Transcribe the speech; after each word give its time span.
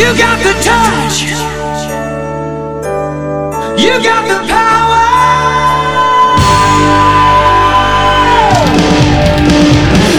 You 0.00 0.16
got 0.16 0.40
the 0.42 0.54
touch. 0.64 1.28
You 3.76 4.00
got 4.02 4.24
the 4.26 4.40
power. 4.48 5.04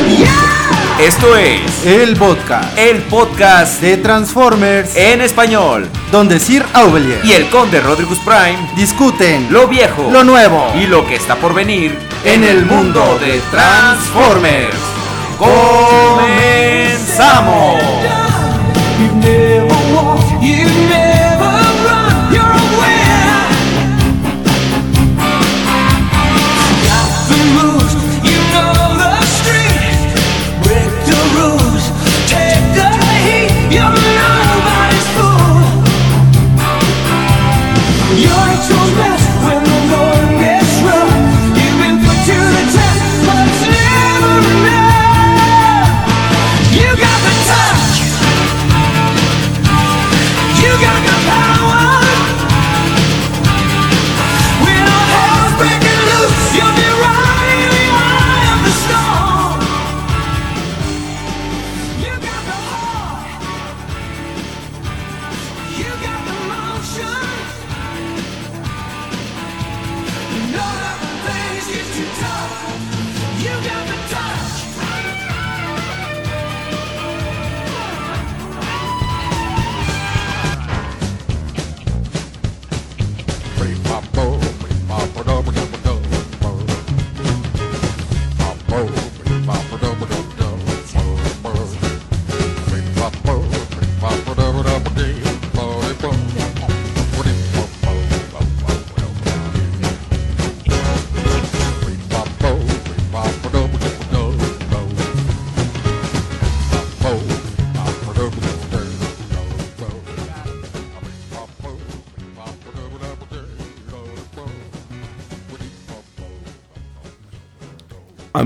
Yeah. 0.08 1.00
Esto 1.00 1.36
es 1.36 1.84
El 1.84 2.16
podcast 2.16 2.78
el 2.78 3.02
podcast 3.02 3.82
de 3.82 3.98
Transformers, 3.98 4.96
en 4.96 5.20
español 5.20 5.90
donde 6.12 6.40
Sir 6.40 6.64
Aubelier 6.74 7.20
y 7.26 7.32
el 7.32 7.50
conde 7.50 7.82
Rodriguez 7.82 8.20
Prime, 8.20 8.60
discuten 8.76 9.52
lo 9.52 9.68
viejo, 9.68 10.12
lo 10.12 10.24
nuevo 10.24 10.72
y 10.76 10.86
lo 10.86 11.08
que 11.08 11.16
está 11.16 11.38
por 11.38 11.56
venir 11.56 11.98
en 12.24 12.44
el 12.44 12.68
mundo 12.68 13.18
de 13.20 13.42
Transformers. 13.50 14.78
¡Comenzamos! 15.40 18.01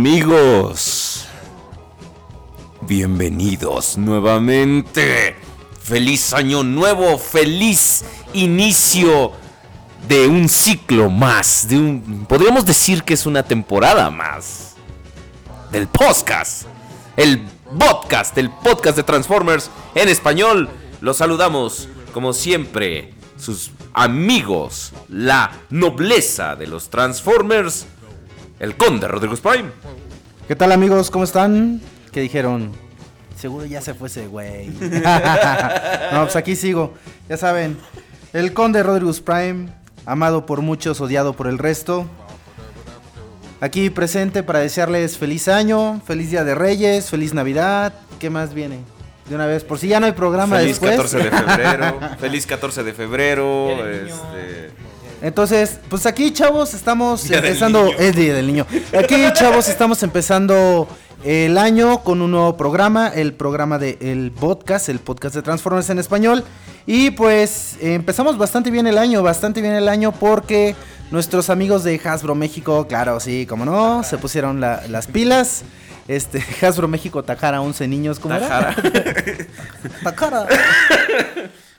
Amigos, 0.06 1.26
bienvenidos 2.82 3.98
nuevamente. 3.98 5.36
Feliz 5.82 6.32
año 6.32 6.62
nuevo, 6.62 7.18
feliz 7.18 8.06
inicio 8.32 9.32
de 10.08 10.28
un 10.28 10.48
ciclo 10.48 11.10
más, 11.10 11.68
de 11.68 11.80
un 11.80 12.28
podríamos 12.30 12.68
decir 12.68 13.02
que 13.02 13.16
es 13.16 13.26
una 13.26 13.42
temporada 13.42 14.12
más 14.12 14.76
del 15.72 15.88
podcast. 15.88 16.68
El 17.18 17.42
podcast, 17.80 18.38
el 18.38 18.52
podcast 18.52 18.98
de 18.98 19.04
Transformers 19.04 19.72
en 19.96 20.08
español. 20.08 20.70
Los 21.02 21.18
saludamos 21.18 21.90
como 22.14 22.32
siempre 22.34 23.12
sus 23.38 23.72
amigos, 23.92 24.94
la 25.10 25.52
nobleza 25.72 26.56
de 26.56 26.68
los 26.68 26.92
Transformers, 26.92 27.88
el 28.60 28.76
conde 28.76 29.08
Rodrigo 29.08 29.36
Prime. 29.36 29.70
¿Qué 30.48 30.56
tal 30.56 30.72
amigos? 30.72 31.12
¿Cómo 31.12 31.24
están? 31.24 31.82
¿Qué 32.12 32.22
dijeron? 32.22 32.72
Seguro 33.38 33.66
ya 33.66 33.82
se 33.82 33.94
fue 33.94 34.08
ese 34.08 34.28
güey. 34.28 34.68
no, 36.14 36.24
pues 36.24 36.36
aquí 36.36 36.56
sigo. 36.56 36.94
Ya 37.28 37.38
saben, 37.38 37.78
el 38.34 38.54
conde 38.54 38.82
Rodriguez 38.84 39.20
Prime, 39.20 39.68
amado 40.06 40.46
por 40.46 40.62
muchos, 40.62 41.02
odiado 41.02 41.34
por 41.34 41.48
el 41.48 41.58
resto. 41.58 42.06
Aquí 43.62 43.90
presente 43.90 44.44
para 44.44 44.60
desearles 44.60 45.18
feliz 45.18 45.48
año, 45.48 46.02
feliz 46.06 46.30
día 46.32 46.44
de 46.44 46.56
Reyes, 46.56 47.10
feliz 47.10 47.34
Navidad. 47.34 47.94
¿Qué 48.20 48.30
más 48.30 48.54
viene? 48.54 48.80
De 49.28 49.36
una 49.36 49.48
vez, 49.48 49.64
por 49.64 49.80
si 49.80 49.88
ya 49.88 50.00
no 50.00 50.06
hay 50.06 50.12
programa 50.12 50.58
Feliz 50.58 50.80
después. 50.80 51.12
14 51.12 51.18
de 51.18 51.32
febrero. 51.32 52.00
Feliz 52.20 52.46
14 52.46 52.84
de 52.84 52.94
febrero. 52.94 53.88
Este, 53.88 54.72
Entonces, 55.30 55.80
pues 55.90 56.06
aquí, 56.06 56.30
chavos, 56.32 56.76
estamos 56.76 57.24
Día 57.24 57.38
del 57.38 57.48
empezando. 57.48 57.92
Es 57.98 58.16
día 58.16 58.36
del 58.36 58.46
niño. 58.46 58.68
Aquí, 58.96 59.16
chavos, 59.34 59.68
estamos 59.70 60.04
empezando 60.04 60.88
el 61.24 61.58
año 61.58 62.04
con 62.04 62.22
un 62.22 62.30
nuevo 62.30 62.56
programa, 62.56 63.08
el 63.08 63.34
programa 63.34 63.80
de 63.80 63.98
el 64.02 64.32
podcast, 64.32 64.88
el 64.88 65.00
podcast 65.00 65.34
de 65.34 65.42
Transformers 65.42 65.90
en 65.90 65.98
español. 65.98 66.44
Y 66.86 67.10
pues 67.10 67.78
empezamos 67.82 68.38
bastante 68.38 68.70
bien 68.70 68.86
el 68.86 69.00
año, 69.00 69.24
bastante 69.24 69.62
bien 69.62 69.74
el 69.74 69.90
año 69.90 70.12
porque 70.12 70.76
nuestros 71.10 71.50
amigos 71.50 71.84
de 71.84 72.00
Hasbro 72.06 72.36
México, 72.36 72.86
claro, 72.88 73.20
sí, 73.20 73.48
como 73.48 73.66
no, 73.66 74.04
se 74.04 74.20
pusieron 74.20 74.62
la- 74.62 74.84
las 74.90 75.08
pilas. 75.08 75.64
Este, 76.08 76.46
Hasbro 76.62 76.88
México 76.88 77.24
Takara 77.24 77.62
11 77.62 77.88
niños, 77.88 78.20
¿cómo 78.20 78.38
Tajara. 78.38 78.76
era? 80.04 80.48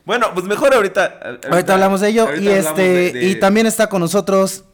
Bueno, 0.06 0.28
pues 0.32 0.46
mejor 0.46 0.72
ahorita. 0.72 1.20
Ahorita 1.50 1.74
hablamos 1.74 2.00
de 2.00 2.08
ello 2.08 2.22
ahorita 2.28 2.42
y 2.42 2.48
este 2.48 2.82
de- 2.82 3.12
de- 3.12 3.28
y 3.28 3.34
también 3.40 3.66
está 3.66 3.88
con 3.88 4.00
nosotros 4.00 4.64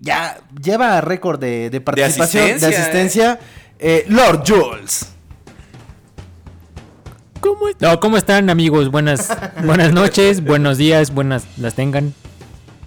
ya 0.00 0.38
lleva 0.60 1.00
récord 1.00 1.38
de, 1.38 1.70
de 1.70 1.80
participación 1.80 2.44
de 2.46 2.50
asistencia, 2.54 2.80
asistencia, 2.82 3.38
eh, 3.78 4.04
Lord 4.08 4.42
Jules. 4.46 5.08
¿Cómo 7.40 7.66
No, 7.80 8.00
¿cómo 8.00 8.16
están 8.16 8.50
amigos? 8.50 8.90
Buenas, 8.90 9.28
buenas 9.64 9.92
noches, 9.92 10.42
buenos 10.44 10.78
días, 10.78 11.12
buenas 11.12 11.44
las 11.58 11.74
tengan. 11.74 12.14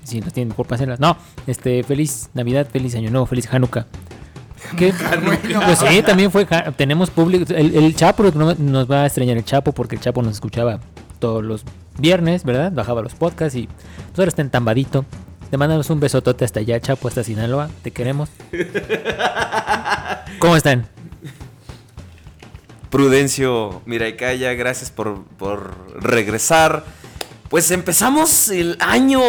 Si 0.04 0.22
las 0.22 0.34
tienen 0.34 0.54
por 0.54 0.68
pasarlas. 0.68 1.00
No, 1.00 1.18
este, 1.48 1.84
feliz 1.84 2.30
Navidad, 2.34 2.68
feliz 2.72 2.96
Año 2.96 3.10
Nuevo, 3.12 3.26
feliz 3.26 3.48
Hanukkah. 3.52 3.86
¿Qué? 4.78 4.94
Pues 5.66 5.80
sí, 5.80 6.02
también 6.04 6.32
fue, 6.32 6.46
tenemos 6.76 7.10
público, 7.12 7.54
el, 7.54 7.76
el 7.76 7.96
Chapo 7.96 8.24
no- 8.34 8.56
nos 8.56 8.90
va 8.90 9.04
a 9.04 9.06
extrañar 9.06 9.38
el 9.38 9.44
Chapo 9.46 9.72
porque 9.72 9.96
el 9.96 10.02
Chapo 10.02 10.22
nos 10.22 10.34
escuchaba 10.34 10.80
todos 11.20 11.44
los 11.44 11.64
viernes, 11.98 12.44
¿verdad? 12.44 12.72
Bajaba 12.72 13.02
los 13.02 13.16
podcasts 13.16 13.56
y 13.56 13.68
pues 13.68 14.20
ahora 14.20 14.30
está 14.30 14.42
entambadito. 14.42 15.06
Te 15.50 15.58
mandamos 15.58 15.90
un 15.90 16.00
besotote 16.00 16.44
hasta 16.46 16.60
allá, 16.60 16.80
Chapo, 16.80 17.08
hasta 17.08 17.24
Sinaloa, 17.24 17.70
te 17.84 17.92
queremos. 17.92 18.30
¿Cómo 20.40 20.56
están? 20.56 20.88
Prudencio 22.90 23.82
Miraicaya, 23.86 24.54
gracias 24.54 24.90
por, 24.90 25.24
por 25.38 25.76
regresar. 26.02 26.86
Pues 27.50 27.70
empezamos 27.72 28.50
el 28.50 28.78
año 28.80 29.22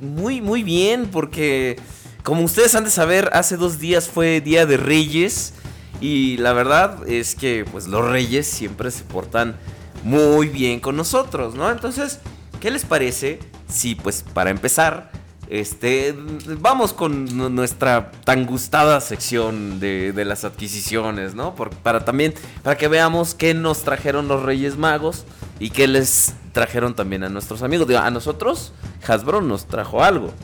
muy, 0.00 0.40
muy 0.40 0.62
bien, 0.62 1.08
porque 1.10 1.76
como 2.22 2.42
ustedes 2.42 2.74
han 2.74 2.84
de 2.84 2.90
saber, 2.90 3.30
hace 3.32 3.56
dos 3.56 3.78
días 3.78 4.08
fue 4.08 4.40
Día 4.40 4.66
de 4.66 4.76
Reyes. 4.76 5.54
Y 6.00 6.36
la 6.36 6.52
verdad 6.52 7.08
es 7.08 7.34
que 7.34 7.64
pues 7.70 7.88
los 7.88 8.08
reyes 8.08 8.46
siempre 8.46 8.90
se 8.90 9.02
portan 9.02 9.56
muy 10.04 10.48
bien 10.48 10.80
con 10.80 10.96
nosotros, 10.96 11.54
¿no? 11.54 11.70
Entonces, 11.70 12.20
¿qué 12.60 12.70
les 12.70 12.84
parece 12.84 13.40
si 13.68 13.94
pues 13.94 14.22
para 14.22 14.50
empezar 14.50 15.10
Este, 15.50 16.14
vamos 16.60 16.92
con 16.92 17.24
nu- 17.34 17.48
nuestra 17.48 18.10
tan 18.24 18.44
gustada 18.44 19.00
sección 19.00 19.80
de, 19.80 20.12
de 20.12 20.24
las 20.26 20.44
adquisiciones, 20.44 21.34
¿no? 21.34 21.54
Por- 21.54 21.70
para 21.70 22.04
también, 22.04 22.34
para 22.62 22.76
que 22.76 22.86
veamos 22.86 23.34
qué 23.34 23.54
nos 23.54 23.82
trajeron 23.82 24.28
los 24.28 24.42
Reyes 24.42 24.76
Magos 24.76 25.24
y 25.58 25.70
qué 25.70 25.86
les 25.88 26.34
trajeron 26.52 26.92
también 26.94 27.24
a 27.24 27.30
nuestros 27.30 27.62
amigos. 27.62 27.88
Digo, 27.88 28.00
a 28.00 28.10
nosotros, 28.10 28.74
Hasbro 29.06 29.40
nos 29.40 29.64
trajo 29.66 30.04
algo. 30.04 30.34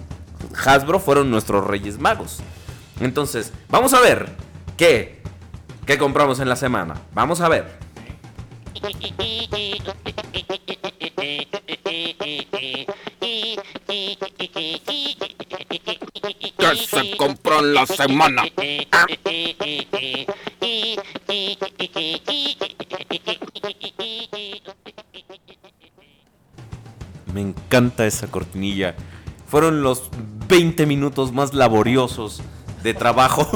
Hasbro 0.65 0.99
fueron 0.99 1.31
nuestros 1.31 1.67
Reyes 1.67 1.99
Magos. 1.99 2.39
Entonces, 2.99 3.53
vamos 3.69 3.93
a 3.93 4.01
ver 4.01 4.31
qué, 4.79 5.21
qué 5.85 5.99
compramos 5.99 6.41
en 6.41 6.49
la 6.49 6.57
semana. 6.57 6.95
Vamos 7.13 7.43
a 7.43 7.51
ver. 7.51 7.77
Que 16.59 16.77
se 16.77 17.17
compró 17.17 17.63
la 17.63 17.87
semana. 17.87 18.43
Me 27.33 27.41
encanta 27.41 28.07
esa 28.07 28.29
cortinilla. 28.29 28.95
Fueron 29.49 29.83
los 29.83 30.11
20 30.49 30.87
minutos 30.87 31.33
más 31.33 31.55
laboriosos 31.55 32.43
de 32.83 32.95
trabajo 32.95 33.49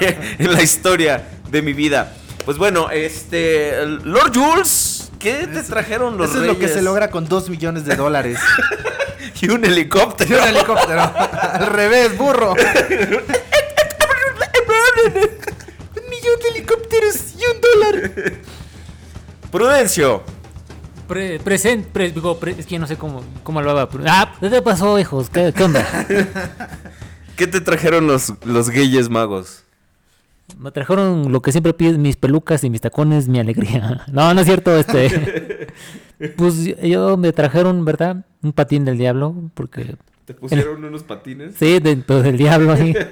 en 0.38 0.52
la 0.52 0.62
historia 0.62 1.28
de 1.50 1.62
mi 1.62 1.72
vida. 1.72 2.14
Pues 2.46 2.56
bueno, 2.58 2.90
este. 2.90 3.84
Lord 4.04 4.32
Jules, 4.34 5.10
¿qué 5.18 5.46
te 5.48 5.62
trajeron 5.64 6.16
los 6.16 6.30
Eso 6.30 6.40
es 6.40 6.46
lo 6.46 6.58
que 6.58 6.68
se 6.68 6.80
logra 6.80 7.10
con 7.10 7.28
2 7.28 7.50
millones 7.50 7.84
de 7.84 7.96
dólares. 7.96 8.38
Y 9.42 9.50
un 9.50 9.62
helicóptero. 9.66 10.30
Y 10.30 10.34
un 10.40 10.48
helicóptero. 10.48 11.00
Al 11.52 11.66
revés, 11.66 12.16
burro. 12.16 12.52
un 12.54 12.58
millón 16.08 16.40
de 16.42 16.48
helicópteros 16.54 17.16
y 17.34 17.42
un 17.44 17.60
dólar. 17.60 18.12
Prudencio. 19.50 20.22
Pre, 21.06 21.38
present, 21.40 21.86
pre- 21.88 22.12
digo, 22.12 22.38
pre- 22.40 22.54
es 22.58 22.64
que 22.64 22.78
no 22.78 22.86
sé 22.86 22.96
cómo, 22.96 23.22
cómo 23.42 23.60
lo 23.60 23.72
haga. 23.72 23.88
Ah, 24.06 24.32
¿qué 24.40 24.48
te 24.48 24.62
pasó, 24.62 24.98
hijos? 24.98 25.28
¿Qué, 25.28 25.52
qué 25.54 25.64
onda? 25.64 25.84
¿Qué 27.36 27.46
te 27.46 27.60
trajeron 27.60 28.06
los, 28.06 28.32
los 28.44 28.70
Gayes 28.70 29.10
Magos? 29.10 29.64
Me 30.58 30.70
trajeron 30.70 31.32
lo 31.32 31.42
que 31.42 31.52
siempre 31.52 31.74
piden 31.74 32.02
mis 32.02 32.16
pelucas 32.16 32.64
y 32.64 32.70
mis 32.70 32.80
tacones, 32.80 33.28
mi 33.28 33.38
alegría. 33.38 34.04
No, 34.12 34.32
no 34.32 34.40
es 34.40 34.46
cierto, 34.46 34.76
este. 34.76 35.68
Pues 36.36 36.64
yo 36.80 37.18
me 37.18 37.32
trajeron, 37.32 37.84
¿verdad? 37.84 38.24
Un 38.42 38.52
patín 38.52 38.84
del 38.86 38.96
diablo, 38.96 39.34
porque. 39.52 39.96
¿Te 40.24 40.32
pusieron 40.32 40.82
unos 40.82 41.02
patines? 41.02 41.54
Sí, 41.56 41.78
dentro 41.78 42.22
del 42.22 42.38
diablo, 42.38 42.72
así. 42.72 42.94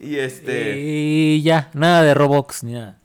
Y 0.00 0.16
este. 0.16 0.78
Y 0.78 1.42
ya, 1.42 1.70
nada 1.74 2.02
de 2.02 2.14
Roblox 2.14 2.62
ni 2.62 2.74
nada. 2.74 2.98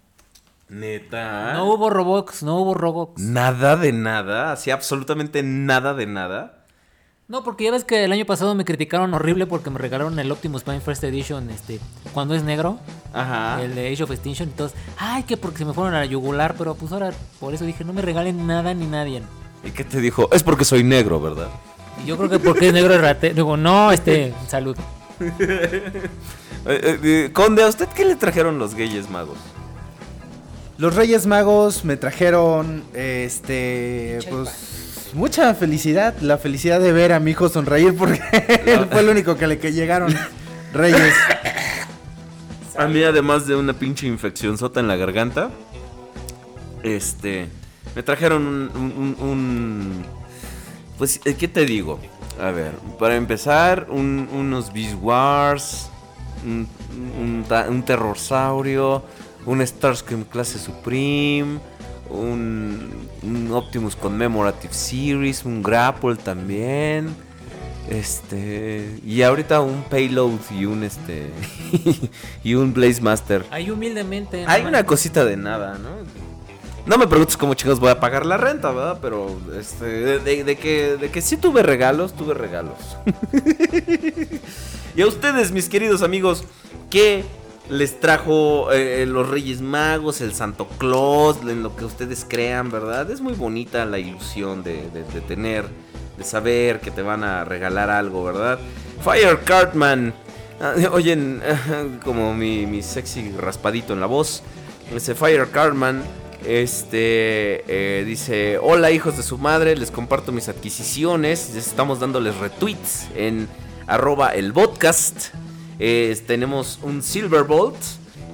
Neta. 0.70 1.54
No 1.54 1.74
hubo 1.74 1.90
Roblox, 1.90 2.44
no 2.44 2.58
hubo 2.58 2.74
Roblox. 2.74 3.22
Nada 3.22 3.76
de 3.76 3.92
nada. 3.92 4.52
Así 4.52 4.72
absolutamente 4.72 5.44
nada 5.44 5.94
de 5.94 6.06
nada. 6.06 6.63
No, 7.30 7.44
porque 7.44 7.64
ya 7.64 7.72
ves 7.72 7.86
que 7.86 8.04
el 8.04 8.12
año 8.12 8.26
pasado 8.26 8.54
me 8.54 8.66
criticaron 8.66 9.14
horrible 9.14 9.48
porque 9.48 9.70
me 9.70 9.80
regalaron 9.80 10.20
el 10.20 10.30
Optimus 10.30 10.64
Prime 10.64 10.82
First 10.82 11.06
Edition, 11.06 11.50
este, 11.50 11.80
cuando 12.14 12.36
es 12.36 12.44
negro, 12.44 12.80
Ajá. 13.14 13.62
el 13.64 13.76
de 13.76 13.92
Age 13.92 14.04
of 14.04 14.12
Extinction, 14.12 14.50
y 14.50 14.52
todos, 14.52 14.74
ay, 14.98 15.24
que 15.24 15.38
porque 15.38 15.60
se 15.60 15.66
me 15.66 15.74
fueron 15.74 15.94
a 15.94 16.00
la 16.00 16.06
yugular, 16.06 16.56
pero 16.58 16.76
pues 16.76 16.92
ahora, 16.92 17.14
por 17.40 17.54
eso 17.54 17.64
dije, 17.66 17.86
no 17.86 17.94
me 17.94 18.02
regalen 18.02 18.46
nada 18.46 18.74
ni 18.74 18.88
nadie. 18.88 19.24
¿Y 19.64 19.72
qué 19.72 19.86
te 19.86 20.02
dijo? 20.02 20.30
Es 20.34 20.44
porque 20.44 20.66
soy 20.66 20.84
negro, 20.84 21.22
¿verdad? 21.22 21.48
Y 22.04 22.08
yo 22.08 22.18
creo 22.18 22.30
que 22.30 22.40
porque 22.40 22.68
es 22.68 22.74
negro 22.74 22.94
es 22.94 23.00
rate, 23.00 23.34
digo, 23.34 23.56
no, 23.56 23.92
este, 23.92 24.34
salud. 24.48 24.78
Eh, 26.66 26.80
eh, 26.82 27.00
eh, 27.04 27.30
Conde, 27.34 27.62
¿a 27.62 27.68
usted 27.68 27.90
qué 27.90 28.06
le 28.06 28.16
trajeron 28.16 28.58
los 28.58 28.74
Gayes 28.74 29.10
Magos? 29.10 29.38
Los 30.78 30.96
Reyes 30.96 31.26
Magos 31.26 31.84
me 31.84 31.98
trajeron, 31.98 32.86
este, 32.94 34.20
pues, 34.30 34.93
mucha 35.14 35.54
felicidad. 35.56 36.16
La 36.22 36.38
felicidad 36.38 36.80
de 36.80 36.92
ver 36.92 37.14
a 37.14 37.20
mi 37.20 37.32
hijo 37.32 37.50
sonreír 37.50 37.96
porque 37.96 38.22
él 38.66 38.88
fue 38.92 39.02
el 39.02 39.10
único 39.10 39.36
que 39.36 39.48
le 39.48 39.60
que 39.60 39.72
llegaron 39.72 40.14
Reyes. 40.74 41.14
A 42.78 42.88
mí, 42.88 43.04
además 43.04 43.46
de 43.48 43.56
una 43.56 43.74
pinche 43.74 44.08
infección 44.08 44.58
sota 44.58 44.80
en 44.80 44.88
la 44.88 44.96
garganta, 44.96 45.52
este, 46.82 47.48
me 47.96 48.04
trajeron 48.04 48.46
un, 48.48 48.72
un- 48.76 49.16
un- 49.20 49.28
un- 49.30 50.06
pues, 50.98 51.20
eh, 51.26 51.36
¿qué 51.36 51.48
te 51.48 51.66
digo? 51.66 52.00
A 52.42 52.50
ver, 52.52 52.72
para 53.00 53.16
empezar, 53.16 53.88
un- 53.90 54.28
unos 54.34 54.74
Beast 54.74 54.96
Wars, 55.02 55.90
un, 56.44 56.68
un 57.70 57.84
Terrorsaurio, 57.84 59.04
un 59.46 59.66
Starscream 59.66 60.24
clase 60.24 60.58
Supreme, 60.58 61.60
un, 62.14 62.92
un 63.24 63.52
Optimus 63.52 63.96
Commemorative 63.96 64.74
Series, 64.74 65.44
un 65.46 65.62
Grapple 65.64 66.16
también. 66.16 67.10
Este. 67.90 69.00
Y 69.06 69.22
ahorita 69.24 69.60
un 69.62 69.84
payload 69.84 70.40
y 70.52 70.66
un 70.66 70.84
este. 70.84 71.30
y 72.44 72.56
un 72.56 72.74
Blaze 72.74 73.02
Master. 73.02 73.46
Ahí 73.52 73.70
humildemente. 73.70 74.46
Hay 74.48 74.64
una 74.64 74.86
cosita 74.86 75.26
de 75.26 75.36
nada, 75.38 75.78
¿no? 75.78 75.90
No 76.86 76.98
me 76.98 77.08
preguntes 77.08 77.38
cómo 77.38 77.54
chicos 77.54 77.80
voy 77.80 77.90
a 77.90 78.00
pagar 78.02 78.26
la 78.26 78.36
renta, 78.38 78.72
¿verdad? 78.72 79.00
Pero 79.02 79.40
este, 79.58 79.86
de, 79.86 80.20
de- 80.20 80.44
de 80.44 80.58
que, 80.58 80.98
de 80.98 81.12
que 81.12 81.22
sí 81.22 81.38
tuve 81.38 81.64
regalos, 81.64 82.14
tuve 82.14 82.34
regalos. 82.34 82.78
y 84.96 85.02
a 85.02 85.08
ustedes, 85.08 85.52
mis 85.52 85.70
queridos 85.70 86.02
amigos, 86.04 86.44
¿qué 86.90 87.24
les 87.70 88.00
trajo 88.00 88.72
eh, 88.72 89.06
los 89.08 89.30
Reyes 89.30 89.62
Magos, 89.62 90.22
el 90.22 90.34
Santo 90.34 90.68
Claus, 90.78 91.38
en 91.44 91.64
lo 91.64 91.76
que 91.76 91.86
ustedes 91.86 92.26
crean, 92.28 92.70
¿verdad? 92.70 93.10
Es 93.10 93.22
muy 93.22 93.34
bonita 93.34 93.86
la 93.86 94.00
ilusión 94.00 94.64
de, 94.64 94.90
de- 94.92 95.04
de 95.04 95.22
tener, 95.22 95.66
de 96.18 96.24
saber 96.24 96.80
que 96.82 96.92
te 96.92 97.02
van 97.02 97.24
a 97.24 97.46
regalar 97.46 97.90
algo, 97.90 98.24
¿verdad? 98.24 98.60
Fire 99.04 99.40
Cartman. 99.46 100.14
Ah, 100.62 100.74
Oyen, 100.92 101.42
como 102.04 102.34
mi, 102.34 102.66
mi 102.66 102.82
sexy 102.84 103.32
raspadito 103.32 103.94
en 103.94 104.00
la 104.02 104.06
voz. 104.08 104.44
Ese 104.94 105.16
Fire 105.16 105.50
Cartman. 105.50 106.04
Este 106.46 107.64
eh, 107.70 108.04
dice: 108.06 108.58
Hola 108.62 108.92
hijos 108.92 109.16
de 109.16 109.24
su 109.24 109.38
madre, 109.38 109.78
les 109.78 109.92
comparto 109.92 110.34
mis 110.34 110.50
adquisiciones. 110.50 111.56
Estamos 111.56 112.02
dándoles 112.02 112.36
retweets 112.38 113.08
en 113.16 113.48
arroba 113.88 114.36
el 114.36 114.52
podcast. 114.52 115.30
Eh, 115.80 116.16
tenemos 116.28 116.80
un 116.84 117.02
Silverbolt 117.02 117.76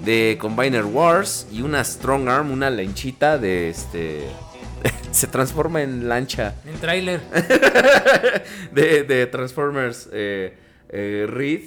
de 0.04 0.38
Combiner 0.40 0.86
Wars 0.86 1.48
y 1.52 1.62
una 1.62 1.84
Strong 1.84 2.28
Arm, 2.30 2.52
una 2.52 2.70
lanchita 2.70 3.38
de 3.38 3.70
este. 3.70 4.28
se 5.12 5.28
transforma 5.28 5.82
en 5.82 6.08
lancha 6.08 6.56
En 6.66 6.80
trailer. 6.80 7.22
de, 8.72 9.04
de 9.04 9.28
Transformers 9.28 10.10
eh, 10.12 10.58
eh, 10.90 11.28
Reed. 11.30 11.64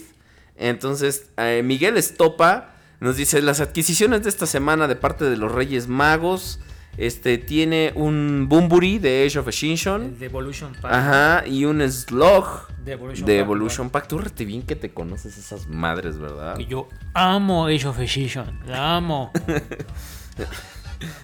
Entonces, 0.56 1.26
eh, 1.36 1.62
Miguel 1.64 1.96
Estopa 1.96 2.74
nos 3.00 3.16
dice: 3.16 3.42
Las 3.42 3.60
adquisiciones 3.60 4.22
de 4.22 4.28
esta 4.28 4.46
semana 4.46 4.88
de 4.88 4.96
parte 4.96 5.24
de 5.24 5.36
los 5.36 5.52
Reyes 5.52 5.88
Magos. 5.88 6.60
Este 6.96 7.38
tiene 7.38 7.92
un 7.94 8.46
Bumburi 8.48 8.98
de 8.98 9.26
Age 9.26 9.38
of 9.38 9.48
Extinction. 9.48 10.18
De 10.18 10.26
Evolution 10.26 10.72
Pack. 10.80 10.92
Ajá, 10.92 11.46
y 11.46 11.64
un 11.64 11.80
Slug 11.90 12.68
De 12.84 12.92
Evolution 12.92 13.26
de 13.26 13.36
Pack, 13.36 13.44
Evolution 13.44 13.90
Pack. 13.90 14.08
Tú 14.08 14.18
rete 14.18 14.44
bien 14.44 14.62
que 14.62 14.76
te 14.76 14.92
conoces 14.92 15.38
esas 15.38 15.68
madres, 15.68 16.18
¿verdad? 16.18 16.56
Que 16.56 16.66
yo 16.66 16.88
amo 17.14 17.66
Age 17.66 17.86
of 17.88 17.98
Extinction. 17.98 18.60
La 18.66 18.96
amo. 18.96 19.32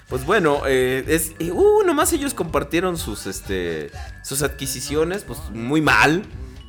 Pues 0.08 0.24
bueno, 0.24 0.62
eh, 0.66 1.04
es, 1.06 1.34
eh, 1.38 1.52
uh, 1.52 1.82
nomás 1.84 2.12
ellos 2.12 2.34
compartieron 2.34 2.96
sus, 2.96 3.26
este, 3.26 3.90
sus 4.22 4.42
adquisiciones, 4.42 5.22
pues 5.22 5.38
muy 5.52 5.80
mal, 5.80 6.24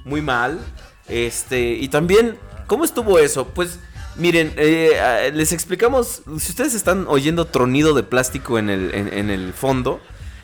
muy 0.05 0.21
mal. 0.21 0.59
Este, 1.07 1.71
y 1.71 1.87
también, 1.87 2.37
¿cómo 2.67 2.85
estuvo 2.85 3.17
eso? 3.17 3.47
Pues 3.47 3.79
miren, 4.19 4.53
eh, 4.57 4.99
ah, 4.99 5.29
les 5.33 5.51
explicamos, 5.51 6.21
si 6.25 6.51
ustedes 6.51 6.75
están 6.75 7.05
oyendo 7.07 7.45
tronido 7.45 7.93
de 7.93 8.03
plástico 8.03 8.59
en 8.59 8.69
el, 8.69 8.93
en, 8.93 9.11
en 9.11 9.29
el 9.29 9.53
fondo, 9.53 9.99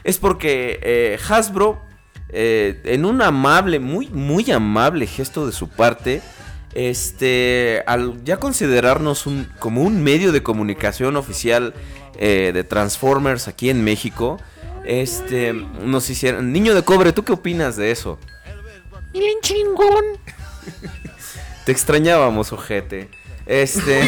es 0.05 0.20
porque 0.20 0.79
eh, 0.84 1.20
Hasbro, 1.27 1.82
eh, 2.29 2.79
en 2.86 3.05
un 3.05 3.22
amable, 3.22 3.79
muy, 3.79 4.08
muy 4.10 4.50
amable 4.51 5.08
gesto 5.08 5.48
de 5.48 5.51
su 5.51 5.67
parte, 5.67 6.22
este, 6.75 7.84
al 7.88 8.24
ya 8.24 8.38
considerarnos 8.38 9.25
un, 9.25 9.50
como 9.58 9.82
un 9.82 10.03
medio 10.03 10.32
de 10.32 10.44
comunicación 10.44 11.15
oficial 11.15 11.74
eh, 12.17 12.51
de 12.53 12.63
Transformers 12.63 13.48
aquí 13.48 13.72
en 13.72 13.84
México, 13.84 14.39
este, 14.86 15.53
nos 15.53 16.08
hicieron, 16.10 16.51
niño 16.51 16.75
de 16.75 16.84
cobre, 16.84 17.12
¿tú 17.12 17.24
qué 17.24 17.34
opinas 17.34 17.75
de 17.75 17.89
eso? 17.89 18.20
Bien 19.12 19.39
chingón. 19.41 20.05
Te 21.65 21.72
extrañábamos, 21.72 22.53
ojete. 22.53 23.10
Este, 23.45 24.01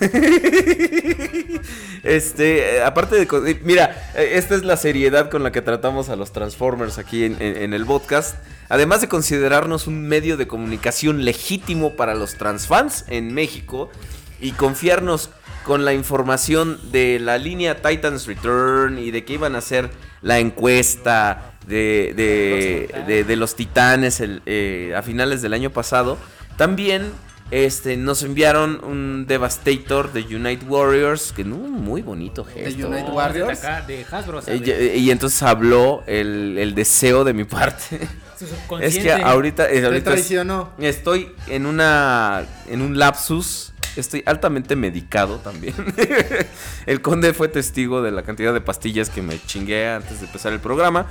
este, 2.04 2.82
aparte 2.82 3.24
de, 3.24 3.60
mira, 3.64 4.10
eh, 4.14 4.32
esta 4.34 4.54
es 4.54 4.64
la 4.64 4.76
seriedad 4.76 5.30
con 5.30 5.42
la 5.42 5.52
que 5.52 5.62
tratamos 5.62 6.08
a 6.08 6.16
los 6.16 6.32
Transformers 6.32 6.98
aquí 6.98 7.24
en, 7.24 7.36
en- 7.40 7.56
en 7.56 7.74
el 7.74 7.84
podcast. 7.84 8.36
Además 8.68 9.00
de 9.00 9.08
considerarnos 9.08 9.86
un 9.86 10.06
medio 10.06 10.36
de 10.36 10.46
comunicación 10.46 11.24
legítimo 11.24 11.96
para 11.96 12.14
los 12.14 12.34
transfans 12.34 13.04
en 13.08 13.32
México 13.32 13.90
y 14.40 14.52
confiarnos 14.52 15.30
con 15.64 15.84
la 15.84 15.92
información 15.94 16.78
de 16.92 17.18
la 17.18 17.38
línea 17.38 17.82
Titans 17.82 18.26
Return 18.26 18.98
y 18.98 19.10
de 19.10 19.24
que 19.24 19.34
iban 19.34 19.54
a 19.54 19.58
hacer 19.58 19.90
la 20.22 20.38
encuesta 20.38 21.54
de, 21.66 22.12
de- 22.16 23.04
de- 23.06 23.24
de 23.24 23.36
los 23.36 23.54
titanes 23.56 24.20
el, 24.20 24.42
eh, 24.46 24.94
a 24.96 25.02
finales 25.02 25.42
del 25.42 25.52
año 25.54 25.70
pasado, 25.70 26.18
también 26.56 27.10
Este, 27.50 27.96
nos 27.96 28.22
enviaron 28.24 28.84
un 28.84 29.26
Devastator 29.26 30.12
de 30.12 30.20
Unite 30.36 30.66
Warriors, 30.66 31.32
que 31.32 31.44
no, 31.44 31.56
muy 31.56 32.02
bonito 32.02 32.44
gesto. 32.44 32.88
Unite 32.88 33.10
Warriors. 33.10 33.62
De, 33.62 33.66
acá, 33.68 33.86
de 33.86 34.04
Hasbro, 34.10 34.40
Eh, 34.46 34.94
y, 34.96 35.00
y 35.00 35.10
entonces 35.10 35.42
habló 35.42 36.02
el, 36.06 36.56
el 36.58 36.74
deseo 36.74 37.24
de 37.24 37.32
mi 37.32 37.44
parte. 37.44 38.00
Es 38.80 38.98
que 39.00 39.10
ahorita, 39.12 39.68
eh, 39.68 39.84
ahorita 39.84 39.96
es- 39.96 40.04
traicionó. 40.04 40.70
estoy 40.78 41.32
en 41.48 41.66
una 41.66 42.44
en 42.68 42.82
un 42.82 42.96
lapsus. 42.96 43.72
Estoy 43.96 44.22
altamente 44.26 44.76
medicado 44.76 45.38
también. 45.38 45.74
el 46.86 47.00
conde 47.00 47.32
fue 47.32 47.48
testigo 47.48 48.00
de 48.00 48.12
la 48.12 48.22
cantidad 48.22 48.52
de 48.54 48.60
pastillas 48.60 49.10
que 49.10 49.22
me 49.22 49.40
chingué 49.44 49.88
antes 49.88 50.20
de 50.20 50.26
empezar 50.26 50.52
el 50.52 50.60
programa. 50.60 51.06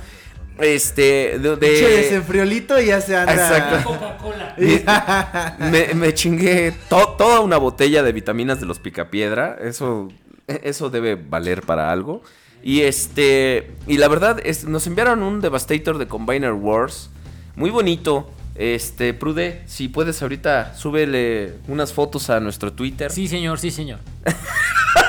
Este, 0.60 1.38
de, 1.38 1.56
de- 1.56 1.78
Che, 1.78 1.88
desenfriolito 1.88 2.80
y 2.80 2.86
ya 2.86 3.00
se 3.00 3.16
anda. 3.16 3.32
Exacto. 3.34 3.88
Coca-Cola. 3.90 4.54
me, 5.58 5.94
me 5.94 6.14
chingué 6.14 6.72
to- 6.88 7.14
toda 7.18 7.40
una 7.40 7.56
botella 7.58 8.02
de 8.02 8.12
vitaminas 8.12 8.60
de 8.60 8.66
los 8.66 8.78
picapiedra. 8.78 9.56
Eso, 9.62 10.08
eso 10.46 10.90
debe 10.90 11.14
valer 11.16 11.62
para 11.62 11.90
algo. 11.92 12.22
Y 12.62 12.80
este. 12.82 13.70
Y 13.86 13.98
la 13.98 14.08
verdad, 14.08 14.40
es, 14.44 14.64
nos 14.64 14.86
enviaron 14.86 15.22
un 15.22 15.40
Devastator 15.40 15.96
de 15.98 16.06
Combiner 16.08 16.52
Wars. 16.52 17.10
Muy 17.54 17.70
bonito. 17.70 18.30
Este, 18.56 19.14
Prude, 19.14 19.62
si 19.66 19.86
puedes 19.88 20.20
ahorita, 20.20 20.74
súbele 20.74 21.54
unas 21.68 21.92
fotos 21.92 22.28
a 22.28 22.40
nuestro 22.40 22.72
Twitter. 22.72 23.12
Sí, 23.12 23.28
señor, 23.28 23.60
sí, 23.60 23.70
señor. 23.70 24.00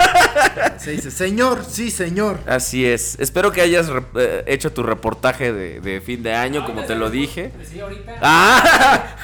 Se 0.78 0.92
dice, 0.92 1.12
señor, 1.12 1.64
sí, 1.70 1.92
señor. 1.92 2.40
Así 2.48 2.86
es. 2.86 3.18
Espero 3.20 3.52
que 3.52 3.62
hayas 3.62 3.88
re- 3.88 4.04
eh, 4.16 4.44
hecho 4.48 4.72
tu 4.72 4.84
reportaje 4.84 5.52
de, 5.54 5.80
de 5.82 6.02
fin 6.02 6.24
de 6.24 6.34
año, 6.34 6.66
como 6.66 6.84
te 6.84 6.96
lo 6.96 7.10
dije. 7.10 7.52
Sí, 7.70 7.80
ahorita. 7.80 8.16
¡Ah! 8.22 9.16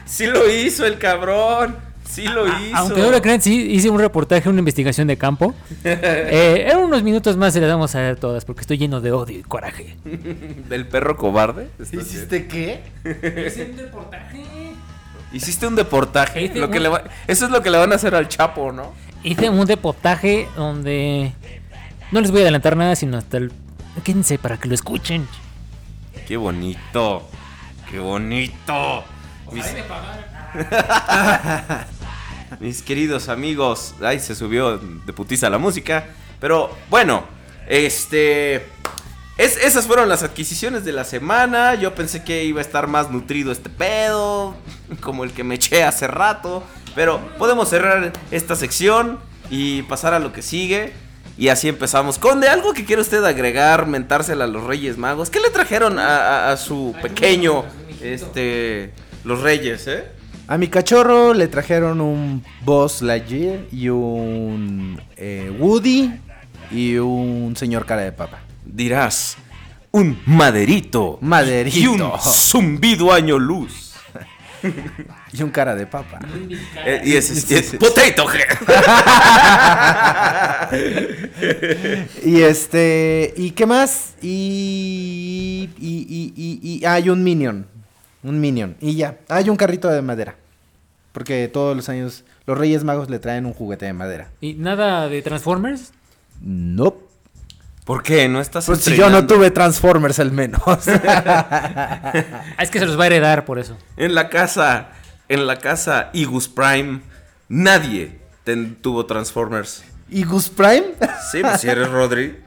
sí 0.06 0.26
lo 0.26 0.48
hizo 0.50 0.86
el 0.86 0.98
cabrón. 0.98 1.76
Sí 2.08 2.24
lo 2.24 2.46
hizo. 2.48 2.74
Aunque 2.76 3.02
no 3.02 3.10
lo 3.10 3.20
crean, 3.20 3.42
sí 3.42 3.70
hice 3.70 3.90
un 3.90 3.98
reportaje, 3.98 4.48
una 4.48 4.60
investigación 4.60 5.06
de 5.08 5.18
campo. 5.18 5.54
Eh, 5.84 6.68
en 6.70 6.78
unos 6.78 7.02
minutos 7.02 7.36
más 7.36 7.52
se 7.52 7.60
las 7.60 7.68
vamos 7.70 7.94
a 7.94 8.00
ver 8.00 8.16
todas 8.18 8.44
porque 8.44 8.62
estoy 8.62 8.78
lleno 8.78 9.00
de 9.00 9.12
odio 9.12 9.38
y 9.38 9.42
coraje. 9.42 9.96
Del 10.68 10.86
perro 10.88 11.16
cobarde. 11.16 11.68
¿Hiciste 11.92 12.46
qué? 12.46 12.80
Hice 13.46 13.70
un 13.72 13.78
reportaje. 13.78 14.42
Hiciste 15.32 15.66
un 15.66 15.76
deportaje. 15.76 16.50
Lo 16.54 16.70
que 16.70 16.78
un- 16.78 16.82
le 16.84 16.88
va- 16.88 17.04
Eso 17.26 17.44
es 17.44 17.50
lo 17.50 17.62
que 17.62 17.70
le 17.70 17.76
van 17.78 17.92
a 17.92 17.96
hacer 17.96 18.14
al 18.14 18.26
Chapo, 18.28 18.72
¿no? 18.72 18.94
Hice 19.22 19.50
un 19.50 19.66
reportaje 19.66 20.48
donde 20.56 21.32
no 22.12 22.20
les 22.20 22.30
voy 22.30 22.40
a 22.40 22.42
adelantar 22.44 22.76
nada, 22.76 22.96
sino 22.96 23.18
hasta 23.18 23.38
el. 23.38 23.52
Quédense 24.04 24.38
para 24.38 24.58
que 24.58 24.68
lo 24.68 24.74
escuchen. 24.74 25.26
Qué 26.26 26.36
bonito. 26.36 27.28
Qué 27.90 27.98
bonito. 27.98 29.04
Mis, 29.52 29.64
Mis 32.60 32.82
queridos 32.82 33.28
amigos. 33.28 33.94
Ay, 34.02 34.20
se 34.20 34.34
subió 34.34 34.78
de 34.78 35.12
putiza 35.12 35.50
la 35.50 35.58
música. 35.58 36.06
Pero 36.40 36.70
bueno, 36.90 37.24
este. 37.68 38.56
es- 39.36 39.56
esas 39.62 39.86
fueron 39.86 40.08
las 40.08 40.22
adquisiciones 40.22 40.84
de 40.84 40.92
la 40.92 41.04
semana. 41.04 41.74
Yo 41.74 41.94
pensé 41.94 42.22
que 42.24 42.44
iba 42.44 42.60
a 42.60 42.62
estar 42.62 42.86
más 42.86 43.10
nutrido 43.10 43.52
este 43.52 43.70
pedo. 43.70 44.54
Como 45.00 45.24
el 45.24 45.32
que 45.32 45.44
me 45.44 45.56
eché 45.56 45.84
hace 45.84 46.06
rato. 46.06 46.62
Pero 46.94 47.20
podemos 47.38 47.68
cerrar 47.68 48.12
esta 48.30 48.56
sección 48.56 49.18
y 49.50 49.82
pasar 49.82 50.14
a 50.14 50.18
lo 50.18 50.32
que 50.32 50.42
sigue. 50.42 50.92
Y 51.36 51.48
así 51.48 51.68
empezamos. 51.68 52.18
Conde, 52.18 52.48
¿algo 52.48 52.72
que 52.74 52.84
quiere 52.84 53.00
usted 53.02 53.24
agregar, 53.24 53.86
mentársela 53.86 54.44
a 54.44 54.48
los 54.48 54.64
Reyes 54.64 54.98
Magos? 54.98 55.30
¿Qué 55.30 55.38
le 55.38 55.50
trajeron 55.50 55.98
a, 56.00 56.16
a- 56.48 56.52
a 56.52 56.56
su 56.56 56.94
pequeño, 57.00 57.64
este, 58.02 58.92
los 59.24 59.40
Reyes, 59.42 59.86
eh? 59.86 60.04
A 60.48 60.56
mi 60.58 60.66
cachorro 60.68 61.34
le 61.34 61.46
trajeron 61.46 62.00
un 62.00 62.42
Boss 62.64 63.02
Lightyear 63.02 63.60
y 63.70 63.88
un 63.90 65.00
eh, 65.16 65.54
Woody 65.60 66.10
y 66.72 66.96
un 66.96 67.54
señor 67.56 67.84
cara 67.86 68.02
de 68.02 68.12
papa. 68.12 68.40
dirás 68.64 69.36
un 69.90 70.20
maderito, 70.26 71.18
Maderito. 71.22 71.78
y 71.78 71.86
un 71.86 72.02
zumbido 72.20 73.12
año 73.12 73.38
luz. 73.38 73.87
Y 75.32 75.42
un 75.42 75.50
cara 75.50 75.74
de 75.74 75.86
papa. 75.86 76.18
Eh, 76.84 77.02
y 77.04 77.16
ese 77.16 77.34
es, 77.34 77.50
es 77.50 77.76
potato. 77.80 78.26
Y 82.24 82.40
este. 82.42 83.34
¿Y 83.36 83.50
qué 83.52 83.66
más? 83.66 84.14
Y. 84.22 85.68
Y. 85.78 86.06
Y. 86.08 86.32
Y. 86.36 86.60
y- 86.80 86.84
hay 86.84 87.10
un 87.10 87.22
Minion. 87.22 87.66
Un 88.22 88.40
Minion. 88.40 88.76
Y 88.80 88.96
ya. 88.96 89.18
Hay 89.28 89.48
un 89.48 89.56
carrito 89.56 89.88
de 89.88 90.02
madera. 90.02 90.36
Porque 91.12 91.48
todos 91.48 91.76
los 91.76 91.88
años 91.88 92.24
los 92.46 92.56
Reyes 92.58 92.84
Magos 92.84 93.10
le 93.10 93.18
traen 93.18 93.46
un 93.46 93.52
juguete 93.52 93.86
de 93.86 93.92
madera. 93.92 94.30
¿Y 94.40 94.54
nada 94.54 95.08
de 95.08 95.22
Transformers? 95.22 95.92
No. 96.40 96.96
¿Por 97.88 98.02
qué? 98.02 98.28
¿No 98.28 98.38
estás 98.38 98.66
Pues 98.66 98.80
si 98.82 98.94
yo 98.94 99.08
no 99.08 99.26
tuve 99.26 99.50
Transformers 99.50 100.18
al 100.20 100.30
menos. 100.30 100.60
Ah, 100.92 102.62
es 102.62 102.70
que 102.70 102.78
se 102.80 102.84
los 102.86 102.98
va 103.00 103.04
a 103.04 103.06
heredar 103.06 103.46
por 103.46 103.58
eso. 103.58 103.78
En 103.96 104.14
la 104.14 104.28
casa, 104.28 104.88
en 105.30 105.46
la 105.46 105.56
casa 105.56 106.10
Igus 106.12 106.48
Prime, 106.50 107.00
nadie 107.48 108.18
ten- 108.44 108.76
tuvo 108.82 109.06
Transformers. 109.06 109.84
¿Y 110.10 110.24
Gus 110.24 110.50
Prime? 110.50 110.84
Sí, 111.32 111.40
pues 111.40 111.62
si 111.62 111.68
eres 111.68 111.88
Rodri, 111.88 112.38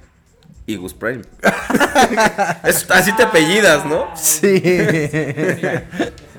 Igus 0.72 0.94
Prime. 0.94 1.22
Es- 2.64 2.90
así 2.90 3.12
te 3.16 3.24
apellidas, 3.24 3.86
¿no? 3.86 4.08
sí. 4.16 4.62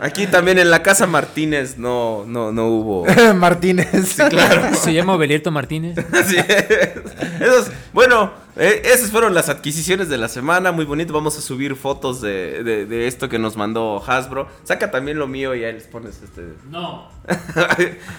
Aquí 0.01 0.27
también 0.27 0.59
en 0.59 0.69
la 0.71 0.83
casa 0.83 1.07
Martínez 1.07 1.79
no, 1.79 2.25
no, 2.27 2.51
no 2.51 2.67
hubo. 2.67 3.07
Martínez. 3.35 4.17
Claro. 4.31 4.75
Se 4.81 4.93
llama 4.93 5.15
Obelierto 5.15 5.51
Martínez. 5.53 5.97
Así 6.13 6.37
es. 6.37 7.01
Esos- 7.41 7.71
bueno, 7.93 8.33
eh, 8.57 8.83
esas 8.85 9.11
fueron 9.13 9.33
las 9.35 9.49
adquisiciones 9.49 10.09
de 10.09 10.19
la 10.19 10.29
semana. 10.29 10.73
Muy 10.73 10.85
bonito. 10.87 11.13
Vamos 11.13 11.39
a 11.39 11.41
subir 11.41 11.77
fotos 11.77 12.21
de, 12.21 12.65
de- 12.65 12.87
de 12.87 13.07
esto 13.07 13.29
que 13.29 13.39
nos 13.39 13.57
mandó 13.57 14.03
Hasbro. 14.05 14.49
Saca 14.65 14.91
también 14.91 15.19
lo 15.21 15.29
mío 15.29 15.55
y 15.55 15.63
ahí 15.65 15.73
les 15.73 15.85
pones 15.87 16.21
este. 16.23 16.43
No. 16.69 17.09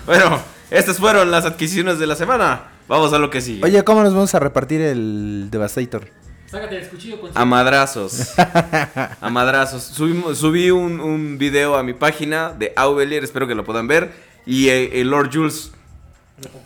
bueno, 0.05 0.39
estas 0.71 0.97
fueron 0.97 1.31
las 1.31 1.43
adquisiciones 1.45 1.99
de 1.99 2.07
la 2.07 2.15
semana. 2.15 2.63
Vamos 2.87 3.13
a 3.13 3.19
lo 3.19 3.29
que 3.29 3.41
sigue. 3.41 3.63
Oye, 3.63 3.83
¿cómo 3.83 4.03
nos 4.03 4.13
vamos 4.13 4.33
a 4.35 4.39
repartir 4.39 4.81
el 4.81 5.47
Devastator? 5.49 6.07
Sácate 6.47 6.77
el 6.77 6.87
cuchillo 6.87 7.19
con 7.19 7.31
A 7.33 7.45
madrazos. 7.45 8.37
A 8.37 9.29
madrazos. 9.31 9.83
Subimos- 9.83 10.35
subí 10.37 10.69
un, 10.69 10.99
un 10.99 11.37
video 11.37 11.75
a 11.77 11.83
mi 11.83 11.93
página 11.93 12.51
de 12.51 12.73
Aubelier, 12.75 13.23
espero 13.23 13.47
que 13.47 13.55
lo 13.55 13.63
puedan 13.63 13.87
ver. 13.87 14.11
Y 14.45 14.67
eh, 14.69 15.01
el 15.01 15.09
Lord 15.09 15.31
Jules 15.33 15.71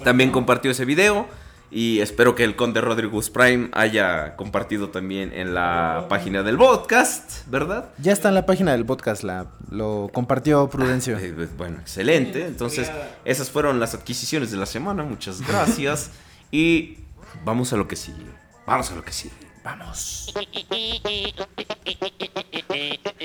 también 0.04 0.32
compartió 0.32 0.72
ese 0.72 0.84
video. 0.86 1.28
Y 1.70 2.00
espero 2.00 2.34
que 2.34 2.44
el 2.44 2.56
Conde 2.56 2.80
Rodriguez 2.80 3.30
Prime 3.30 3.70
haya 3.74 4.36
compartido 4.38 4.90
también 4.90 5.34
en 5.34 5.54
la 5.54 6.06
página 6.08 6.44
del 6.44 6.58
podcast, 6.58 7.46
¿verdad? 7.48 7.90
Ya 7.98 8.14
está 8.14 8.30
en 8.30 8.36
la 8.36 8.46
página 8.46 8.72
del 8.72 8.86
podcast, 8.86 9.24
la, 9.24 9.48
lo 9.70 10.10
compartió 10.14 10.70
Prudencio. 10.70 11.18
Eh, 11.18 11.34
pues, 11.36 11.56
bueno, 11.58 11.80
excelente. 11.80 12.46
Entonces, 12.46 12.90
esas 13.26 13.50
fueron 13.50 13.80
las 13.80 13.94
adquisiciones 13.94 14.52
de 14.52 14.58
la 14.58 14.66
semana. 14.66 15.04
Muchas 15.04 15.46
gracias. 15.46 16.12
y 16.52 17.00
vamos 17.44 17.74
a 17.74 17.78
lo 17.78 17.88
que 17.88 17.98
sigue. 17.98 18.26
Vamos 18.66 18.92
a 18.92 18.96
lo 18.96 19.04
que 19.04 19.12
sigue. 19.12 19.36
Vamos. 19.64 20.34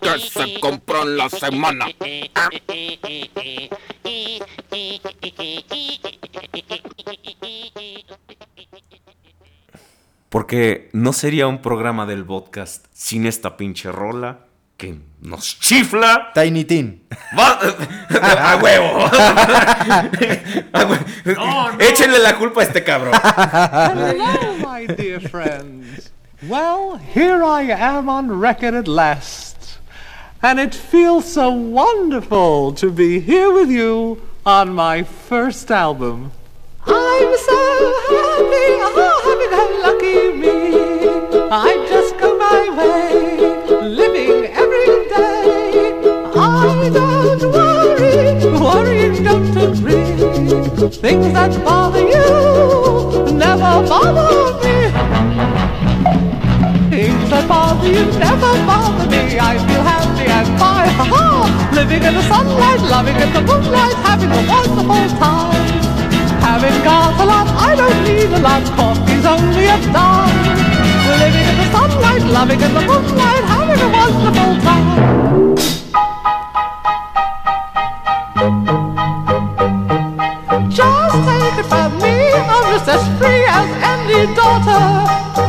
que 0.00 0.18
se 0.18 0.60
compró 0.60 1.02
en 1.02 1.16
la 1.16 1.28
semana. 1.28 1.86
Porque 10.28 10.90
no 10.92 11.12
sería 11.12 11.46
un 11.46 11.62
programa 11.62 12.06
del 12.06 12.24
podcast 12.24 12.86
sin 12.92 13.26
esta 13.26 13.56
pinche 13.56 13.90
rola 13.90 14.47
que 14.78 14.96
nos 15.20 15.54
chifla. 15.58 16.32
Tiny 16.34 16.64
Teen. 16.64 17.00
Va- 17.36 17.58
¡A 18.22 18.56
huevo! 18.62 19.08
¡A 20.72 20.84
huevo! 20.86 21.04
Échenle 21.80 22.18
la 22.20 22.36
culpa 22.38 22.60
a 22.60 22.64
este 22.64 22.84
cabrón. 22.84 23.12
Hello, 23.12 24.56
my 24.64 24.86
dear 24.86 25.20
friends. 25.20 26.10
Well, 26.48 26.96
here 26.96 27.42
I 27.42 27.62
am 27.62 28.08
on 28.08 28.30
record 28.40 28.74
at 28.74 28.86
last. 28.86 29.78
And 30.40 30.60
it 30.60 30.72
feels 30.72 31.24
so 31.30 31.50
wonderful 31.50 32.72
to 32.74 32.92
be 32.92 33.18
here 33.18 33.50
with 33.52 33.68
you 33.68 34.22
on 34.46 34.72
my 34.72 35.02
first 35.02 35.68
album. 35.72 36.30
I'm 36.86 37.36
so 37.36 37.92
happy, 38.08 38.78
oh, 38.80 39.20
happy 39.26 39.48
that 39.50 39.70
lucky 39.82 40.32
me. 40.38 41.48
I 41.50 41.74
just 41.88 42.16
go 42.18 42.38
my 42.38 42.68
way, 42.78 43.82
living 43.82 44.30
every 44.30 44.36
day. 44.36 44.37
Don't 46.92 47.42
worry, 47.52 48.34
worrying 48.58 49.22
don't 49.22 49.56
agree. 49.56 50.88
Things 50.88 51.32
that 51.32 51.64
bother 51.64 52.00
you 52.00 53.08
never 53.38 53.86
bother 53.88 54.58
me. 54.62 54.90
Things 56.90 57.30
that 57.30 57.48
bother 57.48 57.88
you, 57.88 58.04
never 58.18 58.52
bother 58.66 59.06
me. 59.10 59.38
I 59.38 59.58
feel 59.66 59.82
happy 59.82 60.26
and 60.26 60.48
fine, 60.58 60.90
ha! 61.12 61.70
Living 61.72 62.02
in 62.02 62.14
the 62.14 62.22
sunlight, 62.22 62.80
loving 62.90 63.16
in 63.16 63.32
the 63.32 63.40
moonlight, 63.40 63.96
having 64.02 64.30
a 64.30 64.42
wonderful 64.48 65.06
time. 65.22 65.68
Having 66.42 66.78
got 66.82 67.20
a 67.20 67.24
lot, 67.24 67.48
I 67.68 67.76
don't 67.76 68.00
need 68.04 68.30
a 68.32 68.40
lot. 68.40 68.64
Coffee's 68.76 69.24
only 69.24 69.66
a 69.66 69.78
dime. 69.92 70.38
Living 71.22 71.46
in 71.50 71.56
the 71.60 71.66
sunlight, 71.70 72.22
loving 72.36 72.60
in 72.60 72.72
the 72.74 72.80
moonlight, 72.80 73.44
having 73.52 73.80
a 73.80 73.90
wonderful 73.98 74.52
time. 74.66 75.47
Just 78.38 78.46
take 81.26 81.58
it 81.58 81.66
from 81.66 81.98
me, 81.98 82.30
I'm 82.38 82.70
just 82.70 82.86
as 82.86 83.02
free 83.18 83.42
as 83.50 83.66
any 83.82 84.30
daughter. 84.38 84.78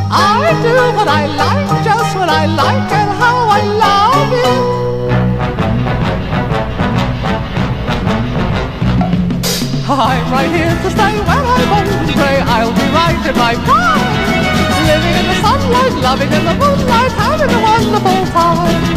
I 0.09 0.57
do 0.65 0.73
what 0.97 1.07
I 1.07 1.27
like, 1.29 1.69
just 1.85 2.15
what 2.17 2.29
I 2.29 2.47
like, 2.47 2.91
and 2.91 3.11
how 3.21 3.45
I 3.45 3.61
love 3.85 4.33
it. 4.33 4.57
I'm 9.87 10.31
right 10.33 10.49
here 10.49 10.73
to 10.73 10.89
stay 10.89 11.13
when 11.29 11.45
I'm 11.45 11.69
old 11.69 11.93
and 11.93 12.09
grey. 12.17 12.41
I'll 12.41 12.73
be 12.73 12.89
right 12.89 13.21
in 13.21 13.37
my 13.37 13.53
prime. 13.69 14.01
Living 14.89 15.13
in 15.13 15.25
the 15.29 15.35
sunlight, 15.45 15.93
loving 16.01 16.31
in 16.33 16.43
the 16.43 16.55
moonlight, 16.57 17.11
having 17.11 17.53
a 17.53 17.59
wonderful 17.61 18.25
time. 18.33 18.89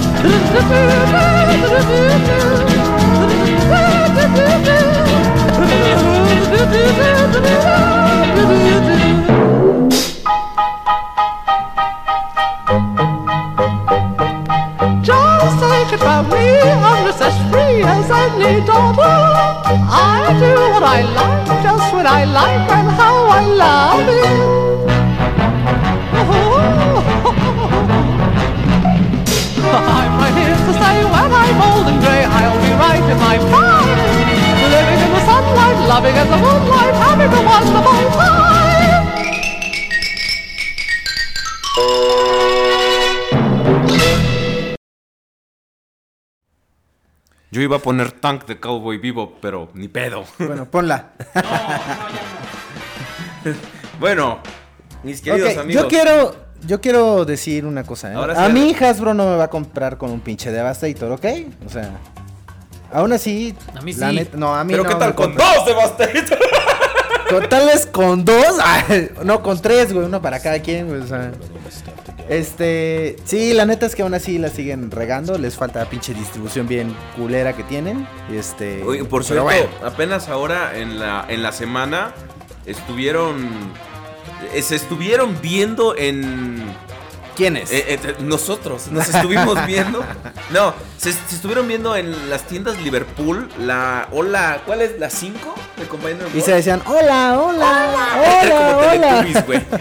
I 19.95 20.39
do 20.39 20.55
what 20.73 20.83
I 20.83 21.03
like, 21.03 21.63
just 21.63 21.93
what 21.93 22.07
I 22.07 22.25
like, 22.25 22.71
and 22.71 22.89
how 22.91 23.27
I 23.27 23.47
love 23.47 24.09
it. 24.09 24.52
Old 31.73 31.87
and 31.89 31.99
grey. 32.01 32.23
I'll 32.25 32.61
be 32.61 32.73
right 32.87 33.05
in 33.13 33.19
my 33.27 33.37
prime, 33.51 33.89
living 34.75 35.01
in 35.07 35.11
the 35.17 35.23
sunlight, 35.29 35.79
loving 35.93 36.17
in 36.23 36.29
the 36.33 36.39
moonlight, 36.45 36.95
having 37.05 37.33
a 37.33 37.43
wonderful 37.51 38.05
time. 38.17 39.13
Yo 47.51 47.61
iba 47.61 47.77
a 47.77 47.81
poner 47.81 48.13
Tank 48.13 48.47
de 48.47 48.59
Cowboy 48.59 48.97
Vivo, 48.97 49.37
pero 49.41 49.69
ni 49.75 49.89
pedo. 49.89 50.25
Bueno, 50.39 50.67
ponla. 50.71 51.13
Bueno, 53.99 54.41
mis 55.05 55.21
queridos 55.21 55.53
Ok, 55.53 55.59
amigos. 55.59 55.83
Yo 55.85 55.89
quiero, 55.89 56.35
yo 56.67 56.81
quiero 56.81 57.25
decir 57.25 57.65
una 57.67 57.85
cosa. 57.85 58.13
¿eh? 58.13 58.15
Ahora 58.15 58.43
a 58.45 58.47
sí, 58.47 58.53
mí. 58.53 58.75
Hasbro 58.81 59.15
no 59.15 59.25
me 59.31 59.37
va 59.37 59.45
a 59.45 59.51
comprar 59.51 59.99
con 59.99 60.11
un 60.11 60.21
pinche 60.21 60.51
Devastator, 60.53 61.13
¿ok? 61.13 61.25
O 61.67 61.71
sea, 61.71 61.91
aún 62.93 63.13
así. 63.13 63.55
A 63.77 63.81
mí 63.83 63.93
la 63.95 64.11
sí. 64.11 64.17
neta- 64.17 64.37
no, 64.37 64.55
a 64.55 64.65
mí 64.65 64.73
Pero 64.73 64.85
no 64.85 64.89
qué 64.91 64.95
tal 64.97 65.15
con 65.15 65.27
compra. 65.29 65.45
dos 65.57 65.67
Devastator. 65.67 66.39
Con- 67.29 67.49
tal 67.49 67.65
vez 67.67 67.87
con 67.87 68.25
dos. 68.27 68.57
no, 69.25 69.43
con 69.43 69.61
tres, 69.63 69.93
güey. 69.95 70.05
Uno 70.05 70.21
para 70.21 70.39
cada 70.41 70.61
quien, 70.61 70.89
güey. 70.89 71.01
O 71.01 71.07
sea. 71.07 71.33
Este. 72.29 73.17
Sí, 73.25 73.55
la 73.55 73.65
neta 73.65 73.87
es 73.87 73.95
que 73.95 74.03
aún 74.03 74.13
así 74.15 74.39
la 74.39 74.49
siguen 74.49 74.91
regando. 74.91 75.39
Les 75.39 75.55
falta 75.57 75.85
pinche 75.87 76.13
distribución 76.13 76.67
bien 76.69 76.95
culera 77.17 77.55
que 77.55 77.63
tienen. 77.63 78.07
Este. 78.31 78.83
Oye, 78.83 79.05
por 79.05 79.25
cierto, 79.25 79.45
bueno. 79.45 79.67
apenas 79.85 80.29
ahora 80.29 80.77
en 80.77 80.99
la, 80.99 81.25
en 81.29 81.43
la 81.43 81.53
semana 81.53 82.13
estuvieron. 82.67 83.49
Eh, 84.53 84.63
Se 84.63 84.77
estuvieron 84.77 85.41
viendo 85.41 85.97
en. 85.97 86.63
¿Quién 87.35 87.57
es? 87.57 87.73
eh, 87.73 87.85
eh, 87.89 88.17
nosotros 88.21 88.89
nos 88.89 89.09
estuvimos 89.09 89.65
viendo. 89.67 90.05
No, 90.51 90.75
se, 90.99 91.13
se 91.13 91.35
estuvieron 91.35 91.67
viendo 91.67 91.97
en 91.97 92.29
las 92.29 92.43
tiendas 92.47 92.79
Liverpool. 92.83 93.49
La. 93.59 94.09
Hola, 94.13 94.61
¿cuál 94.67 94.83
es? 94.83 94.99
¿La 94.99 95.09
5? 95.09 95.55
De 95.79 95.87
Combiner 95.87 96.29
y 96.35 96.41
se 96.43 96.53
decían: 96.53 96.83
Hola, 96.87 97.39
hola, 97.41 98.13
hola, 98.43 98.79
hola. 98.93 99.43
Güey. 99.47 99.63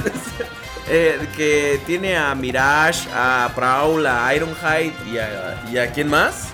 Eh, 0.92 1.20
que 1.36 1.80
tiene 1.86 2.16
a 2.16 2.34
Mirage, 2.34 3.08
a 3.14 3.48
Prowl, 3.54 4.04
a 4.08 4.34
Ironhide 4.34 4.92
y 5.12 5.18
a, 5.18 5.62
y 5.70 5.78
a 5.78 5.92
quién 5.92 6.08
más? 6.10 6.48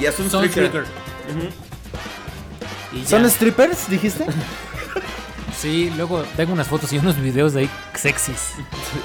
Y 0.00 0.06
a 0.06 0.12
Sunstreaker. 0.12 0.70
Sunstreaker. 0.70 0.86
Y 2.90 3.04
¿Son 3.04 3.28
strippers, 3.28 3.90
dijiste? 3.90 4.24
Sí, 5.60 5.92
luego 5.96 6.22
tengo 6.36 6.52
unas 6.52 6.68
fotos 6.68 6.92
y 6.92 6.98
unos 6.98 7.20
videos 7.20 7.52
de 7.52 7.62
ahí 7.62 7.70
sexys. 7.94 8.52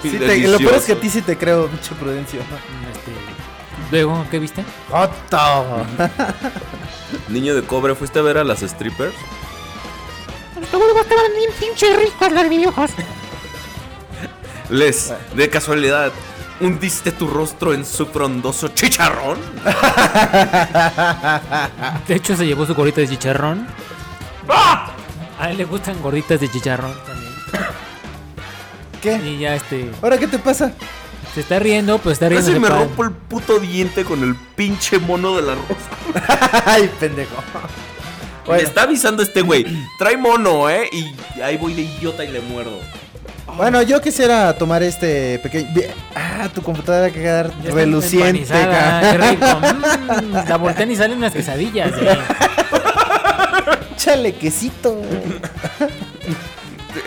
Sí, 0.03 0.11
te- 0.17 0.47
lo 0.47 0.57
peor 0.59 0.75
es 0.75 0.85
que 0.85 0.91
a 0.93 0.99
ti 0.99 1.09
sí 1.09 1.21
te 1.23 1.35
creo, 1.37 1.67
pinche 1.67 1.95
Prudencio. 1.95 2.39
Este, 2.41 3.11
luego, 3.91 4.23
¿qué 4.29 4.37
viste? 4.39 4.63
¡Joto! 4.91 5.85
Niño 7.29 7.55
de 7.55 7.63
cobre, 7.63 7.95
¿fuiste 7.95 8.19
a 8.19 8.21
ver 8.21 8.37
a 8.37 8.43
las 8.43 8.59
strippers? 8.59 9.15
Estaban 10.61 11.31
bien 11.35 11.51
pinche 11.59 11.95
ricas 11.97 12.31
las 12.31 12.47
videos. 12.49 12.73
Les, 14.69 15.11
de 15.35 15.49
casualidad, 15.49 16.11
¿hundiste 16.61 17.11
tu 17.11 17.27
rostro 17.27 17.73
en 17.73 17.83
su 17.85 18.05
frondoso 18.05 18.67
chicharrón? 18.69 19.39
De 22.07 22.15
hecho, 22.15 22.35
se 22.35 22.45
llevó 22.45 22.65
su 22.65 22.73
gorrita 22.75 23.01
de 23.01 23.07
chicharrón. 23.09 23.67
A 25.39 25.49
él 25.51 25.57
le 25.57 25.65
gustan 25.65 26.01
gorditas 26.01 26.39
de 26.39 26.49
chicharrón 26.49 26.93
también. 27.05 27.33
¿Qué? 29.01 29.15
Y 29.17 29.39
ya 29.39 29.55
este. 29.55 29.89
¿Ahora 30.01 30.17
qué 30.17 30.27
te 30.27 30.39
pasa? 30.39 30.71
Se 31.33 31.41
está 31.41 31.59
riendo, 31.59 31.97
pues 31.97 32.13
está 32.13 32.29
riendo. 32.29 32.47
Casi 32.47 32.59
me 32.59 32.69
rompo 32.69 33.03
el 33.03 33.11
puto 33.11 33.59
diente 33.59 34.05
con 34.05 34.23
el 34.23 34.35
pinche 34.55 34.99
mono 34.99 35.35
de 35.35 35.41
la 35.41 35.55
rosa. 35.55 36.61
Ay, 36.65 36.89
pendejo. 36.99 37.35
Me 38.47 38.57
está 38.61 38.83
avisando 38.83 39.23
este 39.23 39.41
güey. 39.41 39.65
Trae 39.97 40.15
mono, 40.17 40.69
¿eh? 40.69 40.89
Y 40.91 41.41
ahí 41.41 41.57
voy 41.57 41.73
de 41.73 41.81
idiota 41.81 42.23
y 42.23 42.27
le 42.27 42.39
muerdo. 42.41 42.79
bueno, 43.57 43.81
yo 43.81 43.99
quisiera 44.01 44.53
tomar 44.53 44.83
este 44.83 45.39
pequeño. 45.39 45.69
Ah, 46.15 46.47
tu 46.53 46.61
computadora 46.61 47.09
que 47.11 47.19
quedar 47.21 47.51
reluciente. 47.63 48.45
qué 48.45 49.17
rico. 49.17 49.45
Mm, 49.45 50.49
la 50.49 50.57
voltean 50.57 50.91
y 50.91 50.95
salen 50.95 51.17
unas 51.17 51.33
quesadillas. 51.33 51.91
eh. 51.99 52.17
Échale 54.03 54.33
quesito. 54.33 55.01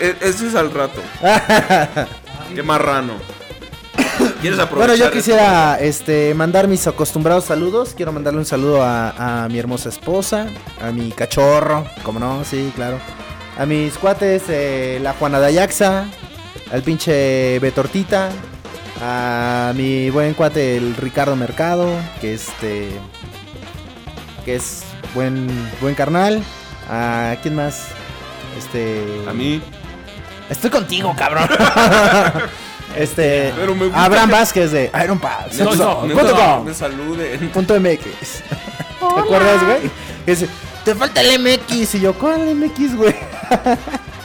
E- 0.01 0.15
Ese 0.19 0.47
es 0.47 0.55
al 0.55 0.71
rato. 0.71 0.99
Qué 2.55 2.63
marrano. 2.63 3.13
¿Quieres 4.41 4.57
aprovechar? 4.57 4.87
Bueno, 4.89 4.95
yo 4.95 5.05
esto? 5.05 5.15
quisiera 5.15 5.77
este, 5.79 6.33
mandar 6.33 6.67
mis 6.67 6.87
acostumbrados 6.87 7.43
saludos. 7.43 7.93
Quiero 7.95 8.11
mandarle 8.11 8.39
un 8.39 8.45
saludo 8.47 8.81
a, 8.81 9.43
a 9.43 9.47
mi 9.47 9.59
hermosa 9.59 9.89
esposa, 9.89 10.47
a 10.81 10.91
mi 10.91 11.11
cachorro, 11.11 11.85
como 12.01 12.19
no, 12.19 12.43
sí, 12.43 12.71
claro. 12.75 12.97
A 13.59 13.67
mis 13.67 13.95
cuates, 13.99 14.45
eh, 14.49 14.97
la 14.99 15.13
Juana 15.13 15.39
de 15.39 15.45
Ayaxa, 15.45 16.05
al 16.71 16.81
pinche 16.81 17.59
Betortita, 17.59 18.29
a 19.03 19.71
mi 19.75 20.09
buen 20.09 20.33
cuate, 20.33 20.77
el 20.77 20.95
Ricardo 20.95 21.35
Mercado, 21.35 21.91
que 22.21 22.33
este. 22.33 22.89
que 24.43 24.55
es 24.55 24.81
buen, 25.13 25.47
buen 25.79 25.93
carnal. 25.93 26.41
¿A 26.89 27.35
quién 27.41 27.55
más? 27.55 27.87
Este. 28.57 29.23
A 29.27 29.33
mí. 29.33 29.61
Estoy 30.49 30.69
contigo, 30.69 31.13
cabrón. 31.17 31.47
este. 32.95 33.53
Pero 33.55 33.75
me 33.75 33.85
gusta 33.85 34.03
Abraham 34.05 34.29
que- 34.29 34.35
Vázquez 34.35 34.71
de 34.71 34.91
Iron 35.03 35.19
Pass. 35.19 35.57
Gusta- 35.59 35.85
com, 35.85 36.07
me 36.07 36.15
punto 36.15 36.35
com, 36.35 36.63
me 36.65 36.73
salude. 36.73 37.37
punto 37.53 37.79
MX. 37.79 37.99
¿Te 39.15 39.19
acuerdas, 39.19 39.63
güey? 39.65 39.91
Dice, 40.25 40.47
te 40.85 40.95
falta 40.95 41.21
el 41.21 41.39
MX. 41.39 41.95
Y 41.95 41.99
yo, 41.99 42.13
¿cuál 42.13 42.55
MX, 42.55 42.95
güey? 42.95 43.15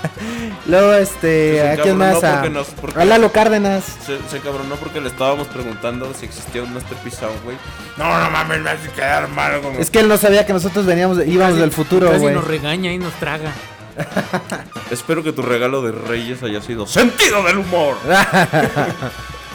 Luego, 0.66 0.92
este. 0.94 1.58
Se 1.60 1.70
¿A 1.70 1.76
quién 1.82 1.96
más? 1.96 2.22
A, 2.24 2.32
porque 2.34 2.50
nos- 2.50 2.68
porque- 2.68 3.00
a 3.00 3.04
Lalo 3.04 3.32
Cárdenas. 3.32 3.84
Se, 4.04 4.18
se 4.28 4.40
cabronó 4.40 4.76
porque 4.76 5.00
le 5.00 5.08
estábamos 5.08 5.48
preguntando 5.48 6.12
si 6.18 6.26
existía 6.26 6.62
un 6.62 6.72
Masterpiece 6.74 7.18
Sound, 7.20 7.42
güey. 7.44 7.56
No, 7.96 8.18
no 8.20 8.30
mames, 8.30 8.60
me 8.60 8.70
hace 8.70 8.88
quedar 8.90 9.28
mal. 9.28 9.60
Como... 9.60 9.78
Es 9.78 9.90
que 9.90 10.00
él 10.00 10.08
no 10.08 10.16
sabía 10.16 10.46
que 10.46 10.52
nosotros 10.52 10.86
veníamos, 10.86 11.16
de- 11.16 11.26
íbamos 11.28 11.52
Casi- 11.54 11.60
del 11.60 11.72
futuro, 11.72 12.08
Casi 12.08 12.20
güey. 12.20 12.34
nos 12.34 12.46
regaña 12.46 12.92
y 12.92 12.98
nos 12.98 13.12
traga. 13.14 13.52
Espero 14.90 15.22
que 15.22 15.32
tu 15.32 15.42
regalo 15.42 15.82
de 15.82 15.92
Reyes 15.92 16.42
haya 16.42 16.60
sido 16.62 16.86
sentido 16.86 17.42
del 17.42 17.58
humor. 17.58 17.96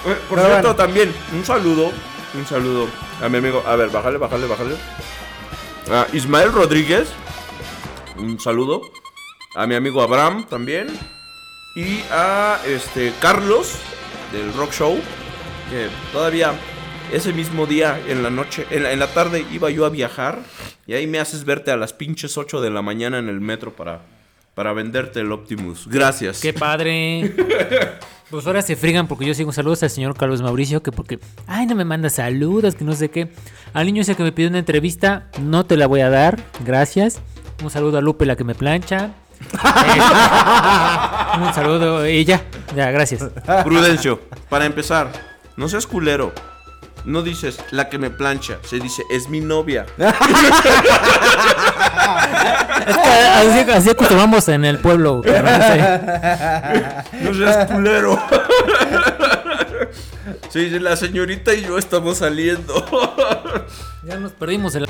Por 0.04 0.16
Pero 0.30 0.42
cierto, 0.42 0.62
bueno. 0.70 0.76
también 0.76 1.14
un 1.34 1.44
saludo, 1.44 1.92
un 2.34 2.46
saludo 2.48 2.88
a 3.24 3.28
mi 3.30 3.38
amigo. 3.40 3.64
A 3.68 3.76
ver, 3.76 3.90
bájale, 3.90 4.18
bájale, 4.18 4.48
bájale. 4.48 4.76
A 5.92 6.06
Ismael 6.14 6.52
Rodríguez, 6.54 7.08
un 8.18 8.40
saludo. 8.40 8.82
A 9.58 9.66
mi 9.66 9.74
amigo 9.74 10.04
Abraham 10.04 10.46
también. 10.48 10.86
Y 11.76 12.02
a 12.12 12.60
este 12.68 13.12
Carlos, 13.20 13.74
del 14.32 14.54
rock 14.54 14.72
show. 14.72 15.00
Que 15.72 15.88
todavía 16.12 16.54
ese 17.12 17.34
mismo 17.34 17.66
día, 17.66 18.00
en 18.08 18.22
la 18.22 18.30
noche, 18.30 18.68
en 18.70 18.84
la, 18.84 18.92
en 18.92 19.00
la 19.00 19.08
tarde, 19.08 19.48
iba 19.52 19.72
yo 19.72 19.88
a 19.88 19.90
viajar. 19.90 20.38
Y 20.86 20.94
ahí 20.94 21.08
me 21.08 21.18
haces 21.18 21.44
verte 21.44 21.72
a 21.72 21.76
las 21.76 21.92
pinches 21.92 22.38
8 22.38 22.62
de 22.62 22.70
la 22.70 22.84
mañana 22.84 23.18
en 23.18 23.30
el 23.30 23.42
metro 23.42 23.76
para, 23.76 24.02
para 24.54 24.74
venderte 24.74 25.22
el 25.22 25.32
Optimus. 25.32 25.88
Gracias. 25.88 26.40
¡Qué 26.40 26.54
padre! 26.54 27.34
Pues 28.30 28.46
ahora 28.46 28.62
se 28.62 28.76
frigan 28.76 29.08
porque 29.08 29.24
yo 29.24 29.34
sigo 29.34 29.54
saludos 29.54 29.84
al 29.84 29.90
señor 29.90 30.18
Carlos 30.18 30.42
Mauricio, 30.42 30.84
que 30.84 30.92
porque, 30.92 31.18
ay, 31.46 31.66
no 31.66 31.76
me 31.76 31.86
manda 31.86 32.10
saludos, 32.10 32.76
que 32.76 32.84
no 32.84 32.94
sé 32.94 33.08
qué. 33.08 33.30
Al 33.72 33.86
niño 33.86 34.02
ese 34.02 34.16
que 34.16 34.24
me 34.24 34.34
pidió 34.34 34.50
una 34.50 34.60
entrevista, 34.60 35.30
no 35.42 35.66
te 35.66 35.78
la 35.78 35.88
voy 35.88 36.02
a 36.02 36.10
dar, 36.10 36.38
gracias. 36.66 37.22
Un 37.64 37.70
saludo 37.70 38.00
a 38.00 38.02
Lupe, 38.02 38.26
la 38.26 38.36
que 38.36 38.44
me 38.44 38.54
plancha. 38.54 39.14
Eh, 39.42 40.02
un 41.42 41.54
saludo, 41.54 42.08
y 42.08 42.26
ya, 42.26 42.42
ya, 42.76 42.92
gracias. 42.92 43.24
Prudencio, 43.64 44.22
para 44.50 44.66
empezar, 44.66 45.12
no 45.56 45.68
seas 45.70 45.88
culero. 45.88 46.34
No 47.06 47.22
dices 47.22 47.60
la 47.72 47.88
que 47.88 47.98
me 47.98 48.10
plancha, 48.10 48.58
se 48.64 48.80
dice 48.80 49.04
es 49.10 49.30
mi 49.30 49.40
novia. 49.40 49.86
Así, 52.88 53.60
así 53.72 53.90
acostumbramos 53.90 54.48
en 54.50 54.66
el 54.66 54.80
pueblo. 54.80 55.22
pero 55.24 55.44
no 55.44 55.58
sé. 55.62 56.00
No 57.22 57.34
seas 57.34 57.72
culero. 57.72 58.20
Sí, 60.50 60.70
la 60.80 60.96
señorita 60.96 61.54
y 61.54 61.64
yo 61.64 61.78
estamos 61.78 62.18
saliendo. 62.20 62.74
Ya 64.04 64.18
nos 64.18 64.32
perdimos 64.32 64.74
el... 64.76 64.88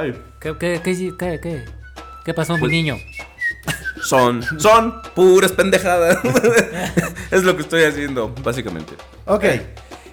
Ay, 0.00 0.14
¿Qué, 0.40 0.56
qué, 0.58 0.80
qué, 0.82 1.14
qué, 1.18 1.40
qué? 1.42 1.64
¿Qué 2.24 2.34
pasó, 2.34 2.54
mi 2.54 2.60
Pues- 2.60 2.72
niño? 2.72 2.96
son, 4.02 4.42
son 4.58 5.02
puras 5.14 5.52
pendejadas. 5.52 6.18
es 7.30 7.42
lo 7.42 7.54
que 7.56 7.62
estoy 7.62 7.84
haciendo, 7.84 8.34
básicamente. 8.42 8.94
Ok. 9.26 9.44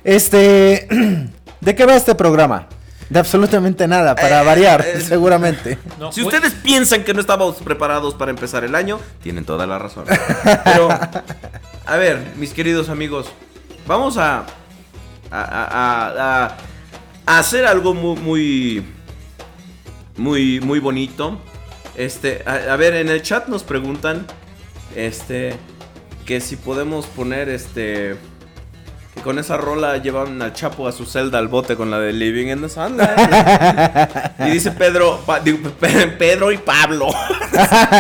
Este. 0.04 0.88
¿De 1.62 1.76
qué 1.76 1.86
va 1.86 1.96
este 1.96 2.14
programa? 2.16 2.68
De 3.10 3.20
absolutamente 3.20 3.88
nada, 3.88 4.16
para 4.16 4.42
Eh, 4.42 4.46
variar, 4.46 4.82
eh, 4.86 5.00
seguramente. 5.08 5.78
No, 5.98 6.12
Si 6.12 6.22
ustedes 6.22 6.54
piensan 6.54 7.04
que 7.04 7.14
no 7.14 7.22
estábamos 7.22 7.56
preparados 7.58 8.14
para 8.16 8.32
empezar 8.32 8.64
el 8.66 8.76
año, 8.76 9.00
tienen 9.24 9.46
toda 9.46 9.66
la 9.66 9.80
razón. 9.80 10.06
Pero, 10.66 10.90
a 11.86 11.96
ver, 11.96 12.22
mis 12.36 12.52
queridos 12.54 12.90
amigos, 12.90 13.28
vamos 13.88 14.18
a, 14.18 14.40
a, 15.32 15.42
a- 15.42 16.46
a- 16.46 16.58
a 17.26 17.40
hacer 17.40 17.66
algo 17.66 17.94
muy, 17.94 18.16
muy, 18.22 18.86
muy, 20.18 20.60
muy 20.60 20.80
bonito. 20.80 21.40
Este, 21.96 22.44
a, 22.46 22.74
a 22.74 22.76
ver, 22.76 22.94
en 22.96 23.10
el 23.10 23.22
chat 23.22 23.48
nos 23.48 23.64
preguntan, 23.64 24.26
este, 24.96 25.56
que 26.26 26.42
si 26.42 26.56
podemos 26.56 27.06
poner, 27.08 27.50
este, 27.50 28.16
que 29.16 29.22
con 29.22 29.40
esa 29.40 29.58
rola 29.58 29.98
llevan 29.98 30.42
al 30.42 30.54
Chapo 30.54 30.88
a 30.88 30.92
su 30.92 31.06
celda 31.06 31.40
al 31.40 31.48
bote 31.48 31.76
con 31.76 31.90
la 31.90 32.00
de 32.00 32.14
Living 32.14 32.48
in 32.48 32.62
the 32.62 32.70
Sunlight. 32.70 33.18
y 34.40 34.50
dice 34.52 34.72
Pedro, 34.72 35.22
Pa- 35.26 35.40
digo, 35.40 35.70
Pe- 35.72 36.08
Pedro 36.20 36.52
y 36.52 36.58
Pablo. 36.58 37.08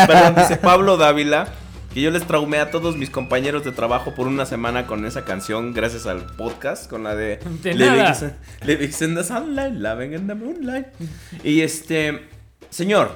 Perdón, 0.07 0.35
dice 0.35 0.57
Pablo 0.57 0.97
Dávila. 0.97 1.47
Que 1.97 2.03
yo 2.03 2.11
les 2.11 2.27
traumé 2.27 2.59
a 2.59 2.69
todos 2.69 2.95
mis 2.95 3.09
compañeros 3.09 3.63
de 3.63 3.71
trabajo 3.71 4.13
por 4.13 4.27
una 4.27 4.45
semana 4.45 4.85
con 4.85 5.03
esa 5.07 5.25
canción, 5.25 5.73
gracias 5.73 6.05
al 6.05 6.27
podcast, 6.27 6.87
con 6.87 7.03
la 7.03 7.15
de, 7.15 7.37
De 7.63 7.73
Living, 7.73 8.91
in 9.01 9.15
the 9.15 9.23
Sunlight, 9.23 9.73
Living 9.73 10.13
in 10.13 10.27
the 10.27 10.35
Moonlight. 10.35 10.85
Y 11.43 11.61
este, 11.61 12.29
señor, 12.69 13.13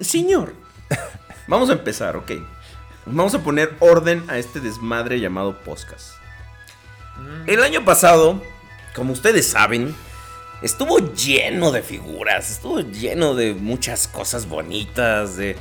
señor, 0.00 0.56
vamos 1.46 1.70
a 1.70 1.74
empezar, 1.74 2.16
ok. 2.16 2.32
Vamos 3.06 3.36
a 3.36 3.44
poner 3.44 3.72
orden 3.78 4.24
a 4.26 4.38
este 4.38 4.58
desmadre 4.58 5.20
llamado 5.20 5.56
podcast. 5.60 6.14
El 7.46 7.62
año 7.62 7.84
pasado, 7.84 8.42
como 8.92 9.12
ustedes 9.12 9.46
saben, 9.46 9.94
estuvo 10.62 10.98
lleno 11.14 11.70
de 11.70 11.82
figuras, 11.82 12.50
estuvo 12.50 12.80
lleno 12.80 13.36
de 13.36 13.54
muchas 13.54 14.08
cosas 14.08 14.48
bonitas, 14.48 15.36
de, 15.36 15.54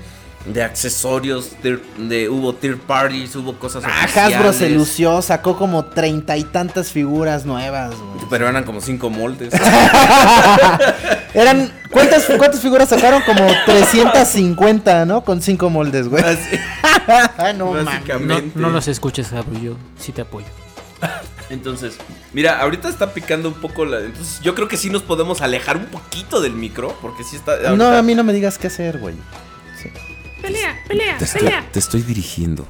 de 0.47 0.63
accesorios, 0.63 1.51
de, 1.62 1.79
de- 1.97 2.29
hubo 2.29 2.53
tier 2.55 2.77
parties, 2.77 3.36
hubo 3.36 3.57
cosas 3.60 3.83
Ah, 3.86 4.03
Hasbro 4.03 4.53
se 4.53 4.69
lució, 4.69 5.21
sacó 5.21 5.57
como 5.57 5.86
treinta 5.86 6.38
y 6.38 6.43
tantas 6.43 6.91
figuras 6.91 7.45
nuevas, 7.45 7.91
güey. 7.95 8.25
Pero 8.29 8.47
eran 8.47 8.63
como 8.63 8.81
cinco 8.81 9.10
moldes. 9.10 9.53
Eran. 11.33 11.71
¿cuántas, 11.91 12.25
¿Cuántas 12.38 12.62
figuras 12.62 12.89
sacaron? 12.89 13.21
Como 13.23 13.45
350, 13.65 15.05
¿no? 15.05 15.21
Con 15.23 15.41
cinco 15.41 15.69
moldes, 15.69 16.07
güey. 16.07 16.23
Así, 16.23 16.57
no. 17.57 17.73
No, 18.19 18.41
no 18.55 18.69
los 18.69 18.88
escuches, 18.88 19.31
Gabro, 19.31 19.57
yo 19.60 19.75
sí 19.99 20.12
te 20.12 20.21
apoyo. 20.21 20.47
Entonces, 21.49 21.95
mira, 22.33 22.60
ahorita 22.60 22.89
está 22.89 23.13
picando 23.13 23.47
un 23.49 23.55
poco 23.55 23.86
la. 23.86 23.99
Entonces, 23.99 24.41
yo 24.41 24.53
creo 24.55 24.67
que 24.67 24.75
sí 24.77 24.89
nos 24.89 25.03
podemos 25.03 25.41
alejar 25.41 25.77
un 25.77 25.86
poquito 25.86 26.41
del 26.41 26.53
micro, 26.53 26.97
porque 27.01 27.23
sí 27.23 27.36
está. 27.36 27.55
No, 27.57 27.67
ahorita- 27.86 27.99
a 27.99 28.01
mí 28.01 28.15
no 28.15 28.23
me 28.23 28.33
digas 28.33 28.57
qué 28.57 28.67
hacer, 28.67 28.97
güey. 28.97 29.15
Pelea, 30.41 30.78
pelea, 30.88 31.17
Te 31.17 31.26
estoy, 31.26 31.41
pelea, 31.41 31.65
te 31.71 31.80
estoy 31.80 32.02
dirigiendo. 32.02 32.67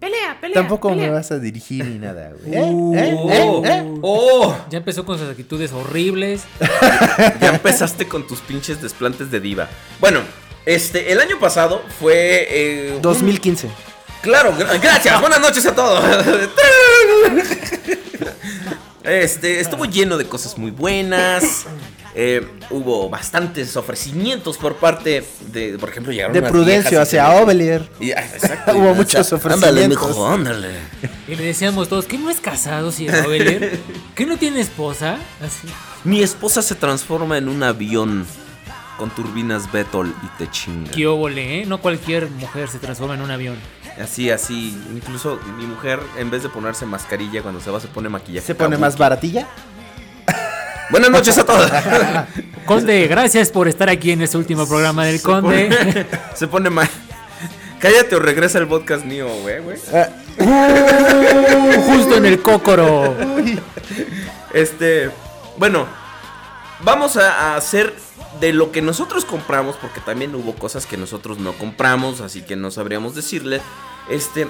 pelea, 0.00 0.38
pelea. 0.40 0.54
Tampoco 0.54 0.94
me 0.94 1.10
vas 1.10 1.30
a 1.30 1.38
dirigir 1.38 1.84
ni 1.84 1.98
nada, 1.98 2.30
güey. 2.40 2.54
¿Eh? 2.56 2.62
Uh, 2.70 2.94
¿Eh? 2.96 3.14
oh, 3.18 3.64
¿Eh? 3.64 3.68
¿Eh? 3.70 3.98
oh. 4.02 4.56
Ya 4.70 4.78
empezó 4.78 5.04
con 5.04 5.18
sus 5.18 5.28
actitudes 5.28 5.72
horribles. 5.72 6.42
Ya 7.40 7.48
empezaste 7.50 8.06
con 8.08 8.26
tus 8.26 8.40
pinches 8.40 8.80
desplantes 8.80 9.30
de 9.30 9.40
diva. 9.40 9.68
Bueno, 10.00 10.20
este, 10.66 11.12
el 11.12 11.20
año 11.20 11.38
pasado 11.40 11.82
fue. 12.00 12.46
eh, 12.50 12.92
un- 12.96 13.02
2015. 13.02 13.68
Claro, 14.22 14.52
gra- 14.56 14.80
gracias. 14.80 15.20
Buenas 15.20 15.40
noches 15.40 15.66
a 15.66 15.74
todos. 15.74 16.02
Este, 19.04 19.60
estuvo 19.60 19.86
lleno 19.86 20.18
de 20.18 20.26
cosas 20.26 20.58
muy 20.58 20.70
buenas. 20.70 21.64
Eh, 22.20 22.44
hubo 22.70 23.08
bastantes 23.08 23.76
ofrecimientos 23.76 24.58
por 24.58 24.74
parte 24.74 25.24
de, 25.52 25.78
por 25.78 25.88
ejemplo, 25.88 26.12
llegaron 26.12 26.32
De 26.32 26.42
Prudencio 26.42 27.00
hacia 27.00 27.30
Ovelier. 27.30 27.88
Ah, 28.16 28.72
Hubo 28.74 28.92
muchos 28.92 29.32
Ándale, 29.32 29.36
ofrecimientos. 29.54 30.08
mijo, 30.08 30.26
ándale. 30.28 30.68
Y 31.28 31.36
le 31.36 31.44
decíamos 31.44 31.88
todos, 31.88 32.06
¿qué 32.06 32.18
no 32.18 32.28
es 32.28 32.40
casado 32.40 32.90
si 32.90 33.06
es 33.06 33.24
Oveler? 33.24 33.78
¿Qué 34.16 34.26
no 34.26 34.36
tiene 34.36 34.58
esposa? 34.58 35.16
Así. 35.40 35.68
Mi 36.02 36.20
esposa 36.20 36.60
se 36.60 36.74
transforma 36.74 37.38
en 37.38 37.48
un 37.48 37.62
avión 37.62 38.26
con 38.96 39.10
turbinas 39.10 39.70
Bettol 39.70 40.12
y 40.24 40.38
te 40.38 40.50
chinga. 40.50 40.90
¿Qué 40.90 41.06
óvole, 41.06 41.60
eh? 41.60 41.66
No 41.66 41.80
cualquier 41.80 42.28
mujer 42.30 42.68
se 42.68 42.80
transforma 42.80 43.14
en 43.14 43.20
un 43.22 43.30
avión. 43.30 43.54
Así, 44.02 44.28
así. 44.32 44.76
Incluso 44.92 45.38
mi 45.56 45.66
mujer, 45.66 46.00
en 46.18 46.30
vez 46.32 46.42
de 46.42 46.48
ponerse 46.48 46.84
mascarilla 46.84 47.42
cuando 47.42 47.60
se 47.60 47.70
va, 47.70 47.78
se 47.78 47.86
pone 47.86 48.08
maquillaje. 48.08 48.44
¿Se 48.44 48.56
pone 48.56 48.70
kabuki. 48.70 48.80
más 48.80 48.98
baratilla? 48.98 49.46
Buenas 50.90 51.10
noches 51.10 51.36
a 51.38 51.44
todos. 51.44 51.70
Conde, 52.66 53.06
gracias 53.06 53.50
por 53.50 53.68
estar 53.68 53.88
aquí 53.88 54.12
en 54.12 54.22
este 54.22 54.38
último 54.38 54.66
programa 54.66 55.04
del 55.04 55.20
Conde. 55.20 56.06
se 56.34 56.46
pone 56.46 56.70
mal. 56.70 56.88
Cállate 57.78 58.16
o 58.16 58.18
regresa 58.20 58.58
el 58.58 58.66
podcast 58.66 59.04
mío, 59.04 59.28
güey, 59.42 59.60
güey. 59.60 59.78
Uh, 60.38 61.82
justo 61.82 62.16
en 62.16 62.26
el 62.26 62.40
cócoro. 62.40 63.14
Este, 64.52 65.10
bueno, 65.58 65.86
vamos 66.80 67.16
a, 67.16 67.52
a 67.52 67.56
hacer 67.56 67.94
de 68.40 68.52
lo 68.52 68.72
que 68.72 68.82
nosotros 68.82 69.24
compramos, 69.24 69.76
porque 69.76 70.00
también 70.00 70.34
hubo 70.34 70.54
cosas 70.54 70.86
que 70.86 70.96
nosotros 70.96 71.38
no 71.38 71.52
compramos, 71.52 72.20
así 72.20 72.42
que 72.42 72.56
no 72.56 72.70
sabríamos 72.70 73.14
decirle. 73.14 73.60
Este, 74.08 74.48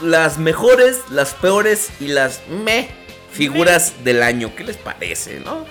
las 0.00 0.38
mejores, 0.38 1.00
las 1.10 1.34
peores 1.34 1.90
y 2.00 2.08
las 2.08 2.40
me 2.48 3.03
figuras 3.34 4.04
del 4.04 4.22
año. 4.22 4.54
¿Qué 4.56 4.64
les 4.64 4.76
parece, 4.76 5.40
no? 5.40 5.66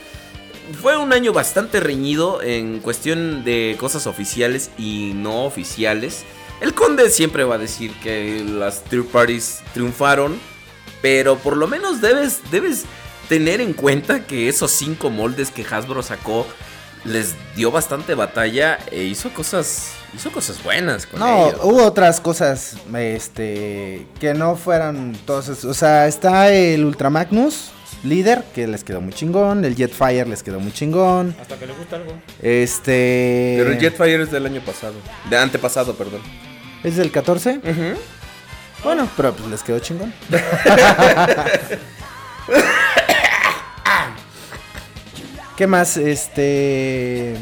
Fue 0.82 0.98
un 0.98 1.14
año 1.14 1.34
bastante 1.34 1.80
reñido 1.80 2.42
en 2.42 2.80
cuestión 2.80 3.44
de 3.44 3.76
cosas 3.80 4.06
oficiales 4.06 4.70
y 4.78 5.14
no 5.16 5.46
oficiales. 5.46 6.24
El 6.62 6.74
conde 6.74 7.10
siempre 7.10 7.44
va 7.44 7.56
a 7.56 7.58
decir 7.58 7.92
que 8.02 8.44
las 8.46 8.84
third 8.84 9.06
parties 9.06 9.62
triunfaron, 9.74 10.38
pero 11.02 11.38
por 11.38 11.58
lo 11.58 11.68
menos 11.68 12.00
debes, 12.00 12.40
debes 12.52 12.86
tener 13.28 13.62
en 13.62 13.74
cuenta 13.74 14.26
que 14.26 14.48
esos 14.48 14.72
cinco 14.72 15.10
moldes 15.10 15.52
que 15.52 15.66
Hasbro 15.70 16.04
sacó 16.04 16.48
les 17.06 17.36
dio 17.56 17.72
bastante 17.72 18.14
batalla 18.14 18.80
e 18.92 19.04
hizo 19.04 19.34
cosas, 19.34 19.94
hizo 20.16 20.32
cosas 20.32 20.64
buenas 20.64 21.06
con 21.08 21.20
No, 21.20 21.48
ellos. 21.50 21.60
hubo 21.64 21.84
otras 21.86 22.20
cosas 22.22 22.76
este 22.94 24.06
que 24.20 24.34
no 24.34 24.56
fueran 24.56 25.14
todas, 25.26 25.64
o 25.66 25.74
sea, 25.74 26.08
está 26.08 26.52
el 26.52 26.84
Ultra 26.86 27.10
Magnus 27.10 27.72
líder 28.04 28.44
que 28.54 28.68
les 28.68 28.84
quedó 28.84 29.00
muy 29.00 29.14
chingón, 29.14 29.64
el 29.64 29.76
Jetfire 29.78 30.26
les 30.26 30.44
quedó 30.44 30.60
muy 30.60 30.74
chingón. 30.74 31.34
Hasta 31.40 31.56
que 31.58 31.66
le 31.68 31.72
gusta 31.74 31.96
algo. 31.96 32.12
Este 32.42 33.56
Pero 33.58 33.72
el 33.72 33.80
Jetfire 33.80 34.24
es 34.24 34.30
del 34.32 34.46
año 34.46 34.60
pasado, 34.66 34.96
de 35.30 35.38
antepasado, 35.38 35.96
perdón. 35.96 36.22
¿Es 36.84 36.98
del 36.98 37.12
14? 37.12 37.62
Bueno, 38.84 39.08
pero 39.16 39.34
pues 39.34 39.50
les 39.50 39.64
quedó 39.64 39.80
chingón. 39.80 40.14
¿Qué 45.56 45.68
más? 45.68 45.98
Este. 45.98 47.38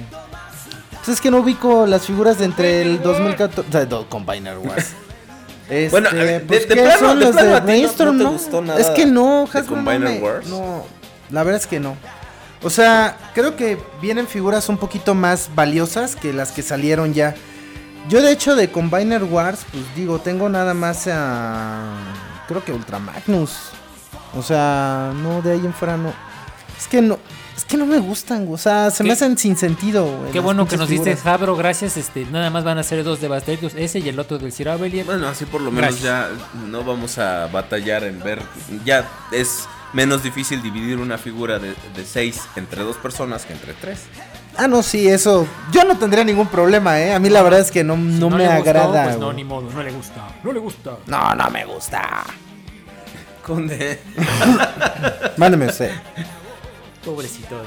Pues 1.04 1.10
es 1.18 1.22
que 1.22 1.32
no 1.32 1.38
ubico 1.40 1.86
las 1.88 2.06
figuras 2.06 2.38
de 2.38 2.46
entre 2.46 2.82
el 2.84 3.02
2014. 3.02 3.68
o 3.68 3.72
sea, 3.72 3.86
do- 3.86 4.08
Combiner 4.10 4.58
Wars. 4.58 4.92
Este, 5.70 5.90
Bueno, 5.90 6.10
ver, 6.12 6.26
de- 6.28 6.40
pues, 6.42 6.68
de 6.68 6.76
¿qué 6.76 6.82
plano- 6.82 7.00
son 7.00 7.20
de 7.20 7.26
los 7.28 7.34
plano 7.34 7.50
de 7.54 7.60
no- 7.60 7.66
Brainstorm, 7.66 8.18
no 8.18 8.32
te 8.38 8.62
no? 8.62 8.78
Es 8.78 8.88
que 8.90 9.06
no, 9.06 9.46
de 9.46 9.58
Hasbro 9.60 9.78
no 9.78 9.84
Combiner 9.86 10.00
me- 10.02 10.20
Wars. 10.20 10.48
No, 10.48 10.84
la 11.30 11.44
verdad 11.44 11.62
es 11.62 11.68
que 11.68 11.80
no. 11.80 11.96
O 12.62 12.70
sea, 12.70 13.16
creo 13.34 13.56
que 13.56 13.78
vienen 14.02 14.28
figuras 14.28 14.68
un 14.68 14.78
poquito 14.78 15.16
más 15.16 15.50
valiosas 15.56 16.18
que 16.18 16.34
las 16.34 16.52
que 16.52 16.62
salieron 16.62 17.14
ya. 17.14 17.36
Yo 18.10 18.22
de 18.22 18.32
hecho 18.34 18.58
de 18.58 18.70
Combiner 18.70 19.24
Wars, 19.24 19.62
pues 19.72 19.84
digo, 19.96 20.20
tengo 20.20 20.50
nada 20.50 20.74
más 20.74 21.08
a... 21.10 21.94
Creo 22.50 22.66
que 22.66 22.74
Ultra 22.74 23.00
Magnus. 23.00 23.52
O 24.36 24.44
sea, 24.44 25.14
no, 25.24 25.42
de 25.42 25.54
ahí 25.54 25.66
en 25.66 25.74
fuera 25.74 25.96
no. 25.96 26.12
Es 26.78 26.88
que 26.90 27.02
no... 27.02 27.18
Es 27.62 27.66
que 27.66 27.78
no 27.78 27.86
me 27.86 28.00
gustan, 28.00 28.48
o 28.50 28.58
sea, 28.58 28.90
se 28.90 29.04
me 29.04 29.14
hacen 29.14 29.38
sin 29.38 29.56
sentido. 29.56 30.04
güey, 30.18 30.32
Qué 30.32 30.40
bueno 30.40 30.68
que 30.68 30.78
nos 30.78 30.90
diste. 30.90 31.16
Jabro, 31.16 31.56
gracias. 31.56 31.96
Este, 31.96 32.26
nada 32.26 32.50
más 32.50 32.64
van 32.64 32.80
a 32.80 32.84
ser 32.84 33.04
dos 33.04 33.22
Devastators, 33.22 33.76
ese 33.76 34.00
y 34.00 34.10
el 34.10 34.20
otro 34.20 34.40
del 34.40 34.52
Sir 34.52 34.70
Avelier. 34.70 35.06
Bueno, 35.06 35.28
así 35.28 35.46
por 35.46 35.62
lo 35.62 35.70
menos 35.72 36.02
ya 36.02 36.28
no 36.70 36.84
vamos 36.84 37.20
a 37.20 37.46
batallar 37.48 38.04
en 38.04 38.20
ver. 38.20 38.42
Ya 38.84 39.08
es 39.32 39.68
menos 39.94 40.24
difícil 40.24 40.64
dividir 40.64 40.98
una 40.98 41.20
figura 41.20 41.60
de, 41.60 41.76
de 41.96 42.04
seis 42.04 42.42
entre 42.56 42.82
dos 42.84 42.98
personas 42.98 43.46
que 43.46 43.54
entre 43.54 43.74
tres. 43.76 44.00
Ah, 44.58 44.68
no, 44.68 44.82
sí, 44.82 45.08
eso. 45.08 45.46
Yo 45.72 45.84
no 45.84 45.96
tendría 46.00 46.24
ningún 46.24 46.48
problema, 46.48 47.00
¿eh? 47.00 47.14
A 47.14 47.20
mí 47.20 47.30
la 47.30 47.44
verdad 47.44 47.60
es 47.60 47.70
que 47.70 47.84
no, 47.84 47.94
Si 47.96 48.02
no, 48.02 48.32
me 48.32 48.40
le 48.40 48.46
gustó, 48.48 48.70
agrada. 48.70 49.04
pues 49.04 49.20
no, 49.20 49.32
ni 49.34 49.44
modo, 49.44 49.70
no 49.70 49.84
le 49.84 49.92
gusta. 49.92 50.28
No 50.44 50.52
le 50.52 50.60
gusta. 50.60 50.98
no, 51.06 51.36
no 51.36 51.50
me 51.52 51.64
gusta. 51.66 52.24
Conde, 53.46 54.00
Mándeme 55.38 55.68
usted. 55.68 55.92
Pobrecito. 57.04 57.62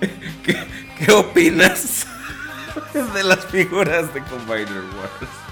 ¿qué, 0.44 0.56
qué 0.98 1.12
opinas 1.12 2.06
de 3.14 3.24
las 3.24 3.46
figuras 3.46 4.12
de 4.12 4.22
Combiner 4.24 4.84
Wars? 4.96 5.48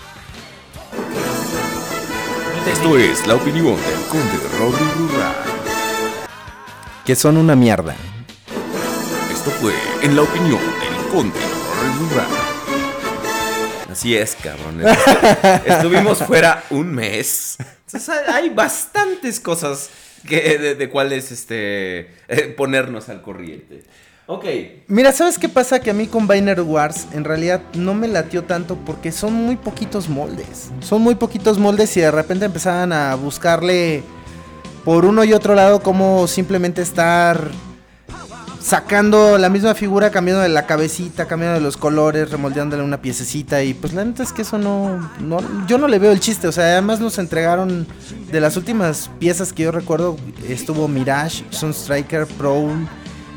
Esto 2.70 2.98
es 2.98 3.26
la 3.26 3.36
opinión 3.36 3.76
del 3.76 4.00
conde 4.08 4.38
Rodri 4.58 4.84
Rural. 4.98 5.34
Que 7.04 7.16
son 7.16 7.36
una 7.36 7.56
mierda. 7.56 7.94
Esto 9.32 9.50
fue 9.50 9.72
en 10.02 10.16
la 10.16 10.22
opinión 10.22 10.60
del 10.60 11.10
conde 11.10 11.38
Rodri 11.40 12.08
Rural. 12.10 12.26
Así 13.90 14.14
es, 14.14 14.36
cabrón. 14.36 14.82
Estuvimos 15.64 16.18
fuera 16.18 16.64
un 16.68 16.92
mes. 16.92 17.56
Entonces 17.86 18.28
hay 18.28 18.50
bastantes 18.50 19.40
cosas 19.40 19.88
que, 20.26 20.58
de, 20.58 20.74
de 20.74 20.90
cuáles 20.90 21.32
este, 21.32 22.10
eh, 22.28 22.54
ponernos 22.56 23.08
al 23.08 23.22
corriente. 23.22 23.82
Ok. 24.28 24.44
Mira, 24.88 25.12
¿sabes 25.12 25.38
qué 25.38 25.48
pasa? 25.48 25.78
Que 25.78 25.90
a 25.90 25.94
mí 25.94 26.08
con 26.08 26.26
Biner 26.26 26.60
Wars 26.60 27.06
en 27.12 27.22
realidad 27.22 27.62
no 27.74 27.94
me 27.94 28.08
latió 28.08 28.42
tanto 28.42 28.76
porque 28.76 29.12
son 29.12 29.32
muy 29.32 29.54
poquitos 29.56 30.08
moldes. 30.08 30.70
Son 30.80 31.00
muy 31.00 31.14
poquitos 31.14 31.58
moldes 31.58 31.96
y 31.96 32.00
de 32.00 32.10
repente 32.10 32.44
empezaban 32.44 32.92
a 32.92 33.14
buscarle 33.14 34.02
por 34.84 35.04
uno 35.04 35.22
y 35.22 35.32
otro 35.32 35.54
lado 35.54 35.80
como 35.80 36.26
simplemente 36.26 36.82
estar 36.82 37.50
sacando 38.66 39.38
la 39.38 39.48
misma 39.48 39.76
figura, 39.76 40.10
cambiando 40.10 40.42
de 40.42 40.48
la 40.48 40.66
cabecita, 40.66 41.28
cambiando 41.28 41.54
de 41.54 41.64
los 41.64 41.76
colores, 41.76 42.32
remoldeándole 42.32 42.82
una 42.82 43.00
piececita 43.00 43.62
y 43.62 43.74
pues 43.74 43.94
la 43.94 44.04
neta 44.04 44.24
es 44.24 44.32
que 44.32 44.42
eso 44.42 44.58
no, 44.58 45.08
no 45.20 45.38
yo 45.68 45.78
no 45.78 45.86
le 45.86 46.00
veo 46.00 46.10
el 46.10 46.18
chiste, 46.18 46.48
o 46.48 46.52
sea, 46.52 46.64
además 46.64 46.98
nos 46.98 47.18
entregaron 47.18 47.86
de 48.32 48.40
las 48.40 48.56
últimas 48.56 49.08
piezas 49.20 49.52
que 49.52 49.62
yo 49.62 49.70
recuerdo 49.70 50.16
estuvo 50.48 50.88
Mirage, 50.88 51.44
Sunstriker, 51.50 52.26
Prowl 52.26 52.88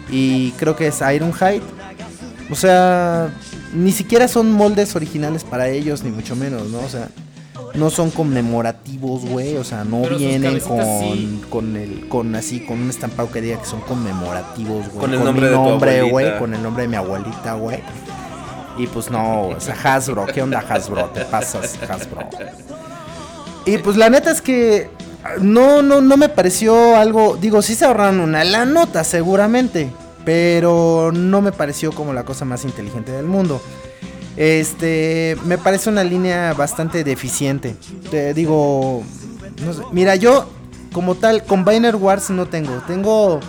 y 0.10 0.50
creo 0.54 0.76
que 0.76 0.88
es 0.88 1.00
Ironhide. 1.00 1.62
O 2.50 2.56
sea, 2.56 3.32
ni 3.72 3.92
siquiera 3.92 4.28
son 4.28 4.52
moldes 4.52 4.96
originales 4.96 5.44
para 5.44 5.70
ellos, 5.70 6.04
ni 6.04 6.10
mucho 6.10 6.36
menos, 6.36 6.70
¿no? 6.70 6.80
O 6.80 6.90
sea, 6.90 7.10
no 7.80 7.90
son 7.90 8.12
conmemorativos, 8.12 9.26
güey. 9.26 9.58
O 9.58 9.64
sea, 9.64 9.84
no 9.84 10.02
Pero 10.02 10.18
vienen 10.18 10.60
con, 10.60 10.82
sí. 10.84 11.42
con 11.50 11.76
el, 11.76 12.08
con 12.08 12.36
así, 12.36 12.66
con 12.66 12.82
un 12.82 12.90
estampado 12.90 13.32
que 13.32 13.42
diga 13.42 13.60
que 13.60 13.66
son 13.66 13.82
conmemorativos, 13.82 14.90
güey. 14.90 15.00
Con 15.00 15.14
el 15.14 15.20
mi 15.20 15.26
nombre 15.26 15.50
de 15.50 15.56
tu 15.56 15.64
nombre, 15.64 16.02
güey, 16.04 16.38
con 16.38 16.54
el 16.54 16.62
nombre 16.62 16.84
de 16.84 16.90
mi 16.90 16.96
abuelita, 16.96 17.54
güey. 17.54 17.80
Y 18.78 18.88
pues 18.88 19.10
no, 19.10 19.48
o 19.48 19.60
sea, 19.60 19.76
Hasbro, 19.84 20.26
¿qué 20.28 20.42
onda 20.42 20.60
Hasbro? 20.60 21.06
Te 21.10 21.26
pasas, 21.26 21.78
Hasbro. 21.90 22.30
Y 23.66 23.78
pues 23.80 23.98
la 23.98 24.10
neta 24.10 24.32
es 24.32 24.42
que 24.42 24.90
no, 25.42 25.82
no, 25.82 26.02
no 26.02 26.18
me 26.18 26.30
pareció 26.30 26.96
algo, 26.96 27.38
digo, 27.40 27.62
sí 27.62 27.76
se 27.76 27.86
ahorraron 27.86 28.20
una 28.20 28.44
la 28.44 28.66
nota 28.66 29.04
seguramente, 29.04 29.90
pero 30.24 31.12
no 31.14 31.42
me 31.42 31.52
pareció 31.52 31.92
como 31.92 32.14
la 32.14 32.24
cosa 32.24 32.46
más 32.46 32.64
inteligente 32.64 33.12
del 33.12 33.26
mundo. 33.26 33.62
Este, 34.40 35.36
me 35.44 35.58
parece 35.58 35.90
una 35.90 36.02
línea 36.06 36.54
bastante 36.54 37.04
deficiente. 37.04 37.76
Te 38.10 38.34
digo, 38.34 39.04
no 39.66 39.74
sé, 39.74 39.82
mira, 39.92 40.16
yo 40.16 40.50
como 40.94 41.16
tal 41.16 41.44
Combiner 41.44 41.98
Wars 41.98 42.30
no 42.30 42.46
tengo, 42.46 42.82
tengo 42.88 43.42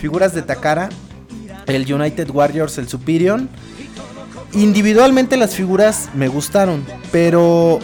figuras 0.00 0.34
de 0.34 0.42
Takara, 0.42 0.88
el 1.66 1.92
United 1.92 2.28
Warriors, 2.30 2.78
el 2.78 2.88
Superior. 2.88 3.42
Individualmente 4.54 5.36
las 5.36 5.54
figuras 5.54 6.08
me 6.14 6.26
gustaron, 6.26 6.84
pero 7.12 7.78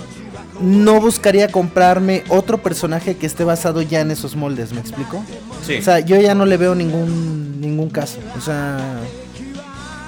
no 0.61 1.01
buscaría 1.01 1.53
comprarme 1.53 2.25
otro 2.31 2.59
personaje 2.59 3.17
que 3.17 3.27
esté 3.27 3.45
basado 3.45 3.81
ya 3.81 4.01
en 4.01 4.11
esos 4.11 4.35
moldes, 4.35 4.73
¿me 4.73 4.81
explico? 4.81 5.25
Sí. 5.65 5.77
O 5.77 5.83
sea, 5.83 6.01
yo 6.01 6.21
ya 6.21 6.35
no 6.35 6.47
le 6.47 6.57
veo 6.57 6.75
ningún 6.75 7.61
ningún 7.61 7.91
caso. 7.91 8.19
O 8.37 8.41
sea, 8.41 8.79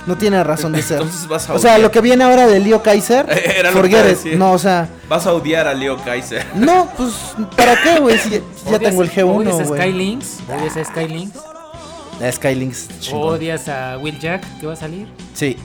no 0.07 0.17
tiene 0.17 0.43
razón 0.45 0.73
de 0.73 0.83
ser. 0.83 0.99
Entonces 1.03 1.27
vas 1.29 1.49
a 1.49 1.55
o 1.55 1.59
sea, 1.59 1.73
odiar. 1.73 1.81
lo 1.81 1.91
que 1.91 2.01
viene 2.01 2.25
ahora 2.25 2.47
de 2.47 2.61
Leo 2.61 2.83
Kaiser, 2.83 3.27
Era 3.57 3.71
lo 3.71 3.83
que 3.83 3.97
a 3.97 4.03
decir. 4.03 4.37
No, 4.39 4.53
o 4.53 4.59
sea, 4.59 4.89
Vas 5.09 5.27
a 5.27 5.33
odiar 5.33 5.67
a 5.67 5.75
Leo 5.75 5.97
Kaiser. 6.03 6.45
no, 6.55 6.89
pues 6.97 7.13
¿para 7.57 7.81
qué, 7.83 8.01
güey? 8.01 8.19
Si 8.19 8.31
ya, 8.31 8.39
ya 8.39 8.77
Odias- 8.79 8.81
tengo 8.81 9.03
el 9.03 9.09
Odias 9.11 9.57
G1, 9.57 9.61
a 9.61 9.65
güey. 9.65 9.81
Skylinks, 9.81 10.39
odias 10.49 10.77
a 10.77 10.85
Skylinks, 10.85 11.39
La 12.21 12.33
Skylinks. 12.33 12.89
chingón. 13.01 13.23
odias 13.35 13.69
a 13.69 13.99
Will 13.99 14.19
Jack, 14.19 14.43
que 14.61 14.67
va 14.67 14.73
a 14.75 14.77
salir, 14.77 15.07
Sí. 15.35 15.57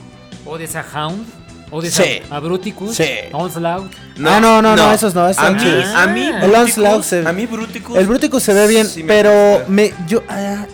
odias 0.46 0.74
a 0.76 0.84
Hound, 0.94 1.26
odias 1.70 1.94
Sí. 1.94 2.20
a, 2.30 2.36
a 2.36 2.40
Bruticus, 2.40 2.94
Sí. 2.96 3.04
a 3.32 3.36
Onslaught. 3.36 3.92
Ah, 4.24 4.40
no, 4.40 4.40
no, 4.40 4.62
no, 4.76 4.92
esos 4.92 5.14
no, 5.14 5.28
esos 5.28 5.42
a 5.42 5.46
son 5.48 5.56
mí, 5.56 5.82
a 5.94 6.06
mí, 6.06 6.26
El 6.26 6.50
Bruticus- 6.50 6.58
Onslaught 6.58 7.02
se- 7.04 7.26
a 7.28 7.32
mí 7.32 7.46
Bruticus. 7.46 7.96
El 7.96 8.06
Bruticus 8.06 8.42
se 8.42 8.52
ve 8.54 8.66
bien, 8.66 8.86
sí 8.86 9.02
me 9.02 9.08
pero 9.08 9.30
gusta. 9.58 9.64
me 9.68 9.92
yo 10.08 10.22
ah, 10.28 10.64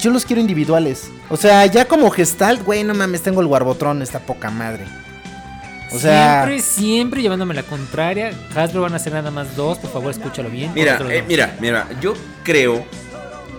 yo 0.00 0.10
los 0.10 0.24
quiero 0.24 0.40
individuales. 0.40 1.10
O 1.28 1.36
sea, 1.36 1.66
ya 1.66 1.84
como 1.86 2.10
Gestalt, 2.10 2.64
güey, 2.64 2.84
no 2.84 2.94
mames, 2.94 3.22
tengo 3.22 3.40
el 3.40 3.46
Warbotron, 3.46 4.02
está 4.02 4.20
poca 4.20 4.50
madre. 4.50 4.84
O 5.92 5.98
sea, 5.98 6.44
siempre, 6.44 6.62
siempre 6.62 7.22
llevándome 7.22 7.54
la 7.54 7.64
contraria. 7.64 8.30
Hasbro 8.54 8.82
van 8.82 8.92
a 8.92 8.96
hacer 8.96 9.12
nada 9.12 9.30
más 9.30 9.56
dos, 9.56 9.78
por 9.78 9.90
favor, 9.92 10.10
escúchalo 10.10 10.48
bien. 10.48 10.72
Mira, 10.74 11.00
eh, 11.10 11.24
mira, 11.26 11.56
mira, 11.60 11.88
yo 12.00 12.14
creo, 12.44 12.84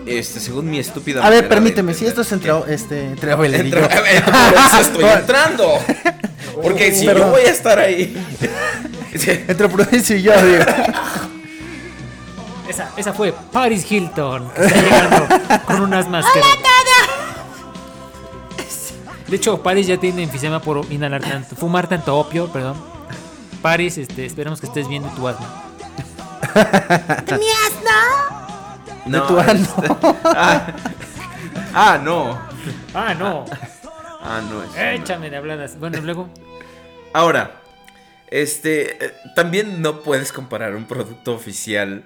este, 0.06 0.40
según 0.40 0.70
mi 0.70 0.78
estúpida 0.78 1.24
a 1.24 1.30
ver, 1.30 1.48
permíteme, 1.48 1.92
de 1.92 1.98
si 1.98 2.06
esto 2.06 2.22
es 2.22 2.32
entre 2.32 2.52
este 2.68 3.06
entre 3.06 3.30
yo. 3.30 3.78
eso 3.78 4.80
estoy 4.80 5.04
entrando. 5.04 5.78
Porque 6.62 6.92
si 6.92 7.04
yo 7.04 7.12
Perdón. 7.12 7.30
voy 7.32 7.42
a 7.42 7.50
estar 7.50 7.78
ahí. 7.78 8.16
Entre 9.12 9.68
Prudencio 9.68 10.16
y 10.16 10.22
yo, 10.22 10.32
digo. 10.42 10.64
Esa, 12.72 12.90
esa 12.96 13.12
fue 13.12 13.34
Paris 13.52 13.90
Hilton, 13.90 14.48
que 14.50 14.64
está 14.64 14.80
llegando 14.80 15.26
con 15.66 15.80
unas 15.82 16.08
máscaras. 16.08 16.48
De 19.28 19.36
hecho, 19.36 19.62
Paris 19.62 19.86
ya 19.86 19.98
tiene 19.98 20.22
enfisema 20.22 20.60
por 20.60 20.90
inhalar 20.90 21.20
tanto, 21.22 21.54
fumar 21.54 21.86
tanto 21.86 22.16
opio, 22.16 22.48
perdón. 22.50 22.76
Paris, 23.60 23.98
este, 23.98 24.24
esperamos 24.24 24.58
que 24.60 24.66
estés 24.68 24.88
viendo 24.88 25.08
tu 25.10 25.28
asma. 25.28 25.64
De 29.04 29.20
tu 29.20 29.38
ano. 29.38 29.52
este- 29.52 30.16
ah, 30.24 30.66
ah, 31.74 32.00
no. 32.02 32.38
Ah, 32.94 33.14
no. 33.14 33.44
Ah, 34.22 34.40
no. 34.50 34.62
es- 34.64 35.00
Échame 35.00 35.28
de 35.30 35.36
habladas. 35.36 35.78
Bueno, 35.78 35.98
luego. 36.00 36.28
Ahora, 37.12 37.52
este, 38.30 39.04
eh, 39.04 39.14
también 39.34 39.82
no 39.82 40.00
puedes 40.00 40.32
comparar 40.32 40.74
un 40.74 40.84
producto 40.86 41.34
oficial 41.34 42.04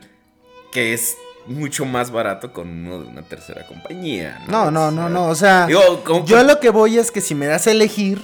que 0.77 0.93
es 0.93 1.17
mucho 1.47 1.87
más 1.87 2.11
barato 2.11 2.53
con 2.53 2.69
uno 2.69 3.01
de 3.01 3.09
una 3.09 3.23
tercera 3.23 3.67
compañía. 3.67 4.45
No, 4.47 4.71
no, 4.71 4.91
no, 4.91 5.09
no, 5.09 5.29
o 5.29 5.35
sea, 5.35 5.65
Digo, 5.65 6.03
yo 6.27 6.43
lo 6.43 6.61
que 6.61 6.69
voy 6.69 6.99
es 6.99 7.11
que 7.11 7.23
si 7.23 7.35
me 7.35 7.47
das 7.47 7.67
a 7.67 7.71
elegir 7.71 8.21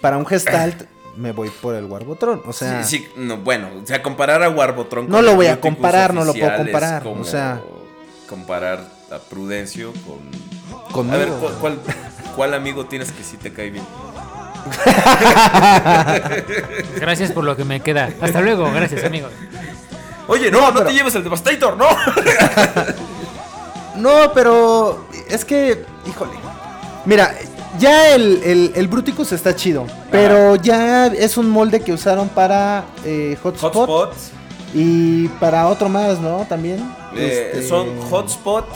para 0.00 0.16
un 0.16 0.24
Gestalt 0.24 0.84
me 1.16 1.32
voy 1.32 1.50
por 1.50 1.74
el 1.74 1.86
Warbotron, 1.86 2.42
o 2.46 2.52
sea, 2.52 2.84
Sí, 2.84 2.98
sí, 2.98 3.08
no, 3.16 3.38
bueno, 3.38 3.70
o 3.82 3.84
sea, 3.84 4.04
comparar 4.04 4.44
a 4.44 4.50
Warbotron 4.50 5.08
No 5.08 5.20
lo 5.20 5.34
voy 5.34 5.48
a 5.48 5.60
comparar, 5.60 6.14
no 6.14 6.24
lo 6.24 6.32
puedo 6.32 6.56
comparar, 6.56 7.02
como 7.02 7.22
o 7.22 7.24
sea. 7.24 7.60
comparar 8.28 8.88
a 9.10 9.18
Prudencio 9.18 9.92
con 10.06 10.20
conmigo. 10.92 11.16
A 11.16 11.18
ver, 11.18 11.28
¿cuál, 11.40 11.54
cuál, 11.54 11.80
cuál 12.36 12.54
amigo 12.54 12.86
tienes 12.86 13.10
que 13.10 13.24
sí 13.24 13.36
te 13.36 13.52
cae 13.52 13.70
bien? 13.70 13.84
Gracias 17.00 17.32
por 17.32 17.42
lo 17.42 17.56
que 17.56 17.64
me 17.64 17.80
queda. 17.80 18.10
Hasta 18.20 18.40
luego, 18.42 18.70
gracias, 18.70 19.02
amigos. 19.02 19.32
Oye, 20.28 20.50
no, 20.50 20.60
no, 20.60 20.74
pero- 20.74 20.86
te 20.86 20.92
lleves 20.94 21.14
el 21.14 21.24
Devastator, 21.24 21.76
no. 21.76 21.86
No, 23.96 24.32
pero 24.34 25.06
es 25.28 25.44
que, 25.44 25.84
híjole. 26.06 26.32
Mira, 27.06 27.34
ya 27.78 28.14
el, 28.14 28.42
el, 28.44 28.72
el 28.74 28.88
Bruticus 28.88 29.32
está 29.32 29.54
chido, 29.56 29.86
pero 30.10 30.56
ya 30.56 31.06
es 31.06 31.36
un 31.38 31.48
molde 31.48 31.80
que 31.80 31.92
usaron 31.92 32.28
para 32.28 32.84
eh, 33.04 33.38
Hotspot, 33.42 33.74
Hotspots. 33.74 34.30
Y 34.74 35.28
para 35.40 35.68
otro 35.68 35.88
más, 35.88 36.18
¿no? 36.20 36.44
También. 36.48 36.80
Eh, 37.14 37.52
Este, 37.54 37.68
Son 37.68 37.98
Hotspot, 38.10 38.66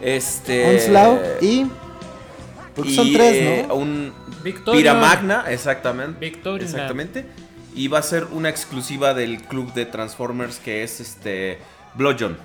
este... 0.00 0.68
Onslaught 0.74 1.20
y. 1.42 1.70
Porque 2.74 2.94
son 2.94 3.06
y, 3.06 3.12
tres, 3.12 3.34
eh, 3.36 3.64
¿no? 3.68 3.74
un 3.76 4.12
Victoria. 4.42 4.80
Piramagna, 4.80 5.44
exactamente. 5.48 6.18
Victoria. 6.18 6.64
Exactamente. 6.64 7.26
Y 7.74 7.88
va 7.88 7.98
a 7.98 8.02
ser 8.02 8.26
una 8.32 8.48
exclusiva 8.48 9.14
del 9.14 9.42
club 9.42 9.72
de 9.74 9.86
Transformers 9.86 10.58
que 10.58 10.82
es 10.82 11.00
este 11.00 11.58
Bludgeon. 11.94 12.36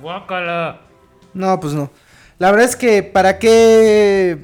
Guácala. 0.00 0.80
No, 1.34 1.58
pues 1.60 1.74
no. 1.74 1.90
La 2.38 2.50
verdad 2.50 2.66
es 2.68 2.76
que, 2.76 3.02
¿para 3.02 3.38
qué? 3.38 4.38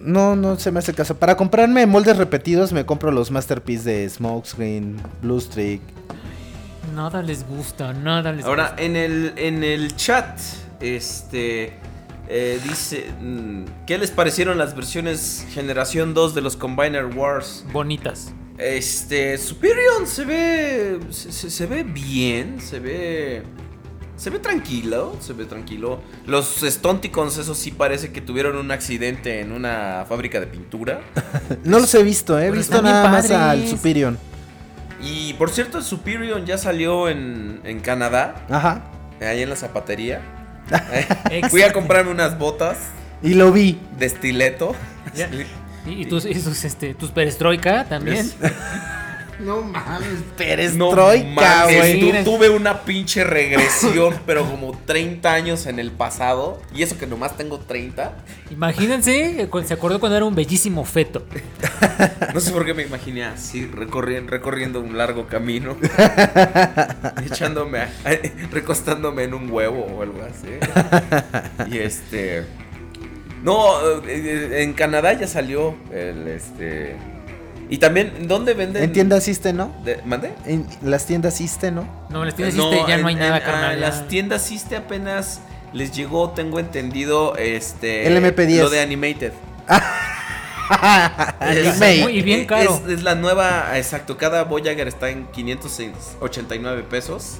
No, 0.00 0.36
no 0.36 0.58
se 0.58 0.70
me 0.70 0.80
hace 0.80 0.92
caso. 0.92 1.16
Para 1.16 1.36
comprarme 1.36 1.86
moldes 1.86 2.16
repetidos, 2.16 2.72
me 2.72 2.84
compro 2.84 3.10
los 3.10 3.30
Masterpiece 3.30 3.88
de 3.88 4.08
Smokescreen, 4.10 4.96
Blue 5.22 5.40
Streak. 5.40 5.80
Nada 6.94 7.22
les 7.22 7.46
gusta, 7.48 7.92
nada 7.92 8.32
les 8.32 8.44
Ahora, 8.44 8.68
gusta. 8.68 8.82
en 8.82 8.96
el, 8.96 9.32
en 9.36 9.64
el 9.64 9.96
chat, 9.96 10.38
este. 10.80 11.72
eh, 12.28 12.60
dice. 12.62 13.06
mm, 13.20 13.64
¿Qué 13.86 13.96
les 13.98 14.10
parecieron 14.10 14.58
las 14.58 14.76
versiones 14.76 15.46
generación 15.50 16.12
2 16.12 16.34
de 16.34 16.40
los 16.42 16.56
Combiner 16.56 17.06
Wars? 17.06 17.64
Bonitas. 17.72 18.32
Este. 18.58 19.36
Superior 19.38 20.06
se 20.06 20.24
ve. 20.24 21.00
Se, 21.10 21.32
se- 21.32 21.50
se 21.50 21.66
ve 21.66 21.82
bien. 21.82 22.60
Se 22.60 22.78
ve. 22.78 23.42
Se 24.16 24.30
ve 24.30 24.38
tranquilo. 24.38 25.16
Se 25.20 25.32
ve 25.32 25.44
tranquilo. 25.44 26.00
Los 26.26 26.60
Stonticons, 26.62 27.36
eso 27.38 27.54
sí 27.54 27.72
parece 27.72 28.12
que 28.12 28.20
tuvieron 28.20 28.56
un 28.56 28.70
accidente 28.70 29.40
en 29.40 29.50
una 29.52 30.04
fábrica 30.08 30.38
de 30.40 30.46
pintura. 30.46 31.00
No 31.64 31.78
los 31.80 31.92
he 31.94 32.02
visto, 32.02 32.38
eh. 32.38 32.46
he 32.46 32.50
visto 32.50 32.80
nada 32.80 33.08
más 33.10 33.30
al 33.30 33.66
Superior. 33.66 34.16
Y 35.02 35.34
por 35.34 35.50
cierto, 35.50 35.78
el 35.78 35.84
Superior 35.84 36.44
ya 36.44 36.56
salió 36.56 37.08
en, 37.08 37.60
en 37.64 37.80
Canadá. 37.80 38.46
Ajá. 38.48 38.84
Ahí 39.20 39.42
en 39.42 39.50
la 39.50 39.56
zapatería. 39.56 40.22
Fui 41.50 41.62
a 41.62 41.72
comprarme 41.72 42.10
unas 42.10 42.38
botas 42.38 42.78
Y 43.22 43.34
lo 43.34 43.52
vi. 43.52 43.78
de 43.98 44.06
estileto. 44.06 44.74
Y, 45.86 46.02
y 46.02 46.06
tus, 46.06 46.24
y 46.24 46.30
este, 46.30 46.94
tus 46.94 47.10
perestroika 47.10 47.84
también. 47.84 48.30
No 49.40 49.62
mames, 49.62 50.06
perestroika, 50.38 51.64
güey. 51.64 51.98
tu- 51.98 52.30
tuve 52.30 52.50
una 52.50 52.82
pinche 52.82 53.24
regresión, 53.24 54.14
pero 54.26 54.48
como 54.48 54.78
30 54.86 55.34
años 55.34 55.66
en 55.66 55.80
el 55.80 55.90
pasado. 55.90 56.62
Y 56.72 56.84
eso 56.84 56.96
que 56.96 57.08
nomás 57.08 57.36
tengo 57.36 57.58
30. 57.58 58.12
Imagínense, 58.52 59.42
eh, 59.42 59.48
se 59.66 59.74
acordó 59.74 59.98
cuando 59.98 60.16
era 60.16 60.24
un 60.24 60.36
bellísimo 60.36 60.84
feto. 60.84 61.26
No 62.32 62.38
sé 62.38 62.52
por 62.52 62.64
qué 62.64 62.74
me 62.74 62.84
imaginé 62.84 63.24
así, 63.24 63.66
recorriendo, 63.66 64.30
recorriendo 64.30 64.78
un 64.80 64.96
largo 64.96 65.26
camino. 65.26 65.76
echándome, 67.26 67.80
a- 67.80 67.90
recostándome 68.52 69.24
en 69.24 69.34
un 69.34 69.50
huevo 69.50 69.84
o 69.84 70.02
algo 70.02 70.20
así. 70.22 71.72
Y 71.74 71.78
este. 71.78 72.44
No, 73.44 74.00
eh, 74.08 74.62
en 74.62 74.72
Canadá 74.72 75.12
ya 75.12 75.28
salió 75.28 75.76
el 75.92 76.26
este. 76.26 76.96
Y 77.70 77.78
también, 77.78 78.26
¿dónde 78.26 78.54
venden? 78.54 78.82
En 78.82 78.92
tiendas 78.92 79.28
Iste, 79.28 79.52
¿no? 79.52 79.70
de- 79.84 80.00
¿Mande? 80.04 80.32
En 80.46 80.66
las 80.82 81.06
tiendas 81.06 81.40
Iste, 81.40 81.70
¿no? 81.70 81.86
No, 82.10 82.24
les 82.24 82.34
tienes 82.34 82.54
ya 82.56 82.94
en- 82.96 83.02
no 83.02 83.08
hay 83.08 83.14
nada, 83.14 83.38
en- 83.38 83.42
carnal. 83.44 83.74
ya. 83.80 83.86
las 83.88 84.08
tiendas 84.08 84.42
Siste 84.42 84.76
apenas 84.76 85.40
les 85.72 85.92
llegó, 85.92 86.30
tengo 86.30 86.58
entendido, 86.58 87.36
este. 87.36 88.06
El 88.06 88.16
MP10. 88.16 88.58
Lo 88.62 88.70
de 88.70 88.80
Animated. 88.80 89.32
Anime. 91.40 91.98
Muy 92.02 92.22
bien 92.22 92.46
caro. 92.46 92.80
Es, 92.86 92.92
es 92.94 93.02
la 93.02 93.14
nueva, 93.14 93.76
exacto. 93.76 94.16
Cada 94.16 94.44
Voyager 94.44 94.88
está 94.88 95.10
en 95.10 95.26
589 95.26 96.82
pesos. 96.88 97.38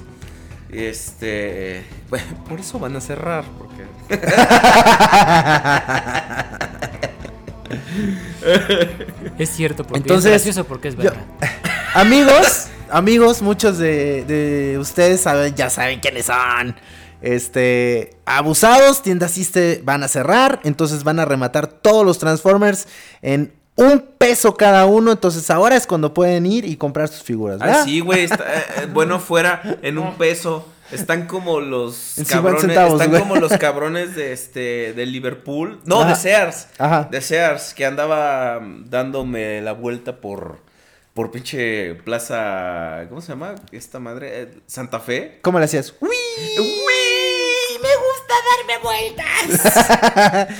Este. 0.77 1.83
bueno, 2.09 2.25
por 2.49 2.59
eso 2.59 2.79
van 2.79 2.95
a 2.95 3.01
cerrar. 3.01 3.43
Porque. 3.57 3.85
Es 9.37 9.49
cierto, 9.49 9.83
porque 9.83 9.99
Entonces, 9.99 10.25
es 10.31 10.43
gracioso, 10.43 10.65
porque 10.65 10.89
es 10.89 10.95
yo- 10.95 11.03
verdad. 11.03 11.25
amigos, 11.93 12.67
amigos, 12.89 13.41
muchos 13.41 13.77
de, 13.77 14.23
de 14.25 14.77
ustedes 14.79 15.21
saben, 15.21 15.53
ya 15.55 15.69
saben 15.69 15.99
quiénes 15.99 16.25
son. 16.27 16.75
Este, 17.21 18.11
abusados, 18.25 19.01
tiendas 19.01 19.37
Iste 19.37 19.81
van 19.83 20.03
a 20.03 20.07
cerrar, 20.07 20.59
entonces 20.63 21.03
van 21.03 21.19
a 21.19 21.25
rematar 21.25 21.67
todos 21.67 22.05
los 22.05 22.19
Transformers 22.19 22.87
en 23.21 23.51
un 23.75 23.99
peso 24.17 24.55
cada 24.55 24.85
uno, 24.85 25.11
entonces 25.11 25.49
ahora 25.51 25.75
es 25.75 25.85
cuando 25.87 26.13
pueden 26.13 26.45
ir 26.45 26.65
y 26.65 26.77
comprar 26.77 27.07
sus 27.09 27.23
figuras, 27.23 27.59
Ah, 27.61 27.65
¿verdad? 27.65 27.83
sí, 27.85 27.99
güey. 27.99 28.23
eh, 28.25 28.29
eh, 28.29 28.87
bueno, 28.93 29.19
fuera 29.19 29.77
en 29.81 29.97
un 29.97 30.15
peso. 30.15 30.67
Están 30.91 31.25
como 31.25 31.59
los 31.61 32.17
En 32.19 32.25
50 32.25 32.31
cabrones. 32.35 32.61
centavos, 32.61 32.93
están 32.93 33.09
güey. 33.09 33.21
como 33.21 33.35
los 33.37 33.51
cabrones 33.59 34.15
de 34.15 34.33
este. 34.33 34.93
de 34.93 35.05
Liverpool. 35.07 35.79
No, 35.83 36.01
Ajá. 36.01 36.09
de 36.11 36.15
Sears. 36.15 36.67
Ajá. 36.77 37.07
De 37.09 37.21
Sears. 37.21 37.73
Que 37.73 37.85
andaba 37.87 38.59
mm, 38.59 38.89
dándome 38.89 39.61
la 39.61 39.71
vuelta 39.73 40.17
por. 40.21 40.59
Por 41.15 41.31
pinche 41.31 41.95
plaza. 41.95 43.05
¿Cómo 43.09 43.21
se 43.21 43.29
llama? 43.29 43.55
Esta 43.71 43.99
madre. 43.99 44.41
eh, 44.43 44.57
Santa 44.67 44.99
Fe. 44.99 45.39
¿Cómo 45.41 45.57
le 45.59 45.65
hacías? 45.65 45.93
¡Uy! 48.83 49.15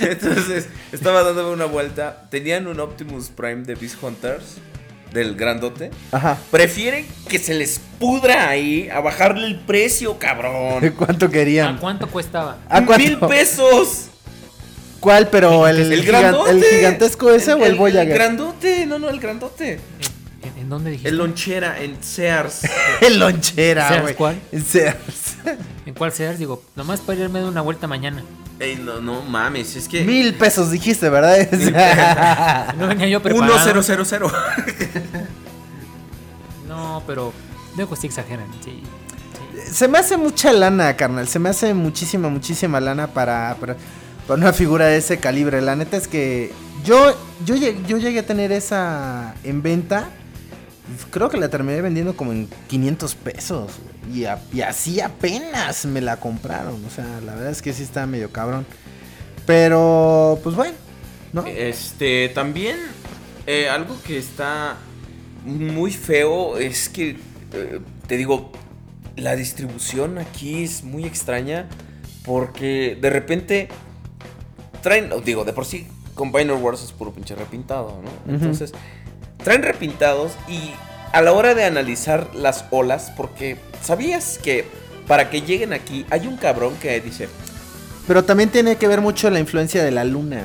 Entonces, 0.00 0.68
estaba 0.92 1.22
dándome 1.22 1.50
una 1.50 1.64
vuelta. 1.66 2.26
Tenían 2.30 2.66
un 2.66 2.80
Optimus 2.80 3.28
Prime 3.28 3.62
de 3.64 3.74
Beast 3.74 4.02
Hunters. 4.02 4.56
Del 5.12 5.34
grandote. 5.36 5.90
Ajá. 6.12 6.36
Prefieren 6.50 7.06
que 7.28 7.38
se 7.38 7.54
les 7.54 7.80
pudra 7.98 8.48
ahí 8.50 8.90
a 8.92 9.00
bajarle 9.00 9.46
el 9.46 9.60
precio, 9.60 10.18
cabrón. 10.18 10.90
¿Cuánto 10.98 11.26
¿A 11.26 11.30
querían? 11.30 11.78
cuánto 11.78 12.06
costaba? 12.08 12.58
¿A 12.68 12.84
cuánto? 12.84 12.98
¡Mil 13.06 13.18
pesos! 13.20 14.08
¿Cuál? 15.00 15.28
Pero 15.28 15.66
el, 15.68 15.90
El 15.92 16.02
gigan- 16.02 16.06
grandote. 16.06 16.50
el 16.50 16.64
gigantesco 16.64 17.30
ese 17.32 17.54
o 17.54 17.58
el, 17.58 17.72
El 17.72 17.74
Voyager. 17.76 18.12
grandote, 18.14 18.84
no, 18.84 18.98
no, 18.98 19.08
el 19.08 19.20
grandote. 19.20 19.78
¿En, 20.66 20.66
en 20.66 20.70
dónde 20.70 20.90
dijiste? 20.90 21.08
El 21.08 21.16
lonchera 21.18 21.80
en 21.80 22.02
Sears. 22.02 22.62
El 23.00 23.18
lonchera, 23.18 23.88
¿Sears 23.88 24.02
güey. 24.02 24.14
cuál? 24.14 24.40
El 24.50 24.64
Sears. 24.64 25.36
¿En 25.86 25.94
cuál 25.94 26.12
Sears? 26.12 26.38
Digo, 26.38 26.62
nomás 26.74 27.00
para 27.00 27.20
irme 27.20 27.38
de 27.38 27.46
una 27.46 27.60
vuelta 27.60 27.86
mañana. 27.86 28.22
Ey, 28.58 28.76
no, 28.76 29.00
no 29.00 29.22
mames, 29.22 29.76
es 29.76 29.86
que. 29.86 30.02
Mil 30.04 30.34
pesos 30.34 30.70
dijiste, 30.70 31.08
¿verdad? 31.08 31.48
No 32.78 32.88
venía 32.88 33.06
yo 33.06 33.22
preparado. 33.22 33.54
1000. 33.54 34.30
No, 36.66 37.02
pero 37.06 37.32
luego 37.76 37.94
sí 37.96 38.06
exageran, 38.06 38.46
sí. 38.64 38.82
Se 39.70 39.88
me 39.88 39.98
hace 39.98 40.16
mucha 40.16 40.52
lana, 40.52 40.96
carnal. 40.96 41.28
Se 41.28 41.38
me 41.38 41.50
hace 41.50 41.74
muchísima, 41.74 42.28
muchísima 42.28 42.80
lana 42.80 43.08
para, 43.08 43.56
para, 43.60 43.76
para 44.26 44.40
una 44.40 44.52
figura 44.52 44.86
de 44.86 44.96
ese 44.98 45.18
calibre. 45.18 45.60
La 45.60 45.76
neta 45.76 45.96
es 45.96 46.08
que 46.08 46.52
yo, 46.84 47.14
yo, 47.44 47.56
llegué, 47.56 47.82
yo 47.86 47.98
llegué 47.98 48.20
a 48.20 48.26
tener 48.26 48.52
esa 48.52 49.34
en 49.44 49.62
venta. 49.62 50.08
Creo 51.10 51.28
que 51.28 51.36
la 51.36 51.48
terminé 51.48 51.80
vendiendo 51.80 52.16
como 52.16 52.32
en 52.32 52.48
500 52.68 53.14
pesos. 53.16 53.72
Y, 54.12 54.24
a- 54.24 54.40
y 54.52 54.60
así 54.60 55.00
apenas 55.00 55.84
me 55.84 56.00
la 56.00 56.18
compraron. 56.20 56.84
O 56.84 56.90
sea, 56.90 57.20
la 57.24 57.34
verdad 57.34 57.50
es 57.50 57.60
que 57.62 57.72
sí 57.72 57.82
está 57.82 58.06
medio 58.06 58.30
cabrón. 58.30 58.64
Pero, 59.46 60.38
pues 60.42 60.56
bueno, 60.56 60.74
¿no? 61.32 61.44
Este, 61.46 62.28
también 62.30 62.76
eh, 63.46 63.68
algo 63.68 63.96
que 64.04 64.18
está 64.18 64.76
muy 65.44 65.92
feo 65.92 66.56
es 66.58 66.88
que, 66.88 67.16
eh, 67.52 67.80
te 68.08 68.16
digo, 68.16 68.50
la 69.16 69.36
distribución 69.36 70.18
aquí 70.18 70.64
es 70.64 70.82
muy 70.82 71.04
extraña 71.04 71.68
porque 72.24 72.98
de 73.00 73.08
repente 73.10 73.68
traen, 74.82 75.10
digo, 75.24 75.44
de 75.44 75.52
por 75.52 75.64
sí 75.64 75.86
Combiner 76.14 76.54
Wars 76.56 76.82
es 76.82 76.92
puro 76.92 77.12
pinche 77.12 77.34
repintado, 77.36 78.02
¿no? 78.02 78.32
Entonces, 78.34 78.72
traen 79.46 79.62
repintados 79.62 80.32
y 80.48 80.72
a 81.12 81.22
la 81.22 81.30
hora 81.32 81.54
de 81.54 81.64
analizar 81.64 82.30
las 82.34 82.64
olas, 82.70 83.12
porque 83.16 83.58
sabías 83.80 84.40
que 84.42 84.68
para 85.06 85.30
que 85.30 85.42
lleguen 85.42 85.72
aquí 85.72 86.04
hay 86.10 86.26
un 86.26 86.36
cabrón 86.36 86.74
que 86.82 87.00
dice, 87.00 87.28
Pero 88.08 88.24
también 88.24 88.48
tiene 88.50 88.74
que 88.74 88.88
ver 88.88 89.00
mucho 89.00 89.30
la 89.30 89.38
influencia 89.38 89.84
de 89.84 89.92
la 89.92 90.02
luna, 90.02 90.40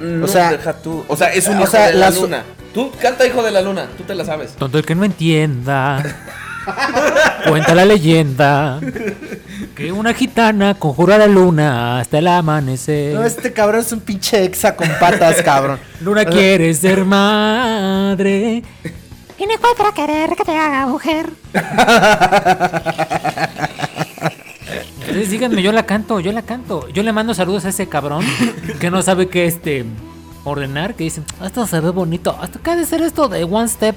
güey. 0.00 0.12
no, 0.20 0.28
sea- 0.28 0.52
deja 0.52 0.74
tú, 0.74 1.04
o 1.08 1.16
sea, 1.16 1.32
es 1.32 1.48
un 1.48 1.56
o 1.56 1.62
hijo 1.62 1.70
sea, 1.72 1.88
de 1.88 1.94
la 1.94 1.98
las- 2.10 2.20
luna. 2.20 2.44
Tú 2.72 2.92
canta 3.02 3.26
hijo 3.26 3.42
de 3.42 3.50
la 3.50 3.62
luna, 3.62 3.88
tú 3.96 4.04
te 4.04 4.14
la 4.14 4.24
sabes. 4.24 4.52
Tonto 4.52 4.78
el 4.78 4.86
que 4.86 4.94
no 4.94 5.02
entienda. 5.04 6.00
Cuenta 7.48 7.74
la 7.74 7.84
leyenda 7.84 8.78
que 9.78 9.92
una 9.92 10.12
gitana 10.12 10.74
conjura 10.74 11.14
a 11.14 11.18
la 11.18 11.28
luna 11.28 12.00
hasta 12.00 12.18
el 12.18 12.26
amanecer. 12.26 13.14
No, 13.14 13.22
este 13.22 13.52
cabrón 13.52 13.82
es 13.82 13.92
un 13.92 14.00
pinche 14.00 14.42
exa 14.44 14.74
con 14.74 14.88
patas, 14.98 15.40
cabrón. 15.44 15.78
Luna 16.00 16.24
quiere 16.24 16.74
ser 16.74 17.04
madre. 17.04 18.64
Y 19.38 19.46
no 19.46 19.52
encuentra 19.52 19.92
querer 19.94 20.30
que 20.34 20.44
te 20.44 20.50
haga 20.56 20.88
mujer. 20.88 21.30
Entonces 24.98 25.30
díganme, 25.30 25.62
yo 25.62 25.70
la 25.70 25.86
canto, 25.86 26.18
yo 26.18 26.32
la 26.32 26.42
canto. 26.42 26.88
Yo 26.88 27.04
le 27.04 27.12
mando 27.12 27.32
saludos 27.32 27.64
a 27.64 27.68
ese 27.68 27.86
cabrón 27.86 28.24
que 28.80 28.90
no 28.90 29.00
sabe 29.02 29.28
qué 29.28 29.46
este 29.46 29.84
ordenar, 30.42 30.94
que 30.96 31.04
dicen, 31.04 31.24
"Ah, 31.40 31.46
esto 31.46 31.68
se 31.68 31.78
ve 31.78 31.90
bonito, 31.90 32.36
hasta 32.42 32.58
acá 32.58 32.74
de 32.74 32.84
ser 32.84 33.00
esto 33.02 33.28
de 33.28 33.44
one 33.44 33.68
step. 33.68 33.94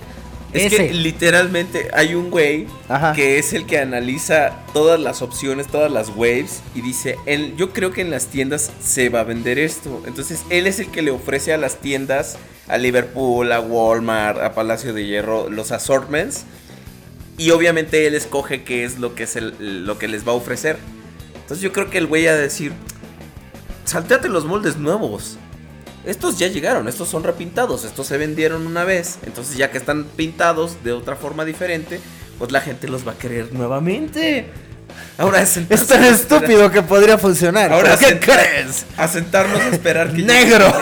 Es 0.53 0.73
Ese. 0.73 0.87
que 0.87 0.93
literalmente 0.93 1.87
hay 1.93 2.13
un 2.13 2.29
güey 2.29 2.67
Ajá. 2.89 3.13
que 3.13 3.39
es 3.39 3.53
el 3.53 3.65
que 3.65 3.77
analiza 3.79 4.51
todas 4.73 4.99
las 4.99 5.21
opciones, 5.21 5.67
todas 5.67 5.89
las 5.91 6.09
waves 6.09 6.61
y 6.75 6.81
dice, 6.81 7.17
él, 7.25 7.53
yo 7.55 7.71
creo 7.71 7.91
que 7.91 8.01
en 8.01 8.11
las 8.11 8.27
tiendas 8.27 8.69
se 8.83 9.07
va 9.09 9.21
a 9.21 9.23
vender 9.23 9.59
esto. 9.59 10.03
Entonces 10.05 10.43
él 10.49 10.67
es 10.67 10.79
el 10.79 10.87
que 10.91 11.01
le 11.01 11.11
ofrece 11.11 11.53
a 11.53 11.57
las 11.57 11.77
tiendas, 11.77 12.37
a 12.67 12.77
Liverpool, 12.77 13.49
a 13.53 13.61
Walmart, 13.61 14.39
a 14.41 14.53
Palacio 14.53 14.93
de 14.93 15.05
Hierro, 15.05 15.49
los 15.49 15.71
assortments. 15.71 16.43
Y 17.37 17.51
obviamente 17.51 18.05
él 18.05 18.13
escoge 18.13 18.63
qué 18.63 18.83
es 18.83 18.99
lo 18.99 19.15
que, 19.15 19.23
es 19.23 19.37
el- 19.37 19.85
lo 19.85 19.97
que 19.97 20.09
les 20.09 20.27
va 20.27 20.33
a 20.33 20.35
ofrecer. 20.35 20.77
Entonces 21.35 21.61
yo 21.63 21.71
creo 21.71 21.89
que 21.89 21.97
el 21.97 22.07
güey 22.07 22.23
de 22.23 22.37
decir, 22.37 22.73
salteate 23.85 24.27
los 24.29 24.45
moldes 24.45 24.75
nuevos. 24.77 25.37
Estos 26.05 26.39
ya 26.39 26.47
llegaron, 26.47 26.87
estos 26.87 27.09
son 27.09 27.23
repintados, 27.23 27.83
estos 27.83 28.07
se 28.07 28.17
vendieron 28.17 28.65
una 28.65 28.83
vez. 28.83 29.19
Entonces 29.25 29.57
ya 29.57 29.71
que 29.71 29.77
están 29.77 30.05
pintados 30.05 30.83
de 30.83 30.93
otra 30.93 31.15
forma 31.15 31.45
diferente, 31.45 31.99
pues 32.39 32.51
la 32.51 32.61
gente 32.61 32.87
los 32.87 33.07
va 33.07 33.13
a 33.13 33.17
querer 33.17 33.53
nuevamente. 33.53 34.47
Ahora 35.17 35.41
es 35.41 35.57
Es 35.57 35.87
tan 35.87 36.03
estúpido 36.03 36.71
que 36.71 36.81
podría 36.81 37.17
funcionar. 37.17 37.71
Ahora 37.71 37.95
¿Pero 37.99 38.19
¿qué 38.19 38.25
crees? 38.25 38.85
A 38.97 39.07
sentarnos 39.07 39.61
a 39.61 39.69
esperar 39.69 40.11
que 40.11 40.21
llegue 40.21 40.33
¡Negros! 40.33 40.73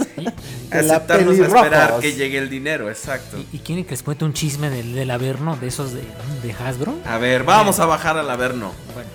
el 0.00 0.06
dinero. 0.16 0.32
A 0.68 0.82
La 0.82 0.98
sentarnos 0.98 1.38
a 1.38 1.46
esperar 1.46 2.00
que 2.00 2.12
llegue 2.14 2.38
el 2.38 2.50
dinero, 2.50 2.90
exacto. 2.90 3.38
¿Y, 3.38 3.56
y 3.56 3.58
quieren 3.60 3.84
que 3.84 3.92
les 3.92 4.02
cuente 4.02 4.24
un 4.24 4.32
chisme 4.32 4.68
del, 4.68 4.94
del 4.94 5.12
Averno, 5.12 5.56
de 5.56 5.68
esos 5.68 5.92
de, 5.92 6.02
de 6.42 6.52
Hasbro? 6.52 6.92
A 7.06 7.18
ver, 7.18 7.44
vamos 7.44 7.78
a 7.78 7.86
bajar 7.86 8.18
al 8.18 8.28
Averno. 8.28 8.72
Bueno. 8.92 9.08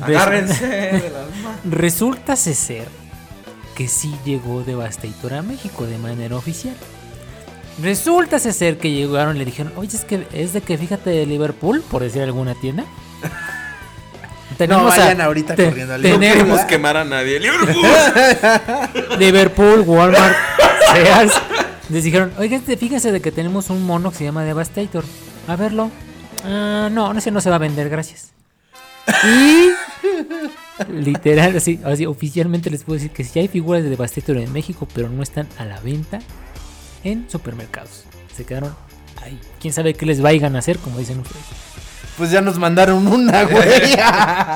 Agárrense 0.00 0.66
de 0.66 1.10
las 1.10 1.36
manos. 1.42 1.60
Resulta 1.70 2.36
ser 2.36 2.88
que 3.76 3.86
sí 3.88 4.14
llegó 4.24 4.62
Devastator 4.64 5.34
a 5.34 5.42
México 5.42 5.86
de 5.86 5.98
manera 5.98 6.34
oficial. 6.36 6.74
Resulta 7.82 8.38
ser 8.38 8.78
que 8.78 8.90
llegaron 8.90 9.36
y 9.36 9.40
le 9.40 9.44
dijeron, 9.44 9.72
oye, 9.76 9.94
es 9.94 10.04
que 10.04 10.26
es 10.32 10.52
de 10.54 10.62
que 10.62 10.78
fíjate 10.78 11.10
de 11.10 11.26
Liverpool, 11.26 11.82
por 11.90 12.02
decir 12.02 12.22
alguna 12.22 12.54
tienda. 12.54 12.84
No 14.68 14.84
vayan 14.84 15.20
ahorita 15.20 15.54
corriendo 15.54 15.92
a 15.94 15.98
No 15.98 16.02
Liverpool. 16.02 16.20
queremos 16.20 16.38
tenemos 16.46 16.60
quemar 16.66 16.96
a 16.96 17.04
nadie. 17.04 17.38
Liverpool. 17.40 17.74
Liverpool, 19.18 19.80
Walmart, 19.80 20.34
Sears. 20.94 21.32
Les 21.90 22.02
dijeron, 22.04 22.32
oigan, 22.38 22.62
te- 22.62 22.76
fíjense 22.78 23.12
de 23.12 23.20
que 23.20 23.30
tenemos 23.32 23.68
un 23.68 23.84
mono 23.84 24.10
que 24.10 24.16
se 24.18 24.24
llama 24.24 24.44
Devastator. 24.44 25.04
A 25.46 25.56
verlo. 25.56 25.90
Ah, 26.44 26.88
no, 26.90 27.12
no 27.12 27.20
sé, 27.20 27.30
no 27.30 27.42
se 27.42 27.50
va 27.50 27.56
a 27.56 27.58
vender, 27.58 27.90
gracias. 27.90 28.32
Y 29.24 29.70
literal, 30.92 31.56
así, 31.56 31.80
así, 31.84 32.06
oficialmente 32.06 32.70
les 32.70 32.84
puedo 32.84 32.96
decir 32.98 33.10
que 33.10 33.24
sí 33.24 33.38
hay 33.38 33.48
figuras 33.48 33.82
de 33.82 33.90
Devastator 33.90 34.36
en 34.36 34.52
México, 34.52 34.86
pero 34.94 35.08
no 35.08 35.22
están 35.22 35.46
a 35.58 35.64
la 35.64 35.80
venta 35.80 36.20
en 37.04 37.28
supermercados. 37.30 38.04
Se 38.36 38.44
quedaron 38.44 38.74
ahí. 39.22 39.40
Quién 39.60 39.72
sabe 39.72 39.94
qué 39.94 40.06
les 40.06 40.20
vayan 40.20 40.56
a 40.56 40.58
hacer, 40.58 40.78
como 40.78 40.98
dicen 40.98 41.20
ustedes. 41.20 41.44
Pues 42.18 42.30
ya 42.30 42.40
nos 42.40 42.58
mandaron 42.58 43.06
una, 43.06 43.42
güey. 43.46 43.96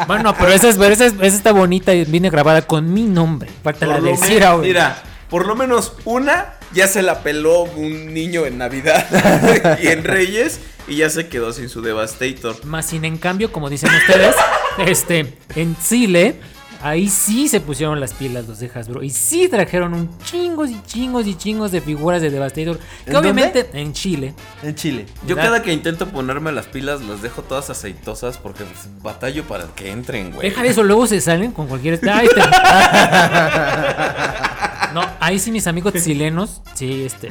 Bueno, 0.06 0.34
pero 0.38 0.52
esa, 0.52 0.68
es, 0.68 0.76
pero 0.76 0.92
esa, 0.92 1.06
es- 1.06 1.14
esa 1.14 1.36
está 1.36 1.52
bonita 1.52 1.94
y 1.94 2.04
viene 2.04 2.30
grabada 2.30 2.62
con 2.62 2.92
mi 2.92 3.02
nombre. 3.04 3.50
Falta 3.62 3.86
la 3.86 4.00
de 4.00 4.16
Cira. 4.16 4.56
Mira, 4.56 5.02
por 5.28 5.46
lo 5.46 5.54
menos 5.56 5.94
una 6.04 6.54
ya 6.72 6.86
se 6.86 7.02
la 7.02 7.22
peló 7.22 7.62
un 7.62 8.12
niño 8.12 8.46
en 8.46 8.58
Navidad 8.58 9.78
y 9.82 9.88
en 9.88 10.04
Reyes 10.04 10.60
y 10.88 10.96
ya 10.96 11.10
se 11.10 11.28
quedó 11.28 11.52
sin 11.52 11.68
su 11.68 11.82
Devastator. 11.82 12.64
Más 12.64 12.86
sin 12.86 13.04
en 13.04 13.18
cambio, 13.18 13.52
como 13.52 13.70
dicen 13.70 13.90
ustedes, 13.94 14.34
este, 14.78 15.34
en 15.54 15.76
Chile, 15.76 16.36
ahí 16.82 17.08
sí 17.08 17.48
se 17.48 17.60
pusieron 17.60 18.00
las 18.00 18.12
pilas 18.12 18.46
los 18.48 18.58
de 18.58 18.70
Hasbro. 18.74 19.02
Y 19.02 19.10
sí 19.10 19.48
trajeron 19.48 19.94
un 19.94 20.10
chingos 20.24 20.70
y 20.70 20.80
chingos 20.82 21.26
y 21.26 21.34
chingos 21.34 21.72
de 21.72 21.80
figuras 21.80 22.22
de 22.22 22.30
Devastator. 22.30 22.78
Que 23.04 23.10
¿En 23.10 23.16
obviamente 23.16 23.70
en 23.72 23.92
Chile. 23.92 24.34
En 24.62 24.74
Chile. 24.74 25.06
Yo 25.26 25.36
¿Verdad? 25.36 25.50
cada 25.52 25.62
que 25.62 25.72
intento 25.72 26.08
ponerme 26.08 26.52
las 26.52 26.66
pilas 26.66 27.00
las 27.02 27.22
dejo 27.22 27.42
todas 27.42 27.70
aceitosas 27.70 28.38
porque 28.38 28.64
pues, 28.64 28.88
batallo 29.02 29.44
para 29.44 29.66
que 29.74 29.90
entren, 29.90 30.32
güey. 30.32 30.48
Deja 30.48 30.62
de 30.62 30.68
eso, 30.68 30.82
luego 30.82 31.06
se 31.06 31.20
salen 31.20 31.52
con 31.52 31.66
cualquier. 31.66 32.00
Ay, 32.08 32.28
te- 32.28 32.40
No, 34.94 35.02
ahí 35.20 35.38
sí 35.38 35.52
mis 35.52 35.66
amigos 35.68 35.92
chilenos, 36.02 36.62
sí, 36.74 37.04
este. 37.04 37.30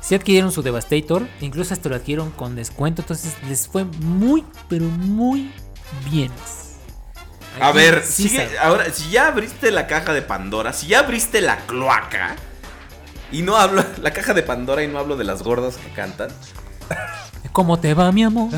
Sí 0.00 0.14
adquirieron 0.14 0.52
su 0.52 0.62
Devastator, 0.62 1.26
incluso 1.40 1.74
hasta 1.74 1.88
lo 1.88 1.96
adquirieron 1.96 2.30
con 2.30 2.56
descuento, 2.56 3.02
entonces 3.02 3.34
les 3.48 3.68
fue 3.68 3.84
muy, 3.84 4.44
pero 4.68 4.84
muy 4.86 5.50
bien. 6.10 6.30
A 7.60 7.68
Aquí 7.68 7.76
ver, 7.78 8.02
sí 8.04 8.28
sigue, 8.28 8.44
sabe. 8.46 8.58
ahora, 8.58 8.90
si 8.92 9.10
ya 9.10 9.28
abriste 9.28 9.70
la 9.70 9.86
caja 9.86 10.12
de 10.12 10.22
Pandora, 10.22 10.72
si 10.72 10.88
ya 10.88 11.00
abriste 11.00 11.40
la 11.40 11.58
cloaca, 11.66 12.34
y 13.30 13.42
no 13.42 13.56
hablo, 13.56 13.84
la 14.02 14.10
caja 14.12 14.34
de 14.34 14.42
Pandora 14.42 14.82
y 14.82 14.88
no 14.88 14.98
hablo 14.98 15.16
de 15.16 15.24
las 15.24 15.42
gordas 15.42 15.76
que 15.76 15.88
cantan. 15.90 16.30
¿Cómo 17.52 17.78
te 17.78 17.94
va, 17.94 18.10
mi 18.10 18.24
amor? 18.24 18.50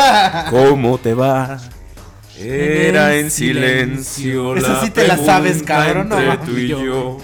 ¿Cómo 0.50 0.98
te 0.98 1.14
va? 1.14 1.58
Era 2.38 3.14
en 3.16 3.30
silencio. 3.30 4.56
Esa 4.56 4.82
sí 4.82 4.90
te 4.90 5.06
la 5.06 5.16
sabes, 5.16 5.62
cabrón, 5.62 6.08
no 6.08 6.18
Entre 6.20 6.36
tú 6.46 6.58
y 6.58 6.68
yo. 6.68 7.18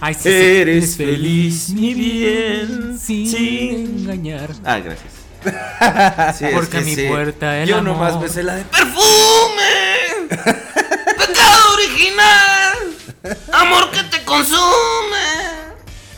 Ay, 0.00 0.14
sí, 0.14 0.28
Eres 0.30 0.96
feliz, 0.96 1.70
mi 1.70 1.92
bien, 1.92 2.98
sin 2.98 3.26
sin- 3.26 4.00
engañar. 4.00 4.48
Ah, 4.64 4.78
gracias. 4.78 5.12
Sí, 6.36 6.44
es 6.46 6.52
Porque 6.54 6.78
que 6.78 6.84
mi 6.84 6.94
sí. 6.94 7.06
puerta 7.08 7.58
el 7.62 7.68
Yo 7.68 7.78
amor. 7.78 7.94
nomás 7.94 8.20
besé 8.20 8.42
la 8.42 8.56
de 8.56 8.64
perfume. 8.64 10.28
Pecado 10.28 11.72
original. 11.74 12.78
Amor 13.52 13.90
que 13.90 14.02
te 14.04 14.24
consume. 14.24 14.58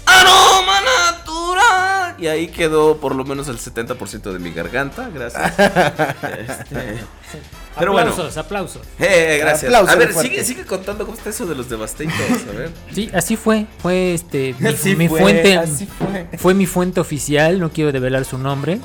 Aroma 0.07 0.81
natural. 0.81 2.15
Y 2.19 2.27
ahí 2.27 2.49
quedó 2.49 2.99
por 2.99 3.15
lo 3.15 3.25
menos 3.25 3.49
el 3.49 3.59
70% 3.59 4.33
de 4.33 4.39
mi 4.39 4.51
garganta. 4.53 5.09
Gracias. 5.13 5.53
Este, 5.59 6.99
Pero 7.79 7.93
bueno. 7.93 8.11
aplausos, 8.11 8.37
aplausos. 8.37 8.83
Eh, 8.99 9.39
gracias. 9.41 9.65
Aplauso 9.73 9.93
a 9.93 9.97
ver, 9.97 10.13
sigue, 10.13 10.45
sigue 10.45 10.65
contando 10.67 11.07
cómo 11.07 11.17
está 11.17 11.31
eso 11.31 11.47
de 11.47 11.55
los 11.55 11.69
devastators. 11.71 12.47
A 12.49 12.53
ver. 12.59 12.71
Sí, 12.93 13.11
así 13.15 13.37
fue. 13.37 13.67
Fue 13.79 14.13
este 14.15 14.55
mi, 14.59 14.69
Así 14.75 14.97
mi 14.97 15.09
fue, 15.09 15.21
fuente. 15.21 15.57
así 15.57 15.87
fue. 15.87 16.29
Fue 16.39 16.53
mi 16.55 16.67
fuente 16.67 17.01
oficial. 17.01 17.59
No 17.61 17.71
quiero 17.71 17.93
develar 17.93 18.25
su 18.25 18.37
nombre. 18.37 18.81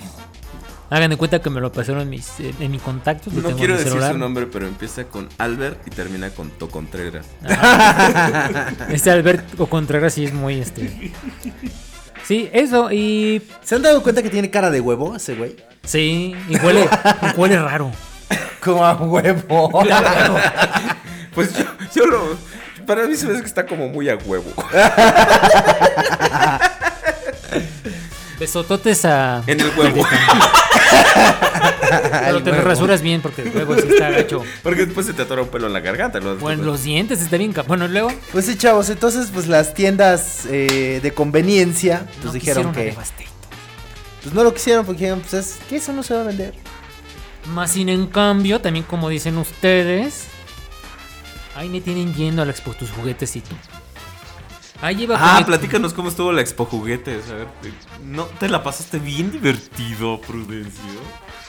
Hagan 0.90 1.10
de 1.10 1.18
cuenta 1.18 1.40
que 1.42 1.50
me 1.50 1.62
lo 1.62 1.72
pasaron 1.72 2.02
en 2.04 2.10
mis 2.10 2.40
eh, 2.40 2.54
en 2.60 2.72
mi 2.72 2.78
contacto. 2.80 3.32
No 3.34 3.42
tengo 3.42 3.58
quiero 3.58 3.74
en 3.74 3.80
mi 3.80 3.86
decir 3.86 4.02
su 4.02 4.18
nombre, 4.18 4.46
pero 4.46 4.68
empieza 4.68 5.06
con 5.06 5.28
Albert 5.38 5.86
y 5.88 5.90
termina 5.90 6.30
con 6.30 6.50
Tocontreras. 6.52 7.26
Este 8.90 9.10
Alberto 9.12 9.66
Contreras 9.68 10.14
sí 10.14 10.26
es 10.26 10.34
muy 10.34 10.60
este. 10.60 11.12
Sí, 12.24 12.50
eso 12.54 12.92
y 12.92 13.42
¿Se 13.64 13.76
han 13.76 13.82
dado 13.82 14.02
cuenta 14.04 14.22
que 14.24 14.30
tiene 14.30 14.50
cara 14.50 14.70
de 14.72 14.80
huevo 14.82 15.16
ese 15.16 15.36
güey? 15.36 15.56
sí, 15.84 16.36
y 16.50 16.58
huele, 16.58 16.88
y 17.22 17.40
huele 17.40 17.60
raro. 17.62 17.92
Como 18.64 18.86
a 18.86 18.94
huevo. 18.96 19.84
Pues 21.36 21.54
yo, 21.58 21.66
yo 21.94 22.06
lo. 22.06 22.38
Para 22.88 23.06
mí 23.08 23.16
se 23.18 23.26
me 23.26 23.34
hace 23.34 23.42
que 23.42 23.48
está 23.48 23.66
como 23.66 23.90
muy 23.90 24.08
a 24.08 24.16
huevo. 24.16 24.46
Besototes 28.40 29.06
a. 29.06 29.44
En 29.48 29.60
el 29.60 29.70
huevo. 29.78 30.06
Pero 32.12 32.44
te 32.44 32.52
lo 32.52 32.62
rasuras 32.62 33.02
bien 33.02 33.22
porque 33.22 33.44
el 33.44 33.56
huevo 33.56 33.76
sí 33.76 33.88
está 33.90 34.10
gacho. 34.10 34.44
Porque 34.64 34.86
después 34.86 35.06
se 35.06 35.14
te 35.14 35.22
atora 35.22 35.44
un 35.44 35.48
pelo 35.50 35.68
en 35.68 35.74
la 35.74 35.80
garganta. 35.80 36.20
¿no? 36.20 36.36
Bueno, 36.36 36.64
los 36.64 36.84
dientes 36.84 37.22
está 37.22 37.38
bien. 37.38 37.54
Bueno, 37.68 37.88
luego. 37.88 38.12
Pues 38.32 38.46
sí, 38.46 38.58
chavos, 38.58 38.90
entonces 38.90 39.30
pues 39.34 39.48
las 39.48 39.74
tiendas 39.74 40.46
eh, 40.50 41.00
de 41.02 41.14
conveniencia 41.14 42.08
pues 42.16 42.26
no 42.26 42.32
dijeron 42.34 42.74
que 42.74 42.96
pues 44.26 44.34
no 44.34 44.44
lo 44.44 44.56
quisieron 44.56 44.88
porque 44.88 45.02
dijeron, 45.02 45.22
pues 45.22 45.34
es 45.36 45.60
que 45.70 45.76
eso 45.76 45.94
no 45.94 46.02
se 46.02 46.16
va 46.16 46.22
a 46.22 46.24
vender. 46.24 46.56
Más 47.54 47.74
sin 47.74 47.90
en 47.90 48.08
cambio, 48.08 48.60
también 48.60 48.84
como 48.84 49.08
dicen 49.08 49.38
ustedes, 49.38 50.26
ahí 51.56 51.70
me 51.70 51.80
tienen 51.80 52.12
yendo 52.16 52.42
a 52.42 52.46
la 52.46 52.52
expo 52.52 52.74
tus 52.74 52.90
juguetes 52.90 53.36
y 53.36 53.42
tú. 53.42 53.56
Ahí 54.82 55.08
Ah, 55.16 55.42
platícanos 55.46 55.94
cómo 55.94 56.10
estuvo 56.10 56.32
la 56.32 56.42
Expo 56.42 56.66
Juguetes. 56.66 57.30
A 57.30 57.36
ver, 57.36 57.48
¿no 58.04 58.26
te 58.26 58.50
la 58.50 58.62
pasaste 58.64 59.00
bien 59.00 59.32
divertido, 59.32 60.20
Prudencio? 60.22 60.84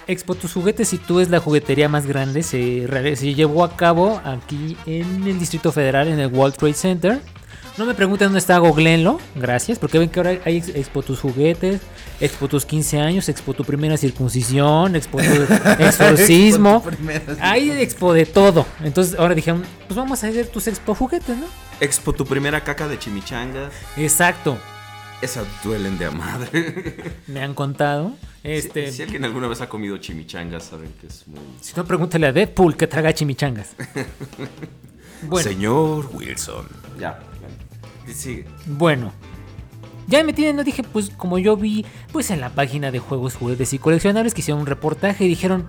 Expo 0.06 0.36
tus 0.36 0.52
juguetes 0.52 0.92
y 0.92 0.98
tú 0.98 1.18
es 1.18 1.30
la 1.30 1.40
juguetería 1.40 1.88
más 1.88 2.06
grande. 2.06 2.44
Se, 2.44 2.86
se 3.16 3.34
llevó 3.34 3.64
a 3.64 3.76
cabo 3.76 4.20
aquí 4.24 4.76
en 4.86 5.26
el 5.26 5.38
Distrito 5.38 5.72
Federal, 5.72 6.06
en 6.08 6.20
el 6.20 6.32
World 6.32 6.54
Trade 6.56 6.74
Center. 6.74 7.20
No 7.78 7.84
me 7.84 7.94
pregunten 7.94 8.26
dónde 8.28 8.38
está, 8.38 8.56
googleenlo. 8.58 9.18
Gracias, 9.34 9.78
porque 9.78 9.98
ven 9.98 10.08
que 10.08 10.18
ahora 10.18 10.38
hay 10.46 10.56
ex- 10.56 10.68
Expo 10.70 11.02
tus 11.02 11.20
juguetes, 11.20 11.82
Expo 12.20 12.48
tus 12.48 12.64
15 12.64 13.00
años, 13.00 13.28
Expo 13.28 13.52
tu 13.52 13.64
primera 13.64 13.96
circuncisión, 13.98 14.96
Expo 14.96 15.18
tu 15.18 15.82
exorcismo. 15.84 16.76
Expo 16.84 16.90
tu 16.90 16.96
primera 16.96 17.22
Hay 17.40 17.70
Expo 17.70 18.14
de 18.14 18.24
todo. 18.24 18.64
Entonces 18.82 19.18
ahora 19.18 19.34
dijeron, 19.34 19.62
pues 19.86 19.96
vamos 19.96 20.24
a 20.24 20.28
hacer 20.28 20.46
tus 20.48 20.66
Expo 20.68 20.94
juguetes, 20.94 21.36
¿no? 21.36 21.46
Expo, 21.80 22.14
tu 22.14 22.24
primera 22.24 22.64
caca 22.64 22.88
de 22.88 22.98
chimichangas. 22.98 23.72
Exacto. 23.98 24.56
Esas 25.20 25.44
duelen 25.62 25.98
de 25.98 26.06
a 26.06 26.10
madre. 26.10 26.96
Me 27.26 27.42
han 27.42 27.52
contado. 27.52 28.12
Este, 28.42 28.90
Si, 28.90 28.98
si 28.98 29.02
alguien 29.02 29.24
alguna 29.24 29.48
vez 29.48 29.60
ha 29.60 29.68
comido 29.68 29.98
chimichangas, 29.98 30.64
saben 30.64 30.92
que 31.00 31.08
es 31.08 31.26
muy. 31.26 31.40
si 31.60 31.74
no, 31.76 31.84
pregúntale 31.84 32.26
a 32.28 32.32
Deadpool 32.32 32.76
que 32.76 32.86
traga 32.86 33.12
chimichangas. 33.12 33.74
Bueno. 35.22 35.48
Señor 35.48 36.10
Wilson. 36.12 36.66
Ya. 37.00 37.18
Bueno, 38.66 39.12
Ya 40.08 40.22
me 40.22 40.32
tienen, 40.32 40.54
no 40.56 40.62
dije, 40.62 40.84
pues 40.84 41.10
como 41.10 41.38
yo 41.38 41.56
vi, 41.56 41.84
pues 42.12 42.30
en 42.30 42.40
la 42.40 42.50
página 42.50 42.92
de 42.92 43.00
juegos, 43.00 43.34
juguetes 43.34 43.72
y 43.72 43.78
coleccionables 43.80 44.34
que 44.34 44.40
hicieron 44.40 44.60
un 44.60 44.66
reportaje 44.66 45.24
y 45.24 45.28
dijeron 45.28 45.66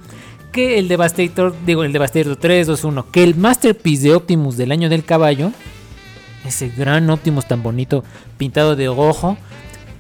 que 0.51 0.77
el 0.77 0.87
Devastator, 0.87 1.55
digo, 1.65 1.83
el 1.83 1.91
Devastator 1.91 2.35
3, 2.35 2.67
2, 2.67 2.83
1, 2.83 3.11
que 3.11 3.23
el 3.23 3.35
Masterpiece 3.35 4.09
de 4.09 4.15
Optimus 4.15 4.55
del 4.55 4.71
año 4.71 4.89
del 4.89 5.03
caballo, 5.03 5.51
ese 6.45 6.69
gran 6.69 7.09
Optimus 7.09 7.47
tan 7.47 7.63
bonito, 7.63 8.03
pintado 8.37 8.75
de 8.75 8.85
rojo, 8.87 9.37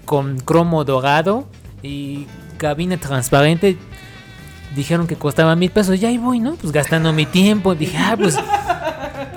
con 0.05 0.37
cromo 0.39 0.83
dorado 0.85 1.47
y 1.81 2.27
cabina 2.57 2.97
transparente, 2.97 3.77
dijeron 4.75 5.07
que 5.07 5.15
costaba 5.15 5.55
mil 5.55 5.69
pesos. 5.71 5.99
Ya 5.99 6.09
ahí 6.09 6.17
voy, 6.17 6.39
¿no? 6.39 6.55
Pues 6.55 6.71
gastando 6.71 7.11
mi 7.11 7.25
tiempo. 7.25 7.75
Dije, 7.75 7.97
ah, 7.97 8.15
pues, 8.17 8.37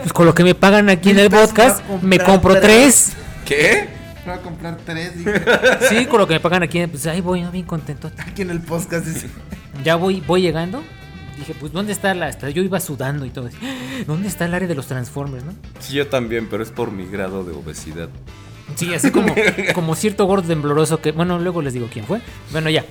pues 0.01 0.12
con 0.12 0.26
lo 0.26 0.34
que 0.34 0.44
me 0.44 0.55
pagan 0.55 0.88
aquí 0.88 1.11
en 1.11 1.18
el 1.18 1.30
podcast, 1.30 1.84
me 2.03 2.18
compro 2.18 2.61
tres. 2.61 3.12
¿Qué? 3.44 3.88
Voy 4.24 4.34
a 4.34 4.38
comprar 4.38 4.76
tres, 4.84 5.16
dije, 5.16 5.42
Sí, 5.88 6.07
con 6.07 6.20
lo 6.20 6.26
que 6.26 6.34
me 6.34 6.40
pagan 6.40 6.62
aquí, 6.62 6.86
pues 6.86 7.07
ahí 7.07 7.20
voy, 7.20 7.42
¿no? 7.42 7.51
Bien 7.51 7.64
contento. 7.64 8.11
aquí 8.18 8.42
en 8.42 8.51
el 8.51 8.61
podcast. 8.61 9.07
dice. 9.07 9.28
Ya 9.82 9.96
voy, 9.96 10.22
voy 10.26 10.42
llegando. 10.42 10.82
Dije, 11.36 11.55
pues, 11.59 11.72
¿dónde 11.72 11.92
está 11.92 12.12
la...? 12.14 12.26
Hasta 12.26 12.51
yo 12.51 12.62
iba 12.62 12.78
sudando 12.80 13.24
y 13.24 13.30
todo. 13.30 13.48
¿Dónde 14.07 14.28
está 14.28 14.44
el 14.44 14.53
área 14.53 14.68
de 14.68 14.74
los 14.74 14.86
Transformers, 14.86 15.44
no? 15.44 15.55
Sí, 15.78 15.94
yo 15.94 16.07
también, 16.07 16.48
pero 16.51 16.62
es 16.62 16.70
por 16.70 16.92
mi 16.92 17.07
grado 17.07 17.44
de 17.44 17.53
obesidad. 17.53 18.11
Sí, 18.74 18.92
así 18.92 19.11
como, 19.11 19.34
como 19.74 19.94
cierto 19.94 20.26
gordo 20.26 20.46
tembloroso 20.46 21.01
que... 21.01 21.12
Bueno, 21.12 21.38
luego 21.38 21.62
les 21.62 21.72
digo 21.72 21.88
quién 21.90 22.05
fue. 22.05 22.20
Bueno, 22.53 22.68
ya. 22.68 22.84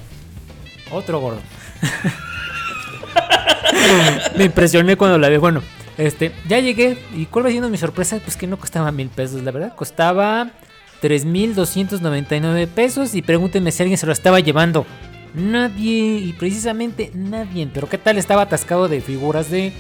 Otro 0.91 1.20
gordo. 1.20 1.41
Me 4.36 4.45
impresioné 4.45 4.97
cuando 4.97 5.20
la 5.20 5.30
vi. 5.30 5.38
Bueno, 5.38 5.62
este, 6.00 6.32
ya 6.47 6.60
llegué. 6.60 6.97
¿Y 7.16 7.26
cuál 7.28 7.45
va 7.45 7.50
siendo 7.52 7.70
mi 7.70 7.78
sorpresa? 7.78 8.20
Pues 8.24 8.36
que 8.36 8.47
no 8.47 8.58
costaba 8.58 8.91
mil 8.91 9.10
pesos, 9.10 9.43
la 9.43 9.52
verdad. 9.52 9.76
Costaba 9.76 10.50
3.299 11.02 12.68
pesos. 12.68 13.16
Y 13.16 13.22
pregúntenme 13.22 13.72
si 13.72 13.84
alguien 13.84 13.97
se 13.97 14.06
lo 14.06 14.12
estaba 14.12 14.39
llevando. 14.39 14.86
Nadie. 15.34 16.18
Y 16.20 16.34
precisamente 16.34 17.12
nadie. 17.14 17.70
Pero 17.74 17.88
qué 17.88 17.97
tal 17.97 18.18
estaba 18.18 18.43
atascado 18.43 18.88
de 18.88 19.02
figuras 19.02 19.50
de 19.52 19.74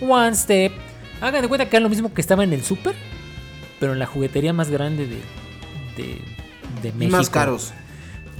One 0.00 0.34
Step. 0.34 0.72
Hagan 1.20 1.42
de 1.42 1.48
cuenta 1.48 1.68
que 1.68 1.76
era 1.76 1.82
lo 1.82 1.88
mismo 1.88 2.12
que 2.12 2.20
estaba 2.20 2.44
en 2.44 2.52
el 2.52 2.62
Super. 2.62 2.94
Pero 3.78 3.92
en 3.92 3.98
la 3.98 4.06
juguetería 4.06 4.52
más 4.52 4.70
grande 4.70 5.06
de, 5.06 5.16
de, 5.96 6.20
de 6.82 6.88
Y 6.88 6.92
México. 6.92 7.16
más 7.18 7.30
caros. 7.30 7.72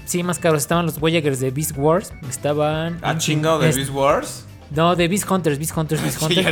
Sí, 0.06 0.22
más 0.22 0.38
caros. 0.38 0.62
Estaban 0.62 0.86
los 0.86 0.98
Voyagers 0.98 1.40
de 1.40 1.50
Beast 1.50 1.72
Wars. 1.76 2.12
Estaban. 2.28 2.98
Ah, 3.02 3.18
chingado 3.18 3.58
de 3.58 3.72
Beast 3.72 3.90
Wars. 3.90 4.45
No, 4.70 4.96
de 4.96 5.08
Beast 5.08 5.30
Hunters, 5.30 5.58
Beast 5.58 5.76
Hunters, 5.76 6.02
Beast 6.02 6.20
Hunters. 6.22 6.46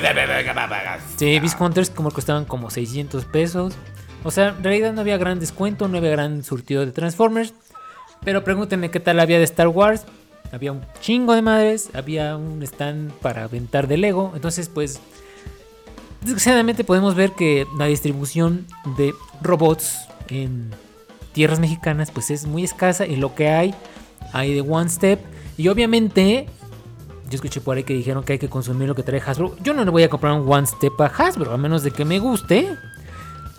Sí, 1.16 1.38
Beast 1.40 1.60
Hunters 1.60 1.90
como 1.90 2.10
costaban 2.10 2.44
como 2.44 2.70
600 2.70 3.24
pesos. 3.24 3.74
O 4.22 4.30
sea, 4.30 4.48
en 4.48 4.64
realidad 4.64 4.92
no 4.92 5.00
había 5.00 5.18
gran 5.18 5.40
descuento, 5.40 5.88
no 5.88 5.98
había 5.98 6.10
gran 6.10 6.42
surtido 6.44 6.86
de 6.86 6.92
Transformers. 6.92 7.54
Pero 8.24 8.42
pregúntenme 8.42 8.90
qué 8.90 9.00
tal 9.00 9.20
había 9.20 9.38
de 9.38 9.44
Star 9.44 9.68
Wars. 9.68 10.04
Había 10.52 10.72
un 10.72 10.82
chingo 11.00 11.34
de 11.34 11.42
madres, 11.42 11.90
había 11.94 12.36
un 12.36 12.62
stand 12.62 13.12
para 13.14 13.44
aventar 13.44 13.88
de 13.88 13.98
Lego. 13.98 14.32
Entonces, 14.34 14.68
pues, 14.68 15.00
desgraciadamente 16.22 16.84
podemos 16.84 17.14
ver 17.14 17.32
que 17.32 17.66
la 17.76 17.86
distribución 17.86 18.66
de 18.96 19.12
robots 19.42 20.06
en 20.28 20.70
tierras 21.32 21.58
mexicanas, 21.58 22.10
pues 22.10 22.30
es 22.30 22.46
muy 22.46 22.64
escasa. 22.64 23.06
Y 23.06 23.16
lo 23.16 23.34
que 23.34 23.48
hay, 23.48 23.74
hay 24.32 24.54
de 24.54 24.60
One 24.60 24.88
Step. 24.88 25.20
Y 25.56 25.68
obviamente, 25.68 26.46
yo 27.34 27.38
escuché 27.38 27.60
por 27.60 27.76
ahí 27.76 27.82
que 27.82 27.94
dijeron 27.94 28.22
que 28.22 28.34
hay 28.34 28.38
que 28.38 28.48
consumir 28.48 28.86
lo 28.86 28.94
que 28.94 29.02
trae 29.02 29.20
Hasbro. 29.20 29.56
Yo 29.60 29.74
no 29.74 29.84
le 29.84 29.90
voy 29.90 30.04
a 30.04 30.08
comprar 30.08 30.34
un 30.34 30.50
One 30.50 30.68
Step 30.68 31.00
a 31.00 31.06
Hasbro, 31.06 31.52
a 31.52 31.56
menos 31.56 31.82
de 31.82 31.90
que 31.90 32.04
me 32.04 32.20
guste. 32.20 32.78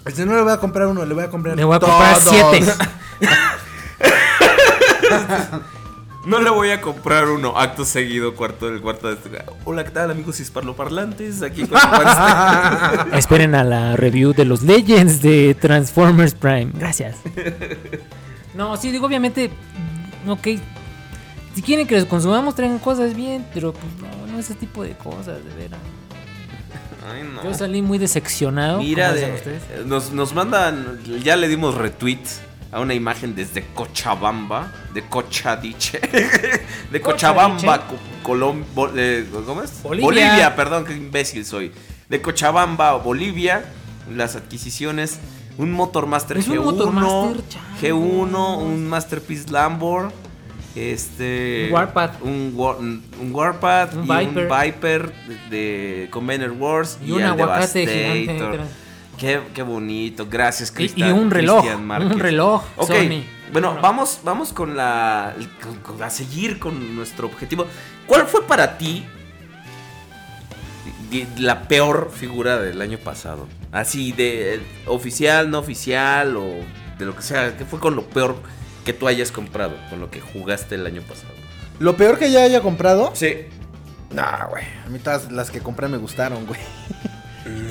Este 0.05 0.25
no 0.25 0.33
le 0.33 0.43
voy 0.43 0.53
a 0.53 0.57
comprar 0.57 0.87
uno, 0.87 1.03
le 1.03 1.13
voy 1.13 1.25
a 1.25 1.29
comprar 1.29 1.57
Le 1.57 1.63
voy 1.65 1.75
a 1.75 1.79
comprar 1.79 2.15
siete. 2.21 2.63
No 6.25 6.41
le 6.41 6.49
voy 6.49 6.71
a 6.71 6.81
comprar 6.81 7.27
uno. 7.27 7.55
Acto 7.55 7.85
seguido, 7.85 8.33
cuarto 8.33 8.65
del 8.71 8.81
cuarto 8.81 9.13
de. 9.13 9.43
Hola, 9.63 9.83
¿qué 9.83 9.91
tal, 9.91 10.09
amigos 10.09 10.39
hispanoparlantes? 10.39 11.43
Aquí 11.43 11.67
con 11.67 11.77
Esperen 13.13 13.53
a 13.53 13.63
la 13.63 13.95
review 13.95 14.33
de 14.33 14.43
los 14.43 14.63
Legends 14.63 15.21
de 15.21 15.53
Transformers 15.53 16.33
Prime. 16.33 16.71
Gracias. 16.73 17.17
No, 18.55 18.77
sí, 18.77 18.89
digo, 18.89 19.05
obviamente, 19.05 19.51
ok. 20.25 20.47
Si 21.55 21.61
quieren 21.61 21.87
que 21.87 21.95
los 21.95 22.05
consumamos, 22.05 22.53
traigan 22.55 22.79
cosas 22.79 23.15
bien, 23.15 23.45
pero 23.53 23.71
pues 23.73 23.85
no, 24.01 24.27
no 24.31 24.37
ese 24.39 24.55
tipo 24.55 24.83
de 24.83 24.91
cosas, 24.97 25.37
de 25.43 25.53
veras. 25.55 25.79
Ay, 27.09 27.23
no. 27.33 27.43
Yo 27.43 27.53
salí 27.53 27.81
muy 27.81 27.97
decepcionado. 27.97 28.79
Mira, 28.79 29.09
¿cómo 29.09 29.19
de- 29.21 29.85
nos, 29.85 30.11
nos 30.11 30.33
mandan, 30.33 30.99
ya 31.23 31.35
le 31.35 31.47
dimos 31.47 31.75
retweet 31.75 32.19
a 32.71 32.81
una 32.81 32.93
imagen 32.93 33.35
desde 33.35 33.63
Cochabamba, 33.73 34.71
de 34.93 35.03
Cochadiche, 35.07 36.01
de 36.91 37.01
Cochabamba, 37.01 37.87
Co- 37.87 37.95
Colom- 38.33 38.63
Bo- 38.73 38.89
eh, 38.95 39.25
¿cómo 39.45 39.61
es? 39.61 39.81
Bolivia. 39.83 40.53
perdón, 40.55 40.83
qué 40.85 40.93
imbécil 40.93 41.45
soy. 41.45 41.71
De 42.09 42.21
Cochabamba, 42.21 42.93
Bolivia, 42.97 43.63
las 44.13 44.35
adquisiciones, 44.35 45.19
un 45.57 45.71
Motormaster 45.71 46.37
Es 46.37 46.47
un 46.49 46.57
G1, 46.57 46.63
Motormaster, 46.65 47.47
chale. 47.47 47.93
G1, 47.93 48.57
un 48.57 48.87
Masterpiece 48.89 49.49
Lambor, 49.51 50.11
este, 50.75 51.65
Un 51.69 51.73
Warpath. 51.73 52.21
un, 52.21 52.51
War- 52.55 52.77
un 52.77 53.29
Warpath 53.31 53.93
Un 53.93 54.03
y 54.05 54.25
Viper. 54.25 54.51
un 54.51 54.59
Viper 54.61 55.13
de, 55.49 55.57
de 56.03 56.09
Combiner 56.09 56.51
Wars 56.51 56.99
Y 57.05 57.11
un 57.11 57.21
el 57.21 57.27
aguacate 57.27 57.87
gigante. 58.25 58.59
Qué, 59.17 59.39
qué 59.53 59.61
bonito, 59.63 60.27
gracias 60.29 60.71
Y, 60.71 60.73
Cristian. 60.73 61.09
y 61.09 61.11
un 61.13 61.31
reloj. 61.31 61.65
Un 61.77 62.19
reloj. 62.19 62.63
Ok, 62.75 62.87
Sony. 62.87 63.23
bueno, 63.53 63.77
vamos, 63.81 64.19
vamos 64.25 64.51
con 64.51 64.75
la. 64.75 65.33
con- 65.63 65.77
con- 65.95 66.03
a 66.03 66.09
seguir 66.09 66.59
con 66.59 66.95
nuestro 66.95 67.27
objetivo. 67.27 67.65
¿Cuál 68.05 68.27
fue 68.27 68.43
para 68.45 68.77
ti 68.77 69.05
la 71.37 71.67
peor 71.67 72.11
figura 72.13 72.57
del 72.59 72.81
año 72.81 72.97
pasado? 72.97 73.47
Así, 73.71 74.11
de 74.11 74.55
eh, 74.55 74.61
oficial, 74.87 75.49
no 75.49 75.59
oficial, 75.59 76.35
o 76.35 76.43
de 76.97 77.05
lo 77.05 77.15
que 77.15 77.21
sea. 77.21 77.55
¿Qué 77.57 77.63
fue 77.65 77.79
con 77.79 77.95
lo 77.95 78.03
peor 78.03 78.35
que 78.85 78.93
tú 78.93 79.07
hayas 79.09 79.31
comprado? 79.33 79.75
Con 79.89 79.99
lo 79.99 80.09
que 80.09 80.21
jugaste 80.21 80.75
el 80.75 80.85
año 80.85 81.01
pasado. 81.01 81.33
Lo 81.79 81.97
peor 81.97 82.17
que 82.17 82.31
ya 82.31 82.43
haya 82.43 82.61
comprado. 82.61 83.11
Sí. 83.13 83.33
Nah, 84.13 84.45
güey. 84.45 84.63
A 84.85 84.89
mí 84.89 84.99
todas 84.99 85.29
las 85.31 85.51
que 85.51 85.59
compré 85.59 85.89
me 85.89 85.97
gustaron, 85.97 86.45
güey. 86.45 86.59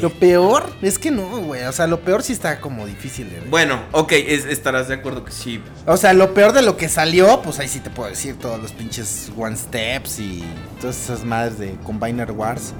Lo 0.00 0.10
peor 0.10 0.70
es 0.82 0.98
que 0.98 1.10
no, 1.10 1.26
güey. 1.40 1.64
O 1.64 1.72
sea, 1.72 1.86
lo 1.86 2.00
peor 2.00 2.22
sí 2.22 2.32
está 2.32 2.60
como 2.60 2.86
difícil 2.86 3.28
de 3.30 3.40
ver. 3.40 3.48
Bueno, 3.48 3.80
ok, 3.92 4.12
es- 4.12 4.44
estarás 4.44 4.86
de 4.88 4.94
acuerdo 4.94 5.24
que 5.24 5.32
sí. 5.32 5.60
O 5.86 5.96
sea, 5.96 6.12
lo 6.12 6.32
peor 6.34 6.52
de 6.52 6.62
lo 6.62 6.76
que 6.76 6.88
salió, 6.88 7.40
pues 7.42 7.58
ahí 7.58 7.66
sí 7.68 7.80
te 7.80 7.90
puedo 7.90 8.08
decir 8.10 8.38
todos 8.38 8.60
los 8.60 8.72
pinches 8.72 9.32
One 9.36 9.56
Steps 9.56 10.20
y 10.20 10.44
todas 10.80 10.96
esas 11.02 11.24
madres 11.24 11.58
de 11.58 11.74
Combiner 11.82 12.30
Wars. 12.32 12.72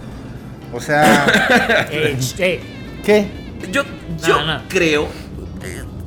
O 0.72 0.80
sea, 0.80 1.26
Eh, 1.91 2.16
eh, 2.39 2.61
¿qué? 3.05 3.28
Yo, 3.72 3.82
yo 4.24 4.39
No, 4.41 4.59
no. 4.59 4.62
creo 4.68 5.09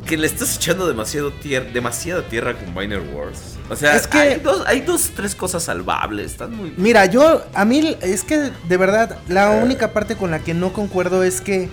que 0.07 0.17
le 0.17 0.25
estás 0.25 0.55
echando 0.55 0.87
demasiado 0.87 1.31
tier- 1.31 1.71
demasiada 1.71 2.23
tierra 2.27 2.55
con 2.57 2.73
Biner 2.73 3.01
Wars. 3.01 3.57
O 3.69 3.75
sea, 3.75 3.95
Es 3.95 4.07
que- 4.07 4.17
hay, 4.17 4.39
dos, 4.39 4.63
hay 4.65 4.81
dos, 4.81 5.11
tres 5.15 5.35
cosas 5.35 5.63
salvables. 5.63 6.31
Están 6.31 6.55
muy. 6.55 6.73
Mira, 6.77 7.05
yo, 7.05 7.45
a 7.53 7.65
mí, 7.65 7.95
es 8.01 8.23
que 8.23 8.51
de 8.67 8.77
verdad, 8.77 9.19
la 9.27 9.51
única 9.51 9.93
parte 9.93 10.15
con 10.15 10.31
la 10.31 10.39
que 10.39 10.53
no 10.53 10.73
concuerdo 10.73 11.21
es 11.23 11.41
que 11.41 11.69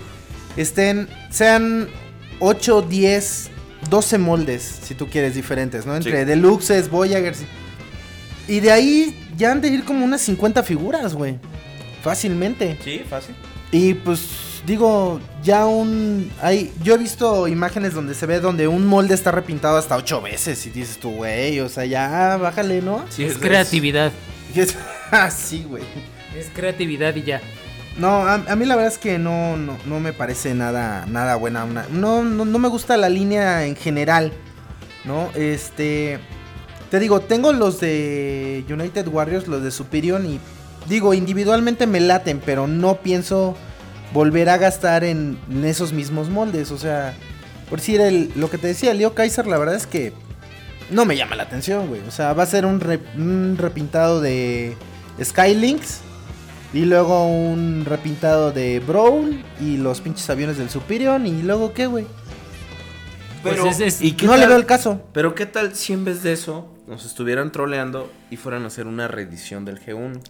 estén, 0.56 1.08
sean 1.30 1.88
8, 2.40 2.82
10, 2.82 3.50
12 3.88 4.18
moldes, 4.18 4.80
si 4.82 4.94
tú 4.94 5.08
quieres, 5.08 5.34
diferentes, 5.34 5.86
¿no? 5.86 5.94
Entre 5.96 6.20
Sí. 6.20 6.24
deluxes, 6.26 6.90
Voyagers. 6.90 7.38
Y 8.48 8.60
de 8.60 8.72
ahí 8.72 9.26
ya 9.36 9.52
han 9.52 9.60
de 9.60 9.68
ir 9.68 9.84
como 9.84 10.04
unas 10.04 10.20
50 10.20 10.62
figuras, 10.62 11.14
güey. 11.14 11.38
Fácilmente. 12.02 12.78
Sí, 12.84 13.02
fácil. 13.08 13.34
Y 13.72 13.94
pues 13.94 14.53
digo, 14.66 15.20
ya 15.42 15.66
un 15.66 16.30
hay 16.42 16.72
yo 16.82 16.94
he 16.94 16.98
visto 16.98 17.48
imágenes 17.48 17.94
donde 17.94 18.14
se 18.14 18.26
ve 18.26 18.40
donde 18.40 18.68
un 18.68 18.86
molde 18.86 19.14
está 19.14 19.30
repintado 19.30 19.76
hasta 19.76 19.96
ocho 19.96 20.20
veces 20.20 20.64
y 20.66 20.70
dices 20.70 20.98
tú, 20.98 21.10
güey, 21.10 21.60
o 21.60 21.68
sea, 21.68 21.84
ya 21.84 22.36
bájale, 22.36 22.82
¿no? 22.82 23.04
Sí, 23.10 23.24
es 23.24 23.38
creatividad. 23.38 24.12
Y 24.54 24.60
es 24.60 24.76
así, 25.10 25.64
güey. 25.64 25.84
Es 26.36 26.48
creatividad 26.54 27.14
y 27.14 27.22
ya. 27.22 27.40
No, 27.96 28.26
a, 28.26 28.34
a 28.34 28.56
mí 28.56 28.64
la 28.64 28.74
verdad 28.74 28.92
es 28.92 28.98
que 28.98 29.18
no, 29.18 29.56
no, 29.56 29.76
no 29.86 30.00
me 30.00 30.12
parece 30.12 30.54
nada, 30.54 31.06
nada 31.06 31.36
buena. 31.36 31.64
Una, 31.64 31.86
no, 31.90 32.24
no, 32.24 32.44
no 32.44 32.58
me 32.58 32.68
gusta 32.68 32.96
la 32.96 33.08
línea 33.08 33.66
en 33.66 33.76
general, 33.76 34.32
¿no? 35.04 35.30
Este, 35.34 36.18
te 36.90 36.98
digo, 36.98 37.20
tengo 37.20 37.52
los 37.52 37.80
de 37.80 38.64
United 38.68 39.06
Warriors, 39.08 39.46
los 39.46 39.62
de 39.62 39.70
Superior 39.70 40.24
y 40.24 40.40
digo, 40.88 41.14
individualmente 41.14 41.86
me 41.86 42.00
laten, 42.00 42.40
pero 42.44 42.66
no 42.66 42.96
pienso 42.96 43.56
volver 44.14 44.48
a 44.48 44.56
gastar 44.56 45.04
en, 45.04 45.36
en 45.50 45.64
esos 45.66 45.92
mismos 45.92 46.30
moldes. 46.30 46.70
O 46.70 46.78
sea, 46.78 47.12
por 47.68 47.80
decir 47.80 48.00
el, 48.00 48.32
lo 48.36 48.48
que 48.48 48.56
te 48.56 48.68
decía, 48.68 48.94
Leo 48.94 49.14
Kaiser, 49.14 49.46
la 49.46 49.58
verdad 49.58 49.74
es 49.74 49.86
que 49.86 50.14
no 50.90 51.04
me 51.04 51.16
llama 51.16 51.36
la 51.36 51.42
atención, 51.42 51.88
güey. 51.88 52.00
O 52.08 52.10
sea, 52.10 52.32
va 52.32 52.44
a 52.44 52.46
ser 52.46 52.64
un, 52.64 52.80
re- 52.80 53.00
un 53.16 53.56
repintado 53.58 54.22
de 54.22 54.74
Skylinks. 55.22 56.00
Y 56.72 56.86
luego 56.86 57.28
un 57.28 57.84
repintado 57.86 58.50
de 58.50 58.80
Brawl 58.80 59.44
y 59.60 59.76
los 59.76 60.00
pinches 60.00 60.28
aviones 60.28 60.58
del 60.58 60.70
Superior. 60.70 61.20
Y 61.24 61.42
luego, 61.42 61.72
¿qué, 61.72 61.86
güey? 61.86 62.04
Pues 63.44 63.54
Pero, 63.56 63.68
es- 63.68 63.80
es- 63.80 64.02
¿y 64.02 64.12
qué 64.12 64.26
No 64.26 64.36
le 64.36 64.46
veo 64.48 64.56
el 64.56 64.66
caso. 64.66 65.00
Pero 65.12 65.34
qué 65.36 65.46
tal 65.46 65.74
si 65.76 65.92
en 65.92 66.04
vez 66.04 66.22
de 66.24 66.32
eso 66.32 66.68
nos 66.88 67.04
estuvieran 67.06 67.52
troleando 67.52 68.10
y 68.30 68.36
fueran 68.38 68.64
a 68.64 68.66
hacer 68.66 68.86
una 68.88 69.06
reedición 69.06 69.64
del 69.64 69.78
G1? 69.80 70.20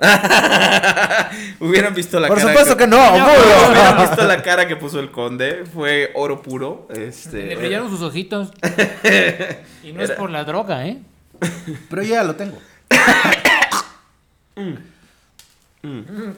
Hubieran 1.60 1.94
visto 1.94 2.18
la 2.20 2.28
Por 2.28 2.38
cara 2.38 2.48
supuesto 2.50 2.76
que 2.76 2.86
no, 2.86 2.96
Hubieran 2.96 3.96
burro. 3.96 4.08
visto 4.08 4.24
la 4.26 4.42
cara 4.42 4.66
que 4.66 4.76
puso 4.76 5.00
el 5.00 5.10
conde. 5.10 5.64
Fue 5.72 6.10
oro 6.14 6.42
puro. 6.42 6.88
Este. 6.94 7.46
Le 7.46 7.56
brillaron 7.56 7.88
sus 7.90 8.02
ojitos. 8.02 8.50
y 9.82 9.92
no 9.92 10.02
es 10.02 10.10
por 10.12 10.30
la 10.30 10.44
droga, 10.44 10.86
¿eh? 10.86 10.98
Pero 11.90 12.02
ya 12.02 12.22
lo 12.24 12.34
tengo. 12.36 12.58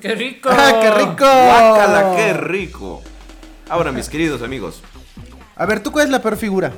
¡Qué 0.01 0.15
rico! 0.15 0.49
¡Ah, 0.53 0.79
qué 0.83 0.91
rico! 0.91 1.15
Guácala, 1.25 2.17
qué 2.17 2.33
rico. 2.33 3.03
Ahora, 3.69 3.93
mis 3.93 4.09
queridos 4.09 4.43
amigos, 4.43 4.83
A 5.57 5.67
ver, 5.67 5.83
¿tú 5.83 5.93
cuál 5.93 6.07
es 6.07 6.11
la 6.11 6.21
peor 6.21 6.37
figura? 6.37 6.73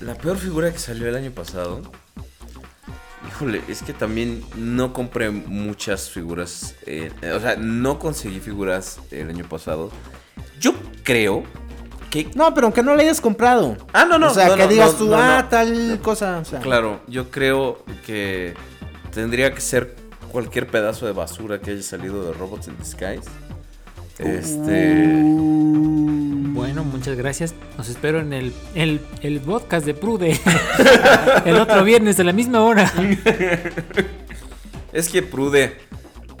la 0.00 0.14
peor 0.14 0.36
figura 0.38 0.70
que 0.72 0.78
salió 0.78 1.08
el 1.08 1.14
año 1.16 1.30
pasado. 1.30 1.80
Híjole, 3.34 3.62
es 3.66 3.82
que 3.82 3.92
también 3.92 4.44
no 4.56 4.92
compré 4.92 5.30
muchas 5.30 6.08
figuras. 6.08 6.76
eh, 6.86 7.10
o 7.34 7.40
sea, 7.40 7.56
no 7.56 7.98
conseguí 7.98 8.38
figuras 8.38 9.00
el 9.10 9.28
año 9.28 9.44
pasado. 9.48 9.90
Yo 10.60 10.72
creo 11.02 11.42
que. 12.10 12.30
No, 12.36 12.54
pero 12.54 12.68
aunque 12.68 12.84
no 12.84 12.94
la 12.94 13.02
hayas 13.02 13.20
comprado. 13.20 13.76
Ah, 13.92 14.04
no, 14.04 14.18
no. 14.18 14.28
O 14.28 14.34
sea, 14.34 14.48
no, 14.48 14.54
que 14.54 14.62
no, 14.62 14.68
digas 14.68 14.92
no, 14.92 14.98
tú, 14.98 15.14
ah, 15.14 15.46
tal 15.50 15.98
cosa. 16.00 16.38
O 16.38 16.44
sea, 16.44 16.60
Claro, 16.60 17.00
yo 17.08 17.30
creo 17.32 17.84
que 18.06 18.54
tendría 19.12 19.52
que 19.52 19.60
ser 19.60 19.96
cualquier 20.30 20.68
pedazo 20.68 21.06
de 21.06 21.12
basura 21.12 21.60
que 21.60 21.72
haya 21.72 21.82
salido 21.82 22.24
de 22.24 22.32
Robots 22.34 22.68
in 22.68 22.76
Disguise. 22.78 23.28
Este. 24.18 25.22
Bueno, 26.52 26.84
muchas 26.84 27.16
gracias. 27.16 27.54
Los 27.76 27.88
espero 27.88 28.20
en 28.20 28.32
el, 28.32 28.52
el, 28.74 29.00
el 29.22 29.40
podcast 29.40 29.84
de 29.84 29.94
Prude. 29.94 30.38
el 31.44 31.56
otro 31.56 31.82
viernes 31.82 32.20
a 32.20 32.24
la 32.24 32.32
misma 32.32 32.62
hora. 32.62 32.92
Es 34.92 35.08
que 35.08 35.22
Prude. 35.22 35.76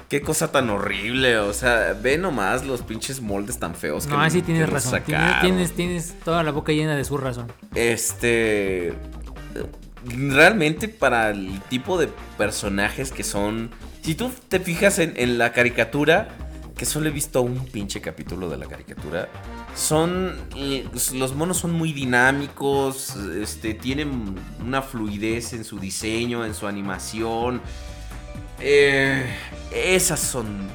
Qué 0.08 0.22
cosa 0.22 0.52
tan 0.52 0.70
horrible. 0.70 1.38
O 1.38 1.52
sea, 1.52 1.96
ve 2.00 2.16
nomás 2.16 2.64
los 2.64 2.82
pinches 2.82 3.20
moldes 3.20 3.58
tan 3.58 3.74
feos 3.74 4.06
que 4.06 4.12
No, 4.12 4.20
así 4.20 4.40
que 4.40 4.46
tienes 4.46 4.62
nos 4.62 4.72
razón. 4.72 5.02
Tienes, 5.04 5.40
tienes, 5.40 5.72
tienes 5.72 6.14
toda 6.24 6.44
la 6.44 6.52
boca 6.52 6.72
llena 6.72 6.94
de 6.94 7.04
su 7.04 7.16
razón. 7.16 7.50
Este. 7.74 8.94
Realmente 10.04 10.88
para 10.88 11.30
el 11.30 11.60
tipo 11.68 11.98
de 11.98 12.08
personajes 12.38 13.10
que 13.10 13.24
son. 13.24 13.70
Si 14.02 14.14
tú 14.14 14.30
te 14.48 14.60
fijas 14.60 15.00
en, 15.00 15.14
en 15.16 15.38
la 15.38 15.52
caricatura, 15.52 16.28
que 16.76 16.84
solo 16.86 17.08
he 17.08 17.12
visto 17.12 17.40
un 17.42 17.66
pinche 17.66 18.00
capítulo 18.00 18.48
de 18.48 18.56
la 18.58 18.66
caricatura, 18.66 19.28
son. 19.76 20.36
eh, 20.56 20.86
Los 21.14 21.34
monos 21.34 21.58
son 21.58 21.72
muy 21.72 21.92
dinámicos, 21.92 23.14
este, 23.40 23.74
tienen 23.74 24.34
una 24.64 24.82
fluidez 24.82 25.52
en 25.52 25.64
su 25.64 25.78
diseño, 25.78 26.44
en 26.44 26.54
su 26.54 26.66
animación. 26.66 27.60
Eh, 28.60 29.24
esas 29.72 30.20
son. 30.20 30.68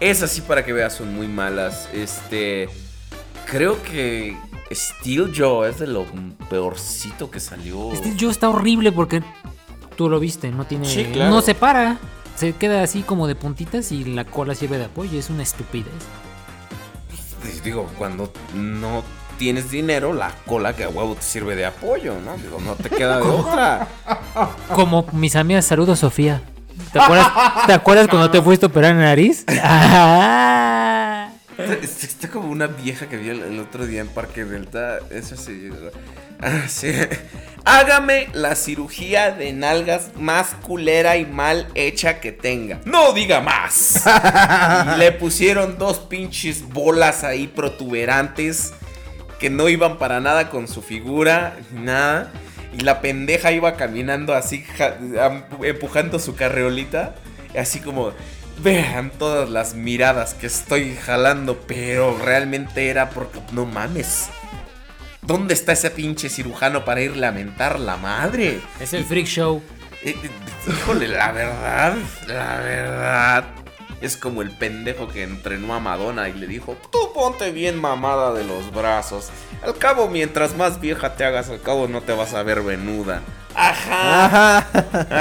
Esas 0.00 0.30
sí, 0.30 0.40
para 0.40 0.64
que 0.64 0.72
veas, 0.72 0.94
son 0.94 1.14
muy 1.14 1.28
malas. 1.28 1.88
Este. 1.92 2.68
Creo 3.46 3.82
que 3.82 4.36
Steel 4.72 5.32
Joe 5.36 5.68
es 5.68 5.78
de 5.78 5.86
lo 5.86 6.06
peorcito 6.48 7.30
que 7.30 7.40
salió. 7.40 7.92
Este 7.92 8.14
yo 8.16 8.30
está 8.30 8.48
horrible 8.48 8.92
porque 8.92 9.22
tú 9.96 10.08
lo 10.08 10.18
viste, 10.20 10.50
no 10.50 10.64
tiene. 10.66 10.86
Sí, 10.88 11.04
claro. 11.12 11.30
No 11.30 11.42
se 11.42 11.54
para. 11.54 11.98
Se 12.36 12.52
queda 12.54 12.82
así 12.82 13.02
como 13.02 13.26
de 13.26 13.34
puntitas 13.34 13.92
y 13.92 14.04
la 14.04 14.24
cola 14.24 14.54
sirve 14.54 14.78
de 14.78 14.86
apoyo. 14.86 15.18
Es 15.18 15.30
una 15.30 15.42
estupidez. 15.42 15.92
Digo, 17.64 17.88
cuando 17.98 18.32
no 18.54 19.02
tienes 19.38 19.70
dinero, 19.70 20.12
la 20.12 20.32
cola 20.46 20.74
que 20.74 20.84
a 20.84 20.88
huevo 20.88 21.14
te 21.14 21.22
sirve 21.22 21.56
de 21.56 21.66
apoyo, 21.66 22.14
¿no? 22.24 22.36
Digo, 22.36 22.58
no 22.64 22.74
te 22.74 22.90
queda 22.90 23.18
de 23.18 23.22
otra. 23.22 23.88
Como 24.74 25.06
mis 25.12 25.36
amigas, 25.36 25.64
saludos 25.66 26.00
Sofía. 26.00 26.42
¿Te 26.92 26.98
acuerdas, 26.98 27.28
¿Te 27.66 27.72
acuerdas 27.72 28.08
cuando 28.08 28.30
te 28.30 28.40
fuiste 28.42 28.66
a 28.66 28.68
operar 28.68 28.94
la 28.94 29.02
nariz? 29.02 29.44
Ah. 29.62 30.68
Está, 31.82 32.06
está 32.06 32.28
como 32.28 32.50
una 32.50 32.66
vieja 32.66 33.08
que 33.08 33.16
vi 33.16 33.30
el, 33.30 33.42
el 33.42 33.58
otro 33.60 33.86
día 33.86 34.00
en 34.00 34.08
Parque 34.08 34.44
Delta. 34.44 34.98
Eso 35.10 35.36
sí. 35.36 35.70
Ah, 36.44 36.66
sí. 36.66 36.92
Hágame 37.64 38.28
la 38.32 38.56
cirugía 38.56 39.30
de 39.30 39.52
nalgas 39.52 40.10
más 40.16 40.54
culera 40.60 41.16
y 41.16 41.24
mal 41.24 41.68
hecha 41.76 42.18
que 42.18 42.32
tenga. 42.32 42.80
No 42.84 43.12
diga 43.12 43.40
más. 43.40 44.02
Y 44.04 44.98
le 44.98 45.12
pusieron 45.12 45.78
dos 45.78 46.00
pinches 46.00 46.68
bolas 46.68 47.22
ahí 47.22 47.46
protuberantes 47.46 48.72
que 49.38 49.50
no 49.50 49.68
iban 49.68 49.98
para 49.98 50.18
nada 50.18 50.50
con 50.50 50.66
su 50.66 50.82
figura, 50.82 51.56
nada. 51.72 52.32
Y 52.76 52.80
la 52.80 53.00
pendeja 53.00 53.52
iba 53.52 53.76
caminando 53.76 54.34
así, 54.34 54.64
empujando 55.62 56.18
su 56.18 56.34
carreolita. 56.34 57.14
Así 57.56 57.78
como, 57.78 58.12
vean 58.62 59.10
todas 59.18 59.50
las 59.50 59.74
miradas 59.74 60.34
que 60.34 60.46
estoy 60.46 60.94
jalando, 60.94 61.60
pero 61.66 62.16
realmente 62.18 62.88
era 62.88 63.10
porque, 63.10 63.40
no 63.52 63.66
mames. 63.66 64.28
¿Dónde 65.20 65.54
está 65.54 65.72
ese 65.72 65.90
pinche 65.90 66.28
cirujano 66.28 66.84
para 66.84 67.00
irle 67.00 67.26
a 67.26 67.32
mentar 67.32 67.78
la 67.78 67.96
madre? 67.96 68.60
Es 68.80 68.92
el 68.92 69.04
freak 69.04 69.26
show. 69.26 69.62
Eh, 70.02 70.16
eh, 70.22 70.30
Híjole, 70.68 71.08
la 71.08 71.32
verdad, 71.32 71.96
la 72.26 72.56
verdad. 72.56 73.61
Es 74.02 74.16
como 74.16 74.42
el 74.42 74.50
pendejo 74.50 75.06
que 75.08 75.22
entrenó 75.22 75.74
a 75.74 75.80
Madonna 75.80 76.28
y 76.28 76.32
le 76.32 76.46
dijo, 76.48 76.76
tú 76.90 76.98
ponte 77.14 77.52
bien 77.52 77.80
mamada 77.80 78.34
de 78.34 78.44
los 78.44 78.72
brazos. 78.72 79.28
Al 79.64 79.76
cabo, 79.78 80.08
mientras 80.08 80.56
más 80.56 80.80
vieja 80.80 81.14
te 81.14 81.24
hagas, 81.24 81.48
al 81.50 81.62
cabo 81.62 81.86
no 81.88 82.00
te 82.02 82.12
vas 82.12 82.34
a 82.34 82.42
ver 82.42 82.62
venuda. 82.62 83.22
Ajá. 83.54 84.56
Ajá. 84.58 84.66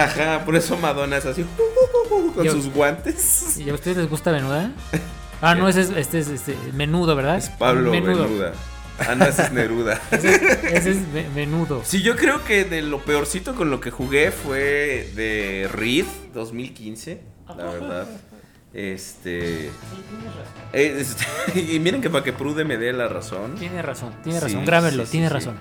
Ajá, 0.04 0.46
por 0.46 0.56
eso 0.56 0.78
Madonna 0.78 1.18
es 1.18 1.26
así 1.26 1.46
con 2.36 2.44
Yo- 2.44 2.52
sus 2.54 2.74
guantes. 2.74 3.58
¿Y 3.60 3.70
a 3.70 3.74
ustedes 3.74 3.98
les 3.98 4.10
gusta 4.10 4.32
menuda? 4.32 4.72
Ah, 5.42 5.54
no, 5.56 5.68
ese 5.70 5.82
es, 5.82 5.90
este 5.92 6.20
es 6.20 6.28
este, 6.30 6.56
menudo, 6.74 7.16
¿verdad? 7.16 7.38
Es 7.38 7.50
Pablo 7.50 7.92
menudo. 7.92 8.24
Venuda. 8.24 8.54
Ah, 9.00 9.16
no, 9.16 9.26
ese 9.26 9.42
es 9.44 9.52
Neruda. 9.52 10.00
Ese 10.12 10.92
es 10.92 10.98
me- 11.12 11.28
menudo. 11.30 11.82
Sí, 11.84 12.04
yo 12.04 12.16
creo 12.16 12.44
que 12.46 12.66
de 12.66 12.84
lo 12.84 13.00
peorcito 13.00 13.56
con 13.56 13.72
lo 13.72 13.80
que 13.80 13.90
jugué 13.90 14.32
fue 14.32 15.10
de 15.16 15.68
Reed 15.74 16.06
2015, 16.36 17.20
la 17.48 17.56
verdad. 17.66 18.08
Este. 18.74 19.68
eh, 20.74 20.98
este, 21.00 21.26
y 21.60 21.80
miren 21.80 22.02
que 22.02 22.10
para 22.10 22.24
que 22.24 22.32
Prude 22.34 22.64
me 22.64 22.78
dé 22.78 22.94
la 22.94 23.08
razón. 23.08 23.56
Tiene 23.56 23.82
razón, 23.82 24.14
tiene 24.24 24.40
Sí, 24.40 24.46
razón. 24.46 24.66
Grábenlo, 24.66 25.04
sí, 25.04 25.08
sí, 25.08 25.12
tiene 25.12 25.28
sí. 25.28 25.34
razón. 25.34 25.60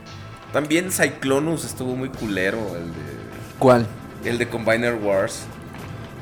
También 0.52 0.90
Cyclonus 0.92 1.64
estuvo 1.64 1.96
muy 1.96 2.08
culero, 2.08 2.58
el 2.76 2.86
de. 2.88 3.20
¿Cuál? 3.58 3.86
El 4.24 4.38
de 4.38 4.48
Combiner 4.48 4.94
Wars. 4.94 5.42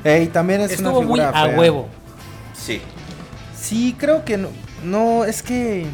Ey, 0.03 0.27
también 0.27 0.61
es 0.61 0.71
Estuvo 0.71 0.99
una 0.99 1.07
muy 1.07 1.19
figura 1.19 1.29
a 1.29 1.45
fea. 1.47 1.59
huevo. 1.59 1.89
Sí. 2.57 2.81
Sí, 3.59 3.95
creo 3.97 4.23
que 4.25 4.37
no. 4.37 4.49
No, 4.83 5.25
es 5.25 5.43
que. 5.43 5.85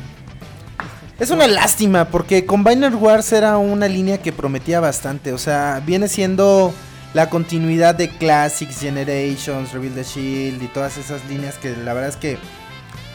Es 1.20 1.32
una 1.32 1.48
lástima, 1.48 2.06
porque 2.10 2.46
Combiner 2.46 2.94
Wars 2.96 3.32
era 3.32 3.58
una 3.58 3.88
línea 3.88 4.18
que 4.22 4.34
prometía 4.34 4.80
bastante. 4.82 5.32
O 5.34 5.38
sea, 5.38 5.82
viene 5.86 6.08
siendo 6.10 6.74
la 7.16 7.30
continuidad 7.30 7.96
de 7.96 8.10
Classics, 8.10 8.82
Generations, 8.82 9.72
Reveal 9.72 9.94
the 9.94 10.04
Shield 10.04 10.62
y 10.62 10.68
todas 10.68 10.98
esas 10.98 11.24
líneas 11.30 11.58
que 11.58 11.74
la 11.74 11.94
verdad 11.94 12.10
es 12.10 12.18
que. 12.18 12.38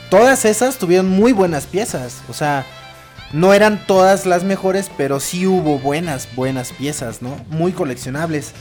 Todas 0.09 0.45
esas 0.45 0.79
tuvieron 0.79 1.09
muy 1.09 1.33
buenas 1.33 1.67
piezas. 1.67 2.23
O 2.29 2.33
sea, 2.33 2.65
no 3.33 3.53
eran 3.53 3.87
todas 3.87 4.25
las 4.25 4.43
mejores, 4.43 4.91
pero 4.97 5.21
sí 5.21 5.47
hubo 5.47 5.79
buenas, 5.79 6.29
buenas 6.35 6.73
piezas, 6.73 7.21
¿no? 7.21 7.37
Muy 7.51 7.73
coleccionables. 7.73 8.53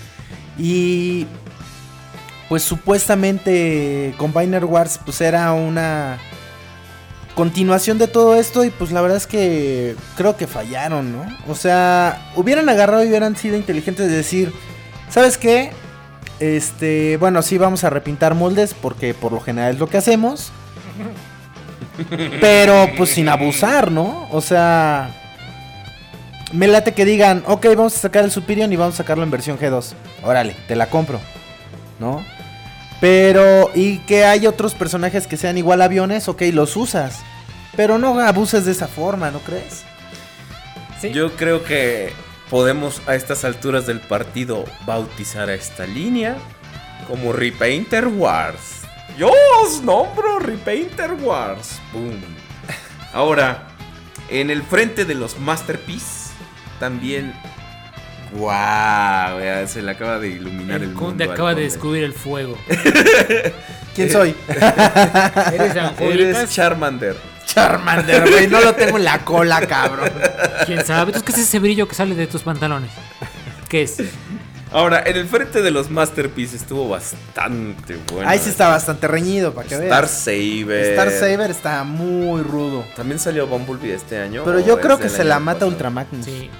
Y 0.57 1.25
pues 2.49 2.61
supuestamente 2.61 4.13
Combiner 4.17 4.65
Wars 4.65 4.99
pues 5.03 5.21
era 5.21 5.53
una 5.53 6.19
continuación 7.33 7.97
de 7.97 8.07
todo 8.07 8.35
esto 8.35 8.65
y 8.65 8.71
pues 8.71 8.91
la 8.91 9.01
verdad 9.01 9.17
es 9.17 9.25
que 9.25 9.95
creo 10.17 10.35
que 10.35 10.47
fallaron, 10.47 11.13
¿no? 11.13 11.25
O 11.47 11.55
sea, 11.55 12.29
hubieran 12.35 12.67
agarrado 12.67 13.05
y 13.05 13.07
hubieran 13.07 13.37
sido 13.37 13.55
inteligentes 13.55 14.09
de 14.09 14.17
decir, 14.17 14.53
¿sabes 15.09 15.37
qué? 15.37 15.71
Este, 16.39 17.17
bueno, 17.17 17.41
sí 17.41 17.57
vamos 17.57 17.83
a 17.83 17.89
repintar 17.89 18.33
moldes 18.33 18.73
porque 18.73 19.13
por 19.13 19.31
lo 19.31 19.41
general 19.41 19.73
es 19.73 19.79
lo 19.79 19.87
que 19.87 19.97
hacemos. 19.97 20.51
Pero 22.39 22.89
pues 22.97 23.09
sin 23.11 23.27
abusar, 23.27 23.91
¿no? 23.91 24.27
O 24.31 24.39
sea, 24.41 25.11
me 26.53 26.67
late 26.67 26.93
que 26.93 27.05
digan, 27.05 27.43
ok, 27.45 27.65
vamos 27.75 27.95
a 27.97 27.99
sacar 27.99 28.23
el 28.23 28.31
Superior 28.31 28.71
y 28.71 28.75
vamos 28.75 28.95
a 28.95 28.97
sacarlo 28.97 29.23
en 29.23 29.31
versión 29.31 29.59
G2. 29.59 29.93
Órale, 30.23 30.55
te 30.67 30.75
la 30.75 30.89
compro, 30.89 31.19
¿no? 31.99 32.23
Pero, 33.01 33.71
y 33.75 33.99
que 33.99 34.25
hay 34.25 34.47
otros 34.47 34.75
personajes 34.75 35.27
que 35.27 35.37
sean 35.37 35.57
igual 35.57 35.81
aviones, 35.81 36.27
ok, 36.27 36.43
los 36.53 36.75
usas. 36.75 37.19
Pero 37.75 37.97
no 37.97 38.19
abuses 38.19 38.65
de 38.65 38.71
esa 38.71 38.87
forma, 38.87 39.31
¿no 39.31 39.39
crees? 39.39 39.83
Sí. 40.99 41.11
Yo 41.11 41.35
creo 41.35 41.63
que 41.63 42.11
podemos 42.49 43.01
a 43.07 43.15
estas 43.15 43.45
alturas 43.45 43.85
del 43.85 43.99
partido 43.99 44.65
bautizar 44.85 45.49
a 45.49 45.53
esta 45.53 45.85
línea 45.85 46.37
como 47.07 47.33
Repainter 47.33 48.07
Wars. 48.07 48.81
Yo 49.17 49.31
os 49.63 49.81
nombro 49.81 50.39
Repainter 50.39 51.13
Wars. 51.13 51.79
Boom. 51.91 52.21
Ahora, 53.13 53.67
en 54.29 54.49
el 54.49 54.63
frente 54.63 55.05
de 55.05 55.15
los 55.15 55.39
Masterpiece 55.39 56.31
también. 56.79 57.33
¡Wow! 58.31 58.49
ya 59.41 59.65
se 59.67 59.81
le 59.81 59.89
acaba 59.89 60.19
de 60.19 60.29
iluminar 60.29 60.77
el, 60.77 60.83
El 60.83 60.87
mundo. 60.89 61.03
conde 61.03 61.23
acaba 61.23 61.55
de 61.55 61.63
descubrir 61.63 62.03
el 62.03 62.13
fuego. 62.13 62.55
¿Quién 63.95 64.11
soy? 64.11 64.35
¿Eres? 65.53 65.75
Eres 65.99 66.49
Charmander. 66.51 67.15
Charmander, 67.53 68.29
güey. 68.29 68.47
No 68.47 68.61
lo 68.61 68.73
tengo 68.75 68.97
en 68.97 69.03
la 69.03 69.19
cola, 69.25 69.65
cabrón. 69.67 70.09
¿Quién 70.65 70.85
sabe? 70.85 71.11
¿Tú 71.11 71.21
qué 71.23 71.31
es 71.31 71.39
ese 71.39 71.59
brillo 71.59 71.87
que 71.87 71.95
sale 71.95 72.15
de 72.15 72.27
tus 72.27 72.43
pantalones? 72.43 72.91
¿Qué 73.67 73.83
es? 73.83 73.97
Ahora, 74.71 75.01
en 75.03 75.17
el 75.17 75.27
frente 75.27 75.63
de 75.63 75.71
los 75.71 75.89
Masterpiece 75.89 76.55
estuvo 76.55 76.87
bastante 76.87 77.97
bueno. 78.11 78.29
Ahí 78.29 78.37
sí 78.37 78.51
está 78.51 78.67
bastante 78.67 79.07
reñido, 79.07 79.53
para 79.53 79.67
que 79.67 79.75
Star 79.75 80.01
veas. 80.03 80.11
Saber. 80.11 80.85
Star 80.91 81.11
Saber 81.11 81.51
está 81.51 81.83
muy 81.83 82.43
rudo. 82.43 82.85
También 82.95 83.19
salió 83.19 83.47
Bumblebee 83.47 83.95
este 83.95 84.19
año. 84.19 84.43
Pero 84.45 84.59
¿o 84.59 84.61
yo 84.61 84.79
creo 84.79 84.99
que 84.99 85.09
se 85.09 85.23
la 85.23 85.39
mata 85.39 85.59
pasado? 85.59 85.71
Ultra 85.71 85.89
Magnus. 85.89 86.25
Sí. 86.25 86.51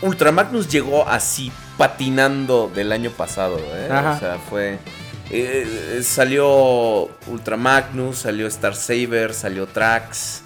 Ultra 0.00 0.32
Magnus 0.32 0.68
llegó 0.68 1.06
así 1.06 1.52
patinando 1.76 2.70
del 2.74 2.90
año 2.92 3.10
pasado, 3.10 3.58
¿eh? 3.58 3.88
Ajá. 3.90 4.12
O 4.12 4.18
sea, 4.18 4.38
fue. 4.48 4.78
Eh, 5.30 6.00
salió 6.02 7.10
Ultra 7.26 7.56
Magnus, 7.56 8.18
salió 8.18 8.46
Star 8.46 8.74
Saber, 8.74 9.34
salió 9.34 9.66
Trax. 9.66 10.42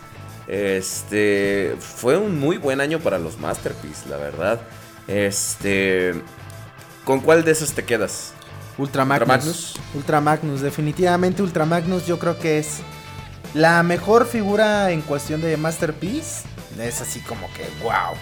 Este. 0.49 1.77
Fue 1.79 2.17
un 2.17 2.39
muy 2.39 2.59
buen 2.59 2.81
año 2.81 2.99
para 2.99 3.19
los 3.19 3.39
Masterpiece, 3.39 4.09
la 4.09 4.17
verdad. 4.17 4.61
Este. 5.07 6.15
¿Con 7.05 7.21
cuál 7.21 7.45
de 7.45 7.53
esos 7.53 7.73
te 7.73 7.85
quedas? 7.85 8.33
Ultra 8.79 9.05
Magnus. 9.05 9.29
Magnus. 9.29 9.75
Ultra 9.95 10.21
Magnus, 10.21 10.61
definitivamente 10.61 11.43
Ultra 11.43 11.67
Magnus 11.67 12.07
yo 12.07 12.19
creo 12.19 12.39
que 12.39 12.59
es 12.59 12.79
la 13.55 13.83
mejor 13.83 14.27
figura 14.27 14.91
en 14.91 15.03
cuestión 15.03 15.41
de 15.41 15.57
Masterpiece. 15.57 16.45
Es 16.79 17.01
así 17.01 17.21
como 17.21 17.49
que 17.53 17.69
wow. 17.83 18.17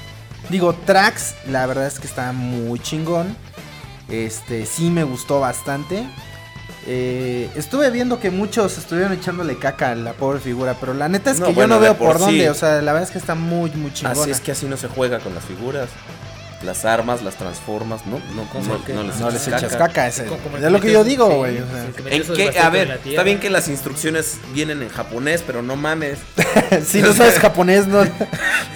Digo, 0.49 0.75
Trax, 0.75 1.35
la 1.47 1.67
verdad 1.67 1.87
es 1.87 2.01
que 2.01 2.07
está 2.07 2.33
muy 2.33 2.81
chingón. 2.81 3.37
Este, 4.09 4.67
sí 4.67 4.91
me 4.91 5.05
gustó 5.05 5.41
bastante. 5.41 6.05
Eh, 6.87 7.51
estuve 7.57 7.91
viendo 7.91 8.18
que 8.20 8.31
muchos 8.31 8.78
estuvieron 8.78 9.12
echándole 9.12 9.57
caca 9.59 9.91
a 9.91 9.95
la 9.95 10.12
pobre 10.14 10.41
figura, 10.41 10.74
pero 10.81 10.95
la 10.95 11.09
neta 11.09 11.31
es 11.31 11.39
No, 11.41 11.47
que 11.47 11.53
bueno, 11.53 11.74
yo 11.74 11.78
no 11.78 11.81
veo 11.83 11.95
por 11.97 12.09
por 12.12 12.16
sí. 12.18 12.24
dónde. 12.24 12.51
O 12.51 12.55
sea, 12.55 12.81
la 12.81 12.93
verdad 12.93 13.03
es 13.09 13.11
que 13.12 13.18
está 13.18 13.35
muy, 13.35 13.70
muy 13.72 13.93
chingona. 13.93 14.20
Así 14.20 14.31
es 14.31 14.41
que 14.41 14.53
así 14.53 14.66
no 14.66 14.76
se 14.76 14.89
juega 14.89 15.18
con 15.20 15.35
las 15.35 15.45
figuras. 15.45 15.89
Las 16.62 16.85
armas, 16.85 17.22
las 17.22 17.37
transformas, 17.37 18.05
no, 18.05 18.18
no, 18.35 18.47
¿Cómo 18.53 18.74
no, 18.74 18.85
que 18.85 18.93
no 18.93 19.03
les 19.03 19.18
no 19.18 19.31
les 19.31 19.49
echas 19.49 19.62
caca. 19.62 19.78
caca, 19.87 20.09
ese, 20.09 20.26
es 20.26 20.70
lo 20.70 20.78
que 20.78 20.93
yo 20.93 21.05
digo, 21.05 21.31
sí, 21.31 21.37
güey. 21.37 21.59
A 22.59 22.68
ver, 22.68 23.01
está 23.03 23.22
bien 23.22 23.41
que 23.41 23.49
las 23.49 23.66
instrucciones 23.68 24.37
vienen 24.53 24.83
en 24.83 24.91
japonés, 24.91 25.43
pero 25.47 25.62
no 25.62 25.76
mames. 25.76 26.18
si 26.87 27.01
no 27.01 27.14
sabes 27.14 27.39
japonés, 27.39 27.87
no. 27.87 28.05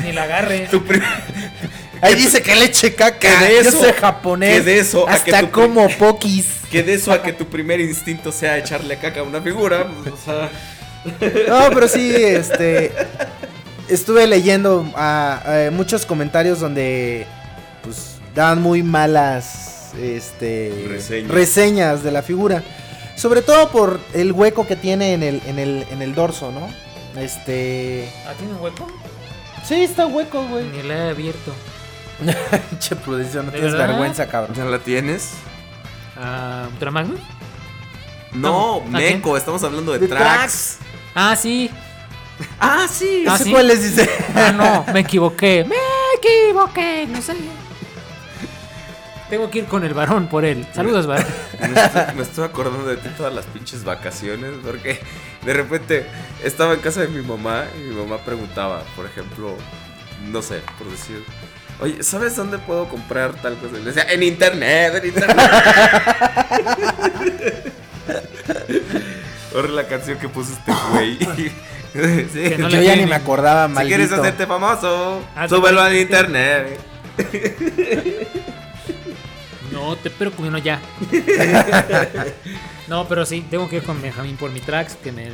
Ni 0.03 0.13
la 0.13 0.23
agarre. 0.23 0.67
Tu 0.71 0.83
prim- 0.83 1.03
Ahí 2.05 2.15
dice 2.15 2.43
que 2.43 2.55
le 2.55 2.67
eche 2.67 2.95
caca. 2.95 3.19
Que 3.19 3.45
de 3.47 3.59
eso- 3.61 3.71
Yo 3.81 3.87
sé 3.87 3.93
japonés. 3.95 4.55
que 4.55 4.61
de 4.63 4.79
eso 4.79 5.09
a 5.09 5.13
que 5.23 5.31
hasta 5.35 5.41
tu- 5.41 5.51
como 5.51 5.89
pokis. 5.99 6.47
que 6.71 6.83
de 6.83 6.95
eso 6.95 7.13
a 7.13 7.23
que 7.23 7.33
tu 7.33 7.47
primer 7.47 7.81
instinto 7.81 8.31
sea 8.33 8.59
echarle 8.59 8.97
caca 8.99 9.21
a 9.21 9.23
una 9.23 9.41
figura, 9.41 9.87
pues, 10.03 10.15
o 10.15 10.19
sea, 10.25 10.51
No, 11.49 11.71
pero 11.75 11.87
sí, 11.89 12.15
este. 12.15 12.93
Estuve 13.89 14.27
leyendo 14.27 14.91
ah, 14.97 15.43
eh, 15.47 15.71
muchos 15.73 16.07
comentarios 16.07 16.61
donde. 16.61 17.27
Pues 17.83 18.17
daban 18.35 18.63
muy 18.63 18.83
malas. 18.83 19.93
Este. 20.01 20.87
Reseñas. 20.89 21.31
reseñas 21.31 22.03
de 22.03 22.11
la 22.11 22.23
figura. 22.23 22.63
Sobre 23.17 23.43
todo 23.43 23.69
por 23.71 24.01
el 24.15 24.33
hueco 24.33 24.67
que 24.67 24.75
tiene 24.77 25.13
en 25.13 25.23
el, 25.23 25.41
en 25.47 25.59
el, 25.59 25.87
en 25.91 26.01
el 26.03 26.15
dorso, 26.15 26.51
¿no? 26.51 26.69
Este. 27.21 28.09
¿Ah, 28.27 28.33
tiene 28.39 28.55
un 28.55 28.61
hueco? 28.61 28.87
Sí, 29.69 29.83
está 29.85 30.07
hueco, 30.07 30.43
güey. 30.49 30.65
Ni 30.65 30.83
la 30.83 30.95
he 31.07 31.11
abierto. 31.11 31.53
Che, 32.79 32.97
Prudencio, 32.97 33.43
no 33.43 33.51
¿De 33.51 33.59
tienes 33.59 33.73
verdad? 33.73 33.89
vergüenza, 33.89 34.27
cabrón. 34.29 34.55
¿ya 34.57 34.65
la 34.65 34.79
tienes? 34.79 35.31
Ah, 36.17 36.67
¿Ultra 36.73 36.91
Magnus? 36.91 37.21
No. 38.33 38.81
Meco, 38.89 39.37
estamos 39.37 39.63
hablando 39.65 39.93
de, 39.93 39.99
De 40.01 40.09
Trax. 40.09 40.79
Ah, 41.15 41.37
sí. 41.37 41.71
Ah, 42.59 42.87
sí. 42.91 43.25
Ah, 43.29 43.35
¿Ese 43.37 43.45
¿sí? 43.45 43.51
cuál 43.51 43.69
les 43.69 43.83
dice? 43.83 44.09
Ah, 44.35 44.53
no, 44.53 44.93
me 44.93 45.01
equivoqué. 45.01 45.65
Me 45.69 45.77
equivoqué, 46.19 47.07
no 47.09 47.21
sé. 47.23 47.35
Tengo 49.31 49.51
que 49.51 49.61
ir 49.61 49.65
con 49.67 49.85
el 49.85 49.95
varón 49.95 50.29
por 50.29 50.45
él. 50.45 50.67
Saludos, 50.75 51.07
varón. 51.07 51.27
Me 51.61 51.81
estoy, 51.81 52.15
me 52.17 52.23
estoy 52.23 52.45
acordando 52.45 52.85
de 52.87 52.97
ti 52.97 53.09
todas 53.17 53.33
las 53.35 53.47
pinches 53.47 53.83
vacaciones 53.85 54.53
porque 54.65 55.01
de 55.45 55.53
repente 55.55 56.07
estaba 56.43 56.75
en 56.75 56.81
casa 56.81 57.01
de 57.01 57.09
mi 57.09 57.23
mamá 57.23 57.65
y 57.77 57.81
mi 57.89 57.95
mamá 57.95 58.19
preguntaba, 58.19 58.83
por 58.95 59.07
ejemplo, 59.07 59.57
no 60.31 60.43
sé, 60.43 60.61
por 60.79 60.91
decir, 60.91 61.25
oye, 61.81 62.03
¿sabes 62.03 62.37
dónde 62.37 62.59
puedo 62.59 62.89
comprar 62.89 63.35
tal 63.35 63.55
cosa? 63.57 63.77
Y 63.79 63.85
le 63.85 63.93
decía, 63.93 64.07
en 64.11 64.23
internet, 64.23 64.95
en 64.97 65.07
internet. 65.09 65.51
Ahora 69.55 69.69
la 69.69 69.87
canción 69.87 70.19
que 70.19 70.29
puso 70.29 70.53
este 70.53 70.73
güey. 70.93 71.19
Sí. 71.95 72.41
Que 72.49 72.59
no 72.59 72.69
Yo 72.69 72.83
ya 72.83 72.97
ni 72.97 73.07
me 73.07 73.15
acordaba, 73.15 73.69
Si 73.69 73.73
maldito. 73.75 73.97
quieres 73.97 74.13
hacerte 74.13 74.49
famoso, 74.49 75.23
Ah, 75.37 75.49
súbelo 75.49 75.81
al 75.81 75.95
internet. 75.97 76.81
No, 79.71 79.95
te 79.95 80.11
pero 80.11 80.33
no 80.51 80.59
ya. 80.59 80.81
No, 82.89 83.07
pero 83.07 83.25
sí, 83.25 83.47
tengo 83.49 83.69
que 83.69 83.77
ir 83.77 83.85
con 83.85 84.03
Benjamín 84.03 84.37
por 84.37 84.51
mi 84.51 84.59
tracks, 84.59 84.97
que 84.97 85.13
me 85.13 85.29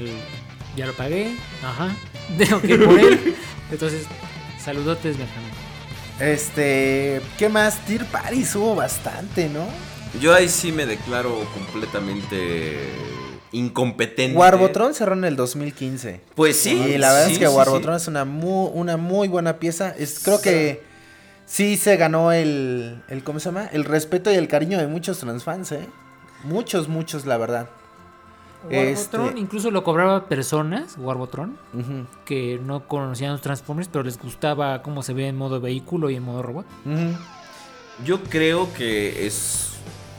ya 0.76 0.86
lo 0.86 0.93
pagué. 0.93 1.34
Ajá. 1.64 1.88
Tengo 2.38 2.61
que 2.61 2.74
ir 2.74 2.84
por 2.84 2.99
él. 2.99 3.34
Entonces, 3.72 4.05
saludotes, 4.62 5.16
Benjamín. 5.16 5.51
Este. 6.20 7.20
¿Qué 7.38 7.48
más? 7.48 7.78
Tier 7.86 8.04
Paris 8.06 8.54
hubo 8.54 8.74
bastante, 8.74 9.48
¿no? 9.48 9.66
Yo 10.20 10.34
ahí 10.34 10.48
sí 10.48 10.72
me 10.72 10.86
declaro 10.86 11.44
completamente 11.54 12.78
incompetente. 13.52 14.36
Warbotron 14.36 14.94
cerró 14.94 15.14
en 15.14 15.24
el 15.24 15.36
2015. 15.36 16.20
Pues 16.34 16.58
sí. 16.58 16.72
y 16.72 16.98
la 16.98 17.12
verdad 17.12 17.26
sí, 17.26 17.32
es 17.34 17.38
que 17.38 17.46
sí, 17.46 17.54
Warbotron 17.54 17.98
sí. 17.98 18.04
es 18.04 18.08
una 18.08 18.24
muy, 18.24 18.70
una 18.74 18.96
muy 18.96 19.28
buena 19.28 19.58
pieza. 19.58 19.94
Es, 19.96 20.20
creo 20.20 20.42
que 20.42 20.82
sí 21.46 21.76
se 21.76 21.96
ganó 21.96 22.32
el, 22.32 23.02
el. 23.08 23.24
¿Cómo 23.24 23.40
se 23.40 23.46
llama? 23.46 23.68
El 23.72 23.84
respeto 23.84 24.30
y 24.30 24.34
el 24.34 24.48
cariño 24.48 24.78
de 24.78 24.86
muchos 24.86 25.18
transfans, 25.18 25.72
¿eh? 25.72 25.86
Muchos, 26.44 26.88
muchos, 26.88 27.24
la 27.24 27.38
verdad. 27.38 27.68
Warbotron 28.64 29.26
Este- 29.28 29.38
incluso 29.40 29.70
lo 29.70 29.82
cobraba 29.82 30.26
personas, 30.26 30.96
Warbotron, 30.98 31.56
que 32.24 32.61
no 32.64 32.86
conocían 32.86 33.32
los 33.32 33.40
Transformers, 33.40 33.88
pero 33.88 34.04
les 34.04 34.18
gustaba 34.18 34.82
cómo 34.82 35.02
se 35.02 35.12
ve 35.14 35.28
en 35.28 35.36
modo 35.36 35.61
vehículo 35.61 36.11
y 36.11 36.16
en 36.16 36.22
modo 36.22 36.42
robot. 36.42 36.66
Yo 38.04 38.22
creo 38.24 38.72
que 38.74 39.26
es 39.26 39.72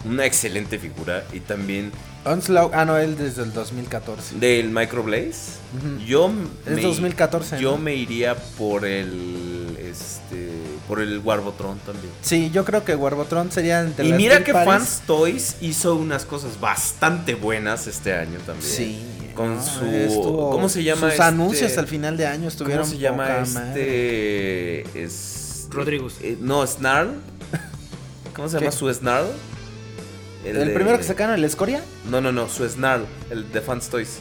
una 0.06 0.26
excelente 0.26 0.80
figura 0.80 1.24
y 1.34 1.40
también 1.42 1.92
Onslaught, 2.24 2.74
ah, 2.76 2.86
no, 2.86 2.98
él 2.98 3.18
desde 3.18 3.44
el 3.44 3.52
2014. 3.54 4.36
del 4.36 4.70
Microblaze. 4.70 5.60
Ujú. 5.78 6.04
Yo 6.06 6.32
Es 6.68 6.76
me, 6.76 6.82
2014, 6.82 7.60
Yo 7.60 7.72
¿no? 7.72 7.78
me 7.78 7.96
iría 7.96 8.36
por 8.58 8.86
el 8.86 9.78
este 9.80 10.52
por 10.88 11.00
el 11.02 11.20
Warbotron 11.20 11.80
también. 11.80 12.12
Sí, 12.22 12.52
yo 12.54 12.64
creo 12.66 12.84
que 12.86 12.96
Warbotron 12.96 13.52
sería 13.52 13.84
de 13.84 14.04
Y 14.06 14.10
las 14.10 14.18
mira 14.18 14.44
que 14.44 14.54
Paris. 14.54 14.68
Fans 14.70 15.02
Toys 15.08 15.56
hizo 15.62 15.96
unas 15.96 16.26
cosas 16.26 16.60
bastante 16.60 17.34
buenas 17.36 17.88
este 17.88 18.14
año 18.14 18.38
también. 18.46 18.70
Sí. 18.70 19.02
Con 19.36 19.56
no, 19.56 19.64
su 19.64 19.86
estuvo- 19.86 20.50
¿cómo 20.52 20.68
se 20.70 20.84
llama 20.84 21.02
Sus 21.04 21.12
este? 21.12 21.24
anuncios 21.24 21.78
al 21.78 21.88
final 21.88 22.18
de 22.18 22.28
año 22.28 22.48
estuvieron 22.50 22.84
¿Cómo 22.84 22.94
se 22.96 23.02
llama 23.02 23.40
este? 23.42 24.82
Es, 25.04 25.68
Rodríguez. 25.72 26.16
eh, 26.22 26.38
no, 26.42 26.68
Snarl. 26.68 27.12
¿Cómo 28.36 28.50
se 28.50 28.60
llama 28.60 28.72
su 28.72 28.94
Snarl? 28.94 29.28
¿El, 30.44 30.58
de- 30.68 30.74
primero 30.74 30.98
que 30.98 31.04
sacaron, 31.04 31.36
el 31.36 31.44
Escoria? 31.44 31.82
No, 32.10 32.20
no, 32.22 32.32
no, 32.32 32.50
su 32.50 32.68
Snarl, 32.68 33.06
el 33.30 33.52
de 33.52 33.62
Fans 33.62 33.90
Toys. 33.90 34.18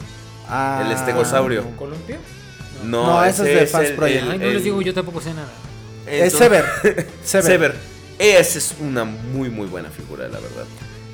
Ah, 0.47 0.83
El 0.85 0.91
estegosaurio. 0.91 1.65
¿Columpio? 1.77 2.17
No, 2.83 3.05
No, 3.07 3.23
ese 3.25 3.51
es 3.53 3.59
de 3.61 3.67
Fans 3.67 3.89
el- 3.89 3.95
Project. 3.95 4.23
el- 4.23 4.31
Ay, 4.31 4.39
no 4.39 4.45
les 4.45 4.63
digo, 4.63 4.81
yo 4.81 4.93
tampoco 4.93 5.21
sé 5.21 5.33
nada. 5.33 5.49
Es 6.07 6.33
Sever. 6.33 6.65
Sever. 7.23 7.45
Sever. 7.45 7.75
Esa 8.19 8.57
es 8.59 8.75
una 8.79 9.03
muy, 9.03 9.49
muy 9.49 9.67
buena 9.67 9.89
figura, 9.89 10.27
la 10.27 10.39
verdad. 10.39 10.65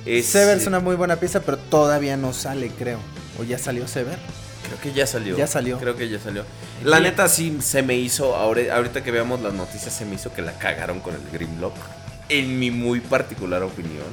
Es, 0.06 0.26
Sever 0.26 0.58
es 0.58 0.68
una 0.68 0.80
muy 0.80 0.96
buena 0.96 1.18
pieza, 1.18 1.42
pero 1.42 1.58
todavía 1.58 2.18
no 2.18 2.34
sale, 2.34 2.70
creo. 2.78 3.00
¿O 3.40 3.44
ya 3.44 3.58
salió 3.60 3.88
Sever? 3.88 4.18
Creo 4.66 4.82
que 4.82 4.94
ya 4.98 5.08
salió. 5.08 5.38
Ya 5.38 5.48
salió. 5.48 5.78
Creo 5.80 5.96
que 5.96 6.10
ya 6.10 6.20
salió. 6.20 6.44
La 6.84 7.00
neta 7.00 7.30
sí 7.30 7.58
se 7.62 7.82
me 7.84 7.96
hizo, 7.96 8.36
ahora- 8.36 8.76
ahorita 8.76 9.04
que 9.04 9.12
veamos 9.12 9.42
las 9.42 9.54
noticias, 9.54 9.94
se 9.94 10.04
me 10.06 10.16
hizo 10.16 10.34
que 10.34 10.42
la 10.42 10.54
cagaron 10.58 11.00
con 11.00 11.14
el 11.16 11.22
Grimlock. 11.32 11.76
En 12.30 12.60
mi 12.60 12.72
muy 12.72 13.00
particular 13.00 13.64
opinión, 13.64 14.04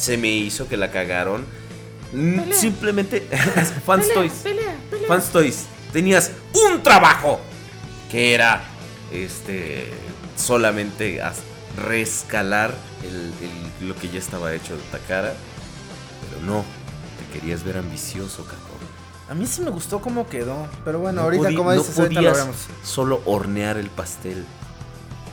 se 0.00 0.16
me 0.16 0.28
hizo 0.28 0.66
que 0.68 0.76
la 0.76 0.90
cagaron. 0.90 1.44
Mm, 2.12 2.52
Simplemente, 2.52 3.20
Fans 3.86 4.06
Toys. 4.12 4.32
Fans 5.06 5.26
Toys. 5.30 5.64
Tenías 5.92 6.30
un 6.54 6.82
trabajo 6.82 7.40
que 8.10 8.34
era 8.34 8.62
este 9.12 9.88
solamente 10.36 11.20
rescalar 11.76 12.74
el- 13.04 13.32
el- 13.80 13.88
lo 13.88 13.96
que 13.96 14.08
ya 14.08 14.18
estaba 14.18 14.52
hecho 14.54 14.74
de 14.76 14.82
Takara. 14.90 15.34
Pero 16.28 16.46
no, 16.46 16.64
te 17.32 17.38
querías 17.38 17.62
ver 17.64 17.76
ambicioso, 17.78 18.44
cabrón. 18.44 18.68
A 19.28 19.34
mí 19.34 19.46
sí 19.46 19.60
me 19.62 19.70
gustó 19.70 20.00
cómo 20.00 20.28
quedó. 20.28 20.66
Pero 20.84 20.98
bueno, 20.98 21.20
No 21.20 21.24
ahorita, 21.26 21.54
como 21.54 21.70
no 21.72 21.78
dices, 21.78 21.98
ahorita 21.98 22.20
lo 22.22 22.32
vemos. 22.34 22.56
Solo 22.82 23.22
hornear 23.26 23.76
el 23.76 23.88
pastel. 23.90 24.44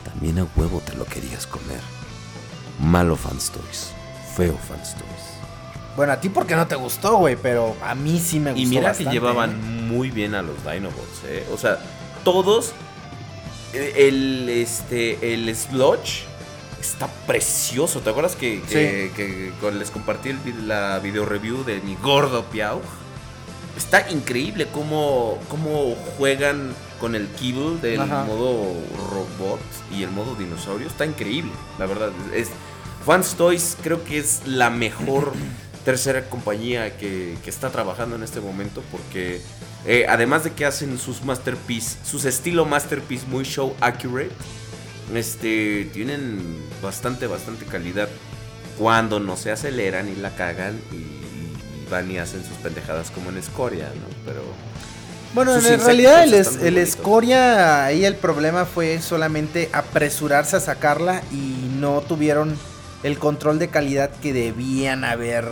también 0.04 0.38
a 0.40 0.46
huevo 0.56 0.80
te 0.84 0.94
lo 0.94 1.04
querías 1.04 1.46
comer. 1.46 1.80
Malo 2.80 3.14
Fans 3.16 3.50
Toys. 3.50 3.90
Feo 4.38 4.56
Fans 4.56 4.94
Toys. 4.94 5.04
Bueno, 5.96 6.12
a 6.12 6.20
ti 6.20 6.28
porque 6.28 6.54
no 6.56 6.66
te 6.66 6.76
gustó, 6.76 7.16
güey, 7.16 7.36
pero 7.36 7.76
a 7.82 7.94
mí 7.94 8.18
sí 8.20 8.38
me 8.40 8.52
gustó 8.52 8.62
Y 8.62 8.66
mira 8.66 8.88
bastante, 8.88 9.10
que 9.10 9.12
llevaban 9.14 9.50
¿eh? 9.50 9.54
muy 9.54 10.10
bien 10.10 10.34
a 10.34 10.42
los 10.42 10.56
Dinobots, 10.64 11.22
¿eh? 11.26 11.44
O 11.52 11.58
sea, 11.58 11.78
todos. 12.24 12.72
eh, 13.74 13.94
El, 14.08 14.48
este, 14.48 15.34
el 15.34 15.54
Sludge 15.56 16.24
está 16.80 17.08
precioso. 17.26 18.00
¿Te 18.00 18.10
acuerdas 18.10 18.36
que, 18.36 18.62
que- 18.62 19.10
que 19.60 19.70
les 19.72 19.90
compartí 19.90 20.30
el 20.30 20.68
la 20.68 21.00
video 21.00 21.24
review 21.26 21.64
de 21.64 21.80
mi 21.80 21.96
gordo 21.96 22.44
Piau? 22.44 22.80
Está 23.76 24.10
increíble 24.10 24.66
cómo, 24.72 25.38
cómo 25.48 25.94
juegan 26.16 26.74
con 27.00 27.14
el 27.14 27.26
Kibble 27.28 27.78
del 27.80 28.00
Ajá. 28.00 28.24
modo 28.24 28.72
robot 29.12 29.60
y 29.96 30.02
el 30.02 30.10
modo 30.10 30.34
dinosaurio. 30.36 30.86
Está 30.86 31.06
increíble, 31.06 31.52
la 31.78 31.86
verdad. 31.86 32.10
Es, 32.34 32.48
Fans 33.08 33.36
Toys 33.36 33.74
creo 33.82 34.04
que 34.04 34.18
es 34.18 34.42
la 34.44 34.68
mejor 34.68 35.32
tercera 35.86 36.28
compañía 36.28 36.98
que, 36.98 37.38
que 37.42 37.48
está 37.48 37.70
trabajando 37.70 38.16
en 38.16 38.22
este 38.22 38.38
momento 38.40 38.82
porque 38.92 39.40
eh, 39.86 40.04
además 40.06 40.44
de 40.44 40.52
que 40.52 40.66
hacen 40.66 40.98
sus 40.98 41.24
masterpiece, 41.24 41.96
sus 42.04 42.26
estilo 42.26 42.66
masterpiece 42.66 43.26
muy 43.26 43.44
show 43.44 43.74
accurate, 43.80 44.32
este, 45.14 45.88
tienen 45.94 46.62
bastante, 46.82 47.26
bastante 47.26 47.64
calidad 47.64 48.10
cuando 48.76 49.20
no 49.20 49.38
se 49.38 49.52
aceleran 49.52 50.06
y 50.10 50.16
la 50.16 50.34
cagan 50.36 50.78
y, 50.92 50.96
y 50.96 51.86
van 51.90 52.10
y 52.10 52.18
hacen 52.18 52.44
sus 52.44 52.58
pendejadas 52.58 53.10
como 53.10 53.30
en 53.30 53.38
Escoria, 53.38 53.86
¿no? 53.86 54.16
Pero 54.26 54.42
Bueno, 55.32 55.56
en 55.56 55.80
realidad 55.80 56.24
el, 56.24 56.34
es- 56.34 56.56
el 56.60 56.76
escoria, 56.76 57.86
ahí 57.86 58.04
el 58.04 58.16
problema 58.16 58.66
fue 58.66 59.00
solamente 59.00 59.70
apresurarse 59.72 60.56
a 60.56 60.60
sacarla 60.60 61.22
y 61.32 61.70
no 61.80 62.02
tuvieron 62.02 62.54
el 63.02 63.18
control 63.18 63.58
de 63.58 63.68
calidad 63.68 64.10
que 64.10 64.32
debían 64.32 65.04
haber 65.04 65.46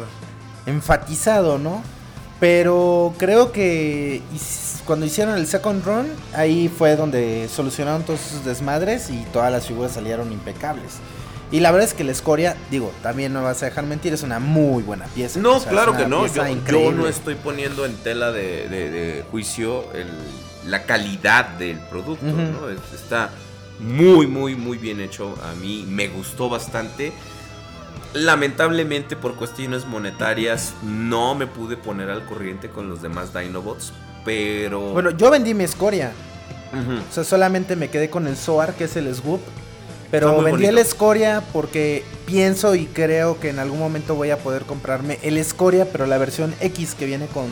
enfatizado, 0.67 1.59
¿no? 1.59 1.83
Pero 2.41 3.15
creo 3.19 3.51
que 3.51 4.21
cuando 4.85 5.07
hicieron 5.07 5.37
el 5.39 5.47
second 5.47 5.85
run, 5.85 6.07
ahí 6.35 6.69
fue 6.69 6.95
donde 6.97 7.49
solucionaron 7.55 8.03
todos 8.03 8.21
sus 8.21 8.45
desmadres 8.45 9.09
y 9.11 9.25
todas 9.33 9.51
las 9.51 9.67
figuras 9.67 9.93
salieron 9.93 10.33
impecables. 10.33 10.95
Y 11.51 11.61
la 11.61 11.71
verdad 11.71 11.89
es 11.89 11.95
que 11.95 12.03
la 12.05 12.11
escoria, 12.13 12.57
digo, 12.71 12.93
también 13.03 13.33
no 13.33 13.43
vas 13.43 13.63
a 13.63 13.67
dejar 13.67 13.85
mentir, 13.87 14.13
es 14.13 14.23
una 14.23 14.39
muy 14.41 14.83
buena 14.83 15.07
pieza. 15.07 15.39
No, 15.41 15.53
O 15.57 15.61
sea, 15.61 15.71
es 15.71 15.73
claro 15.73 15.97
que 15.97 16.07
no. 16.07 16.27
Yo, 16.89 16.93
no 16.93 17.07
estoy 17.09 17.37
poniendo 17.37 17.87
en 17.87 17.95
tela 17.97 18.33
de, 18.33 18.69
de- 18.69 18.91
de 18.91 19.25
juicio 19.31 19.91
el- 19.93 20.71
la 20.71 20.83
calidad 20.83 21.47
del 21.51 21.79
producto. 21.79 22.27
¿no? 22.27 22.69
Es- 22.69 22.81
Está 23.01 23.31
muy, 23.79 24.27
muy, 24.27 24.57
muy 24.57 24.77
bien 24.77 25.01
hecho. 25.01 25.37
A 25.51 25.55
mí 25.55 25.87
me 25.89 26.09
gustó 26.09 26.49
bastante. 26.49 27.13
Lamentablemente 28.17 29.17
por 29.17 29.35
cuestiones 29.37 29.87
monetarias 29.87 30.75
no 30.83 31.35
me 31.35 31.47
pude 31.47 31.77
poner 31.77 32.11
al 32.11 32.25
corriente 32.25 32.69
con 32.69 32.89
los 32.89 33.03
demás 33.03 33.33
Dinobots. 33.33 33.93
Pero... 34.25 34.81
Bueno, 34.93 35.11
yo 35.11 35.31
vendí 35.31 35.55
mi 35.55 35.65
escoria. 35.65 36.13
O 36.73 37.15
sea, 37.15 37.25
solamente 37.25 37.77
me 37.77 37.89
quedé 37.89 38.11
con 38.11 38.27
el 38.27 38.37
Soar, 38.37 38.75
que 38.75 38.85
es 38.85 38.97
el 38.97 39.15
Swoop. 39.15 39.41
Está 39.41 40.11
Pero 40.11 40.43
vendí 40.43 40.67
el. 40.67 40.79
Escoria 40.79 41.43
porque 41.53 42.05
pienso 42.27 42.75
y 42.75 42.87
creo 42.87 43.41
que 43.41 43.49
en 43.51 43.59
algún 43.59 43.79
momento 43.79 44.15
voy 44.15 44.31
a 44.31 44.39
poder 44.39 44.63
comprarme 44.63 45.19
el 45.23 45.37
Escoria, 45.37 45.91
pero 45.91 46.07
la 46.07 46.19
versión 46.19 46.55
X 46.61 46.95
que 46.95 47.07
viene 47.07 47.27
con 47.27 47.49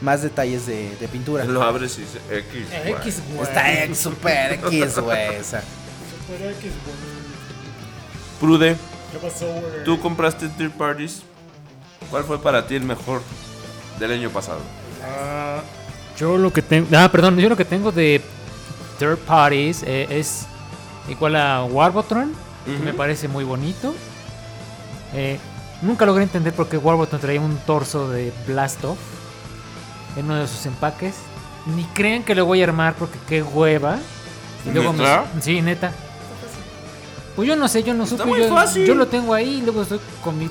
más 0.00 0.22
detalles 0.22 0.66
de, 0.66 0.96
de 0.96 1.08
pintura. 1.08 1.44
Lo 1.44 1.62
abres 1.62 1.98
y 1.98 2.02
dice 2.02 2.18
X. 2.30 2.66
X, 2.86 3.22
güey. 3.30 3.42
Está 3.42 3.84
X, 3.84 3.98
super 3.98 4.52
X, 4.54 4.98
güey. 4.98 5.42
Super 5.44 6.50
X, 6.52 6.72
güey. 6.84 7.16
Prude, 8.40 8.76
¿Qué 9.12 9.18
pasó, 9.18 9.46
güey? 9.46 9.84
tú 9.84 9.98
compraste 10.00 10.48
Third 10.48 10.72
Parties. 10.72 11.22
¿Cuál 12.10 12.24
fue 12.24 12.40
para 12.40 12.66
ti 12.66 12.74
el 12.76 12.84
mejor 12.84 13.22
del 13.98 14.12
año 14.12 14.30
pasado? 14.30 14.58
Ah, 15.04 15.60
yo 16.18 16.36
lo 16.36 16.52
que 16.52 16.62
tengo. 16.62 16.86
Ah, 16.96 17.08
perdón. 17.10 17.36
Yo 17.38 17.48
lo 17.48 17.56
que 17.56 17.64
tengo 17.64 17.90
de 17.92 18.20
third 18.98 19.18
parties 19.18 19.82
eh, 19.84 20.06
es 20.10 20.46
igual 21.08 21.36
a 21.36 21.64
Warbotron. 21.64 22.32
que. 22.66 22.84
Me 22.84 22.92
parece 22.92 23.28
muy 23.28 23.44
bonito. 23.44 23.94
Eh, 25.14 25.38
nunca 25.82 26.04
logré 26.06 26.22
entender 26.24 26.52
por 26.52 26.68
qué 26.68 26.76
Warbotron 26.78 27.20
traía 27.20 27.40
un 27.40 27.56
torso 27.58 28.08
de 28.08 28.32
Blastoff 28.46 28.98
en 30.16 30.26
uno 30.26 30.36
de 30.36 30.46
sus 30.48 30.64
empaques. 30.66 31.14
Ni 31.74 31.84
crean 31.86 32.22
que 32.22 32.34
lo 32.34 32.44
voy 32.46 32.60
a 32.60 32.64
armar 32.64 32.94
porque 32.94 33.18
qué 33.28 33.42
hueva. 33.42 33.98
Y 34.64 34.70
luego 34.70 34.92
me- 34.92 35.04
sí, 35.40 35.60
neta. 35.62 35.92
Pues 37.36 37.46
yo 37.48 37.54
no 37.56 37.68
sé, 37.68 37.82
yo 37.82 37.92
no 37.94 38.04
Está 38.04 38.16
supe. 38.16 38.28
muy 38.30 38.40
Yo, 38.40 38.48
fácil. 38.48 38.86
yo 38.86 38.94
lo 38.94 39.06
tengo 39.06 39.34
ahí 39.34 39.58
y 39.58 39.60
luego 39.62 39.82
estoy 39.82 40.00
con 40.24 40.38
mis 40.38 40.50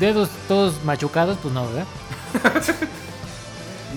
dedos 0.00 0.28
todos 0.48 0.82
machucados. 0.84 1.38
Pues 1.40 1.54
no, 1.54 1.66
¿verdad? 1.66 1.86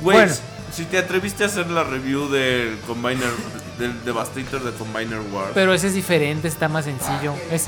Güey, 0.02 0.18
Bueno. 0.20 0.34
si 0.72 0.86
te 0.86 1.00
atreviste 1.00 1.44
a 1.44 1.48
hacer 1.48 1.70
la 1.72 1.84
review 1.84 2.30
del 2.30 2.78
Combiner, 2.86 3.32
del 3.80 4.04
Devastator 4.06 4.64
de 4.64 4.72
Combiner 4.78 5.20
War. 5.34 5.52
Pero 5.56 5.74
ese 5.74 5.88
es 5.88 5.96
diferente, 5.96 6.48
está 6.48 6.68
más 6.70 6.86
sencillo. 6.86 7.34
Es, 7.52 7.68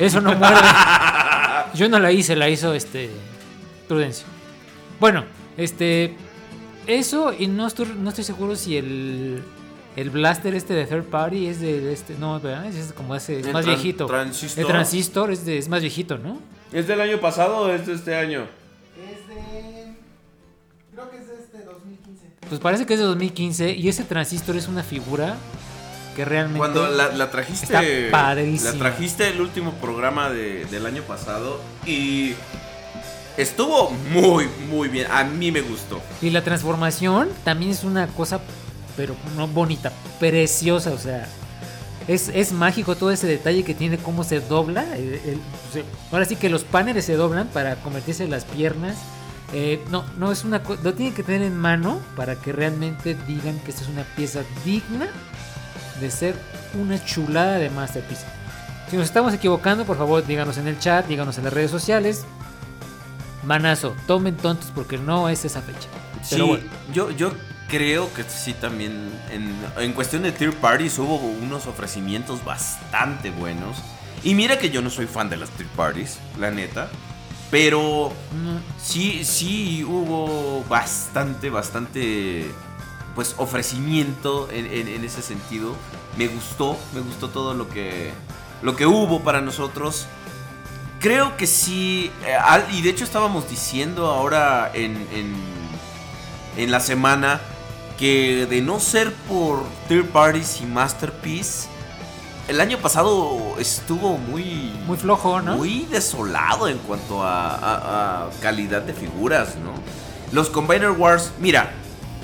eso 0.00 0.20
no 0.20 0.34
muerde. 0.34 0.56
Yo 1.74 1.88
no 1.88 1.98
la 2.00 2.10
hice, 2.10 2.34
la 2.34 2.48
hizo 2.48 2.74
este 2.74 3.10
Prudencio. 3.86 4.26
Bueno, 4.98 5.24
este 5.56 6.16
eso 6.86 7.32
y 7.38 7.46
no 7.46 7.66
estoy, 7.66 7.86
no 7.98 8.08
estoy 8.08 8.24
seguro 8.24 8.56
si 8.56 8.76
el 8.76 9.42
el 9.96 10.10
blaster 10.10 10.54
este 10.54 10.74
de 10.74 10.86
third 10.86 11.04
party 11.04 11.46
es 11.46 11.60
de 11.60 11.92
este 11.92 12.14
no, 12.18 12.38
¿verdad? 12.40 12.66
Es 12.66 12.92
como 12.92 13.14
ese 13.16 13.40
es 13.40 13.46
El 13.46 13.52
más 13.52 13.64
tran- 13.64 13.68
viejito. 13.74 14.06
transistor. 14.06 14.60
El 14.64 14.66
transistor 14.70 15.30
es 15.32 15.44
de 15.44 15.58
es 15.58 15.68
más 15.68 15.80
viejito, 15.80 16.18
¿no? 16.18 16.38
¿Es 16.72 16.86
del 16.86 17.00
año 17.00 17.18
pasado 17.20 17.58
o 17.58 17.68
es 17.72 17.86
de 17.86 17.94
este 17.94 18.14
año? 18.16 18.42
Es 18.96 19.28
de. 19.28 19.94
Creo 20.92 21.10
que 21.10 21.16
es 21.18 21.26
de 21.28 21.34
este 21.36 21.58
2015. 21.64 22.26
Pues 22.48 22.60
parece 22.60 22.86
que 22.86 22.94
es 22.94 23.00
de 23.00 23.06
2015 23.06 23.72
y 23.72 23.88
ese 23.88 24.04
transistor 24.04 24.56
es 24.56 24.68
una 24.68 24.82
figura 24.82 25.36
que 26.14 26.24
realmente 26.24 26.58
Cuando 26.58 26.86
la, 26.88 27.08
la 27.08 27.30
trajiste. 27.30 27.64
Está 27.66 27.82
padrísima. 28.10 28.72
La 28.72 28.78
trajiste 28.78 29.28
el 29.28 29.40
último 29.40 29.72
programa 29.74 30.30
de- 30.30 30.64
del 30.66 30.86
año 30.86 31.02
pasado 31.02 31.60
y. 31.86 32.34
Estuvo 33.36 33.90
muy, 33.90 34.48
muy 34.68 34.88
bien. 34.88 35.06
A 35.12 35.22
mí 35.22 35.52
me 35.52 35.60
gustó. 35.60 36.00
Y 36.20 36.30
la 36.30 36.42
transformación 36.42 37.28
también 37.44 37.70
es 37.70 37.84
una 37.84 38.08
cosa, 38.08 38.40
pero 38.98 39.14
no 39.36 39.46
bonita, 39.46 39.92
preciosa, 40.18 40.90
o 40.90 40.98
sea, 40.98 41.26
es, 42.08 42.28
es 42.34 42.52
mágico 42.52 42.96
todo 42.96 43.12
ese 43.12 43.26
detalle 43.28 43.62
que 43.62 43.74
tiene, 43.74 43.96
cómo 43.96 44.24
se 44.24 44.40
dobla. 44.40 44.82
el- 44.96 45.14
el- 45.24 45.40
se- 45.72 45.84
ahora 46.12 46.24
sí 46.24 46.34
que 46.36 46.48
los 46.50 46.64
paneles 46.64 47.04
se 47.04 47.14
doblan 47.14 47.46
para 47.48 47.76
convertirse 47.76 48.24
en 48.24 48.30
las 48.30 48.44
piernas. 48.44 48.96
Eh, 49.54 49.82
no, 49.90 50.04
no 50.18 50.30
es 50.32 50.44
una 50.44 50.60
lo 50.82 50.92
tienen 50.94 51.14
que 51.14 51.22
tener 51.22 51.42
en 51.42 51.56
mano 51.56 52.00
para 52.16 52.34
que 52.36 52.52
realmente 52.52 53.16
digan 53.26 53.58
que 53.60 53.70
esta 53.70 53.82
es 53.82 53.88
una 53.88 54.02
pieza 54.02 54.40
digna 54.64 55.06
de 56.00 56.10
ser 56.10 56.34
una 56.78 57.02
chulada 57.02 57.54
de 57.58 57.70
masterpiece. 57.70 58.26
Si 58.90 58.96
nos 58.96 59.06
estamos 59.06 59.32
equivocando, 59.32 59.84
por 59.84 59.96
favor 59.96 60.26
díganos 60.26 60.58
en 60.58 60.66
el 60.66 60.78
chat, 60.78 61.06
díganos 61.06 61.38
en 61.38 61.44
las 61.44 61.52
redes 61.52 61.70
sociales. 61.70 62.24
Manazo, 63.44 63.94
tomen 64.06 64.36
tontos 64.36 64.70
porque 64.74 64.98
no 64.98 65.28
es 65.28 65.44
esa 65.44 65.62
fecha. 65.62 65.88
Pero 66.30 66.44
sí, 66.44 66.48
bueno. 66.50 66.64
yo, 66.92 67.10
yo 67.12 67.32
creo 67.68 68.12
que 68.14 68.24
sí 68.24 68.54
también. 68.54 69.10
En, 69.30 69.54
en 69.78 69.92
cuestión 69.92 70.22
de 70.22 70.32
Tier 70.32 70.52
Parties 70.54 70.98
hubo 70.98 71.16
unos 71.16 71.66
ofrecimientos 71.66 72.44
bastante 72.44 73.30
buenos. 73.30 73.76
Y 74.24 74.34
mira 74.34 74.58
que 74.58 74.70
yo 74.70 74.82
no 74.82 74.90
soy 74.90 75.06
fan 75.06 75.30
de 75.30 75.36
las 75.36 75.50
Tier 75.50 75.68
Parties, 75.70 76.18
la 76.38 76.50
neta. 76.50 76.88
Pero 77.50 78.12
sí, 78.82 79.24
sí 79.24 79.84
hubo 79.84 80.64
bastante, 80.68 81.50
bastante. 81.50 82.50
Pues 83.14 83.34
ofrecimiento 83.38 84.48
en, 84.52 84.66
en- 84.66 84.88
en 84.88 85.04
ese 85.04 85.22
sentido. 85.22 85.74
Me 86.16 86.26
gustó, 86.28 86.76
me 86.94 87.00
gustó 87.00 87.28
todo 87.30 87.54
lo 87.54 87.68
que. 87.68 88.12
Lo 88.62 88.74
que 88.76 88.86
hubo 88.86 89.20
para 89.20 89.40
nosotros. 89.40 90.06
Creo 91.00 91.36
que 91.36 91.46
sí. 91.46 92.10
eh, 92.26 92.36
y 92.72 92.82
de 92.82 92.90
hecho 92.90 93.04
estábamos 93.04 93.48
diciendo 93.48 94.06
ahora 94.08 94.70
en, 94.74 94.96
en, 95.14 95.34
en 96.56 96.70
la 96.72 96.80
semana 96.80 97.40
que 97.98 98.46
de 98.48 98.60
no 98.62 98.80
ser 98.80 99.12
por 99.12 99.64
Third 99.88 100.06
Parties 100.06 100.60
y 100.60 100.66
Masterpiece, 100.66 101.68
el 102.46 102.60
año 102.60 102.78
pasado 102.78 103.56
estuvo 103.58 104.16
muy. 104.16 104.72
Muy 104.86 104.96
flojo, 104.96 105.40
¿no? 105.42 105.56
Muy 105.56 105.86
desolado 105.90 106.68
en 106.68 106.78
cuanto 106.78 107.22
a, 107.22 107.54
a- 107.54 108.26
a 108.26 108.30
calidad 108.40 108.82
de 108.82 108.94
figuras, 108.94 109.56
¿no? 109.56 109.72
Los 110.32 110.48
Combiner 110.48 110.90
Wars, 110.92 111.32
mira, 111.40 111.72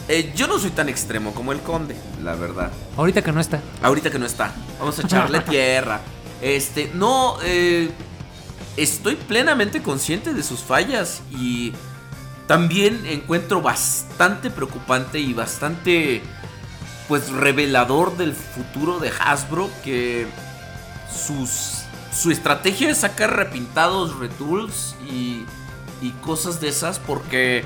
eh, 0.08 0.32
yo 0.36 0.46
no 0.46 0.58
soy 0.58 0.70
tan 0.70 0.88
extremo 0.88 1.32
como 1.34 1.52
el 1.52 1.60
Conde, 1.60 1.96
la 2.22 2.34
verdad. 2.34 2.70
Ahorita 2.96 3.22
que 3.22 3.32
no 3.32 3.40
está. 3.40 3.60
Ahorita 3.82 4.10
que 4.10 4.18
no 4.18 4.26
está. 4.26 4.52
Vamos 4.78 4.98
a 4.98 5.02
echarle 5.02 5.40
tierra. 5.48 6.00
Este, 6.40 6.90
no, 6.94 7.36
eh, 7.42 7.90
estoy 8.76 9.16
plenamente 9.16 9.82
consciente 9.82 10.32
de 10.34 10.42
sus 10.42 10.60
fallas 10.60 11.20
y 11.30 11.72
también 12.46 13.06
encuentro 13.06 13.62
bastante 13.62 14.50
preocupante 14.50 15.18
y 15.18 15.32
bastante, 15.32 16.22
pues, 17.08 17.30
revelador 17.30 18.16
del 18.16 18.34
futuro 18.34 18.98
de 18.98 19.10
Hasbro 19.20 19.70
que 19.82 20.26
sus 21.10 21.80
su 22.14 22.30
estrategia 22.30 22.90
es 22.90 22.98
sacar 22.98 23.36
repintados, 23.36 24.16
retools 24.16 24.94
y, 25.10 25.44
y 26.00 26.10
cosas 26.22 26.60
de 26.60 26.68
esas 26.68 27.00
porque 27.00 27.64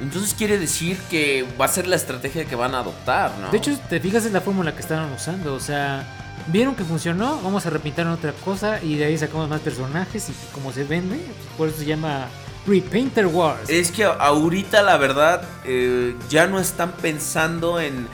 entonces 0.00 0.34
quiere 0.34 0.58
decir 0.58 0.98
que 1.10 1.46
va 1.60 1.64
a 1.64 1.68
ser 1.68 1.86
la 1.86 1.96
estrategia 1.96 2.44
que 2.44 2.54
van 2.54 2.74
a 2.74 2.80
adoptar, 2.80 3.32
¿no? 3.40 3.50
De 3.50 3.56
hecho, 3.56 3.76
te 3.88 3.98
fijas 3.98 4.24
es 4.24 4.32
la 4.32 4.40
fórmula 4.40 4.74
que 4.74 4.80
estaban 4.80 5.10
usando. 5.10 5.54
O 5.54 5.60
sea, 5.60 6.06
vieron 6.48 6.74
que 6.74 6.84
funcionó, 6.84 7.40
vamos 7.42 7.64
a 7.66 7.70
repintar 7.70 8.06
en 8.06 8.12
otra 8.12 8.32
cosa 8.44 8.82
y 8.82 8.96
de 8.96 9.06
ahí 9.06 9.16
sacamos 9.16 9.48
más 9.48 9.60
personajes 9.60 10.28
y 10.28 10.34
como 10.52 10.72
se 10.72 10.84
vende, 10.84 11.18
por 11.56 11.68
eso 11.68 11.78
se 11.78 11.86
llama 11.86 12.26
Repainter 12.66 13.26
Wars. 13.26 13.68
Es 13.68 13.90
que 13.90 14.04
ahorita 14.04 14.82
la 14.82 14.96
verdad 14.96 15.42
eh, 15.64 16.14
ya 16.28 16.46
no 16.46 16.58
están 16.60 16.92
pensando 16.92 17.80
en, 17.80 18.06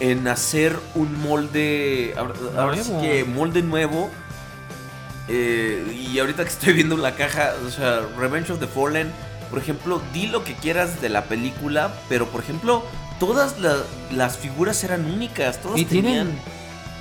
en 0.00 0.26
hacer 0.28 0.76
un 0.94 1.20
molde, 1.20 2.14
ahora, 2.16 2.34
ahora 2.56 2.76
sí 2.82 2.92
que 3.00 3.24
molde 3.24 3.62
nuevo. 3.62 4.10
Eh, 5.28 6.06
y 6.12 6.18
ahorita 6.18 6.42
que 6.42 6.48
estoy 6.50 6.72
viendo 6.72 6.96
la 6.96 7.14
caja, 7.14 7.52
o 7.66 7.70
sea, 7.70 8.00
Revenge 8.18 8.50
of 8.50 8.58
the 8.58 8.66
Fallen, 8.66 9.12
por 9.48 9.58
ejemplo, 9.60 10.00
di 10.12 10.26
lo 10.26 10.42
que 10.44 10.54
quieras 10.54 11.00
de 11.00 11.08
la 11.08 11.24
película, 11.24 11.92
pero 12.08 12.26
por 12.26 12.40
ejemplo, 12.42 12.84
todas 13.20 13.58
la- 13.60 13.76
las 14.10 14.38
figuras 14.38 14.82
eran 14.82 15.04
únicas, 15.04 15.60
todas 15.62 15.78
y 15.78 15.84
tenían... 15.84 16.26
tienen, 16.32 16.59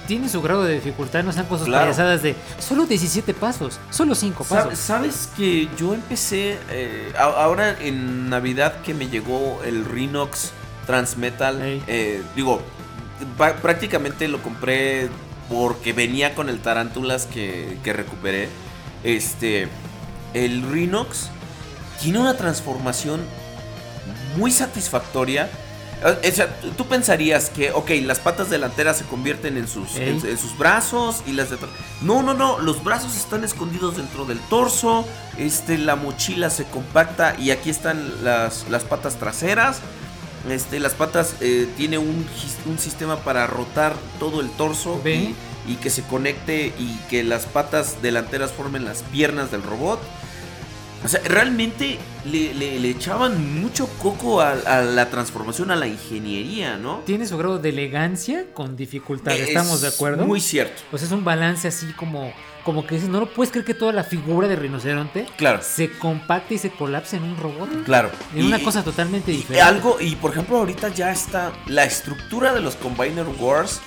tienen 0.10 0.28
su 0.28 0.42
grado 0.42 0.64
de 0.64 0.74
dificultad, 0.74 1.24
no 1.24 1.30
están 1.30 1.46
con 1.46 1.60
sus 1.60 1.68
Claro. 1.68 1.86
payasadas 1.86 2.24
de 2.24 2.36
solo 2.58 2.86
17 2.88 3.34
pasos, 3.36 3.80
solo 3.92 4.16
5 4.16 4.44
Sab- 4.44 4.64
pasos. 4.66 4.80
¿Sabes 4.80 5.30
que 5.38 5.70
yo 5.78 5.94
empecé 5.94 6.58
eh, 6.72 7.14
ahora 7.16 7.78
en 7.80 8.28
Navidad 8.28 8.82
que 8.82 8.96
me 8.96 9.08
llegó 9.08 9.62
el 9.64 9.86
Rhinox 9.86 10.52
Transmetal? 10.88 11.60
Eh, 11.88 12.24
digo, 12.36 12.60
prácticamente 13.62 14.28
lo 14.28 14.42
compré 14.42 15.10
porque 15.48 15.94
venía 15.94 16.34
con 16.34 16.50
el 16.50 16.60
Tarántulas 16.60 17.28
que, 17.28 17.78
que 17.84 17.94
recuperé. 17.94 18.50
Este, 19.04 19.68
el 20.34 20.64
Rhinox 20.72 21.30
tiene 22.02 22.18
una 22.20 22.36
transformación 22.36 23.22
muy 24.38 24.50
satisfactoria. 24.52 25.50
O 26.02 26.32
sea, 26.32 26.60
tú 26.78 26.86
pensarías 26.86 27.50
que, 27.50 27.72
ok, 27.72 27.92
las 28.04 28.20
patas 28.20 28.50
delanteras 28.50 28.98
se 28.98 29.04
convierten 29.06 29.58
en 29.58 29.68
sus, 29.68 29.96
en, 29.98 30.26
en 30.26 30.38
sus 30.38 30.58
brazos 30.58 31.24
y 31.28 31.34
las 31.34 31.50
de 31.50 31.58
No, 32.02 32.24
no, 32.24 32.34
no, 32.34 32.60
los 32.60 32.84
brazos 32.84 33.18
están 33.18 33.44
escondidos 33.44 33.98
dentro 33.98 34.26
del 34.26 34.40
torso, 34.40 35.06
este, 35.38 35.78
la 35.78 35.98
mochila 35.98 36.50
se 36.50 36.64
compacta 36.66 37.36
y 37.38 37.52
aquí 37.52 37.70
están 37.70 38.24
las, 38.24 38.70
las 38.70 38.84
patas 38.84 39.18
traseras. 39.18 39.82
Este, 40.50 40.80
las 40.80 40.94
patas 40.94 41.36
eh, 41.42 41.68
tiene 41.76 41.98
un, 41.98 42.26
un 42.66 42.80
sistema 42.80 43.18
para 43.18 43.46
rotar 43.46 43.94
todo 44.20 44.40
el 44.40 44.50
torso 44.52 45.02
y 45.68 45.76
que 45.76 45.90
se 45.90 46.04
conecte 46.04 46.74
y 46.80 46.98
que 47.10 47.24
las 47.24 47.46
patas 47.46 48.02
delanteras 48.02 48.52
formen 48.54 48.86
las 48.86 49.04
piernas 49.04 49.52
del 49.52 49.64
robot. 49.64 50.00
O 51.04 51.08
sea, 51.08 51.22
realmente 51.24 51.98
le, 52.26 52.54
le- 52.54 52.78
le 52.80 52.90
echaban 52.90 53.62
mucho 53.62 53.88
coco 54.02 54.42
a, 54.42 54.52
a 54.52 54.82
la 54.82 55.10
transformación, 55.10 55.72
a 55.72 55.78
la 55.78 55.88
ingeniería, 55.88 56.76
¿no? 56.78 56.98
Tiene 57.06 57.26
su 57.26 57.38
grado 57.38 57.58
de 57.58 57.70
elegancia 57.70 58.46
con 58.54 58.76
dificultad, 58.76 59.34
Es 59.34 59.48
¿estamos 59.50 59.80
de 59.82 59.88
acuerdo? 59.88 60.26
Muy 60.26 60.42
cierto. 60.42 60.82
O 60.92 60.98
sea, 60.98 61.08
es 61.08 61.14
un 61.14 61.24
balance 61.24 61.70
así 61.70 61.88
como, 61.94 62.34
como 62.66 62.86
que 62.86 62.96
dices, 62.96 63.10
no 63.10 63.22
lo 63.22 63.34
puedes 63.34 63.50
creer 63.50 63.66
que 63.66 63.74
toda 63.74 63.94
la 63.94 64.04
figura 64.04 64.50
de 64.50 64.58
rinoceronte 64.58 65.26
Claro. 65.38 65.62
se 65.64 65.90
compacte 65.90 66.56
y 66.56 66.58
se 66.58 66.70
colapse 66.72 67.16
en 67.16 67.24
un 67.24 67.38
robot. 67.38 67.84
Claro. 67.86 68.12
En 68.36 68.44
Y- 68.44 68.48
una 68.48 68.60
cosa 68.62 68.84
totalmente 68.84 69.32
y 69.32 69.38
diferente. 69.38 69.62
algo, 69.62 70.02
y 70.02 70.18
por 70.18 70.32
ejemplo, 70.32 70.58
ahorita 70.58 70.90
ya 70.90 71.12
está 71.14 71.54
la 71.68 71.86
estructura 71.86 72.54
de 72.54 72.60
los 72.60 72.76
Combiner 72.76 73.26
Wars. 73.40 73.80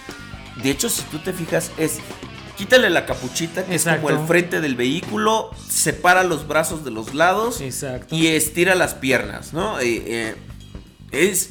De 0.62 0.70
hecho, 0.70 0.88
si 0.88 1.02
tú 1.02 1.18
te 1.18 1.34
fijas, 1.34 1.70
es 1.76 1.98
quítale 2.62 2.90
la 2.90 3.06
capuchita, 3.06 3.64
que 3.64 3.74
es 3.74 3.84
como 3.84 4.10
el 4.10 4.20
frente 4.20 4.60
del 4.60 4.76
vehículo, 4.76 5.50
separa 5.68 6.22
los 6.22 6.46
brazos 6.46 6.84
de 6.84 6.92
los 6.92 7.12
lados 7.12 7.60
Exacto. 7.60 8.14
y 8.14 8.28
estira 8.28 8.76
las 8.76 8.94
piernas, 8.94 9.52
¿no? 9.52 9.80
Eh, 9.80 10.02
eh, 10.06 10.36
es. 11.10 11.48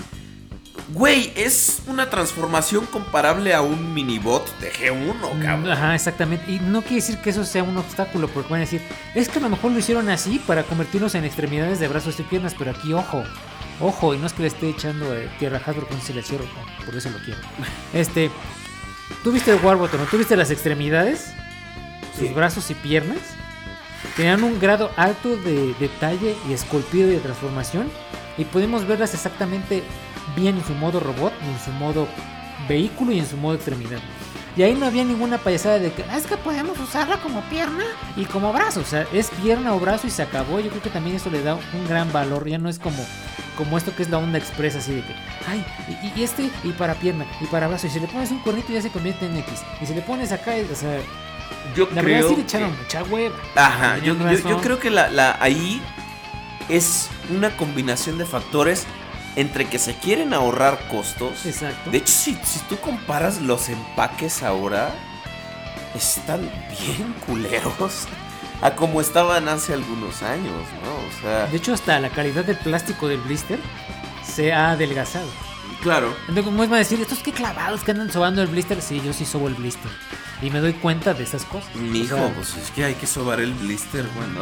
Güey, 0.93 1.33
es 1.35 1.81
una 1.87 2.09
transformación 2.09 2.85
comparable 2.85 3.53
a 3.53 3.61
un 3.61 3.93
minibot 3.93 4.57
de 4.59 4.71
G1, 4.71 5.41
cabrón. 5.41 5.67
Mm, 5.67 5.71
Ajá, 5.71 5.95
exactamente. 5.95 6.49
Y 6.49 6.59
no 6.59 6.81
quiere 6.81 6.95
decir 6.95 7.17
que 7.17 7.29
eso 7.29 7.43
sea 7.43 7.63
un 7.63 7.77
obstáculo, 7.77 8.29
porque 8.29 8.49
van 8.49 8.61
a 8.61 8.61
decir, 8.61 8.81
es 9.13 9.27
que 9.27 9.39
a 9.39 9.41
lo 9.41 9.49
mejor 9.49 9.71
lo 9.71 9.79
hicieron 9.79 10.09
así 10.09 10.39
para 10.39 10.63
convertirnos 10.63 11.13
en 11.15 11.25
extremidades 11.25 11.79
de 11.81 11.89
brazos 11.89 12.17
y 12.21 12.23
piernas, 12.23 12.55
pero 12.57 12.71
aquí, 12.71 12.93
ojo, 12.93 13.23
ojo, 13.81 14.13
y 14.13 14.17
no 14.17 14.27
es 14.27 14.33
que 14.33 14.43
le 14.43 14.47
esté 14.47 14.69
echando 14.69 15.13
eh, 15.13 15.29
tierra 15.39 15.61
a 15.65 15.69
Hasbro 15.69 15.87
con 15.87 16.01
se 16.01 16.13
le 16.13 16.23
cierro, 16.23 16.45
no, 16.45 16.85
por 16.85 16.95
eso 16.95 17.09
lo 17.09 17.17
quiero. 17.19 17.39
Este, 17.93 18.31
¿tú 19.23 19.31
viste 19.31 19.51
el 19.51 19.63
Warbot, 19.63 19.91
no? 19.93 20.05
¿Tú 20.05 20.17
viste 20.17 20.35
las 20.35 20.51
extremidades? 20.51 21.33
Sus 22.17 22.27
Sí. 22.27 22.33
brazos 22.33 22.69
y 22.71 22.75
piernas. 22.75 23.19
Tenían 24.15 24.43
un 24.43 24.59
grado 24.59 24.91
alto 24.97 25.37
de 25.37 25.73
detalle 25.79 26.35
y 26.49 26.53
esculpido 26.53 27.07
y 27.09 27.11
de 27.13 27.19
transformación. 27.19 27.89
Y 28.37 28.45
podemos 28.45 28.87
verlas 28.87 29.13
exactamente 29.13 29.83
bien 30.35 30.57
en 30.57 30.65
su 30.65 30.73
modo 30.73 30.99
robot, 30.99 31.33
en 31.43 31.59
su 31.63 31.71
modo 31.71 32.07
vehículo 32.67 33.11
y 33.11 33.19
en 33.19 33.27
su 33.27 33.37
modo 33.37 33.55
extremidad. 33.55 33.99
Y 34.57 34.63
ahí 34.63 34.73
no 34.73 34.85
había 34.85 35.03
ninguna 35.05 35.37
payasada 35.37 35.79
de 35.79 35.93
que 35.93 36.03
"Ah, 36.11 36.17
es 36.17 36.27
que 36.27 36.35
podemos 36.37 36.77
usarla 36.79 37.17
como 37.17 37.41
pierna 37.43 37.83
y 38.17 38.25
como 38.25 38.51
brazo. 38.51 38.81
O 38.81 38.85
sea, 38.85 39.05
es 39.13 39.29
pierna 39.41 39.73
o 39.73 39.79
brazo 39.79 40.07
y 40.07 40.09
se 40.09 40.21
acabó. 40.23 40.59
Yo 40.59 40.69
creo 40.69 40.81
que 40.81 40.89
también 40.89 41.15
eso 41.15 41.29
le 41.29 41.41
da 41.41 41.55
un 41.55 41.87
gran 41.87 42.11
valor. 42.11 42.47
Ya 42.49 42.57
no 42.57 42.67
es 42.67 42.77
como, 42.77 43.05
como 43.57 43.77
esto 43.77 43.95
que 43.95 44.03
es 44.03 44.09
la 44.09 44.17
onda 44.17 44.37
expresa, 44.37 44.79
así 44.79 44.93
de 44.93 45.01
que, 45.03 45.15
ay, 45.47 45.65
y, 46.15 46.19
y 46.19 46.23
este, 46.23 46.49
y 46.63 46.71
para 46.73 46.95
pierna, 46.95 47.25
y 47.39 47.45
para 47.45 47.67
brazo. 47.69 47.87
Y 47.87 47.91
si 47.91 47.99
le 48.01 48.07
pones 48.07 48.29
un 48.31 48.39
cornito 48.39 48.73
ya 48.73 48.81
se 48.81 48.89
convierte 48.89 49.25
en 49.25 49.37
X. 49.37 49.61
Y 49.81 49.85
si 49.85 49.93
le 49.93 50.01
pones 50.01 50.31
acá, 50.33 50.51
o 50.69 50.75
sea, 50.75 50.99
Yo 51.75 51.87
la 51.95 52.01
verdad 52.01 52.23
sí 52.27 52.29
le 52.29 52.35
que- 52.35 52.41
echaron 52.41 52.77
mucha 52.77 53.03
hueva. 53.03 53.35
Ajá, 53.55 53.97
yo, 53.99 54.15
yo- 54.17 54.49
yo 54.49 54.57
creo 54.61 54.79
que 54.79 54.89
la, 54.89 55.09
la- 55.09 55.37
ahí 55.39 55.81
es 56.67 57.09
una 57.35 57.55
combinación 57.55 58.17
de 58.17 58.25
factores 58.25 58.85
entre 59.35 59.65
que 59.65 59.79
se 59.79 59.95
quieren 59.95 60.33
ahorrar 60.33 60.79
costos. 60.89 61.45
Exacto. 61.45 61.89
De 61.91 61.97
hecho, 61.99 62.11
si, 62.13 62.35
si 62.43 62.59
tú 62.69 62.77
comparas 62.77 63.41
los 63.41 63.69
empaques 63.69 64.43
ahora, 64.43 64.93
están 65.95 66.41
bien 66.69 67.13
culeros 67.25 68.07
a 68.61 68.75
como 68.75 69.01
estaban 69.01 69.47
hace 69.49 69.73
algunos 69.73 70.21
años, 70.23 70.53
¿no? 70.83 70.93
O 70.93 71.21
sea, 71.21 71.47
De 71.47 71.57
hecho, 71.57 71.73
hasta 71.73 71.99
la 71.99 72.09
calidad 72.09 72.45
del 72.45 72.57
plástico 72.57 73.07
del 73.07 73.19
blister 73.19 73.59
se 74.23 74.53
ha 74.53 74.71
adelgazado. 74.71 75.27
claro. 75.81 76.13
Entonces, 76.21 76.45
¿cómo 76.45 76.63
es 76.63 76.71
a 76.71 76.75
decir? 76.75 77.01
Estos 77.01 77.19
qué 77.19 77.31
clavados 77.31 77.81
que 77.83 77.91
andan 77.91 78.11
sobando 78.11 78.41
el 78.41 78.47
blister. 78.49 78.81
Sí, 78.81 79.01
yo 79.03 79.13
sí 79.13 79.25
sobo 79.25 79.47
el 79.47 79.55
blister. 79.55 79.91
Y 80.41 80.49
me 80.49 80.59
doy 80.59 80.73
cuenta 80.73 81.13
de 81.13 81.23
esas 81.23 81.43
cosas. 81.45 81.73
Mijo, 81.75 82.15
O 82.15 82.17
sea, 82.19 82.33
pues 82.35 82.55
es 82.57 82.71
que 82.71 82.83
hay 82.85 82.93
que 82.95 83.07
sobar 83.07 83.39
el 83.39 83.53
blister, 83.53 84.05
bueno. 84.15 84.41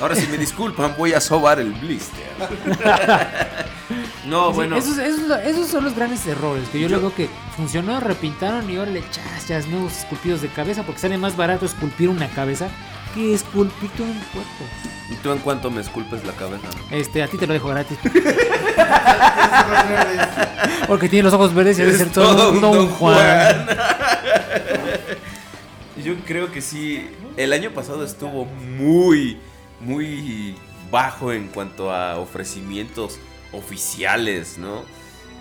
Ahora 0.00 0.14
si 0.14 0.26
me 0.28 0.36
disculpan, 0.38 0.94
voy 0.98 1.12
a 1.14 1.20
sobar 1.20 1.58
el 1.60 1.72
blister. 1.72 2.26
no, 4.26 4.48
sí, 4.50 4.54
bueno. 4.56 4.76
Esos, 4.76 4.98
esos 4.98 5.22
lo- 5.28 5.36
esos 5.36 5.68
son 5.68 5.84
los 5.84 5.94
grandes 5.94 6.26
errores. 6.26 6.68
Que 6.70 6.80
yo, 6.80 6.88
Yo- 6.88 6.96
luego 6.98 7.14
que 7.14 7.28
funcionó, 7.56 8.00
repintaron 8.00 8.68
y 8.70 8.76
ahora 8.76 8.90
le 8.90 9.00
echas 9.00 9.46
ya 9.48 9.58
nuevos 9.68 9.98
esculpidos 9.98 10.42
de 10.42 10.48
cabeza. 10.48 10.82
Porque 10.84 11.00
sale 11.00 11.16
más 11.18 11.36
barato 11.36 11.66
esculpir 11.66 12.08
una 12.08 12.28
cabeza 12.28 12.68
que 13.14 13.34
esculpir 13.34 13.90
todo 13.90 14.06
un 14.06 14.20
cuerpo. 14.32 14.64
¿Y 15.10 15.14
tú 15.16 15.32
en 15.32 15.38
cuanto 15.38 15.70
me 15.70 15.80
esculpes 15.80 16.24
la 16.24 16.32
cabeza? 16.32 16.66
Este, 16.90 17.22
a 17.22 17.26
ti 17.28 17.36
te 17.36 17.46
lo 17.46 17.52
dejo 17.52 17.68
gratis. 17.68 17.98
Porque 20.86 21.08
tiene 21.08 21.24
los 21.24 21.34
ojos 21.34 21.54
verdes 21.54 21.78
y 21.78 21.82
debe 21.82 21.96
ser 21.98 22.10
todo, 22.10 22.50
un 22.52 22.60
Don 22.60 22.88
Juan. 22.88 23.66
Yo 26.02 26.14
creo 26.26 26.50
que 26.50 26.60
sí. 26.62 27.08
El 27.36 27.52
año 27.52 27.70
pasado 27.70 28.04
estuvo 28.04 28.44
muy, 28.44 29.38
muy 29.80 30.54
bajo 30.90 31.32
en 31.32 31.48
cuanto 31.48 31.92
a 31.92 32.18
ofrecimientos 32.18 33.18
oficiales, 33.52 34.58
¿no? 34.58 34.84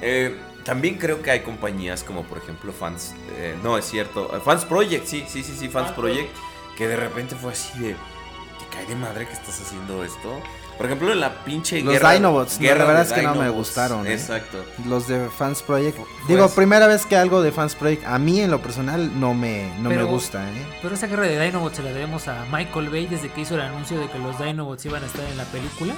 Eh, 0.01 0.35
también 0.63 0.97
creo 0.97 1.21
que 1.21 1.31
hay 1.31 1.41
compañías 1.41 2.03
como 2.03 2.23
por 2.23 2.37
ejemplo 2.37 2.71
Fans, 2.71 3.15
eh, 3.37 3.57
no 3.63 3.77
es 3.77 3.85
cierto, 3.85 4.35
eh, 4.35 4.39
Fans 4.43 4.65
Project, 4.65 5.05
sí, 5.05 5.25
sí, 5.27 5.43
sí, 5.43 5.53
sí, 5.57 5.69
Fans 5.69 5.91
Project, 5.91 6.29
que 6.77 6.87
de 6.87 6.95
repente 6.95 7.35
fue 7.35 7.51
así 7.51 7.77
de, 7.79 7.93
te 7.93 8.65
cae 8.71 8.85
de 8.85 8.95
madre 8.95 9.25
que 9.25 9.33
estás 9.33 9.59
haciendo 9.61 10.03
esto. 10.03 10.41
Por 10.80 10.86
ejemplo, 10.88 11.11
en 11.11 11.19
la 11.19 11.43
pinche 11.43 11.82
Los 11.82 11.91
guerra, 11.93 12.13
Dinobots, 12.13 12.57
no, 12.59 12.65
la 12.65 12.73
verdad 12.86 13.01
es 13.01 13.11
que 13.13 13.21
no 13.21 13.36
me 13.36 13.49
gustaron, 13.49 14.07
¿eh? 14.07 14.13
Exacto. 14.13 14.63
Los 14.88 15.07
de 15.09 15.30
Fans 15.30 15.61
Project. 15.61 15.97
Digo, 16.27 16.43
pues- 16.45 16.53
primera 16.53 16.88
vez 16.88 17.05
que 17.05 17.17
algo 17.17 17.41
de 17.41 17.51
Fans 17.51 17.75
Project, 17.75 18.05
a 18.07 18.17
mí 18.17 18.39
en 18.39 18.49
lo 18.49 18.61
personal 18.61 19.19
no 19.19 19.34
me, 19.34 19.69
no 19.80 19.89
Pero- 19.89 20.05
me 20.05 20.09
gusta, 20.09 20.41
¿eh? 20.49 20.65
Pero 20.82 20.95
esa 20.95 21.07
guerra 21.07 21.23
de 21.23 21.38
Dinobots 21.45 21.75
se 21.75 21.84
la 21.84 21.91
debemos 21.91 22.30
a 22.30 22.45
Michael 22.49 22.89
Bay 22.89 23.07
desde 23.07 23.30
que 23.30 23.41
hizo 23.41 23.55
el 23.55 23.61
anuncio 23.61 23.99
de 23.99 24.07
que 24.09 24.17
los 24.19 24.39
Dinobots 24.39 24.86
iban 24.86 25.03
a 25.03 25.05
estar 25.05 25.25
en 25.25 25.36
la 25.38 25.43
película. 25.43 25.93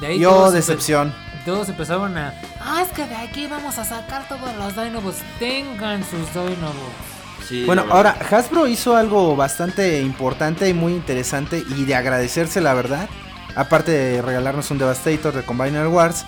De 0.00 0.08
ahí 0.08 0.18
Yo, 0.18 0.30
todos 0.30 0.50
empe- 0.50 0.56
decepción. 0.56 1.14
Todos 1.44 1.68
empezaron 1.68 2.18
a. 2.18 2.34
Ah, 2.60 2.82
es 2.82 2.88
que 2.96 3.06
de 3.06 3.14
aquí 3.14 3.46
vamos 3.46 3.78
a 3.78 3.84
sacar 3.84 4.26
todos 4.26 4.52
los 4.58 4.74
Dinobots. 4.84 5.18
Tengan 5.38 6.02
sus 6.02 6.26
Dinobots. 6.34 7.46
Sí, 7.48 7.64
Bueno, 7.66 7.84
ahora, 7.90 8.16
Hasbro 8.30 8.66
hizo 8.66 8.96
algo 8.96 9.36
bastante 9.36 10.00
importante 10.00 10.68
y 10.68 10.74
muy 10.74 10.92
interesante 10.92 11.62
y 11.76 11.84
de 11.84 11.94
agradecerse, 11.94 12.60
la 12.60 12.74
verdad. 12.74 13.08
Aparte 13.54 13.90
de 13.92 14.22
regalarnos 14.22 14.70
un 14.70 14.78
Devastator 14.78 15.34
de 15.34 15.42
Combiner 15.42 15.86
Wars, 15.88 16.24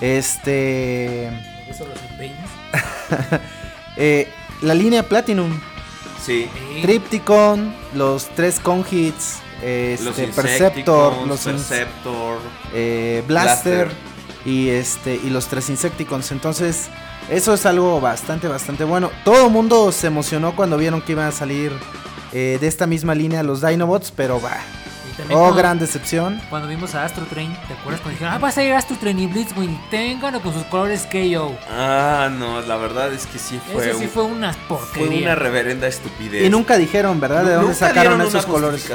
este. 0.00 1.26
Eso 1.68 1.86
los 1.86 1.98
empeñas. 2.10 2.48
eh, 3.96 4.28
la 4.62 4.74
línea 4.74 5.02
Platinum. 5.02 5.58
Sí. 6.24 6.48
Tripticon, 6.82 7.74
los 7.94 8.26
tres 8.34 8.60
Con-Hits, 8.60 9.36
este, 9.62 10.04
los 10.04 10.14
Perceptor, 10.16 11.26
los 11.26 11.40
Perceptor. 11.40 12.38
eh, 12.74 13.22
Blaster, 13.26 13.86
Blaster. 13.86 13.96
y 14.44 14.68
este 14.68 15.14
y 15.14 15.30
los 15.30 15.46
tres 15.46 15.70
Insecticons. 15.70 16.30
Entonces, 16.32 16.88
eso 17.30 17.54
es 17.54 17.64
algo 17.66 18.00
bastante, 18.00 18.46
bastante 18.46 18.84
bueno. 18.84 19.10
Todo 19.24 19.46
el 19.46 19.52
mundo 19.52 19.90
se 19.92 20.08
emocionó 20.08 20.54
cuando 20.54 20.76
vieron 20.76 21.00
que 21.00 21.12
iban 21.12 21.28
a 21.28 21.32
salir 21.32 21.72
eh, 22.32 22.58
de 22.60 22.66
esta 22.66 22.86
misma 22.86 23.14
línea 23.14 23.42
los 23.42 23.62
Dinobots, 23.62 24.10
pero 24.10 24.40
va. 24.40 24.58
También 25.18 25.36
Oh, 25.38 25.42
cuando- 25.42 25.56
gran 25.58 25.78
decepción. 25.78 26.40
Cuando 26.48 26.68
vimos 26.68 26.94
a 26.94 27.04
Astro 27.04 27.26
Train, 27.26 27.52
¿te 27.66 27.74
acuerdas 27.74 28.00
cuando 28.00 28.10
dijeron, 28.10 28.32
ah, 28.34 28.38
va 28.38 28.48
a 28.48 28.52
salir 28.52 28.72
Astro 28.72 28.96
Train 28.96 29.18
y 29.18 29.26
Blitzwing, 29.26 29.78
ténganlo 29.90 30.40
con 30.40 30.54
sus 30.54 30.62
colores 30.64 31.06
KO? 31.10 31.54
Ah, 31.70 32.30
no, 32.32 32.60
la 32.62 32.76
verdad 32.76 33.12
es 33.12 33.26
que 33.26 33.38
sí 33.38 33.60
fue, 33.72 33.88
Eso 33.90 33.98
sí 33.98 34.04
un- 34.04 34.10
fue 34.10 34.22
una 34.22 34.52
fue 34.54 35.08
una 35.08 35.34
reverenda 35.34 35.86
estupidez. 35.86 36.44
Y 36.46 36.48
nunca 36.50 36.78
dijeron, 36.78 37.20
¿verdad? 37.20 37.44
¿De 37.44 37.54
dónde 37.54 37.74
sacaron 37.74 38.20
esos 38.22 38.46
colores? 38.46 38.88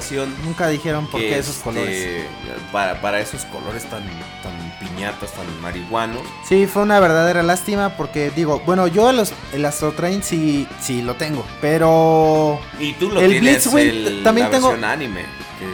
Nunca 0.46 0.68
dijeron 0.70 1.08
por 1.08 1.20
qué 1.20 1.38
esos 1.38 1.58
este, 1.58 1.64
colores. 1.64 2.26
Para, 2.72 3.00
para 3.02 3.20
esos 3.20 3.46
colores 3.46 3.84
tan, 3.84 4.02
tan 4.42 4.73
piñatas, 4.84 5.32
tan 5.34 5.46
marihuanos. 5.62 6.22
Sí, 6.48 6.68
fue 6.68 6.82
una 6.84 7.00
verdadera 7.00 7.44
lástima 7.44 7.90
porque 7.98 8.32
digo, 8.32 8.62
bueno, 8.66 8.88
yo 8.88 9.12
los, 9.12 9.34
el 9.54 9.66
Astro 9.66 9.92
Train 9.94 10.24
sí, 10.24 10.68
sí 10.82 11.02
lo 11.02 11.16
tengo, 11.16 11.46
pero 11.62 12.60
Y 12.80 12.94
tú 12.94 13.10
lo 13.10 13.20
El 13.22 13.32
tienes 13.32 13.72
Blitzwing 13.72 13.90
el- 14.08 14.24
también 14.24 14.48
la 14.48 14.52
tengo- 14.52 14.70
versión 14.70 14.90
anime. 14.90 15.26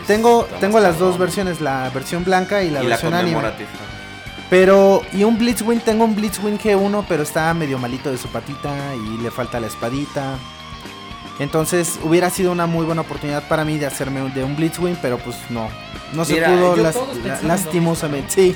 tengo, 0.08 0.48
tengo 0.60 0.80
las 0.80 0.98
dos 1.00 1.18
versiones, 1.18 1.62
la 1.62 1.90
versión 1.90 2.24
blanca 2.24 2.64
y 2.64 2.70
la 2.70 2.80
y 2.82 2.84
la 2.84 2.90
versión 2.90 3.14
anime. 3.14 3.42
Pero, 4.50 5.04
y 5.14 5.24
un 5.24 5.38
Blitzwing, 5.38 5.80
tengo 5.82 6.06
un 6.06 6.16
Blitzwing 6.16 6.58
G1, 6.58 7.06
pero 7.08 7.22
está 7.22 7.54
medio 7.54 7.78
malito 7.78 8.10
de 8.12 8.18
su 8.18 8.28
patita 8.30 8.96
y 8.96 9.22
le 9.22 9.30
falta 9.30 9.60
la 9.60 9.68
espadita. 9.68 10.38
Entonces 11.40 12.00
hubiera 12.04 12.30
sido 12.30 12.52
una 12.52 12.66
muy 12.68 12.86
buena 12.86 13.02
oportunidad 13.02 13.48
para 13.48 13.64
mí 13.66 13.78
de 13.78 13.86
hacerme 13.86 14.22
un- 14.22 14.34
de 14.34 14.44
un 14.44 14.56
Blitzwing, 14.56 14.98
pero 15.02 15.18
pues 15.18 15.38
no. 15.50 15.70
No 16.14 16.26
se 16.26 16.36
pudo, 16.42 16.76
las- 16.76 16.96
la- 17.24 17.42
lastimosamente. 17.44 18.32
Sí, 18.34 18.56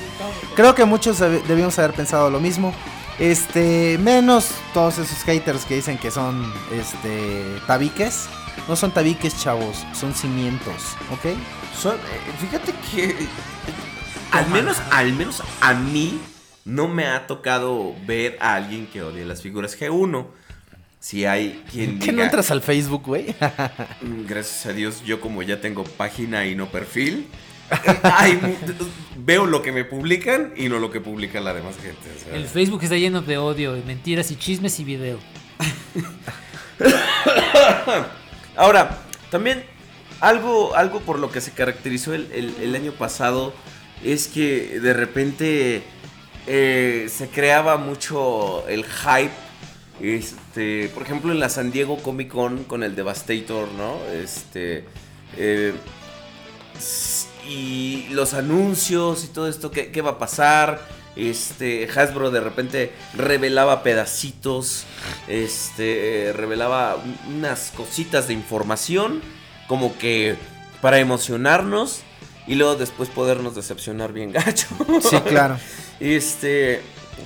creo 0.54 0.74
que 0.74 0.84
muchos 0.84 1.20
deb- 1.20 1.42
debíamos 1.44 1.78
haber 1.78 1.92
pensado 1.94 2.28
lo 2.30 2.40
mismo. 2.40 2.74
Este, 3.18 3.96
menos 3.98 4.48
todos 4.74 4.98
esos 4.98 5.22
haters 5.24 5.64
que 5.64 5.76
dicen 5.76 5.98
que 5.98 6.10
son, 6.10 6.52
este, 6.72 7.60
tabiques. 7.66 8.26
No 8.68 8.76
son 8.76 8.90
tabiques, 8.92 9.40
chavos, 9.40 9.84
son 9.92 10.14
cimientos, 10.14 10.74
¿ok? 11.12 11.36
Son, 11.80 11.94
eh, 11.94 11.98
fíjate 12.40 12.72
que 12.90 13.04
eh, 13.10 13.28
al 14.32 14.48
menos, 14.50 14.76
al 14.90 15.12
menos 15.12 15.42
a 15.60 15.74
mí 15.74 16.20
no 16.64 16.88
me 16.88 17.06
ha 17.06 17.26
tocado 17.26 17.94
ver 18.06 18.36
a 18.40 18.54
alguien 18.54 18.86
que 18.86 19.02
odie 19.02 19.24
las 19.24 19.42
figuras 19.42 19.78
G1. 19.78 20.26
Si 21.04 21.26
hay 21.26 21.62
quien 21.70 21.98
¿Qué 21.98 22.12
no 22.12 22.22
entras 22.22 22.50
al 22.50 22.62
Facebook, 22.62 23.02
güey? 23.04 23.34
"Mm, 24.00 24.24
gracias 24.26 24.64
a 24.64 24.72
Dios, 24.72 25.02
yo 25.04 25.20
como 25.20 25.42
ya 25.42 25.60
tengo 25.60 25.84
página 25.84 26.46
y 26.46 26.54
no 26.54 26.70
perfil, 26.70 27.26
hay 28.04 28.40
veo 29.18 29.44
lo 29.44 29.60
que 29.60 29.70
me 29.70 29.84
publican 29.84 30.54
y 30.56 30.70
no 30.70 30.78
lo 30.78 30.90
que 30.90 31.02
publica 31.02 31.42
la 31.42 31.52
demás 31.52 31.74
gente. 31.76 32.08
o 32.16 32.24
sea. 32.24 32.34
El 32.34 32.46
Facebook 32.46 32.82
está 32.84 32.96
lleno 32.96 33.20
de 33.20 33.36
odio, 33.36 33.76
y 33.76 33.82
mentiras 33.82 34.30
y 34.30 34.36
chismes 34.36 34.80
y 34.80 34.84
video. 34.84 35.18
Ahora, 38.56 39.02
también 39.30 39.62
algo, 40.20 40.74
algo 40.74 41.00
por 41.00 41.18
lo 41.18 41.30
que 41.30 41.42
se 41.42 41.50
caracterizó 41.50 42.14
el, 42.14 42.32
el- 42.32 42.54
el 42.62 42.74
año 42.74 42.92
pasado 42.92 43.52
es 44.02 44.26
que 44.26 44.80
de 44.80 44.94
repente 44.94 45.82
eh, 46.46 47.08
se 47.10 47.28
creaba 47.28 47.76
mucho 47.76 48.66
el 48.68 48.86
hype. 48.86 49.43
Este, 50.00 50.90
por 50.92 51.02
ejemplo, 51.04 51.32
en 51.32 51.38
la 51.40 51.48
San 51.48 51.70
Diego 51.70 51.98
Comic 52.02 52.28
Con 52.28 52.64
con 52.64 52.82
el 52.82 52.94
Devastator, 52.96 53.68
¿no? 53.78 53.96
Este. 54.12 54.84
eh, 55.36 55.72
y 57.48 58.06
los 58.10 58.34
anuncios 58.34 59.24
y 59.24 59.28
todo 59.28 59.48
esto, 59.48 59.70
¿qué, 59.70 59.90
qué 59.92 60.00
va 60.02 60.12
a 60.12 60.18
pasar? 60.18 60.80
Este, 61.14 61.86
Hasbro 61.94 62.30
de 62.30 62.40
repente 62.40 62.92
revelaba 63.16 63.82
pedacitos, 63.82 64.84
este, 65.28 66.32
revelaba 66.34 66.96
un- 66.96 67.36
unas 67.36 67.70
cositas 67.76 68.26
de 68.26 68.34
información, 68.34 69.20
como 69.68 69.96
que 69.98 70.34
para 70.80 70.98
emocionarnos 70.98 72.00
y 72.46 72.56
luego 72.56 72.74
después 72.76 73.08
podernos 73.10 73.54
decepcionar 73.54 74.12
bien 74.12 74.32
gacho. 74.32 74.66
Sí, 75.08 75.16
claro. 75.20 75.56
Este, 76.00 76.80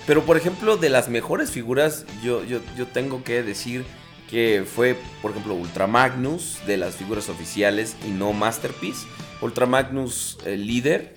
pero 0.07 0.25
por 0.25 0.37
ejemplo, 0.37 0.77
de 0.77 0.89
las 0.89 1.09
mejores 1.09 1.51
figuras, 1.51 2.05
yo, 2.23 2.45
yo, 2.45 2.61
yo 2.77 2.87
tengo 2.87 3.25
que 3.25 3.43
decir 3.43 3.85
que 4.29 4.65
fue, 4.65 4.97
por 5.23 5.31
ejemplo, 5.31 5.55
Ultra 5.55 5.87
Magnus, 5.87 6.59
de 6.67 6.77
las 6.77 6.97
figuras 6.97 7.29
oficiales 7.29 7.97
y 8.07 8.11
no 8.11 8.33
Masterpiece. 8.33 9.07
Ultra 9.41 9.67
Magnus, 9.67 10.39
el 10.45 10.67
líder. 10.67 11.17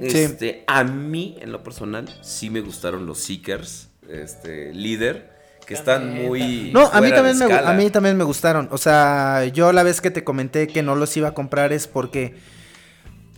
Este, 0.00 0.64
a 0.66 0.84
mí, 0.84 1.36
en 1.40 1.52
lo 1.52 1.62
personal, 1.62 2.06
sí 2.22 2.50
me 2.50 2.60
gustaron 2.60 3.06
los 3.06 3.18
Seekers, 3.18 3.88
este, 4.08 4.74
líder, 4.74 5.30
que 5.66 5.72
están 5.72 6.14
muy. 6.14 6.70
No, 6.72 6.86
a 6.92 7.00
mí, 7.00 7.10
también 7.10 7.38
me, 7.38 7.54
a 7.54 7.72
mí 7.72 7.90
también 7.90 8.16
me 8.16 8.24
gustaron. 8.24 8.68
O 8.70 8.78
sea, 8.78 9.46
yo 9.46 9.72
la 9.72 9.82
vez 9.82 10.02
que 10.02 10.10
te 10.10 10.22
comenté 10.22 10.66
que 10.66 10.82
no 10.82 10.94
los 10.96 11.16
iba 11.16 11.28
a 11.28 11.34
comprar 11.34 11.72
es 11.72 11.86
porque 11.86 12.34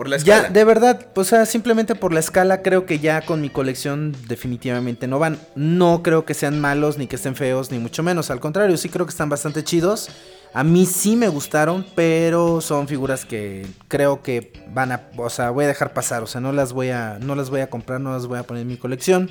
Por 0.01 0.09
la 0.09 0.16
ya, 0.16 0.36
escala. 0.36 0.55
de 0.55 0.64
verdad, 0.64 1.07
o 1.14 1.24
sea, 1.24 1.44
simplemente 1.44 1.94
por 1.94 2.14
la 2.14 2.20
escala 2.20 2.62
creo 2.62 2.86
que 2.86 3.01
ya 3.01 3.20
con 3.20 3.42
mi 3.42 3.51
colección 3.51 4.16
definitivamente 4.28 5.07
no 5.07 5.18
van. 5.18 5.38
No 5.57 6.03
creo 6.03 6.24
que 6.24 6.32
sean 6.32 6.59
malos, 6.59 6.96
ni 6.96 7.07
que 7.07 7.16
estén 7.16 7.36
feos, 7.36 7.70
ni 7.70 7.78
mucho 7.78 8.03
menos. 8.03 8.30
Al 8.30 8.40
contrario, 8.40 8.78
sí 8.78 8.88
creo 8.88 9.05
que 9.05 9.11
están 9.11 9.28
bastante 9.28 9.62
chidos. 9.62 10.09
A 10.55 10.64
mí 10.64 10.86
sí 10.86 11.16
me 11.16 11.28
gustaron, 11.28 11.84
pero 11.94 12.62
son 12.62 12.88
figuras 12.88 13.26
que 13.26 13.66
creo 13.88 14.22
que 14.22 14.55
van 14.72 14.90
a, 14.90 15.03
o 15.18 15.28
sea, 15.28 15.51
voy 15.51 15.66
a 15.66 15.68
dejar 15.68 15.92
pasar, 15.92 16.22
o 16.22 16.26
sea, 16.26 16.40
no 16.40 16.53
las 16.53 16.72
voy 16.72 16.88
a, 16.88 17.18
no 17.20 17.34
las 17.34 17.51
voy 17.51 17.61
a 17.61 17.68
comprar, 17.68 18.01
no 18.01 18.14
las 18.14 18.26
voy 18.26 18.38
a 18.38 18.44
poner 18.44 18.62
en 18.62 18.68
mi 18.68 18.78
colección. 18.78 19.28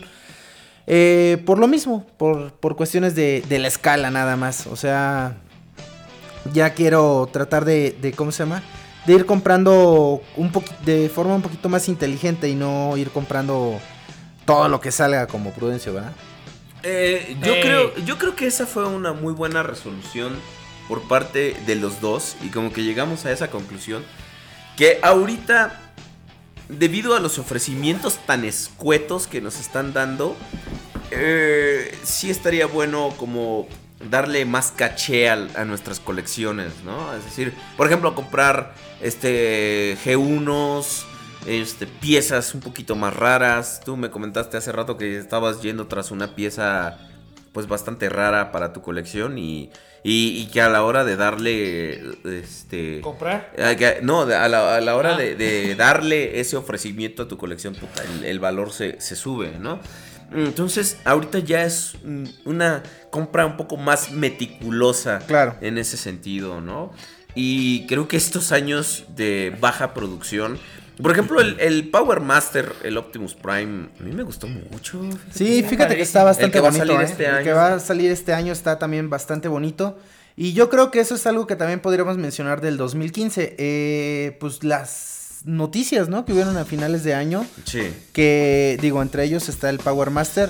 Eh, 0.86 1.41
por 1.47 1.57
lo 1.57 1.67
mismo, 1.67 2.05
por, 2.17 2.53
por 2.53 2.76
cuestiones 2.76 3.15
de, 3.15 3.43
de 3.49 3.57
la 3.57 3.70
escala 3.70 4.11
nada 4.11 4.36
más. 4.36 4.67
O 4.67 4.76
sea, 4.76 5.36
ya 6.53 6.76
quiero 6.76 7.28
tratar 7.34 7.65
de, 7.65 7.97
de 7.99 8.11
¿cómo 8.11 8.32
se 8.32 8.43
llama? 8.43 8.61
De 9.06 9.14
ir 9.14 9.26
comprando 9.26 10.22
un 10.36 10.52
de 10.86 11.10
forma 11.10 11.36
un 11.36 11.41
poquito 11.41 11.70
más 11.70 11.88
inteligente 11.88 12.50
y 12.50 12.56
no 12.56 12.95
ir 12.97 13.10
comprando 13.12 13.80
todo 14.45 14.68
lo 14.68 14.82
que 14.82 14.91
salga 14.91 15.28
como 15.28 15.52
Prudencio, 15.52 15.93
¿verdad? 15.93 16.12
Eh, 16.84 17.38
yo, 17.44 17.53
Ey. 17.53 17.61
creo, 17.61 17.95
yo 18.06 18.18
creo 18.18 18.36
que 18.36 18.48
esa 18.48 18.65
fue 18.65 18.88
una 18.88 19.14
muy 19.14 19.34
buena 19.34 19.64
resolución 19.64 20.34
por 20.88 21.02
parte 21.07 21.56
de 21.65 21.76
los 21.76 22.02
dos 22.02 22.36
y 22.41 22.49
como 22.49 22.72
que 22.73 22.84
llegamos 22.84 23.26
a 23.26 23.32
esa 23.32 23.49
conclusión 23.49 24.03
que 24.76 24.99
ahorita 25.02 25.94
debido 26.69 27.15
a 27.15 27.19
los 27.19 27.38
ofrecimientos 27.38 28.18
tan 28.26 28.45
escuetos 28.45 29.28
que 29.28 29.41
nos 29.41 29.60
están 29.60 29.94
dando 29.94 30.36
eh, 31.11 31.98
sí 32.03 32.30
estaría 32.30 32.65
bueno 32.65 33.14
como 33.18 33.68
darle 34.09 34.45
más 34.45 34.71
caché 34.71 35.30
al- 35.30 35.49
a, 35.55 35.65
nuestras 35.65 35.99
colecciones, 35.99 36.71
¿no? 36.85 37.13
Es 37.15 37.26
decir, 37.26 37.53
por 37.77 37.88
ejemplo, 37.88 38.15
comprar 38.15 38.73
este 39.01 39.97
G1s, 40.05 41.03
este, 41.47 41.88
piezas 41.88 42.53
un 42.53 42.61
poquito 42.61 42.95
más 42.95 43.13
raras. 43.15 43.81
Tú 43.84 43.97
me 43.97 44.09
comentaste 44.09 44.57
hace 44.57 44.71
rato 44.71 44.97
que 44.97 45.17
estabas 45.17 45.61
yendo 45.61 45.88
tras 45.88 46.11
una 46.11 46.35
pieza 46.35 46.97
pues 47.53 47.67
bastante 47.67 48.09
rara 48.09 48.51
para 48.51 48.73
tu 48.73 48.81
colección 48.81 49.38
y, 49.39 49.71
y- 50.03 50.38
y 50.39 50.47
que 50.51 50.61
a 50.61 50.69
la 50.69 50.84
hora 50.84 51.03
de 51.03 51.15
darle 51.15 51.99
este 52.26 53.01
¿Comprar? 53.01 53.51
a 53.57 54.01
no, 54.03 54.21
a 54.21 54.47
la, 54.47 54.76
a 54.76 54.81
la 54.81 54.95
hora 54.95 55.17
de, 55.17 55.35
de 55.35 55.73
darle 55.76 56.39
ese 56.39 56.57
ofrecimiento 56.57 57.23
a 57.23 57.27
tu 57.27 57.38
colección, 57.38 57.73
puta, 57.73 58.03
el, 58.03 58.23
el 58.26 58.39
valor 58.39 58.71
se, 58.71 59.01
se 59.01 59.15
sube, 59.15 59.57
¿no? 59.59 59.80
Entonces, 60.34 60.97
ahorita 61.06 61.39
ya 61.39 61.64
es 61.65 61.93
una 62.45 62.84
compra 63.10 63.45
un 63.45 63.57
poco 63.57 63.77
más 63.77 64.11
meticulosa 64.11 65.19
Claro. 65.19 65.56
en 65.61 65.77
ese 65.77 65.97
sentido, 65.97 66.61
¿no? 66.61 66.91
Y 67.35 67.85
creo 67.88 68.07
que 68.07 68.18
estos 68.18 68.51
años 68.51 69.06
de 69.15 69.56
baja 69.60 69.93
producción, 69.93 70.57
por 71.01 71.11
ejemplo, 71.11 71.39
el, 71.39 71.60
el 71.60 71.89
Power 71.89 72.19
Master, 72.19 72.73
el 72.84 72.97
Optimus 72.97 73.34
Prime, 73.35 73.89
a 73.99 74.03
mí 74.03 74.11
me 74.11 74.23
gustó 74.23 74.47
mucho. 74.47 75.01
Sí, 75.31 75.64
fíjate 75.64 75.95
que 75.95 76.01
está 76.01 76.23
bastante 76.23 76.45
El 76.47 76.51
que 76.51 76.60
va 76.60 76.68
a 76.68 76.72
bonito. 76.72 76.85
salir 76.88 77.01
¿eh? 77.01 77.11
este 77.11 77.26
El 77.26 77.35
año. 77.35 77.43
que 77.43 77.53
va 77.53 77.73
a 77.76 77.80
salir 77.80 78.11
este 78.11 78.34
año 78.34 78.51
está 78.51 78.77
también 78.80 79.10
bastante 79.10 79.47
bonito. 79.47 79.97
Y 80.35 80.53
yo 80.53 80.69
creo 80.69 80.89
que 80.89 80.99
eso 81.01 81.15
es 81.15 81.26
algo 81.27 81.47
que 81.47 81.56
también 81.56 81.80
podríamos 81.81 82.18
mencionar 82.18 82.61
del 82.61 82.77
2015. 82.77 83.56
Eh, 83.57 84.38
pues 84.39 84.64
las 84.64 85.19
noticias, 85.45 86.10
¿no? 86.10 86.26
Que 86.26 86.34
hubieron 86.34 86.57
a 86.57 86.66
finales 86.66 87.03
de 87.03 87.14
año. 87.14 87.45
Sí. 87.66 87.82
Que 88.14 88.78
digo, 88.82 89.02
entre 89.02 89.24
ellos 89.24 89.49
está 89.49 89.70
el 89.70 89.80
Power 89.80 90.10
Master. 90.10 90.49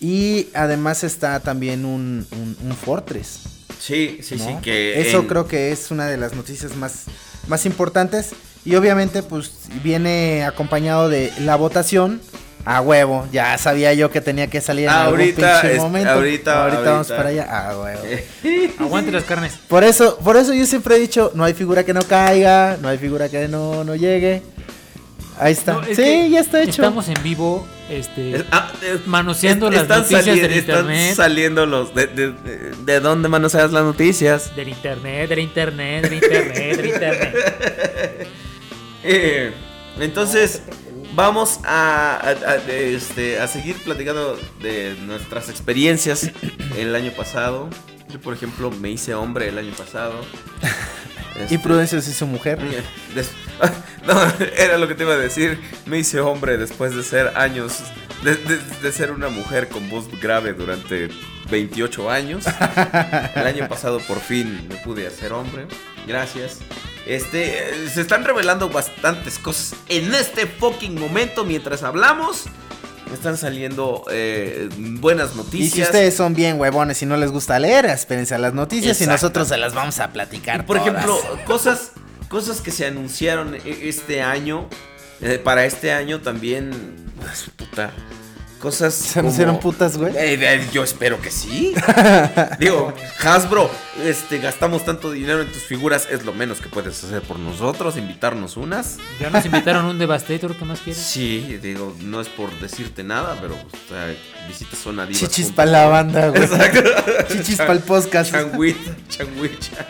Y 0.00 0.48
además 0.54 1.04
está 1.04 1.40
también 1.40 1.84
un, 1.84 2.26
un- 2.32 2.56
un 2.64 2.72
Fortress. 2.76 3.40
Sí, 3.78 4.20
sí, 4.22 4.36
¿no? 4.36 4.46
sí, 4.46 4.54
que... 4.62 5.00
Eso 5.00 5.20
en- 5.20 5.26
creo 5.26 5.46
que 5.46 5.72
es 5.72 5.90
una 5.90 6.06
de 6.06 6.16
las 6.16 6.34
noticias 6.34 6.74
más, 6.76 7.04
más 7.48 7.66
importantes. 7.66 8.30
Y 8.64 8.74
obviamente, 8.76 9.22
pues 9.22 9.52
viene 9.82 10.44
acompañado 10.44 11.08
de 11.08 11.32
la 11.40 11.56
votación 11.56 12.20
A 12.64 12.80
huevo, 12.82 13.26
ya 13.32 13.56
sabía 13.56 13.94
yo 13.94 14.10
que 14.10 14.20
tenía 14.20 14.46
que 14.48 14.60
salir 14.60 14.84
en 14.84 14.90
Ahorita, 14.90 15.46
algún 15.60 15.60
pinche 15.62 15.76
es- 15.76 15.82
momento. 15.82 16.10
ahorita, 16.10 16.62
ahorita 16.64 16.82
vamos 16.82 17.10
ahorita. 17.10 17.16
para 17.16 17.28
allá. 17.30 17.68
A 17.70 17.78
huevo. 17.80 18.02
Aguante 18.80 19.12
las 19.12 19.24
carnes. 19.24 19.54
Por 19.66 19.82
eso, 19.82 20.18
por 20.18 20.36
eso 20.36 20.52
yo 20.52 20.66
siempre 20.66 20.96
he 20.96 20.98
dicho, 20.98 21.32
no 21.34 21.44
hay 21.44 21.54
figura 21.54 21.84
que 21.84 21.94
no 21.94 22.02
caiga, 22.02 22.76
no 22.82 22.88
hay 22.88 22.98
figura 22.98 23.28
que 23.28 23.48
no, 23.48 23.82
no 23.84 23.94
llegue. 23.96 24.42
Ahí 25.38 25.52
está. 25.52 25.72
No, 25.72 25.82
es 25.84 25.96
sí, 25.96 26.28
ya 26.30 26.40
está 26.40 26.60
hecho. 26.60 26.82
Estamos 26.82 27.08
en 27.08 27.14
vivo, 27.22 27.66
este, 27.88 28.36
Es- 28.36 28.44
ah, 28.52 28.70
manoseando 29.06 29.70
las 29.70 29.82
están 29.82 30.00
noticias 30.02 30.26
del 30.26 30.52
están 30.52 30.78
internet. 30.80 31.14
saliendo 31.16 31.64
los... 31.64 31.94
¿De, 31.94 32.06
de, 32.08 32.32
de- 32.32 32.72
de 32.84 33.00
dónde 33.00 33.28
manoseas 33.30 33.72
las 33.72 33.84
noticias? 33.84 34.54
Del 34.54 34.68
internet, 34.68 35.30
del 35.30 35.38
internet, 35.38 36.02
del 36.04 36.12
internet, 36.12 36.76
del 36.76 36.86
internet. 36.86 37.34
Eh, 39.02 39.50
entonces, 39.98 40.60
vamos 41.14 41.60
a, 41.64 42.16
a- 42.16 42.50
a- 42.50 42.56
este, 42.72 43.40
a 43.40 43.46
seguir 43.48 43.76
platicando 43.76 44.38
de 44.60 44.96
nuestras 45.06 45.48
experiencias 45.48 46.30
el 46.76 46.94
año 46.94 47.12
pasado. 47.12 47.68
Yo, 48.08 48.20
por 48.20 48.34
ejemplo, 48.34 48.70
me 48.70 48.90
hice 48.90 49.14
hombre 49.14 49.48
el 49.48 49.58
año 49.58 49.72
pasado. 49.74 50.14
Y 51.38 51.42
Este, 51.44 51.58
Prudencio 51.60 52.02
se 52.02 52.10
hizo 52.10 52.26
mujer. 52.26 52.58
des- 53.14 53.30
no, 54.06 54.20
era 54.58 54.76
lo 54.76 54.88
que 54.88 54.94
te 54.94 55.04
iba 55.04 55.14
a 55.14 55.16
decir. 55.16 55.58
Me 55.86 55.98
hice 55.98 56.20
hombre 56.20 56.58
después 56.58 56.94
de 56.94 57.02
ser 57.02 57.32
años, 57.38 57.78
de, 58.24 58.34
de- 58.34 58.58
de 58.82 58.92
ser 58.92 59.10
una 59.10 59.28
mujer 59.30 59.68
con 59.68 59.88
voz 59.88 60.06
grave 60.20 60.52
durante 60.52 61.08
28 61.50 62.10
años. 62.10 62.44
El 63.36 63.46
año 63.46 63.68
pasado 63.68 64.00
por 64.00 64.18
fin 64.20 64.66
me 64.68 64.74
pude 64.76 65.06
hacer 65.06 65.32
hombre. 65.32 65.66
Gracias. 66.06 66.58
Este, 67.06 67.88
se 67.92 68.02
están 68.02 68.24
revelando 68.24 68.68
bastantes 68.68 69.38
cosas 69.38 69.74
en 69.88 70.14
este 70.14 70.46
fucking 70.46 70.98
momento 71.00 71.44
mientras 71.44 71.82
hablamos. 71.82 72.44
Están 73.12 73.36
saliendo 73.36 74.04
eh, 74.10 74.68
buenas 74.76 75.32
Y 75.34 75.36
noticias. 75.38 75.72
si 75.74 75.82
ustedes 75.82 76.14
son 76.14 76.34
bien 76.34 76.60
huevones 76.60 77.02
y 77.02 77.06
no 77.06 77.16
les 77.16 77.32
gusta 77.32 77.58
leer, 77.58 77.86
espérense 77.86 78.36
a 78.36 78.38
las 78.38 78.54
noticias 78.54 79.00
y 79.00 79.06
nosotros 79.06 79.48
se 79.48 79.56
las 79.56 79.74
vamos 79.74 79.98
a 79.98 80.12
platicar. 80.12 80.64
Por 80.64 80.76
todas. 80.78 80.92
ejemplo, 80.92 81.20
cosas, 81.44 81.90
cosas 82.28 82.60
que 82.60 82.70
se 82.70 82.86
anunciaron 82.86 83.56
e- 83.56 83.88
este 83.88 84.22
año. 84.22 84.68
eh, 85.22 85.40
para 85.42 85.64
este 85.64 85.92
año 85.92 86.20
también. 86.20 86.70
pues, 87.20 87.50
Puta. 87.56 87.90
Cosas. 88.60 88.94
¿Se 88.94 89.18
anunciaron 89.20 89.56
como- 89.56 89.72
putas, 89.72 89.96
güey? 89.96 90.12
Eh, 90.16 90.34
eh, 90.40 90.68
yo 90.72 90.84
espero 90.84 91.20
que 91.20 91.30
sí. 91.30 91.74
Digo, 92.58 92.92
Hasbro, 93.24 93.70
este, 94.04 94.38
gastamos 94.38 94.84
tanto 94.84 95.10
dinero 95.10 95.40
en 95.40 95.50
tus 95.50 95.62
figuras. 95.62 96.06
Es 96.10 96.24
lo 96.24 96.32
menos 96.34 96.60
que 96.60 96.68
puedes 96.68 97.02
hacer 97.02 97.22
por 97.22 97.38
nosotros. 97.38 97.96
Invitarnos 97.96 98.56
unas. 98.58 98.98
Ya 99.18 99.30
nos 99.30 99.44
invitaron 99.46 99.86
un 99.86 99.98
Devastator, 99.98 100.54
¿qué 100.56 100.64
más 100.66 100.80
quieres? 100.80 101.02
Sí, 101.02 101.58
digo, 101.62 101.96
no 102.02 102.20
es 102.20 102.28
por 102.28 102.50
decirte 102.60 103.02
nada, 103.02 103.38
pero 103.40 103.54
o 103.54 103.88
sea, 103.88 104.14
visita 104.46 104.76
zona 104.76 105.06
divas. 105.06 105.20
Chichis 105.22 105.52
para 105.52 105.70
la 105.70 105.86
banda, 105.86 106.28
güey. 106.28 106.42
Exacto. 106.42 106.82
Chichis 107.32 107.56
para 107.56 107.72
el 107.72 107.80
podcast. 107.80 108.30
Changuita, 108.30 108.94
changuicha. 109.08 109.86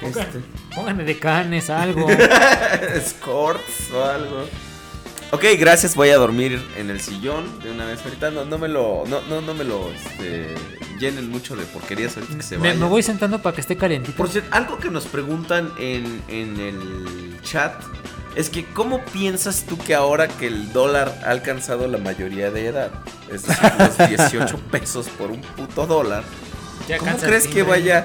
Este. 0.00 0.40
Pónganme 0.74 1.04
de 1.04 1.18
canes, 1.18 1.68
algo. 1.70 2.08
Scorts 3.06 3.90
o 3.94 4.02
algo. 4.04 4.48
Ok, 5.32 5.44
gracias. 5.58 5.94
Voy 5.96 6.10
a 6.10 6.16
dormir 6.18 6.62
en 6.76 6.90
el 6.90 7.00
sillón 7.00 7.58
de 7.62 7.70
una 7.70 7.86
vez 7.86 8.00
ahorita. 8.04 8.30
No, 8.30 8.44
no 8.44 8.58
me 8.58 8.68
lo, 8.68 9.04
no, 9.08 9.22
no, 9.22 9.40
no 9.40 9.54
me 9.54 9.64
lo 9.64 9.90
este, 9.90 10.54
llenen 10.98 11.30
mucho 11.30 11.56
de 11.56 11.64
porquerías 11.64 12.14
ahorita 12.16 12.36
que 12.36 12.42
se 12.42 12.56
Me, 12.58 12.68
vayan. 12.68 12.80
me 12.80 12.86
voy 12.86 13.02
sentando 13.02 13.40
para 13.40 13.54
que 13.54 13.62
esté 13.62 13.76
calentito. 13.76 14.14
Por 14.16 14.28
cierto, 14.28 14.50
algo 14.54 14.78
que 14.78 14.90
nos 14.90 15.06
preguntan 15.06 15.72
en, 15.78 16.22
en 16.28 16.60
el 16.60 17.40
chat 17.42 17.72
es 18.36 18.50
que 18.50 18.64
¿cómo 18.66 19.02
piensas 19.06 19.64
tú 19.66 19.78
que 19.78 19.94
ahora 19.94 20.28
que 20.28 20.46
el 20.48 20.70
dólar 20.72 21.18
ha 21.24 21.30
alcanzado 21.30 21.88
la 21.88 21.98
mayoría 21.98 22.50
de 22.50 22.66
edad, 22.66 22.90
es 23.30 23.46
decir, 23.46 23.72
los 23.78 23.98
18 24.30 24.56
pesos 24.70 25.08
por 25.08 25.30
un 25.30 25.40
puto 25.40 25.86
dólar, 25.86 26.24
Ya 26.88 26.98
¿Cómo 26.98 27.16
crees 27.16 27.46
que 27.46 27.62
vaya, 27.62 28.04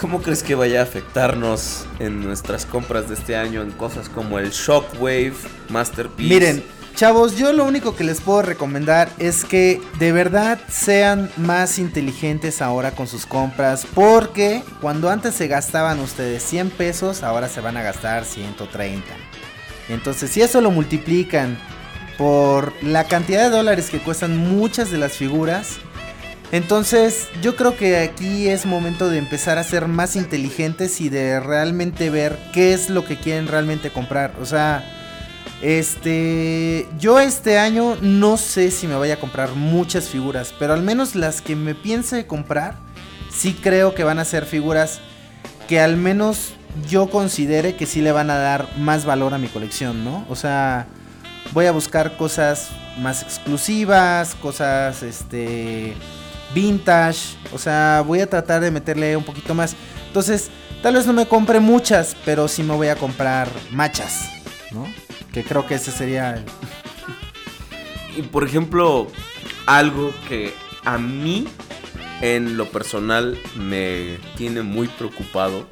cómo 0.00 0.22
crees 0.22 0.42
que 0.42 0.54
vaya 0.54 0.80
a 0.80 0.84
afectarnos 0.84 1.84
en 1.98 2.22
nuestras 2.22 2.64
compras 2.64 3.08
de 3.08 3.14
este 3.14 3.36
año 3.36 3.60
en 3.60 3.70
cosas 3.70 4.08
como 4.08 4.38
el 4.38 4.50
Shockwave, 4.50 5.34
Masterpiece? 5.68 6.34
Miren, 6.34 6.64
chavos, 6.94 7.36
yo 7.36 7.52
lo 7.52 7.64
único 7.66 7.94
que 7.94 8.04
les 8.04 8.22
puedo 8.22 8.40
recomendar 8.40 9.10
es 9.18 9.44
que 9.44 9.82
de 9.98 10.12
verdad 10.12 10.58
sean 10.70 11.30
más 11.36 11.78
inteligentes 11.78 12.62
ahora 12.62 12.92
con 12.92 13.06
sus 13.06 13.26
compras. 13.26 13.86
Porque 13.94 14.62
cuando 14.80 15.10
antes 15.10 15.34
se 15.34 15.48
gastaban 15.48 16.00
ustedes 16.00 16.42
100 16.44 16.70
pesos, 16.70 17.22
ahora 17.22 17.48
se 17.48 17.60
van 17.60 17.76
a 17.76 17.82
gastar 17.82 18.24
130. 18.24 19.04
Entonces, 19.90 20.30
si 20.30 20.40
eso 20.40 20.62
lo 20.62 20.70
multiplican 20.70 21.58
por 22.16 22.72
la 22.82 23.04
cantidad 23.04 23.42
de 23.42 23.50
dólares 23.50 23.90
que 23.90 23.98
cuestan 23.98 24.36
muchas 24.36 24.90
de 24.90 24.98
las 24.98 25.12
figuras, 25.12 25.78
entonces 26.52 27.28
yo 27.42 27.54
creo 27.54 27.76
que 27.76 27.98
aquí 27.98 28.48
es 28.48 28.66
momento 28.66 29.08
de 29.08 29.18
empezar 29.18 29.58
a 29.58 29.64
ser 29.64 29.86
más 29.86 30.16
inteligentes 30.16 31.00
y 31.00 31.08
de 31.08 31.38
realmente 31.38 32.10
ver 32.10 32.36
qué 32.52 32.72
es 32.72 32.90
lo 32.90 33.04
que 33.04 33.16
quieren 33.16 33.46
realmente 33.46 33.90
comprar. 33.90 34.34
O 34.40 34.46
sea, 34.46 34.84
este, 35.62 36.88
yo 36.98 37.20
este 37.20 37.58
año 37.58 37.96
no 38.00 38.36
sé 38.36 38.70
si 38.70 38.86
me 38.86 38.96
vaya 38.96 39.14
a 39.14 39.20
comprar 39.20 39.54
muchas 39.54 40.08
figuras, 40.08 40.52
pero 40.58 40.72
al 40.72 40.82
menos 40.82 41.14
las 41.14 41.40
que 41.40 41.54
me 41.54 41.74
piense 41.74 42.26
comprar, 42.26 42.76
sí 43.30 43.54
creo 43.54 43.94
que 43.94 44.02
van 44.02 44.18
a 44.18 44.24
ser 44.24 44.44
figuras 44.44 45.00
que 45.68 45.78
al 45.78 45.96
menos 45.96 46.54
yo 46.88 47.10
considere 47.10 47.76
que 47.76 47.86
sí 47.86 48.00
le 48.00 48.10
van 48.10 48.30
a 48.30 48.36
dar 48.36 48.68
más 48.78 49.04
valor 49.04 49.34
a 49.34 49.38
mi 49.38 49.48
colección, 49.48 50.04
¿no? 50.04 50.24
O 50.28 50.34
sea, 50.34 50.86
voy 51.52 51.66
a 51.66 51.72
buscar 51.72 52.16
cosas 52.16 52.70
más 52.98 53.22
exclusivas, 53.22 54.34
cosas, 54.36 55.02
este, 55.02 55.94
vintage, 56.54 57.36
o 57.52 57.58
sea, 57.58 58.02
voy 58.06 58.20
a 58.20 58.28
tratar 58.28 58.60
de 58.60 58.70
meterle 58.70 59.16
un 59.16 59.24
poquito 59.24 59.54
más. 59.54 59.74
Entonces, 60.06 60.50
tal 60.82 60.94
vez 60.94 61.06
no 61.06 61.12
me 61.12 61.26
compre 61.26 61.60
muchas, 61.60 62.16
pero 62.24 62.48
sí 62.48 62.62
me 62.62 62.74
voy 62.74 62.88
a 62.88 62.96
comprar 62.96 63.48
machas, 63.70 64.30
¿no? 64.72 64.86
Que 65.32 65.44
creo 65.44 65.66
que 65.66 65.74
ese 65.74 65.90
sería. 65.90 66.44
Y 68.16 68.22
por 68.22 68.44
ejemplo, 68.44 69.06
algo 69.66 70.12
que 70.28 70.52
a 70.84 70.98
mí 70.98 71.46
en 72.20 72.56
lo 72.56 72.68
personal 72.70 73.38
me 73.56 74.18
tiene 74.36 74.62
muy 74.62 74.88
preocupado. 74.88 75.66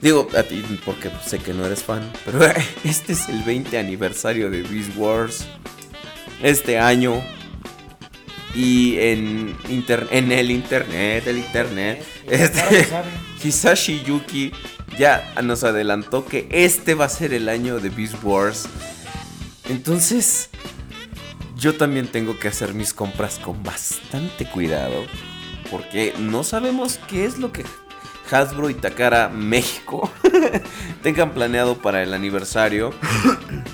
Digo 0.00 0.28
a 0.36 0.42
ti 0.42 0.62
porque 0.84 1.10
sé 1.26 1.38
que 1.38 1.52
no 1.52 1.66
eres 1.66 1.82
fan, 1.82 2.10
pero 2.24 2.40
este 2.84 3.12
es 3.12 3.28
el 3.28 3.42
20 3.42 3.78
aniversario 3.78 4.50
de 4.50 4.62
Beast 4.62 4.96
Wars. 4.96 5.46
Este 6.42 6.78
año. 6.78 7.20
Y 8.54 8.98
en, 8.98 9.56
inter- 9.68 10.08
en 10.10 10.32
el 10.32 10.50
internet, 10.50 11.26
el 11.26 11.38
internet, 11.38 12.04
este, 12.26 12.88
Hisashi 13.44 14.02
Yuki 14.04 14.52
ya 14.98 15.34
nos 15.42 15.64
adelantó 15.64 16.24
que 16.24 16.48
este 16.50 16.94
va 16.94 17.04
a 17.04 17.08
ser 17.08 17.34
el 17.34 17.48
año 17.48 17.78
de 17.78 17.90
Beast 17.90 18.16
Wars. 18.22 18.66
Entonces, 19.68 20.48
yo 21.56 21.74
también 21.74 22.06
tengo 22.08 22.38
que 22.38 22.48
hacer 22.48 22.72
mis 22.74 22.94
compras 22.94 23.38
con 23.38 23.62
bastante 23.62 24.46
cuidado. 24.46 25.04
Porque 25.70 26.14
no 26.18 26.42
sabemos 26.44 26.98
qué 27.08 27.26
es 27.26 27.38
lo 27.38 27.52
que 27.52 27.64
Hasbro 28.30 28.70
y 28.70 28.74
Takara 28.74 29.28
México 29.28 30.10
tengan 31.02 31.32
planeado 31.32 31.78
para 31.78 32.02
el 32.02 32.12
aniversario. 32.14 32.92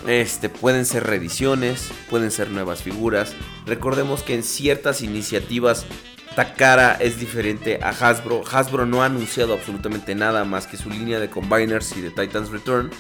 Este, 0.07 0.49
pueden 0.49 0.85
ser 0.87 1.05
reediciones, 1.05 1.91
pueden 2.11 2.31
ser 2.31 2.51
nuevas 2.51 2.83
figuras. 2.83 3.35
Recordemos 3.67 4.23
que 4.23 4.35
en 4.35 4.43
ciertas 4.43 5.03
iniciativas 5.03 5.87
Takara 6.37 6.93
es 7.01 7.19
diferente 7.21 7.79
a 7.83 7.91
Hasbro. 7.91 8.43
Hasbro 8.51 8.87
no 8.87 9.03
ha 9.03 9.07
anunciado 9.07 9.55
absolutamente 9.55 10.15
nada 10.15 10.45
más 10.45 10.67
que 10.67 10.77
su 10.77 10.91
línea 10.91 11.21
de 11.21 11.31
Combiners 11.31 11.97
y 11.97 12.01
de 12.01 12.11
Titans 12.11 12.51
Return. 12.51 12.91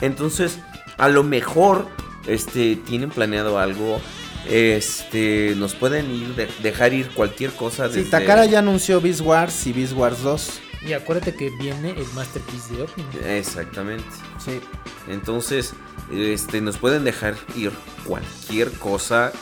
Entonces, 0.00 0.58
a 0.98 1.08
lo 1.08 1.22
mejor 1.22 1.86
este, 2.26 2.76
tienen 2.76 3.10
planeado 3.10 3.58
algo. 3.58 4.00
Este, 4.48 5.54
nos 5.56 5.74
pueden 5.74 6.10
ir 6.10 6.34
de- 6.34 6.48
dejar 6.62 6.92
ir 6.94 7.08
cualquier 7.10 7.50
cosa 7.52 7.88
Sí, 7.88 7.96
desde- 7.96 8.10
Takara 8.10 8.44
ya 8.46 8.58
anunció 8.60 9.00
Beast 9.00 9.20
Wars 9.20 9.66
y 9.66 9.72
Beast 9.72 9.92
Wars 9.92 10.22
2. 10.22 10.60
Y 10.82 10.94
acuérdate 10.94 11.34
que 11.34 11.50
viene 11.50 11.90
el 11.90 12.06
Masterpiece 12.14 12.74
de 12.74 12.82
Opening. 12.82 13.06
Exactamente. 13.26 14.04
Sí. 14.42 14.60
Entonces, 15.08 15.74
este, 16.10 16.60
nos 16.60 16.78
pueden 16.78 17.04
dejar 17.04 17.34
ir 17.54 17.72
cualquier 18.06 18.70
cosa. 18.72 19.32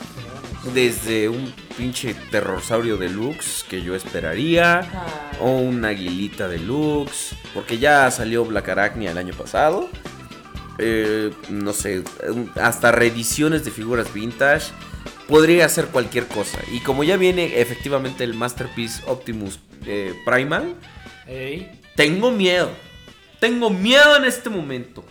Desde 0.74 1.28
un 1.28 1.55
pinche 1.77 2.15
terrorsaurio 2.32 2.97
deluxe 2.97 3.65
que 3.69 3.82
yo 3.82 3.94
esperaría. 3.94 5.31
O 5.40 5.59
un 5.59 5.85
aguilita 5.85 6.48
deluxe. 6.48 7.36
Porque 7.55 7.78
ya 7.78 8.10
salió 8.10 8.44
Black 8.44 8.69
Arachnia 8.70 9.12
el 9.12 9.19
año 9.19 9.35
pasado. 9.35 9.89
Eh, 10.78 11.32
no 11.51 11.73
sé, 11.73 12.02
hasta 12.60 12.90
reediciones 12.90 13.65
de 13.65 13.70
figuras 13.70 14.12
vintage. 14.12 14.73
Podría 15.28 15.69
ser 15.69 15.86
cualquier 15.86 16.27
cosa. 16.27 16.59
Y 16.73 16.81
como 16.81 17.05
ya 17.05 17.16
viene 17.16 17.60
efectivamente 17.60 18.24
el 18.24 18.35
Masterpiece 18.35 19.02
Optimus 19.06 19.60
eh, 19.86 20.15
Primal. 20.24 20.74
Ey. 21.28 21.80
Tengo 21.94 22.30
miedo. 22.30 22.70
Tengo 23.38 23.70
miedo 23.70 24.16
en 24.16 24.24
este 24.24 24.50
momento. 24.50 25.05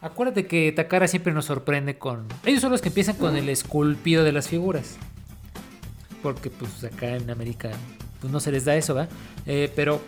Acuérdate 0.00 0.46
que 0.46 0.72
Takara 0.72 1.06
siempre 1.06 1.32
nos 1.32 1.44
sorprende 1.44 1.98
con. 1.98 2.26
Ellos 2.44 2.60
son 2.60 2.72
los 2.72 2.80
que 2.80 2.88
empiezan 2.88 3.16
con 3.16 3.36
el 3.36 3.48
esculpido 3.48 4.24
de 4.24 4.32
las 4.32 4.48
figuras. 4.48 4.96
Porque 6.22 6.50
pues 6.50 6.84
acá 6.84 7.16
en 7.16 7.28
América 7.30 7.70
pues 8.20 8.32
no 8.32 8.40
se 8.40 8.52
les 8.52 8.64
da 8.64 8.76
eso, 8.76 8.94
¿va? 8.94 9.08
Eh, 9.46 9.70
pero 9.74 10.00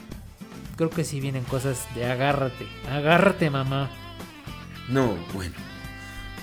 creo 0.77 0.91
que 0.91 1.05
sí 1.05 1.21
vienen 1.21 1.45
cosas 1.45 1.87
de 1.95 2.07
agárrate. 2.07 2.67
Agárrate, 2.89 3.51
mamá. 3.51 3.91
No, 4.89 5.17
bueno. 5.33 5.55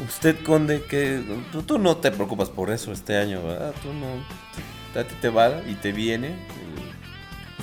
Usted, 0.06 0.42
Conde, 0.44 0.84
que 0.84 1.22
tú, 1.52 1.64
tú 1.64 1.78
no 1.78 1.98
te 1.98 2.12
preocupas 2.12 2.50
por 2.50 2.72
eso 2.72 2.92
este 2.92 3.18
año, 3.18 3.44
¿verdad? 3.44 3.74
Tú 3.82 3.94
no. 3.94 5.00
A 5.00 5.04
ti 5.06 5.16
te 5.22 5.30
va 5.30 5.62
y 5.68 5.76
te 5.76 5.92
viene. 5.92 6.36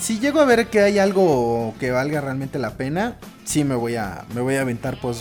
Si 0.01 0.19
llego 0.21 0.41
a 0.41 0.45
ver 0.45 0.69
que 0.69 0.81
hay 0.81 0.99
algo 0.99 1.75
que 1.81 1.91
valga 1.91 2.21
realmente 2.21 2.59
la 2.59 2.71
pena, 2.77 3.17
sí 3.45 3.65
me 3.65 3.75
voy 3.75 3.97
a, 3.97 4.25
me 4.35 4.41
voy 4.41 4.55
a 4.55 4.61
aventar 4.63 5.01
por, 5.01 5.15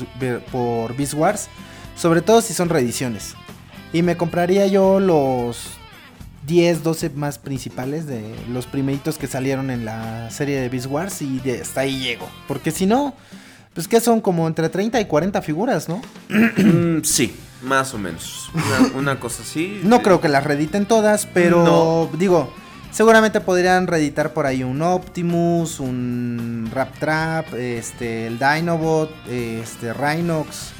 por 0.51 0.95
Beast 0.95 1.13
Wars. 1.15 1.47
Sobre 1.95 2.21
todo 2.21 2.41
si 2.41 2.53
son 2.53 2.69
reediciones. 2.69 3.33
Y 3.91 4.03
me 4.03 4.17
compraría 4.17 4.67
yo 4.67 4.99
los 4.99 5.61
10, 6.45 6.83
12 6.83 7.09
más 7.11 7.39
principales 7.39 8.05
de 8.05 8.23
los 8.49 8.67
primeritos 8.67 9.17
que 9.17 9.25
salieron 9.27 9.71
en 9.71 9.83
la 9.83 10.29
serie 10.29 10.59
de 10.61 10.69
Beast 10.69 10.87
Wars. 10.87 11.21
Y 11.23 11.39
de, 11.39 11.61
hasta 11.61 11.81
ahí 11.81 11.99
llego. 11.99 12.27
Porque 12.47 12.69
si 12.71 12.85
no, 12.85 13.15
pues 13.73 13.87
que 13.87 13.99
son 13.99 14.21
como 14.21 14.47
entre 14.47 14.69
30 14.69 15.01
y 15.01 15.05
40 15.05 15.41
figuras, 15.41 15.89
¿no? 15.89 16.01
Mm, 16.29 17.01
sí, 17.03 17.35
más 17.63 17.93
o 17.95 17.97
menos. 17.97 18.51
Una, 18.53 18.99
una 18.99 19.19
cosa 19.19 19.41
así. 19.41 19.81
No 19.83 20.03
creo 20.03 20.21
que 20.21 20.29
las 20.29 20.43
reediten 20.43 20.85
todas, 20.85 21.25
pero 21.25 21.63
No. 21.63 22.17
digo, 22.19 22.53
seguramente 22.97 23.39
podrían 23.41 23.85
reeditar 23.85 24.33
por 24.33 24.47
ahí 24.47 24.63
un 24.63 24.81
Optimus, 24.81 25.79
un 25.79 26.67
Rap 26.73 26.97
Trap, 26.97 27.53
este, 27.53 28.25
el 28.25 28.39
Dinobot, 28.39 29.11
este, 29.29 29.93
Rhinox, 29.93 30.71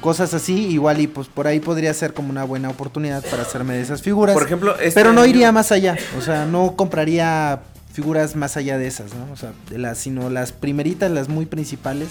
cosas 0.00 0.32
así. 0.32 0.68
Igual 0.68 1.02
y 1.02 1.08
pues 1.08 1.28
por 1.28 1.46
ahí 1.46 1.60
podría 1.60 1.92
ser 1.92 2.14
como 2.14 2.30
una 2.30 2.44
buena 2.44 2.70
oportunidad 2.70 3.22
para 3.30 3.42
hacerme 3.42 3.74
de 3.74 3.82
esas 3.82 4.00
figuras. 4.00 4.32
Por 4.32 4.44
ejemplo, 4.46 4.74
este 4.78 4.92
pero 4.98 5.12
no 5.12 5.20
año- 5.20 5.28
iría 5.28 5.52
más 5.52 5.72
allá, 5.72 5.98
o 6.16 6.22
sea, 6.22 6.46
no 6.46 6.74
compraría 6.74 7.60
figuras 7.92 8.34
más 8.34 8.56
allá 8.56 8.78
de 8.78 8.86
esas, 8.86 9.12
¿no? 9.12 9.30
O 9.30 9.36
sea, 9.36 9.52
de 9.68 9.76
las, 9.76 9.98
sino 9.98 10.30
las 10.30 10.52
primeritas, 10.52 11.10
las 11.10 11.28
muy 11.28 11.44
principales. 11.44 12.08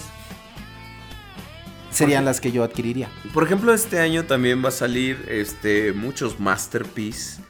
Serían 1.90 2.24
las 2.24 2.40
que 2.40 2.52
yo 2.52 2.62
adquiriría. 2.62 3.08
Por 3.34 3.42
ejemplo, 3.44 3.74
este 3.74 3.98
año 3.98 4.24
también 4.24 4.64
va 4.64 4.68
a 4.68 4.72
salir 4.72 5.26
este, 5.28 5.92
muchos 5.92 6.38
Masterpiece. 6.40 7.42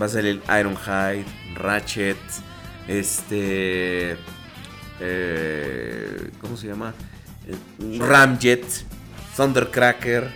Va 0.00 0.06
a 0.06 0.08
salir 0.08 0.40
Ironhide, 0.48 1.24
Ratchet, 1.54 2.16
este. 2.88 4.16
eh, 5.00 6.30
¿Cómo 6.40 6.56
se 6.56 6.68
llama? 6.68 6.94
Eh, 7.46 7.98
Ramjet, 7.98 8.64
Thundercracker. 9.36 10.30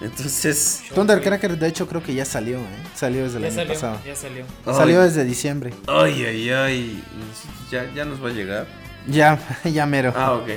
Entonces. 0.00 0.82
Thundercracker, 0.94 1.58
de 1.58 1.68
hecho, 1.68 1.88
creo 1.88 2.02
que 2.02 2.14
ya 2.14 2.24
salió, 2.24 2.58
¿eh? 2.58 2.82
Salió 2.94 3.24
desde 3.24 3.38
el 3.38 3.44
año 3.58 3.68
pasado. 3.68 4.00
ya 4.04 4.14
salió. 4.14 4.44
Salió 4.64 5.00
desde 5.02 5.24
diciembre. 5.24 5.72
ay, 5.86 6.24
ay, 6.24 6.50
ay. 6.50 7.04
¿Ya, 7.70 7.90
ya 7.94 8.04
nos 8.04 8.22
va 8.22 8.28
a 8.28 8.32
llegar. 8.32 8.66
Ya, 9.06 9.38
ya 9.64 9.86
mero. 9.86 10.12
Ah, 10.16 10.32
ok. 10.32 10.48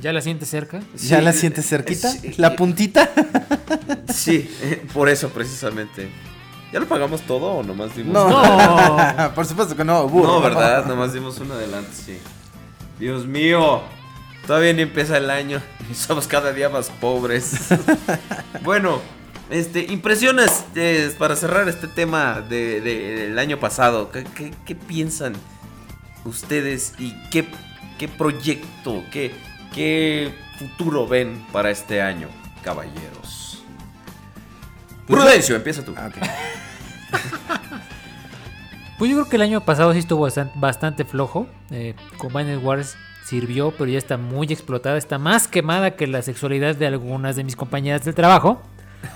¿Ya 0.00 0.12
la 0.12 0.20
sientes 0.20 0.48
cerca? 0.48 0.80
¿Ya 0.96 1.20
la 1.20 1.32
sientes 1.32 1.68
cerquita? 1.68 2.10
sí. 2.10 2.34
¿La 2.36 2.56
puntita? 2.56 3.10
Sí, 4.12 4.50
por 4.92 5.08
eso 5.08 5.28
precisamente. 5.30 6.08
¿Ya 6.74 6.80
lo 6.80 6.88
pagamos 6.88 7.22
todo 7.22 7.52
o 7.52 7.62
nomás 7.62 7.94
dimos? 7.94 8.12
No. 8.12 8.28
No. 8.28 9.32
Por 9.36 9.46
supuesto 9.46 9.76
que 9.76 9.84
no, 9.84 10.08
burro. 10.08 10.26
No, 10.26 10.40
¿verdad? 10.40 10.84
Nomás 10.86 11.12
dimos 11.12 11.38
un 11.38 11.52
adelante, 11.52 11.90
sí. 11.94 12.18
Dios 12.98 13.26
mío. 13.26 13.80
Todavía 14.44 14.72
ni 14.72 14.82
empieza 14.82 15.16
el 15.18 15.30
año 15.30 15.62
y 15.88 15.94
somos 15.94 16.26
cada 16.26 16.52
día 16.52 16.68
más 16.68 16.90
pobres. 16.90 17.68
bueno, 18.64 19.00
este, 19.50 19.84
impresiones 19.88 20.64
eh, 20.74 21.14
para 21.16 21.36
cerrar 21.36 21.68
este 21.68 21.86
tema 21.86 22.40
de- 22.40 22.80
de- 22.80 23.28
del 23.28 23.38
año 23.38 23.60
pasado. 23.60 24.10
¿Qué, 24.10 24.24
qué- 24.24 24.52
qué 24.66 24.74
piensan 24.74 25.34
ustedes 26.24 26.94
y 26.98 27.14
qué, 27.30 27.46
qué 27.98 28.08
proyecto, 28.08 29.04
qué, 29.12 29.32
qué 29.72 30.34
futuro 30.58 31.06
ven 31.06 31.46
para 31.52 31.70
este 31.70 32.02
año, 32.02 32.26
caballeros? 32.62 33.43
Prudencio, 35.06 35.56
empieza 35.56 35.84
tú. 35.84 35.94
Ah, 35.96 36.08
ok. 36.08 36.16
Pues 38.98 39.10
yo 39.10 39.16
creo 39.16 39.28
que 39.28 39.36
el 39.36 39.42
año 39.42 39.60
pasado 39.64 39.92
sí 39.92 39.98
estuvo 39.98 40.24
bastan- 40.26 40.52
bastante 40.54 41.04
flojo. 41.04 41.48
Eh, 41.72 41.94
Combined 42.16 42.62
Wars 42.62 42.96
sirvió, 43.24 43.72
pero 43.72 43.90
ya 43.90 43.98
está 43.98 44.16
muy 44.16 44.46
explotada. 44.46 44.96
Está 44.96 45.18
más 45.18 45.48
quemada 45.48 45.96
que 45.96 46.06
la 46.06 46.22
sexualidad 46.22 46.76
de 46.76 46.86
algunas 46.86 47.34
de 47.34 47.42
mis 47.42 47.56
compañeras 47.56 48.04
del 48.04 48.14
trabajo. 48.14 48.62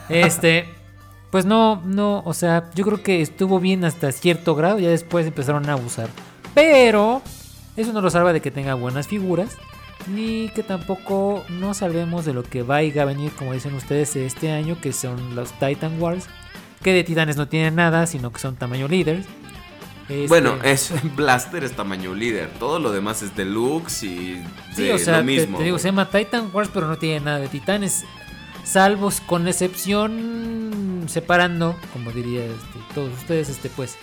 Este, 0.08 0.68
pues 1.30 1.44
no, 1.46 1.80
no, 1.84 2.22
o 2.24 2.34
sea, 2.34 2.70
yo 2.74 2.84
creo 2.84 3.02
que 3.04 3.22
estuvo 3.22 3.60
bien 3.60 3.84
hasta 3.84 4.10
cierto 4.10 4.56
grado. 4.56 4.80
Ya 4.80 4.88
después 4.90 5.26
empezaron 5.26 5.68
a 5.70 5.74
abusar. 5.74 6.08
Pero 6.54 7.22
eso 7.76 7.92
no 7.92 8.00
lo 8.00 8.10
salva 8.10 8.32
de 8.32 8.40
que 8.40 8.50
tenga 8.50 8.74
buenas 8.74 9.06
figuras. 9.06 9.56
Ni 10.14 10.48
que 10.50 10.62
tampoco 10.62 11.44
no 11.48 11.74
salvemos 11.74 12.24
de 12.24 12.32
lo 12.32 12.42
que 12.42 12.62
vaya 12.62 13.02
a 13.02 13.04
venir, 13.04 13.30
como 13.32 13.52
dicen 13.52 13.74
ustedes, 13.74 14.16
este 14.16 14.50
año, 14.52 14.80
que 14.80 14.92
son 14.92 15.34
los 15.36 15.52
Titan 15.58 16.00
Wars. 16.00 16.26
Que 16.82 16.92
de 16.92 17.04
titanes 17.04 17.36
no 17.36 17.48
tienen 17.48 17.74
nada, 17.74 18.06
sino 18.06 18.32
que 18.32 18.38
son 18.38 18.56
tamaño 18.56 18.88
líderes. 18.88 19.26
Este, 20.08 20.26
Bueno, 20.28 20.54
es 20.62 20.92
Blaster 21.16 21.64
es 21.64 21.72
tamaño 21.72 22.14
líder. 22.14 22.48
Todo 22.58 22.78
lo 22.78 22.90
demás 22.92 23.22
es 23.22 23.36
deluxe 23.36 24.04
y 24.04 24.42
Sí, 24.74 24.84
de 24.84 24.92
o 24.94 24.98
sea, 24.98 25.14
lo 25.14 25.18
te- 25.20 25.24
mismo. 25.24 25.58
te, 25.58 25.64
digo, 25.64 25.74
güey. 25.74 25.82
se 25.82 25.88
llama 25.88 26.08
Titan 26.08 26.50
Wars, 26.52 26.70
pero 26.72 26.86
no 26.86 26.96
tiene 26.96 27.20
nada 27.20 27.40
de 27.40 27.48
titanes. 27.48 28.04
Salvos 28.64 29.20
con 29.20 29.46
excepción 29.48 31.04
separando, 31.08 31.74
como 31.92 32.12
diría 32.12 32.44
este, 32.44 32.78
todos 32.94 33.12
ustedes, 33.18 33.48
este 33.48 33.68
pues. 33.70 33.96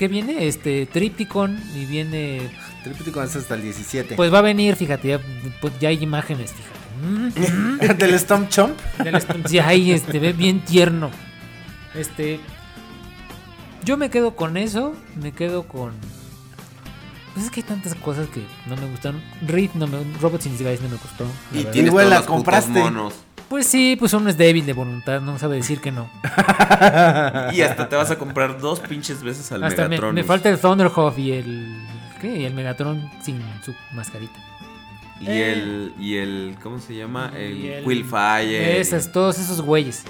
Que 0.00 0.08
viene 0.08 0.46
este 0.48 0.86
Tripticon 0.86 1.62
y 1.76 1.84
viene. 1.84 2.50
Tríptico 2.82 3.22
es 3.22 3.36
hasta 3.36 3.54
el 3.54 3.60
17. 3.62 4.16
Pues 4.16 4.32
va 4.32 4.38
a 4.38 4.40
venir, 4.42 4.74
fíjate, 4.74 5.08
ya, 5.08 5.20
pues 5.60 5.78
ya 5.78 5.90
hay 5.90 6.02
imágenes, 6.02 6.54
fíjate. 6.54 7.52
Mm, 7.52 7.98
Del 7.98 8.18
Stomp 8.18 8.48
Chomp. 8.48 8.80
del 9.04 9.16
est- 9.16 9.30
sí, 9.46 9.58
ahí 9.58 9.92
este, 9.92 10.18
ve 10.18 10.32
bien 10.32 10.60
tierno. 10.64 11.10
Este. 11.94 12.40
Yo 13.84 13.98
me 13.98 14.08
quedo 14.08 14.34
con 14.36 14.56
eso, 14.56 14.94
me 15.20 15.32
quedo 15.32 15.64
con. 15.68 15.92
Pues 17.34 17.44
es 17.44 17.52
que 17.52 17.60
hay 17.60 17.66
tantas 17.66 17.94
cosas 17.94 18.26
que 18.28 18.42
no 18.68 18.76
me 18.76 18.86
gustan. 18.90 19.22
Reed 19.46 19.70
no 19.74 19.86
me. 19.86 19.98
Robots 20.18 20.46
in 20.46 20.52
Disguise 20.52 20.82
no 20.82 20.88
me 20.88 20.96
gustó. 20.96 21.26
la 21.52 21.76
Y 21.76 21.80
Igual 21.86 22.08
la 22.08 22.16
putos 22.20 22.30
compraste. 22.30 22.70
monos. 22.80 23.12
Pues 23.50 23.66
sí, 23.66 23.96
pues 23.98 24.12
uno 24.14 24.30
es 24.30 24.38
débil 24.38 24.64
de 24.64 24.72
voluntad, 24.72 25.20
no 25.20 25.36
sabe 25.36 25.56
decir 25.56 25.80
que 25.80 25.90
no. 25.90 26.08
Y 27.52 27.60
hasta 27.62 27.88
te 27.88 27.96
vas 27.96 28.08
a 28.12 28.16
comprar 28.16 28.60
dos 28.60 28.78
pinches 28.78 29.22
veces 29.24 29.50
al 29.50 29.64
Hasta 29.64 29.82
me, 29.82 29.88
Megatron. 29.88 30.14
me 30.14 30.22
falta 30.24 30.48
el 30.48 30.58
Thunderhawk 30.60 31.18
y 31.18 31.32
el. 31.32 31.76
¿Qué? 32.20 32.36
Y 32.36 32.44
el 32.44 32.54
Megatron 32.54 33.10
sin 33.22 33.42
su 33.64 33.74
mascarita. 33.92 34.38
Y 35.20 35.26
el. 35.26 35.92
Y 35.98 36.16
el. 36.16 36.56
¿Cómo 36.62 36.78
se 36.78 36.94
llama? 36.94 37.32
El, 37.36 37.64
el- 37.64 37.84
Quillfire. 37.84 38.80
Esas, 38.80 39.10
todos 39.10 39.38
esos 39.40 39.60
güeyes. 39.60 40.04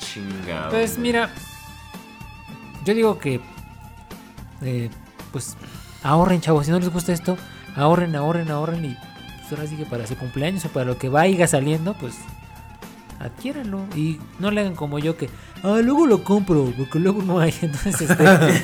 Chingado. 0.00 0.70
Pues 0.70 0.98
mira, 0.98 1.30
yo 2.84 2.94
digo 2.94 3.18
que, 3.20 3.40
eh, 4.62 4.90
pues 5.30 5.56
ahorren, 6.02 6.40
chavos. 6.40 6.66
Si 6.66 6.72
no 6.72 6.80
les 6.80 6.88
gusta 6.90 7.12
esto, 7.12 7.38
ahorren, 7.76 8.16
ahorren, 8.16 8.50
ahorren. 8.50 8.84
Y 8.86 8.96
pues, 9.38 9.52
ahora 9.52 9.68
sí 9.70 9.76
que 9.76 9.86
para 9.86 10.04
su 10.06 10.16
cumpleaños 10.16 10.64
o 10.64 10.68
para 10.70 10.84
lo 10.86 10.98
que 10.98 11.08
vaya 11.08 11.46
saliendo, 11.46 11.94
pues 11.94 12.14
adquiéranlo. 13.18 13.84
Y 13.94 14.18
no 14.38 14.50
le 14.50 14.60
hagan 14.60 14.74
como 14.74 14.98
yo 14.98 15.16
que, 15.16 15.28
ah, 15.62 15.80
luego 15.82 16.06
lo 16.06 16.24
compro, 16.24 16.72
porque 16.76 16.98
luego 16.98 17.22
no 17.22 17.40
hay. 17.40 17.54
Entonces, 17.62 18.10
este, 18.10 18.62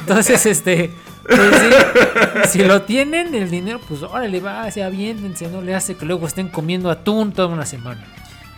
entonces, 0.00 0.46
este, 0.46 0.90
pues 1.24 2.50
si 2.50 2.64
lo 2.64 2.82
tienen, 2.82 3.34
el 3.34 3.50
dinero, 3.50 3.80
pues 3.86 4.02
órale, 4.02 4.40
va, 4.40 4.64
así 4.64 4.80
aviéntense, 4.80 5.48
no 5.48 5.60
le 5.60 5.74
hace 5.74 5.94
que 5.96 6.06
luego 6.06 6.26
estén 6.26 6.48
comiendo 6.48 6.90
atún 6.90 7.32
toda 7.32 7.48
una 7.48 7.66
semana. 7.66 8.04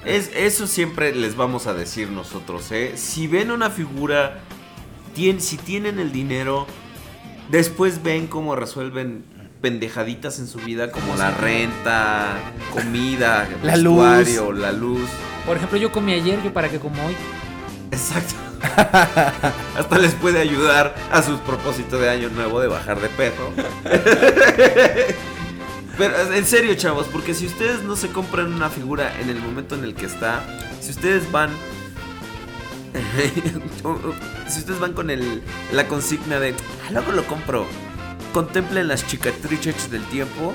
Es, 0.05 0.31
eso 0.35 0.67
siempre 0.67 1.15
les 1.15 1.37
vamos 1.37 1.67
a 1.67 1.75
decir 1.75 2.09
nosotros, 2.09 2.71
¿eh? 2.73 2.93
Si 2.97 3.27
ven 3.27 3.51
una 3.51 3.69
figura, 3.69 4.41
si 5.15 5.57
tienen 5.59 5.99
el 5.99 6.13
dinero, 6.13 6.67
después 7.51 8.03
ven 8.03 8.27
cómo 8.27 8.57
resuelven 8.57 9.25
pendejaditas 9.61 10.39
en 10.39 10.47
su 10.47 10.59
vida 10.59 10.91
como 10.91 11.17
la 11.17 11.31
renta, 11.31 12.37
comida, 12.73 13.49
La 13.63 13.75
vestuario, 13.75 14.53
la 14.53 14.73
luz. 14.73 15.09
Por 15.47 15.57
ejemplo, 15.57 15.79
yo 15.79 15.91
comí 15.93 16.13
ayer, 16.15 16.43
yo 16.43 16.53
para 16.53 16.69
qué 16.69 16.79
como 16.79 17.05
hoy. 17.07 17.15
Exacto. 17.91 18.35
Hasta 19.79 19.99
les 19.99 20.13
puede 20.15 20.41
ayudar 20.41 20.95
a 21.11 21.23
sus 21.23 21.41
propósitos 21.41 22.01
de 22.01 22.09
año 22.11 22.29
nuevo 22.31 22.61
de 22.61 22.69
bajar 22.69 23.01
de 23.01 23.09
peso. 23.09 23.53
Pero 25.99 26.33
en 26.33 26.47
serio, 26.47 26.75
chavos, 26.75 27.07
porque 27.13 27.35
si 27.35 27.47
ustedes 27.47 27.83
no 27.83 27.97
se 27.97 28.09
compran 28.09 28.53
una 28.53 28.71
figura 28.71 29.13
en 29.21 29.29
el 29.29 29.41
momento 29.41 29.75
en 29.75 29.85
el 29.85 29.95
que 29.95 30.07
está, 30.07 30.41
si 30.81 30.91
ustedes 30.93 31.31
van 31.31 31.51
si 34.49 34.59
ustedes 34.61 34.81
van 34.81 34.95
con 34.95 35.11
el, 35.11 35.43
la 35.73 35.87
consigna 35.87 36.41
de 36.41 36.55
"Ah, 36.87 36.93
luego 36.93 37.13
lo 37.13 37.25
compro, 37.25 37.67
contemplen 38.33 38.89
las 38.89 39.05
cicatrices 39.05 39.91
del 39.91 40.05
tiempo. 40.05 40.55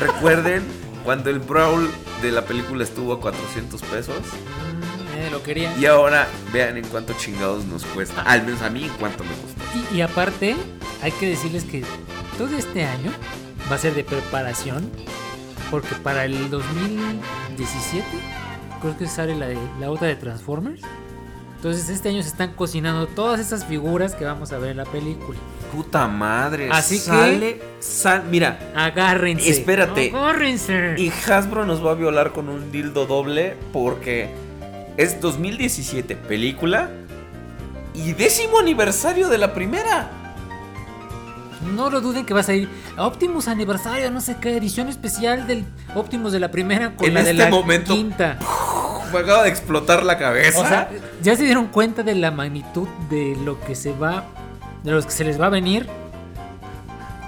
Recuerden 0.00 0.64
Cuando 1.04 1.30
el 1.30 1.38
Brawl 1.38 1.88
de 2.20 2.30
la 2.30 2.44
película 2.44 2.84
estuvo 2.84 3.14
a 3.14 3.20
400 3.20 3.80
pesos. 3.82 4.16
Eh, 5.16 5.28
lo 5.30 5.42
quería. 5.42 5.74
Y 5.78 5.86
ahora 5.86 6.28
vean 6.52 6.76
en 6.76 6.86
cuánto 6.86 7.14
chingados 7.14 7.64
nos 7.64 7.84
cuesta. 7.84 8.22
Al 8.22 8.44
menos 8.44 8.60
a 8.62 8.70
mí 8.70 8.84
en 8.84 8.90
cuánto 8.90 9.24
me 9.24 9.30
costó. 9.30 9.92
Y, 9.92 9.96
y 9.96 10.00
aparte, 10.02 10.56
hay 11.02 11.12
que 11.12 11.28
decirles 11.28 11.64
que 11.64 11.84
todo 12.36 12.56
este 12.56 12.84
año 12.84 13.10
va 13.70 13.76
a 13.76 13.78
ser 13.78 13.94
de 13.94 14.04
preparación. 14.04 14.90
Porque 15.70 15.94
para 16.02 16.24
el 16.24 16.50
2017, 16.50 18.04
creo 18.80 18.98
que 18.98 19.06
sale 19.06 19.36
la, 19.36 19.46
de, 19.46 19.58
la 19.78 19.90
otra 19.90 20.08
de 20.08 20.16
Transformers. 20.16 20.82
Entonces 21.60 21.90
este 21.90 22.08
año 22.08 22.22
se 22.22 22.30
están 22.30 22.54
cocinando 22.54 23.06
todas 23.06 23.38
esas 23.38 23.66
figuras 23.66 24.14
que 24.14 24.24
vamos 24.24 24.50
a 24.50 24.56
ver 24.58 24.70
en 24.70 24.78
la 24.78 24.86
película. 24.86 25.38
Puta 25.76 26.08
madre. 26.08 26.70
Así 26.72 26.94
que- 26.94 27.00
sale, 27.04 27.62
sal- 27.80 28.24
mira, 28.30 28.72
Agárrense. 28.74 29.50
Espérate. 29.50 30.08
Agárrense. 30.08 30.94
y 30.96 31.10
Hasbro 31.30 31.66
nos 31.66 31.84
va 31.84 31.90
a 31.90 31.94
violar 31.96 32.32
con 32.32 32.48
un 32.48 32.72
dildo 32.72 33.04
doble 33.04 33.56
porque 33.74 34.30
es 34.96 35.20
2017 35.20 36.16
película 36.16 36.88
y 37.92 38.14
décimo 38.14 38.58
aniversario 38.58 39.28
de 39.28 39.36
la 39.36 39.52
primera. 39.52 40.10
No 41.74 41.90
lo 41.90 42.00
duden 42.00 42.24
que 42.24 42.32
va 42.34 42.40
a 42.40 42.42
salir 42.42 42.68
Optimus 42.96 43.48
aniversario, 43.48 44.10
no 44.10 44.20
sé 44.20 44.36
qué, 44.40 44.56
edición 44.56 44.88
especial 44.88 45.46
del 45.46 45.64
Optimus 45.94 46.32
de 46.32 46.40
la 46.40 46.50
primera 46.50 46.96
con 46.96 47.08
En 47.08 47.14
la 47.14 47.22
de 47.22 47.30
este 47.32 47.42
la 47.44 47.50
momento- 47.50 47.94
quinta. 47.94 48.38
Me 49.12 49.18
acaba 49.18 49.42
de 49.42 49.48
explotar 49.50 50.04
la 50.04 50.16
cabeza. 50.18 50.60
O 50.60 50.66
sea, 50.66 50.88
ya 51.22 51.36
se 51.36 51.44
dieron 51.44 51.66
cuenta 51.66 52.02
de 52.02 52.14
la 52.14 52.30
magnitud 52.30 52.88
de 53.10 53.36
lo 53.44 53.60
que 53.60 53.74
se 53.74 53.92
va, 53.92 54.24
de 54.84 54.92
los 54.92 55.04
que 55.04 55.12
se 55.12 55.24
les 55.24 55.40
va 55.40 55.46
a 55.46 55.50
venir. 55.50 55.86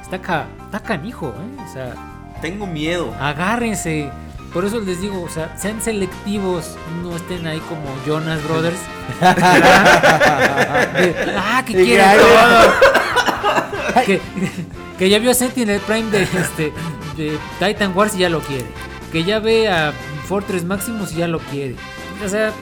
Está, 0.00 0.20
ca, 0.20 0.46
está 0.66 0.80
canijo, 0.80 1.34
¿eh? 1.36 1.62
O 1.68 1.72
sea, 1.72 1.94
tengo 2.40 2.66
miedo. 2.66 3.12
agárrense. 3.20 4.10
Por 4.52 4.64
eso 4.64 4.80
les 4.80 5.00
digo, 5.00 5.22
o 5.22 5.28
sea, 5.28 5.56
sean 5.58 5.80
selectivos, 5.82 6.76
no 7.02 7.16
estén 7.16 7.46
ahí 7.46 7.60
como 7.60 7.82
Jonas 8.06 8.42
Brothers. 8.44 8.78
De, 9.20 9.26
ah, 11.36 11.62
que 11.66 11.72
Y 11.72 11.84
quiere 11.84 12.04
que- 12.04 12.18
todo. 12.18 12.72
que, 14.06 14.20
que 14.98 15.08
ya 15.08 15.18
vio 15.18 15.30
a 15.30 15.34
Sentinel 15.34 15.80
Prime 15.80 16.10
de, 16.10 16.22
este, 16.22 16.72
de 17.16 17.38
Titan 17.58 17.96
Wars 17.96 18.14
y 18.14 18.18
ya 18.18 18.28
lo 18.28 18.40
quiere. 18.40 18.66
Que 19.10 19.24
ya 19.24 19.38
ve 19.38 19.68
a 19.68 19.92
Fortress 20.26 20.64
Maximus 20.64 21.12
y 21.12 21.16
ya 21.16 21.28
lo 21.28 21.38
quiere. 21.38 21.76
O 22.24 22.28
sea, 22.28 22.52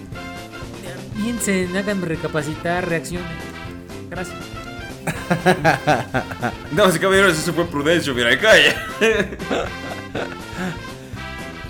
piensen, 1.17 1.77
háganme 1.77 2.07
recapacitar, 2.07 2.89
reaccionen. 2.89 3.29
Gracias. 4.11 4.37
No, 6.73 6.91
si 6.91 6.99
caballeros, 6.99 7.39
eso 7.39 7.53
fue 7.53 7.65
prudencio, 7.67 8.15
mira, 8.15 8.39
calla. 8.39 8.75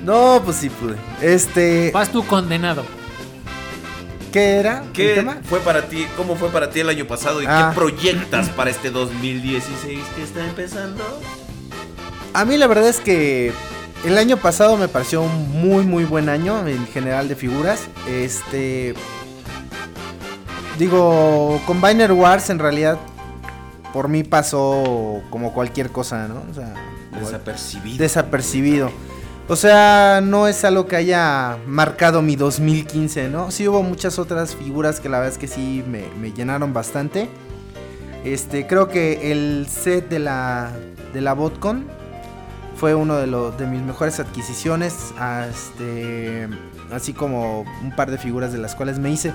No, 0.03 0.41
pues 0.43 0.57
sí 0.57 0.71
pude. 0.71 0.97
Este, 1.21 1.91
Vas 1.93 2.11
tú 2.11 2.25
condenado. 2.27 2.85
¿Qué 4.33 4.57
era? 4.57 4.83
¿El 4.85 4.93
¿Qué 4.93 5.15
tema? 5.15 5.39
fue 5.45 5.61
para 5.61 5.89
ti? 5.89 6.07
¿Cómo 6.17 6.37
fue 6.37 6.49
para 6.51 6.71
ti 6.71 6.81
el 6.81 6.89
año 6.89 7.07
pasado 7.07 7.43
y 7.43 7.47
Ah. 7.49 7.71
qué 7.71 7.75
proyectas 7.79 8.49
para 8.51 8.71
este 8.71 8.91
2016 8.91 9.99
que 10.17 10.23
está 10.23 10.45
empezando? 10.45 11.03
A 12.33 12.45
mí 12.45 12.57
la 12.57 12.67
verdad 12.67 12.89
es 12.89 13.01
que 13.01 13.53
el 14.05 14.17
año 14.19 14.37
pasado 14.37 14.77
me 14.77 14.89
pareció 14.89 15.23
un 15.23 15.61
muy 15.61 15.85
muy 15.85 16.05
buen 16.05 16.29
año 16.29 16.67
en 16.67 16.87
general 16.87 17.29
de 17.29 17.37
figuras. 17.37 17.89
Este 18.09 18.95
digo, 20.79 21.61
Combiner 21.67 22.13
Wars 22.13 22.51
en 22.51 22.59
realidad 22.59 22.99
por 23.93 24.09
mí 24.09 24.23
pasó 24.23 25.21
como 25.31 25.53
cualquier 25.53 25.91
cosa, 25.91 26.29
¿no? 26.29 26.43
O 26.51 26.55
sea, 26.55 26.73
Desapercibido. 27.21 27.99
desapercibido. 27.99 28.91
O 29.51 29.57
sea, 29.57 30.21
no 30.23 30.47
es 30.47 30.65
algo 30.65 30.87
que 30.87 30.95
haya 30.95 31.59
marcado 31.67 32.23
mi 32.23 32.37
2015, 32.37 33.31
¿no? 33.31 33.51
Sí 33.51 33.67
hubo 33.67 33.83
muchas 33.83 34.21
otras 34.21 34.55
figuras 34.55 35.01
que 35.01 35.09
la 35.09 35.19
verdad 35.19 35.33
es 35.33 35.39
que 35.39 35.49
sí 35.49 35.83
me, 35.89 36.33
llenaron 36.33 36.73
bastante. 36.73 37.29
Este, 38.25 38.69
creo 38.69 38.87
que 38.87 39.33
el 39.33 39.67
set 39.69 40.09
de 40.09 40.21
la, 40.21 40.71
de 41.13 41.21
la 41.21 41.33
BotCon 41.33 41.85
fue 42.77 42.95
uno 42.95 43.17
de, 43.17 43.27
los 43.27 43.59
de 43.59 43.67
mis 43.67 43.83
mejores 43.83 44.21
adquisiciones. 44.21 45.13
Este, 45.51 46.49
así 46.93 47.13
como 47.13 47.63
un 47.83 47.97
par 47.97 48.13
de 48.13 48.19
figuras 48.19 48.53
de 48.53 48.59
las 48.59 48.77
cuales 48.77 49.01
me 49.01 49.11
hice. 49.11 49.33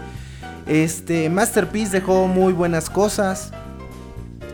Este, 0.65 1.29
Masterpiece 1.29 1.91
dejó 1.91 2.29
muy 2.29 2.53
buenas 2.53 2.89
cosas. 2.89 3.51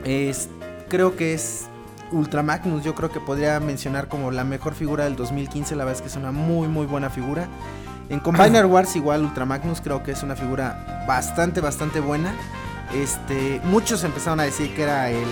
Es, 0.06 0.50
creo 0.90 1.16
que 1.16 1.36
es 1.36 1.68
Ultra 2.12 2.44
Magnus. 2.44 2.84
Yo 2.84 2.96
creo 2.96 3.12
que 3.12 3.20
podría 3.20 3.60
mencionar 3.60 4.08
como 4.08 4.32
la 4.32 4.44
mejor 4.44 4.74
figura 4.76 5.06
del 5.06 5.16
2015. 5.16 5.76
La 5.76 5.86
verdad 5.86 5.98
es 5.98 6.02
que 6.02 6.08
es 6.10 6.16
una 6.16 6.32
muy, 6.32 6.68
muy 6.68 6.86
buena 6.86 7.10
figura. 7.10 7.48
En 8.10 8.20
Combiner 8.20 8.66
Wars, 8.68 8.96
igual 8.96 9.24
Ultra 9.24 9.46
Magnus, 9.46 9.82
creo 9.82 10.04
que 10.04 10.12
es 10.12 10.24
una 10.24 10.36
figura 10.36 11.06
bastante, 11.08 11.62
bastante 11.62 12.00
buena. 12.00 12.34
Este, 12.94 13.62
muchos 13.64 14.04
empezaron 14.04 14.40
a 14.42 14.44
decir 14.44 14.76
que 14.76 14.84
era 14.84 15.10
el 15.10 15.24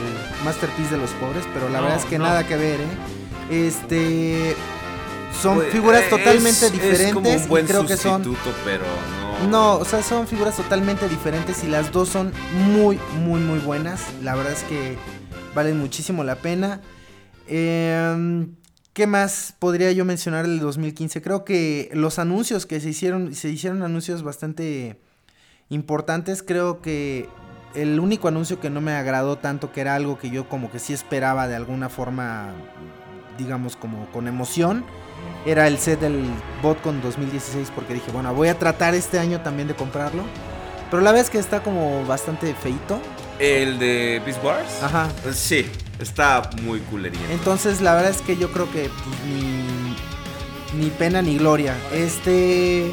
masterpiece 0.46 0.92
de 0.96 0.98
los 1.02 1.10
pobres, 1.12 1.44
pero 1.54 1.68
la 1.70 1.80
No, 1.80 1.84
verdad 1.86 2.00
es 2.00 2.06
que 2.06 2.18
no. 2.18 2.24
nada 2.24 2.48
que 2.48 2.56
ver, 2.56 2.80
¿eh? 2.80 3.68
Este, 3.68 4.56
son 5.42 5.56
Pues, 5.56 5.72
figuras 5.72 6.04
eh, 6.04 6.08
totalmente 6.10 6.66
es- 6.68 6.72
diferentes 6.72 7.08
Es 7.08 7.14
como 7.14 7.30
un 7.30 7.48
buen 7.50 7.66
y 7.66 7.68
creo 7.68 7.86
que 7.86 7.98
son 7.98 8.24
sustituto, 8.24 8.56
pero 8.64 8.86
no. 9.44 9.48
no, 9.50 9.74
o 9.78 9.86
sea, 9.86 10.02
son 10.04 10.26
figuras 10.28 10.56
totalmente 10.56 11.10
diferentes 11.10 11.64
y 11.64 11.68
las 11.68 11.92
dos 11.92 12.08
son 12.10 12.32
muy, 12.68 13.00
muy, 13.26 13.42
muy 13.42 13.60
buenas. 13.60 14.02
La 14.24 14.36
verdad 14.36 14.54
es 14.54 14.64
que 14.64 14.98
valen 15.60 15.78
muchísimo 15.78 16.24
la 16.24 16.36
pena. 16.36 16.80
Em, 17.46 18.56
¿Qué 18.94 19.08
más 19.08 19.54
podría 19.60 19.92
yo 19.92 20.06
mencionar 20.06 20.48
del 20.48 20.60
2015? 20.60 21.22
Creo 21.22 21.44
que 21.44 21.90
los 21.94 22.18
anuncios 22.18 22.66
que 22.66 22.80
se 22.80 22.90
hicieron, 22.90 23.36
se 23.36 23.50
hicieron 23.50 23.84
anuncios 23.84 24.24
bastante 24.24 25.00
importantes. 25.70 26.44
Creo 26.44 26.82
que 26.82 27.28
el 27.76 28.00
único 28.00 28.30
anuncio 28.30 28.62
que 28.62 28.70
no 28.70 28.80
me 28.80 28.94
agradó 28.94 29.38
tanto, 29.38 29.74
que 29.74 29.82
era 29.82 29.96
algo 29.96 30.18
que 30.18 30.30
yo 30.30 30.48
como 30.48 30.72
que 30.72 30.80
sí 30.80 30.94
esperaba 30.94 31.50
de 31.50 31.56
alguna 31.58 31.90
forma, 31.90 32.54
digamos 33.38 33.76
como 33.76 34.10
con 34.12 34.28
emoción, 34.28 34.86
era 35.46 35.68
el 35.68 35.78
set 35.78 36.00
del 36.00 36.24
BotCon 36.64 37.02
2016 37.02 37.70
porque 37.76 37.94
dije, 37.96 38.12
bueno, 38.12 38.34
voy 38.34 38.48
a 38.48 38.58
tratar 38.58 38.96
este 38.96 39.20
año 39.20 39.42
también 39.42 39.68
de 39.68 39.76
comprarlo. 39.76 40.24
Pero 40.90 41.04
la 41.04 41.12
verdad 41.12 41.26
es 41.26 41.30
que 41.30 41.38
está 41.38 41.62
como 41.62 42.06
bastante 42.06 42.54
feito. 42.56 43.00
¿El 43.40 43.80
de 43.80 44.22
Beast 44.26 44.44
Wars? 44.44 44.84
Ajá. 44.84 45.10
Sí, 45.34 45.66
está 46.00 46.50
muy 46.62 46.80
culería. 46.82 47.32
Entonces 47.32 47.82
la 47.82 47.96
verdad 47.96 48.12
es 48.12 48.22
que 48.22 48.38
yo 48.38 48.52
creo 48.52 48.70
que 48.72 48.90
pues, 48.90 49.16
ni, 49.28 50.84
ni 50.84 50.90
pena 50.92 51.22
ni 51.22 51.38
gloria. 51.38 51.76
Este... 51.94 52.92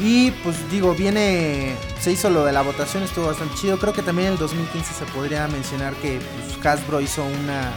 Y 0.00 0.30
pues 0.42 0.56
digo, 0.70 0.94
viene... 0.94 1.74
Se 2.00 2.12
hizo 2.12 2.28
lo 2.30 2.44
de 2.44 2.52
la 2.52 2.62
votación, 2.62 3.02
estuvo 3.02 3.26
bastante 3.26 3.54
chido. 3.56 3.78
Creo 3.78 3.92
que 3.92 4.02
también 4.02 4.28
en 4.28 4.32
el 4.34 4.38
2015 4.38 4.94
se 4.94 5.04
podría 5.12 5.46
mencionar 5.48 5.94
que 5.94 6.18
pues, 6.18 6.66
Hasbro 6.66 7.00
hizo 7.00 7.24
una 7.24 7.70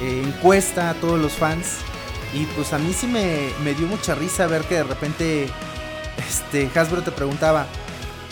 eh, 0.00 0.22
encuesta 0.24 0.90
a 0.90 0.94
todos 0.94 1.20
los 1.20 1.32
fans. 1.32 1.78
Y 2.34 2.46
pues 2.46 2.72
a 2.72 2.78
mí 2.78 2.92
sí 2.92 3.06
me, 3.06 3.50
me 3.62 3.74
dio 3.74 3.86
mucha 3.86 4.14
risa 4.14 4.46
ver 4.46 4.62
que 4.62 4.76
de 4.76 4.84
repente 4.84 5.48
este, 6.16 6.70
Hasbro 6.74 7.02
te 7.02 7.12
preguntaba, 7.12 7.66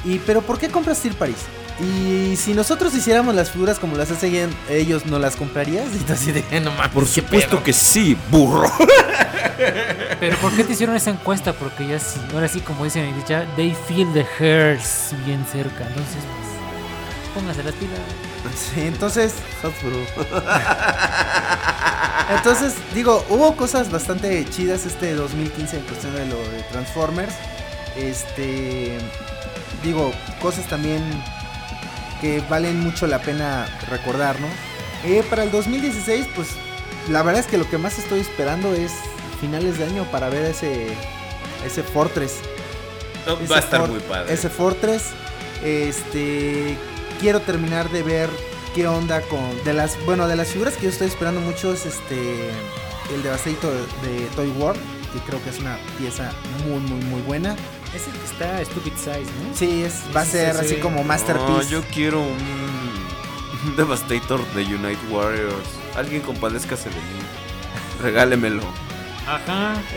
¿y 0.04 0.18
pero 0.18 0.42
por 0.42 0.58
qué 0.58 0.68
compras 0.68 0.98
Steel 0.98 1.14
Paris? 1.14 1.36
Y 1.80 2.36
si 2.36 2.52
nosotros 2.52 2.94
hiciéramos 2.94 3.34
las 3.34 3.50
figuras 3.50 3.78
como 3.78 3.96
las 3.96 4.10
hacen 4.10 4.54
ellos, 4.68 5.06
¿no 5.06 5.18
las 5.18 5.36
comprarías? 5.36 5.86
Y 5.94 5.98
tú 5.98 6.12
así 6.12 6.32
de, 6.32 6.44
no 6.60 6.70
mames. 6.72 6.92
Por 6.92 7.06
supuesto 7.06 7.62
que 7.62 7.72
sí, 7.72 8.16
burro. 8.30 8.70
Pero 10.20 10.36
¿por 10.38 10.54
qué 10.54 10.64
te 10.64 10.72
hicieron 10.72 10.96
esa 10.96 11.10
encuesta? 11.10 11.52
Porque 11.52 11.86
ya 11.86 11.98
sí, 11.98 12.20
ahora 12.34 12.48
sí, 12.48 12.60
como 12.60 12.84
dicen 12.84 13.04
en 13.04 13.24
ya, 13.26 13.46
they 13.56 13.74
feel 13.88 14.12
the 14.12 14.26
hairs 14.38 15.14
bien 15.24 15.44
cerca. 15.50 15.86
Entonces, 15.86 16.16
pues, 16.16 17.34
póngase 17.34 17.62
las 17.62 17.74
pilas. 17.74 17.98
Sí, 18.74 18.80
entonces, 18.80 19.34
entonces 22.30 22.74
digo, 22.94 23.22
hubo 23.28 23.54
cosas 23.54 23.90
bastante 23.90 24.46
chidas 24.48 24.86
este 24.86 25.14
2015 25.14 25.76
en 25.76 25.82
cuestión 25.82 26.14
de 26.14 26.24
lo 26.24 26.36
de 26.36 26.62
Transformers. 26.72 27.34
Este, 27.96 28.96
digo, 29.82 30.10
cosas 30.40 30.66
también 30.68 31.02
que 32.20 32.42
valen 32.48 32.80
mucho 32.80 33.06
la 33.06 33.20
pena 33.20 33.66
recordar, 33.90 34.38
¿no? 34.40 34.46
Eh, 35.04 35.24
para 35.30 35.42
el 35.44 35.50
2016, 35.50 36.26
pues 36.34 36.48
la 37.08 37.22
verdad 37.22 37.40
es 37.40 37.46
que 37.46 37.56
lo 37.58 37.68
que 37.68 37.78
más 37.78 37.98
estoy 37.98 38.20
esperando 38.20 38.74
es 38.74 38.92
finales 39.40 39.78
de 39.78 39.84
año 39.84 40.04
para 40.10 40.28
ver 40.28 40.44
ese 40.44 40.88
ese 41.64 41.82
Fortress. 41.82 42.36
No, 43.26 43.34
Ese 43.34 43.46
va 43.46 43.56
a 43.56 43.60
estar 43.60 43.80
For- 43.80 43.90
muy 43.90 44.00
padre. 44.00 44.32
Ese 44.32 44.48
Fortress. 44.50 45.04
Este. 45.62 46.76
Quiero 47.20 47.40
terminar 47.40 47.90
de 47.90 48.02
ver 48.02 48.30
qué 48.74 48.86
onda 48.86 49.20
con. 49.22 49.40
De 49.64 49.72
las. 49.72 49.96
Bueno, 50.04 50.26
de 50.28 50.36
las 50.36 50.48
figuras 50.48 50.74
que 50.76 50.84
yo 50.84 50.88
estoy 50.90 51.08
esperando 51.08 51.40
mucho 51.40 51.72
es 51.72 51.86
este. 51.86 52.50
El 53.14 53.22
Devastator 53.22 53.72
de 54.02 54.26
Toy 54.36 54.48
World. 54.50 54.80
Que 55.12 55.18
creo 55.20 55.42
que 55.42 55.50
es 55.50 55.58
una 55.58 55.76
pieza 55.98 56.30
muy, 56.66 56.78
muy, 56.80 57.04
muy 57.04 57.22
buena. 57.22 57.56
Es 57.94 58.06
el 58.06 58.12
que 58.12 58.24
está 58.24 58.64
Stupid 58.64 58.92
Size, 58.96 59.20
¿no? 59.20 59.56
Sí, 59.56 59.82
es, 59.84 59.94
va 60.14 60.20
a 60.20 60.24
ser 60.24 60.54
sí, 60.54 60.60
así 60.60 60.74
sí. 60.76 60.80
como 60.80 60.98
No, 60.98 61.04
Masterpiece. 61.04 61.68
yo 61.70 61.82
quiero 61.92 62.20
un, 62.20 62.38
un 63.66 63.76
Devastator 63.76 64.44
de 64.54 64.62
Unite 64.64 64.98
Warriors. 65.10 65.66
Alguien 65.96 66.22
compadézcase 66.22 66.88
de 66.88 66.94
mí. 66.94 67.02
Regálemelo. 68.02 68.62
Ajá. 69.26 69.74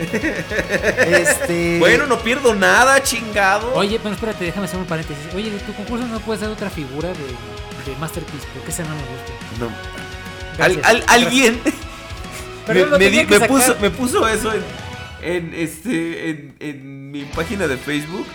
Este. 1.06 1.78
Bueno, 1.78 2.06
no 2.06 2.18
pierdo 2.18 2.54
nada, 2.54 3.02
chingado. 3.02 3.72
Oye, 3.74 3.98
pero 4.02 4.14
espérate, 4.14 4.44
déjame 4.44 4.66
hacer 4.66 4.78
un 4.80 4.86
paréntesis. 4.86 5.24
Oye, 5.34 5.50
de 5.50 5.58
tu 5.60 5.72
concurso 5.74 6.06
no 6.06 6.20
puede 6.20 6.40
ser 6.40 6.48
otra 6.48 6.70
figura 6.70 7.08
de, 7.08 7.90
de 7.90 7.96
Masterpiece, 7.98 8.46
porque 8.54 8.70
esa 8.70 8.82
no 8.82 8.90
me 8.90 9.02
gusta. 9.02 9.32
No. 9.60 9.66
Al- 10.64 10.74
Gracias, 10.76 10.86
al- 10.86 11.04
alguien 11.08 11.60
me, 12.68 12.84
me 12.98 13.10
di- 13.10 13.24
puso, 13.48 13.76
me 13.80 13.90
puso 13.90 14.28
eso 14.28 14.52
en, 14.52 14.62
en, 15.24 15.54
este, 15.54 16.30
en, 16.30 16.56
en 16.60 17.10
mi 17.10 17.24
página 17.24 17.66
de 17.66 17.76
Facebook. 17.76 18.26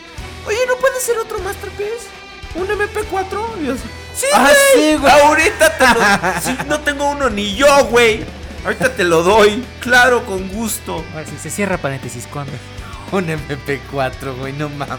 Oye, 0.48 0.58
¿no 0.68 0.76
puede 0.78 1.00
ser 1.00 1.18
otro 1.18 1.40
Masterpiece? 1.40 2.08
¿Un 2.56 2.68
MP4? 2.68 3.62
Y 3.62 3.66
yo 3.68 3.74
así, 3.74 3.84
sí, 4.16 4.26
Ah, 4.34 4.50
sí, 4.74 4.96
güey. 4.96 5.12
Ahorita 5.12 5.78
te 5.78 5.88
lo... 5.88 6.42
sí, 6.42 6.64
no 6.68 6.80
tengo 6.80 7.10
uno 7.12 7.30
ni 7.30 7.56
yo, 7.56 7.86
güey. 7.86 8.26
Ahorita 8.66 8.94
te 8.96 9.04
lo 9.04 9.24
doy. 9.24 9.64
Claro, 9.80 10.26
con 10.26 10.50
gusto. 10.50 11.04
Ahora 11.14 11.26
sí, 11.26 11.36
se 11.42 11.50
cierra 11.50 11.78
paréntesis. 11.78 12.28
¿Cuándo? 12.28 12.52
Un 13.12 13.28
MP4, 13.28 14.38
güey, 14.38 14.54
no 14.54 14.70
mames. 14.70 14.98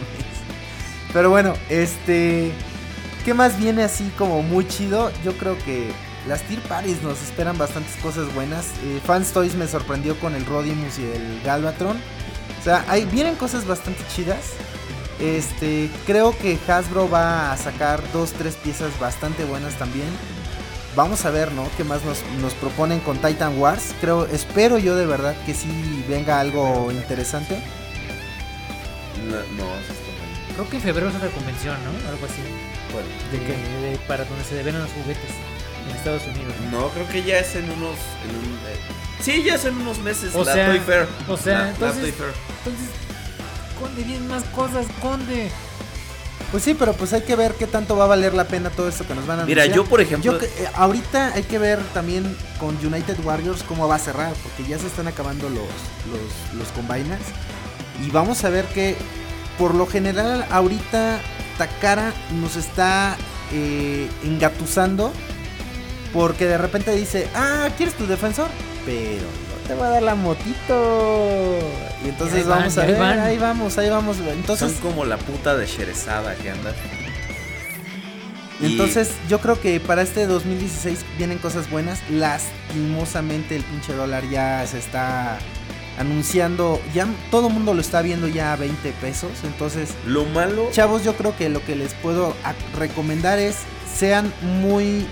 Pero 1.13 1.29
bueno, 1.29 1.53
este. 1.69 2.51
¿Qué 3.25 3.33
más 3.33 3.59
viene 3.59 3.83
así 3.83 4.11
como 4.17 4.41
muy 4.41 4.67
chido? 4.67 5.11
Yo 5.23 5.33
creo 5.37 5.57
que 5.59 5.91
las 6.27 6.41
Tier 6.43 6.59
Paris 6.61 7.01
nos 7.01 7.21
esperan 7.21 7.57
bastantes 7.57 7.95
cosas 7.97 8.33
buenas. 8.33 8.65
Eh, 8.83 8.99
Fans 9.05 9.31
Toys 9.31 9.55
me 9.55 9.67
sorprendió 9.67 10.19
con 10.19 10.35
el 10.35 10.45
Rodimus 10.45 10.99
y 10.99 11.03
el 11.05 11.41
Galvatron. 11.43 11.97
O 12.59 12.63
sea, 12.63 12.85
ahí 12.87 13.05
vienen 13.05 13.35
cosas 13.35 13.65
bastante 13.65 14.03
chidas. 14.15 14.51
Este, 15.19 15.89
creo 16.05 16.37
que 16.37 16.57
Hasbro 16.67 17.09
va 17.09 17.51
a 17.51 17.57
sacar 17.57 18.01
dos, 18.11 18.33
tres 18.33 18.55
piezas 18.55 18.97
bastante 18.99 19.43
buenas 19.45 19.75
también. 19.75 20.07
Vamos 20.95 21.25
a 21.25 21.31
ver, 21.31 21.51
¿no? 21.53 21.67
¿Qué 21.77 21.83
más 21.83 22.03
nos, 22.03 22.21
nos 22.41 22.53
proponen 22.53 22.99
con 22.99 23.17
Titan 23.17 23.57
Wars? 23.59 23.95
Creo, 24.01 24.25
espero 24.25 24.77
yo 24.77 24.95
de 24.95 25.05
verdad 25.05 25.35
que 25.45 25.53
sí 25.53 26.03
venga 26.09 26.39
algo 26.39 26.91
interesante. 26.91 27.61
No, 29.27 29.35
no, 29.63 29.63
eso. 29.75 29.93
Creo 30.53 30.69
que 30.69 30.75
en 30.77 30.81
febrero 30.81 31.09
es 31.09 31.15
otra 31.15 31.29
convención, 31.29 31.77
¿no? 31.85 32.09
Algo 32.09 32.25
así. 32.25 32.41
¿Cuál? 32.91 33.05
De 33.31 33.39
que, 33.39 33.87
de- 33.89 33.97
para 34.07 34.25
donde 34.25 34.43
se 34.43 34.55
develan 34.55 34.81
los 34.81 34.91
juguetes 34.91 35.31
en 35.91 35.97
Estados 35.97 36.23
Unidos. 36.27 36.53
No, 36.71 36.87
creo 36.89 37.07
que 37.09 37.23
ya 37.23 37.39
es 37.39 37.55
en 37.55 37.65
unos. 37.65 37.95
En 38.23 38.35
un, 38.35 38.55
eh, 38.67 38.79
sí, 39.21 39.43
ya 39.43 39.55
es 39.55 39.65
en 39.65 39.75
unos 39.77 39.99
meses. 39.99 40.33
O 40.35 40.43
la 40.43 40.53
sea, 40.53 40.67
Toy 40.67 40.79
Fair. 40.79 41.07
o 41.27 41.37
sea, 41.37 41.53
La- 41.53 41.63
la 41.65 41.69
entonces- 41.69 42.01
Toy 42.01 42.11
Fair. 42.11 42.33
Entonces, 42.65 42.89
Conde, 43.79 44.03
vienen 44.03 44.27
más 44.27 44.43
cosas, 44.55 44.85
Conde. 45.01 45.49
Pues 46.51 46.63
sí, 46.63 46.75
pero 46.77 46.93
pues 46.93 47.13
hay 47.13 47.21
que 47.21 47.35
ver 47.35 47.53
qué 47.53 47.65
tanto 47.65 47.95
va 47.95 48.03
a 48.03 48.07
valer 48.07 48.33
la 48.33 48.43
pena 48.45 48.69
todo 48.69 48.89
esto 48.89 49.07
que 49.07 49.15
nos 49.15 49.25
van 49.25 49.39
a 49.39 49.45
Mira, 49.45 49.63
anunciar. 49.63 49.85
yo 49.85 49.89
por 49.89 50.01
ejemplo. 50.01 50.33
Yo 50.37 50.45
eh, 50.45 50.67
ahorita 50.75 51.31
hay 51.33 51.43
que 51.43 51.57
ver 51.57 51.79
también 51.93 52.35
con 52.59 52.75
United 52.85 53.17
Warriors 53.23 53.63
cómo 53.63 53.87
va 53.87 53.95
a 53.95 53.99
cerrar, 53.99 54.33
porque 54.43 54.69
ya 54.69 54.77
se 54.77 54.87
están 54.87 55.07
acabando 55.07 55.49
los, 55.49 55.59
los, 56.11 56.59
los 56.59 56.67
combiners. 56.69 57.23
Y 58.05 58.09
vamos 58.11 58.43
a 58.43 58.49
ver 58.49 58.65
que, 58.65 58.97
por 59.57 59.75
lo 59.75 59.87
general, 59.87 60.45
ahorita 60.51 61.19
Takara 61.57 62.11
nos 62.41 62.55
está 62.57 63.15
eh, 63.53 64.09
engatusando, 64.23 65.13
porque 66.13 66.45
de 66.45 66.57
repente 66.57 66.93
dice, 66.95 67.27
ah, 67.35 67.69
¿quieres 67.77 67.95
tu 67.95 68.05
defensor? 68.07 68.49
Pero 68.85 69.21
no 69.23 69.67
te 69.67 69.73
voy 69.75 69.85
a 69.85 69.89
dar 69.89 70.03
la 70.03 70.15
motito. 70.15 71.59
Y 72.05 72.09
entonces 72.09 72.45
van, 72.47 72.59
vamos 72.59 72.77
a 72.77 72.85
ver, 72.85 72.99
van. 72.99 73.19
ahí 73.19 73.37
vamos, 73.37 73.77
ahí 73.77 73.89
vamos. 73.89 74.17
Entonces, 74.19 74.71
son 74.73 74.81
como 74.81 75.05
la 75.05 75.17
puta 75.17 75.55
de 75.55 75.65
Sherezada 75.67 76.35
que 76.35 76.49
anda. 76.51 76.73
Y- 78.59 78.65
Entonces, 78.73 79.11
yo 79.27 79.39
creo 79.39 79.59
que 79.59 79.79
para 79.79 80.01
este 80.03 80.27
2016 80.27 80.99
vienen 81.17 81.37
cosas 81.39 81.69
buenas. 81.69 81.99
Lastimosamente, 82.11 83.55
el 83.55 83.63
pinche 83.63 83.93
dólar 83.93 84.23
ya 84.29 84.65
se 84.67 84.77
está 84.77 85.39
anunciando. 85.97 86.79
Ya 86.93 87.07
todo 87.31 87.47
el 87.47 87.53
mundo 87.53 87.73
lo 87.73 87.81
está 87.81 88.01
viendo 88.01 88.27
ya 88.27 88.53
a 88.53 88.55
20 88.57 88.91
pesos. 88.93 89.31
Entonces, 89.43 89.89
Lo 90.05 90.25
malo. 90.25 90.69
chavos, 90.71 91.03
yo 91.03 91.15
creo 91.15 91.35
que 91.35 91.49
lo 91.49 91.63
que 91.65 91.75
les 91.75 91.93
puedo 91.95 92.35
recomendar 92.77 93.39
es 93.39 93.55
sean 93.97 94.31
muy 94.61 95.07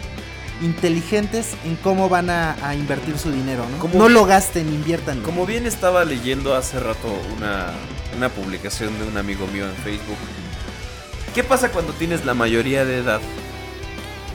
inteligentes 0.62 1.56
en 1.64 1.76
cómo 1.78 2.10
van 2.10 2.30
a, 2.30 2.56
a 2.68 2.76
invertir 2.76 3.18
su 3.18 3.32
dinero, 3.32 3.66
¿no? 3.70 3.80
Como 3.80 3.96
no 3.96 4.10
lo 4.10 4.26
gasten, 4.26 4.68
inviertan. 4.68 5.22
Como 5.22 5.46
bien 5.46 5.66
estaba 5.66 6.06
leyendo 6.06 6.56
hace 6.56 6.80
rato 6.80 7.08
una, 7.38 7.68
una 8.18 8.30
publicación 8.30 8.98
de 9.00 9.06
un 9.06 9.18
amigo 9.18 9.48
mío 9.48 9.66
en 9.66 9.76
Facebook. 9.76 10.18
¿Qué 11.34 11.44
pasa 11.44 11.72
cuando 11.72 11.94
tienes 11.94 12.26
la 12.26 12.34
mayoría 12.34 12.86
de 12.86 12.98
edad? 12.98 13.22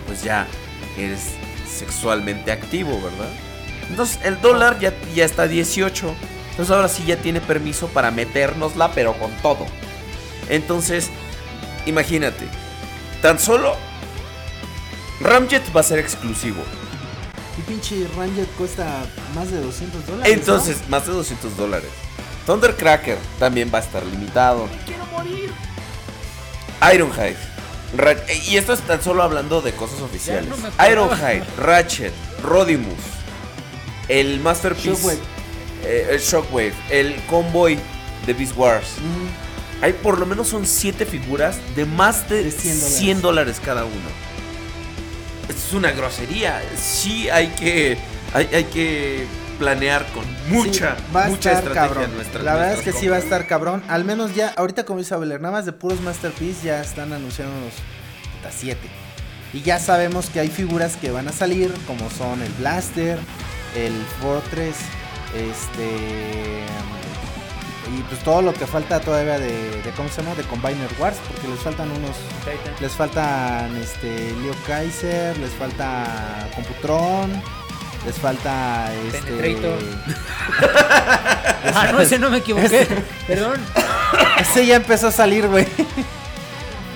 Pues 0.06 0.22
ya 0.22 0.46
eres 0.96 1.32
sexualmente 1.68 2.52
activo, 2.52 3.01
¿verdad? 3.02 3.30
Entonces 3.90 4.18
el 4.24 4.40
dólar 4.40 4.78
ya, 4.78 4.94
ya 5.14 5.24
está 5.24 5.42
a 5.42 5.48
18. 5.48 6.14
Entonces 6.51 6.74
ahora 6.74 6.88
sí 6.88 7.05
ya 7.05 7.16
tiene 7.16 7.40
permiso 7.40 7.88
para 7.88 8.10
metérnosla, 8.10 8.92
pero 8.92 9.14
con 9.14 9.32
todo. 9.42 9.66
Entonces, 10.48 11.10
imagínate. 11.84 12.46
Tan 13.20 13.38
solo 13.38 13.76
Ramjet 15.24 15.62
va 15.74 15.80
a 15.80 15.82
ser 15.82 15.98
exclusivo. 15.98 16.62
Y 17.59 17.62
pinche 17.62 18.06
Ranger 18.16 18.46
cuesta 18.59 19.05
más 19.34 19.51
de 19.51 19.60
200 19.60 20.06
dólares. 20.06 20.28
¿no? 20.36 20.40
Entonces, 20.40 20.88
más 20.88 21.06
de 21.06 21.12
200 21.12 21.56
dólares. 21.56 21.88
Thundercracker 22.46 23.16
también 23.38 23.70
va 23.72 23.78
a 23.78 23.82
estar 23.82 24.05
limitado. 24.05 24.68
Ironhide. 26.92 27.36
Ra- 27.96 28.16
y 28.48 28.56
esto 28.56 28.72
es 28.72 28.80
tan 28.80 29.02
solo 29.02 29.22
hablando 29.22 29.62
de 29.62 29.72
cosas 29.72 30.01
oficiales. 30.01 30.48
no 30.48 30.56
me. 30.56 30.68
Ironhide, 30.90 31.44
Ratchet, 31.59 32.12
Rodimus, 32.42 32.98
el 34.09 34.40
Masterpiece, 34.40 34.90
Shockwave. 34.90 35.18
eh, 35.84 36.09
el 36.10 36.18
Shockwave, 36.20 36.74
el 36.90 37.24
Convoy 37.26 37.78
de 38.26 38.32
Beast 38.34 38.56
Wars. 38.56 38.88
Mm, 39.01 39.84
Hay 39.84 39.92
por 39.92 40.18
lo 40.18 40.26
menos 40.26 40.48
son 40.48 40.66
7 40.66 41.05
figuras 41.06 41.56
de 41.76 41.84
más 41.86 42.28
de, 42.28 42.44
De 42.44 42.51
100 42.51 42.74
dólares. 42.80 42.98
100 42.98 43.22
dólares 43.22 43.60
cada 43.64 43.84
uno. 43.84 43.94
Una 45.74 45.90
grosería. 45.92 46.62
Sí 46.76 47.28
hay 47.28 47.48
que 47.48 47.98
hay, 48.32 48.48
hay 48.52 48.64
que 48.64 49.26
planear 49.59 50.05
con 50.12 50.24
mucha 50.48 50.96
Sí, 50.96 51.02
va 51.14 51.24
a 51.24 51.28
mucha 51.28 51.52
estar 51.52 51.68
estrategia 51.68 51.88
cabrón. 51.94 52.14
nuestra- 52.16 52.42
la 52.42 52.55
verdad 52.55 52.72
es 52.72 52.78
que 52.80 52.84
nuestras 52.86 53.01
sí 53.01 53.09
va 53.09 53.16
a 53.16 53.20
compras. 53.20 53.38
estar 53.40 53.48
cabrón. 53.48 53.82
Al 53.88 54.05
menos 54.05 54.34
ya, 54.34 54.48
ahorita 54.56 54.84
como 54.84 54.98
dice 55.01 55.14
Abeler, 55.14 55.40
nada 55.40 55.52
más 55.52 55.64
de 55.66 55.72
puros 55.72 56.01
Masterpiece 56.01 56.66
ya 56.66 56.80
están 56.80 57.12
anunciando 57.12 57.56
unos 57.56 57.72
7. 58.56 58.80
Y 59.52 59.62
ya 59.62 59.78
sabemos 59.78 60.28
que 60.30 60.40
hay 60.40 60.48
figuras 60.48 60.96
que 60.96 61.10
van 61.12 61.28
a 61.28 61.32
salir, 61.32 61.72
como 61.86 62.10
son 62.10 62.42
el 62.42 62.52
Blaster, 62.55 63.18
el 63.76 63.92
Fortress, 64.20 64.76
este. 65.34 66.66
Y 67.93 68.02
pues 68.02 68.23
todo 68.23 68.40
lo 68.43 68.55
que 68.55 68.66
falta 68.66 69.01
todavía 69.01 69.39
de, 69.39 69.82
de 69.82 69.90
¿cómo 69.97 70.09
se 70.09 70.23
llama? 70.23 70.35
De 70.35 70.43
Combiner 70.44 70.89
Wars, 70.98 71.16
porque 71.28 71.48
les 71.48 71.61
faltan 71.61 71.90
unos. 71.90 72.16
Les 72.81 72.93
faltan 72.93 73.77
este 73.77 74.32
Leo 74.43 74.55
Kaiser, 74.66 75.36
les 75.39 75.51
falta 75.52 76.48
Computron, 76.55 77.31
les 78.06 78.16
falta 78.16 78.90
este. 79.12 79.32
Penetrator. 79.32 79.78
Ah, 81.74 81.89
no, 81.93 82.01
ese 82.01 82.19
no 82.19 82.28
me 82.28 82.39
equivoqué. 82.39 82.86
Perdón. 83.27 83.59
Ese 84.39 84.66
ya 84.66 84.77
empezó 84.77 85.09
a 85.09 85.11
salir, 85.11 85.48
güey. 85.48 85.66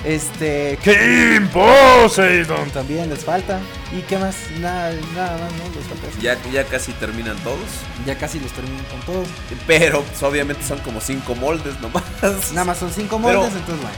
Este. 0.08 0.78
Kim 0.82 1.48
Poseidon. 1.48 2.70
También 2.70 3.10
les 3.10 3.24
falta. 3.24 3.60
¿Y 3.92 4.00
qué 4.02 4.16
más? 4.16 4.36
Nada, 4.58 4.90
nada 5.14 5.36
más, 5.36 5.52
¿no? 5.52 5.64
Les 5.78 5.86
falta 5.86 6.06
eso. 6.08 6.18
Ya, 6.22 6.38
ya 6.50 6.64
casi 6.64 6.92
terminan 6.92 7.36
todos. 7.44 7.58
Ya 8.06 8.16
casi 8.16 8.40
los 8.40 8.50
terminan 8.52 8.84
con 8.86 9.00
todos. 9.02 9.28
Pero 9.66 10.00
pues, 10.02 10.22
obviamente 10.22 10.64
son 10.64 10.78
como 10.78 11.02
5 11.02 11.34
moldes 11.34 11.78
nomás. 11.80 12.04
Nada 12.52 12.64
más 12.64 12.78
son 12.78 12.90
cinco 12.90 13.20
Pero- 13.22 13.40
moldes, 13.40 13.54
entonces 13.56 13.82
bueno. 13.82 13.96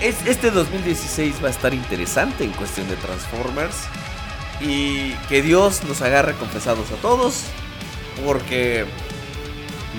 Es, 0.00 0.16
este 0.26 0.50
2016 0.50 1.36
va 1.42 1.48
a 1.48 1.50
estar 1.50 1.72
interesante 1.72 2.44
en 2.44 2.52
cuestión 2.52 2.86
de 2.90 2.96
Transformers. 2.96 3.76
Y 4.60 5.12
que 5.30 5.40
Dios 5.40 5.84
nos 5.88 6.02
agarre 6.02 6.34
confesados 6.34 6.90
a 6.90 6.96
todos. 6.96 7.44
Porque 8.26 8.84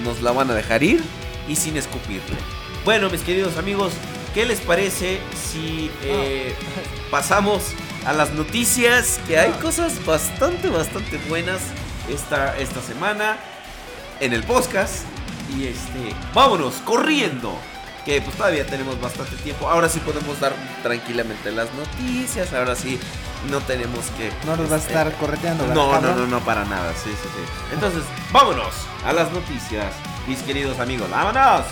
nos 0.04 0.22
la 0.22 0.32
van 0.34 0.52
a 0.52 0.54
dejar 0.54 0.84
ir 0.84 1.02
y 1.48 1.56
sin 1.56 1.78
escupirle. 1.78 2.38
Bueno, 2.86 3.10
mis 3.10 3.22
queridos 3.22 3.58
amigos, 3.58 3.94
¿qué 4.34 4.46
les 4.46 4.60
parece 4.62 5.20
si 5.36 5.92
eh, 6.04 6.56
pasamos 7.10 7.74
a 8.06 8.14
las 8.14 8.32
noticias? 8.32 9.20
Que 9.28 9.38
hay 9.38 9.52
cosas 9.54 10.04
bastante, 10.06 10.70
bastante 10.70 11.18
buenas 11.30 11.60
esta, 12.10 12.58
esta 12.58 12.82
semana 12.82 13.38
en 14.20 14.34
el 14.34 14.44
podcast. 14.44 15.04
Y 15.56 15.68
este, 15.68 16.16
vámonos, 16.34 16.76
corriendo. 16.86 17.54
Que 18.06 18.20
pues 18.20 18.36
todavía 18.36 18.66
tenemos 18.66 19.00
bastante 19.00 19.36
tiempo. 19.38 19.68
Ahora 19.70 19.88
sí 19.88 20.00
podemos 20.00 20.40
dar 20.40 20.54
tranquilamente 20.82 21.52
las 21.52 21.68
noticias. 21.74 22.52
Ahora 22.52 22.76
sí 22.76 23.00
no 23.50 23.60
tenemos 23.62 24.06
que. 24.18 24.32
No 24.46 24.56
nos 24.56 24.72
va 24.72 24.76
a 24.76 24.80
este, 24.80 24.90
estar 24.90 25.14
correteando, 25.18 25.68
¿verdad, 25.68 25.76
No, 25.76 26.02
no, 26.02 26.16
no, 26.16 26.26
no, 26.26 26.40
para 26.40 26.66
nada. 26.66 26.94
Sí, 26.94 27.12
sí, 27.12 27.28
sí. 27.36 27.74
Entonces, 27.74 28.02
vámonos 28.32 28.74
a 29.06 29.14
las 29.14 29.32
noticias, 29.32 29.94
mis 30.28 30.40
queridos 30.40 30.80
amigos. 30.80 31.12
¡Vámonos! 31.12 31.66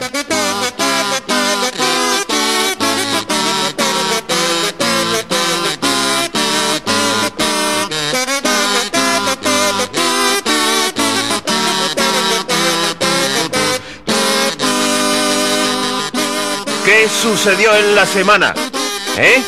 ¿Qué 0.00 0.08
sucedió 17.08 17.76
en 17.76 17.94
la 17.94 18.06
semana? 18.06 18.54
¿Eh? 19.18 19.42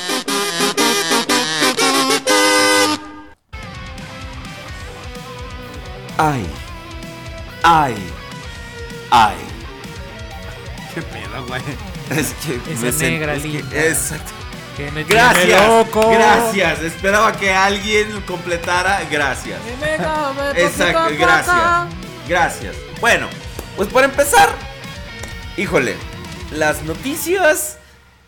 Ay, 6.18 6.46
ay, 7.62 7.96
ay. 9.10 9.51
¿Qué 10.94 11.02
pedo, 11.02 11.46
güey? 11.46 11.62
Es 12.10 12.34
que 12.44 12.56
Esa 12.72 12.98
me 12.98 13.10
negra 13.10 13.34
es 13.34 13.42
que- 13.42 13.88
exacto. 13.88 14.32
Que 14.76 14.90
me 14.90 15.04
tiene 15.04 15.20
Gracias. 15.22 15.66
loco. 15.68 16.10
Gracias. 16.10 16.80
Esperaba 16.80 17.32
que 17.32 17.52
alguien 17.52 18.20
completara. 18.22 19.02
Gracias. 19.10 19.60
Exacto, 20.56 21.14
gracias. 21.18 21.86
Gracias. 22.28 22.76
Bueno, 23.00 23.28
pues 23.76 23.88
para 23.90 24.06
empezar, 24.06 24.48
híjole, 25.56 25.96
las 26.52 26.82
noticias 26.84 27.78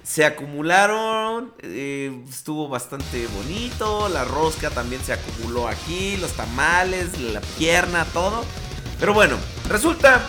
se 0.02 0.24
acumularon, 0.26 1.54
eh, 1.62 2.22
estuvo 2.28 2.68
bastante 2.68 3.26
bonito, 3.28 4.10
la 4.10 4.24
rosca 4.24 4.68
también 4.68 5.02
se 5.02 5.14
acumuló 5.14 5.66
aquí, 5.66 6.18
los 6.18 6.32
tamales, 6.32 7.18
la 7.18 7.40
pierna, 7.58 8.04
todo. 8.12 8.44
Pero 9.00 9.14
bueno, 9.14 9.36
resulta 9.68 10.20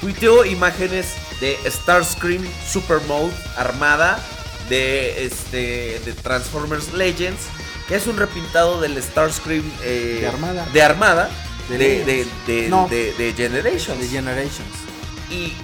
tuiteó 0.00 0.44
imágenes 0.44 1.14
de 1.40 1.58
Starscream 1.66 2.44
Super 2.70 3.00
Mode 3.08 3.32
armada 3.56 4.20
de 4.68 5.24
este 5.26 6.00
de 6.04 6.12
Transformers 6.22 6.92
Legends, 6.92 7.40
que 7.88 7.96
es 7.96 8.06
un 8.06 8.16
repintado 8.16 8.80
del 8.80 9.02
Starscream 9.02 9.64
eh, 9.82 10.18
De 10.20 10.28
Armada. 10.28 10.64
de 10.72 10.82
Armada 10.82 11.28
De 11.68 11.76
de, 11.78 11.88
de, 11.88 12.04
Legends. 12.04 12.46
de- 12.46 12.68
No. 12.68 12.86
de- 12.88 13.12
de 13.14 13.32
Generations. 13.34 13.98
De 14.00 14.06
Generations. 14.08 14.68
Y 15.28 15.54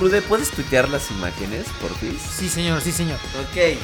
Prude, 0.00 0.22
¿puedes 0.22 0.50
tuitear 0.50 0.88
las 0.88 1.10
imágenes, 1.10 1.66
por 1.80 1.94
fin? 1.98 2.18
Sí, 2.38 2.48
señor, 2.48 2.80
sí, 2.80 2.90
señor. 2.90 3.18
Ok. 3.38 3.76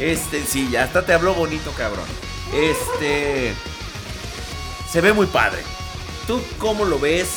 Este, 0.00 0.44
sí, 0.44 0.68
ya 0.70 0.82
hasta 0.82 1.06
te 1.06 1.12
habló 1.12 1.32
bonito, 1.34 1.70
cabrón. 1.78 2.06
Este. 2.52 3.54
Se 4.90 5.00
ve 5.00 5.12
muy 5.12 5.26
padre. 5.26 5.62
¿Tú 6.26 6.42
cómo 6.58 6.84
lo 6.84 6.98
ves? 6.98 7.28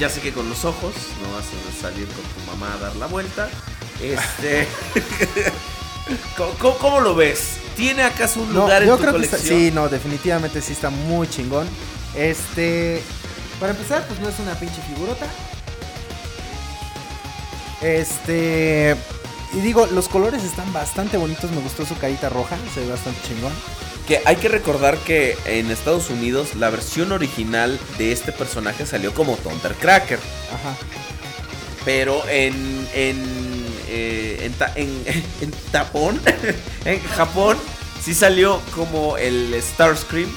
Ya 0.00 0.08
sé 0.08 0.20
que 0.20 0.32
con 0.32 0.48
los 0.48 0.64
ojos, 0.64 0.92
no 1.22 1.32
vas 1.36 1.44
a 1.46 1.80
salir 1.82 2.08
con 2.08 2.16
tu 2.24 2.50
mamá 2.50 2.74
a 2.74 2.78
dar 2.78 2.96
la 2.96 3.06
vuelta. 3.06 3.48
Este. 4.02 4.66
¿Cómo, 6.36 6.74
cómo- 6.78 7.00
lo 7.00 7.14
ves? 7.14 7.58
¿Tiene 7.76 8.02
acaso 8.02 8.40
un 8.40 8.52
No, 8.52 8.62
lugar 8.62 8.82
en 8.82 8.88
yo 8.88 8.96
tu 8.96 9.02
creo 9.02 9.18
que 9.18 9.24
está- 9.24 9.38
sí, 9.38 9.70
no, 9.72 9.88
definitivamente 9.88 10.60
sí 10.60 10.72
está 10.72 10.90
muy 10.90 11.28
chingón. 11.28 11.68
Este, 12.16 13.00
para 13.60 13.70
empezar, 13.72 14.04
pues 14.08 14.18
no 14.18 14.28
es 14.28 14.38
una 14.40 14.54
pinche 14.58 14.82
figurota. 14.82 15.26
Este, 17.84 18.96
y 19.52 19.60
digo, 19.60 19.86
los 19.86 20.08
colores 20.08 20.42
están 20.42 20.72
bastante 20.72 21.16
bonitos, 21.18 21.50
me 21.50 21.60
gustó 21.60 21.84
su 21.84 21.96
carita 21.98 22.28
roja, 22.30 22.56
se 22.74 22.80
ve 22.80 22.88
bastante 22.90 23.20
chingón. 23.28 23.52
Que 24.08 24.20
hay 24.24 24.36
que 24.36 24.48
recordar 24.48 24.96
que 24.98 25.36
en 25.46 25.70
Estados 25.70 26.10
Unidos 26.10 26.54
la 26.56 26.70
versión 26.70 27.12
original 27.12 27.78
de 27.98 28.12
este 28.12 28.32
personaje 28.32 28.84
salió 28.86 29.14
como 29.14 29.36
Thundercracker. 29.36 30.18
Ajá. 30.52 30.76
Pero 31.84 32.22
en. 32.28 32.88
En. 32.94 33.66
eh, 33.88 34.40
en, 34.42 34.52
ta- 34.54 34.72
en, 34.76 35.04
en 35.40 35.50
Tapón. 35.72 36.20
en 36.84 37.00
Japón. 37.02 37.56
Sí 38.02 38.12
salió 38.14 38.60
como 38.74 39.16
el 39.16 39.54
Starscream. 39.62 40.30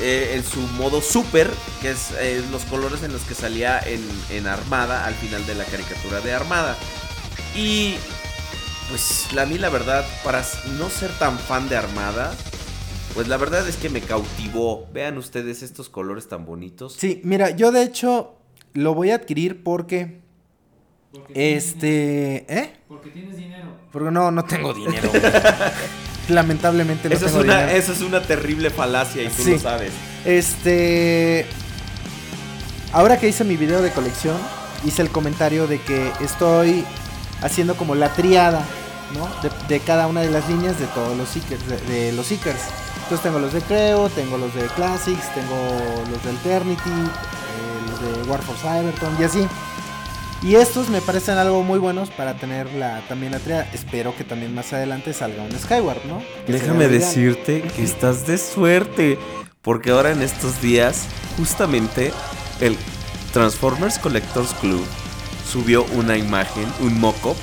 Eh, 0.00 0.32
en 0.36 0.44
su 0.44 0.60
modo 0.60 1.00
super. 1.00 1.50
Que 1.80 1.90
es 1.92 2.10
eh, 2.20 2.42
los 2.50 2.64
colores 2.64 3.02
en 3.02 3.12
los 3.12 3.22
que 3.22 3.34
salía 3.34 3.78
en, 3.80 4.00
en 4.30 4.46
Armada. 4.46 5.04
Al 5.06 5.14
final 5.14 5.44
de 5.46 5.54
la 5.54 5.64
caricatura 5.64 6.20
de 6.20 6.32
Armada. 6.32 6.76
Y. 7.56 7.94
Pues 8.90 9.28
la- 9.32 9.42
a 9.42 9.46
mí 9.46 9.58
la 9.58 9.70
verdad. 9.70 10.04
Para 10.24 10.44
no 10.78 10.90
ser 10.90 11.10
tan 11.18 11.38
fan 11.38 11.68
de 11.68 11.76
Armada. 11.76 12.34
Pues 13.14 13.28
la 13.28 13.36
verdad 13.36 13.66
es 13.68 13.76
que 13.76 13.88
me 13.90 14.00
cautivó. 14.00 14.88
Vean 14.92 15.18
ustedes 15.18 15.62
estos 15.62 15.88
colores 15.88 16.28
tan 16.28 16.44
bonitos. 16.44 16.94
Sí, 16.98 17.20
mira, 17.24 17.50
yo 17.50 17.70
de 17.70 17.82
hecho 17.84 18.34
lo 18.72 18.92
voy 18.94 19.10
a 19.12 19.14
adquirir 19.14 19.62
porque 19.62 20.20
este, 21.32 22.44
¿eh? 22.52 22.72
Porque 22.88 23.10
tienes 23.10 23.36
dinero. 23.36 23.66
Porque 23.92 24.10
no, 24.10 24.30
no 24.32 24.44
tengo 24.44 24.74
dinero. 24.74 25.10
Lamentablemente 26.28 27.08
no 27.08 27.14
Eso 27.14 27.26
es, 27.26 27.32
tengo 27.32 27.44
una, 27.44 27.60
dinero. 27.60 27.78
eso 27.78 27.92
es 27.92 28.00
una 28.00 28.22
terrible 28.22 28.70
falacia 28.70 29.22
y 29.22 29.28
tú 29.28 29.42
Sí. 29.42 29.50
lo 29.52 29.58
sabes. 29.58 29.92
Este. 30.24 31.46
Ahora 32.92 33.18
que 33.18 33.28
hice 33.28 33.44
mi 33.44 33.56
video 33.56 33.82
de 33.82 33.90
colección, 33.90 34.36
hice 34.84 35.02
el 35.02 35.10
comentario 35.10 35.66
de 35.66 35.80
que 35.80 36.12
estoy 36.20 36.84
haciendo 37.42 37.76
como 37.76 37.94
la 37.94 38.10
triada, 38.14 38.64
¿no? 39.14 39.28
De, 39.42 39.50
de 39.68 39.80
cada 39.80 40.06
una 40.06 40.20
de 40.20 40.30
las 40.30 40.48
líneas 40.48 40.78
de 40.78 40.86
todos 40.86 41.16
los 41.16 41.28
Seekers. 41.28 41.66
De, 41.66 41.76
de 41.92 42.12
los 42.12 42.26
Seekers. 42.26 42.60
Entonces 43.02 43.22
tengo 43.22 43.38
los 43.38 43.52
de 43.52 43.60
Creo, 43.62 44.08
tengo 44.08 44.38
los 44.38 44.54
de 44.54 44.62
Classics, 44.68 45.34
tengo 45.34 46.02
los 46.10 46.22
de 46.22 46.30
Alternity, 46.30 46.88
eh, 46.90 47.90
los 47.90 48.00
de 48.24 48.30
War 48.30 48.40
for 48.42 48.56
Cybertron 48.56 49.14
y 49.20 49.24
así. 49.24 49.46
Y 50.44 50.56
estos 50.56 50.90
me 50.90 51.00
parecen 51.00 51.38
algo 51.38 51.62
muy 51.62 51.78
buenos 51.78 52.10
para 52.10 52.34
tener 52.34 52.70
la, 52.74 53.00
también 53.08 53.32
la 53.32 53.38
triada. 53.38 53.66
Espero 53.72 54.14
que 54.14 54.24
también 54.24 54.54
más 54.54 54.74
adelante 54.74 55.14
salga 55.14 55.42
un 55.42 55.50
Skyward, 55.58 56.04
¿no? 56.04 56.22
Que 56.44 56.52
Déjame 56.52 56.86
decirte 56.88 57.62
que 57.62 57.82
estás 57.82 58.26
de 58.26 58.36
suerte. 58.36 59.18
Porque 59.62 59.90
ahora 59.90 60.10
en 60.10 60.20
estos 60.20 60.60
días, 60.60 61.06
justamente, 61.38 62.12
el 62.60 62.76
Transformers 63.32 63.98
Collectors 63.98 64.52
Club 64.60 64.84
subió 65.50 65.84
una 65.94 66.18
imagen, 66.18 66.66
un 66.80 67.00
moco 67.00 67.34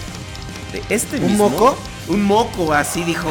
de 0.71 0.83
este 0.93 1.17
¿Un 1.17 1.25
mismo. 1.25 1.49
moco? 1.49 1.75
Un 2.07 2.23
moco, 2.23 2.71
así 2.71 3.03
dijo. 3.03 3.29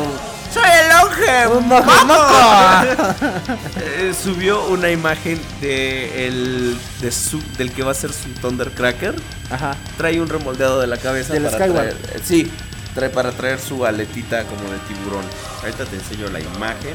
Eh, 3.82 4.14
subió 4.20 4.64
una 4.66 4.90
imagen 4.90 5.40
de 5.60 6.26
el, 6.26 6.78
de 7.00 7.10
su, 7.12 7.42
del 7.58 7.72
que 7.72 7.82
va 7.82 7.92
a 7.92 7.94
ser 7.94 8.12
su 8.12 8.28
Thundercracker. 8.40 9.14
Ajá. 9.50 9.76
Trae 9.96 10.20
un 10.20 10.28
remoldeado 10.28 10.80
de 10.80 10.86
la 10.86 10.96
cabeza 10.96 11.32
Del 11.34 11.44
para 11.44 11.58
traer- 11.66 11.96
eh, 12.14 12.20
sí, 12.24 12.50
trae 12.94 13.10
para 13.10 13.32
traer 13.32 13.58
su 13.60 13.84
aletita 13.84 14.44
como 14.44 14.62
de 14.70 14.78
tiburón. 14.88 15.24
Ahorita 15.62 15.84
te 15.84 15.96
enseño 15.96 16.28
la 16.30 16.40
imagen. 16.40 16.94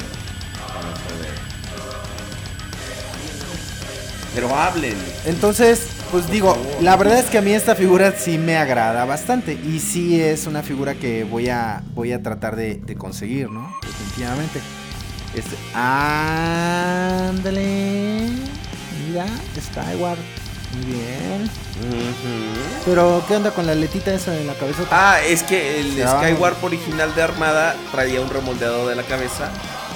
Vamos 0.68 1.00
a 1.00 1.22
ver. 1.22 1.36
Pero 4.34 4.56
hablen. 4.56 4.98
Entonces, 5.26 5.82
pues 6.12 6.30
digo, 6.30 6.58
la 6.82 6.96
verdad 6.96 7.18
es 7.20 7.26
que 7.26 7.38
a 7.38 7.42
mí 7.42 7.52
esta 7.52 7.76
figura 7.76 8.14
sí 8.18 8.38
me 8.38 8.58
agrada 8.58 9.06
bastante. 9.06 9.54
Y 9.54 9.80
sí 9.80 10.22
es 10.22 10.48
una 10.48 10.64
figura 10.64 10.94
que 10.96 11.24
voy 11.24 11.50
a, 11.50 11.82
voy 11.94 12.14
a 12.14 12.22
tratar 12.24 12.56
de, 12.56 12.76
de 12.76 12.96
conseguir, 12.96 13.50
¿no? 13.50 13.74
Definitivamente. 13.82 14.62
Este, 15.34 15.56
ándale. 17.26 18.30
Mira, 19.08 19.26
Skyward. 19.60 20.18
Muy 20.76 20.86
bien. 20.94 21.50
Pero, 22.86 23.24
¿qué 23.28 23.36
onda 23.38 23.52
con 23.52 23.66
la 23.66 23.76
letita 23.76 24.14
esa 24.14 24.32
de 24.32 24.44
la 24.44 24.54
cabeza? 24.56 24.84
Ah, 24.92 25.20
es 25.26 25.44
que 25.44 25.80
el 25.80 26.02
Ah. 26.04 26.22
Skyward 26.22 26.56
original 26.64 27.14
de 27.16 27.22
Armada 27.22 27.76
traía 27.92 28.20
un 28.22 28.30
remoldeado 28.30 28.88
de 28.88 28.96
la 28.96 29.04
cabeza 29.04 29.50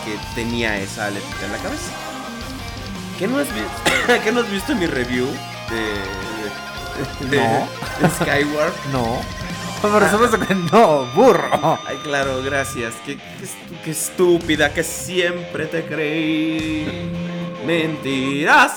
que 0.05 0.15
tenía 0.35 0.77
esa 0.79 1.07
aletita 1.07 1.45
en 1.45 1.51
la 1.51 1.57
cabeza. 1.57 1.91
¿Qué 3.17 3.27
no 3.27 3.39
has, 3.39 3.47
vi- 3.53 4.19
¿Qué 4.23 4.31
no 4.31 4.39
has 4.41 4.49
visto 4.51 4.71
en 4.71 4.79
mi 4.79 4.87
review 4.87 5.27
de, 5.69 7.29
de- 7.29 7.37
No. 7.37 7.67
de 8.01 8.15
Skyward? 8.15 8.73
No. 8.91 9.39
Por 9.81 10.09
supuesto 10.09 10.37
que 10.37 10.53
no, 10.55 11.05
burro. 11.15 11.79
Ay, 11.87 11.97
claro, 12.03 12.41
gracias. 12.43 12.95
Qué, 13.05 13.17
qué 13.85 13.91
estúpida 13.91 14.73
que 14.73 14.83
siempre 14.83 15.67
te 15.67 15.85
creí. 15.85 17.09
Mentiras. 17.65 18.73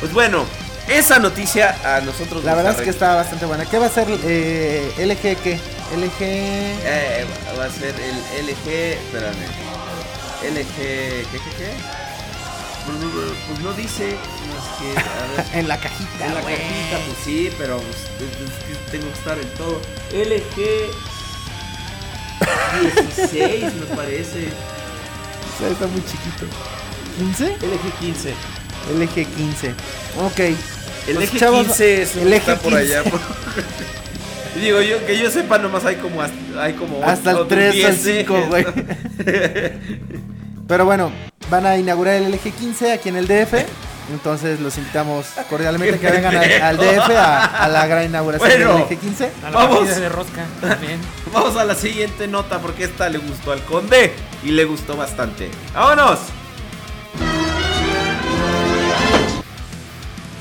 Pues 0.00 0.12
bueno, 0.12 0.44
esa 0.88 1.20
noticia 1.20 1.76
a 1.84 2.00
nosotros 2.00 2.42
La 2.42 2.52
nos 2.54 2.56
verdad 2.64 2.80
es 2.80 2.82
que 2.84 2.90
está 2.90 3.14
bastante 3.14 3.46
buena. 3.46 3.66
¿Qué 3.66 3.78
va 3.78 3.86
a 3.86 3.90
ser 3.90 4.08
eh, 4.24 4.90
LG 4.98 5.36
qué? 5.42 5.60
LG... 5.94 6.20
Eh, 6.20 7.24
va 7.56 7.64
a 7.66 7.70
ser 7.70 7.94
el 8.00 8.46
LG. 8.46 8.68
Espérame. 8.68 9.46
LG. 10.42 10.76
¿Qué, 10.76 11.26
qué, 11.32 11.50
qué? 11.56 11.70
Pues 13.48 13.60
no 13.60 13.72
dice. 13.74 14.16
Que. 14.78 14.94
En 15.58 15.68
la 15.68 15.78
cajita, 15.78 16.26
En 16.26 16.34
la 16.34 16.40
güey. 16.42 16.56
cajita, 16.56 16.98
pues 17.06 17.18
sí, 17.24 17.50
pero 17.58 17.78
pues, 17.78 17.96
tengo 18.90 19.06
que 19.06 19.12
estar 19.18 19.38
en 19.38 19.48
todo. 19.50 19.80
LG 20.12 20.90
16, 23.16 23.74
me 23.74 23.86
parece. 23.96 24.48
Está 25.70 25.86
muy 25.86 26.02
chiquito. 26.04 26.46
¿15? 27.20 27.56
LG 27.62 27.92
15. 28.00 28.34
LG 28.98 29.26
15. 29.36 29.74
Ok. 30.20 30.40
El 31.08 31.22
eje 31.22 31.38
chavos, 31.38 31.66
15 31.66 32.02
es 32.02 32.16
el 32.16 32.32
eje 32.32 32.36
está 32.52 32.56
por 32.58 32.72
15. 32.76 32.96
allá. 32.96 33.10
por- 33.10 33.20
Digo, 34.60 34.80
yo, 34.82 35.04
que 35.06 35.18
yo 35.18 35.30
sepa, 35.30 35.58
nomás 35.58 35.84
hay 35.84 35.96
como 35.96 36.22
hasta, 36.22 36.62
hay 36.62 36.72
como 36.72 37.02
Hasta 37.04 37.30
el 37.32 37.36
otros 37.36 37.58
3 37.58 37.84
o 37.84 37.88
el 37.88 38.02
10, 38.02 38.06
¿eh? 38.06 38.24
5, 38.26 38.46
güey. 38.48 38.66
Pero 40.68 40.84
bueno, 40.86 41.12
van 41.50 41.66
a 41.66 41.76
inaugurar 41.76 42.14
el 42.16 42.32
LG15 42.32 42.92
aquí 42.92 43.10
en 43.10 43.16
el 43.16 43.26
DF. 43.28 43.52
Entonces 44.10 44.60
los 44.60 44.76
invitamos 44.78 45.26
cordialmente 45.50 45.98
que 45.98 46.10
vengan 46.10 46.36
al, 46.36 46.52
al 46.62 46.76
DF 46.76 47.10
a, 47.16 47.44
a 47.44 47.68
la 47.68 47.86
gran 47.86 48.04
inauguración 48.04 48.48
Bueno. 48.48 48.86
del 48.86 48.98
LG15. 48.98 49.28
A 49.44 49.50
la 49.50 49.58
Vamos. 49.58 49.96
de 49.96 50.08
rosca 50.08 50.44
también. 50.60 51.00
Vamos 51.32 51.56
a 51.56 51.64
la 51.64 51.74
siguiente 51.74 52.28
nota 52.28 52.58
porque 52.60 52.84
esta 52.84 53.08
le 53.08 53.18
gustó 53.18 53.52
al 53.52 53.62
conde 53.64 54.14
y 54.44 54.50
le 54.52 54.64
gustó 54.64 54.96
bastante. 54.96 55.50
¡Vámonos! 55.74 56.18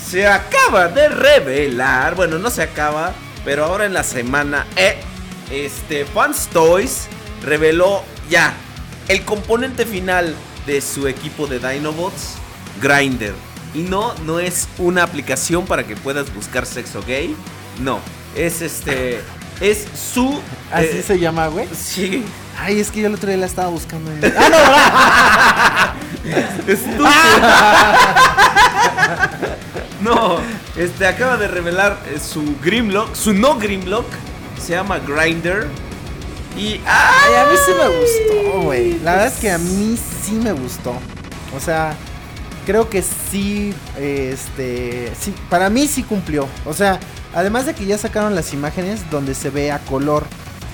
Se 0.07 0.27
acaba 0.27 0.87
de 0.87 1.09
revelar, 1.09 2.15
bueno, 2.15 2.37
no 2.37 2.49
se 2.49 2.61
acaba, 2.61 3.13
pero 3.43 3.65
ahora 3.65 3.85
en 3.85 3.93
la 3.93 4.03
semana, 4.03 4.65
eh, 4.75 4.97
este, 5.51 6.05
Fans 6.05 6.47
Toys 6.53 7.07
reveló 7.43 8.03
ya 8.29 8.53
el 9.07 9.23
componente 9.25 9.85
final 9.85 10.33
de 10.67 10.79
su 10.81 11.07
equipo 11.07 11.47
de 11.47 11.59
Dinobots, 11.59 12.35
Grinder. 12.81 13.33
Y 13.75 13.81
no, 13.83 14.13
no 14.25 14.39
es 14.39 14.67
una 14.77 15.03
aplicación 15.03 15.65
para 15.65 15.83
que 15.83 15.95
puedas 15.95 16.33
buscar 16.33 16.65
sexo 16.65 17.03
gay, 17.05 17.35
no, 17.81 17.99
es 18.35 18.61
este, 18.61 19.19
es 19.59 19.85
su... 20.13 20.39
Así 20.71 20.87
eh, 20.91 21.03
se 21.05 21.19
llama, 21.19 21.47
güey. 21.47 21.67
Sí, 21.75 22.23
Ay, 22.57 22.79
es 22.79 22.89
que 22.89 23.01
yo 23.01 23.07
el 23.07 23.15
otro 23.15 23.27
día 23.27 23.37
la 23.37 23.45
estaba 23.47 23.67
buscando. 23.69 24.09
en- 24.11 24.21
Ah, 24.37 25.93
Estúpido. 26.67 27.05
no, 30.01 30.37
este 30.75 31.05
acaba 31.07 31.37
de 31.37 31.47
revelar 31.47 31.99
eh, 32.07 32.17
su 32.19 32.55
Grimlock, 32.63 33.13
su 33.15 33.33
no 33.33 33.57
Grimlock, 33.57 34.05
se 34.61 34.73
llama 34.73 34.99
Grinder. 34.99 35.67
Y 36.57 36.79
¡ah! 36.87 37.11
Ay, 37.25 37.33
a 37.35 37.45
mí 37.51 37.57
sí 37.65 37.71
me 37.77 37.87
gustó, 37.99 38.61
güey. 38.61 38.99
La 38.99 39.11
verdad 39.11 39.27
es 39.27 39.33
que 39.39 39.51
a 39.51 39.57
mí 39.57 39.97
sí 40.23 40.31
me 40.33 40.53
gustó. 40.53 40.93
O 41.55 41.59
sea, 41.59 41.93
creo 42.65 42.89
que 42.89 43.01
sí, 43.01 43.73
este, 43.99 45.11
sí, 45.19 45.33
para 45.49 45.69
mí 45.69 45.87
sí 45.87 46.03
cumplió. 46.03 46.47
O 46.65 46.73
sea, 46.73 46.99
además 47.33 47.65
de 47.65 47.73
que 47.73 47.85
ya 47.85 47.97
sacaron 47.97 48.35
las 48.35 48.53
imágenes 48.53 49.09
donde 49.09 49.33
se 49.35 49.49
ve 49.49 49.71
a 49.71 49.79
color. 49.79 50.25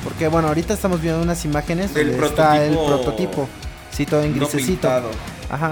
Porque 0.03 0.27
bueno, 0.27 0.47
ahorita 0.47 0.73
estamos 0.73 1.01
viendo 1.01 1.21
unas 1.21 1.45
imágenes 1.45 1.93
Del 1.93 2.11
donde 2.11 2.27
está 2.27 2.63
el 2.63 2.73
prototipo. 2.73 3.47
Sí, 3.91 4.05
todo 4.05 4.23
en 4.23 4.31
no 4.31 4.37
grisecito. 4.47 4.67
pintado. 4.71 5.11
Ajá. 5.49 5.71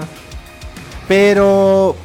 Pero 1.08 1.96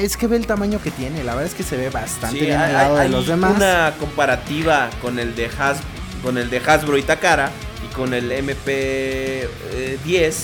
es 0.00 0.16
que 0.16 0.26
ve 0.26 0.36
el 0.36 0.46
tamaño 0.46 0.80
que 0.82 0.90
tiene. 0.90 1.22
La 1.22 1.34
verdad 1.34 1.48
es 1.50 1.54
que 1.54 1.62
se 1.62 1.76
ve 1.76 1.90
bastante 1.90 2.38
Sí, 2.40 2.46
bien 2.46 2.58
hay, 2.58 2.66
al 2.66 2.72
lado 2.72 2.96
hay 2.98 3.08
de 3.08 3.14
los 3.16 3.26
demás. 3.28 3.54
una 3.56 3.94
comparativa 4.00 4.90
con 5.00 5.18
el 5.20 5.36
de 5.36 5.46
Has, 5.46 5.78
con 6.24 6.38
el 6.38 6.50
de 6.50 6.58
Hasbro 6.58 6.98
y 6.98 7.02
Takara 7.02 7.50
y 7.88 7.94
con 7.94 8.14
el 8.14 8.32
MP10 8.32 10.34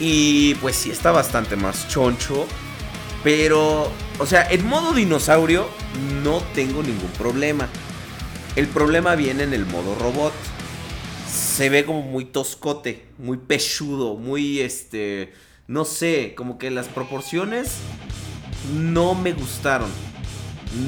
y 0.00 0.54
pues 0.56 0.76
sí 0.76 0.90
está 0.90 1.10
bastante 1.10 1.56
más 1.56 1.88
choncho, 1.88 2.46
pero 3.24 3.90
o 4.18 4.26
sea, 4.26 4.50
en 4.50 4.66
modo 4.66 4.92
dinosaurio 4.92 5.68
no 6.22 6.42
tengo 6.54 6.82
ningún 6.82 7.10
problema. 7.18 7.68
El 8.56 8.66
problema 8.66 9.14
viene 9.14 9.44
en 9.44 9.54
el 9.54 9.66
modo 9.66 9.94
robot. 9.94 10.32
Se 11.30 11.68
ve 11.68 11.84
como 11.84 12.02
muy 12.02 12.24
toscote, 12.24 13.06
muy 13.18 13.36
pechudo, 13.36 14.16
muy 14.16 14.60
este, 14.60 15.32
no 15.66 15.84
sé, 15.84 16.34
como 16.36 16.58
que 16.58 16.70
las 16.70 16.86
proporciones 16.88 17.76
no 18.74 19.14
me 19.14 19.32
gustaron. 19.32 19.90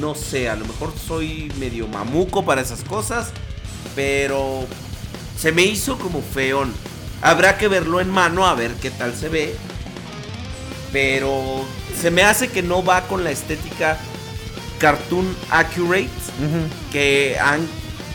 No 0.00 0.14
sé, 0.14 0.48
a 0.48 0.56
lo 0.56 0.64
mejor 0.64 0.92
soy 0.96 1.52
medio 1.58 1.86
mamuco 1.86 2.44
para 2.44 2.60
esas 2.60 2.84
cosas, 2.84 3.32
pero 3.94 4.66
se 5.38 5.52
me 5.52 5.62
hizo 5.62 5.98
como 5.98 6.20
feón. 6.20 6.72
Habrá 7.22 7.58
que 7.58 7.68
verlo 7.68 8.00
en 8.00 8.10
mano 8.10 8.46
a 8.46 8.54
ver 8.54 8.72
qué 8.74 8.90
tal 8.90 9.14
se 9.14 9.28
ve. 9.28 9.54
Pero 10.92 11.64
se 12.00 12.10
me 12.10 12.22
hace 12.22 12.48
que 12.48 12.62
no 12.62 12.82
va 12.84 13.02
con 13.02 13.22
la 13.24 13.30
estética 13.30 13.98
cartoon 14.78 15.36
accurate 15.50 16.08
que 16.90 17.36
han, 17.40 17.60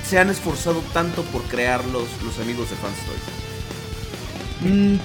se 0.09 0.17
han 0.19 0.29
esforzado 0.29 0.81
tanto 0.93 1.21
por 1.23 1.43
crear 1.43 1.85
los, 1.85 2.03
los 2.23 2.39
amigos 2.39 2.69
de 2.69 2.75
Fans 2.75 2.97
Toys. 3.05 4.71
Mm. 4.73 4.97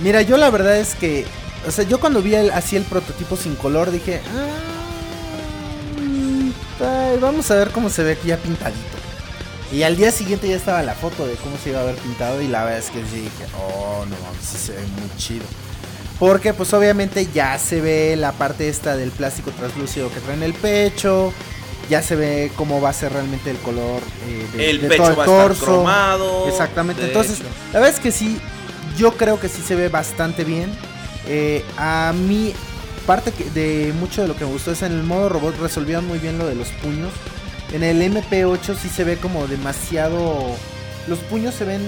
Mira, 0.02 0.22
yo 0.22 0.36
la 0.38 0.50
verdad 0.50 0.78
es 0.78 0.94
que, 0.94 1.24
o 1.68 1.70
sea, 1.70 1.84
yo 1.84 2.00
cuando 2.00 2.22
vi 2.22 2.34
el- 2.34 2.50
así 2.50 2.74
el 2.76 2.82
prototipo 2.84 3.36
sin 3.36 3.54
color 3.54 3.90
dije, 3.92 4.20
"Ah, 4.34 4.46
mm, 6.00 7.20
vamos 7.20 7.50
a 7.50 7.54
ver 7.54 7.70
cómo 7.70 7.90
se 7.90 8.02
ve 8.02 8.18
ya 8.24 8.36
pintadito. 8.38 8.91
Y 9.72 9.84
al 9.84 9.96
día 9.96 10.10
siguiente 10.10 10.48
ya 10.48 10.56
estaba 10.56 10.82
la 10.82 10.94
foto 10.94 11.26
de 11.26 11.34
cómo 11.36 11.56
se 11.56 11.70
iba 11.70 11.80
a 11.80 11.84
ver 11.84 11.94
pintado 11.96 12.42
y 12.42 12.48
la 12.48 12.64
verdad 12.64 12.80
es 12.80 12.90
que 12.90 13.00
sí 13.06 13.22
dije, 13.22 13.46
oh, 13.58 14.04
no 14.04 14.16
mames, 14.16 14.44
se 14.44 14.72
ve 14.72 14.82
muy 15.00 15.16
chido. 15.16 15.44
Porque 16.18 16.52
pues 16.52 16.72
obviamente 16.74 17.26
ya 17.34 17.58
se 17.58 17.80
ve 17.80 18.14
la 18.16 18.32
parte 18.32 18.68
esta 18.68 18.96
del 18.96 19.10
plástico 19.10 19.50
translúcido 19.50 20.08
que 20.12 20.20
trae 20.20 20.36
en 20.36 20.42
el 20.42 20.54
pecho. 20.54 21.32
Ya 21.88 22.02
se 22.02 22.16
ve 22.16 22.52
cómo 22.54 22.80
va 22.80 22.90
a 22.90 22.92
ser 22.92 23.12
realmente 23.12 23.50
el 23.50 23.56
color 23.58 24.00
eh, 24.28 24.46
de, 24.56 24.70
El 24.70 24.80
de 24.82 24.88
pecho 24.88 25.02
todo 25.02 25.10
el 25.10 25.18
va 25.18 25.22
a 25.22 25.26
estar 25.26 25.46
torso. 25.48 25.64
cromado. 25.64 26.48
Exactamente. 26.48 27.04
Entonces, 27.04 27.40
hecho. 27.40 27.48
la 27.72 27.80
verdad 27.80 27.96
es 27.96 28.00
que 28.00 28.12
sí, 28.12 28.40
yo 28.96 29.16
creo 29.16 29.40
que 29.40 29.48
sí 29.48 29.62
se 29.66 29.74
ve 29.74 29.88
bastante 29.88 30.44
bien. 30.44 30.70
Eh, 31.26 31.64
a 31.76 32.12
mí, 32.14 32.52
parte 33.06 33.32
de 33.54 33.92
mucho 33.98 34.22
de 34.22 34.28
lo 34.28 34.36
que 34.36 34.44
me 34.44 34.52
gustó 34.52 34.72
es 34.72 34.82
en 34.82 34.92
el 34.92 35.02
modo 35.02 35.28
robot 35.28 35.58
resolvieron 35.58 36.06
muy 36.06 36.18
bien 36.18 36.38
lo 36.38 36.46
de 36.46 36.54
los 36.54 36.68
puños. 36.68 37.10
En 37.72 37.82
el 37.82 38.02
MP8 38.02 38.76
sí 38.76 38.88
se 38.88 39.04
ve 39.04 39.16
como 39.16 39.46
demasiado... 39.46 40.54
Los 41.08 41.18
puños 41.20 41.54
se 41.54 41.64
ven 41.64 41.80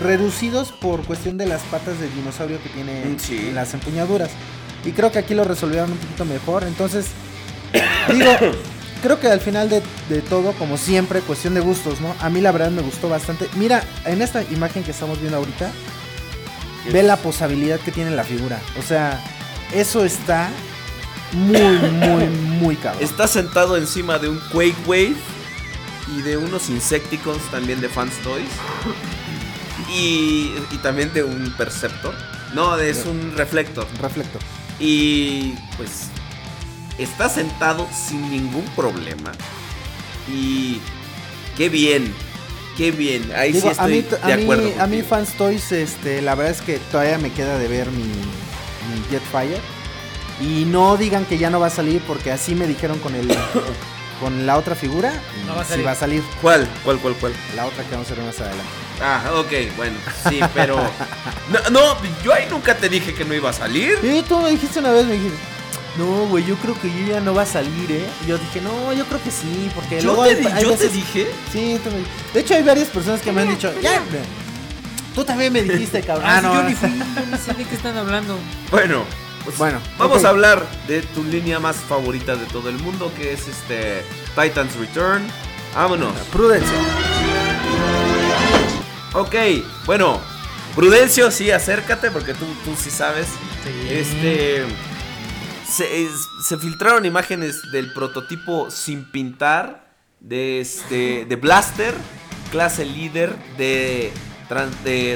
reducidos 0.00 0.72
por 0.72 1.02
cuestión 1.04 1.38
de 1.38 1.46
las 1.46 1.62
patas 1.62 1.98
del 2.00 2.14
dinosaurio 2.14 2.62
que 2.62 2.68
tiene 2.68 3.04
Mm, 3.06 3.18
sí. 3.18 3.36
en 3.48 3.54
las 3.54 3.72
empuñaduras. 3.74 4.30
Y 4.84 4.92
creo 4.92 5.10
que 5.10 5.18
aquí 5.18 5.34
lo 5.34 5.44
resolvieron 5.44 5.90
un 5.92 5.98
poquito 5.98 6.24
mejor. 6.24 6.64
Entonces, 6.64 7.06
digo, 8.12 8.30
creo 9.02 9.18
que 9.20 9.28
al 9.28 9.40
final 9.40 9.68
de, 9.70 9.82
de 10.08 10.20
todo, 10.22 10.52
como 10.52 10.76
siempre, 10.76 11.20
cuestión 11.20 11.54
de 11.54 11.60
gustos, 11.60 12.00
¿no? 12.00 12.14
A 12.20 12.28
mí 12.30 12.40
la 12.40 12.52
verdad 12.52 12.70
me 12.70 12.82
gustó 12.82 13.08
bastante. 13.08 13.48
Mira, 13.56 13.82
en 14.04 14.22
esta 14.22 14.42
imagen 14.50 14.82
que 14.84 14.90
estamos 14.90 15.18
viendo 15.20 15.38
ahorita, 15.38 15.70
ve 16.92 17.02
la 17.02 17.16
posabilidad 17.16 17.80
que 17.80 17.90
tiene 17.92 18.10
la 18.10 18.24
figura. 18.24 18.60
O 18.78 18.82
sea, 18.82 19.20
eso 19.74 20.04
está 20.04 20.48
muy, 21.32 21.60
muy, 21.90 22.24
muy 22.60 22.76
cabrón. 22.76 23.02
Está 23.02 23.26
sentado 23.28 23.76
encima 23.76 24.18
de 24.18 24.28
un 24.28 24.38
Quake 24.52 24.74
Wave 24.86 25.14
y 26.16 26.22
de 26.22 26.36
unos 26.36 26.68
Insecticons 26.70 27.42
también 27.50 27.80
de 27.80 27.88
Fans 27.88 28.14
Toys. 28.22 28.48
Y, 29.94 30.52
y 30.70 30.76
también 30.82 31.12
de 31.12 31.22
un 31.22 31.52
Perceptor. 31.56 32.14
No, 32.54 32.76
es 32.78 33.04
un 33.06 33.34
Reflector. 33.36 33.86
Reflector. 34.00 34.40
Y 34.80 35.54
pues 35.76 36.08
está 36.98 37.28
sentado 37.28 37.86
sin 37.92 38.30
ningún 38.30 38.64
problema. 38.76 39.32
Y 40.32 40.80
qué 41.56 41.68
bien, 41.68 42.12
qué 42.76 42.90
bien. 42.90 43.30
Ahí 43.36 43.52
Digo, 43.52 43.70
sí 43.70 43.76
a 43.78 43.86
mí, 43.86 43.98
estoy 43.98 44.18
a 44.22 44.26
de 44.28 44.36
mí- 44.36 44.42
acuerdo. 44.44 44.72
a 44.82 44.86
mí. 44.86 45.02
Fans 45.02 45.32
Toys, 45.36 45.72
este, 45.72 46.20
la 46.22 46.34
verdad 46.34 46.52
es 46.54 46.62
que 46.62 46.78
todavía 46.90 47.18
me 47.18 47.30
queda 47.32 47.58
de 47.58 47.68
ver 47.68 47.90
mi, 47.90 48.02
mi 48.04 49.04
Jetfire. 49.10 49.60
Y 50.40 50.64
no 50.66 50.96
digan 50.96 51.24
que 51.24 51.36
ya 51.38 51.50
no 51.50 51.58
va 51.60 51.66
a 51.66 51.70
salir 51.70 52.00
porque 52.06 52.30
así 52.32 52.54
me 52.54 52.66
dijeron 52.66 52.98
con 53.00 53.14
el 53.14 53.28
con 54.20 54.46
la 54.46 54.56
otra 54.56 54.74
figura. 54.74 55.12
No 55.46 55.54
va 55.56 55.62
a 55.62 55.64
sí 55.64 55.70
salir. 55.70 55.86
va 55.86 55.90
a 55.92 55.94
salir 55.94 56.22
¿Cuál? 56.42 56.68
¿Cuál, 56.84 56.98
cuál, 56.98 57.14
cuál? 57.14 57.32
la 57.56 57.66
otra 57.66 57.84
que 57.84 57.90
vamos 57.92 58.10
a 58.10 58.14
ver 58.14 58.24
más 58.24 58.40
adelante. 58.40 58.64
Ah, 59.00 59.22
ok, 59.36 59.76
bueno, 59.76 59.96
sí, 60.28 60.40
pero. 60.54 60.76
No, 61.50 61.70
no, 61.70 61.96
yo 62.22 62.34
ahí 62.34 62.46
nunca 62.50 62.76
te 62.76 62.88
dije 62.90 63.14
que 63.14 63.24
no 63.24 63.32
iba 63.34 63.48
a 63.48 63.52
salir. 63.54 63.98
Y 64.02 64.20
tú 64.22 64.38
me 64.40 64.50
dijiste 64.50 64.80
una 64.80 64.90
vez, 64.90 65.06
me 65.06 65.14
dijiste, 65.14 65.38
no, 65.96 66.26
güey, 66.26 66.44
yo 66.44 66.56
creo 66.56 66.78
que 66.78 66.88
yo 66.88 67.14
ya 67.14 67.20
no 67.20 67.32
va 67.32 67.42
a 67.42 67.46
salir, 67.46 67.90
¿eh? 67.90 68.04
Y 68.22 68.28
yo 68.28 68.36
dije, 68.36 68.60
no, 68.60 68.92
yo 68.92 69.06
creo 69.06 69.22
que 69.22 69.30
sí, 69.30 69.70
porque 69.74 69.98
Yo 70.00 70.12
luego 70.14 70.24
te, 70.26 70.46
hay- 70.52 70.62
yo 70.62 70.76
te 70.76 70.88
dije. 70.90 71.26
Sí, 71.50 71.80
tú 71.82 71.90
me- 71.90 72.04
De 72.34 72.40
hecho, 72.40 72.54
hay 72.54 72.62
varias 72.62 72.88
personas 72.88 73.22
que 73.22 73.32
me 73.32 73.40
han 73.42 73.48
dicho, 73.48 73.72
ya, 73.80 74.02
tú 75.14 75.24
también 75.24 75.52
me 75.52 75.62
dijiste, 75.62 76.02
cabrón. 76.02 76.26
Ah, 76.28 76.40
sí, 76.40 76.46
no, 76.46 76.54
yo 76.54 76.62
ni 76.68 76.74
fui, 76.74 76.90
yo 76.90 77.26
ni 77.32 77.38
sé 77.38 77.54
de 77.54 77.64
qué 77.64 77.74
están 77.74 77.96
hablando. 77.96 78.36
Bueno, 78.70 79.04
pues 79.48 79.58
Bueno, 79.58 79.80
vamos 79.98 80.24
a 80.24 80.28
hablar 80.28 80.66
de 80.86 81.00
tu 81.02 81.24
línea 81.24 81.58
más 81.58 81.76
favorita 81.76 82.36
de 82.36 82.44
todo 82.46 82.68
el 82.68 82.78
mundo, 82.78 83.10
que 83.16 83.32
es 83.32 83.48
este 83.48 84.02
Titans 84.40 84.76
Return. 84.76 85.26
Vámonos. 85.74 86.12
Prudencia. 86.32 86.72
Ok, 89.14 89.34
bueno, 89.86 90.20
Prudencio, 90.74 91.30
sí, 91.30 91.50
acércate 91.50 92.10
porque 92.10 92.34
tú, 92.34 92.44
tú 92.64 92.74
sí 92.76 92.90
sabes. 92.90 93.26
Este. 93.88 94.64
Se, 95.68 96.02
es- 96.04 96.26
se 96.46 96.56
filtraron 96.58 97.04
imágenes 97.04 97.70
del 97.72 97.92
prototipo 97.92 98.70
sin 98.70 99.04
pintar 99.10 99.88
de, 100.20 100.60
este, 100.60 101.24
de 101.26 101.36
Blaster, 101.36 101.94
clase 102.50 102.84
líder 102.84 103.34
de 103.56 104.12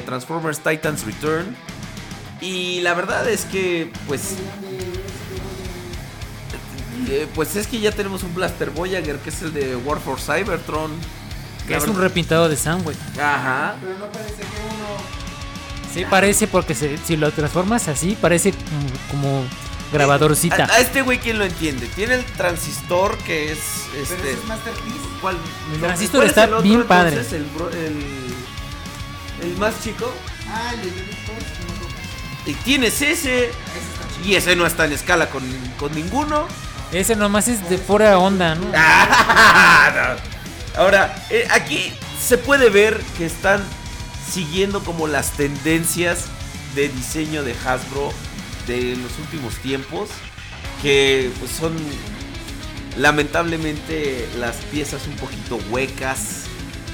Transformers 0.06 0.58
Titans 0.60 1.04
Return. 1.06 1.56
Y 2.42 2.80
la 2.80 2.92
verdad 2.94 3.26
es 3.28 3.44
que, 3.46 3.90
pues. 4.06 4.34
Eh, 7.08 7.26
pues 7.34 7.56
es 7.56 7.66
que 7.66 7.80
ya 7.80 7.92
tenemos 7.92 8.22
un 8.22 8.34
Blaster 8.34 8.70
Voyager 8.70 9.16
que 9.18 9.30
es 9.30 9.42
el 9.42 9.52
de 9.52 9.76
War 9.76 10.00
for 10.00 10.18
Cybertron. 10.20 10.90
Que 11.66 11.76
es 11.76 11.84
un 11.86 11.98
repintado 11.98 12.48
de 12.48 12.56
Soundwave. 12.56 12.96
Ajá. 13.20 13.76
Pero 13.80 13.98
no 13.98 14.06
parece 14.06 14.34
que 14.34 14.44
uno. 14.44 15.92
Sí, 15.94 16.04
parece 16.08 16.46
porque 16.48 16.74
se- 16.74 16.98
si 16.98 17.16
lo 17.16 17.30
transformas 17.32 17.86
así, 17.88 18.16
parece 18.20 18.52
como, 18.52 19.30
como 19.30 19.44
grabadorcita. 19.92 20.64
A, 20.64 20.72
a 20.74 20.78
este 20.80 21.02
güey, 21.02 21.18
¿quién 21.18 21.38
lo 21.38 21.44
entiende? 21.44 21.86
Tiene 21.94 22.14
el 22.14 22.24
transistor 22.24 23.16
que 23.18 23.52
es. 23.52 23.58
Pero 23.92 24.02
Este, 24.02 24.14
ese 24.16 24.32
es 24.32 24.44
Masterpiece. 24.46 24.98
¿Cuál? 25.20 25.36
El 25.72 25.80
No, 25.80 25.86
transistor 25.86 26.18
¿cuál 26.20 26.26
es 26.26 26.30
está 26.30 26.44
el 26.44 26.52
otro, 26.54 26.62
bien 26.62 26.82
padre. 26.84 27.08
entonces? 27.16 27.32
El, 27.34 27.46
bro- 27.54 27.70
el, 27.70 29.50
el 29.50 29.56
más 29.58 29.74
chico. 29.84 30.12
Ah, 30.48 30.72
el 30.74 30.82
de 30.82 30.90
Y 32.46 32.54
tienes 32.54 33.02
ese. 33.02 33.50
Y 34.24 34.34
ese 34.34 34.56
no 34.56 34.66
está 34.66 34.84
en 34.84 34.92
escala 34.92 35.30
con, 35.30 35.42
con 35.78 35.94
ninguno. 35.94 36.46
Ese 36.92 37.16
nomás 37.16 37.48
es 37.48 37.68
de 37.68 37.78
pura 37.78 38.18
onda, 38.18 38.54
¿no? 38.54 38.66
Ah. 38.74 40.16
Ahora, 40.76 41.14
eh, 41.28 41.46
aquí 41.50 41.92
se 42.20 42.38
puede 42.38 42.70
ver 42.70 42.98
que 43.18 43.26
están 43.26 43.62
siguiendo 44.30 44.82
como 44.84 45.06
las 45.06 45.32
tendencias 45.32 46.26
de 46.74 46.88
diseño 46.88 47.42
de 47.42 47.54
Hasbro 47.64 48.12
de 48.66 48.96
los 48.96 49.18
últimos 49.18 49.54
tiempos. 49.56 50.08
Que 50.82 51.30
pues 51.38 51.50
son 51.52 51.76
lamentablemente 52.96 54.28
las 54.38 54.56
piezas 54.56 55.06
un 55.06 55.16
poquito 55.16 55.58
huecas. 55.70 56.44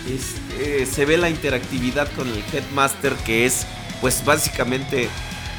Este, 0.08 0.86
se 0.86 1.04
ve 1.04 1.18
la 1.18 1.28
interactividad 1.28 2.10
con 2.12 2.28
el 2.28 2.42
Headmaster 2.52 3.14
que 3.14 3.46
es 3.46 3.66
pues 4.00 4.24
básicamente 4.24 5.08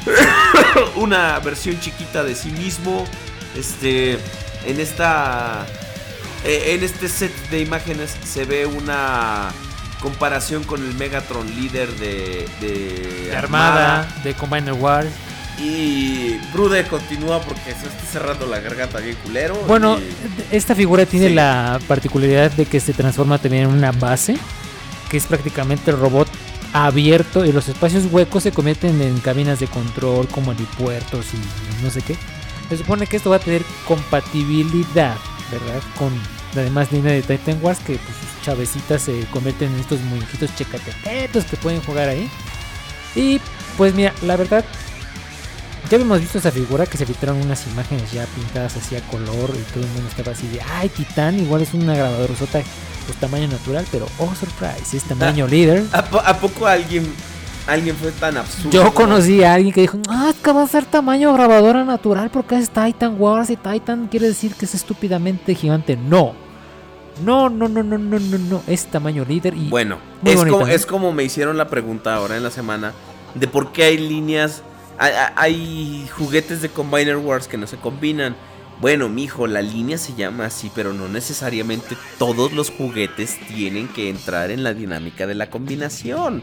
una 0.96 1.38
versión 1.40 1.78
chiquita 1.80 2.22
de 2.24 2.34
sí 2.34 2.50
mismo. 2.50 3.04
Este, 3.56 4.12
en 4.66 4.78
esta, 4.80 5.66
eh, 6.44 6.74
en 6.74 6.84
este 6.84 7.08
set 7.08 7.32
de 7.50 7.60
imágenes 7.60 8.14
se 8.24 8.44
ve 8.44 8.66
una 8.66 9.50
comparación 10.00 10.64
con 10.64 10.82
el 10.82 10.94
Megatron 10.94 11.46
líder 11.56 11.88
de, 11.96 12.48
de 12.60 13.26
De 13.30 13.36
Armada, 13.36 14.08
de 14.24 14.34
Combiner 14.34 14.72
Wars. 14.74 15.08
Y 15.58 16.38
Brude 16.54 16.86
continúa 16.86 17.40
porque 17.42 17.72
se 17.72 17.86
está 17.86 18.04
cerrando 18.10 18.46
la 18.46 18.60
garganta 18.60 18.98
bien 18.98 19.16
culero. 19.22 19.54
Bueno, 19.66 19.98
y- 19.98 20.56
esta 20.56 20.74
figura 20.74 21.04
tiene 21.04 21.28
Sí. 21.28 21.34
la 21.34 21.78
particularidad 21.86 22.50
de 22.52 22.64
que 22.64 22.80
se 22.80 22.94
transforma 22.94 23.36
también 23.36 23.64
en 23.64 23.70
una 23.70 23.92
base, 23.92 24.38
que 25.10 25.18
es 25.18 25.26
prácticamente 25.26 25.90
el 25.90 25.98
robot 25.98 26.28
abierto 26.72 27.44
y 27.44 27.52
los 27.52 27.68
espacios 27.68 28.06
huecos 28.10 28.42
se 28.42 28.52
convierten 28.52 29.00
en 29.02 29.18
cabinas 29.20 29.60
de 29.60 29.66
control 29.66 30.28
como 30.28 30.52
helipuertos 30.52 31.26
y 31.34 31.82
no 31.84 31.90
sé 31.90 32.02
qué. 32.02 32.16
Se 32.68 32.76
supone 32.76 33.06
que 33.06 33.16
esto 33.16 33.30
va 33.30 33.36
a 33.36 33.40
tener 33.40 33.62
compatibilidad, 33.86 35.16
¿verdad? 35.50 35.82
Con 35.98 36.12
la 36.54 36.62
demás 36.62 36.92
línea 36.92 37.12
de 37.12 37.22
Titan 37.22 37.58
Wars 37.62 37.80
que 37.80 37.94
pues, 37.94 38.16
sus 38.16 38.42
chavecitas 38.42 39.02
se 39.02 39.24
convierten 39.32 39.72
en 39.72 39.80
estos 39.80 40.00
muñequitos 40.02 40.54
checatetetos 40.54 41.44
que 41.44 41.56
pueden 41.56 41.82
jugar 41.82 42.08
ahí. 42.08 42.30
Y 43.16 43.40
pues 43.76 43.94
mira, 43.94 44.14
la 44.22 44.36
verdad 44.36 44.64
ya 45.88 45.96
habíamos 45.96 46.20
visto 46.20 46.38
esa 46.38 46.52
figura 46.52 46.86
que 46.86 46.96
se 46.96 47.06
filtraron 47.06 47.42
unas 47.42 47.66
imágenes 47.66 48.12
ya 48.12 48.24
pintadas 48.26 48.76
así 48.76 48.94
a 48.94 49.00
color 49.08 49.50
y 49.56 49.72
todo 49.72 49.82
el 49.82 49.90
mundo 49.90 50.08
estaba 50.08 50.32
así 50.32 50.46
de, 50.48 50.60
ay, 50.60 50.88
Titán, 50.88 51.40
igual 51.40 51.62
es 51.62 51.74
una 51.74 51.96
grabadora 51.96 52.32
pues 53.10 53.18
tamaño 53.20 53.48
natural, 53.48 53.84
pero 53.90 54.06
oh, 54.18 54.32
surprise, 54.34 54.96
es 54.96 55.02
tamaño 55.04 55.46
líder. 55.48 55.84
¿A, 55.92 56.04
po- 56.04 56.22
a 56.24 56.36
poco 56.38 56.66
alguien, 56.66 57.12
alguien 57.66 57.96
fue 57.96 58.12
tan 58.12 58.36
absurdo? 58.36 58.70
Yo 58.70 58.94
conocí 58.94 59.42
a 59.42 59.54
alguien 59.54 59.74
que 59.74 59.80
dijo, 59.80 59.98
ah, 60.08 60.28
es 60.30 60.36
que 60.36 60.52
va 60.52 60.62
a 60.62 60.68
ser 60.68 60.84
tamaño 60.84 61.32
grabadora 61.32 61.84
natural 61.84 62.30
porque 62.30 62.56
es 62.56 62.70
Titan 62.70 63.16
Wars 63.18 63.50
y 63.50 63.56
Titan 63.56 64.06
quiere 64.06 64.28
decir 64.28 64.54
que 64.54 64.64
es 64.64 64.74
estúpidamente 64.76 65.54
gigante. 65.56 65.96
No, 65.96 66.34
no, 67.24 67.48
no, 67.48 67.68
no, 67.68 67.82
no, 67.82 67.98
no, 67.98 68.18
no, 68.20 68.38
no, 68.38 68.62
es 68.68 68.86
tamaño 68.86 69.24
líder 69.28 69.54
y 69.54 69.68
Bueno, 69.68 69.98
es 70.24 70.36
bonita, 70.36 70.52
como, 70.56 70.66
¿no? 70.66 70.72
es 70.72 70.86
como 70.86 71.12
me 71.12 71.24
hicieron 71.24 71.56
la 71.58 71.68
pregunta 71.68 72.14
ahora 72.14 72.36
en 72.36 72.44
la 72.44 72.50
semana 72.50 72.92
de 73.34 73.48
por 73.48 73.72
qué 73.72 73.84
hay 73.84 73.98
líneas, 73.98 74.62
hay 75.36 76.08
juguetes 76.16 76.62
de 76.62 76.68
Combiner 76.68 77.16
Wars 77.16 77.48
que 77.48 77.56
no 77.58 77.66
se 77.66 77.76
combinan. 77.76 78.36
Bueno, 78.80 79.10
mijo, 79.10 79.46
la 79.46 79.60
línea 79.60 79.98
se 79.98 80.14
llama 80.14 80.46
así, 80.46 80.70
pero 80.74 80.94
no 80.94 81.06
necesariamente 81.06 81.96
todos 82.18 82.52
los 82.52 82.70
juguetes 82.70 83.38
tienen 83.48 83.88
que 83.88 84.08
entrar 84.08 84.50
en 84.50 84.62
la 84.62 84.72
dinámica 84.72 85.26
de 85.26 85.34
la 85.34 85.50
combinación. 85.50 86.42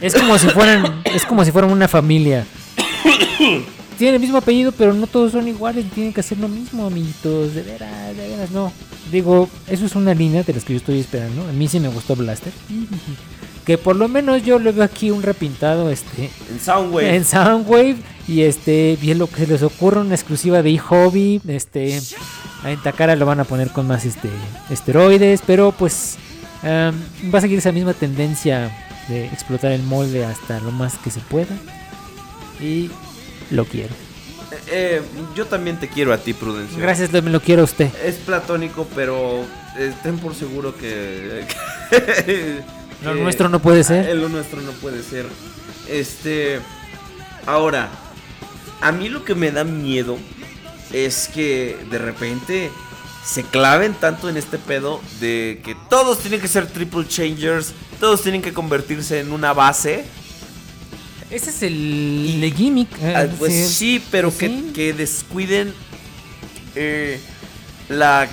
Es 0.00 0.14
como 0.14 0.36
si 0.38 0.48
fueran, 0.48 1.02
es 1.04 1.24
como 1.24 1.44
si 1.44 1.52
fueran 1.52 1.70
una 1.70 1.86
familia. 1.86 2.44
Tienen 3.96 4.16
el 4.16 4.20
mismo 4.20 4.38
apellido, 4.38 4.72
pero 4.72 4.92
no 4.92 5.06
todos 5.06 5.30
son 5.30 5.46
iguales. 5.46 5.88
Tienen 5.90 6.12
que 6.12 6.20
hacer 6.20 6.38
lo 6.38 6.48
mismo, 6.48 6.86
amiguitos. 6.86 7.54
De 7.54 7.62
veras, 7.62 8.16
de 8.16 8.28
veras, 8.28 8.50
no. 8.50 8.72
Digo, 9.12 9.48
eso 9.68 9.86
es 9.86 9.94
una 9.94 10.14
línea 10.14 10.42
de 10.42 10.52
las 10.52 10.64
que 10.64 10.72
yo 10.72 10.78
estoy 10.78 10.98
esperando. 10.98 11.48
A 11.48 11.52
mí 11.52 11.68
sí 11.68 11.78
me 11.78 11.88
gustó 11.88 12.16
Blaster. 12.16 12.52
Que 13.66 13.78
por 13.78 13.94
lo 13.96 14.08
menos 14.08 14.42
yo 14.42 14.58
le 14.58 14.72
veo 14.72 14.82
aquí 14.82 15.10
un 15.12 15.22
repintado 15.22 15.88
este 15.90 16.30
En 16.50 16.60
Soundwave. 16.60 17.14
en 17.16 17.24
Soundwave. 17.24 17.96
Y 18.28 18.42
este, 18.42 18.96
bien 19.00 19.18
lo 19.18 19.26
que 19.28 19.36
se 19.36 19.46
les 19.46 19.62
ocurre, 19.62 20.00
una 20.00 20.14
exclusiva 20.14 20.62
de 20.62 20.70
eHobby. 20.70 21.40
Este, 21.48 21.96
en 22.64 22.82
Takara 22.82 23.14
lo 23.16 23.26
van 23.26 23.40
a 23.40 23.44
poner 23.44 23.70
con 23.70 23.86
más 23.86 24.04
este, 24.04 24.28
esteroides. 24.70 25.42
Pero 25.46 25.72
pues 25.72 26.16
am, 26.62 26.94
va 27.32 27.38
a 27.38 27.42
seguir 27.42 27.58
esa 27.58 27.72
misma 27.72 27.94
tendencia 27.94 28.70
de 29.08 29.26
explotar 29.26 29.72
el 29.72 29.82
molde 29.82 30.24
hasta 30.24 30.58
lo 30.60 30.70
más 30.72 30.94
que 30.98 31.10
se 31.10 31.20
pueda. 31.20 31.54
Y 32.60 32.90
lo 33.50 33.64
quiero. 33.64 33.94
Eh, 34.52 34.56
eh, 34.70 35.02
yo 35.36 35.46
también 35.46 35.78
te 35.78 35.88
quiero 35.88 36.12
a 36.12 36.18
ti, 36.18 36.32
Prudencio. 36.34 36.78
Gracias, 36.78 37.12
lo- 37.12 37.22
me 37.22 37.30
lo 37.30 37.40
quiero 37.40 37.62
a 37.62 37.64
usted. 37.64 37.90
Es 38.04 38.16
platónico, 38.16 38.86
pero 38.94 39.40
eh, 39.78 39.92
ten 40.02 40.18
por 40.18 40.34
seguro 40.34 40.74
que... 40.76 41.44
Lo 43.04 43.14
nuestro 43.14 43.48
no 43.48 43.60
puede 43.60 43.84
ser. 43.84 44.14
Lo 44.16 44.28
nuestro 44.28 44.60
no 44.60 44.72
puede 44.72 45.02
ser. 45.02 45.26
Este... 45.88 46.60
Ahora, 47.46 47.88
a 48.80 48.92
mí 48.92 49.08
lo 49.08 49.24
que 49.24 49.34
me 49.34 49.50
da 49.50 49.64
miedo 49.64 50.16
es 50.92 51.28
que 51.34 51.76
de 51.90 51.98
repente 51.98 52.70
se 53.24 53.42
claven 53.42 53.94
tanto 53.94 54.28
en 54.28 54.36
este 54.36 54.58
pedo 54.58 55.00
de 55.20 55.60
que 55.64 55.74
todos 55.90 56.18
tienen 56.20 56.40
que 56.40 56.46
ser 56.48 56.66
triple 56.68 57.06
changers, 57.08 57.72
todos 57.98 58.22
tienen 58.22 58.42
que 58.42 58.52
convertirse 58.52 59.18
en 59.20 59.32
una 59.32 59.52
base. 59.52 60.04
Ese 61.30 61.50
es 61.50 61.62
el, 61.62 62.40
el 62.44 62.54
gimmick. 62.54 62.90
eh, 63.00 63.14
Ah, 63.16 63.26
pues 63.38 63.52
sí. 63.52 63.66
sí, 63.98 64.04
pero 64.10 64.32
que 64.36 64.92
descuiden 64.92 65.72
eh, 66.76 67.18
la. 67.88 68.28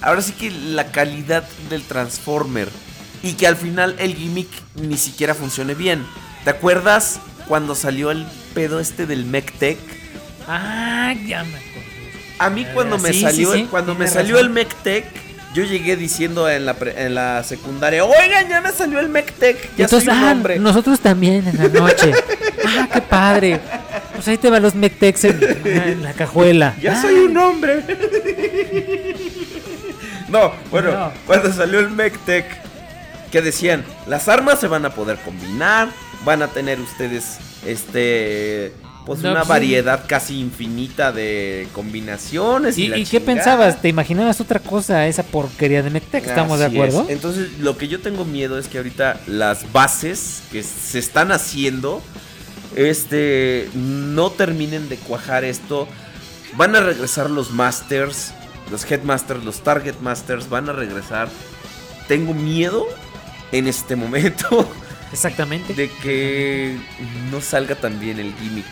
Ahora 0.00 0.22
sí 0.22 0.32
que 0.32 0.50
la 0.50 0.90
calidad 0.90 1.44
del 1.68 1.82
Transformer. 1.82 2.68
Y 3.24 3.32
que 3.34 3.46
al 3.46 3.56
final 3.56 3.96
el 3.98 4.14
gimmick 4.14 4.48
ni 4.76 4.96
siquiera 4.98 5.34
funcione 5.34 5.74
bien. 5.74 6.04
¿Te 6.44 6.50
acuerdas 6.50 7.18
cuando 7.48 7.74
salió 7.74 8.10
el 8.10 8.26
pedo 8.54 8.78
este 8.80 9.06
del 9.06 9.24
MechTech? 9.24 9.78
Ah, 10.46 11.14
ya 11.26 11.42
me 11.44 11.54
acordé. 11.56 12.12
A 12.38 12.50
mí 12.50 12.66
cuando 12.74 12.96
Ah, 12.96 12.98
me 12.98 13.12
sí, 13.12 13.20
salió, 13.22 13.52
sí, 13.52 13.60
sí, 13.60 13.66
cuando 13.70 13.94
me 13.94 14.06
salió 14.08 14.34
razón. 14.36 14.48
el 14.48 14.52
MechTech, 14.52 15.04
yo 15.54 15.64
llegué 15.64 15.96
diciendo 15.96 16.50
en 16.50 16.66
la, 16.66 16.74
pre- 16.74 17.02
en 17.06 17.14
la 17.14 17.42
secundaria, 17.44 18.04
oigan, 18.04 18.48
ya 18.48 18.60
me 18.60 18.72
salió 18.72 19.00
el 19.00 19.08
MechTech, 19.08 19.74
ya 19.76 19.84
Entonces, 19.84 20.04
soy 20.10 20.18
un 20.18 20.24
ah, 20.28 20.32
hombre. 20.32 20.58
nosotros 20.58 21.00
también 21.00 21.46
en 21.48 21.56
la 21.56 21.68
noche. 21.80 22.12
ah, 22.66 22.88
qué 22.92 23.00
padre. 23.00 23.60
Pues 24.14 24.28
ahí 24.28 24.36
te 24.36 24.50
van 24.50 24.62
los 24.62 24.74
Mectex 24.74 25.24
en, 25.24 25.40
en 25.64 26.02
la 26.02 26.12
cajuela. 26.12 26.74
Ya 26.80 26.92
Ah, 26.98 27.02
soy 27.02 27.14
un 27.14 27.36
hombre. 27.36 27.82
no, 30.28 30.52
bueno, 30.70 30.92
No. 30.92 31.12
cuando 31.26 31.52
salió 31.52 31.80
el 31.80 31.90
MechTech, 31.90 32.44
que 33.34 33.42
decían, 33.42 33.84
las 34.06 34.28
armas 34.28 34.60
se 34.60 34.68
van 34.68 34.84
a 34.84 34.90
poder 34.90 35.18
combinar, 35.24 35.88
van 36.24 36.42
a 36.42 36.46
tener 36.46 36.78
ustedes, 36.78 37.38
este, 37.66 38.72
pues 39.04 39.22
No, 39.22 39.32
una 39.32 39.40
pues, 39.40 39.48
variedad 39.48 40.04
casi 40.06 40.38
infinita 40.38 41.10
de 41.10 41.66
combinaciones. 41.72 42.78
Y, 42.78 42.84
¿Y, 42.84 42.88
la 42.90 42.98
y 42.98 43.04
qué 43.04 43.20
pensabas? 43.20 43.82
¿Te 43.82 43.88
imaginabas 43.88 44.40
otra 44.40 44.60
cosa 44.60 45.08
esa 45.08 45.24
porquería 45.24 45.82
de 45.82 45.90
Mectex? 45.90 46.28
¿Estamos 46.28 46.60
de 46.60 46.66
acuerdo? 46.66 47.02
es. 47.02 47.10
Entonces, 47.10 47.58
lo 47.58 47.76
que 47.76 47.88
yo 47.88 48.00
tengo 48.00 48.24
miedo 48.24 48.56
es 48.56 48.68
que 48.68 48.78
ahorita 48.78 49.18
las 49.26 49.72
bases 49.72 50.44
que 50.52 50.62
se 50.62 51.00
están 51.00 51.32
haciendo, 51.32 52.02
este, 52.76 53.68
no 53.74 54.30
terminen 54.30 54.88
de 54.88 54.94
cuajar 54.94 55.42
esto. 55.42 55.88
Van 56.56 56.76
a 56.76 56.80
regresar 56.82 57.30
los 57.30 57.50
masters, 57.50 58.32
los 58.70 58.88
headmasters, 58.88 59.42
los 59.42 59.64
target 59.64 59.96
masters, 60.02 60.48
van 60.48 60.68
a 60.68 60.72
regresar. 60.72 61.28
Tengo 62.06 62.32
miedo 62.32 62.86
en 63.52 63.66
este 63.68 63.96
momento 63.96 64.68
Exactamente. 65.12 65.74
de 65.74 65.90
que 65.90 66.76
no 67.30 67.40
salga 67.40 67.74
tan 67.74 67.98
bien 68.00 68.18
el 68.18 68.34
gimmick. 68.34 68.64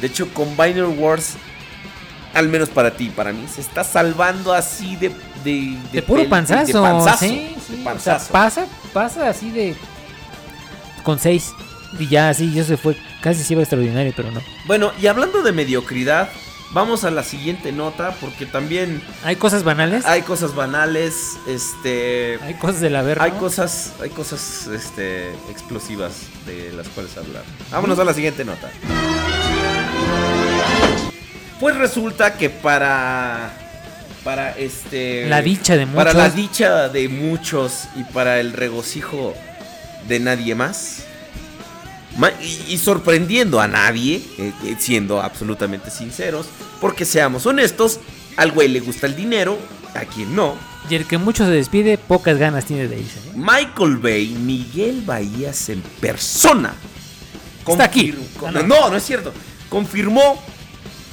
De 0.00 0.06
hecho, 0.08 0.28
Combiner 0.34 0.84
Wars, 0.84 1.34
al 2.34 2.48
menos 2.48 2.68
para 2.68 2.90
ti, 2.96 3.10
para 3.14 3.32
mí, 3.32 3.46
se 3.52 3.60
está 3.60 3.84
salvando 3.84 4.52
así 4.52 4.96
de... 4.96 5.10
De, 5.44 5.76
De 5.92 6.00
puro 6.02 6.26
panzazo. 6.28 6.66
de 6.66 6.72
panzazo, 6.72 7.18
sí, 7.18 7.28
de 7.28 7.48
sí, 7.48 7.72
o 7.72 7.74
sea, 7.76 7.84
panzazo. 7.84 8.32
pasa, 8.32 8.66
pasa 8.94 9.28
así 9.28 9.50
de. 9.50 9.76
Con 11.02 11.18
seis. 11.18 11.52
Y 11.98 12.08
ya 12.08 12.30
así, 12.30 12.50
ya 12.50 12.64
se 12.64 12.78
fue. 12.78 12.96
Casi 13.20 13.44
se 13.44 13.52
iba 13.52 13.60
extraordinario, 13.62 14.12
pero 14.16 14.30
no. 14.30 14.40
Bueno, 14.66 14.90
y 15.00 15.06
hablando 15.06 15.42
de 15.42 15.52
mediocridad, 15.52 16.30
vamos 16.74 17.04
a 17.04 17.10
la 17.10 17.22
siguiente 17.22 17.72
nota 17.72 18.14
porque 18.20 18.44
también 18.46 19.00
¿Hay 19.24 19.36
cosas 19.36 19.62
banales? 19.64 20.04
hay 20.04 20.22
cosas 20.22 20.54
banales, 20.54 21.38
este 21.48 22.38
Hay 22.42 22.54
cosas 22.54 22.80
de 22.80 22.90
la 22.90 23.02
verga. 23.02 23.24
hay 23.24 23.30
cosas, 23.32 23.92
hay 24.02 24.10
cosas 24.10 24.66
este 24.66 25.30
explosivas 25.50 26.14
de 26.46 26.72
las 26.72 26.88
cuales 26.88 27.16
hablar. 27.16 27.44
Vámonos 27.70 27.98
a 27.98 28.04
la 28.04 28.12
siguiente 28.12 28.44
nota. 28.44 28.68
Pues 31.60 31.76
resulta 31.76 32.34
que 32.34 32.50
para 32.50 33.52
para 34.24 34.50
este 34.56 35.26
La 35.28 35.42
dicha 35.42 35.76
de 35.76 35.86
para 35.86 36.12
muchos. 36.12 36.14
la 36.16 36.30
dicha 36.30 36.88
de 36.88 37.08
muchos 37.08 37.84
y 37.96 38.04
para 38.04 38.40
el 38.40 38.52
regocijo 38.52 39.34
de 40.08 40.18
nadie 40.20 40.54
más 40.54 41.04
y, 42.40 42.72
y 42.72 42.78
sorprendiendo 42.78 43.60
a 43.60 43.68
nadie, 43.68 44.22
eh, 44.38 44.52
eh, 44.64 44.76
siendo 44.78 45.20
absolutamente 45.20 45.90
sinceros, 45.90 46.46
porque 46.80 47.04
seamos 47.04 47.46
honestos, 47.46 48.00
al 48.36 48.52
güey 48.52 48.68
le 48.68 48.80
gusta 48.80 49.06
el 49.06 49.16
dinero, 49.16 49.58
a 49.94 50.00
quien 50.00 50.34
no. 50.34 50.54
Y 50.88 50.94
el 50.94 51.06
que 51.06 51.18
mucho 51.18 51.44
se 51.44 51.50
despide, 51.50 51.98
pocas 51.98 52.38
ganas 52.38 52.66
tiene 52.66 52.88
de 52.88 53.00
irse. 53.00 53.18
¿eh? 53.18 53.32
Michael 53.34 53.96
Bay, 53.96 54.28
Miguel 54.28 55.02
Bahías 55.02 55.68
en 55.70 55.80
persona. 56.00 56.74
Está 57.66 57.84
aquí. 57.84 58.14
Ah, 58.44 58.50
no. 58.50 58.62
no. 58.62 58.90
no, 58.90 58.96
es 58.96 59.04
cierto. 59.04 59.32
Confirmó 59.70 60.42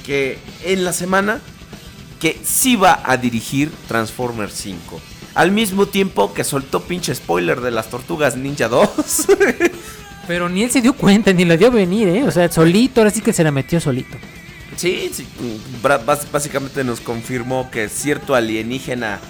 que 0.04 0.38
en 0.64 0.84
la 0.84 0.92
semana 0.92 1.40
que 2.20 2.38
sí 2.44 2.76
va 2.76 3.02
a 3.04 3.16
dirigir 3.16 3.72
Transformers 3.88 4.52
5. 4.54 5.00
Al 5.34 5.50
mismo 5.50 5.86
tiempo 5.86 6.34
que 6.34 6.44
soltó 6.44 6.82
pinche 6.82 7.14
spoiler 7.14 7.60
de 7.62 7.70
las 7.70 7.88
Tortugas 7.88 8.36
Ninja 8.36 8.68
2. 8.68 8.88
Pero 10.26 10.48
ni 10.48 10.62
él 10.62 10.70
se 10.70 10.80
dio 10.80 10.92
cuenta, 10.92 11.32
ni 11.32 11.44
lo 11.44 11.56
dio 11.56 11.70
venir, 11.70 12.08
¿eh? 12.08 12.24
O 12.24 12.30
sea, 12.30 12.50
solito, 12.50 13.00
ahora 13.00 13.10
sí 13.10 13.20
que 13.20 13.32
se 13.32 13.42
la 13.42 13.50
metió 13.50 13.80
solito. 13.80 14.16
sí, 14.76 15.10
sí. 15.12 15.26
Básicamente 16.32 16.84
nos 16.84 17.00
confirmó 17.00 17.70
que 17.70 17.88
cierto 17.88 18.34
alienígena 18.34 19.20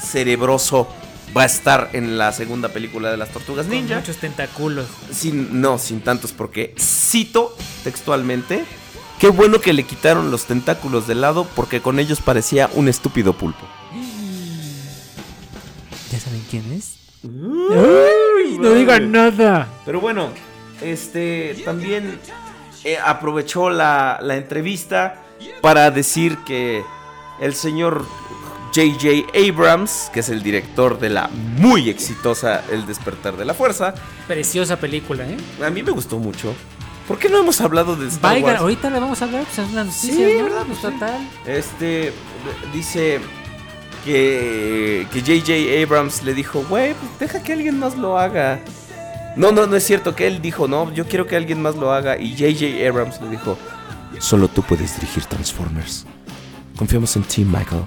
cerebroso 0.00 0.88
va 1.36 1.42
a 1.42 1.46
estar 1.46 1.90
en 1.94 2.18
la 2.18 2.32
segunda 2.32 2.68
película 2.68 3.10
de 3.10 3.16
las 3.16 3.30
Tortugas 3.30 3.66
Con 3.66 3.74
Ninja. 3.74 3.96
muchos 3.96 4.18
tentáculos. 4.18 4.86
Sin, 5.10 5.60
no, 5.60 5.78
sin 5.78 6.00
tantos, 6.00 6.32
porque 6.32 6.74
cito 6.78 7.56
textualmente. 7.84 8.64
Qué 9.18 9.28
bueno 9.28 9.60
que 9.60 9.72
le 9.72 9.84
quitaron 9.84 10.30
los 10.30 10.46
tentáculos 10.46 11.06
de 11.06 11.14
lado 11.14 11.46
porque 11.54 11.80
con 11.80 11.98
ellos 12.00 12.20
parecía 12.20 12.68
un 12.74 12.88
estúpido 12.88 13.32
pulpo. 13.34 13.66
¿Ya 16.12 16.20
saben 16.20 16.44
quién 16.50 16.70
es? 16.72 16.96
Uy, 18.44 18.58
no 18.58 18.70
digan 18.74 19.10
nada. 19.12 19.68
Pero 19.84 20.00
bueno, 20.00 20.30
este 20.80 21.56
también 21.64 22.18
eh, 22.84 22.98
aprovechó 23.04 23.70
la, 23.70 24.18
la 24.22 24.36
entrevista 24.36 25.22
para 25.60 25.90
decir 25.90 26.38
que 26.46 26.82
el 27.40 27.54
señor 27.54 28.04
J.J. 28.74 29.36
Abrams, 29.38 30.10
que 30.12 30.20
es 30.20 30.28
el 30.28 30.42
director 30.42 30.98
de 30.98 31.10
la 31.10 31.28
muy 31.58 31.90
exitosa 31.90 32.62
El 32.70 32.86
despertar 32.86 33.36
de 33.36 33.44
la 33.44 33.52
fuerza, 33.54 33.94
Preciosa 34.26 34.78
película, 34.78 35.24
¿eh? 35.28 35.36
a 35.64 35.68
mí 35.70 35.82
me 35.82 35.90
gustó 35.90 36.18
mucho. 36.18 36.54
¿Por 37.08 37.18
qué 37.18 37.28
no 37.28 37.38
hemos 37.40 37.60
hablado 37.60 37.96
de 37.96 38.06
Star 38.08 38.32
Vaya, 38.34 38.44
Wars? 38.46 38.60
ahorita 38.60 38.88
le 38.88 39.00
vamos 39.00 39.20
a 39.20 39.24
hablar, 39.26 39.42
pues 39.44 39.58
es 39.58 39.72
una 39.72 39.84
noticia, 39.84 40.14
Sí, 40.14 40.34
¿no? 40.38 40.44
¿verdad? 40.44 40.62
Pues 40.66 40.78
sí. 40.78 40.84
total. 40.84 41.28
Este 41.46 42.12
dice 42.72 43.20
que 44.04 45.06
que 45.12 45.20
J.J. 45.20 45.82
Abrams 45.82 46.22
le 46.22 46.34
dijo, 46.34 46.64
güey, 46.68 46.94
pues 46.94 47.18
deja 47.18 47.42
que 47.42 47.52
alguien 47.52 47.78
más 47.78 47.96
lo 47.96 48.18
haga. 48.18 48.60
No, 49.36 49.50
no, 49.52 49.66
no 49.66 49.76
es 49.76 49.84
cierto 49.84 50.14
que 50.14 50.26
él 50.26 50.42
dijo, 50.42 50.68
no, 50.68 50.92
yo 50.92 51.06
quiero 51.06 51.26
que 51.26 51.36
alguien 51.36 51.62
más 51.62 51.76
lo 51.76 51.92
haga. 51.92 52.18
Y 52.18 52.32
J.J. 52.32 52.88
Abrams 52.88 53.20
le 53.20 53.30
dijo, 53.30 53.58
solo 54.18 54.48
tú 54.48 54.62
puedes 54.62 54.94
dirigir 54.96 55.24
Transformers. 55.24 56.06
Confiamos 56.76 57.14
en 57.16 57.22
ti, 57.22 57.44
Michael. 57.44 57.84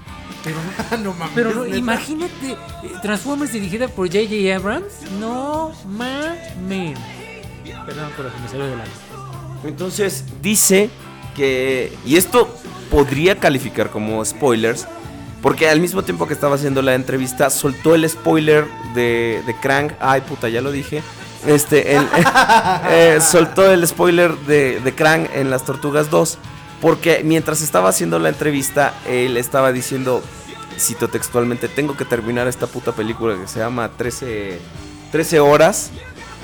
Pero 1.33 1.53
no, 1.55 1.65
imagínate, 1.65 2.51
eh, 2.51 2.57
Transformers 3.01 3.51
dirigida 3.51 3.87
por 3.87 4.07
J.J. 4.07 4.55
Abrams. 4.55 5.11
No 5.19 5.71
mames. 5.85 6.97
Perdón, 7.85 8.11
pero 8.15 8.31
se 8.31 8.39
me 8.39 8.47
salió 8.47 8.65
de 8.67 8.75
la 8.75 8.83
Entonces 9.63 10.25
dice 10.41 10.89
que, 11.35 11.95
y 12.05 12.15
esto 12.17 12.47
podría 12.89 13.39
calificar 13.39 13.89
como 13.89 14.23
spoilers, 14.23 14.87
porque 15.45 15.69
al 15.69 15.79
mismo 15.79 16.01
tiempo 16.03 16.25
que 16.27 16.33
estaba 16.33 16.55
haciendo 16.55 16.81
la 16.81 16.95
entrevista, 16.95 17.51
soltó 17.51 17.93
el 17.93 18.09
spoiler 18.09 18.65
de, 18.95 19.43
de 19.45 19.55
Krang. 19.59 19.91
Ay, 19.99 20.21
puta, 20.21 20.49
ya 20.49 20.59
lo 20.59 20.71
dije. 20.71 21.03
Este, 21.45 21.95
el- 21.95 22.07
eh, 22.89 23.19
soltó 23.21 23.69
el 23.71 23.85
spoiler 23.87 24.35
de, 24.39 24.79
de 24.79 24.95
Krang 24.95 25.27
en 25.35 25.51
Las 25.51 25.63
Tortugas 25.63 26.09
2. 26.09 26.39
Porque 26.81 27.21
mientras 27.23 27.61
estaba 27.61 27.89
haciendo 27.89 28.17
la 28.17 28.29
entrevista, 28.29 28.95
él 29.07 29.37
estaba 29.37 29.71
diciendo, 29.71 30.23
cito 30.79 31.09
textualmente, 31.09 31.67
tengo 31.67 31.95
que 31.95 32.05
terminar 32.05 32.47
esta 32.47 32.65
puta 32.65 32.93
película 32.93 33.37
que 33.39 33.47
se 33.47 33.59
llama 33.59 33.89
13, 33.95 34.59
13 35.11 35.39
horas. 35.41 35.91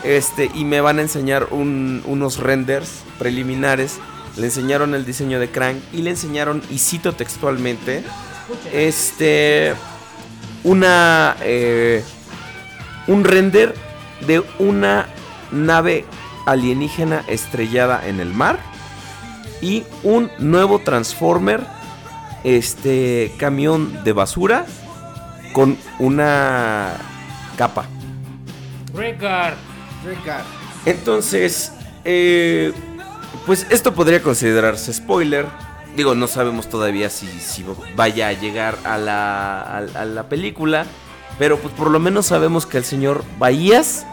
Este, 0.04 0.52
y 0.54 0.64
me 0.64 0.80
van 0.80 1.00
a 1.00 1.02
enseñar 1.02 1.48
un- 1.50 2.04
unos 2.06 2.38
renders 2.38 3.00
preliminares. 3.18 3.96
Le 4.38 4.46
enseñaron 4.46 4.94
el 4.94 5.06
diseño 5.08 5.40
de 5.40 5.50
Krang 5.50 5.78
y 5.92 6.04
le 6.04 6.12
enseñaron, 6.12 6.62
y 6.70 6.78
cito 6.78 7.14
textualmente, 7.14 8.04
este, 8.72 9.74
una, 10.64 11.36
eh, 11.42 12.04
un 13.08 13.24
render 13.24 13.76
de 14.28 14.44
una 14.60 15.08
nave 15.52 16.06
alienígena 16.46 17.24
estrellada 17.28 18.08
en 18.08 18.20
el 18.20 18.34
mar 18.34 18.60
y 19.62 19.84
un 20.04 20.32
nuevo 20.40 20.80
Transformer, 20.80 21.62
este, 22.44 23.32
camión 23.38 24.04
de 24.04 24.14
basura 24.14 24.66
con 25.54 25.78
una 26.00 26.94
capa. 27.58 27.86
Record. 28.94 29.54
Entonces, 30.86 31.72
eh, 32.04 32.74
pues 33.46 33.68
esto 33.70 33.94
podría 33.94 34.22
considerarse 34.22 34.94
spoiler. 34.94 35.46
Digo, 35.96 36.16
no 36.16 36.28
sabemos 36.28 36.70
todavía 36.70 37.10
si, 37.10 37.28
si 37.28 37.66
vaya 37.96 38.30
a 38.30 38.34
llegar 38.34 38.78
a 38.86 38.98
la, 38.98 39.62
a, 39.62 39.78
a 39.78 40.06
la 40.06 40.24
película. 40.30 40.86
Pero 41.40 41.58
pues 41.58 41.74
por 41.74 41.90
lo 41.90 42.00
menos 42.00 42.28
sabemos 42.28 42.66
que 42.66 42.78
el 42.78 42.84
señor 42.86 43.24
Bahías 43.40 44.06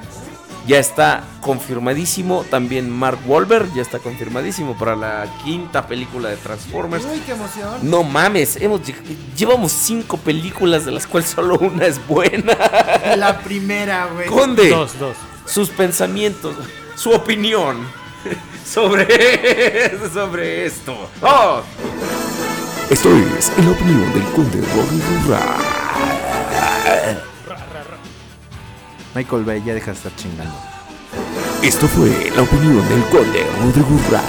ya 0.67 0.79
está 0.79 1.23
confirmadísimo. 1.41 2.45
También 2.51 2.91
Mark 2.91 3.19
Wahlberg 3.27 3.73
ya 3.75 3.83
está 3.83 3.99
confirmadísimo 3.99 4.77
para 4.79 4.97
la 4.97 5.27
quinta 5.45 5.87
película 5.87 6.29
de 6.31 6.37
Transformers. 6.37 7.05
Uy, 7.05 7.21
qué 7.27 7.33
emoción. 7.33 7.79
No 7.83 8.03
mames, 8.03 8.57
hemos, 8.57 8.81
lle- 8.83 8.95
llevamos 9.37 9.73
cinco 9.73 10.17
películas 10.17 10.85
de 10.85 10.93
las 10.93 11.07
cuales 11.07 11.31
solo 11.31 11.59
una 11.59 11.87
es 11.87 12.05
buena. 12.07 12.57
La 13.17 13.39
primera, 13.41 14.07
güey. 14.07 14.27
Conde 14.27 14.69
Dos, 14.71 14.99
dos. 14.99 15.17
sus 15.47 15.69
pensamientos, 15.71 16.55
su 16.97 17.11
opinión 17.13 17.79
sobre, 18.69 19.99
sobre 20.13 20.67
esto. 20.67 20.95
¡Oh! 21.23 21.63
Esto 22.91 23.09
es 23.39 23.51
en 23.57 23.67
la 23.67 23.73
opinión 23.73 24.13
del 24.13 24.23
conde 24.33 24.61
Rurra. 24.61 25.41
Michael 29.15 29.45
Bay, 29.45 29.63
ya 29.65 29.75
deja 29.75 29.87
de 29.87 29.97
estar 29.97 30.15
chingando. 30.17 30.55
Esto 31.63 31.89
fue 31.89 32.31
la 32.35 32.43
opinión 32.43 32.89
del 32.89 33.03
conde 33.05 33.47
Rodrigo 33.59 33.89
Rurra. 33.89 34.23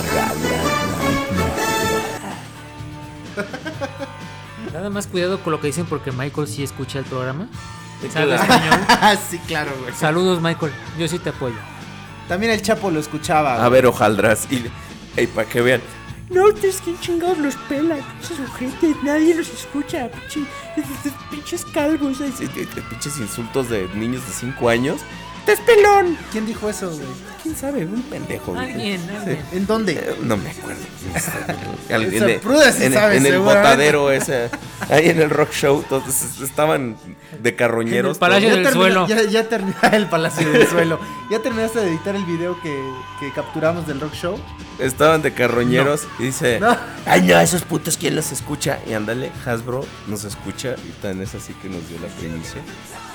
Nada 4.74 4.90
más 4.90 5.08
cuidado 5.08 5.42
con 5.42 5.52
lo 5.52 5.60
que 5.60 5.68
dicen 5.68 5.86
porque 5.86 6.12
Michael 6.12 6.48
sí 6.48 6.64
escucha 6.64 7.00
el 7.00 7.06
programa. 7.06 7.48
¿Sabe 8.12 8.36
español? 8.36 8.80
sí, 9.30 9.40
claro, 9.40 9.72
güey. 9.82 9.94
Saludos, 9.94 10.42
Michael. 10.42 10.72
Yo 10.98 11.08
sí 11.08 11.20
te 11.20 11.30
apoyo. 11.30 11.56
También 12.30 12.54
el 12.54 12.62
Chapo 12.62 12.90
lo 12.92 13.00
escuchaba. 13.02 13.64
A 13.66 13.68
ver, 13.68 13.86
hojaldras. 13.86 14.48
Y, 14.52 15.28
para 15.28 15.50
que 15.50 15.60
vean. 15.62 15.82
No, 16.30 16.48
es 16.50 16.80
que 16.80 16.94
chingados 17.02 17.40
los 17.40 17.56
pela, 17.68 17.96
pinches 17.96 18.40
ojetes, 18.48 18.96
nadie 19.04 19.34
los 19.34 19.50
escucha, 19.50 20.10
pinche- 20.12 20.46
pinches 21.32 21.66
calvos. 21.66 22.20
Pinches 22.20 23.18
insultos 23.20 23.70
de 23.70 23.88
niños 23.96 24.26
de 24.28 24.34
5 24.34 24.70
años. 24.70 25.02
¡Estás 25.50 25.66
pelón! 25.66 26.18
¿Quién 26.32 26.46
dijo 26.46 26.70
eso, 26.70 26.90
güey? 26.90 27.08
¿Quién 27.42 27.56
sabe? 27.56 27.86
Un 27.86 28.02
pendejo. 28.04 28.54
güey. 28.54 28.72
Alguien, 28.72 29.02
alguien. 29.18 29.40
¿En 29.52 29.66
dónde? 29.66 29.94
Eh, 29.94 30.16
No 30.24 30.38
me 30.38 30.50
acuerdo. 30.52 30.82
Al- 31.90 32.04
Esa 32.14 32.26
en, 32.26 32.30
el- 32.32 32.40
pruda 32.40 32.72
sí 32.72 32.84
en- 32.86 32.94
sabe, 32.94 33.18
en 33.18 33.26
el 33.26 33.40
botadero 33.40 34.12
ese. 34.12 34.50
Ahí 34.90 35.10
en 35.10 35.22
el 35.22 35.30
rock 35.30 35.52
show. 35.52 35.84
Todos 35.88 36.08
es- 36.08 36.42
estaban 36.42 36.98
de 37.42 37.56
carroñeros. 37.56 38.10
En 38.10 38.14
el 38.16 38.20
Palacio 38.20 38.56
del 38.56 38.70
Suelo. 38.74 39.08
Ya, 39.08 39.24
ya 39.24 39.48
terminé 39.50 39.76
el 39.94 40.08
Palacio 40.08 40.52
del 40.52 40.68
Suelo. 40.68 41.00
¿Ya 41.32 41.40
terminaste 41.40 41.80
de 41.80 41.90
editar 41.90 42.16
el 42.16 42.26
video 42.26 42.60
que, 42.62 42.78
que 43.20 43.32
capturamos 43.34 43.88
del 43.88 44.00
rock 44.02 44.14
show? 44.14 44.38
Estaban 44.80 45.22
de 45.22 45.34
carroñeros 45.34 46.08
y 46.20 46.24
dice, 46.24 46.60
No. 46.60 46.76
ay 47.06 47.22
no, 47.24 47.40
esos 47.40 47.64
putos, 47.64 47.98
¿quién 47.98 48.16
los 48.16 48.32
escucha? 48.32 48.80
Y 48.88 48.94
ándale, 48.94 49.32
Hasbro 49.46 49.86
nos 50.08 50.24
escucha 50.24 50.76
y 50.88 50.92
tan 51.02 51.22
es 51.22 51.36
así 51.36 51.54
que 51.62 51.68
nos 51.70 51.88
dio 51.90 52.00
la 52.00 52.08
primicia. 52.08 52.62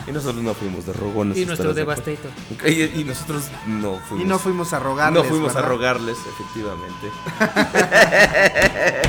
Y 0.06 0.12
nosotros 0.12 0.42
no 0.42 0.52
fuimos 0.54 0.84
de 0.86 0.92
rogones. 0.92 1.36
Y 1.38 1.46
nuestro. 1.46 1.72
Devastator. 1.72 2.30
Y, 2.66 3.00
y 3.00 3.04
nosotros 3.04 3.44
no 3.66 3.98
fuimos. 4.00 4.24
Y 4.26 4.28
no 4.28 4.38
fuimos 4.38 4.72
a 4.74 4.78
rogarles. 4.78 5.22
no 5.22 5.28
fuimos 5.28 5.56
a 5.56 5.62
rogarles, 5.62 6.18
efectivamente. 6.28 7.10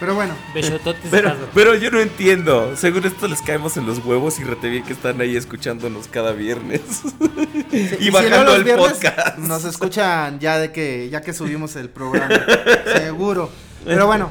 Pero 0.00 0.14
bueno, 0.14 0.34
Besototes, 0.54 1.08
Pero, 1.10 1.34
pero 1.54 1.74
yo 1.74 1.90
no 1.90 2.00
entiendo. 2.00 2.76
Según 2.76 3.04
esto 3.06 3.28
les 3.28 3.40
caemos 3.40 3.76
en 3.78 3.86
los 3.86 3.98
huevos 4.04 4.38
y 4.38 4.44
rete 4.44 4.68
bien 4.68 4.84
que 4.84 4.92
están 4.92 5.20
ahí 5.20 5.36
escuchándonos 5.36 6.08
cada 6.08 6.32
viernes. 6.32 6.80
y 7.72 7.86
si 7.88 8.10
bajando 8.10 8.38
no 8.38 8.44
los 8.44 8.54
el 8.56 8.64
viernes, 8.64 8.92
podcast. 8.92 9.38
Nos 9.38 9.64
escuchan 9.64 10.38
ya 10.38 10.58
de 10.58 10.70
que 10.72 11.08
ya 11.08 11.22
que 11.22 11.32
subimos 11.32 11.76
el 11.76 11.88
programa. 11.88 12.28
seguro. 12.96 13.50
Pero 13.84 14.06
bueno, 14.06 14.30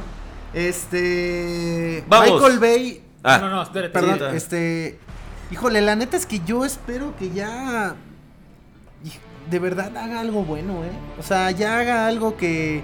este 0.54 2.04
Vamos. 2.08 2.40
Michael 2.42 2.58
Bay, 2.58 3.02
Ah, 3.24 3.38
No, 3.38 3.50
no, 3.50 3.62
espérate. 3.62 3.92
perdón, 3.92 4.36
este 4.36 5.00
híjole, 5.50 5.80
la 5.80 5.96
neta 5.96 6.16
es 6.16 6.26
que 6.26 6.40
yo 6.40 6.64
espero 6.64 7.14
que 7.16 7.30
ya 7.30 7.94
de 9.50 9.58
verdad 9.60 9.96
haga 9.96 10.20
algo 10.20 10.42
bueno, 10.44 10.82
eh. 10.84 10.90
O 11.20 11.22
sea, 11.22 11.50
ya 11.52 11.78
haga 11.78 12.06
algo 12.08 12.36
que 12.36 12.82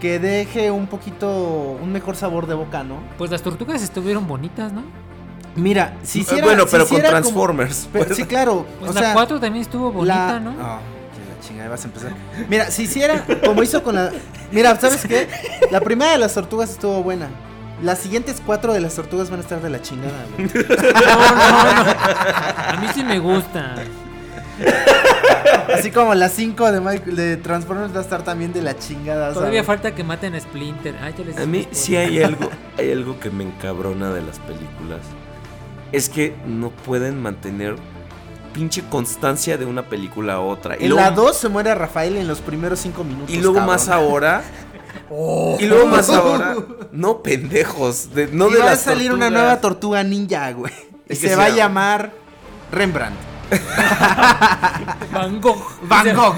que 0.00 0.18
deje 0.18 0.70
un 0.72 0.88
poquito 0.88 1.78
un 1.80 1.92
mejor 1.92 2.16
sabor 2.16 2.46
de 2.48 2.54
boca, 2.54 2.82
¿no? 2.82 2.96
Pues 3.18 3.30
las 3.30 3.40
tortugas 3.42 3.82
estuvieron 3.82 4.26
bonitas, 4.26 4.72
¿no? 4.72 4.82
Mira, 5.54 5.96
si 6.02 6.20
hiciera 6.20 6.44
bueno, 6.44 6.64
si 6.64 6.70
pero 6.72 6.86
con 6.88 6.96
como- 6.98 7.08
Transformers. 7.08 7.88
Pero- 7.92 8.04
pues. 8.06 8.16
sí, 8.16 8.24
claro. 8.24 8.66
Pues 8.80 8.90
o 8.90 8.94
la 8.94 9.00
sea, 9.00 9.12
4 9.12 9.38
también 9.38 9.62
estuvo 9.62 9.92
bonita, 9.92 10.32
la- 10.34 10.40
¿no? 10.40 10.52
Que 10.52 10.58
la 10.58 11.40
chingada, 11.46 11.68
vas 11.68 11.84
a 11.84 11.86
empezar. 11.88 12.12
Mira, 12.48 12.70
si 12.70 12.82
hiciera 12.84 13.24
como 13.44 13.62
hizo 13.62 13.82
con 13.84 13.94
la. 13.94 14.10
Mira, 14.50 14.74
¿sabes 14.80 15.04
qué? 15.06 15.28
La 15.70 15.80
primera 15.80 16.12
de 16.12 16.18
las 16.18 16.34
tortugas 16.34 16.70
estuvo 16.70 17.02
buena. 17.02 17.28
Las 17.82 17.98
siguientes 17.98 18.40
cuatro 18.44 18.72
de 18.72 18.80
las 18.80 18.94
tortugas 18.94 19.28
van 19.30 19.40
a 19.40 19.42
estar 19.42 19.60
de 19.60 19.68
la 19.70 19.82
chingada, 19.82 20.24
güey. 20.36 20.48
No, 20.54 21.74
no, 21.74 21.84
no. 21.84 21.90
A 21.90 22.78
mí 22.80 22.86
sí 22.94 23.02
me 23.04 23.18
gusta. 23.18 23.74
Así 25.74 25.90
como 25.90 26.14
las 26.14 26.32
cinco 26.32 26.70
de, 26.70 26.80
Michael- 26.80 27.16
de 27.16 27.36
Transformers 27.38 27.94
va 27.94 27.98
a 27.98 28.02
estar 28.02 28.22
también 28.22 28.52
de 28.52 28.62
la 28.62 28.76
chingada. 28.76 29.32
Todavía 29.32 29.64
¿sabes? 29.64 29.66
falta 29.66 29.94
que 29.94 30.04
maten 30.04 30.34
a 30.34 30.40
Splinter. 30.40 30.94
Ay, 31.02 31.14
ya 31.16 31.24
les 31.24 31.38
A 31.38 31.46
mí 31.46 31.58
dije, 31.58 31.70
sí 31.72 31.96
hay 31.96 32.22
algo, 32.22 32.50
hay 32.78 32.92
algo 32.92 33.18
que 33.18 33.30
me 33.30 33.44
encabrona 33.44 34.12
de 34.12 34.22
las 34.22 34.38
películas. 34.40 35.00
Es 35.90 36.08
que 36.08 36.34
no 36.46 36.70
pueden 36.70 37.20
mantener 37.20 37.76
pinche 38.52 38.82
constancia 38.88 39.56
de 39.56 39.64
una 39.64 39.82
película 39.84 40.34
a 40.34 40.40
otra. 40.40 40.76
Y 40.78 40.84
En 40.84 40.90
luego, 40.90 41.02
la 41.04 41.10
2 41.10 41.36
se 41.36 41.48
muere 41.48 41.74
Rafael 41.74 42.16
en 42.16 42.28
los 42.28 42.40
primeros 42.40 42.78
cinco 42.80 43.02
minutos. 43.04 43.30
y 43.34 43.38
luego 43.38 43.54
cabrón. 43.56 43.74
más 43.74 43.88
ahora. 43.88 44.42
Y 45.60 45.66
luego 45.66 45.86
más 45.86 46.08
ahora. 46.10 46.56
No, 46.92 47.22
pendejos. 47.22 48.14
de- 48.14 48.28
no 48.28 48.48
Y 48.48 48.54
de 48.54 48.58
va 48.60 48.72
a 48.72 48.76
salir 48.76 49.12
una 49.12 49.30
nueva 49.30 49.60
tortuga 49.60 50.02
ninja, 50.02 50.52
güey. 50.52 50.72
Y 51.08 51.14
¿Y 51.14 51.16
qué 51.18 51.28
se 51.28 51.36
va 51.36 51.44
a 51.44 51.48
llama? 51.48 51.56
llamar 51.58 52.10
Rembrandt. 52.70 53.16
Van 55.12 55.40
Gogh. 55.40 55.62
Van 55.82 56.14
Gogh. 56.14 56.36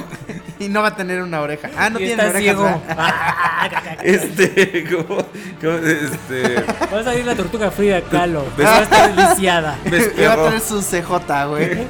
Y 0.59 0.69
no 0.69 0.83
va 0.83 0.89
a 0.89 0.97
tener 0.97 1.23
una 1.23 1.41
oreja. 1.41 1.71
Ah, 1.77 1.91
no 1.91 2.01
Y 2.01 2.07
tiene 2.07 2.31
ciego. 2.33 2.65
¿verdad? 2.87 3.15
Este, 4.03 4.85
como, 4.91 5.19
como, 5.61 5.79
este. 5.87 6.63
Va 6.93 7.01
a 7.01 7.05
salir 7.05 7.25
la 7.25 7.35
tortuga 7.35 7.71
Frida 7.71 8.03
Kahlo. 8.03 8.45
Va 8.61 8.79
a 8.79 8.83
estar 8.83 9.15
lisiada. 9.31 9.79
Y 9.85 10.23
va 10.25 10.33
a 10.35 10.37
tener 10.45 10.61
su 10.61 10.81
CJ, 10.83 11.47
güey. 11.49 11.79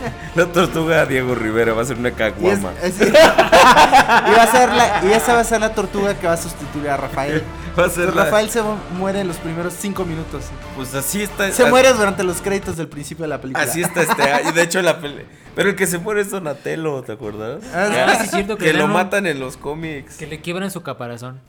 La 0.34 0.46
tortuga 0.46 1.06
Diego 1.06 1.34
Rivera 1.34 1.72
va 1.72 1.82
a 1.82 1.84
ser 1.84 1.96
una 1.98 2.08
Y, 2.08 2.12
es- 2.12 2.18
caguama. 2.18 2.72
es- 2.82 3.00
y 3.00 3.10
va 3.10 4.42
a 4.42 4.50
ser 4.52 4.68
la, 4.72 5.02
y 5.04 5.12
esa 5.12 5.34
va 5.34 5.40
a 5.40 5.44
ser 5.44 5.60
la 5.60 5.74
tortuga 5.74 6.14
que 6.18 6.26
va 6.26 6.34
a 6.34 6.36
sustituir 6.36 6.88
a 6.88 6.96
Rafael. 6.96 7.42
Va 7.78 7.84
a 7.84 7.88
ser 7.88 8.00
Entonces, 8.08 8.14
la- 8.16 8.24
Rafael 8.24 8.50
se 8.50 8.60
muere 8.98 9.20
en 9.20 9.28
los 9.28 9.36
primeros 9.36 9.72
cinco 9.78 10.04
minutos. 10.04 10.46
Pues 10.74 10.92
así 10.92 11.22
está. 11.22 11.50
Se 11.52 11.62
así- 11.62 11.70
muere 11.70 11.92
durante 11.92 12.24
los 12.24 12.40
créditos 12.42 12.76
del 12.76 12.88
principio 12.88 13.22
de 13.22 13.28
la 13.28 13.40
película. 13.40 13.64
Así 13.64 13.80
está 13.80 14.02
este 14.02 14.22
año. 14.22 14.50
De 14.52 14.62
hecho, 14.62 14.82
la 14.82 15.00
pele... 15.00 15.24
Pero 15.54 15.68
el 15.70 15.76
que 15.76 15.86
se 15.86 15.98
muere 15.98 16.20
es 16.22 16.30
Donatello, 16.30 17.02
¿te 17.02 17.12
acuerdas? 17.12 17.62
Ah, 17.72 18.16
sí, 18.18 18.24
es 18.24 18.30
cierto 18.32 18.56
que 18.56 18.64
que 18.66 18.72
lo 18.72 18.86
un- 18.86 18.92
matan 18.92 19.24
en 19.26 19.38
los 19.38 19.56
cómics. 19.56 20.16
Que 20.16 20.26
le 20.26 20.40
quiebran 20.40 20.70
su 20.72 20.82
caparazón. 20.82 21.40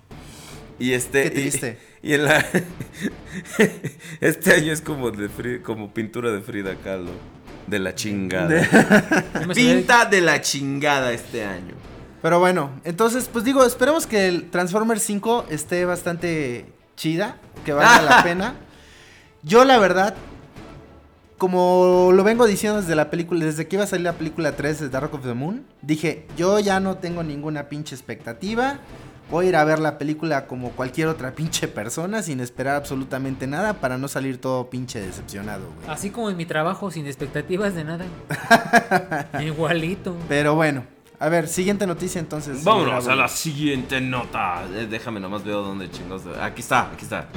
Y 0.78 0.94
este. 0.94 1.24
Qué 1.24 1.28
y- 1.40 1.42
triste. 1.42 1.80
Y, 2.04 2.14
en 2.14 2.26
la. 2.26 2.46
este 4.22 4.54
año 4.54 4.72
es 4.74 4.82
como 4.82 5.12
de 5.12 5.62
como 5.62 5.92
pintura 5.94 6.32
de 6.32 6.42
Frida 6.42 6.76
Kahlo. 6.84 7.12
De 7.68 7.80
la 7.80 7.96
chingada. 7.96 9.24
Pinta 9.56 10.06
de 10.06 10.22
la 10.22 10.42
chingada 10.42 11.12
este 11.12 11.46
año. 11.46 11.76
Pero 12.22 12.40
bueno, 12.40 12.70
entonces, 12.84 13.30
pues 13.32 13.44
digo, 13.44 13.64
esperemos 13.66 14.06
que 14.06 14.28
el 14.28 14.50
Transformers 14.50 15.02
5 15.04 15.46
esté 15.50 15.86
bastante 15.86 16.66
chida, 16.96 17.38
que 17.66 17.74
valga 17.74 18.02
la 18.02 18.24
pena. 18.24 18.56
Yo, 19.44 19.66
la 19.66 19.80
verdad, 19.80 20.16
como 21.40 22.12
lo 22.14 22.24
vengo 22.24 22.46
diciendo 22.46 22.80
desde 22.82 22.96
la 22.96 23.10
película, 23.10 23.44
desde 23.44 23.68
que 23.68 23.76
iba 23.76 23.86
a 23.86 23.88
salir 23.88 24.06
la 24.06 24.14
película 24.14 24.56
3 24.56 24.80
de 24.82 24.90
Dark 24.90 25.12
of 25.16 25.24
the 25.24 25.34
Moon, 25.34 25.66
dije, 25.82 26.28
yo 26.38 26.60
ya 26.60 26.80
no 26.80 26.98
tengo 26.98 27.24
ninguna 27.24 27.70
pinche 27.70 27.96
expectativa. 27.96 28.80
Voy 29.32 29.46
a 29.46 29.50
ir 29.50 29.56
a 29.56 29.64
ver 29.64 29.80
la 29.80 29.98
película 29.98 30.46
como 30.46 30.72
cualquier 30.72 31.08
otra 31.08 31.32
pinche 31.32 31.70
persona, 31.70 32.22
sin 32.22 32.42
esperar 32.42 32.76
absolutamente 32.76 33.48
nada, 33.48 33.76
para 33.76 33.98
no 33.98 34.10
salir 34.10 34.42
todo 34.42 34.70
pinche 34.70 35.00
decepcionado, 35.00 35.72
güey. 35.78 35.90
Así 35.90 36.10
como 36.10 36.30
en 36.30 36.36
mi 36.36 36.46
trabajo, 36.46 36.92
sin 36.92 37.08
expectativas 37.08 37.74
de 37.74 37.86
nada. 37.86 38.06
Igualito. 39.42 40.18
Pero 40.28 40.56
bueno, 40.56 40.84
a 41.18 41.30
ver, 41.30 41.48
siguiente 41.48 41.88
noticia 41.88 42.20
entonces. 42.20 42.62
Vámonos 42.66 43.08
a 43.08 43.16
la 43.16 43.30
siguiente 43.30 44.02
nota. 44.02 44.66
Eh, 44.74 44.88
déjame 44.90 45.22
nomás 45.22 45.46
veo 45.46 45.62
dónde 45.62 45.90
chingados. 45.90 46.24
Aquí 46.38 46.60
está, 46.60 46.92
aquí 46.92 47.06
está. 47.06 47.30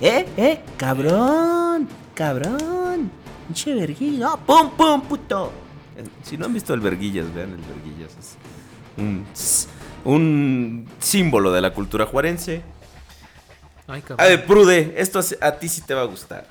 Eh, 0.00 0.26
eh, 0.38 0.60
cabrón, 0.78 1.86
cabrón. 2.14 3.10
Pinche 3.46 3.74
verguilla. 3.74 4.36
Pum, 4.46 4.70
pum, 4.70 5.02
puto. 5.02 5.52
Si 6.22 6.38
no 6.38 6.46
han 6.46 6.54
visto 6.54 6.72
el 6.72 6.80
Verguillas, 6.80 7.26
vean 7.34 7.50
el 7.50 7.60
Verguillas. 7.74 8.16
Es 8.18 8.36
un, 8.98 9.26
un 10.04 10.88
símbolo 10.98 11.52
de 11.52 11.60
la 11.60 11.72
cultura 11.72 12.06
juarense. 12.06 12.62
Ay, 13.86 14.02
A 14.18 14.24
ver, 14.26 14.44
Prude, 14.44 14.94
esto 14.98 15.18
a, 15.18 15.46
a 15.46 15.52
ti 15.58 15.68
sí 15.68 15.80
te 15.80 15.94
va 15.94 16.02
a 16.02 16.04
gustar. 16.04 16.46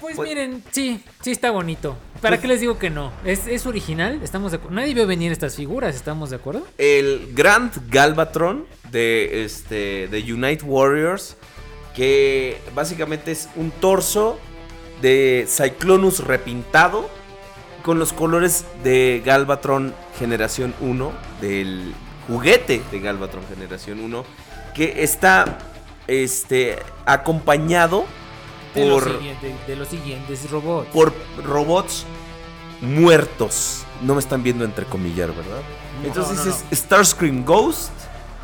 Pues 0.00 0.14
pues- 0.16 0.28
miren, 0.28 0.62
sí, 0.70 1.02
sí 1.22 1.30
está 1.30 1.50
bonito. 1.50 1.96
¿Para 2.20 2.36
Pues- 2.36 2.42
qué 2.42 2.48
les 2.48 2.60
digo 2.60 2.78
que 2.78 2.90
no? 2.90 3.12
Es, 3.24 3.46
es 3.46 3.66
original, 3.66 4.20
estamos 4.22 4.52
de 4.52 4.58
acuerdo. 4.58 4.76
Nadie 4.76 4.94
vio 4.94 5.06
venir 5.06 5.32
estas 5.32 5.56
figuras, 5.56 5.94
¿estamos 5.96 6.30
de 6.30 6.36
acuerdo? 6.36 6.66
El 6.76 7.30
Grand 7.34 7.72
Galvatron 7.90 8.66
de, 8.90 9.44
este, 9.44 10.08
de 10.08 10.32
Unite 10.32 10.64
Warriors. 10.64 11.36
Que 11.94 12.58
básicamente 12.76 13.32
es 13.32 13.48
un 13.56 13.72
torso 13.72 14.38
de 15.02 15.46
Cyclonus 15.48 16.20
repintado. 16.24 17.10
Con 17.82 17.98
los 17.98 18.12
colores 18.12 18.64
de 18.84 19.22
Galvatron 19.24 19.94
Generación 20.18 20.74
1. 20.80 21.12
Del 21.40 21.94
juguete 22.26 22.82
de 22.90 23.00
Galvatron 23.00 23.42
Generación 23.48 24.00
1. 24.00 24.24
Que 24.74 25.02
está 25.02 25.58
este, 26.06 26.78
acompañado 27.06 28.04
De, 28.74 28.86
los, 28.86 29.02
por, 29.02 29.12
siguiente- 29.18 29.54
de 29.66 29.76
los 29.76 29.88
siguientes 29.88 30.50
robots. 30.50 30.88
por 30.92 31.12
robots 31.44 32.04
muertos. 32.80 33.84
No 34.02 34.14
me 34.14 34.20
están 34.20 34.42
viendo 34.42 34.64
entrecomillar, 34.64 35.28
¿verdad? 35.28 35.60
Entonces 36.04 36.36
no, 36.38 36.44
no. 36.44 36.50
es 36.50 36.78
Starscream 36.78 37.44
Ghost, 37.44 37.90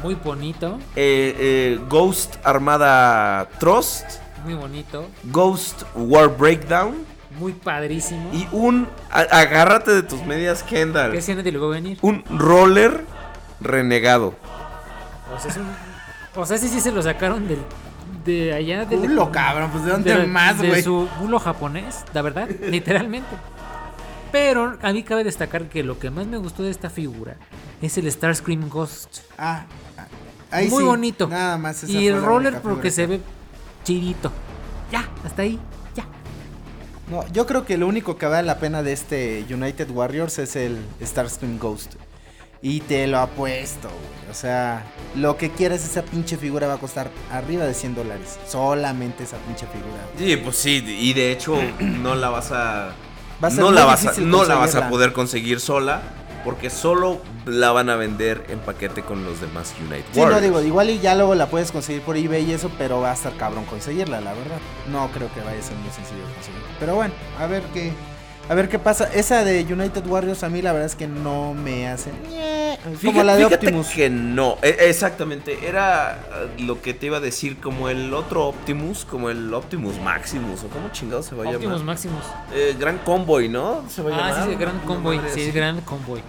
Muy 0.03 0.15
bonito, 0.17 0.79
eh, 0.97 1.37
eh, 1.39 1.81
Ghost 1.89 2.35
Armada 2.45 3.49
Trust, 3.61 4.05
muy 4.45 4.55
bonito, 4.55 5.07
Ghost 5.25 5.83
War 5.95 6.29
Breakdown 6.37 6.97
muy 7.39 7.53
padrísimo. 7.53 8.31
y 8.33 8.47
un. 8.53 8.89
a- 9.11 9.21
agárrate 9.39 9.91
de 9.93 10.03
tus 10.03 10.23
medias, 10.25 10.63
¿Qué 10.63 10.77
Kendall. 10.77 11.21
si 11.23 11.35
nadie 11.35 11.53
lo 11.53 11.61
vio 11.61 11.69
venir? 11.71 11.99
Un 12.03 12.25
roller 12.31 13.05
renegado. 13.61 14.35
O 15.35 15.39
sea, 15.41 15.51
es 15.51 15.57
un- 15.57 15.67
o 16.37 16.47
sea, 16.47 16.57
ese 16.57 16.69
sí 16.69 16.81
se 16.81 16.91
lo 16.93 17.03
sacaron 17.03 17.47
del, 17.49 17.59
de 18.25 18.53
allá 18.55 18.85
del 18.85 19.01
Culo, 19.01 19.31
cabrón, 19.31 19.71
pues 19.71 19.85
de 19.85 19.91
dónde 19.93 20.15
de- 20.15 20.27
más, 20.27 20.59
de 20.61 20.69
güey. 20.69 20.83
su 20.83 21.09
bulo 21.21 21.39
japonés, 21.39 22.05
la 22.13 22.23
verdad, 22.23 22.49
literalmente. 22.69 23.37
Pero 24.33 24.77
a 24.83 24.93
mí 24.93 25.03
cabe 25.05 25.23
destacar 25.23 25.69
que 25.69 25.85
lo 25.85 25.99
que 25.99 26.11
más 26.11 26.27
me 26.27 26.37
gustó 26.39 26.65
de 26.65 26.71
esta 26.71 26.91
figura 26.91 27.37
es 27.81 27.97
el 27.99 28.11
Starscream 28.11 28.69
Ghost. 28.69 29.19
Ah, 29.39 29.65
ah, 29.97 30.07
ahí 30.51 30.69
Muy 30.69 30.81
sí, 30.83 30.85
bonito. 30.85 31.29
Nada 31.29 31.57
más. 31.57 31.85
esa 31.85 31.93
Y 31.93 32.09
el 32.09 32.21
roller 32.21 32.61
porque 32.61 32.91
figura 32.91 32.91
se 32.91 33.07
ve 33.07 33.21
chidito. 33.85 34.33
Ya, 34.91 35.09
hasta 35.25 35.43
ahí. 35.43 35.61
No, 37.11 37.27
yo 37.33 37.47
creo 37.47 37.65
que 37.65 37.77
lo 37.77 37.87
único 37.87 38.17
que 38.17 38.27
vale 38.27 38.47
la 38.47 38.59
pena 38.59 38.83
de 38.83 38.93
este 38.93 39.45
United 39.51 39.91
Warriors 39.91 40.39
es 40.39 40.57
el 40.57 40.79
Starscream 41.03 41.59
Ghost. 41.59 41.95
Y 42.63 42.81
te 42.81 43.07
lo 43.07 43.19
apuesto, 43.19 43.89
güey. 43.89 44.31
O 44.31 44.35
sea, 44.35 44.85
lo 45.15 45.37
que 45.37 45.51
quieras, 45.51 45.85
esa 45.85 46.03
pinche 46.03 46.39
figura 46.39 46.67
va 46.67 46.75
a 46.75 46.79
costar 46.79 47.11
arriba 47.31 47.67
de 47.67 47.75
100 47.75 47.95
dólares. 47.95 48.39
Solamente 48.49 49.25
esa 49.25 49.37
pinche 49.37 49.67
figura. 49.67 50.01
Sí, 50.17 50.37
pues 50.39 50.57
sí, 50.57 50.83
y 50.83 51.13
de 51.13 51.31
hecho 51.31 51.59
no 51.81 52.15
la 52.15 52.31
vas 52.31 52.53
a. 52.53 52.95
Va 53.43 53.49
a 53.49 53.51
no 53.51 53.71
la 53.71 53.85
vas 53.85 54.07
a, 54.07 54.21
no 54.21 54.45
la 54.45 54.55
vas 54.55 54.75
a 54.77 54.89
poder 54.89 55.13
conseguir 55.13 55.61
sola. 55.61 56.01
Porque 56.45 56.69
solo 56.69 57.21
la 57.47 57.73
van 57.73 57.89
a 57.89 57.97
vender 57.97 58.45
en 58.49 58.59
paquete 58.59 59.03
con 59.03 59.25
los 59.25 59.41
demás 59.41 59.75
Unite 59.81 60.05
Sí, 60.13 60.19
no 60.19 60.25
Warriors. 60.25 60.43
digo, 60.43 60.61
igual 60.63 60.91
y 60.91 60.99
ya 60.99 61.15
luego 61.15 61.35
la 61.35 61.47
puedes 61.47 61.73
conseguir 61.73 62.03
por 62.03 62.17
eBay 62.19 62.45
y 62.51 62.53
eso, 62.53 62.71
pero 62.77 63.01
va 63.01 63.11
a 63.13 63.15
estar 63.15 63.35
cabrón 63.37 63.65
conseguirla, 63.65 64.21
la 64.21 64.35
verdad. 64.35 64.59
No 64.93 65.09
creo 65.11 65.33
que 65.33 65.41
vaya 65.41 65.59
a 65.59 65.63
ser 65.63 65.77
muy 65.79 65.91
sencillo 65.91 66.27
de 66.27 66.35
conseguir. 66.35 66.61
Pero 66.79 66.95
bueno, 66.97 67.15
a 67.39 67.47
ver 67.47 67.63
qué. 67.73 67.93
A 68.49 68.55
ver 68.55 68.69
qué 68.69 68.79
pasa. 68.79 69.09
Esa 69.15 69.43
de 69.45 69.63
United 69.63 70.07
Warriors 70.07 70.43
a 70.43 70.49
mí 70.51 70.61
la 70.61 70.73
verdad 70.73 70.87
es 70.87 70.95
que 70.97 71.07
no 71.07 71.55
me 71.55 71.89
hace. 71.89 72.11
Como 73.03 73.23
la 73.23 73.37
de 73.37 73.47
Optimus. 73.47 73.89
que 73.89 74.11
no, 74.11 74.59
e- 74.61 74.77
exactamente, 74.81 75.67
era 75.67 76.19
eh, 76.59 76.63
lo 76.63 76.83
que 76.83 76.93
te 76.93 77.07
iba 77.07 77.17
a 77.17 77.21
decir 77.21 77.57
como 77.59 77.89
el 77.89 78.13
otro 78.13 78.47
Optimus, 78.49 79.07
como 79.07 79.31
el 79.31 79.55
Optimus 79.55 79.99
Maximus, 80.01 80.65
o 80.65 80.69
como 80.69 80.91
chingado 80.91 81.23
se 81.23 81.35
va 81.35 81.45
a 81.45 81.49
Optimus 81.49 81.65
llamar. 81.81 81.85
Maximus. 81.87 82.25
Eh, 82.53 82.77
Gran 82.79 82.99
Convoy, 82.99 83.49
¿no? 83.49 83.85
Se 83.89 84.03
va 84.03 84.11
a 84.11 84.15
Ah, 84.15 84.29
llamar. 84.31 84.45
sí, 84.45 84.51
sí, 84.51 84.57
Grand 84.59 84.77
Una 84.77 84.85
Convoy. 84.87 85.21
Sí, 85.33 85.41
es 85.43 85.55
Grand 85.55 85.83
Convoy. 85.85 86.21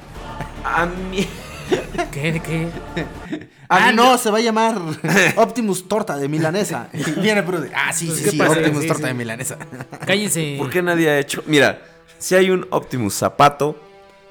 A 0.64 0.86
mí... 0.86 1.28
¿Qué? 2.12 2.32
¿De 2.32 2.40
qué? 2.40 2.68
Ah, 3.68 3.92
no, 3.92 4.16
se 4.20 4.30
va 4.30 4.38
a 4.38 4.42
llamar 4.42 4.80
Optimus 5.38 5.88
Torta 5.88 6.16
de 6.18 6.30
Milanesa. 6.30 6.88
Viene 7.18 7.42
Brody. 7.42 7.70
Ah, 7.76 7.92
sí, 7.92 8.12
sí, 8.16 8.24
¿Qué 8.24 8.30
sí, 8.30 8.38
pasa? 8.38 8.52
Optimus 8.52 8.84
Sí, 8.84 8.88
Torta 8.88 9.02
sí. 9.02 9.08
de 9.08 9.14
Milanesa. 9.16 9.58
Cállense. 10.06 10.56
¿Por 10.60 10.70
qué 10.70 10.84
nadie 10.84 11.10
ha 11.10 11.18
hecho? 11.20 11.44
Mira, 11.48 11.82
si 12.26 12.34
hay 12.34 12.50
un 12.50 12.66
Optimus 12.72 13.14
Zapato, 13.14 13.76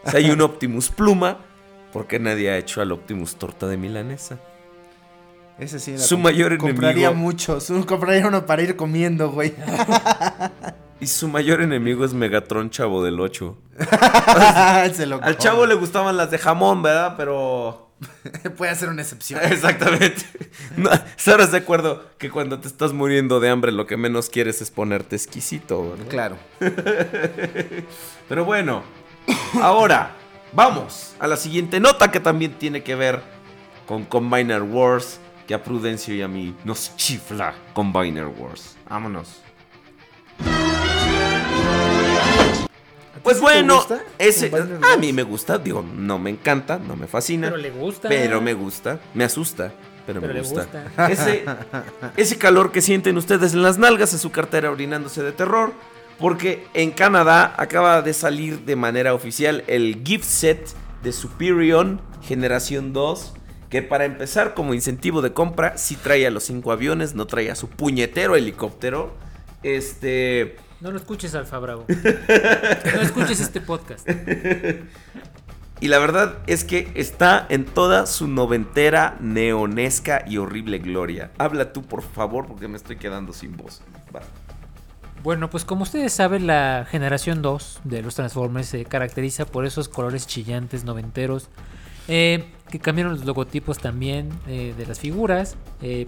si 0.04 0.16
hay 0.16 0.30
un 0.32 0.40
Optimus 0.40 0.88
Pluma, 0.88 1.38
¿por 1.92 2.08
qué 2.08 2.18
nadie 2.18 2.50
ha 2.50 2.58
hecho 2.58 2.80
al 2.82 2.90
Optimus 2.90 3.36
Torta 3.36 3.68
de 3.68 3.76
Milanesa? 3.76 4.40
Ese 5.60 5.78
sí. 5.78 5.92
era 5.92 6.00
Su 6.00 6.18
mayor 6.18 6.58
Compraría 6.58 7.06
enemigo. 7.10 7.14
muchos. 7.14 7.72
Compraría 7.86 8.26
uno 8.26 8.46
para 8.46 8.62
ir 8.62 8.74
comiendo, 8.74 9.30
güey. 9.30 9.54
Y 11.00 11.06
su 11.06 11.28
mayor 11.28 11.60
enemigo 11.60 12.04
es 12.04 12.14
Megatron 12.14 12.70
Chavo 12.70 13.04
del 13.04 13.20
8. 13.20 13.56
Se 14.94 15.06
lo 15.06 15.16
Al 15.16 15.20
come. 15.22 15.36
chavo 15.36 15.66
le 15.66 15.74
gustaban 15.74 16.16
las 16.16 16.30
de 16.30 16.38
jamón, 16.38 16.82
¿verdad? 16.82 17.14
Pero... 17.16 17.83
Puede 18.56 18.72
hacer 18.72 18.88
una 18.88 19.02
excepción. 19.02 19.40
Exactamente. 19.44 20.24
No, 20.76 20.90
¿Estarás 20.92 21.52
de 21.52 21.58
acuerdo 21.58 22.04
que 22.18 22.30
cuando 22.30 22.60
te 22.60 22.68
estás 22.68 22.92
muriendo 22.92 23.40
de 23.40 23.48
hambre 23.48 23.72
lo 23.72 23.86
que 23.86 23.96
menos 23.96 24.28
quieres 24.30 24.60
es 24.60 24.70
ponerte 24.70 25.16
exquisito? 25.16 25.90
¿verdad? 25.90 26.06
Claro. 26.08 26.38
Pero 28.28 28.44
bueno, 28.44 28.82
ahora 29.60 30.16
vamos 30.52 31.14
a 31.18 31.26
la 31.26 31.36
siguiente 31.36 31.80
nota 31.80 32.10
que 32.10 32.20
también 32.20 32.58
tiene 32.58 32.82
que 32.82 32.94
ver 32.94 33.22
con 33.86 34.04
Combiner 34.04 34.62
Wars, 34.62 35.20
que 35.46 35.54
a 35.54 35.62
Prudencio 35.62 36.14
y 36.14 36.22
a 36.22 36.28
mí 36.28 36.54
nos 36.64 36.96
chifla 36.96 37.54
Combiner 37.74 38.26
Wars. 38.26 38.76
Vámonos. 38.88 39.42
Pues 43.22 43.40
bueno, 43.40 43.76
gusta 43.76 44.02
ese, 44.18 44.50
a 44.92 44.96
mí 44.96 45.12
me 45.12 45.22
gusta, 45.22 45.58
digo, 45.58 45.82
no 45.82 46.18
me 46.18 46.30
encanta, 46.30 46.78
no 46.78 46.96
me 46.96 47.06
fascina. 47.06 47.48
Pero 47.48 47.56
le 47.56 47.70
gusta. 47.70 48.08
Pero 48.08 48.40
me 48.40 48.54
gusta, 48.54 49.00
me 49.14 49.24
asusta, 49.24 49.72
pero, 50.06 50.20
Pero 50.20 50.34
me 50.34 50.40
gusta. 50.40 50.64
gusta. 50.64 51.06
Ese, 51.10 51.44
ese 52.16 52.38
calor 52.38 52.72
que 52.72 52.82
sienten 52.82 53.16
ustedes 53.16 53.54
en 53.54 53.62
las 53.62 53.78
nalgas 53.78 54.12
es 54.12 54.20
su 54.20 54.30
cartera 54.30 54.70
orinándose 54.70 55.22
de 55.22 55.32
terror. 55.32 55.72
Porque 56.18 56.64
en 56.74 56.92
Canadá 56.92 57.54
acaba 57.56 58.00
de 58.00 58.14
salir 58.14 58.60
de 58.60 58.76
manera 58.76 59.14
oficial 59.14 59.64
el 59.66 60.02
gift 60.04 60.24
set 60.24 60.68
de 61.02 61.12
Superior 61.12 61.98
Generación 62.22 62.92
2. 62.92 63.34
Que 63.68 63.82
para 63.82 64.04
empezar, 64.04 64.54
como 64.54 64.74
incentivo 64.74 65.22
de 65.22 65.32
compra, 65.32 65.76
sí 65.76 65.96
trae 65.96 66.24
a 66.26 66.30
los 66.30 66.44
cinco 66.44 66.70
aviones, 66.70 67.16
no 67.16 67.26
trae 67.26 67.50
a 67.50 67.56
su 67.56 67.68
puñetero 67.68 68.36
helicóptero. 68.36 69.12
Este. 69.64 70.56
No 70.80 70.90
lo 70.90 70.96
escuches, 70.98 71.34
Alfa 71.34 71.58
Bravo. 71.58 71.84
No 71.88 73.00
escuches 73.00 73.40
este 73.40 73.60
podcast. 73.60 74.06
Y 75.80 75.88
la 75.88 75.98
verdad 75.98 76.38
es 76.46 76.64
que 76.64 76.90
está 76.94 77.46
en 77.48 77.64
toda 77.64 78.06
su 78.06 78.28
noventera, 78.28 79.16
neonesca 79.20 80.24
y 80.26 80.36
horrible 80.38 80.78
gloria. 80.78 81.30
Habla 81.38 81.72
tú, 81.72 81.82
por 81.82 82.02
favor, 82.02 82.46
porque 82.46 82.68
me 82.68 82.76
estoy 82.76 82.96
quedando 82.96 83.32
sin 83.32 83.56
voz. 83.56 83.82
Va. 84.14 84.20
Bueno, 85.22 85.48
pues 85.50 85.64
como 85.64 85.82
ustedes 85.84 86.12
saben, 86.12 86.46
la 86.46 86.86
generación 86.90 87.40
2 87.42 87.80
de 87.84 88.02
los 88.02 88.14
Transformers 88.14 88.68
se 88.68 88.84
caracteriza 88.84 89.46
por 89.46 89.64
esos 89.64 89.88
colores 89.88 90.26
chillantes 90.26 90.84
noventeros. 90.84 91.48
eh, 92.08 92.44
que 92.70 92.78
cambiaron 92.78 93.14
los 93.14 93.24
logotipos 93.24 93.78
también 93.78 94.28
eh, 94.46 94.74
de 94.76 94.86
las 94.86 95.00
figuras. 95.00 95.56
eh, 95.80 96.06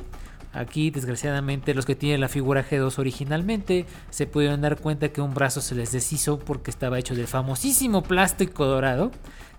aquí, 0.56 0.90
desgraciadamente, 0.90 1.74
los 1.74 1.86
que 1.86 1.94
tienen 1.94 2.20
la 2.20 2.28
figura 2.28 2.64
G2 2.68 2.98
originalmente 2.98 3.86
se 4.10 4.26
pudieron 4.26 4.60
dar 4.60 4.78
cuenta 4.78 5.10
que 5.10 5.20
un 5.20 5.34
brazo 5.34 5.60
se 5.60 5.74
les 5.74 5.92
deshizo 5.92 6.38
porque 6.38 6.70
estaba 6.70 6.98
hecho 6.98 7.14
del 7.14 7.26
famosísimo 7.26 8.02
plástico 8.02 8.64
dorado. 8.66 9.10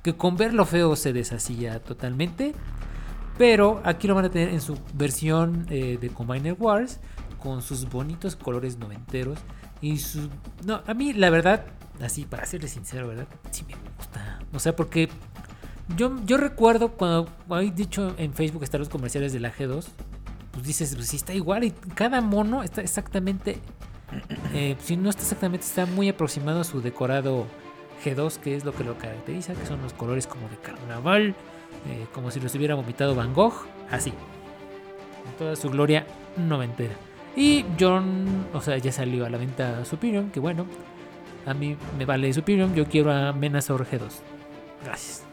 Que 0.03 0.15
con 0.15 0.38
verlo 0.38 0.65
feo 0.65 0.95
se 0.95 1.14
deshacía 1.14 1.80
totalmente. 1.80 2.53
Pero 3.38 3.82
aquí 3.84 4.07
lo 4.07 4.15
van 4.15 4.26
a 4.26 4.30
tener 4.30 4.49
en 4.49 4.61
su 4.61 4.78
versión 4.94 5.65
eh, 5.69 5.98
de 5.99 6.10
Combiner 6.10 6.56
Wars. 6.57 6.99
Con 7.40 7.61
sus 7.61 7.90
bonitos 7.90 8.36
colores 8.36 8.78
noventeros. 8.78 9.40
Y 9.82 9.98
su... 9.98 10.30
No, 10.65 10.82
a 10.86 10.94
mí 10.94 11.14
la 11.14 11.30
verdad, 11.30 11.65
así 12.02 12.26
para 12.26 12.45
serles 12.45 12.72
sincero, 12.72 13.07
¿verdad? 13.07 13.28
Sí 13.52 13.64
me 13.68 13.76
gusta. 13.98 14.40
O 14.53 14.60
sea, 14.60 14.76
porque 14.76 15.10
yo, 15.95 16.15
yo 16.26 16.38
recuerdo 16.38 16.90
cuando 16.90 17.30
hay 17.49 17.72
dicho 17.72 18.14
en 18.18 18.34
Facebook 18.34 18.64
están 18.64 18.80
los 18.80 18.90
comerciales 18.90 19.34
de 19.34 19.40
la 19.40 19.53
G2. 19.53 19.86
Pues 20.57 20.65
dices, 20.65 20.95
pues 20.95 21.09
sí 21.09 21.17
está 21.17 21.35
igual. 21.35 21.65
Y 21.65 21.71
cada 21.93 22.19
mono 22.19 22.63
está 22.63 22.81
exactamente... 22.81 23.59
eh, 24.55 24.75
si 24.79 24.97
no 24.97 25.11
está 25.11 25.21
exactamente, 25.21 25.67
está 25.67 25.85
muy 25.85 26.09
aproximado 26.09 26.61
a 26.61 26.63
su 26.63 26.81
decorado 26.81 27.45
G2, 28.03 28.38
que 28.38 28.55
es 28.55 28.65
lo 28.65 28.73
que 28.73 28.84
lo 28.84 28.97
caracteriza, 28.97 29.53
que 29.53 29.67
son 29.67 29.84
los 29.84 29.93
colores 29.93 30.25
como 30.25 30.49
de 30.49 30.57
carnaval, 30.57 31.35
eh, 31.88 32.07
como 32.11 32.31
si 32.31 32.39
los 32.39 32.55
hubiera 32.55 32.73
vomitado 32.73 33.13
Van 33.13 33.35
Gogh, 33.35 33.53
así, 33.91 34.09
en 34.09 35.38
toda 35.38 35.55
su 35.55 35.69
gloria 35.69 36.07
noventera. 36.38 36.95
Y 37.35 37.63
John, 37.79 38.47
o 38.51 38.59
sea, 38.59 38.79
ya 38.79 38.91
salió 38.91 39.27
a 39.27 39.29
la 39.29 39.38
venta 39.38 39.85
Superior, 39.85 40.25
que 40.31 40.39
bueno, 40.39 40.65
a 41.45 41.53
mí 41.53 41.77
me 41.99 42.05
vale 42.05 42.34
Superior, 42.34 42.73
yo 42.73 42.88
quiero 42.88 43.11
a 43.11 43.31
Menazor 43.31 43.85
G2. 43.85 44.09
Gracias. 44.84 45.23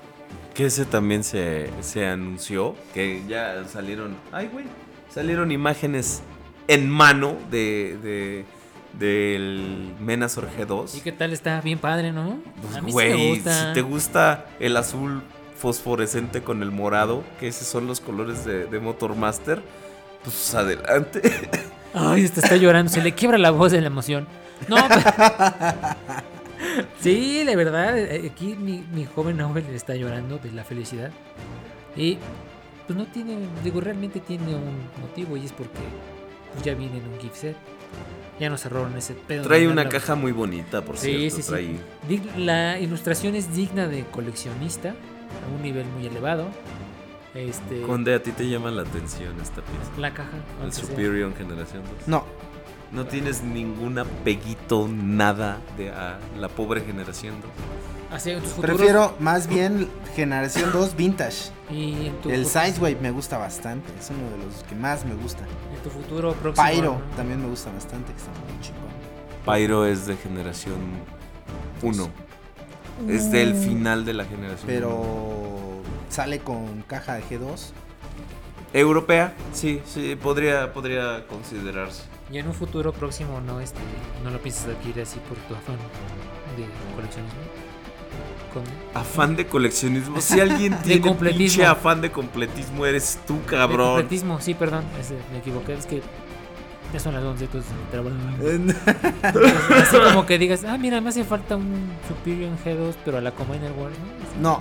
Que 0.52 0.66
ese 0.66 0.84
también 0.84 1.24
se, 1.24 1.70
se 1.80 2.06
anunció, 2.06 2.74
que 2.92 3.22
ya 3.26 3.64
salieron... 3.66 4.18
Ay, 4.30 4.50
güey. 4.52 4.66
Salieron 5.14 5.52
imágenes 5.52 6.22
en 6.66 6.90
mano 6.90 7.36
de... 7.50 7.98
de 8.02 8.44
del 8.98 9.92
Menazor 9.98 10.48
¿Y 10.56 10.62
G2. 10.62 11.02
qué 11.02 11.10
tal? 11.10 11.32
Está 11.32 11.60
bien 11.60 11.80
padre, 11.80 12.12
¿no? 12.12 12.38
Pues, 12.62 12.76
a 12.76 12.80
mí 12.80 12.90
sí 12.90 12.92
güey, 12.92 13.10
me 13.10 13.28
gusta. 13.34 13.68
si 13.68 13.74
te 13.74 13.82
gusta 13.82 14.46
el 14.60 14.76
azul 14.76 15.20
fosforescente 15.56 16.42
con 16.44 16.62
el 16.62 16.70
morado, 16.70 17.24
que 17.40 17.48
esos 17.48 17.66
son 17.66 17.88
los 17.88 17.98
colores 18.00 18.44
de, 18.44 18.66
de 18.66 18.78
Motormaster, 18.78 19.60
pues 20.22 20.54
adelante. 20.54 21.22
Ay, 21.94 22.24
este 22.24 22.38
está 22.40 22.54
llorando, 22.56 22.92
se 22.92 23.02
le 23.02 23.12
quiebra 23.16 23.36
la 23.36 23.50
voz 23.50 23.72
de 23.72 23.80
la 23.80 23.88
emoción. 23.88 24.28
No, 24.68 24.76
pero- 24.88 25.02
Sí, 27.00 27.42
de 27.42 27.56
verdad, 27.56 27.98
eh, 27.98 28.30
aquí 28.32 28.54
mi, 28.54 28.84
mi 28.92 29.06
joven 29.06 29.36
Nobel 29.38 29.64
está 29.74 29.96
llorando 29.96 30.38
de 30.38 30.52
la 30.52 30.62
felicidad. 30.62 31.10
Y 31.96 32.18
pues 32.86 32.96
no 32.98 33.06
tiene, 33.06 33.38
digo, 33.62 33.80
realmente 33.80 34.20
tiene 34.20 34.54
un 34.54 34.78
motivo 35.00 35.36
y 35.36 35.44
es 35.44 35.52
porque 35.52 35.78
pues, 36.52 36.64
ya 36.64 36.74
viene 36.74 36.98
en 36.98 37.06
un 37.08 37.18
gift 37.18 37.36
set. 37.36 37.56
Ya 38.40 38.50
nos 38.50 38.62
cerraron 38.62 38.96
ese 38.96 39.14
pedo. 39.14 39.44
Trae 39.44 39.68
una 39.68 39.88
caja 39.88 40.16
muy 40.16 40.32
bonita, 40.32 40.82
por 40.82 40.96
Sí, 40.96 41.30
cierto. 41.30 41.36
sí, 41.36 41.42
sí. 41.42 41.50
trae- 41.52 41.78
Dig- 42.08 42.36
La 42.36 42.80
ilustración 42.80 43.36
es 43.36 43.54
digna 43.54 43.86
de 43.86 44.04
coleccionista 44.06 44.88
a 44.90 45.54
un 45.56 45.62
nivel 45.62 45.86
muy 45.86 46.06
elevado. 46.06 46.48
Este, 47.34 47.82
Conde, 47.82 48.14
a 48.14 48.22
ti 48.22 48.30
te 48.32 48.48
llama 48.48 48.70
la 48.70 48.82
atención 48.82 49.34
esta 49.40 49.62
pieza. 49.62 49.90
la 50.00 50.12
caja. 50.14 50.36
El 50.56 50.62
aunque 50.62 50.76
sea. 50.76 50.84
Superior 50.86 51.34
Generación 51.36 51.82
2. 51.98 52.08
No, 52.08 52.24
No 52.92 53.06
tienes 53.06 53.42
ningún 53.42 53.98
apeguito, 53.98 54.88
nada 54.88 55.58
de 55.76 55.90
a 55.90 56.18
la 56.38 56.48
pobre 56.48 56.80
generación 56.82 57.34
2. 57.40 57.50
Así, 58.10 58.30
en 58.30 58.40
tus 58.40 58.52
futuros- 58.52 58.76
prefiero 58.76 59.14
más 59.18 59.46
bien 59.48 59.88
Generación 60.14 60.70
2 60.72 60.94
Vintage. 60.96 61.50
y 61.70 62.06
en 62.08 62.16
tu, 62.20 62.30
El 62.30 62.44
fu- 62.44 62.50
Sizewave 62.58 62.96
me 63.00 63.10
gusta 63.10 63.38
bastante. 63.38 63.92
Es 63.98 64.10
uno 64.10 64.30
de 64.36 64.44
los 64.44 64.62
que 64.64 64.74
más 64.74 65.04
me 65.04 65.14
gusta. 65.14 65.44
en 65.74 65.82
tu 65.82 65.90
futuro 65.90 66.32
próximo. 66.34 66.66
Pyro 66.68 66.92
¿no? 66.94 67.16
también 67.16 67.40
me 67.42 67.48
gusta 67.48 67.70
bastante. 67.72 68.12
Que 68.12 68.18
está 68.18 68.30
muy 68.32 68.60
chingón. 68.60 68.84
Pyro 69.44 69.84
es 69.86 70.06
de 70.06 70.16
generación 70.16 70.76
1. 71.82 72.08
Es 73.08 73.30
del 73.32 73.54
final 73.56 74.04
de 74.04 74.14
la 74.14 74.24
generación. 74.24 74.66
Pero 74.66 74.90
uno. 74.96 75.82
sale 76.08 76.38
con 76.38 76.82
caja 76.82 77.14
de 77.14 77.22
G2. 77.24 77.72
Europea, 78.72 79.34
sí, 79.52 79.80
sí, 79.86 80.16
podría, 80.20 80.72
podría 80.72 81.26
considerarse. 81.28 82.02
Y 82.32 82.38
en 82.38 82.48
un 82.48 82.54
futuro 82.54 82.92
próximo 82.92 83.40
no 83.40 83.60
este 83.60 83.78
no 84.24 84.30
lo 84.30 84.40
piensas 84.40 84.66
adquirir 84.68 85.02
así 85.02 85.18
por 85.28 85.36
tu 85.38 85.54
afán 85.54 85.76
de 86.56 86.64
coleccionismo. 86.96 87.38
Con- 88.54 88.62
Afán 88.94 89.34
de 89.36 89.46
coleccionismo. 89.46 90.20
Si 90.20 90.40
alguien 90.40 90.78
tiene 90.82 91.00
completismo. 91.02 91.38
pinche 91.38 91.66
afán 91.66 92.00
de 92.00 92.10
completismo, 92.12 92.86
eres 92.86 93.18
tú, 93.26 93.34
de 93.40 93.44
cabrón. 93.46 93.96
completismo, 93.96 94.40
sí, 94.40 94.54
perdón, 94.54 94.84
ese, 95.00 95.16
me 95.32 95.38
equivoqué, 95.38 95.74
es 95.74 95.84
que 95.86 96.00
ya 96.92 97.00
son 97.00 97.12
las 97.14 97.24
11, 97.24 97.44
entonces 97.44 97.72
pero 97.90 98.04
bueno, 98.04 98.16
así 99.82 99.96
como 99.98 100.26
que 100.26 100.38
digas, 100.38 100.64
ah, 100.64 100.78
mira, 100.78 101.00
me 101.00 101.08
hace 101.08 101.24
falta 101.24 101.56
un 101.56 101.90
Superior 102.08 102.52
G2, 102.64 102.94
pero 103.04 103.18
a 103.18 103.20
la 103.20 103.32
Combiner 103.32 103.72
Wars, 103.72 103.94
¿no? 104.40 104.50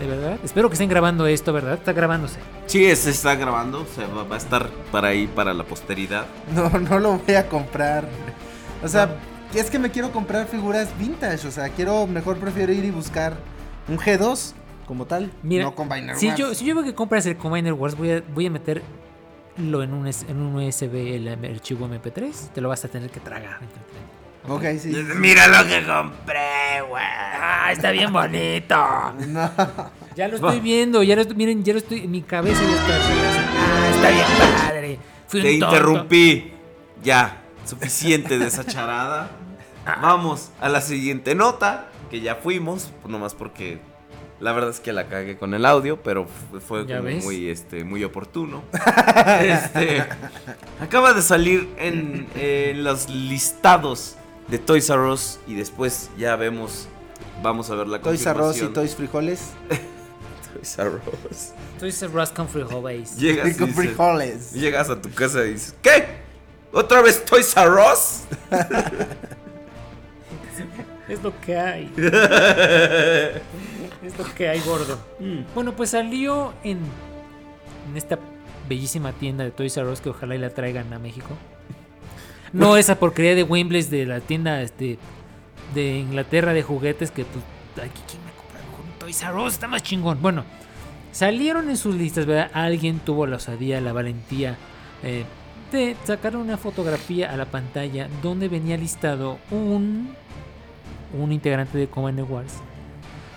De 0.00 0.06
verdad, 0.06 0.38
espero 0.42 0.68
que 0.68 0.74
estén 0.74 0.88
grabando 0.88 1.26
esto, 1.26 1.52
¿verdad? 1.52 1.74
Está 1.74 1.92
grabándose. 1.92 2.38
Sí, 2.66 2.94
se 2.96 3.10
está 3.10 3.34
grabando, 3.36 3.86
se 3.94 4.04
va, 4.06 4.24
va 4.24 4.34
a 4.34 4.38
estar 4.38 4.68
para 4.90 5.08
ahí 5.08 5.26
para 5.26 5.54
la 5.54 5.64
posteridad. 5.64 6.26
No, 6.54 6.68
no 6.70 6.98
lo 6.98 7.18
voy 7.18 7.34
a 7.34 7.46
comprar. 7.48 8.08
O 8.82 8.88
sea, 8.88 9.16
es 9.60 9.70
que 9.70 9.78
me 9.78 9.90
quiero 9.90 10.12
comprar 10.12 10.46
figuras 10.46 10.88
vintage. 10.98 11.46
O 11.46 11.50
sea, 11.50 11.68
quiero, 11.70 12.06
mejor 12.06 12.38
prefiero 12.38 12.72
ir 12.72 12.84
y 12.84 12.90
buscar 12.90 13.36
un 13.88 13.98
G2 13.98 14.52
como 14.86 15.06
tal. 15.06 15.30
Mira, 15.42 15.64
no 15.64 15.74
Combiner 15.74 16.16
si 16.16 16.26
Wars. 16.28 16.38
yo, 16.38 16.54
si 16.54 16.64
yo 16.64 16.74
veo 16.74 16.84
que 16.84 16.94
compras 16.94 17.24
el 17.26 17.36
Combiner 17.36 17.72
Wars, 17.72 17.96
voy 17.96 18.10
a, 18.12 18.22
voy 18.34 18.46
a 18.46 18.50
meterlo 18.50 18.82
en 19.82 19.92
un, 19.94 20.06
en 20.06 20.36
un 20.40 20.56
USB, 20.56 20.94
el 21.14 21.28
archivo 21.28 21.88
MP3. 21.88 22.50
Te 22.54 22.60
lo 22.60 22.68
vas 22.68 22.84
a 22.84 22.88
tener 22.88 23.10
que 23.10 23.20
tragar. 23.20 23.58
Ok, 24.48 24.64
sí. 24.78 24.88
Mira 25.18 25.46
lo 25.46 25.68
que 25.68 25.84
compré, 25.86 26.82
güey. 26.88 27.02
¡Ah, 27.04 27.70
está 27.72 27.90
bien 27.90 28.12
bonito! 28.12 28.76
No. 29.28 29.50
Ya 30.16 30.28
lo 30.28 30.34
estoy 30.34 30.60
viendo, 30.60 31.02
ya 31.02 31.14
lo 31.16 31.22
estoy, 31.22 31.36
miren, 31.36 31.64
ya 31.64 31.72
lo 31.72 31.78
estoy, 31.78 32.00
en 32.00 32.10
mi 32.10 32.20
cabeza 32.20 32.60
ya 32.62 32.74
está. 32.74 32.96
¡Ah, 33.56 33.88
está 33.94 34.10
bien 34.10 34.26
padre! 34.66 34.98
Fui 35.26 35.40
un 35.40 35.46
Te 35.46 35.58
tonto. 35.58 35.66
interrumpí. 35.76 36.52
Ya, 37.02 37.41
suficiente 37.64 38.38
de 38.38 38.46
esa 38.46 38.64
charada. 38.64 39.30
Vamos 40.00 40.50
a 40.60 40.68
la 40.68 40.80
siguiente 40.80 41.34
nota, 41.34 41.88
que 42.10 42.20
ya 42.20 42.36
fuimos, 42.36 42.90
nomás 43.06 43.34
porque 43.34 43.80
la 44.40 44.52
verdad 44.52 44.70
es 44.70 44.80
que 44.80 44.92
la 44.92 45.06
cagué 45.08 45.36
con 45.36 45.54
el 45.54 45.64
audio, 45.64 46.02
pero 46.02 46.26
fu- 46.26 46.60
fue 46.60 46.84
muy, 47.22 47.48
este, 47.48 47.84
muy 47.84 48.04
oportuno. 48.04 48.62
Este, 49.40 50.04
acaba 50.80 51.12
de 51.14 51.22
salir 51.22 51.68
en, 51.78 52.26
en 52.34 52.84
los 52.84 53.08
listados 53.08 54.16
de 54.48 54.58
Toys 54.58 54.88
R 54.90 55.00
Us 55.10 55.38
y 55.46 55.54
después 55.54 56.10
ya 56.18 56.36
vemos, 56.36 56.88
vamos 57.42 57.70
a 57.70 57.74
ver 57.74 57.86
la 57.88 58.00
Toys 58.00 58.24
R 58.26 58.40
Us 58.42 58.60
y. 58.62 58.66
Toys 58.68 58.94
Frijoles. 58.96 59.50
Toys 60.54 60.78
R 60.78 60.98
Us. 61.30 61.52
Estoy 61.82 62.08
Ross 62.10 62.30
con 62.30 62.48
frijoles. 62.48 63.16
Llegas, 63.16 63.48
Y 63.48 63.50
y 63.50 63.54
con 63.54 63.68
dices- 63.70 63.76
frijoles. 63.76 64.52
llegas 64.52 64.88
a 64.90 65.00
tu 65.00 65.10
casa 65.10 65.44
y 65.44 65.54
dices, 65.54 65.74
¿qué? 65.82 66.21
¿Otra 66.72 67.02
vez 67.02 67.24
Toys 67.24 67.54
R 67.56 67.70
Us? 67.92 68.22
Es 71.08 71.22
lo 71.22 71.38
que 71.40 71.58
hay. 71.58 71.92
es 74.02 74.18
lo 74.18 74.24
que 74.34 74.48
hay, 74.48 74.60
gordo. 74.60 74.98
Bueno, 75.54 75.74
pues 75.74 75.90
salió 75.90 76.54
en, 76.64 76.78
en 77.90 77.96
esta 77.96 78.18
bellísima 78.68 79.12
tienda 79.12 79.44
de 79.44 79.50
Toys 79.50 79.76
R 79.76 79.86
Us 79.88 80.00
que 80.00 80.08
ojalá 80.08 80.34
y 80.34 80.38
la 80.38 80.50
traigan 80.50 80.90
a 80.92 80.98
México. 80.98 81.28
No 82.52 82.76
esa 82.76 82.98
porquería 82.98 83.34
de 83.34 83.42
Wembley 83.42 83.82
de 83.82 84.06
la 84.06 84.20
tienda 84.20 84.62
este, 84.62 84.98
de 85.74 85.98
Inglaterra 85.98 86.52
de 86.52 86.62
juguetes 86.62 87.10
que 87.10 87.24
pues 87.24 87.44
aquí 87.86 88.00
quién 88.06 88.24
me 88.24 88.30
compra 88.32 88.60
un 88.82 88.98
Toys 88.98 89.22
R 89.22 89.34
Us, 89.34 89.54
está 89.54 89.68
más 89.68 89.82
chingón. 89.82 90.22
Bueno, 90.22 90.44
salieron 91.12 91.68
en 91.68 91.76
sus 91.76 91.94
listas, 91.94 92.24
¿verdad? 92.24 92.50
Alguien 92.54 92.98
tuvo 93.00 93.26
la 93.26 93.36
osadía, 93.36 93.80
la 93.80 93.92
valentía 93.92 94.56
eh, 95.02 95.24
de 95.72 95.96
sacar 96.04 96.36
una 96.36 96.56
fotografía 96.56 97.32
a 97.32 97.36
la 97.36 97.46
pantalla 97.46 98.08
donde 98.22 98.48
venía 98.48 98.76
listado 98.76 99.38
un 99.50 100.14
un 101.18 101.32
integrante 101.32 101.78
de 101.78 101.88
Combiner 101.88 102.24
Wars. 102.24 102.54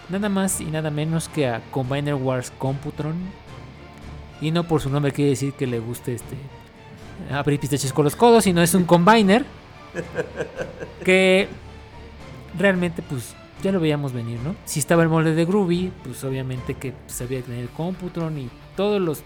Nada 0.09 0.29
más 0.29 0.61
y 0.61 0.65
nada 0.65 0.91
menos 0.91 1.27
que 1.27 1.47
a 1.47 1.61
Combiner 1.71 2.15
Wars 2.15 2.51
Computron. 2.57 3.15
Y 4.41 4.51
no 4.51 4.65
por 4.65 4.81
su 4.81 4.89
nombre 4.89 5.11
quiere 5.11 5.31
decir 5.31 5.53
que 5.53 5.65
le 5.65 5.79
guste 5.79 6.13
este 6.13 6.35
abrir 7.31 7.59
pistaches 7.59 7.93
con 7.93 8.03
los 8.03 8.15
codos, 8.15 8.43
sino 8.43 8.61
es 8.61 8.73
un 8.73 8.83
combiner 8.83 9.45
que 11.05 11.47
realmente 12.57 13.01
pues 13.01 13.33
ya 13.63 13.71
lo 13.71 13.79
veíamos 13.79 14.11
venir, 14.11 14.37
¿no? 14.41 14.55
Si 14.65 14.79
estaba 14.79 15.03
el 15.03 15.09
molde 15.09 15.33
de 15.33 15.45
Groovy, 15.45 15.91
pues 16.03 16.23
obviamente 16.25 16.73
que 16.73 16.93
sabía 17.07 17.41
tener 17.41 17.61
el 17.61 17.69
Computron 17.69 18.37
y 18.37 18.49
todos 18.75 19.01
los 19.01 19.23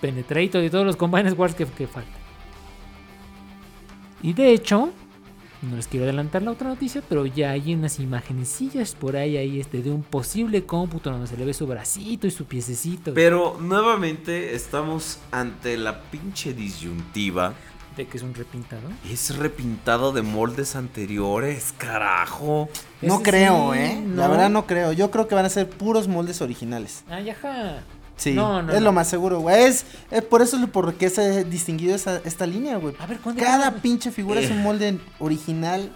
Penetrator 0.00 0.64
y 0.64 0.70
todos 0.70 0.86
los 0.86 0.96
Combiner 0.96 1.34
Wars 1.34 1.54
que, 1.54 1.66
que 1.66 1.86
faltan. 1.86 2.21
Y 4.22 4.34
de 4.34 4.52
hecho, 4.52 4.90
no 5.62 5.76
les 5.76 5.86
quiero 5.88 6.04
adelantar 6.04 6.42
la 6.42 6.50
otra 6.52 6.68
noticia, 6.68 7.02
pero 7.08 7.26
ya 7.26 7.50
hay 7.50 7.74
unas 7.74 7.98
imagencillas 8.00 8.94
por 8.94 9.16
ahí, 9.16 9.36
ahí 9.36 9.60
este, 9.60 9.82
de 9.82 9.90
un 9.90 10.02
posible 10.02 10.64
cómputo 10.64 11.10
donde 11.10 11.26
se 11.26 11.36
le 11.36 11.44
ve 11.44 11.54
su 11.54 11.66
bracito 11.66 12.26
y 12.26 12.30
su 12.30 12.44
piececito. 12.46 13.14
Pero 13.14 13.56
nuevamente 13.60 14.54
estamos 14.54 15.18
ante 15.30 15.76
la 15.76 16.02
pinche 16.02 16.52
disyuntiva. 16.52 17.54
De 17.96 18.06
que 18.06 18.16
es 18.16 18.22
un 18.22 18.32
repintado. 18.32 18.82
Es 19.10 19.36
repintado 19.36 20.12
de 20.12 20.22
moldes 20.22 20.76
anteriores, 20.76 21.74
carajo. 21.76 22.68
No 23.02 23.16
Ese 23.16 23.22
creo, 23.22 23.72
sí, 23.74 23.78
¿eh? 23.80 24.02
no. 24.04 24.16
La 24.16 24.28
verdad 24.28 24.50
no 24.50 24.66
creo. 24.66 24.92
Yo 24.92 25.10
creo 25.10 25.28
que 25.28 25.34
van 25.34 25.44
a 25.44 25.50
ser 25.50 25.68
puros 25.68 26.08
moldes 26.08 26.40
originales. 26.40 27.04
Ay, 27.10 27.30
ajá. 27.30 27.82
Sí, 28.22 28.32
No, 28.34 28.62
no, 28.62 28.72
es 28.72 28.78
no. 28.78 28.84
lo 28.84 28.92
más 28.92 29.08
seguro, 29.08 29.40
güey. 29.40 29.64
Es, 29.64 29.84
es 30.10 30.22
por 30.22 30.42
eso 30.42 30.56
es 30.56 30.68
por 30.70 30.94
qué 30.94 31.10
se 31.10 31.20
ha 31.22 31.44
distinguido 31.44 31.94
esa, 31.94 32.20
esta 32.24 32.46
línea, 32.46 32.76
güey. 32.76 32.94
A 32.98 33.06
ver, 33.06 33.18
¿cuándo? 33.18 33.42
Cada 33.42 33.72
pinche 33.76 34.10
figura 34.10 34.40
es 34.40 34.50
un 34.50 34.62
molde 34.62 34.98
original, 35.18 35.90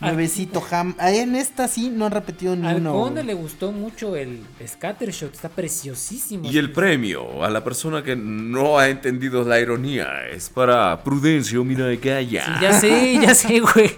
nuevecito, 0.00 0.60
jam. 0.60 0.94
Ahí 0.98 1.18
en 1.18 1.36
esta 1.36 1.68
sí 1.68 1.90
no 1.90 2.06
han 2.06 2.12
repetido 2.12 2.56
ni 2.56 2.66
Al 2.66 2.76
uno. 2.76 2.92
conde 2.92 3.22
le 3.22 3.34
gustó 3.34 3.70
mucho 3.72 4.16
el 4.16 4.42
Scattershot, 4.66 5.32
está 5.34 5.48
preciosísimo. 5.48 6.50
Y 6.50 6.56
el 6.58 6.72
premio 6.72 7.44
a 7.44 7.50
la 7.50 7.62
persona 7.62 8.02
que 8.02 8.16
no 8.16 8.78
ha 8.78 8.88
entendido 8.88 9.44
la 9.44 9.60
ironía 9.60 10.26
es 10.30 10.48
para 10.50 11.02
Prudencio 11.04 11.64
Miragaya. 11.64 12.44
Sí, 12.44 12.52
ya 12.62 12.72
sé, 12.80 13.18
ya 13.20 13.34
sé, 13.34 13.60
güey. 13.60 13.90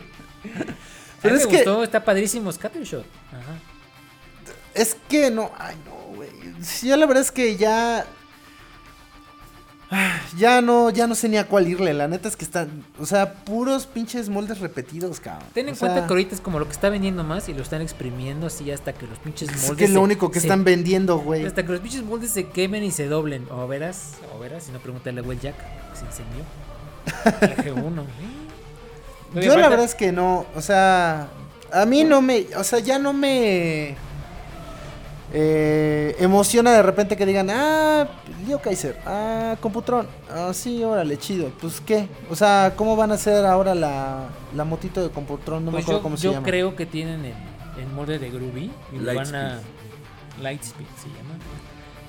Pero 1.23 1.37
es 1.37 1.45
me 1.47 1.51
que- 1.51 1.57
gustó, 1.59 1.85
está 1.85 2.05
padrísimo 2.05 2.51
Scattershot. 2.51 3.05
Ajá. 3.31 3.55
Es 4.75 4.97
que 5.09 5.31
no, 5.31 5.51
ay 5.59 5.77
no. 5.87 5.92
Sí, 6.63 6.89
yo 6.89 6.97
la 6.97 7.07
verdad 7.07 7.23
es 7.23 7.33
que 7.33 7.57
ya. 7.57 8.07
Ya 10.39 10.63
no, 10.63 10.89
ya 10.89 11.07
no 11.07 11.15
sé 11.15 11.29
ni 11.29 11.37
a 11.37 11.47
cuál 11.47 11.69
irle. 11.69 11.93
La 11.93 12.09
neta 12.09 12.27
es 12.27 12.35
que 12.37 12.47
están, 12.47 12.83
o 12.99 13.05
sea, 13.05 13.35
puros 13.45 13.87
pinches 13.87 14.31
moldes 14.31 14.61
repetidos, 14.61 15.21
cabrón. 15.21 15.47
Ten 15.53 15.69
en 15.69 15.75
O 15.75 15.77
sea, 15.77 15.89
cuenta 15.89 16.07
que 16.07 16.13
ahorita 16.15 16.35
es 16.35 16.41
como 16.41 16.59
lo 16.59 16.65
que 16.65 16.73
está 16.73 16.89
vendiendo 16.89 17.25
más 17.25 17.47
y 17.51 17.53
lo 17.53 17.61
están 17.63 17.83
exprimiendo 17.83 18.47
así 18.47 18.71
hasta 18.71 18.95
que 18.95 19.07
los 19.07 19.19
pinches 19.19 19.51
moldes. 19.51 19.71
Es 19.71 19.77
que 19.77 19.85
es 19.85 19.91
lo 19.91 20.01
único 20.01 20.31
que 20.31 20.41
se- 20.41 20.47
están 20.47 20.65
vendiendo, 20.65 21.19
güey. 21.19 21.45
Hasta 21.45 21.67
que 21.67 21.73
los 21.73 21.81
pinches 21.83 22.03
moldes 22.05 22.31
se 22.31 22.49
quemen 22.49 22.83
y 22.85 22.91
se 22.91 23.07
doblen. 23.07 23.47
O 23.51 23.69
verás, 23.69 24.13
o 24.35 24.39
verás, 24.39 24.65
si 24.65 24.73
no 24.73 24.79
pregúntale 24.79 25.21
a 25.21 25.35
Jack, 25.35 25.57
se 25.95 26.07
incendió. 26.07 26.43
El 27.43 27.75
G1. 27.75 28.01
¿eh? 28.03 28.07
Yo 29.47 29.57
la 29.59 29.69
verdad 29.69 29.85
es 29.85 29.95
que 29.95 30.11
no, 30.11 30.47
o 30.55 30.61
sea, 30.63 31.29
a 31.71 31.85
mí 31.85 32.05
no 32.05 32.23
me, 32.23 32.47
o 32.57 32.65
sea, 32.65 32.79
ya 32.79 32.99
no 32.99 33.13
me 33.13 33.97
eh, 35.33 36.15
emociona 36.19 36.73
de 36.73 36.83
repente 36.83 37.17
que 37.17 37.25
digan, 37.27 37.49
ah, 37.51 38.07
Leo 38.47 38.61
Kaiser, 38.61 38.99
ah, 39.07 39.57
Computron, 39.61 40.07
ah, 40.31 40.51
sí, 40.53 40.83
órale, 40.85 41.19
chido, 41.19 41.51
pues 41.61 41.81
qué, 41.81 42.09
o 42.31 42.37
sea, 42.37 42.75
¿cómo 42.77 42.97
van 42.97 43.11
a 43.13 43.15
hacer 43.15 43.45
ahora 43.47 43.75
la, 43.75 44.27
la 44.55 44.65
motito 44.65 45.03
de 45.03 45.11
Computron? 45.11 45.65
No 45.65 45.71
me 45.71 45.77
Pues 45.77 45.85
acuerdo 45.85 46.01
yo, 46.01 46.03
cómo 46.03 46.17
se 46.17 46.25
yo 46.25 46.33
llama. 46.33 46.47
creo 46.47 46.77
que 46.77 46.87
tienen 46.87 47.25
el, 47.25 47.35
el 47.83 47.89
molde 47.95 48.19
de 48.19 48.31
Groovy 48.31 48.71
y 48.93 48.99
lo 48.99 49.15
van 49.15 49.35
a. 49.35 49.61
Lightspeed. 50.41 50.43
Lightspeed 50.43 50.87
se 51.03 51.09
llama. 51.09 51.35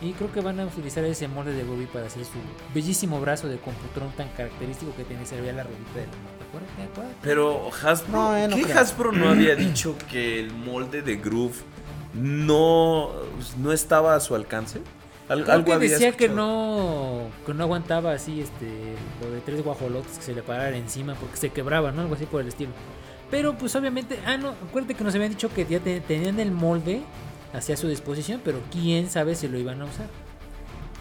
Y 0.01 0.11
creo 0.13 0.29
que 0.33 0.41
van 0.41 0.59
a 0.59 0.65
utilizar 0.65 1.05
ese 1.05 1.29
molde 1.29 1.53
de 1.53 1.63
Groovy 1.63 1.85
para 1.85 2.07
hacer 2.07 2.25
su 2.25 2.31
bellísimo 2.73 3.21
brazo 3.21 3.47
de 3.47 3.57
Computron 3.57 4.11
tan 4.17 4.27
característico 4.29 4.93
que 4.97 5.05
tiene. 5.05 5.25
Se 5.25 5.39
veía 5.39 5.53
la 5.53 5.63
rodita 5.63 5.93
de 5.95 6.07
la. 6.07 6.11
¿Te 6.11 6.43
acuerdas? 6.43 6.69
¿Te 6.75 6.83
acuerdas? 6.83 7.13
Pero 7.21 7.69
Hasbro, 7.81 8.11
No, 8.11 8.35
eh, 8.37 8.47
no 8.49 8.55
¿qué 8.57 8.63
creo. 8.63 8.79
Hasbro 8.79 9.11
no 9.13 9.29
había 9.29 9.55
dicho 9.55 9.95
que 10.11 10.41
el 10.41 10.51
molde 10.51 11.01
de 11.03 11.15
Groove 11.15 11.55
no, 12.14 13.10
no 13.57 13.72
estaba 13.72 14.15
a 14.15 14.19
su 14.19 14.35
alcance? 14.35 14.81
Al- 15.30 15.49
algo 15.49 15.65
que 15.65 15.73
había 15.73 15.90
decía 15.90 16.11
que 16.11 16.26
escuchado. 16.26 16.48
no 16.48 17.22
que 17.45 17.53
no 17.53 17.64
aguantaba 17.64 18.11
así 18.11 18.41
este 18.41 18.68
lo 19.22 19.31
de 19.31 19.40
tres 19.40 19.64
guajolotes 19.64 20.18
que 20.18 20.23
se 20.23 20.35
le 20.35 20.44
pararan 20.44 20.76
encima 20.76 21.15
porque 21.15 21.38
se 21.38 21.49
quebraba, 21.49 21.91
¿no? 21.91 22.02
Algo 22.02 22.15
así 22.15 22.26
por 22.26 22.41
el 22.41 22.49
estilo. 22.49 22.72
Pero 23.31 23.57
pues 23.57 23.76
obviamente, 23.76 24.19
ah 24.27 24.38
no, 24.38 24.49
acuérdate 24.49 24.95
que 24.95 25.03
nos 25.03 25.15
habían 25.15 25.31
dicho 25.31 25.49
que 25.53 25.65
ya 25.65 25.80
te- 25.80 26.02
tenían 26.02 26.40
el 26.40 26.52
molde 26.52 27.02
hacia 27.53 27.77
su 27.77 27.88
disposición, 27.88 28.41
pero 28.44 28.60
quién 28.72 29.10
sabe 29.10 29.35
si 29.35 29.48
lo 29.48 29.57
iban 29.57 29.81
a 29.81 29.85
usar. 29.85 30.07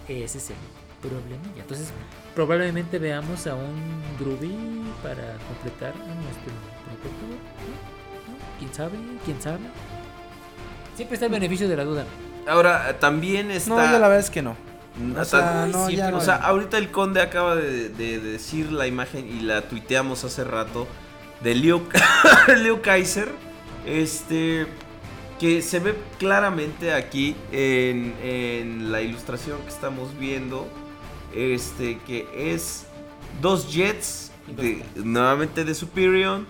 Ese 0.08 0.38
es 0.38 0.50
el 0.50 0.56
problema. 1.00 1.42
Entonces, 1.58 1.88
probablemente 2.34 2.98
veamos 2.98 3.46
a 3.48 3.54
un 3.54 3.74
Groovy 4.20 4.54
para 5.02 5.36
completar 5.48 5.94
nuestro. 5.96 6.52
¿No? 6.52 8.58
¿Quién 8.58 8.72
sabe? 8.72 8.98
¿Quién 9.24 9.42
sabe? 9.42 9.58
Siempre 10.96 11.14
está 11.14 11.26
el 11.26 11.32
beneficio 11.32 11.68
de 11.68 11.76
la 11.76 11.84
duda. 11.84 12.04
Ahora, 12.48 12.98
también 12.98 13.50
está... 13.50 13.70
No, 13.70 13.76
yo 13.92 13.98
la 13.98 14.08
verdad 14.08 14.18
es 14.20 14.30
que 14.30 14.42
no. 14.42 14.56
Mm, 14.96 15.16
O 15.18 15.24
sea, 15.24 15.66
no, 15.70 15.88
ya 15.90 16.10
no. 16.10 16.18
O 16.18 16.20
sea, 16.20 16.36
ahorita 16.36 16.76
el 16.78 16.90
conde 16.90 17.20
acaba 17.22 17.54
de, 17.56 17.88
de 17.88 18.18
decir 18.20 18.70
la 18.72 18.86
imagen 18.86 19.26
y 19.28 19.40
la 19.40 19.62
tuiteamos 19.62 20.24
hace 20.24 20.44
rato 20.44 20.86
de 21.42 21.54
Leo, 21.54 21.82
Leo 22.62 22.82
Kaiser. 22.82 23.28
Este. 23.86 24.66
Que 25.40 25.60
se 25.62 25.80
ve 25.80 25.96
claramente 26.18 26.92
aquí 26.94 27.34
en, 27.50 28.14
en 28.22 28.92
la 28.92 29.00
ilustración 29.00 29.60
que 29.62 29.68
estamos 29.70 30.16
viendo. 30.18 30.68
Este, 31.34 31.98
que 32.06 32.28
es 32.54 32.84
dos 33.40 33.72
jets. 33.72 34.30
de- 34.46 34.84
nuevamente 34.96 35.64
de 35.64 35.74
Superior. 35.74 36.42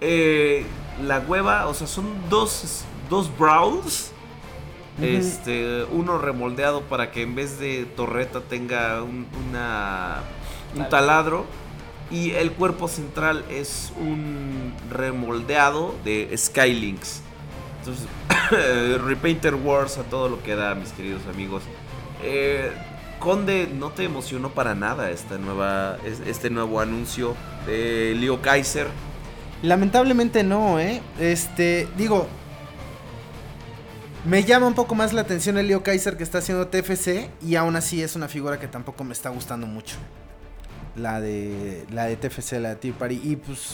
Eh, 0.00 0.64
la 1.04 1.20
hueva, 1.20 1.66
o 1.66 1.74
sea, 1.74 1.86
son 1.86 2.06
dos, 2.28 2.84
dos 3.10 3.30
Brawls. 3.38 4.12
Este, 5.02 5.84
uno 5.92 6.18
remoldeado 6.18 6.82
para 6.82 7.10
que 7.10 7.22
en 7.22 7.34
vez 7.34 7.58
de 7.58 7.86
torreta 7.86 8.40
tenga 8.42 9.02
un, 9.02 9.26
una, 9.48 10.18
un 10.76 10.88
taladro. 10.88 11.46
Y 12.10 12.32
el 12.32 12.50
cuerpo 12.52 12.88
central 12.88 13.44
es 13.48 13.92
un 13.98 14.72
remoldeado 14.90 15.94
de 16.04 16.34
Skylinks. 16.36 17.22
Entonces, 17.78 18.06
Repainter 19.04 19.54
Wars 19.54 19.96
a 19.96 20.02
todo 20.02 20.28
lo 20.28 20.42
que 20.42 20.56
da, 20.56 20.74
mis 20.74 20.90
queridos 20.90 21.22
amigos. 21.32 21.62
Eh, 22.22 22.72
Conde, 23.20 23.68
¿no 23.72 23.90
te 23.90 24.04
emocionó 24.04 24.50
para 24.50 24.74
nada 24.74 25.10
esta 25.10 25.38
nueva, 25.38 25.98
es- 26.04 26.20
este 26.26 26.50
nuevo 26.50 26.80
anuncio 26.80 27.36
de 27.66 28.14
Leo 28.18 28.42
Kaiser? 28.42 28.88
Lamentablemente 29.62 30.42
no, 30.42 30.80
¿eh? 30.80 31.00
Este, 31.20 31.86
digo, 31.96 32.26
me 34.24 34.44
llama 34.44 34.66
un 34.66 34.74
poco 34.74 34.94
más 34.94 35.12
la 35.12 35.22
atención 35.22 35.58
el 35.58 35.68
Leo 35.68 35.82
Kaiser 35.82 36.16
que 36.16 36.22
está 36.22 36.38
haciendo 36.38 36.68
TFC 36.68 37.30
y 37.42 37.56
aún 37.56 37.76
así 37.76 38.02
es 38.02 38.16
una 38.16 38.28
figura 38.28 38.58
que 38.58 38.68
tampoco 38.68 39.04
me 39.04 39.12
está 39.12 39.30
gustando 39.30 39.66
mucho. 39.66 39.96
La 40.96 41.20
de 41.20 41.86
la 41.90 42.06
de 42.06 42.16
TFC, 42.16 42.54
la 42.60 42.70
de 42.70 42.76
Tier 42.76 42.94
Party 42.94 43.20
y 43.22 43.36
pues 43.36 43.68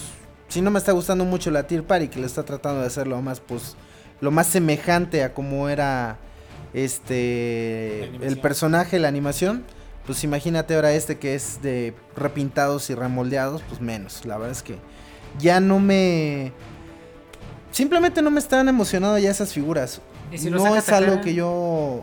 si 0.48 0.60
no 0.60 0.70
me 0.70 0.78
está 0.78 0.92
gustando 0.92 1.24
mucho 1.24 1.50
la 1.50 1.66
Tier 1.66 1.82
Party 1.84 2.08
que 2.08 2.20
le 2.20 2.26
está 2.26 2.44
tratando 2.44 2.80
de 2.80 2.86
hacer 2.86 3.06
lo 3.06 3.20
más 3.22 3.40
pues 3.40 3.76
lo 4.20 4.30
más 4.30 4.46
semejante 4.46 5.24
a 5.24 5.34
como 5.34 5.68
era 5.68 6.18
este 6.72 8.04
el 8.24 8.38
personaje, 8.38 8.98
la 8.98 9.08
animación, 9.08 9.64
pues 10.06 10.22
imagínate 10.24 10.74
ahora 10.74 10.92
este 10.92 11.18
que 11.18 11.34
es 11.34 11.60
de 11.62 11.94
repintados 12.16 12.90
y 12.90 12.94
remoldeados, 12.94 13.62
pues 13.68 13.80
menos. 13.80 14.24
La 14.24 14.36
verdad 14.36 14.52
es 14.52 14.62
que 14.62 14.78
ya 15.38 15.58
no 15.60 15.80
me. 15.80 16.52
Simplemente 17.72 18.22
no 18.22 18.30
me 18.30 18.38
están 18.38 18.68
emocionando 18.68 19.18
ya 19.18 19.30
esas 19.30 19.52
figuras. 19.52 20.00
¿Y 20.32 20.38
si 20.38 20.50
lo 20.50 20.58
no 20.58 20.76
es 20.76 20.88
algo 20.90 21.20
que 21.20 21.34
yo. 21.34 22.02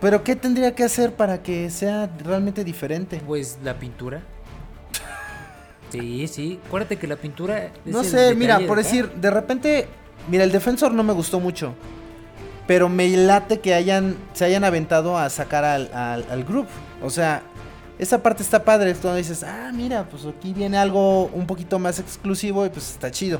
Pero 0.00 0.24
¿qué 0.24 0.34
tendría 0.34 0.74
que 0.74 0.82
hacer 0.82 1.14
para 1.14 1.42
que 1.42 1.70
sea 1.70 2.10
realmente 2.24 2.64
diferente? 2.64 3.20
Pues 3.26 3.58
la 3.62 3.78
pintura. 3.78 4.22
Sí, 5.90 6.26
sí. 6.26 6.58
Acuérdate 6.68 6.96
que 6.96 7.06
la 7.06 7.16
pintura. 7.16 7.66
es 7.66 7.72
No 7.84 8.00
el 8.00 8.06
sé, 8.06 8.34
mira, 8.34 8.58
por 8.60 8.78
de 8.78 8.82
decir, 8.82 9.12
de 9.12 9.30
repente, 9.30 9.86
mira, 10.30 10.42
el 10.42 10.50
defensor 10.50 10.94
no 10.94 11.02
me 11.02 11.12
gustó 11.12 11.38
mucho. 11.38 11.74
Pero 12.66 12.88
me 12.88 13.10
late 13.10 13.60
que 13.60 13.74
hayan, 13.74 14.16
se 14.32 14.46
hayan 14.46 14.64
aventado 14.64 15.18
a 15.18 15.28
sacar 15.28 15.66
al, 15.66 15.90
al, 15.92 16.24
al 16.30 16.44
group. 16.44 16.66
O 17.02 17.10
sea, 17.10 17.42
esa 17.98 18.22
parte 18.22 18.42
está 18.42 18.64
padre. 18.64 18.94
Cuando 18.94 19.18
dices, 19.18 19.44
ah, 19.44 19.70
mira, 19.74 20.08
pues 20.08 20.24
aquí 20.24 20.54
viene 20.54 20.78
algo 20.78 21.26
un 21.26 21.46
poquito 21.46 21.78
más 21.78 21.98
exclusivo 21.98 22.64
y 22.64 22.70
pues 22.70 22.92
está 22.92 23.10
chido. 23.10 23.38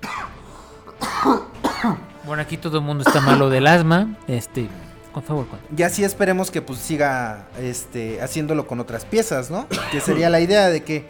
Bueno, 2.30 2.44
aquí 2.44 2.56
todo 2.56 2.78
el 2.78 2.84
mundo 2.84 3.02
está 3.04 3.20
malo 3.20 3.50
del 3.50 3.66
asma. 3.66 4.16
Este, 4.28 4.68
con 5.10 5.20
favor, 5.24 5.48
con. 5.48 5.58
Y 5.76 5.82
así 5.82 6.04
esperemos 6.04 6.52
que 6.52 6.62
pues 6.62 6.78
siga 6.78 7.48
este 7.60 8.22
haciéndolo 8.22 8.68
con 8.68 8.78
otras 8.78 9.04
piezas, 9.04 9.50
¿no? 9.50 9.66
Que 9.90 10.00
sería 10.00 10.30
la 10.30 10.38
idea 10.38 10.68
de 10.68 10.84
que 10.84 11.06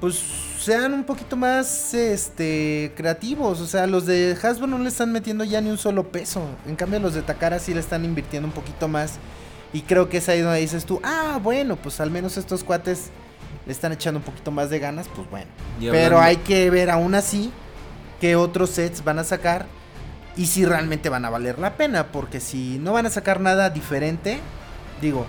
pues 0.00 0.18
sean 0.58 0.94
un 0.94 1.04
poquito 1.04 1.36
más 1.36 1.92
este 1.92 2.94
creativos, 2.96 3.60
o 3.60 3.66
sea, 3.66 3.86
los 3.86 4.06
de 4.06 4.34
Hasbro 4.42 4.66
no 4.66 4.78
le 4.78 4.88
están 4.88 5.12
metiendo 5.12 5.44
ya 5.44 5.60
ni 5.60 5.68
un 5.68 5.76
solo 5.76 6.04
peso. 6.08 6.40
En 6.66 6.76
cambio 6.76 6.98
los 6.98 7.12
de 7.12 7.20
Takara 7.20 7.58
sí 7.58 7.74
le 7.74 7.80
están 7.80 8.02
invirtiendo 8.06 8.48
un 8.48 8.54
poquito 8.54 8.88
más 8.88 9.18
y 9.74 9.82
creo 9.82 10.08
que 10.08 10.16
es 10.16 10.28
ahí 10.30 10.40
donde 10.40 10.60
dices 10.60 10.86
tú, 10.86 10.98
"Ah, 11.04 11.38
bueno, 11.42 11.76
pues 11.76 12.00
al 12.00 12.10
menos 12.10 12.38
estos 12.38 12.64
cuates 12.64 13.10
le 13.66 13.72
están 13.72 13.92
echando 13.92 14.20
un 14.20 14.24
poquito 14.24 14.50
más 14.50 14.70
de 14.70 14.78
ganas, 14.78 15.08
pues 15.14 15.28
bueno." 15.28 15.50
Pero 15.78 16.18
hay 16.18 16.36
que 16.36 16.70
ver 16.70 16.88
aún 16.88 17.14
así 17.14 17.52
qué 18.18 18.34
otros 18.34 18.70
sets 18.70 19.04
van 19.04 19.18
a 19.18 19.24
sacar 19.24 19.66
y 20.36 20.46
si 20.46 20.64
realmente 20.64 21.08
van 21.08 21.24
a 21.24 21.30
valer 21.30 21.58
la 21.58 21.76
pena, 21.76 22.08
porque 22.08 22.40
si 22.40 22.78
no 22.78 22.92
van 22.92 23.06
a 23.06 23.10
sacar 23.10 23.40
nada 23.40 23.70
diferente, 23.70 24.38
digo, 25.00 25.26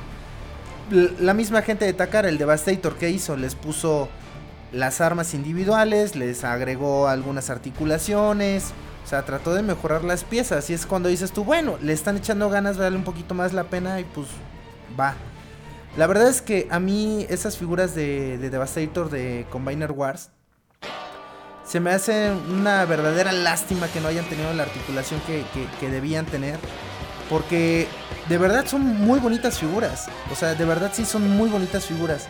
la 1.19 1.34
misma 1.34 1.61
gente 1.61 1.85
de 1.85 1.93
Takara, 1.93 2.29
el 2.29 2.38
Devastator 2.38 2.95
que 2.95 3.09
hizo, 3.09 3.38
les 3.38 3.55
puso 3.55 4.09
las 4.71 4.99
armas 4.99 5.34
individuales, 5.34 6.15
les 6.15 6.43
agregó 6.43 7.07
algunas 7.07 7.49
articulaciones, 7.49 8.73
o 9.05 9.07
sea, 9.07 9.23
trató 9.23 9.53
de 9.53 9.63
mejorar 9.63 10.03
las 10.03 10.25
piezas 10.25 10.69
y 10.69 10.73
es 10.73 10.85
cuando 10.85 11.07
dices 11.07 11.31
tú, 11.31 11.45
bueno, 11.45 11.77
le 11.81 11.93
están 11.93 12.17
echando 12.17 12.49
ganas, 12.49 12.77
vale 12.77 12.97
un 12.97 13.03
poquito 13.03 13.34
más 13.34 13.53
la 13.53 13.65
pena 13.65 13.99
y 14.01 14.03
pues 14.03 14.27
va. 14.99 15.15
La 15.95 16.05
verdad 16.05 16.27
es 16.27 16.41
que 16.41 16.67
a 16.69 16.79
mí 16.79 17.25
esas 17.29 17.57
figuras 17.57 17.95
de 17.95 18.38
Devastator 18.38 19.09
de 19.09 19.47
Combiner 19.49 19.93
Wars 19.93 20.31
se 21.68 21.80
me 21.80 21.91
hace 21.91 22.31
una 22.49 22.85
verdadera 22.85 23.31
lástima 23.31 23.88
que 23.88 23.99
no 23.99 24.07
hayan 24.07 24.26
tenido 24.26 24.53
la 24.53 24.64
articulación 24.64 25.19
que, 25.27 25.44
que- 25.53 25.68
que 25.80 25.89
debían 25.89 26.26
tener. 26.26 26.57
Porque 27.30 27.88
de 28.30 28.38
verdad 28.38 28.65
son 28.65 28.81
muy 28.85 29.19
bonitas 29.19 29.60
figuras. 29.60 30.07
O 30.31 30.35
sea, 30.35 30.56
de 30.56 30.64
verdad 30.65 30.91
sí 30.94 31.06
son 31.06 31.30
muy 31.30 31.49
bonitas 31.49 31.85
figuras. 31.85 32.27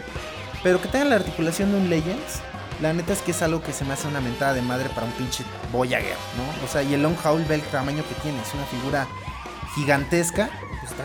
Pero 0.63 0.81
que 0.81 0.87
tengan 0.87 1.09
la 1.11 1.17
articulación 1.17 1.71
de 1.71 1.77
un 1.77 1.89
Legends, 1.89 2.41
la 2.81 2.93
neta 2.93 3.13
es 3.13 3.21
que 3.21 3.29
es 3.31 3.41
algo 3.43 3.61
que 3.61 3.73
se 3.73 3.85
me 3.85 3.93
hace 3.93 4.07
una 4.07 4.21
mentada 4.21 4.53
de 4.55 4.61
madre 4.63 4.89
para 4.89 5.05
un 5.05 5.13
pinche 5.13 5.43
Voyager, 5.71 6.15
¿no? 6.35 6.65
O 6.65 6.67
sea, 6.67 6.81
y 6.81 6.95
el 6.95 7.03
Long 7.03 7.15
Haul 7.23 7.43
ve 7.45 7.55
el 7.55 7.61
tamaño 7.61 8.03
que 8.09 8.15
tiene. 8.23 8.41
Es 8.41 8.53
una 8.55 8.65
figura 8.65 9.07
gigantesca. 9.75 10.49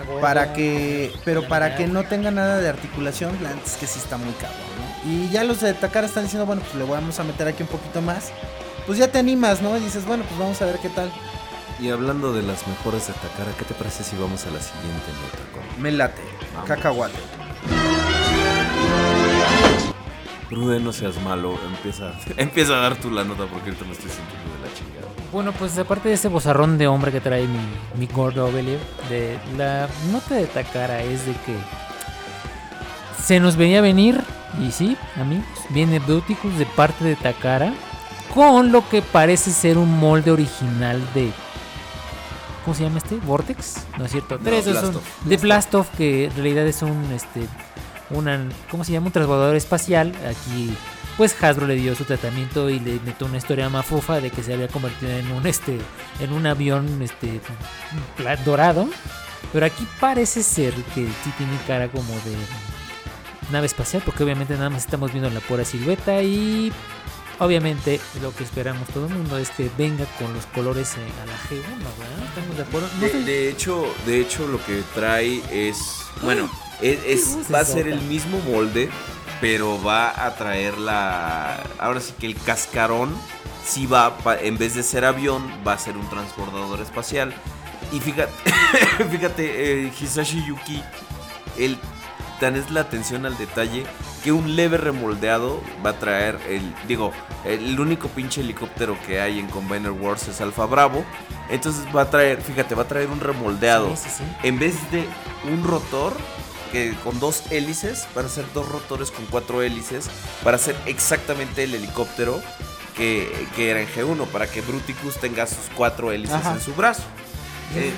Pues 0.06 0.22
Para 0.22 0.52
que, 0.54 1.12
pero 1.24 1.46
para 1.48 1.76
que 1.76 1.86
no 1.86 2.04
tenga 2.04 2.30
nada 2.30 2.58
de 2.58 2.68
articulación, 2.68 3.36
la 3.42 3.50
neta 3.50 3.66
es 3.66 3.76
que 3.76 3.86
sí 3.86 3.98
está 3.98 4.16
muy 4.16 4.32
cabrón, 4.34 4.58
¿no? 4.78 4.91
Y 5.04 5.28
ya 5.30 5.44
los 5.44 5.60
de 5.60 5.74
Takara 5.74 6.06
están 6.06 6.24
diciendo, 6.24 6.46
bueno, 6.46 6.62
pues 6.62 6.74
le 6.74 6.84
vamos 6.84 7.18
a 7.18 7.24
meter 7.24 7.48
aquí 7.48 7.62
un 7.62 7.68
poquito 7.68 8.00
más. 8.00 8.32
Pues 8.86 8.98
ya 8.98 9.08
te 9.08 9.18
animas, 9.18 9.60
¿no? 9.60 9.76
Y 9.76 9.80
dices, 9.80 10.06
bueno, 10.06 10.24
pues 10.24 10.38
vamos 10.38 10.60
a 10.62 10.66
ver 10.66 10.78
qué 10.78 10.88
tal. 10.88 11.10
Y 11.80 11.90
hablando 11.90 12.32
de 12.32 12.42
las 12.42 12.66
mejores 12.68 13.08
de 13.08 13.12
Takara, 13.14 13.52
¿qué 13.58 13.64
te 13.64 13.74
parece 13.74 14.04
si 14.04 14.16
vamos 14.16 14.46
a 14.46 14.50
la 14.50 14.60
siguiente 14.60 15.10
nota? 15.20 15.52
Con... 15.52 15.82
Me 15.82 15.90
late, 15.90 16.22
cacahuate. 16.66 17.18
Prude, 20.48 20.80
no 20.80 20.92
seas 20.92 21.20
malo, 21.22 21.58
empieza, 21.66 22.12
empieza 22.36 22.74
a 22.74 22.82
dar 22.82 22.96
tú 22.96 23.10
la 23.10 23.24
nota 23.24 23.46
porque 23.46 23.70
ahorita 23.70 23.84
me 23.84 23.92
estoy 23.92 24.10
sintiendo 24.10 24.54
de 24.54 24.68
la 24.68 24.74
chingada. 24.74 25.08
Bueno, 25.32 25.52
pues 25.52 25.76
aparte 25.78 26.10
de 26.10 26.14
ese 26.14 26.28
bozarrón 26.28 26.78
de 26.78 26.86
hombre 26.86 27.10
que 27.10 27.20
trae 27.20 27.48
mi, 27.48 27.58
mi 27.98 28.06
gordo 28.06 28.46
Obelio, 28.46 28.78
de 29.08 29.38
la 29.56 29.88
nota 30.12 30.34
de 30.34 30.46
Takara 30.46 31.02
es 31.02 31.26
de 31.26 31.32
que 31.32 31.56
se 33.20 33.40
nos 33.40 33.56
venía 33.56 33.78
a 33.78 33.82
venir, 33.82 34.22
y 34.60 34.70
sí, 34.72 34.96
amigos, 35.20 35.44
viene 35.70 35.98
Bruticus 35.98 36.56
de 36.58 36.66
parte 36.66 37.04
de 37.04 37.16
Takara 37.16 37.72
con 38.34 38.72
lo 38.72 38.88
que 38.88 39.02
parece 39.02 39.50
ser 39.50 39.78
un 39.78 39.98
molde 39.98 40.30
original 40.30 41.00
de. 41.14 41.30
¿Cómo 42.64 42.74
se 42.76 42.84
llama 42.84 42.98
este? 42.98 43.16
¿Vortex? 43.16 43.86
No 43.98 44.04
es 44.04 44.12
cierto. 44.12 44.38
No, 44.38 44.44
Tres 44.44 44.64
son- 44.64 44.74
Blastoff. 44.74 45.04
de 45.24 45.36
Blastoff, 45.36 45.88
que 45.96 46.24
en 46.26 46.34
realidad 46.34 46.66
es 46.66 46.82
un 46.82 47.10
este 47.12 47.46
una 48.10 48.40
¿cómo 48.70 48.84
se 48.84 48.92
llama? 48.92 49.06
un 49.06 49.12
transbordador 49.12 49.56
espacial. 49.56 50.14
Aquí 50.28 50.74
pues 51.16 51.34
Hasbro 51.42 51.66
le 51.66 51.74
dio 51.74 51.94
su 51.94 52.04
tratamiento 52.04 52.70
y 52.70 52.78
le 52.80 52.98
metió 53.04 53.26
una 53.26 53.36
historia 53.38 53.68
mafufa 53.68 54.20
de 54.20 54.30
que 54.30 54.42
se 54.42 54.54
había 54.54 54.68
convertido 54.68 55.12
en 55.12 55.30
un 55.32 55.46
este 55.46 55.78
en 56.20 56.32
un 56.32 56.46
avión 56.46 57.02
este 57.02 57.40
dorado. 58.44 58.88
Pero 59.52 59.66
aquí 59.66 59.86
parece 60.00 60.42
ser 60.42 60.72
que 60.94 61.04
sí 61.06 61.30
tiene 61.36 61.52
cara 61.66 61.88
como 61.88 62.12
de 62.14 62.34
nave 63.50 63.66
espacial, 63.66 64.02
porque 64.04 64.24
obviamente 64.24 64.54
nada 64.54 64.70
más 64.70 64.84
estamos 64.84 65.12
viendo 65.12 65.28
la 65.30 65.40
pura 65.40 65.64
silueta 65.64 66.22
y 66.22 66.72
obviamente 67.38 68.00
lo 68.20 68.34
que 68.34 68.44
esperamos 68.44 68.86
todo 68.88 69.06
el 69.06 69.14
mundo 69.14 69.36
es 69.38 69.50
que 69.50 69.70
venga 69.76 70.04
con 70.18 70.32
los 70.32 70.46
colores 70.46 70.94
eh, 70.94 71.00
a 71.22 71.26
la 71.26 71.32
G1, 71.32 71.78
¿verdad? 71.98 72.28
¿Estamos 72.28 72.56
de 72.56 72.62
acuerdo? 72.62 72.88
No 73.00 73.26
De, 73.26 73.48
hecho, 73.50 73.94
de 74.06 74.20
hecho 74.20 74.46
lo 74.46 74.64
que 74.64 74.82
trae 74.94 75.42
es, 75.50 75.78
bueno, 76.22 76.48
es, 76.80 76.98
es- 77.04 77.34
voz 77.36 77.52
va 77.52 77.58
a 77.58 77.62
es 77.62 77.68
ser 77.68 77.88
el 77.88 78.00
mismo 78.02 78.38
molde, 78.40 78.88
pero 79.40 79.82
va 79.82 80.24
a 80.26 80.34
traer 80.36 80.78
la, 80.78 81.60
ahora 81.78 82.00
sí 82.00 82.12
que 82.18 82.26
el 82.26 82.36
cascarón, 82.36 83.12
sí 83.64 83.86
va, 83.86 84.16
en 84.40 84.56
vez 84.56 84.74
de 84.76 84.82
ser 84.84 85.04
avión, 85.04 85.42
va 85.66 85.72
a 85.72 85.78
ser 85.78 85.96
un 85.96 86.08
transbordador 86.08 86.80
espacial. 86.80 87.34
Y 87.92 87.98
fíjate, 88.00 88.32
fíjate, 89.10 89.86
eh, 89.86 89.92
Hisashi 90.00 90.44
Yuki, 90.46 90.80
el 91.58 91.76
tan 92.42 92.56
es 92.56 92.70
la 92.72 92.80
atención 92.80 93.24
al 93.24 93.38
detalle 93.38 93.84
que 94.24 94.32
un 94.32 94.56
leve 94.56 94.76
remoldeado 94.76 95.62
va 95.86 95.90
a 95.90 95.98
traer 96.00 96.38
el 96.48 96.74
digo 96.88 97.12
el 97.44 97.78
único 97.78 98.08
pinche 98.08 98.40
helicóptero 98.40 98.96
que 99.06 99.20
hay 99.20 99.38
en 99.38 99.46
Combiner 99.46 99.92
Wars 99.92 100.26
es 100.26 100.40
Alfa 100.40 100.66
Bravo 100.66 101.04
entonces 101.50 101.84
va 101.94 102.02
a 102.02 102.10
traer 102.10 102.42
fíjate 102.42 102.74
va 102.74 102.82
a 102.82 102.88
traer 102.88 103.08
un 103.10 103.20
remoldeado 103.20 103.94
Sí, 103.96 104.08
sí, 104.08 104.16
sí. 104.18 104.24
en 104.42 104.58
vez 104.58 104.74
de 104.90 105.06
un 105.52 105.62
rotor 105.62 106.12
que 106.72 106.94
con 107.04 107.20
dos 107.20 107.44
hélices 107.52 108.08
van 108.14 108.26
a 108.26 108.28
ser 108.28 108.44
dos 108.52 108.68
rotores 108.68 109.12
con 109.12 109.24
cuatro 109.26 109.62
hélices 109.62 110.10
para 110.42 110.56
hacer 110.56 110.74
exactamente 110.86 111.62
el 111.62 111.74
helicóptero 111.76 112.42
que, 112.96 113.30
que 113.54 113.70
era 113.70 113.80
en 113.82 113.86
G1 113.88 114.26
para 114.26 114.46
que 114.48 114.62
Bruticus 114.62 115.16
tenga 115.20 115.46
sus 115.46 115.68
cuatro 115.76 116.10
hélices 116.10 116.34
Ajá. 116.36 116.54
en 116.54 116.60
su 116.60 116.74
brazo 116.74 117.02
Eh, 117.76 117.92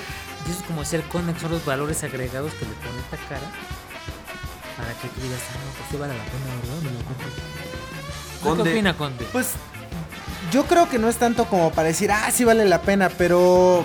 Y 0.46 0.50
eso 0.50 0.60
es 0.60 0.66
como 0.66 0.84
ser 0.84 1.02
Conex, 1.04 1.40
son 1.40 1.52
los 1.52 1.64
valores 1.64 2.04
agregados 2.04 2.52
que 2.52 2.64
le 2.66 2.72
pone 2.72 2.98
esta 3.00 3.16
cara. 3.28 3.46
Para 4.84 5.00
que 5.00 5.08
tú 5.08 5.20
digas, 5.22 5.40
ah, 5.50 5.56
no, 5.64 5.72
pues 5.78 5.90
sí 5.90 5.96
vale 5.96 6.12
la 6.12 6.24
pena, 6.24 6.44
¿verdad? 6.60 6.82
Me 6.82 6.90
lo 6.90 7.04
compro. 7.04 7.26
Conde. 8.42 8.64
¿Qué 8.64 8.70
opina, 8.70 8.96
Conde? 8.96 9.26
Pues 9.32 9.46
yo 10.52 10.64
creo 10.66 10.90
que 10.90 10.98
no 10.98 11.08
es 11.08 11.16
tanto 11.16 11.46
como 11.46 11.72
para 11.72 11.88
decir, 11.88 12.12
ah, 12.12 12.30
sí 12.30 12.44
vale 12.44 12.66
la 12.66 12.82
pena, 12.82 13.08
pero 13.08 13.82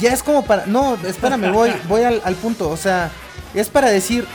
ya 0.00 0.12
es 0.12 0.22
como 0.22 0.44
para... 0.44 0.66
No, 0.66 0.96
espérame, 1.06 1.50
voy, 1.54 1.72
voy 1.88 2.02
al, 2.02 2.20
al 2.24 2.34
punto. 2.34 2.68
O 2.68 2.76
sea, 2.76 3.10
es 3.54 3.70
para 3.70 3.90
decir, 3.90 4.26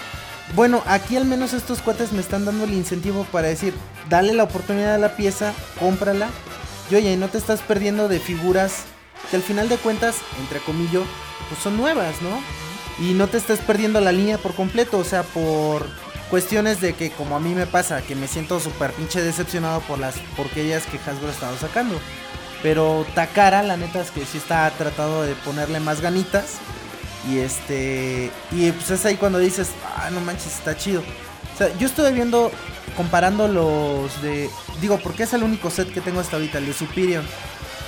bueno, 0.55 0.81
aquí 0.87 1.15
al 1.15 1.25
menos 1.25 1.53
estos 1.53 1.79
cuates 1.81 2.11
me 2.11 2.21
están 2.21 2.43
dando 2.43 2.63
el 2.63 2.73
incentivo 2.73 3.25
para 3.31 3.49
decir, 3.49 3.75
dale 4.09 4.33
la 4.33 4.45
oportunidad 4.45 4.95
a 4.95 4.97
la 4.97 5.15
pieza, 5.15 5.53
cómprala. 5.79 6.29
Y 6.89 6.95
oye, 6.95 7.15
no 7.17 7.27
te 7.27 7.37
estás 7.37 7.61
perdiendo 7.61 8.07
de 8.07 8.19
figuras 8.19 8.85
que 9.29 9.35
al 9.35 9.43
final 9.43 9.69
de 9.69 9.77
cuentas, 9.77 10.15
entre 10.39 10.59
comillas, 10.59 11.03
pues 11.49 11.61
son 11.61 11.77
nuevas, 11.77 12.21
¿no? 12.21 12.41
Y 12.99 13.13
no 13.13 13.27
te 13.27 13.37
estés 13.37 13.59
perdiendo 13.59 13.99
la 14.01 14.11
línea 14.11 14.37
por 14.37 14.53
completo, 14.53 14.97
o 14.97 15.03
sea, 15.03 15.23
por 15.23 15.87
cuestiones 16.29 16.81
de 16.81 16.93
que 16.93 17.11
como 17.11 17.35
a 17.35 17.39
mí 17.39 17.53
me 17.53 17.67
pasa, 17.67 18.01
que 18.01 18.15
me 18.15 18.27
siento 18.27 18.59
súper 18.59 18.91
pinche 18.93 19.21
decepcionado 19.21 19.81
por 19.81 19.99
las 19.99 20.15
porquerías 20.35 20.85
que 20.85 20.97
Hasbro 20.97 21.27
ha 21.27 21.31
estado 21.31 21.57
sacando. 21.57 21.99
Pero 22.63 23.05
Takara, 23.13 23.61
la 23.61 23.77
neta 23.77 24.01
es 24.01 24.09
que 24.09 24.25
sí 24.25 24.37
está 24.37 24.71
tratando 24.71 25.23
de 25.23 25.35
ponerle 25.35 25.79
más 25.79 26.01
ganitas. 26.01 26.59
Y 27.29 27.39
este. 27.39 28.31
Y 28.51 28.71
pues 28.71 28.89
es 28.89 29.05
ahí 29.05 29.15
cuando 29.15 29.39
dices, 29.39 29.69
ah, 29.97 30.09
no 30.11 30.21
manches, 30.21 30.55
está 30.55 30.75
chido. 30.75 31.03
O 31.53 31.57
sea, 31.57 31.75
yo 31.77 31.87
estuve 31.87 32.11
viendo, 32.11 32.51
comparando 32.95 33.47
los 33.47 34.21
de. 34.21 34.49
Digo, 34.81 34.99
porque 35.03 35.23
es 35.23 35.33
el 35.33 35.43
único 35.43 35.69
set 35.69 35.91
que 35.93 36.01
tengo 36.01 36.19
hasta 36.19 36.37
ahorita, 36.37 36.57
el 36.57 36.67
de 36.67 36.73
Superior. 36.73 37.23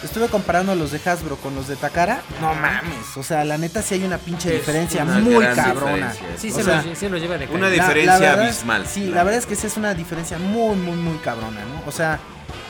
Estuve 0.03 0.27
comparando 0.27 0.76
los 0.76 0.91
de 0.91 0.99
Hasbro 1.09 1.35
con 1.38 1.55
los 1.55 1.67
de 1.67 1.76
Takara. 1.76 2.22
No 2.39 2.53
mames. 2.53 3.17
O 3.17 3.23
sea, 3.23 3.43
la 3.43 3.57
neta 3.57 3.81
sí 3.81 3.95
hay 3.95 4.03
una 4.03 4.17
pinche 4.19 4.49
Es 4.53 4.59
diferencia 4.59 5.03
una 5.03 5.19
muy 5.19 5.43
cabrona. 5.45 6.11
diferencia. 6.11 6.27
Sí, 6.38 6.51
se, 6.51 6.63
sea, 6.63 6.81
lo, 6.84 6.95
se 6.95 7.09
lo 7.09 7.17
lleva 7.17 7.38
de 7.38 7.47
una 7.47 7.59
calle. 7.61 7.77
La- 7.77 7.84
diferencia 7.84 8.13
la 8.13 8.19
verdad- 8.19 8.43
abismal. 8.45 8.85
Sí, 8.88 9.05
la 9.07 9.23
verdad 9.23 9.39
es 9.39 9.45
que 9.47 9.55
sí 9.55 9.65
es 9.67 9.77
una 9.77 9.93
diferencia 9.95 10.38
muy, 10.38 10.76
muy, 10.76 10.95
muy 10.95 11.17
cabrona, 11.19 11.61
¿no? 11.61 11.84
O 11.88 11.91
sea, 11.91 12.19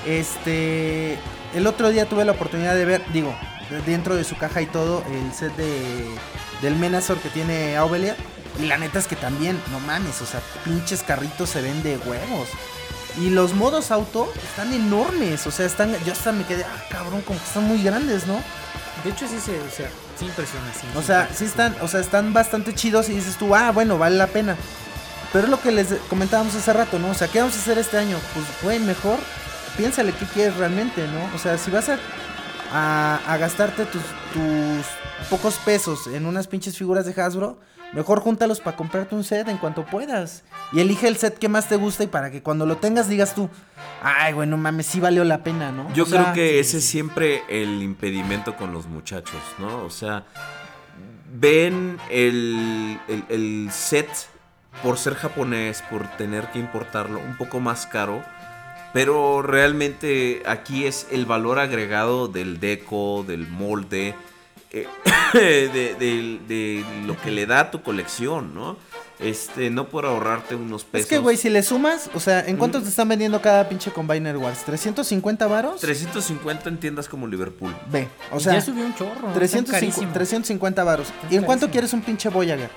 este. 0.06 1.18
El 1.54 1.68
otro 1.68 1.90
día 1.90 2.06
tuve 2.06 2.26
la 2.26 2.34
oportunidad 2.34 2.76
de 2.76 2.86
ver, 2.86 3.02
digo, 3.14 3.34
de- 3.70 3.82
dentro 3.82 4.16
de 4.16 4.24
su 4.24 4.38
caja 4.38 4.62
y 4.62 4.66
todo, 4.66 5.04
el 5.12 5.34
set 5.34 5.56
de 5.56 6.06
del 6.62 6.76
Menazor 6.76 7.18
que 7.18 7.30
tiene 7.30 7.76
Aubelia. 7.78 8.16
Y 8.60 8.68
la 8.68 8.78
neta 8.78 9.00
es 9.00 9.08
que 9.08 9.18
también, 9.18 9.60
no 9.72 9.82
mames, 9.82 10.22
o 10.22 10.26
sea, 10.26 10.40
pinches 10.64 11.04
carritos 11.04 11.50
se 11.50 11.62
ven 11.62 11.84
de 11.84 11.98
huevos. 11.98 12.48
Y 13.20 13.30
los 13.30 13.54
modos 13.54 13.92
auto 13.92 14.32
están 14.44 14.74
enormes, 14.74 15.48
o 15.48 15.52
sea, 15.52 15.66
están. 15.66 15.96
Yo 16.04 16.12
hasta 16.12 16.32
me 16.32 16.44
quedé, 16.46 16.64
ah, 16.64 16.84
cabrón, 16.90 17.22
como 17.22 17.40
que 17.40 17.46
están 17.46 17.64
muy 17.64 17.82
grandes, 17.82 18.28
¿no? 18.28 18.42
De 19.04 19.12
hecho, 19.12 19.28
sí, 19.28 19.40
se, 19.40 19.60
o 19.60 19.70
sea, 19.70 19.90
sí 20.20 20.26
impresiona. 20.26 20.66
Sí, 20.74 20.88
O 20.96 21.02
sí 21.02 21.08
sea, 21.08 21.30
sí 21.34 21.46
están, 21.46 21.76
o 21.82 21.88
sea, 21.88 22.00
están 22.02 22.34
bastante 22.34 22.74
chidos 22.74 23.10
y 23.10 23.14
dices 23.14 23.38
tú, 23.38 23.56
ah, 23.56 23.72
bueno, 23.72 23.98
vale 23.98 24.18
la 24.18 24.28
pena. 24.28 24.58
Pero 25.32 25.46
es 25.46 25.52
lo 25.52 25.62
que 25.62 25.72
les 25.72 25.88
comentábamos 26.10 26.56
hace 26.56 26.74
rato, 26.74 27.00
¿no? 27.00 27.10
O 27.10 27.14
sea, 27.14 27.28
¿qué 27.28 27.40
vamos 27.40 27.56
a 27.56 27.60
hacer 27.60 27.78
este 27.78 27.98
año? 27.98 28.18
Pues, 28.34 28.46
güey, 28.64 28.80
mejor 28.80 29.18
piénsale 29.78 30.14
qué 30.14 30.26
quieres 30.26 30.56
realmente, 30.58 31.08
¿no? 31.08 31.36
O 31.36 31.40
sea, 31.40 31.58
si 31.58 31.72
vas 31.72 31.90
a, 31.90 31.98
a, 32.78 33.22
a 33.26 33.38
gastarte 33.38 33.86
tus, 33.86 34.02
tus 34.34 34.86
pocos 35.30 35.56
pesos 35.60 36.08
en 36.08 36.26
unas 36.26 36.48
pinches 36.48 36.78
figuras 36.78 37.06
de 37.06 37.22
Hasbro, 37.22 37.58
mejor 37.94 38.20
júntalos 38.20 38.60
para 38.60 38.76
comprarte 38.76 39.16
un 39.16 39.24
set 39.24 39.48
en 39.48 39.58
cuanto 39.58 39.86
puedas. 39.86 40.44
Y 40.74 40.82
elige 40.82 41.08
el 41.08 41.16
set 41.16 41.38
que 41.38 41.48
más 41.48 41.70
te 41.70 41.78
gusta 41.78 42.04
y 42.04 42.08
para 42.08 42.32
que 42.32 42.44
cuando 42.44 42.66
lo 42.66 42.76
tengas 42.78 43.08
digas 43.08 43.34
tú, 43.34 43.50
ay, 44.04 44.34
güey, 44.34 44.50
no 44.50 44.58
mames, 44.58 44.88
sí 44.88 45.00
valió 45.00 45.24
la 45.24 45.42
pena, 45.44 45.72
¿no? 45.72 45.92
Yo 45.94 46.04
O 46.04 46.06
sea, 46.06 46.22
creo 46.24 46.34
que 46.34 46.60
ese 46.60 46.80
es 46.80 46.86
siempre 46.86 47.44
el 47.48 47.82
impedimento 47.82 48.58
con 48.58 48.74
los 48.74 48.88
muchachos, 48.88 49.40
¿no? 49.58 49.84
O 49.84 49.90
sea, 49.90 50.26
ven 51.34 51.98
el, 52.10 53.00
el- 53.08 53.26
el 53.30 53.70
set 53.72 54.10
por 54.84 54.98
ser 54.98 55.16
japonés, 55.16 55.82
por 55.90 56.06
tener 56.18 56.48
que 56.52 56.60
importarlo 56.60 57.20
un 57.20 57.38
poco 57.38 57.62
más 57.62 57.86
caro, 57.86 58.22
pero 58.96 59.42
realmente 59.42 60.42
aquí 60.46 60.86
es 60.86 61.08
el 61.12 61.26
valor 61.26 61.60
agregado 61.60 62.30
del 62.30 62.62
deco, 62.62 63.26
del 63.28 63.46
molde, 63.46 64.16
eh, 64.72 64.88
de, 65.34 65.68
de- 66.00 66.40
de 66.48 66.86
lo 67.06 67.20
que 67.22 67.30
le 67.30 67.46
da 67.46 67.60
a 67.60 67.72
tu 67.72 67.82
colección, 67.84 68.54
¿no? 68.56 68.78
Este, 69.20 69.70
no 69.70 69.88
por 69.90 70.06
ahorrarte 70.06 70.56
unos 70.56 70.84
pesos. 70.86 71.06
Es 71.06 71.10
que, 71.10 71.18
güey, 71.20 71.36
si 71.38 71.50
le 71.50 71.62
sumas, 71.64 72.10
o 72.14 72.20
sea, 72.20 72.40
¿en 72.46 72.58
cuánto 72.58 72.82
te 72.82 72.88
están 72.90 73.08
vendiendo 73.10 73.42
cada 73.42 73.68
pinche 73.70 73.92
Combiner 73.92 74.36
Wars? 74.38 74.66
¿350 74.68 75.50
varos? 75.50 75.82
350 75.82 76.70
en 76.70 76.78
tiendas 76.78 77.08
como 77.10 77.28
Liverpool. 77.28 77.74
Ve, 77.92 78.08
o 78.32 78.40
sea, 78.40 78.54
ya 78.54 78.62
subió 78.62 78.86
un 78.86 78.94
chorro. 78.96 79.12
están 79.14 79.34
350, 79.34 79.72
carísimos. 79.72 80.14
350 80.14 80.84
varos. 80.84 81.08
¿Y 81.30 81.36
en 81.38 81.44
cuánto 81.44 81.70
quieres 81.70 81.94
un 81.94 82.02
pinche 82.02 82.28
Voyager? 82.30 82.70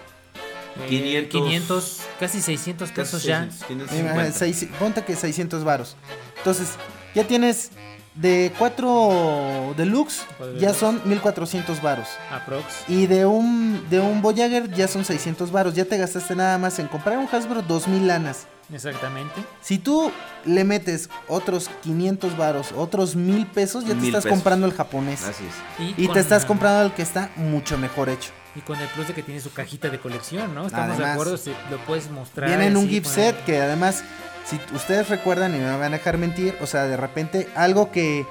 Eh, 0.85 0.89
500, 0.89 1.31
500, 1.43 2.01
casi 2.21 2.41
600 2.41 2.91
pesos 2.93 3.23
ya. 3.23 3.49
550. 3.67 4.33
Seis- 4.33 4.69
ponte 4.79 5.03
que 5.05 5.17
600 5.17 5.65
varos. 5.65 5.97
Entonces, 6.39 6.71
ya 7.15 7.25
tienes 7.27 7.71
de 8.15 8.53
4 8.59 9.75
deluxe, 9.77 10.23
ya 10.59 10.75
son 10.75 11.01
1400 11.05 11.81
varos. 11.83 12.09
Aprox. 12.31 12.65
Y 12.89 13.07
de 13.07 13.27
un 13.27 13.87
de 13.91 14.01
un 14.01 14.23
Voyager 14.23 14.71
ya 14.73 14.89
son 14.89 15.05
600 15.05 15.51
varos. 15.53 15.75
Ya 15.75 15.85
te 15.85 15.97
gastaste 15.97 16.35
nada 16.35 16.59
más 16.59 16.79
en 16.79 16.89
comprar 16.89 17.19
un 17.19 17.29
Hasbro 17.31 17.63
2000 17.63 18.07
lanas. 18.07 18.47
Exactamente. 18.73 19.35
Si 19.63 19.79
tú 19.79 20.13
le 20.45 20.63
metes 20.65 21.09
otros 21.27 21.71
500 21.83 22.37
varos, 22.37 22.73
otros 22.77 23.17
1000 23.17 23.47
pesos, 23.47 23.85
ya 23.87 23.95
te 23.95 24.07
estás 24.07 24.25
pesos. 24.25 24.37
comprando 24.37 24.67
el 24.67 24.75
japonés. 24.75 25.25
Así 25.25 25.45
es. 25.45 25.95
Y 25.99 26.05
con 26.07 26.15
te 26.15 26.21
estás 26.21 26.45
comprando 26.45 26.87
el 26.87 26.93
que 26.93 27.03
está 27.03 27.31
mucho 27.37 27.79
mejor 27.79 28.11
hecho. 28.11 28.31
Y 28.55 28.61
con 28.61 28.81
el 28.81 28.89
plus 28.89 29.09
de 29.09 29.15
que 29.15 29.23
tiene 29.23 29.41
su 29.41 29.53
cajita 29.53 29.89
de 29.89 29.99
colección, 29.99 30.55
¿no? 30.55 30.67
Estamos 30.67 30.99
de 30.99 31.05
acuerdo, 31.05 31.37
si 31.37 31.51
lo 31.71 31.79
puedes 31.87 32.11
mostrar. 32.11 32.49
Viene 32.49 32.67
en 32.67 32.77
un 32.77 32.89
gift 32.89 33.07
set 33.07 33.45
que 33.45 33.59
además, 33.61 34.03
si 34.45 34.59
ustedes 34.75 35.09
recuerdan 35.09 35.55
y 35.55 35.59
me 35.59 35.71
van 35.71 35.95
a 35.95 35.97
dejar 35.99 36.19
mentir, 36.19 36.57
o 36.61 36.67
sea, 36.67 36.85
de 36.85 36.97
repente 36.97 37.49
algo 37.55 37.93
que 37.93 38.27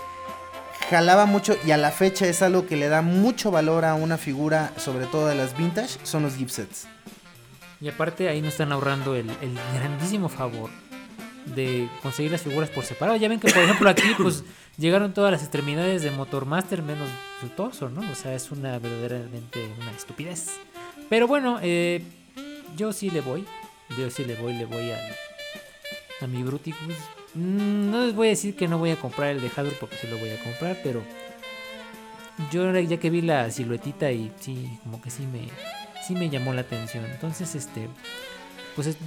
jalaba 0.90 1.26
mucho 1.26 1.56
y 1.66 1.72
a 1.72 1.78
la 1.78 1.92
fecha 1.92 2.28
es 2.28 2.42
algo 2.42 2.66
que 2.66 2.76
le 2.76 2.88
da 2.88 3.02
mucho 3.02 3.52
valor 3.52 3.86
a 3.86 3.94
una 3.94 4.18
figura, 4.18 4.72
sobre 4.78 5.06
todo 5.06 5.28
de 5.28 5.36
las 5.36 5.58
vintage, 5.58 6.00
son 6.04 6.24
los 6.24 6.36
gift 6.36 6.52
sets. 6.52 6.88
Y 7.80 7.90
aparte 7.90 8.28
ahí 8.28 8.42
nos 8.42 8.54
están 8.54 8.72
ahorrando 8.72 9.16
el, 9.16 9.30
el 9.42 9.58
grandísimo 9.76 10.30
favor 10.30 10.70
de 11.46 11.90
conseguir 12.02 12.32
las 12.32 12.42
figuras 12.42 12.70
por 12.70 12.84
separado. 12.86 13.18
Ya 13.18 13.30
ven 13.30 13.40
que 13.40 13.52
por 13.52 13.64
ejemplo 13.64 13.90
aquí 13.90 14.16
pues 14.18 14.44
llegaron 14.78 15.14
todas 15.14 15.32
las 15.32 15.42
extremidades 15.42 16.04
de 16.04 16.12
Motormaster 16.12 16.82
menos 16.82 17.10
su 17.42 17.50
¿no? 17.90 18.02
O 18.12 18.16
sea, 18.16 18.34
es 18.34 18.52
una 18.52 18.78
verdaderamente 18.80 19.60
una 19.80 19.92
estupidez. 19.92 20.52
Pero 21.10 21.28
bueno, 21.28 21.60
eh, 21.62 22.02
yo 22.76 22.94
sí 22.94 23.10
le 23.10 23.22
voy. 23.22 23.46
Yo 23.98 24.10
sí 24.12 24.26
le 24.26 24.36
voy, 24.36 24.54
le 24.54 24.66
voy 24.66 24.92
a, 24.92 25.00
a 26.22 26.28
mi 26.28 26.44
Bruticus. 26.44 26.96
Mm, 27.34 27.90
No 27.92 28.06
les 28.06 28.14
voy 28.16 28.28
a 28.28 28.30
decir 28.32 28.56
que 28.56 28.68
no 28.68 28.78
voy 28.78 28.92
a 28.92 28.96
comprar 28.98 29.30
el 29.30 29.42
de 29.42 29.50
Hadro 29.56 29.72
porque 29.80 29.96
sí 29.98 30.08
lo 30.08 30.18
voy 30.18 30.30
a 30.30 30.44
comprar, 30.44 30.78
pero 30.84 31.02
yo 32.52 32.72
ya 32.80 32.98
que 32.98 33.10
vi 33.10 33.22
la 33.22 33.50
siluetita 33.50 34.12
y 34.12 34.32
sí, 34.40 34.78
como 34.84 35.02
que 35.02 35.10
sí 35.10 35.24
me, 35.26 35.48
sí 36.06 36.14
me 36.14 36.30
llamó 36.30 36.54
la 36.54 36.62
atención. 36.62 37.06
Entonces, 37.06 37.56
este, 37.56 37.88
pues 38.76 38.88
es- 38.88 38.98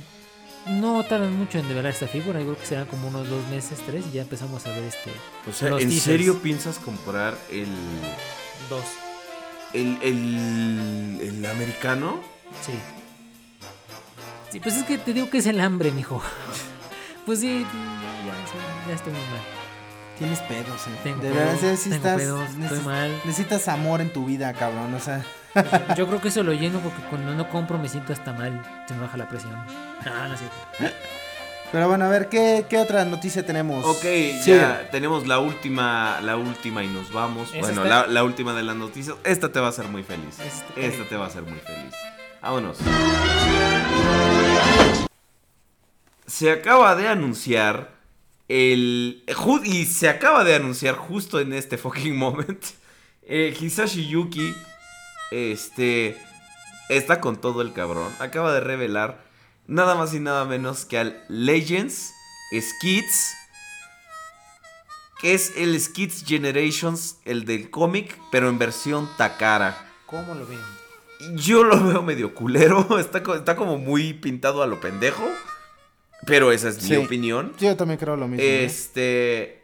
no 0.67 1.03
tardan 1.05 1.37
mucho 1.37 1.59
en 1.59 1.69
develar 1.69 1.93
esta 1.93 2.07
figura. 2.07 2.39
Yo 2.41 2.47
creo 2.47 2.59
que 2.59 2.67
serán 2.67 2.87
como 2.87 3.09
unos 3.09 3.29
dos 3.29 3.47
meses, 3.49 3.81
tres 3.87 4.05
y 4.09 4.13
ya 4.13 4.23
empezamos 4.23 4.65
a 4.67 4.71
ver 4.71 4.85
este. 4.85 5.11
O 5.49 5.53
sea, 5.53 5.69
¿en 5.69 5.79
teasers. 5.79 6.03
serio 6.03 6.39
piensas 6.41 6.79
comprar 6.79 7.37
el, 7.51 7.69
Dos. 8.69 8.85
el, 9.73 9.99
el, 10.03 11.21
el 11.23 11.47
americano? 11.47 12.21
Sí. 12.65 12.73
Sí, 14.51 14.61
pues 14.61 14.77
es 14.77 14.85
que 14.85 14.99
te 14.99 15.13
digo 15.13 15.31
que 15.31 15.39
es 15.39 15.47
el 15.47 15.61
hambre, 15.61 15.91
mijo. 15.93 16.23
Pues 17.27 17.41
sí, 17.41 17.61
ya, 17.65 18.89
ya, 18.89 18.95
estoy 18.95 19.13
muy 19.13 19.21
mal. 19.21 19.41
Tienes 20.19 20.41
pedos, 20.41 20.87
eh. 20.87 21.01
Tengo 21.05 21.23
de 21.23 21.31
verdad, 21.31 21.57
pedos, 21.61 21.79
sí 21.79 21.91
tengo 21.91 21.97
estás, 21.97 22.17
pedos, 22.17 22.51
estoy 22.61 22.81
mal. 22.81 23.21
necesitas 23.25 23.69
amor 23.69 24.01
en 24.01 24.13
tu 24.13 24.25
vida, 24.25 24.53
cabrón, 24.55 24.93
o 24.95 24.99
sea. 25.01 25.25
Yo 25.97 26.07
creo 26.07 26.21
que 26.21 26.29
eso 26.29 26.43
lo 26.43 26.53
lleno 26.53 26.79
porque 26.81 27.03
cuando 27.11 27.35
no 27.35 27.49
compro 27.49 27.79
me 27.79 27.89
siento 27.89 28.13
hasta 28.13 28.33
mal. 28.33 28.63
Se 28.87 28.95
me 28.95 29.01
baja 29.03 29.17
la 29.17 29.29
presión. 29.29 29.55
Ah, 30.07 30.29
no. 30.29 30.89
Pero 31.73 31.87
bueno, 31.89 32.05
a 32.05 32.09
ver, 32.09 32.29
¿qué, 32.29 32.67
qué 32.69 32.79
otra 32.79 33.05
noticia 33.05 33.47
tenemos? 33.47 33.85
Ok, 33.85 34.03
Sí. 34.03 34.41
ya 34.47 34.89
tenemos 34.91 35.27
la 35.29 35.39
última, 35.39 36.21
la 36.21 36.37
última 36.37 36.83
y 36.83 36.89
nos 36.89 37.13
vamos. 37.13 37.51
¿Es 37.55 37.61
bueno, 37.61 37.85
la, 37.85 38.07
la 38.09 38.25
última 38.25 38.55
de 38.55 38.65
las 38.65 38.75
noticias. 38.77 39.17
Esta 39.23 39.53
te 39.53 39.61
va 39.61 39.67
a 39.67 39.71
hacer 39.71 39.87
muy 39.87 40.03
feliz. 40.03 40.39
Esta. 40.41 40.81
Esta 40.81 41.05
te 41.09 41.17
va 41.17 41.25
a 41.27 41.29
hacer 41.29 41.43
muy 41.43 41.61
feliz. 41.61 41.95
Vámonos. 42.43 42.79
Se 46.27 46.51
acaba 46.51 46.95
de 46.97 47.09
anunciar 47.09 47.91
el... 48.49 49.25
Y 49.65 49.85
se 49.87 50.09
acaba 50.09 50.45
de 50.45 50.55
anunciar 50.55 50.95
justo 50.97 51.41
en 51.41 51.53
este 51.53 51.77
fucking 51.79 52.17
moment. 52.19 52.65
eh, 53.23 53.55
Hisashi 53.59 54.09
Yuki, 54.09 54.55
este... 55.31 56.17
Está 56.89 57.21
con 57.21 57.41
todo 57.41 57.63
el 57.63 57.73
cabrón. 57.73 58.13
Acaba 58.19 58.53
de 58.53 58.61
revelar 58.61 59.23
nada 59.69 59.95
más 59.95 60.13
y 60.13 60.19
nada 60.21 60.45
menos 60.45 60.85
que 60.85 60.99
al 60.99 61.23
Legends 61.29 62.13
Skits. 62.61 63.35
Que 65.21 65.35
es 65.35 65.53
el 65.57 65.79
Skits 65.81 66.25
Generations, 66.27 67.19
el 67.25 67.45
del 67.45 67.71
cómic, 67.71 68.19
pero 68.33 68.49
en 68.49 68.59
versión 68.59 69.09
Takara. 69.19 69.77
¿Cómo 70.07 70.35
lo 70.35 70.47
ven? 70.47 70.59
Yo 71.37 71.63
lo 71.63 71.79
veo 71.85 72.03
medio 72.03 72.35
culero. 72.35 72.87
Está, 72.99 73.23
co- 73.23 73.35
está 73.35 73.55
como 73.55 73.77
muy 73.79 74.15
pintado 74.15 74.63
a 74.63 74.67
lo 74.67 74.81
pendejo. 74.81 75.23
Pero 76.27 76.51
esa 76.53 76.71
es 76.71 76.77
Sí. 76.77 76.91
mi 76.97 77.05
opinión. 77.05 77.53
Yo 77.59 77.77
también 77.77 77.99
creo 78.01 78.17
lo 78.17 78.27
mismo. 78.29 78.43
¿eh? 78.45 78.65
Este. 78.65 79.63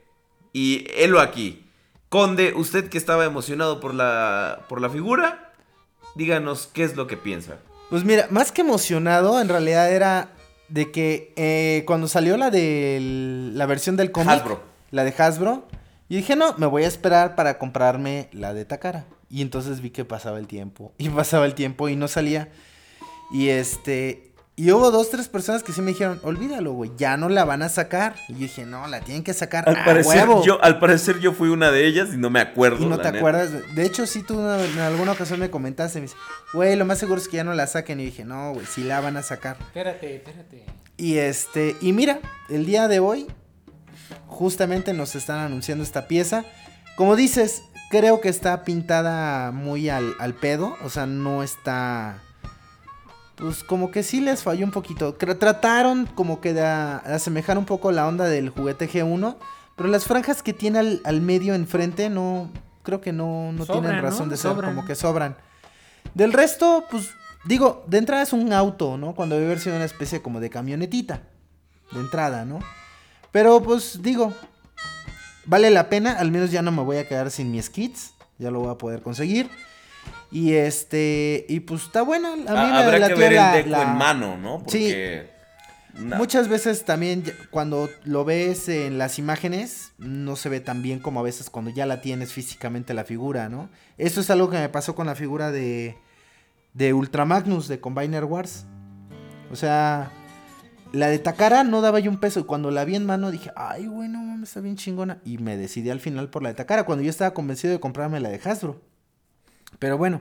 Y 0.53 0.87
helo 0.95 1.21
aquí. 1.21 1.67
Conde, 2.09 2.53
usted 2.55 2.89
que 2.89 2.99
estaba 2.99 3.25
emocionado 3.25 3.81
por 3.81 3.95
la, 3.95 4.65
por 4.69 4.81
la 4.81 4.89
figura, 4.89 5.46
díganos 6.17 6.69
qué 6.73 6.83
es 6.85 6.97
lo 6.97 7.07
que 7.07 7.17
piensa. 7.17 7.59
Pues 7.91 8.05
mira, 8.05 8.27
más 8.31 8.51
que 8.51 8.63
emocionado, 8.63 9.41
en 9.41 9.49
realidad 9.49 9.93
era 9.93 10.31
de 10.69 10.91
que 10.91 11.33
eh, 11.37 11.85
cuando 11.87 12.09
salió 12.09 12.37
la 12.37 12.51
de 12.51 12.99
la 13.55 13.67
versión 13.67 13.97
del 13.97 14.11
cómic, 14.11 14.31
Hasbro. 14.31 14.61
la 14.91 15.05
de 15.05 15.15
Hasbro, 15.17 15.69
Y 16.09 16.17
dije, 16.17 16.35
no, 16.37 16.55
me 16.59 16.67
voy 16.67 16.85
a 16.85 16.89
esperar 16.89 17.35
para 17.37 17.59
comprarme 17.59 18.29
la 18.33 18.55
de 18.55 18.65
Takara. 18.65 19.07
Y 19.31 19.43
entonces 19.43 19.81
vi 19.81 19.91
que 19.91 20.05
pasaba 20.05 20.39
el 20.39 20.47
tiempo. 20.47 20.93
Y 20.99 21.09
pasaba 21.09 21.47
el 21.47 21.55
tiempo 21.55 21.89
y 21.89 21.97
no 21.97 22.09
salía. 22.09 22.49
Y 23.33 23.49
este. 23.49 24.33
Y 24.59 24.71
hubo 24.73 24.91
dos, 24.91 25.11
tres 25.11 25.29
personas 25.29 25.63
que 25.63 25.73
sí 25.75 25.83
me 25.83 25.91
dijeron, 25.91 26.19
olvídalo, 26.23 26.73
güey, 26.73 26.91
ya 26.97 27.19
no 27.19 27.29
la 27.29 27.45
van 27.45 27.61
a 27.61 27.69
sacar. 27.69 28.15
Y 28.29 28.33
yo 28.33 28.39
dije, 28.39 28.65
no, 28.65 28.87
la 28.89 29.01
tienen 29.01 29.23
que 29.23 29.35
sacar 29.35 29.69
Al 29.69 29.77
a 29.77 29.85
parecer, 29.85 30.27
huevo. 30.27 30.43
yo, 30.45 30.63
al 30.65 30.79
parecer 30.79 31.19
yo 31.21 31.33
fui 31.35 31.51
una 31.51 31.71
de 31.71 31.87
ellas 31.87 32.09
y 32.15 32.17
no 32.17 32.31
me 32.31 32.41
acuerdo. 32.41 32.83
Y 32.83 32.87
no 32.87 32.97
la 32.97 33.03
te 33.03 33.09
neta. 33.09 33.19
acuerdas. 33.19 33.51
de- 33.75 33.85
hecho, 33.85 34.07
sí, 34.07 34.23
tú 34.23 34.41
en 34.41 34.79
alguna 34.79 35.13
ocasión 35.13 35.41
me 35.41 35.51
comentaste. 35.51 35.99
Me 35.99 36.05
dices, 36.07 36.17
güey, 36.55 36.75
lo 36.75 36.87
más 36.87 36.99
seguro 36.99 37.21
es 37.21 37.29
que 37.29 37.37
ya 37.37 37.45
no 37.45 37.53
la 37.53 37.67
saquen. 37.67 38.01
Y 38.01 38.07
dije, 38.07 38.25
no, 38.25 38.55
güey, 38.55 38.65
sí 38.65 38.83
la 38.83 39.01
van 39.03 39.19
a 39.19 39.23
sacar. 39.23 39.59
Espérate, 39.61 40.17
espérate. 40.17 40.65
Y 40.97 41.19
este, 41.19 41.77
y 41.83 41.93
mira, 41.93 42.21
el 42.49 42.65
día 42.65 42.89
de 42.89 42.99
hoy, 42.99 43.27
justamente 44.27 44.95
nos 44.95 45.15
están 45.17 45.39
anunciando 45.41 45.85
esta 45.85 46.09
pieza. 46.09 46.45
Como 46.97 47.15
dices, 47.15 47.63
creo 47.91 48.23
que 48.23 48.31
está 48.31 48.65
pintada 48.65 49.53
muy 49.53 49.91
al, 49.91 50.15
al 50.19 50.33
pedo. 50.33 50.79
O 50.83 50.89
sea, 50.89 51.05
no 51.05 51.43
está. 51.43 52.23
Pues 53.37 53.63
como 53.63 53.91
que 53.91 54.03
sí 54.03 54.21
les 54.21 54.43
falló 54.43 54.65
un 54.65 54.73
poquito. 54.73 55.15
Trataron 55.15 56.07
como 56.07 56.41
que 56.41 56.55
de 56.55 56.65
asemejar 56.65 57.59
un 57.59 57.67
poco 57.67 57.93
la 57.93 58.09
onda 58.09 58.25
del 58.25 58.49
juguete 58.49 58.89
G1. 58.89 59.37
Pero 59.77 59.89
las 59.91 60.05
franjas 60.05 60.43
que 60.43 60.55
tiene 60.55 60.79
al, 60.79 61.01
al 61.05 61.21
medio 61.21 61.55
enfrente 61.55 62.09
no. 62.09 62.51
Creo 62.83 63.01
que 63.01 63.13
no, 63.13 63.53
no 63.53 63.67
Sobran, 63.67 63.83
tienen 63.83 63.97
¿no? 64.03 64.03
razón 64.03 64.29
de 64.31 64.37
ser. 64.37 64.53
Sobran. 64.53 64.75
Como 64.75 64.87
que 64.87 64.95
sobran. 64.95 65.37
Del 66.15 66.33
resto, 66.33 66.85
pues 66.91 67.11
digo, 67.45 67.85
de 67.87 67.99
entrada 67.99 68.23
es 68.23 68.33
un 68.33 68.53
auto, 68.53 68.97
¿no? 68.97 69.15
Cuando 69.15 69.35
debe 69.35 69.49
haber 69.49 69.61
sido 69.61 69.77
una 69.77 69.85
especie 69.85 70.23
como 70.23 70.41
de 70.41 70.49
camionetita. 70.49 71.23
De 71.93 72.01
entrada, 72.01 72.47
¿no? 72.47 72.61
Pero 73.33 73.63
pues 73.63 74.01
digo, 74.03 74.33
vale 75.45 75.71
la 75.71 75.91
pena. 75.91 76.13
Al 76.13 76.31
menos 76.31 76.51
ya 76.51 76.63
no 76.63 76.73
me 76.73 76.83
voy 76.83 76.97
a 76.97 77.07
quedar 77.07 77.31
sin 77.31 77.51
mis 77.51 77.69
kits. 77.69 78.15
Ya 78.39 78.51
lo 78.51 78.61
voy 78.61 78.71
a 78.71 78.79
poder 78.79 79.03
conseguir. 79.03 79.51
Y 80.31 80.55
este, 80.55 81.47
y 81.49 81.61
pues 81.61 81.83
está 81.85 82.03
buena. 82.03 82.33
A 82.33 82.37
mí 82.37 82.45
Ah, 82.49 82.71
me 82.73 82.85
Habrá 82.95 83.09
que 83.09 83.15
ver 83.15 83.33
la- 83.35 83.57
el 83.59 83.65
deco 83.65 83.77
la- 83.77 83.83
en 83.93 83.97
mano, 83.99 84.37
¿no? 84.37 84.59
Sí. 84.69 84.85
Porque. 84.89 85.31
na- 85.95 86.17
Muchas 86.19 86.49
veces 86.49 86.85
también 86.85 87.25
cuando 87.51 87.89
lo 88.05 88.25
ves 88.25 88.69
en 88.69 88.99
las 88.99 89.19
imágenes 89.19 89.93
no 89.99 90.37
se 90.37 90.49
ve 90.51 90.61
tan 90.61 90.83
bien 90.83 90.99
como 90.99 91.21
a 91.21 91.23
veces 91.23 91.49
cuando 91.49 91.71
ya 91.71 91.87
la 91.87 92.01
tienes 92.03 92.33
físicamente 92.33 92.93
la 92.93 93.05
figura, 93.05 93.49
¿no? 93.49 93.71
Eso 93.97 94.21
es 94.21 94.29
algo 94.31 94.51
que 94.51 94.59
me 94.59 94.69
pasó 94.69 94.95
con 94.95 95.07
la 95.07 95.15
figura 95.15 95.51
de 95.53 95.97
de 96.75 96.93
Ultra 96.93 97.25
Magnus 97.25 97.69
de 97.69 97.81
Combiner 97.81 98.25
Wars. 98.25 98.67
O 99.51 99.57
sea, 99.57 100.11
la 100.93 101.09
de 101.09 101.19
Takara 101.19 101.65
no 101.65 101.81
daba 101.81 102.01
yo 102.01 102.11
un 102.11 102.19
peso 102.21 102.41
y 102.41 102.45
cuando 102.45 102.71
la 102.71 102.85
vi 102.85 102.97
en 102.97 103.07
mano 103.07 103.31
dije, 103.31 103.51
"Ay, 103.57 103.87
güey, 103.87 104.09
no 104.11 104.19
mames, 104.21 104.51
está 104.51 104.61
bien 104.61 104.77
chingona" 104.77 105.19
y 105.25 105.39
me 105.39 105.57
decidí 105.57 105.89
al 105.89 106.01
final 106.01 106.29
por 106.29 106.43
la 106.43 106.51
de 106.51 106.55
Takara 106.57 106.85
cuando 106.85 107.03
yo 107.05 107.09
estaba 107.11 107.33
convencido 107.33 107.73
de 107.73 107.81
comprarme 107.81 108.21
la 108.21 108.29
de 108.29 108.41
Hasbro. 108.45 108.83
Pero 109.79 109.99
bueno, 109.99 110.21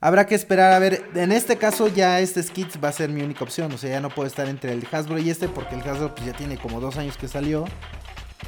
habrá 0.00 0.26
que 0.26 0.34
esperar 0.34 0.72
a 0.72 0.78
ver. 0.78 1.04
En 1.14 1.32
este 1.32 1.56
caso 1.56 1.88
ya 1.88 2.20
este 2.20 2.42
Skits 2.42 2.78
va 2.82 2.88
a 2.88 2.92
ser 2.92 3.08
mi 3.10 3.22
única 3.22 3.44
opción. 3.44 3.72
O 3.72 3.78
sea, 3.78 3.90
ya 3.90 4.00
no 4.00 4.10
puedo 4.10 4.26
estar 4.26 4.48
entre 4.48 4.72
el 4.72 4.86
Hasbro 4.90 5.18
y 5.18 5.30
este 5.30 5.48
porque 5.48 5.74
el 5.74 5.82
Hasbro 5.82 6.14
pues 6.14 6.26
ya 6.26 6.32
tiene 6.32 6.56
como 6.56 6.80
dos 6.80 6.96
años 6.96 7.16
que 7.16 7.28
salió. 7.28 7.64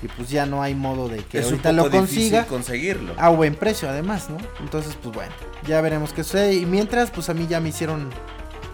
Y 0.02 0.06
pues 0.08 0.30
ya 0.30 0.46
no 0.46 0.62
hay 0.62 0.74
modo 0.74 1.08
de 1.08 1.18
que 1.24 1.38
es 1.38 1.46
un 1.46 1.54
ahorita 1.54 1.70
poco 1.70 1.84
lo 1.84 1.90
consiga. 1.90 2.44
conseguirlo. 2.46 3.14
A 3.16 3.30
buen 3.30 3.54
precio 3.54 3.88
además, 3.88 4.30
¿no? 4.30 4.36
Entonces 4.60 4.96
pues 5.02 5.14
bueno, 5.14 5.32
ya 5.66 5.80
veremos 5.80 6.12
qué 6.12 6.22
sucede. 6.22 6.54
Y 6.54 6.66
mientras 6.66 7.10
pues 7.10 7.28
a 7.28 7.34
mí 7.34 7.46
ya 7.48 7.58
me 7.60 7.70
hicieron, 7.70 8.10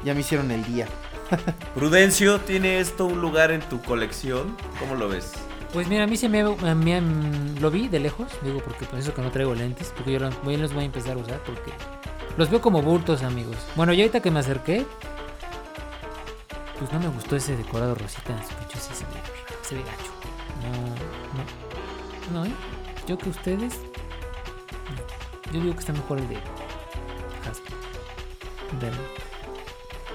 ya 0.05 0.13
me 0.13 0.21
hicieron 0.21 0.51
el 0.51 0.65
día. 0.65 0.87
Prudencio, 1.75 2.41
¿tiene 2.41 2.81
esto 2.81 3.07
un 3.07 3.21
lugar 3.21 3.51
en 3.51 3.61
tu 3.61 3.81
colección? 3.81 4.57
¿Cómo 4.79 4.95
lo 4.97 5.09
ves? 5.09 5.33
Pues 5.75 5.89
mira, 5.89 6.05
a 6.05 6.07
mí 6.07 6.17
se 6.17 6.29
me, 6.29 6.43
mm, 6.45 7.59
lo 7.61 7.71
vi 7.71 7.89
de 7.89 7.99
lejos, 8.01 8.29
digo 8.43 8.61
porque 8.65 8.87
por 8.87 8.99
eso 8.99 9.13
que 9.13 9.21
no 9.21 9.31
traigo 9.31 9.55
lentes, 9.55 9.93
porque 9.95 10.13
yo 10.13 10.21
los, 10.21 10.43
voy- 10.43 10.57
los 10.57 10.73
voy 10.73 10.85
a 10.85 10.87
empezar 10.87 11.17
a 11.17 11.21
usar 11.21 11.41
porque 11.45 11.73
los 12.37 12.49
veo 12.49 12.61
como 12.61 12.81
bultos, 12.81 13.23
amigos. 13.23 13.57
Bueno, 13.75 13.93
ya 13.93 14.05
ahorita 14.05 14.21
que 14.21 14.31
me 14.31 14.39
acerqué, 14.39 14.87
pues 16.79 16.93
no 16.93 17.01
me 17.01 17.09
gustó 17.09 17.35
ese 17.37 17.57
decorado 17.57 17.95
rosita 17.97 18.33
en 18.33 18.43
su 18.43 18.55
pecho, 18.55 18.79
sí 18.79 18.95
se 18.95 19.05
ve, 19.05 19.11
se 19.63 19.75
gacho. 19.77 20.13
No, 22.33 22.33
no, 22.33 22.41
no, 22.41 22.47
¿eh? 22.47 22.53
Yo 23.09 23.19
que 23.19 23.29
ustedes, 23.31 23.75
yo 25.53 25.61
digo 25.61 25.75
que 25.75 25.81
está 25.81 25.93
mejor 25.93 26.19
el 26.19 26.29
de 26.29 26.37
Hasbro. 26.37 27.77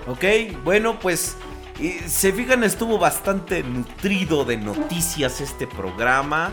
Ok, 0.08 0.24
bueno, 0.64 0.98
pues 1.00 1.36
y 1.80 2.00
se 2.10 2.34
fijan, 2.34 2.64
estuvo 2.64 2.98
bastante 3.00 3.64
nutrido 3.64 4.44
de 4.44 4.58
noticias 4.58 5.40
este 5.40 5.66
programa. 5.66 6.52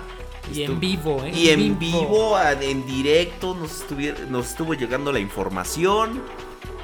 Y 0.53 0.63
en 0.63 0.79
vivo, 0.79 1.25
¿eh? 1.25 1.33
Y 1.35 1.49
en 1.49 1.79
vivo, 1.79 2.39
en 2.41 2.87
directo, 2.87 3.55
nos, 3.55 3.85
nos 4.29 4.51
estuvo 4.51 4.75
llegando 4.75 5.11
la 5.11 5.19
información. 5.19 6.23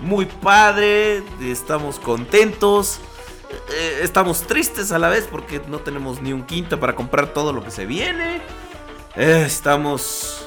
Muy 0.01 0.27
padre, 0.27 1.23
estamos 1.41 2.01
contentos. 2.01 2.99
eh, 3.71 4.01
estamos 4.03 4.43
tristes 4.43 4.91
a 4.91 4.99
la 4.99 5.09
vez 5.09 5.29
porque 5.31 5.61
no 5.69 5.79
tenemos 5.79 6.21
ni 6.21 6.33
un 6.33 6.43
quinto 6.43 6.81
para 6.81 6.97
comprar 6.97 7.29
todo 7.29 7.53
lo 7.53 7.63
que 7.63 7.71
se 7.71 7.87
viene. 7.87 8.41
Eh, 9.15 9.45
estamos. 9.47 10.47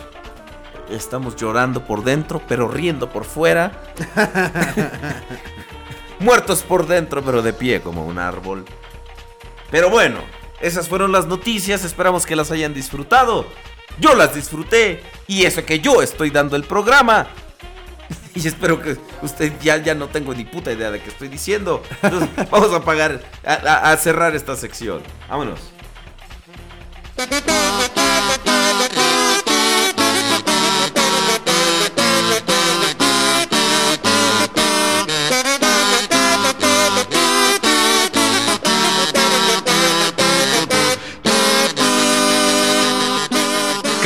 Estamos 0.90 1.36
llorando 1.36 1.86
por 1.86 2.04
dentro, 2.04 2.42
pero 2.48 2.68
riendo 2.68 3.10
por 3.10 3.24
fuera. 3.24 3.72
Muertos 6.20 6.64
por 6.64 6.88
dentro, 6.88 7.24
pero 7.24 7.42
de 7.42 7.54
pie 7.54 7.82
como 7.82 8.06
un 8.06 8.18
árbol. 8.20 8.66
Pero 9.72 9.90
bueno, 9.90 10.20
esas 10.62 10.88
fueron 10.88 11.12
las 11.12 11.26
noticias. 11.28 11.84
Esperamos 11.84 12.26
que 12.26 12.36
las 12.36 12.52
hayan 12.52 12.74
disfrutado. 12.74 13.46
Yo 14.00 14.16
las 14.16 14.34
disfruté. 14.36 15.04
Y 15.28 15.46
eso 15.46 15.66
que 15.66 15.80
yo 15.80 16.02
estoy 16.02 16.30
dando 16.30 16.56
el 16.56 16.64
programa. 16.64 17.28
Y 18.36 18.46
espero 18.48 18.82
que 18.82 18.98
usted 19.22 19.54
ya, 19.62 19.78
ya 19.78 19.96
no 19.96 20.10
tengo 20.10 20.34
ni 20.34 20.44
puta 20.44 20.70
idea 20.72 20.92
de 20.92 21.02
qué 21.02 21.10
estoy 21.10 21.30
diciendo. 21.30 21.82
Entonces, 22.04 22.30
vamos 22.52 22.74
a 22.74 22.82
pagar, 22.84 23.22
a, 23.46 23.54
a- 23.54 23.92
a 23.94 23.98
cerrar 23.98 24.36
esta 24.36 24.56
sección. 24.58 25.02
Vámonos. 25.30 25.60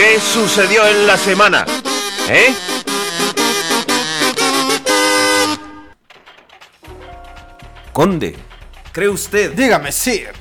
¿Qué 0.09 0.19
sucedió 0.19 0.87
en 0.87 1.05
la 1.05 1.15
semana? 1.17 1.67
¿Eh? 2.27 2.51
Conde, 7.93 8.35
¿cree 8.91 9.07
usted? 9.07 9.53
Dígame, 9.53 9.91
Sir. 9.91 10.31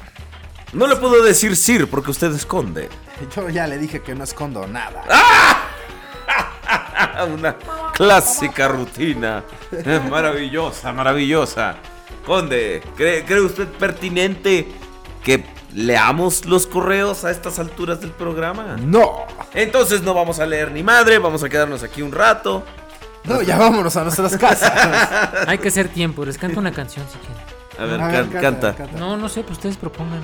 No 0.73 0.87
le 0.87 0.97
puedo 0.97 1.23
decir 1.23 1.55
Sir 1.55 1.87
porque 1.87 2.13
usted 2.13 2.33
es 2.33 2.47
conde. 2.47 2.89
Yo 3.37 3.51
ya 3.51 3.67
le 3.67 3.77
dije 3.77 4.01
que 4.01 4.15
no 4.15 4.25
escondo 4.25 4.67
nada. 4.67 5.05
Una 7.31 7.55
clásica 7.93 8.69
rutina. 8.69 9.45
Maravillosa, 10.09 10.95
maravillosa. 10.95 11.77
Conde, 12.25 12.83
¿cree, 12.97 13.23
cree 13.23 13.43
usted 13.43 13.69
pertinente 13.69 14.67
que 15.23 15.45
leamos 15.75 16.45
los 16.47 16.67
correos 16.67 17.25
a 17.25 17.31
estas 17.31 17.59
alturas 17.59 18.01
del 18.01 18.11
programa? 18.11 18.77
No. 18.81 19.25
Entonces 19.55 20.03
no 20.03 20.15
vamos 20.15 20.41
a 20.41 20.47
leer 20.47 20.73
ni 20.73 20.83
madre, 20.83 21.19
vamos 21.19 21.43
a 21.45 21.49
quedarnos 21.49 21.83
aquí 21.83 22.03
un 22.03 22.13
rato. 22.13 22.65
No, 23.25 23.43
ya 23.43 23.59
vámonos 23.59 23.97
a 23.97 24.05
nuestras 24.05 24.37
casas. 24.39 24.73
Hay 25.47 25.59
que 25.59 25.69
hacer 25.69 25.89
tiempo, 25.89 26.25
les 26.25 26.39
canto 26.39 26.59
una 26.61 26.73
canción 26.73 27.05
si 27.11 27.19
quieren. 27.19 27.39
A 27.79 27.85
ver, 27.85 28.01
A 28.01 28.07
ver, 28.23 28.29
can- 28.41 28.43
canta. 28.61 28.87
No, 28.99 29.17
no 29.17 29.29
sé, 29.29 29.43
pues 29.43 29.53
ustedes 29.59 29.77
propongan. 29.77 30.21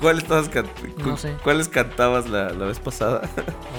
¿Cuál 0.00 0.18
estabas 0.18 0.48
can- 0.48 0.66
No 0.98 1.16
sé. 1.16 1.34
¿Cuáles 1.44 1.68
cantabas 1.68 2.28
la, 2.28 2.50
la 2.50 2.66
vez 2.66 2.78
pasada? 2.80 3.22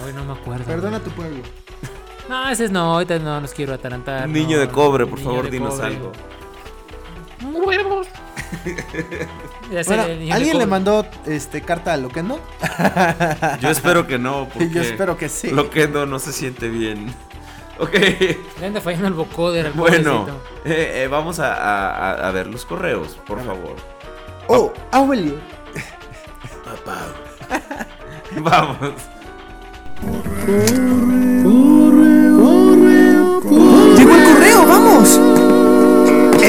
Hoy 0.05 0.13
no 0.13 0.23
me 0.23 0.33
acuerdo. 0.33 0.65
Perdona 0.65 0.97
a 0.97 0.99
tu 1.01 1.09
pueblo. 1.11 1.43
No, 2.29 2.47
ese 2.49 2.65
es 2.65 2.71
no, 2.71 2.93
ahorita 2.93 3.19
no 3.19 3.41
los 3.41 3.53
quiero 3.53 3.73
atarantar. 3.73 4.29
Niño 4.29 4.55
no, 4.57 4.61
de 4.61 4.69
cobre, 4.69 5.05
por 5.05 5.19
favor, 5.19 5.49
dinos 5.49 5.73
cobre. 5.75 5.87
algo. 5.87 6.11
Sé, 7.41 7.49
Bueno, 9.87 10.03
el 10.03 10.31
¿alguien 10.31 10.57
le 10.57 10.65
mandó 10.65 11.05
este 11.25 11.61
carta 11.61 11.93
a 11.93 11.97
Loquendo? 11.97 12.39
Yo 13.61 13.69
espero 13.69 14.05
que 14.05 14.19
no, 14.19 14.47
porque 14.53 14.69
Yo 14.69 14.81
espero 14.81 15.15
que 15.17 15.29
sí. 15.29 15.49
Lo 15.49 15.69
que 15.69 15.87
no, 15.87 16.05
se 16.19 16.31
siente 16.33 16.67
bien. 16.69 17.13
Ok. 17.79 17.93
Le 17.93 18.65
anda 18.67 18.79
fallando 18.79 19.07
el 19.07 19.13
vocoder 19.15 19.65
al 19.67 19.71
Bueno, 19.73 20.27
eh, 20.65 21.03
eh, 21.03 21.07
vamos 21.09 21.39
a, 21.39 21.53
a- 21.55 22.11
a- 22.11 22.27
a 22.27 22.31
ver 22.31 22.45
los 22.45 22.63
correos, 22.63 23.17
por 23.25 23.43
favor. 23.43 23.75
Oh, 24.47 24.71
Aurelio. 24.91 25.35
Vamos. 28.37 28.93
Llegó 30.45 31.30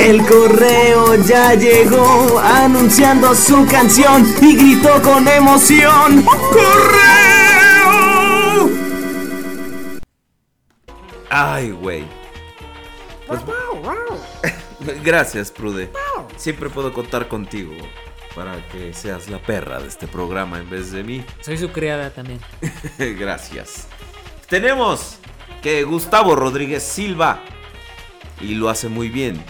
El 0.03 0.27
correo 0.27 1.15
ya 1.15 1.55
llegó 1.55 2.41
anunciando 2.41 3.37
su 3.37 3.65
canción 3.69 4.27
y 4.43 4.57
gritó 4.57 5.01
con 5.01 5.29
emoción. 5.29 6.25
¡Correo! 6.25 7.09
Ay, 11.31 11.71
güey. 11.71 12.05
Pues, 13.29 13.43
pues, 13.43 15.03
gracias, 15.05 15.53
Prude. 15.53 15.93
Siempre 16.37 16.69
puedo 16.69 16.93
contar 16.93 17.29
contigo 17.29 17.75
para 18.35 18.57
que 18.71 18.93
seas 18.95 19.29
la 19.29 19.39
perra 19.39 19.79
de 19.79 19.87
este 19.87 20.09
programa 20.09 20.59
en 20.59 20.69
vez 20.69 20.91
de 20.91 21.05
mí. 21.05 21.25
Soy 21.43 21.57
su 21.59 21.71
criada 21.71 22.11
también. 22.11 22.41
Gracias. 22.99 23.87
Tenemos 24.49 25.19
que 25.63 25.85
Gustavo 25.85 26.35
Rodríguez 26.35 26.83
Silva 26.83 27.41
y 28.41 28.57
lo 28.57 28.69
hace 28.69 28.89
muy 28.89 29.09
bien. 29.09 29.41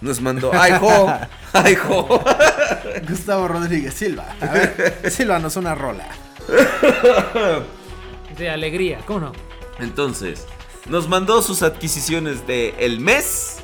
Nos 0.00 0.20
mandó. 0.20 0.50
¡Ay, 0.54 0.72
jo! 0.80 1.12
¡Ay, 1.52 1.74
jo! 1.74 2.22
Gustavo 3.08 3.48
Rodríguez 3.48 3.94
Silva. 3.94 4.34
A 4.40 4.46
ver, 4.46 5.02
Silvanos 5.10 5.56
una 5.56 5.74
rola. 5.74 6.06
De 8.36 8.50
alegría, 8.50 9.00
¿cómo 9.06 9.20
no? 9.20 9.32
Entonces, 9.80 10.46
nos 10.88 11.08
mandó 11.08 11.42
sus 11.42 11.62
adquisiciones 11.62 12.46
de 12.46 12.74
el 12.78 13.00
mes. 13.00 13.58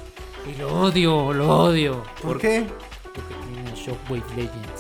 Y 0.53 0.59
lo 0.59 0.69
odio, 0.69 1.33
lo 1.33 1.49
odio. 1.49 2.03
¿Por 2.21 2.39
qué? 2.41 2.67
Porque 3.15 3.35
tiene 3.53 3.75
Shockwave 3.75 4.25
Legends. 4.37 4.74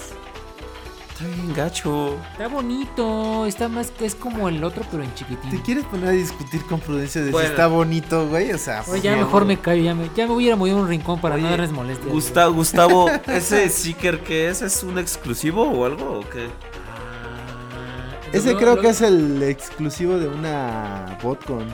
Está 1.25 1.43
bien 1.43 1.55
gacho. 1.55 2.17
Está 2.33 2.49
bonito, 2.49 3.47
está 3.47 3.69
más, 3.69 3.93
es 4.01 4.15
como 4.15 4.49
el 4.49 4.63
otro, 4.65 4.85
pero 4.91 5.03
en 5.03 5.11
¿Te 5.11 5.17
chiquitín. 5.17 5.59
quieres 5.61 5.85
poner 5.85 6.09
a 6.09 6.13
discutir 6.13 6.63
con 6.67 6.81
Prudencia 6.81 7.23
de 7.23 7.31
Bueno. 7.31 7.47
si 7.47 7.53
está 7.53 7.67
bonito, 7.67 8.29
güey? 8.29 8.53
O 8.53 8.59
sea, 8.59 8.85
Oye, 8.89 9.01
ya 9.03 9.17
mejor 9.17 9.45
me 9.45 9.59
callo, 9.59 9.83
ya 9.83 9.95
me, 9.95 10.09
ya 10.15 10.27
me 10.27 10.33
voy 10.35 10.45
a 10.45 10.47
ir 10.49 10.53
a 10.53 10.57
mover 10.57 10.75
un 10.75 10.89
rincón 10.89 11.21
para 11.21 11.37
no 11.37 11.49
darles 11.49 11.73
molestias. 11.73 12.13
Gusta- 12.13 12.47
Gustavo, 12.47 13.09
¿ese 13.27 13.69
sticker 13.71 14.21
que 14.21 14.49
es? 14.49 14.63
¿Es 14.63 14.83
un 14.83 14.99
exclusivo 14.99 15.63
o 15.65 15.85
algo? 15.87 16.21
¿O 16.21 16.29
qué? 16.29 16.49
Ah, 16.93 18.17
Ese 18.33 18.53
lo- 18.53 18.59
creo 18.59 18.77
lo- 18.77 18.83
que 18.83 18.89
es 18.89 19.01
el 19.01 19.43
exclusivo 19.43 20.19
de 20.19 20.29
una 20.29 21.19
botcon. 21.23 21.67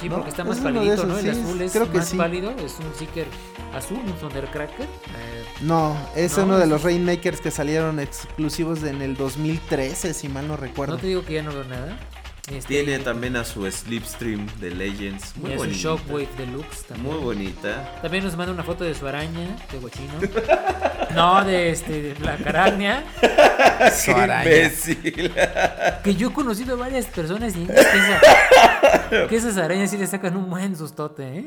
Sí, 0.00 0.08
¿no? 0.08 0.14
porque 0.16 0.30
está 0.30 0.44
más 0.44 0.58
palidito, 0.58 1.04
¿no? 1.04 1.18
El 1.18 1.22
sí, 1.34 1.40
azul 1.42 1.60
es 1.60 1.72
creo 1.72 1.90
que 1.92 1.98
más 1.98 2.08
sí. 2.08 2.16
pálido, 2.16 2.50
es 2.52 2.76
un 2.78 2.86
sticker 2.94 3.26
azul, 3.76 3.98
un 3.98 4.12
Thundercracker. 4.14 4.86
Eh, 4.86 5.39
No, 5.62 5.96
es 6.16 6.36
No, 6.38 6.44
uno 6.44 6.58
de 6.58 6.66
los 6.66 6.82
Rainmakers 6.82 7.40
que 7.40 7.50
salieron 7.50 8.00
exclusivos 8.00 8.82
en 8.82 9.02
el 9.02 9.16
2013, 9.16 10.14
si 10.14 10.28
mal 10.28 10.48
no 10.48 10.56
recuerdo. 10.56 10.94
no 10.94 11.00
te 11.00 11.06
digo 11.08 11.24
que 11.24 11.34
ya 11.34 11.42
no 11.42 11.52
veo 11.52 11.64
nada. 11.64 11.98
Este, 12.50 12.82
Tiene 12.82 12.98
también 12.98 13.36
a 13.36 13.44
su 13.44 13.70
Slipstream 13.70 14.46
de 14.58 14.70
Legends. 14.74 15.34
y 15.36 15.40
Muy 15.40 15.50
a 15.52 15.54
su 15.54 15.58
bonita. 15.60 15.78
Shockwave 15.78 16.28
Deluxe 16.38 16.82
también. 16.88 17.14
Muy 17.14 17.22
bonita. 17.22 17.98
También 18.02 18.24
nos 18.24 18.36
manda 18.36 18.52
una 18.52 18.64
foto 18.64 18.82
de 18.82 18.94
su 18.94 19.06
araña, 19.06 19.54
de 19.70 19.78
guachino. 19.78 20.14
no, 21.14 21.44
de 21.44 21.70
este, 21.70 22.02
de 22.14 22.18
la 22.20 22.36
caragnia. 22.38 23.04
Su 24.04 24.10
araña. 24.12 24.42
Imbécil. 24.44 25.32
Que 26.02 26.14
yo 26.16 26.28
he 26.30 26.32
conocido 26.32 26.74
a 26.74 26.78
varias 26.78 27.04
personas 27.06 27.54
y 27.56 27.66
que, 27.66 27.72
esa- 27.74 29.28
que 29.28 29.36
esas 29.36 29.56
arañas 29.58 29.90
sí 29.90 29.98
le 29.98 30.06
sacan 30.06 30.34
un 30.36 30.48
buen 30.50 30.74
sustote, 30.76 31.38
¿eh? 31.38 31.46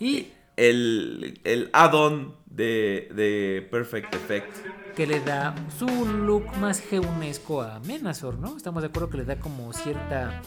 Y 0.00 0.28
El, 0.56 1.40
el 1.44 1.70
add-on 1.72 2.34
de, 2.54 3.08
de 3.14 3.66
Perfect 3.70 4.14
Effect. 4.14 4.46
que 4.94 5.06
le 5.06 5.20
da 5.20 5.54
su 5.78 5.86
look 6.06 6.44
más 6.58 6.80
geunesco 6.80 7.62
a 7.62 7.80
Menazor, 7.80 8.38
¿no? 8.38 8.56
Estamos 8.56 8.82
de 8.82 8.88
acuerdo 8.88 9.08
que 9.10 9.16
le 9.18 9.24
da 9.24 9.36
como 9.36 9.72
cierta 9.72 10.42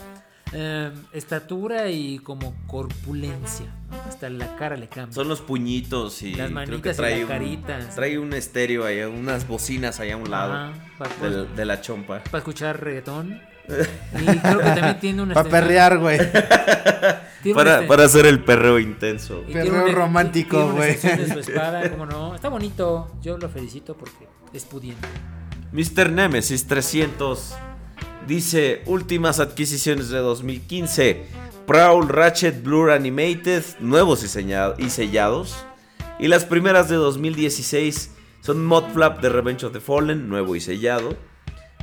eh, 0.53 0.92
estatura 1.14 1.90
y 1.90 2.19
como 2.19 2.53
corpulencia, 2.67 3.66
¿no? 3.90 3.98
Hasta 4.08 4.30
la 4.30 4.56
cara 4.56 4.77
le 4.77 4.88
cambia. 4.88 5.14
Son 5.14 5.27
los 5.27 5.42
puñitos 5.42 6.22
y 6.22 6.35
Las 6.35 6.35
creo 6.35 6.48
que 6.48 6.53
manitas 6.53 6.95
y 6.95 6.98
trae 6.98 7.25
la 7.25 7.77
un, 7.80 7.90
trae 7.95 8.19
un 8.19 8.34
estéreo 8.34 8.85
ahí, 8.85 9.01
unas 9.01 9.48
bocinas 9.48 10.00
allá 10.00 10.14
a 10.14 10.17
un 10.17 10.30
lado 10.30 10.53
Ajá, 10.53 10.74
pa- 10.98 11.09
del- 11.27 11.56
de, 11.56 11.66
la 11.66 11.82
chompa. 11.82 12.24
para 12.25 12.38
escuchar 12.40 12.82
reggaetón. 12.84 13.42
Y 13.68 14.26
creo 14.38 14.58
que 14.60 14.64
también 14.66 15.00
tiene 15.00 15.22
una 15.24 15.34
Para 15.34 15.50
perrear, 15.50 15.98
güey. 15.98 16.19
Para, 17.53 17.85
para 17.85 18.06
hacer 18.06 18.26
el 18.26 18.44
perreo 18.44 18.80
intenso. 18.80 19.44
perreo 19.52 19.84
una- 19.85 19.94
romántico, 19.94 20.72
güey. 20.72 20.92
extensión 20.94 21.27
de 21.38 21.44
su 21.44 21.52
espada, 21.52 21.92
¿cómo 21.92 22.06
no? 22.08 22.34
Está 22.34 22.50
bonito. 22.50 23.11
Yo 23.22 23.38
lo 23.38 23.48
felicito 23.50 23.95
porque 23.95 24.27
es 24.52 24.64
pudiente. 24.66 25.08
Mr. 25.72 26.10
Nemesis 26.11 26.66
300 26.66 27.53
dice 28.27 28.82
últimas 28.88 29.40
adquisiciones 29.40 30.10
de 30.10 30.18
2015. 30.18 31.26
Prowl 31.68 32.08
Ratchet 32.10 32.64
Blur 32.64 32.90
Animated, 32.92 33.64
nuevos 33.80 34.24
y, 34.24 34.84
y 34.84 34.90
sellados. 34.90 35.56
Y 36.18 36.27
las 36.27 36.45
primeras 36.45 36.90
de 36.90 36.95
2016 36.95 38.11
son 38.42 38.66
Modflap 38.66 39.22
de 39.22 39.30
Revenge 39.30 39.66
of 39.66 39.74
the 39.74 39.80
Fallen, 39.80 40.30
nuevo 40.30 40.56
y 40.56 40.61
sellado. 40.61 41.16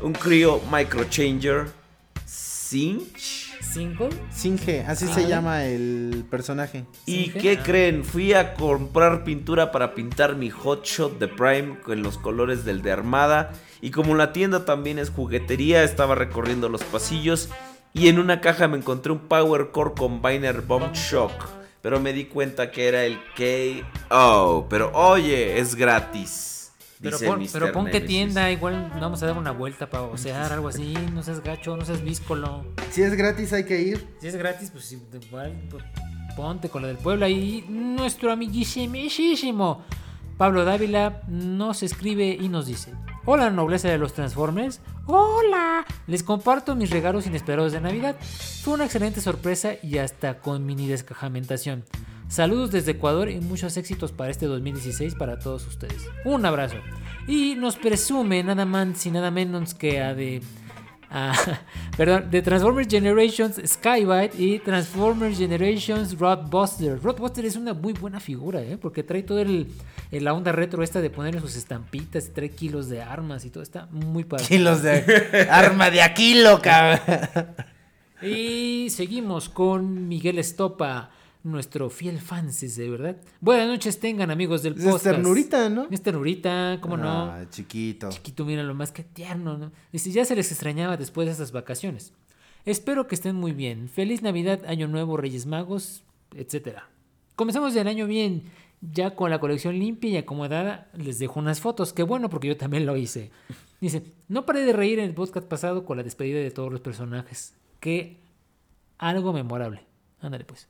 Un 0.02 0.12
Creo 0.12 0.60
Microchanger 0.70 1.66
Cinch. 2.26 3.50
¿Cinco? 3.62 4.08
Singe, 4.30 4.84
así 4.86 5.06
Ah. 5.08 5.14
se 5.14 5.26
llama 5.28 5.64
el 5.64 6.24
personaje. 6.30 6.84
¿Y 7.06 7.24
Cinge. 7.24 7.38
qué 7.40 7.58
Ah. 7.58 7.62
creen? 7.62 8.04
Fui 8.04 8.32
a 8.34 8.54
comprar 8.54 9.24
pintura 9.24 9.70
para 9.72 9.94
pintar 9.94 10.36
mi 10.36 10.50
Hotshot 10.50 11.18
de 11.18 11.28
Prime 11.28 11.78
con 11.84 12.02
los 12.02 12.18
colores 12.18 12.64
del 12.64 12.82
de 12.82 12.92
Armada. 12.92 13.52
Y 13.80 13.90
como 13.90 14.14
la 14.14 14.32
tienda 14.32 14.64
también 14.64 14.98
es 14.98 15.10
juguetería, 15.10 15.84
estaba 15.84 16.14
recorriendo 16.14 16.68
los 16.68 16.82
pasillos. 16.84 17.48
Y 17.94 18.08
en 18.08 18.18
una 18.18 18.40
caja 18.40 18.68
me 18.68 18.76
encontré 18.78 19.12
un 19.12 19.20
Power 19.20 19.70
Core 19.70 19.92
Combiner 19.96 20.60
Bomb 20.62 20.92
Shock. 20.94 21.32
Pero 21.82 21.98
me 22.00 22.12
di 22.12 22.24
cuenta 22.26 22.70
que 22.70 22.88
era 22.88 23.04
el 23.04 23.18
KO. 23.36 24.66
Pero 24.68 24.90
oye, 24.94 25.58
es 25.58 25.74
gratis. 25.74 26.51
Pero 27.02 27.18
dice 27.18 27.26
pon, 27.26 27.46
pero 27.52 27.82
Nemesis. 27.82 28.06
tienda, 28.06 28.50
igual 28.52 28.92
vamos 29.00 29.22
a 29.22 29.26
dar 29.26 29.36
una 29.36 29.50
vuelta 29.50 29.90
para 29.90 30.04
osear, 30.04 30.52
algo 30.52 30.68
así. 30.68 30.94
No 31.12 31.22
seas 31.24 31.42
gacho, 31.42 31.76
no 31.76 31.84
seas 31.84 32.02
víscolo. 32.02 32.64
Si 32.90 33.02
es 33.02 33.14
gratis 33.14 33.52
hay 33.52 33.64
que 33.64 33.80
ir. 33.80 34.06
Si 34.20 34.28
es 34.28 34.36
gratis, 34.36 34.70
pues 34.70 34.92
igual 34.92 35.52
pues, 35.68 35.82
ponte 36.36 36.68
con 36.68 36.82
la 36.82 36.88
del 36.88 36.98
pueblo. 36.98 37.26
Y 37.26 37.64
nuestro 37.68 38.30
amiguísimo 38.30 39.82
Pablo 40.38 40.64
Dávila 40.64 41.22
nos 41.26 41.82
escribe 41.82 42.38
y 42.40 42.48
nos 42.48 42.66
dice: 42.66 42.92
Hola, 43.24 43.50
nobleza 43.50 43.88
de 43.88 43.98
los 43.98 44.12
Transformers. 44.12 44.80
Hola, 45.06 45.84
les 46.06 46.22
comparto 46.22 46.76
mis 46.76 46.90
regalos 46.90 47.26
inesperados 47.26 47.72
de 47.72 47.80
Navidad. 47.80 48.16
Fue 48.62 48.74
una 48.74 48.84
excelente 48.84 49.20
sorpresa 49.20 49.72
y 49.82 49.98
hasta 49.98 50.38
con 50.38 50.64
mini 50.64 50.86
descajamentación. 50.86 51.84
Saludos 52.32 52.70
desde 52.70 52.92
Ecuador 52.92 53.28
y 53.28 53.40
muchos 53.40 53.76
éxitos 53.76 54.10
para 54.10 54.30
este 54.30 54.46
2016 54.46 55.16
para 55.16 55.38
todos 55.38 55.66
ustedes. 55.66 56.08
Un 56.24 56.46
abrazo. 56.46 56.76
Y 57.28 57.56
nos 57.56 57.76
presume 57.76 58.42
nada 58.42 58.64
más 58.64 59.04
y 59.04 59.10
nada 59.10 59.30
menos 59.30 59.74
que 59.74 60.00
a 60.00 60.14
de 60.14 60.40
perdón, 61.98 62.30
de 62.30 62.40
Transformers 62.40 62.88
Generations 62.88 63.60
Skybite 63.66 64.30
y 64.42 64.60
Transformers 64.60 65.36
Generations 65.36 66.18
Rodbuster. 66.18 66.98
Rodbuster 67.02 67.44
es 67.44 67.56
una 67.56 67.74
muy 67.74 67.92
buena 67.92 68.18
figura, 68.18 68.62
¿eh? 68.62 68.78
porque 68.80 69.02
trae 69.02 69.22
el, 69.42 69.66
el- 70.10 70.24
la 70.24 70.32
onda 70.32 70.52
retro 70.52 70.82
esta 70.82 71.02
de 71.02 71.10
ponerle 71.10 71.42
sus 71.42 71.54
estampitas, 71.54 72.28
y 72.28 72.30
trae 72.30 72.48
kilos 72.48 72.88
de 72.88 73.02
armas 73.02 73.44
y 73.44 73.50
todo, 73.50 73.62
está 73.62 73.88
muy 73.90 74.24
padre. 74.24 74.46
Kilos 74.46 74.82
de 74.82 75.46
arma 75.50 75.90
de 75.90 76.00
Aquilo, 76.00 76.62
cabrón. 76.62 77.00
Y 78.22 78.88
seguimos 78.88 79.50
con 79.50 80.08
Miguel 80.08 80.38
Estopa, 80.38 81.10
nuestro 81.44 81.90
fiel 81.90 82.20
fanses, 82.20 82.76
de 82.76 82.88
verdad. 82.88 83.16
Buenas 83.40 83.66
noches 83.66 83.98
tengan 83.98 84.30
amigos 84.30 84.62
del 84.62 84.74
Es 84.78 84.84
podcast. 84.84 85.04
ternurita, 85.04 85.68
¿no? 85.68 85.86
Es 85.90 86.02
ternurita, 86.02 86.78
¿cómo 86.80 86.96
no? 86.96 87.24
Ah, 87.24 87.44
chiquito. 87.50 88.08
Chiquito, 88.10 88.44
mira 88.44 88.62
lo 88.62 88.74
más 88.74 88.92
que 88.92 89.02
tierno, 89.02 89.58
¿no? 89.58 89.72
Dice, 89.92 90.10
ya 90.12 90.24
se 90.24 90.36
les 90.36 90.50
extrañaba 90.52 90.96
después 90.96 91.26
de 91.26 91.32
estas 91.32 91.52
vacaciones. 91.52 92.12
Espero 92.64 93.08
que 93.08 93.14
estén 93.16 93.34
muy 93.36 93.52
bien. 93.52 93.88
Feliz 93.88 94.22
Navidad, 94.22 94.64
Año 94.66 94.86
Nuevo, 94.86 95.16
Reyes 95.16 95.46
Magos, 95.46 96.04
etcétera. 96.34 96.88
Comenzamos 97.34 97.74
el 97.74 97.88
año 97.88 98.06
bien, 98.06 98.44
ya 98.80 99.16
con 99.16 99.30
la 99.30 99.40
colección 99.40 99.78
limpia 99.78 100.10
y 100.10 100.16
acomodada. 100.18 100.88
Les 100.94 101.18
dejo 101.18 101.40
unas 101.40 101.60
fotos, 101.60 101.92
qué 101.92 102.04
bueno 102.04 102.30
porque 102.30 102.48
yo 102.48 102.56
también 102.56 102.86
lo 102.86 102.96
hice. 102.96 103.30
Dice, 103.80 104.04
no 104.28 104.46
paré 104.46 104.60
de 104.60 104.72
reír 104.72 105.00
en 105.00 105.06
el 105.06 105.14
podcast 105.14 105.48
pasado 105.48 105.84
con 105.84 105.96
la 105.96 106.04
despedida 106.04 106.38
de 106.38 106.52
todos 106.52 106.70
los 106.70 106.80
personajes. 106.80 107.54
Que 107.80 108.20
algo 108.98 109.32
memorable. 109.32 109.82
Ándale 110.20 110.44
pues. 110.44 110.68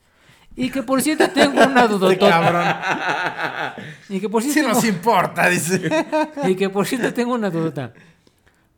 Y 0.57 0.71
que 0.71 0.83
por 0.83 1.01
cierto 1.01 1.29
tengo 1.31 1.65
una 1.65 1.87
dudotota. 1.89 3.75
Y 4.09 4.21
que 4.21 4.29
por 4.29 4.43
Sí 4.43 4.53
cierto 4.53 4.73
nos 4.73 4.83
tengo- 4.83 4.95
importa, 4.97 5.49
dice. 5.49 5.81
y 6.45 6.55
que 6.57 6.69
por 6.69 6.87
cierto 6.87 7.13
tengo 7.15 7.35
una 7.35 7.51
duda. 7.51 7.93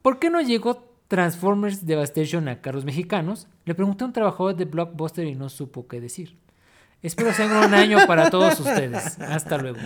¿Por 0.03 0.19
qué 0.19 0.31
no 0.31 0.41
llegó 0.41 0.89
Transformers 1.09 1.85
Devastation 1.87 2.49
a 2.49 2.61
carros 2.61 2.85
mexicanos? 2.85 3.49
Le 3.65 3.75
pregunté 3.75 4.05
a 4.05 4.07
un 4.07 4.13
trabajador 4.13 4.55
de 4.55 4.65
Blockbuster 4.67 5.27
y 5.27 5.35
no 5.35 5.49
supo 5.49 5.89
qué 5.89 6.01
decir. 6.01 6.37
Espero 7.03 7.33
sea 7.35 7.47
un 7.47 7.59
buen 7.59 7.75
año 7.75 7.99
para 8.07 8.31
todos 8.31 8.59
ustedes. 8.61 9.19
Hasta 9.21 9.59
luego. 9.59 9.79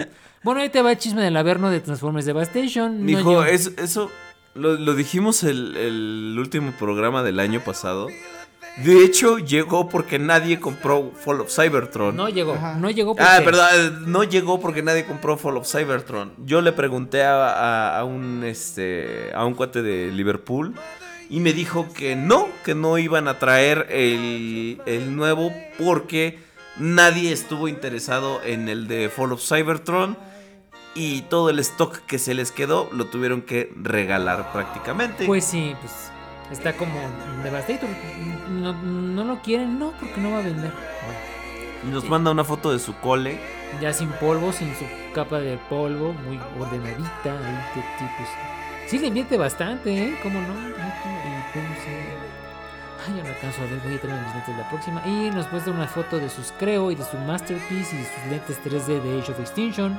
Bueno, 0.44 0.60
ahí 0.60 0.68
te 0.68 0.82
va 0.82 0.92
el 0.92 0.98
chisme 0.98 1.22
del 1.22 1.36
averno 1.36 1.68
de 1.70 1.80
Transformers 1.80 2.26
Devastation. 2.26 2.98
No 3.00 3.04
Mijo, 3.04 3.30
llegó- 3.30 3.44
es- 3.44 3.72
eso 3.78 4.10
lo, 4.54 4.74
lo 4.74 4.94
dijimos 4.94 5.42
el, 5.42 5.76
el 5.76 6.36
último 6.38 6.70
programa 6.78 7.22
del 7.24 7.40
año 7.40 7.60
pasado. 7.60 8.08
De 8.76 9.04
hecho, 9.04 9.38
llegó 9.38 9.88
porque 9.88 10.18
nadie 10.20 10.60
compró 10.60 11.10
Fall 11.12 11.40
of 11.40 11.50
Cybertron. 11.52 12.14
No 12.14 12.28
llegó. 12.28 12.54
Ajá. 12.54 12.74
No 12.76 12.90
llegó 12.90 13.16
porque... 13.16 13.28
Ah, 13.28 13.40
perdón, 13.44 13.66
eh, 13.74 13.90
no 14.06 14.22
llegó 14.22 14.60
porque 14.60 14.82
nadie 14.84 15.04
compró 15.04 15.36
Fall 15.36 15.56
of 15.56 15.66
Cybertron. 15.66 16.32
Yo 16.44 16.60
le 16.60 16.72
pregunté 16.72 17.24
a, 17.24 17.48
a- 17.48 17.98
a 17.98 18.04
un 18.04 18.44
este 18.44 19.32
a 19.34 19.44
un 19.44 19.54
cuate 19.54 19.82
de 19.82 20.12
Liverpool 20.12 20.74
y 21.28 21.40
me 21.40 21.52
dijo 21.52 21.88
que 21.92 22.14
no, 22.14 22.46
que 22.64 22.74
no 22.76 22.98
iban 22.98 23.26
a 23.26 23.38
traer 23.40 23.86
el, 23.90 24.80
el 24.86 25.16
nuevo 25.16 25.52
porque 25.76 26.38
nadie 26.78 27.32
estuvo 27.32 27.66
interesado 27.66 28.40
en 28.44 28.68
el 28.68 28.86
de 28.86 29.08
Fall 29.08 29.32
of 29.32 29.42
Cybertron 29.42 30.16
y 30.94 31.22
todo 31.22 31.50
el 31.50 31.58
stock 31.58 31.96
que 32.06 32.18
se 32.20 32.32
les 32.34 32.52
quedó 32.52 32.88
lo 32.92 33.06
tuvieron 33.06 33.42
que 33.42 33.72
regalar 33.82 34.52
prácticamente. 34.52 35.26
Pues 35.26 35.44
sí, 35.44 35.74
pues 35.80 35.92
está 36.50 36.72
como 36.74 36.92
Devastator. 37.42 37.88
No, 38.50 38.72
no 38.72 39.24
lo 39.24 39.40
quieren, 39.42 39.78
no, 39.78 39.92
porque 40.00 40.20
no 40.20 40.30
va 40.32 40.38
a 40.38 40.42
vender. 40.42 40.72
Bueno, 40.72 41.94
Nos 41.94 42.02
sí. 42.04 42.08
manda 42.08 42.30
una 42.30 42.44
foto 42.44 42.72
de 42.72 42.78
su 42.78 42.94
cole. 42.96 43.40
ya 43.80 43.92
sin 43.92 44.08
polvo, 44.08 44.52
sin 44.52 44.74
su 44.74 44.84
capa 45.14 45.38
de 45.40 45.58
polvo, 45.68 46.12
muy 46.12 46.40
ordenadita. 46.58 47.32
Ahí 47.32 47.64
que 47.74 47.80
pues, 48.16 48.28
sí 48.88 48.98
le 48.98 49.08
invierte 49.08 49.36
bastante, 49.36 49.92
¿eh? 49.96 50.18
¿Cómo 50.22 50.40
no? 50.40 50.54
Y 50.68 50.72
Ay, 53.06 53.14
ya 53.16 53.22
no 53.22 53.28
alcanzo 53.28 53.62
a 53.62 53.66
ver, 53.66 53.78
voy 53.84 53.94
a 53.94 54.00
traer 54.00 54.20
mis 54.22 54.34
lentes 54.34 54.56
la 54.56 54.68
próxima. 54.68 55.02
Y 55.06 55.30
nos 55.30 55.50
muestra 55.52 55.72
una 55.72 55.86
foto 55.86 56.18
de 56.18 56.28
sus 56.28 56.52
Creo 56.58 56.90
y 56.90 56.94
de 56.96 57.04
su 57.04 57.16
Masterpiece 57.18 57.94
y 57.94 57.98
de 58.00 58.04
sus 58.04 58.26
lentes 58.30 58.60
3D 58.64 59.00
de 59.02 59.20
Age 59.20 59.32
of 59.32 59.40
Extinction. 59.40 59.98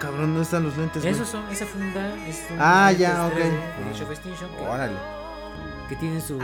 Cabrón, 0.00 0.26
¿dónde 0.30 0.42
están 0.42 0.64
los 0.64 0.76
lentes? 0.76 1.04
Esos 1.04 1.28
son, 1.28 1.48
esa 1.50 1.66
funda 1.66 2.12
es 2.26 2.46
un 2.50 2.58
Ah, 2.60 2.90
ya, 2.92 3.28
3D 3.28 3.28
ok. 3.28 3.34
de 3.36 3.90
Age 3.94 4.04
of 4.04 4.10
Extinction. 4.10 4.50
que- 4.50 4.62
Órale. 4.62 4.96
Que 5.88 5.96
tienen 5.96 6.20
su 6.22 6.38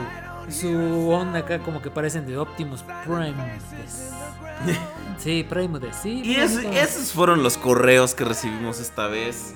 su 0.49 1.11
onda 1.11 1.41
acá 1.41 1.59
como 1.61 1.81
que 1.81 1.91
parecen 1.91 2.27
de 2.27 2.37
Optimus 2.39 2.83
Prime. 3.05 3.35
Sí, 5.19 5.45
Primudes, 5.49 5.97
sí. 6.03 6.23
Y 6.25 6.37
es- 6.37 6.57
esos 6.57 7.13
fueron 7.13 7.43
los 7.43 7.59
correos 7.59 8.15
que 8.15 8.25
recibimos 8.25 8.81
esta 8.81 9.07
vez. 9.07 9.53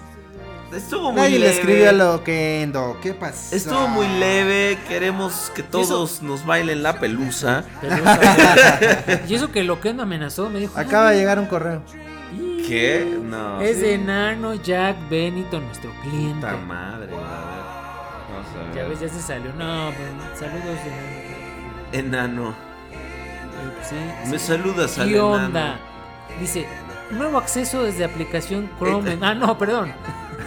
Estuvo 0.73 1.11
muy 1.13 1.21
Nadie 1.23 1.39
le 1.39 1.47
leve. 1.47 1.55
escribió 1.59 1.89
a 1.89 1.93
Loquendo. 1.93 2.99
¿Qué 3.03 3.15
pasó? 3.15 3.55
Estuvo 3.57 3.87
muy 3.89 4.07
leve. 4.19 4.77
Queremos 4.89 5.51
que 5.55 5.63
todos 5.63 6.21
nos 6.21 6.45
bailen 6.45 6.83
la 6.83 6.99
pelusa. 7.01 7.65
Sea, 7.81 9.21
y 9.29 9.35
eso 9.35 9.51
que 9.53 9.63
lo 9.65 9.81
que 9.81 9.95
me 9.95 10.03
amenazó 10.03 10.51
me 10.51 10.59
dijo. 10.61 10.79
Acaba 10.79 11.11
de 11.11 11.15
"Ay, 11.15 11.21
llegar 11.21 11.39
un 11.39 11.47
correo. 11.47 11.83
¿Qué? 12.67 13.19
No. 13.23 13.61
Es 13.61 13.81
de 13.81 13.95
enano 13.95 14.55
Jack 14.55 14.97
Benito, 15.09 15.61
nuestro 15.61 15.91
cliente. 16.03 16.47
Puta 16.47 16.57
madre. 16.57 17.13
Vamos 17.13 17.54
a 18.55 18.65
ver. 18.67 18.75
Ya 18.75 18.89
ves, 18.89 19.01
ya 19.01 19.09
se 19.09 19.21
salió. 19.21 19.53
No, 19.55 19.91
pues, 19.93 20.39
saludos 20.39 20.79
enano. 21.93 21.93
Enano. 21.93 22.51
Eh, 22.51 23.71
pues, 23.77 23.89
sí, 23.89 23.97
Me 24.31 24.39
sí. 24.39 24.47
saludas 24.47 24.99
al 24.99 25.09
¿Qué 25.09 25.15
enano. 25.17 25.33
onda? 25.33 25.79
Dice, 26.41 26.67
nuevo 27.11 27.39
acceso 27.39 27.85
desde 27.85 28.05
aplicación 28.05 28.71
Chrome. 28.79 29.19
Ah, 29.21 29.35
no, 29.35 29.57
perdón. 29.59 29.93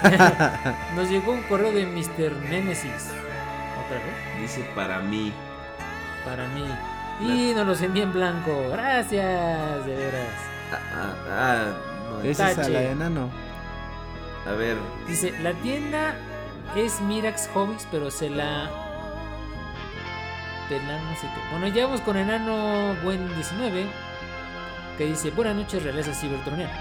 Nos 0.95 1.09
llegó 1.09 1.31
un 1.31 1.41
correo 1.43 1.71
de 1.71 1.85
Mr. 1.85 2.31
Nemesis. 2.49 3.11
¿Otra 3.85 3.97
vez? 3.97 4.41
Dice 4.41 4.69
para 4.75 4.99
mí. 4.99 5.31
Para 6.25 6.47
mí. 6.49 6.65
Y 7.19 7.53
nos 7.55 7.65
los 7.65 7.81
envía 7.81 8.03
en 8.03 8.13
blanco. 8.13 8.69
Gracias, 8.69 9.85
de 9.85 9.95
veras. 9.95 10.29
Ah, 10.71 10.79
ah, 10.93 11.15
ah, 11.29 11.65
no, 12.11 12.21
Ese 12.21 12.51
es 12.51 12.57
a 12.59 12.69
la 12.69 12.83
enano. 12.83 13.29
A 14.45 14.51
ver. 14.51 14.77
Dice, 15.07 15.33
la 15.41 15.53
tienda 15.53 16.15
es 16.75 17.01
Mirax 17.01 17.49
Hobbies, 17.53 17.87
pero 17.91 18.11
se 18.11 18.29
la... 18.29 18.69
Bueno, 21.51 21.67
ya 21.69 21.85
vamos 21.85 22.01
con 22.01 22.17
Enano 22.17 22.93
Buen 23.03 23.33
19, 23.35 23.85
que 24.97 25.05
dice, 25.05 25.31
buenas 25.31 25.55
noches, 25.55 25.81
realeza 25.81 26.13
cibertroniana. 26.13 26.73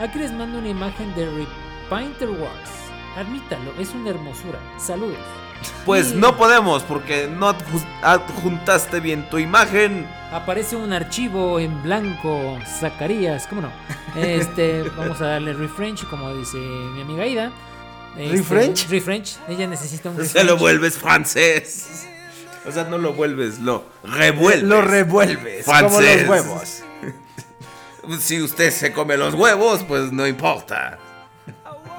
Aquí 0.00 0.18
les 0.18 0.32
mando 0.32 0.58
una 0.58 0.68
imagen 0.68 1.14
de 1.14 1.26
Repainter 1.30 2.28
Wars. 2.28 2.70
Admítalo, 3.16 3.72
es 3.78 3.94
una 3.94 4.10
hermosura. 4.10 4.58
Saludos. 4.78 5.16
Pues 5.86 6.12
no 6.14 6.36
podemos 6.36 6.82
porque 6.82 7.28
no 7.28 7.48
adju- 7.50 7.86
adjuntaste 8.02 9.00
bien 9.00 9.28
tu 9.30 9.38
imagen. 9.38 10.06
Aparece 10.32 10.76
un 10.76 10.92
archivo 10.92 11.58
en 11.60 11.82
blanco, 11.82 12.58
Zacarías, 12.80 13.46
¿cómo 13.46 13.62
no? 13.62 13.70
Este, 14.20 14.82
vamos 14.96 15.20
a 15.22 15.26
darle 15.26 15.54
refresh, 15.54 16.04
como 16.04 16.34
dice 16.34 16.58
mi 16.58 17.00
amiga 17.02 17.26
Ida. 17.26 17.50
Este, 18.16 18.36
¿Refresh? 18.36 18.88
Refresh, 18.88 19.36
ella 19.48 19.66
necesita 19.66 20.10
un 20.10 20.16
Se 20.16 20.22
refresh. 20.22 20.44
lo 20.46 20.56
vuelves 20.58 20.98
francés. 20.98 22.06
O 22.66 22.70
sea, 22.70 22.84
no 22.84 22.98
lo 22.98 23.12
vuelves, 23.14 23.58
lo 23.58 23.84
revuelves. 24.04 24.62
Lo 24.62 24.82
revuelves. 24.82 25.64
Como 25.64 25.78
Francés. 25.90 26.20
los 26.22 26.28
huevos. 26.30 26.82
Si 28.18 28.42
usted 28.42 28.70
se 28.72 28.92
come 28.92 29.16
los 29.16 29.34
huevos, 29.34 29.84
pues 29.84 30.10
no 30.10 30.26
importa. 30.26 30.98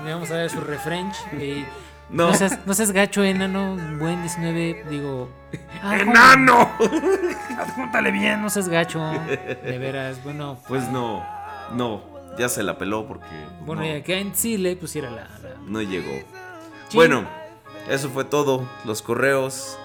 Le 0.03 0.13
vamos 0.13 0.29
a 0.31 0.35
dar 0.35 0.49
su 0.49 0.59
refresh. 0.59 1.15
y 1.41 1.65
No. 2.09 2.29
no. 2.31 2.35
seas, 2.35 2.59
no 2.65 2.73
seas 2.73 2.91
gacho, 2.91 3.23
enano. 3.23 3.77
Buen 3.99 4.21
19, 4.21 4.83
digo. 4.89 5.29
ah, 5.81 5.97
¡Enano! 5.97 6.69
Júntale 7.75 8.11
bien, 8.11 8.41
no 8.41 8.49
seas 8.49 8.67
gacho. 8.67 8.99
De 9.63 9.77
veras, 9.77 10.21
bueno. 10.25 10.59
Pues 10.67 10.89
no, 10.89 11.25
no, 11.71 12.03
ya 12.37 12.49
se 12.49 12.63
la 12.63 12.77
peló 12.77 13.07
porque 13.07 13.25
Bueno, 13.65 13.81
no, 13.83 13.87
y 13.87 13.91
acá 13.91 14.13
en 14.15 14.33
Chile 14.33 14.75
pusiera 14.75 15.09
la. 15.09 15.21
la- 15.41 15.52
no 15.67 15.81
llegó. 15.81 16.19
Sí. 16.89 16.95
Bueno, 16.95 17.27
eso 17.89 18.09
fue 18.09 18.25
todo. 18.25 18.69
Los 18.85 19.01
correos. 19.01 19.77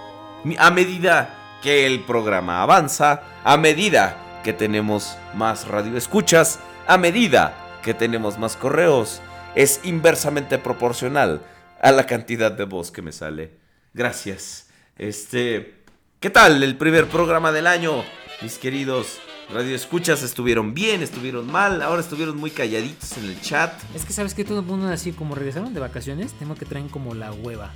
A 0.58 0.70
medida 0.70 1.58
que 1.62 1.86
el 1.86 2.04
programa 2.04 2.62
avanza, 2.62 3.22
a 3.44 3.56
medida 3.56 4.40
que 4.44 4.52
tenemos 4.52 5.16
más 5.34 5.66
radioescuchas, 5.66 6.60
a 6.86 6.96
medida 6.96 7.80
que 7.82 7.94
tenemos 7.94 8.38
más 8.38 8.56
correos, 8.56 9.20
es 9.54 9.80
inversamente 9.82 10.58
proporcional 10.58 11.42
a 11.80 11.92
la 11.92 12.06
cantidad 12.06 12.52
de 12.52 12.64
voz 12.64 12.90
que 12.90 13.02
me 13.02 13.12
sale. 13.12 13.52
Gracias. 13.94 14.68
Este, 14.96 15.82
¿qué 16.20 16.30
tal 16.30 16.62
el 16.62 16.76
primer 16.76 17.06
programa 17.06 17.52
del 17.52 17.66
año, 17.66 18.04
mis 18.42 18.58
queridos 18.58 19.20
radioescuchas? 19.52 20.22
¿Estuvieron 20.22 20.74
bien? 20.74 21.02
¿Estuvieron 21.02 21.50
mal? 21.50 21.82
Ahora 21.82 22.00
estuvieron 22.00 22.36
muy 22.36 22.50
calladitos 22.50 23.16
en 23.18 23.24
el 23.26 23.40
chat. 23.40 23.72
Es 23.94 24.04
que 24.04 24.12
sabes 24.12 24.34
que 24.34 24.44
todo 24.44 24.60
el 24.60 24.66
mundo 24.66 24.88
así 24.88 25.12
como 25.12 25.34
regresaron 25.34 25.72
de 25.74 25.80
vacaciones, 25.80 26.32
tengo 26.32 26.54
que 26.54 26.64
traen 26.66 26.88
como 26.88 27.14
la 27.14 27.32
hueva. 27.32 27.72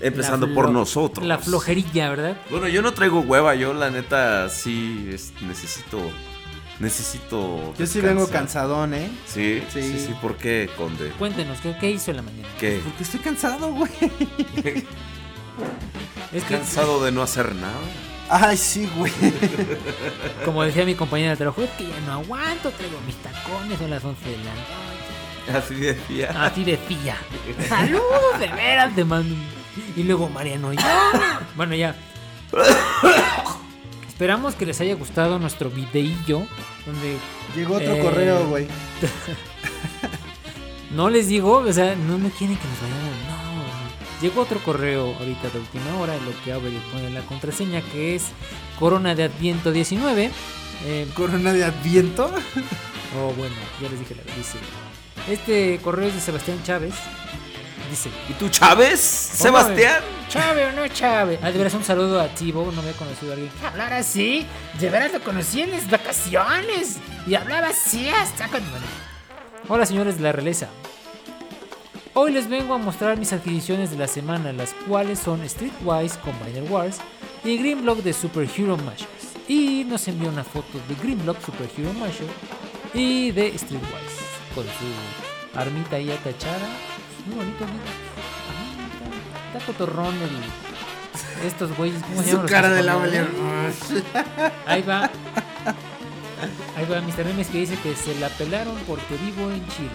Empezando 0.00 0.46
La 0.46 0.54
por 0.54 0.70
nosotros. 0.70 1.26
La 1.26 1.38
flojerilla, 1.38 2.10
¿verdad? 2.10 2.36
Bueno, 2.50 2.68
yo 2.68 2.82
no 2.82 2.92
traigo 2.92 3.20
hueva, 3.20 3.54
yo 3.54 3.72
la 3.72 3.90
neta 3.90 4.48
sí 4.50 5.08
es- 5.12 5.32
necesito. 5.42 5.98
Necesito. 6.78 7.72
Yo 7.78 7.86
sí 7.86 8.02
vengo 8.02 8.28
cansadón, 8.28 8.92
¿eh? 8.92 9.10
Sí, 9.26 9.62
sí, 9.72 9.80
Sí. 9.82 9.98
sí, 10.08 10.14
¿por 10.20 10.36
qué, 10.36 10.68
Conde? 10.76 11.08
Cuéntenos, 11.18 11.58
¿qué, 11.62 11.74
qué 11.80 11.90
hizo 11.90 12.10
en 12.10 12.18
la 12.18 12.22
mañana? 12.22 12.46
¿Qué? 12.60 12.82
Porque 12.84 13.02
estoy 13.02 13.20
cansado, 13.20 13.72
güey. 13.72 13.90
Es 16.34 16.44
que, 16.44 16.56
¿Cansado 16.56 17.02
de 17.02 17.12
no 17.12 17.22
hacer 17.22 17.54
nada? 17.54 17.72
Ay, 18.28 18.56
sí, 18.56 18.90
güey. 18.96 19.12
como 20.44 20.62
decía 20.64 20.84
mi 20.84 20.94
compañera 20.94 21.30
de 21.30 21.36
trabajo, 21.36 21.62
es 21.62 21.70
que 21.70 21.84
ya 21.86 22.00
no 22.06 22.12
aguanto, 22.14 22.70
traigo 22.70 22.98
mis 23.06 23.16
tacones, 23.16 23.78
son 23.78 23.90
las 23.90 24.04
11 24.04 24.28
de 24.28 24.36
la 24.38 24.44
noche. 24.54 25.58
Así 25.58 25.74
decía. 25.76 26.44
Así 26.44 26.64
decía. 26.64 27.16
Saludos, 27.68 28.40
de 28.40 28.48
veras, 28.48 28.94
te 28.94 29.04
mando. 29.04 29.34
Y 29.94 30.02
luego 30.02 30.28
Mariano. 30.28 30.70
Bueno, 31.54 31.74
ya. 31.76 31.94
Esperamos 34.08 34.54
que 34.54 34.66
les 34.66 34.80
haya 34.80 34.94
gustado 34.94 35.38
nuestro 35.38 35.70
videillo. 35.70 36.46
Donde 36.84 37.18
Llegó 37.54 37.74
otro 37.76 37.94
Eh, 37.94 38.00
correo, 38.02 38.46
güey. 38.48 38.66
no 40.90 41.10
les 41.10 41.28
digo, 41.28 41.58
o 41.58 41.72
sea, 41.72 41.94
no 41.94 42.18
me 42.18 42.30
quieren 42.30 42.56
que 42.56 42.64
nos 42.66 42.80
vayamos. 42.80 43.25
No. 44.16 44.20
Llegó 44.22 44.42
otro 44.42 44.58
correo 44.60 45.14
ahorita 45.18 45.48
de 45.50 45.58
última 45.58 45.96
hora. 45.98 46.14
Lo 46.18 46.32
que 46.44 46.52
abre 46.52 46.70
y 46.70 46.82
pone 46.92 47.10
la 47.10 47.20
contraseña 47.22 47.80
que 47.82 48.14
es 48.14 48.24
Corona 48.78 49.14
de 49.14 49.24
Adviento 49.24 49.72
19. 49.72 50.30
Eh, 50.84 51.08
Corona 51.14 51.52
de 51.52 51.64
Adviento. 51.64 52.30
Oh, 53.18 53.32
bueno, 53.34 53.54
ya 53.80 53.88
les 53.88 53.98
dije 54.00 54.14
la 54.14 54.34
dice. 54.34 54.58
Este 55.28 55.78
correo 55.82 56.08
es 56.08 56.14
de 56.14 56.20
Sebastián 56.20 56.62
Chávez. 56.64 56.94
Dice. 57.88 58.10
¿Y 58.28 58.32
tú, 58.34 58.48
Chávez? 58.48 59.00
¿Sebastián? 59.00 60.02
Chávez 60.28 60.66
o 60.72 60.76
no 60.76 60.88
Chávez. 60.88 61.38
Ah, 61.42 61.50
de 61.50 61.58
veras 61.58 61.74
un 61.74 61.84
saludo 61.84 62.20
a 62.20 62.26
Tibo, 62.28 62.70
no 62.72 62.82
me 62.82 62.90
he 62.90 62.94
conocido 62.94 63.30
a 63.30 63.34
alguien. 63.34 63.52
que 63.60 63.66
Hablara 63.66 63.98
así. 63.98 64.44
De 64.80 64.90
veras 64.90 65.12
lo 65.12 65.20
conocí 65.20 65.62
en 65.62 65.70
las 65.70 65.88
vacaciones. 65.88 66.96
Y 67.26 67.34
hablaba 67.36 67.68
así 67.68 68.08
hasta 68.08 68.48
cuando. 68.48 68.70
bueno. 68.70 68.86
Hola 69.68 69.86
señores 69.86 70.16
de 70.16 70.22
la 70.24 70.32
realeza. 70.32 70.68
Hoy 72.18 72.32
les 72.32 72.48
vengo 72.48 72.72
a 72.72 72.78
mostrar 72.78 73.18
mis 73.18 73.34
adquisiciones 73.34 73.90
de 73.90 73.98
la 73.98 74.06
semana, 74.08 74.50
las 74.50 74.72
cuales 74.88 75.18
son 75.18 75.46
Streetwise 75.46 76.16
Combiner 76.18 76.62
Wars 76.70 76.96
y 77.44 77.58
Grimlock 77.58 77.98
de 77.98 78.14
Super 78.14 78.48
Hero 78.56 78.78
Mashers. 78.78 79.36
Y 79.46 79.84
nos 79.84 80.08
envió 80.08 80.30
una 80.30 80.42
foto 80.42 80.80
de 80.88 80.94
Grimlock 80.94 81.38
Super 81.44 81.68
Hero 81.76 81.92
Masher 81.92 82.26
y 82.94 83.32
de 83.32 83.48
Streetwise 83.58 84.16
con 84.54 84.64
su 84.64 85.58
armita 85.58 85.96
ahí 85.96 86.10
atachada. 86.10 86.66
Muy 87.26 87.36
bonito, 87.36 87.66
mira. 87.66 87.84
Ah, 88.48 89.48
está, 89.52 89.58
está 89.58 89.72
cotorrón 89.72 90.14
el. 90.14 91.46
Estos 91.46 91.76
güeyes, 91.76 92.02
¿cómo 92.02 92.22
se 92.22 92.30
Su 92.30 92.36
llaman? 92.36 92.48
cara 92.48 92.70
de 92.70 92.82
la. 92.82 92.94
Ahí 94.66 94.80
va. 94.82 95.10
Ahí 96.76 96.86
va 96.90 97.00
Mr. 97.02 97.24
Memes 97.26 97.48
que 97.48 97.58
dice 97.58 97.76
que 97.82 97.94
se 97.94 98.14
la 98.18 98.30
pelaron 98.30 98.74
porque 98.86 99.16
vivo 99.18 99.50
en 99.50 99.66
Chile. 99.68 99.90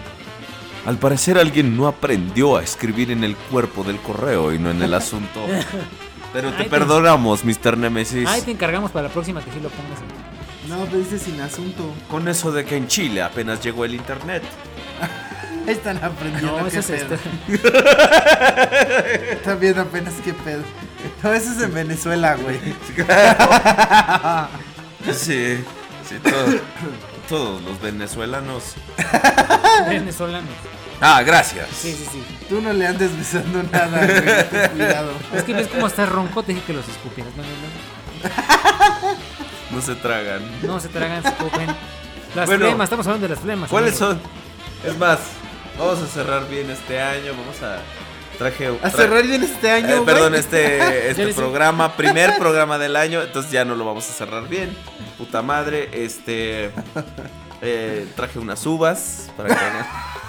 Al 0.84 0.98
parecer 0.98 1.38
alguien 1.38 1.76
no 1.76 1.86
aprendió 1.86 2.56
a 2.56 2.62
escribir 2.62 3.10
en 3.10 3.22
el 3.24 3.36
cuerpo 3.36 3.84
del 3.84 3.98
correo 3.98 4.52
y 4.52 4.58
no 4.58 4.70
en 4.70 4.82
el 4.82 4.94
asunto. 4.94 5.40
Pero 6.32 6.52
te 6.54 6.64
perdonamos, 6.64 7.44
Mr. 7.44 7.76
Nemesis. 7.76 8.26
Ahí 8.28 8.40
te 8.40 8.50
encargamos 8.52 8.90
para 8.90 9.08
la 9.08 9.12
próxima 9.12 9.42
que 9.44 9.50
sí 9.52 9.60
lo 9.60 9.68
pongas 9.68 10.00
en. 10.00 10.70
No, 10.70 10.84
pero 10.86 10.98
dice 10.98 11.18
sin 11.18 11.38
asunto. 11.40 11.92
Con 12.08 12.28
eso 12.28 12.50
de 12.52 12.64
que 12.64 12.76
en 12.76 12.86
Chile 12.86 13.20
apenas 13.20 13.60
llegó 13.62 13.84
el 13.84 13.94
internet. 13.94 14.42
Están 15.66 15.98
aprendiendo 16.02 16.56
No, 16.58 16.68
qué 16.68 16.78
eso 16.78 16.94
es 16.94 17.04
pedo. 17.04 17.18
viendo 19.60 19.82
apenas 19.82 20.14
qué 20.24 20.32
pedo. 20.32 20.62
No, 21.22 21.32
eso 21.34 21.52
es 21.52 21.60
en 21.62 21.74
Venezuela, 21.74 22.36
güey. 22.36 22.58
Sí, 25.12 25.58
sí, 26.08 26.14
todo- 26.22 26.60
todos 27.28 27.62
los 27.62 27.80
venezolanos. 27.80 28.74
Venezolano. 29.88 30.46
Ah, 31.00 31.22
gracias. 31.22 31.68
Sí, 31.70 31.92
sí, 31.92 32.06
sí. 32.12 32.22
Tú 32.48 32.60
no 32.60 32.72
le 32.72 32.86
andes 32.86 33.16
besando 33.16 33.62
nada, 33.64 34.06
güey. 34.06 34.48
ten 34.48 34.70
Cuidado. 34.76 35.12
Es 35.34 35.42
que 35.42 35.52
ves 35.54 35.68
cómo 35.68 35.86
está 35.88 36.06
ronco, 36.06 36.42
te 36.42 36.52
dije 36.54 36.64
que 36.66 36.72
los 36.74 36.86
escupieras. 36.88 37.32
No, 37.36 37.42
no, 37.42 37.48
no. 39.10 39.76
No 39.76 39.82
se 39.82 39.94
tragan. 39.96 40.42
No 40.62 40.78
se 40.80 40.88
tragan, 40.88 41.22
se 41.22 41.28
escupen. 41.30 41.66
Las 42.36 42.46
Bueno. 42.46 42.66
flemas, 42.66 42.84
estamos 42.86 43.06
hablando 43.06 43.26
de 43.28 43.34
las 43.34 43.42
flemas. 43.42 43.68
¿Cuáles 43.70 43.96
son? 43.96 44.20
Es 44.84 44.96
más, 44.98 45.18
vamos 45.78 45.98
a 46.02 46.06
cerrar 46.06 46.48
bien 46.48 46.70
este 46.70 47.00
año. 47.00 47.32
Vamos 47.36 47.60
a. 47.62 47.78
Traje. 48.42 48.78
A 48.82 48.90
cerrar 48.90 49.22
bien 49.26 49.42
este 49.42 49.70
año, 49.70 49.98
Eh, 49.98 50.02
perdón, 50.04 50.34
este, 50.34 51.10
este 51.10 51.32
programa, 51.34 51.96
primer 51.96 52.36
programa 52.38 52.78
del 52.78 52.96
año, 52.96 53.22
entonces 53.22 53.50
ya 53.52 53.64
no 53.64 53.74
lo 53.76 53.84
vamos 53.84 54.08
a 54.10 54.12
cerrar 54.12 54.48
bien. 54.48 54.76
Puta 55.18 55.42
madre, 55.42 55.88
este. 55.92 56.70
eh, 57.62 58.06
traje 58.16 58.38
unas 58.38 58.64
uvas 58.66 59.30
para 59.36 59.48
que 59.50 59.54
haga- 59.54 59.86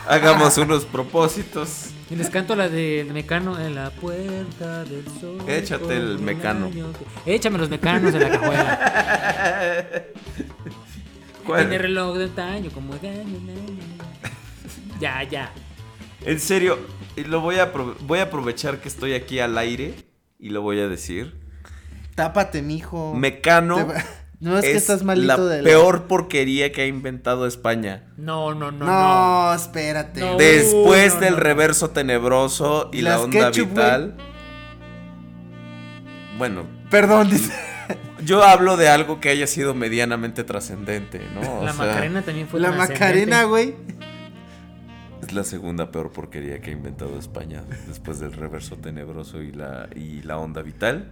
hagamos 0.08 0.58
unos 0.58 0.86
propósitos. 0.86 1.88
Y 2.12 2.16
les 2.16 2.30
canto 2.30 2.56
la 2.56 2.70
del 2.70 3.12
mecano 3.12 3.60
en 3.60 3.74
la 3.74 3.90
puerta 3.90 4.84
del 4.84 5.06
sol. 5.20 5.38
Échate 5.48 5.98
el 5.98 6.20
mecano. 6.20 6.70
que- 7.26 7.34
Échame 7.34 7.58
los 7.58 7.70
mecanos 7.70 8.14
en 8.14 8.20
la 8.22 8.30
cajuela. 8.30 10.04
¿Cuál? 11.46 11.62
Tiene 11.62 11.78
reloj 11.78 12.18
de 12.18 12.24
antaño 12.26 12.70
como 12.72 12.94
de 12.96 13.10
año 13.10 13.38
en 13.38 13.50
año. 13.50 13.80
Ya, 15.00 15.24
ya. 15.24 15.52
En 16.26 16.40
serio, 16.40 16.78
y 17.16 17.24
lo 17.26 17.42
voy 17.42 17.60
a, 17.60 17.72
voy 18.02 18.20
a 18.20 18.24
aprovechar 18.24 18.80
que 18.80 18.88
estoy 18.88 19.14
aquí 19.14 19.40
al 19.40 19.58
aire 19.58 19.94
y 20.40 20.50
lo 20.50 20.62
voy 20.62 20.80
a 20.80 20.88
decir. 20.88 21.40
Tápate, 22.16 22.62
mijo. 22.62 23.14
Mecano 23.16 23.88
Te 23.88 23.94
No, 24.40 24.58
es, 24.58 24.66
que 24.66 24.74
estás 24.74 25.00
la 25.00 25.06
malito 25.06 25.46
de 25.48 25.62
la- 25.62 25.64
peor 25.64 26.04
porquería 26.08 26.72
que 26.72 26.82
ha 26.82 26.86
inventado 26.86 27.48
España. 27.48 28.04
No, 28.18 28.54
no, 28.54 28.72
no, 28.72 28.86
No, 28.86 29.46
no. 29.50 29.54
espérate. 29.54 30.20
No. 30.20 30.38
Después 30.38 31.16
no, 31.16 31.20
del 31.22 31.34
no. 31.36 31.40
reverso 31.40 31.90
tenebroso 31.92 32.90
y 32.94 33.02
la 33.02 33.20
onda 33.20 33.52
ketchup, 33.52 33.70
vital. 33.70 34.16
Bueno, 36.38 36.66
Perdón, 36.90 37.30
dice. 37.30 37.52
yo 38.26 38.44
hablo 38.44 38.78
de 38.78 38.90
algo 38.90 39.20
que 39.20 39.30
haya 39.30 39.48
sido 39.48 39.74
medianamente 39.74 40.44
trascendente, 40.44 41.22
¿no? 41.34 41.60
O 41.60 41.66
La 41.66 41.74
sea, 41.74 41.86
Macarena 41.86 42.22
también 42.22 42.48
fue 42.48 42.60
La. 42.60 42.72
Macarena, 42.72 43.44
güey. 43.44 43.76
Es 45.24 45.34
la 45.34 45.44
segunda 45.44 45.90
peor 45.92 46.12
porquería 46.12 46.60
que 46.60 46.72
ha 46.72 46.74
inventado 46.74 47.18
España 47.18 47.64
después 47.88 48.20
del 48.20 48.34
reverso 48.34 48.76
tenebroso 48.76 49.42
y 49.42 49.52
la, 49.52 49.88
y 49.96 50.22
la 50.24 50.38
onda 50.38 50.62
vital. 50.62 51.10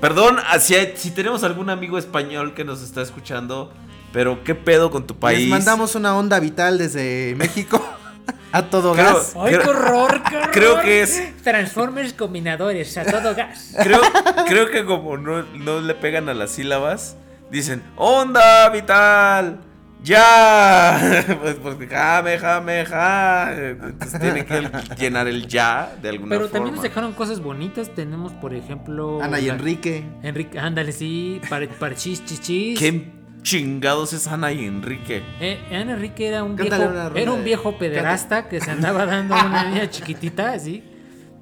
Perdón, 0.00 0.38
ah, 0.48 0.58
si, 0.58 0.74
hay- 0.74 0.94
si 0.96 1.10
tenemos 1.12 1.44
algún 1.44 1.70
amigo 1.70 1.96
español 1.98 2.54
que 2.54 2.64
nos 2.64 2.82
está 2.82 3.00
escuchando, 3.00 3.72
pero 4.12 4.42
¿qué 4.42 4.54
pedo 4.56 4.90
con 4.90 5.06
tu 5.06 5.16
país? 5.18 5.40
Les 5.40 5.48
mandamos 5.48 5.94
una 5.94 6.16
onda 6.16 6.40
vital 6.40 6.78
desde 6.78 7.34
México 7.36 7.80
a 8.52 8.62
todo 8.64 8.92
Creo- 8.94 9.14
gas. 9.14 9.34
¡Ay, 9.36 9.50
qué 9.52 9.68
horror, 9.68 10.22
qué 10.28 10.36
horror! 10.36 10.50
Creo 10.50 10.80
que 10.82 11.02
es 11.02 11.36
Transformers 11.44 12.12
combinadores 12.12 12.96
a 12.98 13.04
todo 13.04 13.34
gas. 13.36 13.72
Creo, 13.80 14.00
creo 14.48 14.70
que 14.70 14.84
como 14.84 15.16
no, 15.16 15.42
no 15.44 15.80
le 15.80 15.94
pegan 15.94 16.28
a 16.28 16.34
las 16.34 16.50
sílabas, 16.50 17.16
dicen, 17.52 17.82
onda 17.96 18.68
vital, 18.70 19.60
ya. 20.04 21.24
Pues 21.40 21.54
porque 21.56 21.86
jame, 21.88 22.38
jame, 22.38 22.84
ja. 22.86 23.52
Entonces 23.70 24.20
tienen 24.20 24.44
que 24.46 24.70
llenar 24.98 25.26
el 25.26 25.46
ya 25.46 25.96
de 26.00 26.10
alguna 26.10 26.30
Pero 26.30 26.40
forma. 26.42 26.52
también 26.52 26.74
nos 26.74 26.82
dejaron 26.82 27.12
cosas 27.12 27.40
bonitas. 27.40 27.90
Tenemos, 27.94 28.32
por 28.32 28.54
ejemplo. 28.54 29.20
Ana 29.22 29.40
y 29.40 29.46
la- 29.46 29.54
Enrique. 29.54 30.04
Enrique, 30.22 30.58
ándale, 30.58 30.92
sí. 30.92 31.40
Para, 31.48 31.68
para 31.68 31.94
chis, 31.94 32.24
chis, 32.24 32.40
chis. 32.40 32.78
¿Qué 32.78 33.12
chingados 33.42 34.12
es 34.12 34.26
Ana 34.26 34.52
y 34.52 34.64
Enrique? 34.64 35.22
Eh, 35.40 35.58
Ana 35.70 35.92
Enrique 35.94 36.26
era 36.28 36.44
un 36.44 36.56
Cántale 36.56 36.88
viejo, 36.88 37.16
era 37.16 37.32
un 37.32 37.44
viejo 37.44 37.76
pederasta 37.78 38.48
que 38.48 38.60
se 38.60 38.70
andaba 38.70 39.04
dando 39.06 39.34
a 39.34 39.44
una 39.46 39.64
niña 39.70 39.90
chiquitita, 39.90 40.52
así. 40.52 40.82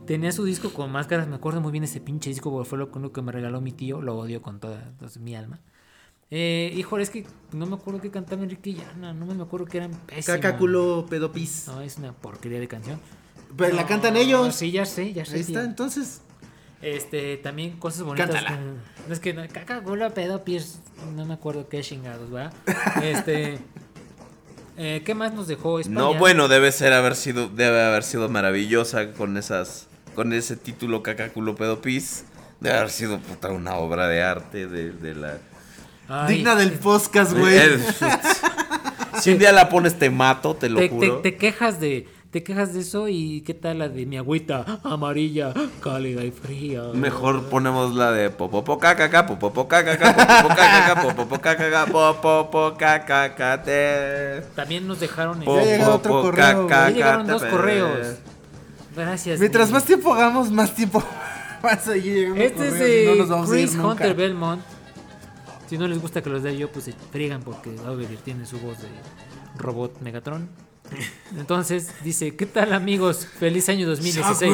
Tenía 0.06 0.32
su 0.32 0.44
disco 0.44 0.72
con 0.72 0.90
máscaras, 0.90 1.28
me 1.28 1.36
acuerdo 1.36 1.60
muy 1.60 1.70
bien 1.70 1.84
ese 1.84 2.00
pinche 2.00 2.28
disco 2.30 2.50
porque 2.50 2.68
fue 2.68 2.76
lo 2.78 2.90
único 2.92 3.12
que 3.12 3.22
me 3.22 3.30
regaló 3.30 3.60
mi 3.60 3.70
tío, 3.70 4.02
lo 4.02 4.16
odio 4.16 4.42
con 4.42 4.58
toda 4.58 4.82
entonces, 4.88 5.22
mi 5.22 5.36
alma. 5.36 5.60
Eh, 6.34 6.72
híjole, 6.74 7.02
es 7.02 7.10
que 7.10 7.26
no 7.52 7.66
me 7.66 7.74
acuerdo 7.74 8.00
qué 8.00 8.10
cantaba 8.10 8.42
Enrique 8.42 8.70
y 8.70 8.82
Ana, 8.94 9.12
no 9.12 9.26
me 9.26 9.42
acuerdo 9.42 9.66
que 9.66 9.76
eran 9.76 9.90
pésimos. 9.90 10.40
Caca, 10.40 10.56
culo, 10.56 11.04
pedopis. 11.06 11.64
No, 11.66 11.82
es 11.82 11.98
una 11.98 12.14
porquería 12.14 12.58
de 12.58 12.68
canción. 12.68 12.98
Pero 13.54 13.76
la 13.76 13.86
cantan 13.86 14.16
ellos. 14.16 14.54
Sí, 14.54 14.70
ya 14.70 14.86
sé, 14.86 15.12
ya 15.12 15.26
sé. 15.26 15.36
Ahí 15.36 15.44
tío. 15.44 15.58
está, 15.58 15.68
entonces. 15.68 16.22
Este, 16.80 17.36
también 17.36 17.78
cosas 17.78 18.04
bonitas. 18.04 18.30
Cántala. 18.30 18.58
no 19.06 19.12
es 19.12 19.20
que 19.20 19.34
no, 19.34 19.46
caca, 19.46 19.82
culo, 19.82 20.08
pedo, 20.14 20.42
pies. 20.42 20.80
No 21.14 21.26
me 21.26 21.34
acuerdo 21.34 21.68
qué 21.68 21.82
chingados, 21.82 22.30
¿verdad? 22.30 22.54
Este. 23.02 23.58
eh, 24.78 25.02
¿Qué 25.04 25.14
más 25.14 25.34
nos 25.34 25.48
dejó 25.48 25.80
España? 25.80 25.98
No, 25.98 26.14
bueno, 26.14 26.48
debe 26.48 26.72
ser 26.72 26.94
haber 26.94 27.14
sido, 27.14 27.50
debe 27.50 27.82
haber 27.82 28.04
sido 28.04 28.30
maravillosa 28.30 29.12
con 29.12 29.36
esas, 29.36 29.86
con 30.14 30.32
ese 30.32 30.56
título 30.56 31.02
cacaculo 31.02 31.56
pedopis. 31.56 32.24
Debe 32.60 32.78
haber 32.78 32.90
sido 32.90 33.18
puta 33.20 33.50
una 33.50 33.74
obra 33.74 34.08
de 34.08 34.22
arte 34.22 34.66
de, 34.66 34.92
de 34.92 35.14
la. 35.14 35.38
Ay, 36.14 36.34
Digna 36.36 36.54
del 36.56 36.72
podcast, 36.72 37.32
güey. 37.32 37.58
Si 39.20 39.30
un 39.30 39.38
día 39.38 39.50
la 39.52 39.68
pones 39.70 39.98
te 39.98 40.10
mato, 40.10 40.54
te 40.54 40.68
lo 40.68 40.78
te, 40.78 40.88
juro. 40.90 41.18
te 41.20 41.36
quejas 41.36 41.80
de. 41.80 42.06
Te 42.30 42.42
quejas 42.42 42.72
de 42.72 42.80
eso 42.80 43.08
y 43.08 43.42
qué 43.42 43.52
tal 43.52 43.78
la 43.78 43.88
de 43.90 44.06
mi 44.06 44.16
agüita 44.16 44.80
amarilla, 44.84 45.52
cálida 45.82 46.24
y 46.24 46.30
fría. 46.30 46.82
Mejor 46.94 47.44
ponemos 47.50 47.94
la 47.94 48.10
de 48.10 48.30
popopo 48.30 48.78
cacaca, 48.78 49.26
popopo 49.26 49.68
cacaca, 49.68 50.14
popopo 50.16 50.48
cacaca, 50.54 51.02
popopo 51.02 51.38
cacaca, 51.40 51.86
popopo 51.86 52.74
cacaca, 52.78 53.62
te. 53.62 54.42
También 54.54 54.86
nos 54.86 55.00
dejaron. 55.00 55.42
en- 55.42 55.48
Ya 55.48 55.62
llegó 55.64 55.94
otro 55.94 56.22
correo, 56.22 56.66
caca, 56.66 56.88
Ya 56.88 56.94
llegaron 56.96 57.26
dos 57.26 57.44
correos. 57.44 58.16
Gracias. 58.96 59.38
Mientras 59.38 59.68
mi- 59.68 59.74
más 59.74 59.84
tiempo 59.84 60.14
hagamos, 60.14 60.50
más 60.50 60.74
tiempo 60.74 61.02
va 61.64 61.70
a 61.72 61.74
Este 61.74 62.68
es 62.68 63.48
Chris. 63.48 63.74
Hunter 63.76 64.14
Belmont. 64.14 64.62
Si 65.72 65.78
no 65.78 65.88
les 65.88 66.02
gusta 66.02 66.22
que 66.22 66.28
los 66.28 66.42
dé 66.42 66.54
yo, 66.54 66.70
pues 66.70 66.84
se 66.84 66.92
friegan 66.92 67.40
porque 67.40 67.70
Oliver 67.86 68.18
tiene 68.18 68.44
su 68.44 68.58
voz 68.58 68.76
de 68.82 68.88
robot 69.56 70.02
Megatron. 70.02 70.46
Entonces 71.38 71.94
dice, 72.04 72.36
¿qué 72.36 72.44
tal 72.44 72.74
amigos? 72.74 73.26
Feliz 73.26 73.70
año 73.70 73.88
2016. 73.88 74.52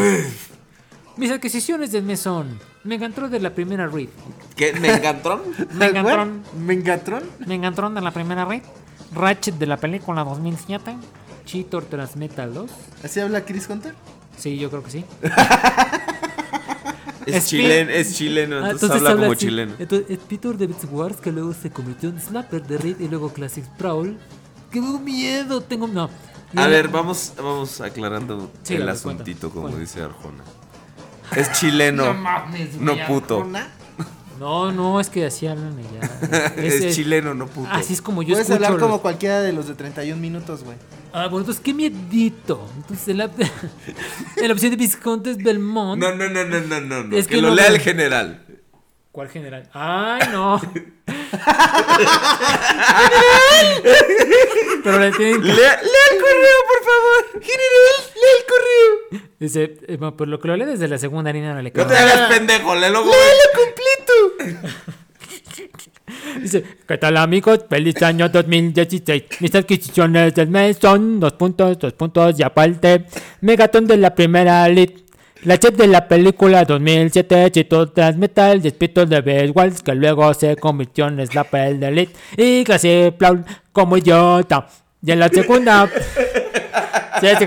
Mis 1.16 1.32
adquisiciones 1.32 1.90
del 1.90 2.05
mes 2.05 2.20
son 2.20 2.60
Megatron 2.84 3.32
de 3.32 3.40
la 3.40 3.52
primera 3.52 3.88
read. 3.88 4.06
¿Qué? 4.55 4.72
¿Me 4.74 4.94
encantó? 4.94 5.44
Megatron, 5.74 6.44
¿Mengatron? 6.56 7.24
Megatron 7.44 7.97
de 7.97 8.00
la 8.00 8.12
primera 8.12 8.44
read. 8.44 8.62
Ratchet 9.12 9.56
de 9.56 9.66
la 9.66 9.76
película 9.76 10.22
2007. 10.22 10.94
Cheetor 11.44 11.84
Transmetal 11.86 12.55
2. 12.55 12.70
¿Así 13.02 13.18
habla 13.18 13.44
Chris 13.44 13.68
Hunter? 13.68 13.92
Sí, 14.36 14.56
yo 14.56 14.70
creo 14.70 14.84
que 14.84 14.90
sí. 14.92 15.05
Es 17.34 17.47
chileno, 17.47 17.90
es 17.90 18.15
chileno, 18.16 18.57
Ah, 18.65 18.70
entonces, 18.70 18.90
habla 18.90 19.16
como 19.16 19.32
así. 19.32 19.47
chileno. 19.47 19.74
Entonces, 19.78 20.18
Peter 20.28 20.57
David 20.58 20.74
Wars, 20.90 21.16
que 21.20 21.32
luego 21.32 21.52
se 21.55 21.70
convirtió 21.70 22.08
en 22.08 22.20
Snapper 22.20 22.66
de 22.66 22.78
Reed 22.78 23.00
y 23.00 23.08
luego 23.08 23.32
Classic. 23.32 23.65
Que 23.76 24.81
tengo 24.81 24.98
miedo, 24.98 25.60
tengo. 25.62 25.86
No. 25.89 26.10
Y 26.52 26.58
A 26.58 26.65
el- 26.65 26.70
ver, 26.70 26.89
vamos, 26.89 27.32
vamos 27.36 27.81
aclarando 27.81 28.50
Sí, 28.62 28.74
el 28.74 28.81
ver, 28.81 28.90
asuntito, 28.90 29.50
cuenta, 29.50 29.55
como 29.55 29.62
cuenta. 29.62 29.81
dice 29.81 30.02
Arjona. 30.02 30.44
Es 31.36 31.52
chileno, 31.52 32.15
no 32.81 32.97
puto. 33.07 33.47
No, 34.39 34.70
no, 34.73 35.00
es 35.00 35.08
que 35.10 35.26
así 35.26 35.47
hablan 35.47 35.76
ya. 36.00 36.52
Es, 36.57 36.94
chileno, 36.94 37.34
no 37.34 37.47
puto. 37.47 37.68
Así 37.70 37.92
es 37.92 38.00
como 38.02 38.23
yo 38.23 38.31
Puedes 38.34 38.49
escucho. 38.49 38.67
hablar 38.67 38.81
como 38.81 38.94
los- 38.94 39.00
cualquiera 39.02 39.41
de 39.42 39.52
los 39.52 39.67
de 39.68 39.75
31 39.75 40.20
minutos, 40.20 40.62
güey. 40.65 40.76
Ah, 41.12 41.23
bueno, 41.26 41.39
entonces, 41.41 41.62
qué 41.62 41.73
miedito. 41.75 42.68
Entonces, 42.76 43.08
en 43.08 43.18
la, 43.18 43.25
en 44.36 44.47
la 44.49 44.52
opción 44.52 44.70
de 44.70 44.76
Viscontes 44.76 45.39
Belmont. 45.39 46.00
No, 46.00 46.15
no, 46.15 46.28
no, 46.28 46.44
no, 46.44 46.60
no, 46.60 46.81
no, 46.81 47.05
no. 47.05 47.17
Es 47.17 47.26
que, 47.26 47.36
que 47.36 47.42
lo 47.42 47.49
no 47.49 47.55
lea 47.55 47.67
el 47.68 47.81
general. 47.81 48.44
¿Cuál 49.10 49.28
general? 49.31 49.68
¡Ay, 49.73 50.28
no! 50.31 50.60
Pero 54.84 54.99
le 54.99 55.10
tienen 55.12 55.42
que- 55.42 55.49
Lea, 55.49 55.55
lea 55.83 56.07
el 56.12 56.20
correo, 56.20 56.58
por 56.68 56.81
favor. 56.84 57.42
General, 57.42 57.97
lea 58.15 58.33
el 58.39 58.44
correo. 58.47 59.28
Dice, 59.41 59.76
eh, 59.89 59.97
bueno, 59.97 60.17
por 60.17 60.28
lo 60.28 60.39
que 60.41 60.49
lo 60.49 60.57
lee 60.57 60.65
desde 60.65 60.89
la 60.89 60.99
segunda 60.99 61.33
línea 61.33 61.52
no 61.55 61.62
le 61.62 61.70
No 61.70 61.75
queda. 61.75 61.89
te 61.89 61.97
hagas 61.97 62.28
pendejo, 62.33 62.75
léelo. 62.75 63.02
güey. 63.05 63.15
Dice, 66.40 66.65
¿qué 66.86 66.98
tal 66.98 67.16
amigos? 67.16 67.60
Feliz 67.68 68.02
año 68.02 68.28
2016. 68.28 69.24
Mis 69.40 69.55
adquisiciones 69.55 70.34
del 70.34 70.48
mes 70.48 70.78
son 70.81 71.20
dos 71.20 71.34
puntos, 71.34 71.78
dos 71.78 71.92
puntos 71.92 72.39
y 72.39 72.42
aparte, 72.42 73.05
Megaton 73.40 73.86
de 73.86 73.97
la 73.97 74.15
primera 74.15 74.68
lead. 74.68 74.90
La 75.44 75.57
chef 75.57 75.76
de 75.76 75.86
la 75.86 76.08
película 76.08 76.65
2007 76.65 77.52
Chito 77.52 77.90
Transmetal 77.90 78.60
Despito 78.60 79.07
de 79.07 79.20
Best 79.20 79.55
Waltz 79.55 79.82
que 79.82 79.94
luego 79.94 80.34
se 80.34 80.57
convirtió 80.57 81.07
en 81.07 81.24
Slapper 81.24 81.78
de 81.78 81.86
Elite 81.86 82.12
y 82.36 82.65
clase 82.65 83.15
Plaul 83.16 83.44
como 83.70 83.97
idiota. 83.97 84.66
Y 85.00 85.12
en 85.12 85.20
la 85.20 85.28
segunda... 85.28 85.89
Sí, 87.20 87.26
sí, 87.36 87.47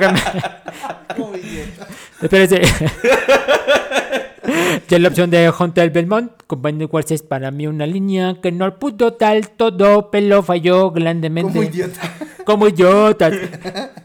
Espérese. 2.22 2.62
Y 4.90 4.96
en 4.96 5.04
la 5.04 5.10
opción 5.10 5.30
de 5.30 5.50
Hunter 5.58 5.90
Belmont, 5.92 6.32
compañero 6.48 6.90
Waltz 6.92 7.12
es 7.12 7.22
para 7.24 7.52
mí 7.52 7.68
una 7.68 7.86
línea 7.86 8.36
que 8.42 8.52
no 8.52 8.78
pudo 8.80 9.14
tal 9.14 9.50
todo, 9.50 10.10
pero 10.12 10.44
falló 10.44 10.92
grandemente. 10.92 11.52
Como 11.54 11.64
idiota. 11.64 12.02
Como 12.46 12.68
idiotas. 12.68 13.34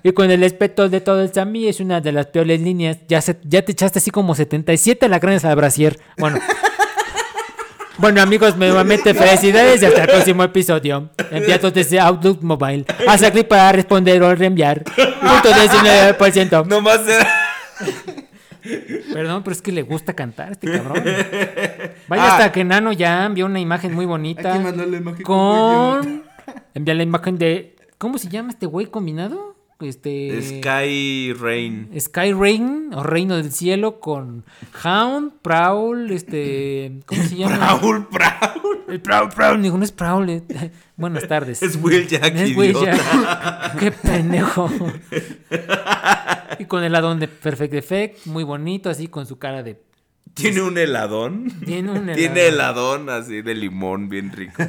Y 0.03 0.13
con 0.13 0.31
el 0.31 0.41
respeto 0.41 0.89
de 0.89 1.01
todos 1.01 1.37
a 1.39 1.45
mí 1.45 1.67
es 1.67 1.81
una 1.81 2.01
de 2.01 2.13
las 2.13 2.27
peores 2.27 2.61
líneas. 2.61 2.99
Ya, 3.09 3.21
se- 3.21 3.39
ya 3.45 3.63
te 3.63 3.73
echaste 3.73 3.99
así 3.99 4.11
como 4.11 4.35
77 4.35 5.09
lacranes 5.09 5.45
al 5.45 5.57
brasier. 5.57 5.99
Bueno. 6.19 6.39
Bueno 7.99 8.21
amigos, 8.21 8.59
nuevamente 8.59 9.15
felicidades 9.15 9.81
y 9.81 9.87
hasta 9.87 10.03
el 10.03 10.09
próximo 10.11 10.43
episodio. 10.45 11.09
Enviados 11.31 11.73
desde 11.73 11.99
Outlook 11.99 12.43
Mobile. 12.43 12.85
Haz 13.09 13.23
clic 13.31 13.49
para 13.49 13.73
responder 13.73 14.23
o 14.23 14.35
reenviar. 14.35 14.85
Punto 14.85 15.49
19%. 15.51 16.67
Nomás 16.67 17.01
era. 17.09 18.23
Perdón, 19.12 19.43
pero 19.43 19.53
es 19.55 19.62
que 19.62 19.73
le 19.73 19.83
gusta 19.83 20.15
cantar 20.15 20.49
a 20.49 20.53
este 20.53 20.70
cabrón. 20.70 21.03
Vaya 22.09 22.23
Ah. 22.25 22.33
hasta 22.36 22.53
que 22.53 22.65
Nano 22.65 22.93
ya 22.93 23.25
envió 23.27 23.47
una 23.47 23.61
imagen 23.61 23.95
muy 23.95 24.07
bonita. 24.07 24.57
La 24.59 24.97
imagen 24.97 25.23
como 25.23 25.99
con... 26.03 26.23
Envía 26.75 26.95
la 26.95 27.03
imagen 27.03 27.39
de... 27.39 27.77
¿Cómo 27.99 28.19
se 28.19 28.28
llama 28.28 28.51
este 28.51 28.67
güey 28.67 28.86
combinado? 28.86 29.56
Este... 29.81 30.41
Sky 30.41 31.33
Rain. 31.35 31.91
Sky 32.01 32.33
Rain 32.33 32.91
o 32.95 33.03
Reino 33.03 33.37
del 33.37 33.53
Cielo 33.53 34.01
con 34.01 34.45
Hound, 34.85 35.33
Prowl, 35.43 36.11
este. 36.11 37.01
¿Cómo 37.05 37.23
se 37.23 37.37
llama? 37.39 37.57
Raúl 37.59 38.09
Prowl. 38.09 38.85
El 38.89 39.01
Prowl, 39.03 39.29
Prowl. 39.29 39.61
Digo, 39.63 39.77
no 39.77 39.85
es 39.85 39.93
Prowl. 39.93 40.31
eh. 40.31 40.43
Buenas 40.97 41.29
tardes. 41.29 41.63
Es 41.63 41.77
Will 41.83 42.07
Jack, 42.09 42.35
Es 42.37 42.57
Will. 42.57 42.73
Jack. 42.75 43.77
Qué 43.79 43.91
pendejo. 43.93 44.71
y 46.59 46.65
con 46.65 46.83
el 46.83 46.95
adón 46.95 47.21
de 47.21 47.29
Perfect 47.29 47.75
Effect, 47.75 48.27
muy 48.27 48.45
bonito, 48.45 48.89
así 48.89 49.09
con 49.09 49.27
su 49.27 49.39
cara 49.39 49.63
de. 49.63 49.83
Tiene 50.35 50.61
un 50.63 50.77
heladón. 50.77 51.51
Tiene 51.65 51.91
un 51.93 52.07
Tiene 52.15 52.47
heladón. 52.47 53.07
heladón 53.07 53.11
así 53.11 53.43
de 53.43 53.55
limón, 53.55 54.09
bien 54.09 54.33
rico. 54.33 54.63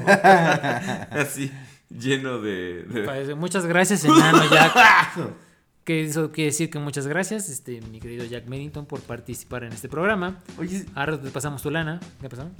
así, 1.11 1.51
lleno 1.89 2.39
de. 2.39 3.35
Muchas 3.37 3.65
gracias, 3.65 4.05
enano 4.05 4.43
Jack. 4.49 4.73
Que 5.87 6.03
eso 6.03 6.33
quiere 6.33 6.49
decir 6.49 6.69
que 6.69 6.79
muchas 6.79 7.07
gracias, 7.07 7.47
este, 7.47 7.79
mi 7.79 8.01
querido 8.01 8.25
Jack 8.25 8.47
Medington, 8.47 8.85
por 8.85 8.99
participar 8.99 9.63
en 9.63 9.71
este 9.71 9.87
programa. 9.87 10.43
Oye, 10.57 10.85
Ahora 10.95 11.17
te 11.17 11.29
pasamos 11.29 11.61
tu 11.61 11.71
lana. 11.71 12.01
¿Qué 12.19 12.27
pasó? 12.27 12.51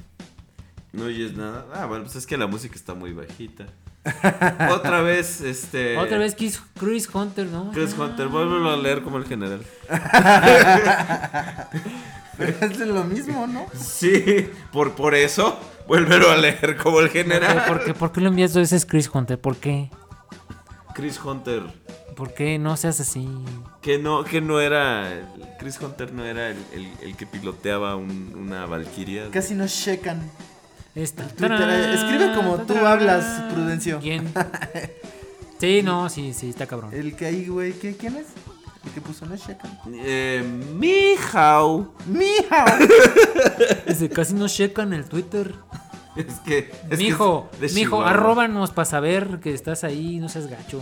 No 0.94 1.04
oyes 1.04 1.36
nada. 1.36 1.66
Ah, 1.74 1.88
bueno, 1.88 2.06
pues 2.06 2.16
es 2.16 2.26
que 2.26 2.38
la 2.38 2.48
música 2.48 2.76
está 2.76 2.94
muy 2.94 3.12
bajita. 3.12 3.66
Otra 4.72 5.02
vez, 5.02 5.42
este. 5.42 5.98
Otra 5.98 6.18
vez 6.18 6.36
Chris, 6.36 6.62
Chris 6.80 7.10
Hunter, 7.14 7.48
¿no? 7.48 7.72
Chris 7.74 7.94
Hunter, 7.98 8.30
vuélvelo 8.30 8.70
a 8.72 8.78
leer 8.78 9.02
como 9.02 9.18
el 9.18 9.26
general. 9.26 9.62
pero 12.38 12.54
es 12.62 12.78
lo 12.80 13.04
mismo, 13.04 13.48
¿no? 13.48 13.66
Sí, 13.74 14.50
por, 14.72 14.94
por 14.94 15.16
eso, 15.16 15.60
vuélvelo 15.88 16.30
a 16.30 16.38
leer 16.38 16.78
como 16.78 17.00
el 17.00 17.10
general. 17.10 17.64
¿Por 17.68 17.84
qué, 17.84 17.94
¿Por 17.94 18.12
qué 18.12 18.22
lo 18.22 18.30
envías 18.30 18.54
dos 18.54 18.62
veces 18.62 18.86
Chris 18.86 19.10
Hunter? 19.14 19.40
¿Por 19.40 19.58
qué? 19.58 19.90
Chris 20.94 21.20
Hunter, 21.24 21.64
¿Por 22.16 22.34
qué 22.34 22.58
no 22.58 22.76
seas 22.78 23.00
así? 23.00 23.28
que 23.82 24.00
no, 24.00 24.24
que 24.24 24.42
no 24.42 24.60
era. 24.60 25.30
Chris 25.60 25.80
Hunter 25.80 26.12
no 26.14 26.26
era 26.26 26.50
el, 26.50 26.58
el- 26.74 26.92
el 27.02 27.16
que 27.16 27.26
piloteaba 27.28 27.96
un- 27.96 28.34
una 28.36 28.66
Valkyria. 28.66 29.30
Casi 29.32 29.54
nos 29.54 29.72
checan. 29.74 30.20
Esta. 30.96 31.28
Twitter, 31.28 31.62
eh, 31.70 31.94
escribe 31.94 32.34
como 32.34 32.58
tú 32.66 32.76
hablas, 32.78 33.44
Prudencio. 33.54 34.00
¿Quién? 34.00 34.32
Sí, 35.60 35.82
no, 35.82 36.08
sí, 36.08 36.34
sí, 36.36 36.50
está 36.52 36.68
cabrón. 36.68 36.94
El 36.94 37.16
que 37.16 37.26
ahí, 37.26 37.48
güey, 37.48 37.74
¿qué, 37.74 37.96
¿quién 37.98 38.16
es? 38.18 38.28
Que 38.94 39.02
puso 39.02 39.26
no 39.26 39.38
checan. 39.38 39.72
Eh, 39.94 40.44
Mijau. 40.76 41.94
¡Mija! 42.08 42.66
Dice, 43.88 44.10
casi 44.10 44.34
no 44.34 44.48
checan 44.48 44.94
el 44.94 45.06
Twitter. 45.06 45.54
Es 46.16 46.40
que. 46.40 46.72
es 46.90 46.90
que 46.90 46.98
mijo, 46.98 47.50
es 47.62 47.74
de 47.74 47.80
mijo, 47.80 48.02
arróbanos 48.02 48.72
para 48.72 48.86
saber 48.86 49.40
que 49.40 49.54
estás 49.54 49.84
ahí, 49.84 50.18
no 50.18 50.30
seas 50.30 50.48
gacho. 50.48 50.82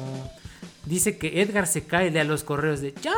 Dice 0.86 1.18
que 1.18 1.42
Edgar 1.42 1.68
se 1.68 1.86
cae, 1.86 2.12
lea 2.12 2.24
los 2.24 2.44
correos 2.44 2.80
de 2.80 2.94
¡Ya, 3.02 3.16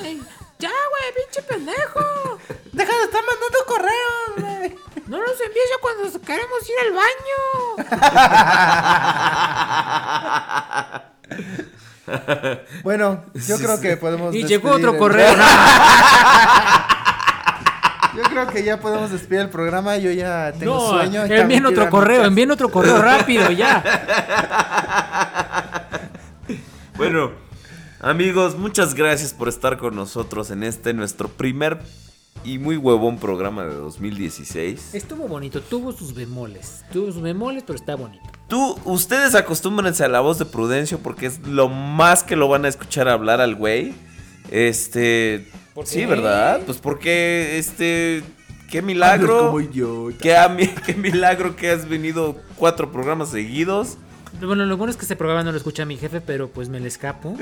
güey! 0.00 0.20
¡Ya, 0.58 0.70
güey! 0.70 1.12
¡Pinche 1.16 1.42
pendejo! 1.42 2.38
¡Deja 2.72 2.96
de 2.96 3.04
estar 3.04 3.22
mandando 3.24 3.58
correos, 3.66 4.36
güey! 4.38 4.76
No 5.06 5.20
los 5.20 5.38
envíes 5.40 5.68
ya 5.70 5.78
cuando 5.82 6.20
queremos 6.22 6.60
ir 6.70 6.76
al 6.86 6.92
baño. 6.94 7.40
Bueno, 12.82 13.24
yo 13.48 13.56
creo 13.58 13.80
que 13.80 13.96
podemos. 13.96 14.34
Y 14.34 14.44
llegó 14.44 14.70
otro 14.70 14.92
el- 14.92 14.98
correo. 14.98 15.34
Yo 18.16 18.22
creo 18.22 18.46
que 18.46 18.62
ya 18.62 18.78
podemos 18.78 19.10
despedir 19.10 19.40
el 19.40 19.48
programa. 19.48 19.96
Yo 19.96 20.12
ya 20.12 20.52
tengo 20.56 20.74
No, 20.76 20.88
sueño. 20.88 21.24
envíen 21.24 21.66
otro 21.66 21.90
correo, 21.90 22.24
envíen 22.24 22.48
otro 22.52 22.68
correo 22.68 23.02
rápido, 23.02 23.50
ya. 23.50 23.82
Bueno, 26.96 27.32
amigos, 28.00 28.56
muchas 28.56 28.94
gracias 28.94 29.34
por 29.34 29.48
estar 29.48 29.78
con 29.78 29.96
nosotros 29.96 30.52
en 30.52 30.62
este 30.62 30.94
nuestro 30.94 31.26
primer 31.28 31.80
y 32.44 32.58
muy 32.58 32.76
huevón 32.76 33.18
programa 33.18 33.64
de 33.64 33.74
2016. 33.74 34.94
Estuvo 34.94 35.26
bonito, 35.26 35.60
tuvo 35.62 35.92
sus 35.92 36.14
bemoles. 36.14 36.84
Tuvo 36.92 37.10
sus 37.12 37.22
bemoles, 37.22 37.64
pero 37.66 37.78
está 37.78 37.96
bonito. 37.96 38.24
Tú, 38.48 38.78
ustedes 38.84 39.34
acostúmbrense 39.34 40.04
a 40.04 40.08
la 40.08 40.20
voz 40.20 40.38
de 40.38 40.44
Prudencio 40.44 40.98
porque 40.98 41.26
es 41.26 41.46
lo 41.46 41.68
más 41.68 42.22
que 42.22 42.36
lo 42.36 42.48
van 42.48 42.64
a 42.64 42.68
escuchar 42.68 43.08
hablar 43.08 43.40
al 43.40 43.54
güey. 43.54 43.94
Este, 44.50 45.50
¿Por 45.74 45.86
sí, 45.86 46.00
qué? 46.00 46.06
¿verdad? 46.06 46.60
Pues 46.66 46.78
porque 46.78 47.58
este 47.58 48.22
qué 48.70 48.82
milagro. 48.82 49.46
Como 49.46 49.60
idiota. 49.60 50.18
Qué, 50.20 50.74
qué 50.86 50.94
milagro 50.94 51.56
que 51.56 51.70
has 51.70 51.88
venido 51.88 52.36
cuatro 52.56 52.92
programas 52.92 53.30
seguidos. 53.30 53.96
Bueno, 54.40 54.64
lo 54.66 54.76
bueno 54.76 54.90
es 54.90 54.96
que 54.96 55.02
este 55.02 55.16
programa 55.16 55.42
no 55.44 55.52
lo 55.52 55.56
escucha 55.56 55.84
mi 55.84 55.96
jefe, 55.96 56.20
pero 56.20 56.48
pues 56.48 56.68
me 56.68 56.80
le 56.80 56.88
escapo. 56.88 57.36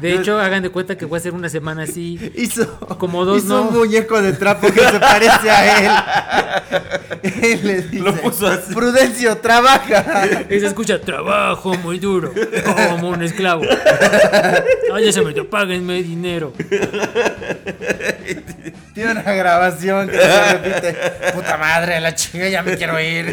De 0.00 0.14
hecho, 0.14 0.38
hagan 0.40 0.62
de 0.62 0.70
cuenta 0.70 0.96
que 0.96 1.04
voy 1.04 1.16
a 1.16 1.20
hacer 1.20 1.32
una 1.32 1.48
semana 1.48 1.84
así. 1.84 2.32
Hizo, 2.36 2.78
Como 2.98 3.24
dos, 3.24 3.44
hizo 3.44 3.48
¿no? 3.48 3.62
un 3.68 3.74
muñeco 3.74 4.20
de 4.20 4.32
trapo 4.32 4.66
que 4.72 4.80
se 4.80 4.98
parece 5.00 5.50
a 5.50 5.78
él. 5.78 5.90
Él 7.22 7.60
le 7.62 7.82
dice, 7.82 7.98
Lo 8.04 8.14
puso 8.14 8.48
así. 8.48 8.74
Prudencio, 8.74 9.36
trabaja. 9.38 10.04
Y 10.50 10.58
se 10.60 10.66
escucha 10.66 11.00
trabajo 11.00 11.74
muy 11.74 11.98
duro, 11.98 12.32
como 12.90 13.10
un 13.10 13.22
esclavo. 13.22 13.62
Ay, 14.92 15.12
se 15.12 15.22
me 15.22 15.32
páguenme 15.44 16.02
dinero. 16.02 16.52
Tiene 18.94 19.12
una 19.12 19.22
grabación 19.22 20.08
que 20.08 20.18
se 20.18 20.52
repite. 20.52 20.96
Puta 21.32 21.56
madre, 21.56 22.00
la 22.00 22.14
chica, 22.14 22.48
ya 22.48 22.62
me 22.62 22.76
quiero 22.76 23.00
ir. 23.00 23.26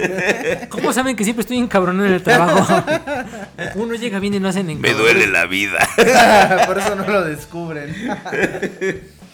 ¿Cómo 0.69 0.93
saben 0.93 1.15
que 1.15 1.23
siempre 1.23 1.41
estoy 1.41 1.57
encabronado 1.57 2.05
en 2.07 2.13
el 2.13 2.23
trabajo? 2.23 2.83
Uno 3.75 3.95
llega 3.95 4.19
bien 4.19 4.33
y 4.33 4.39
no 4.39 4.47
hacen 4.49 4.65
Me 4.67 4.73
encabronar. 4.73 5.01
duele 5.01 5.27
la 5.27 5.45
vida. 5.45 5.79
Por 6.67 6.77
eso 6.79 6.95
no 6.95 7.07
lo 7.07 7.23
descubren. 7.23 7.93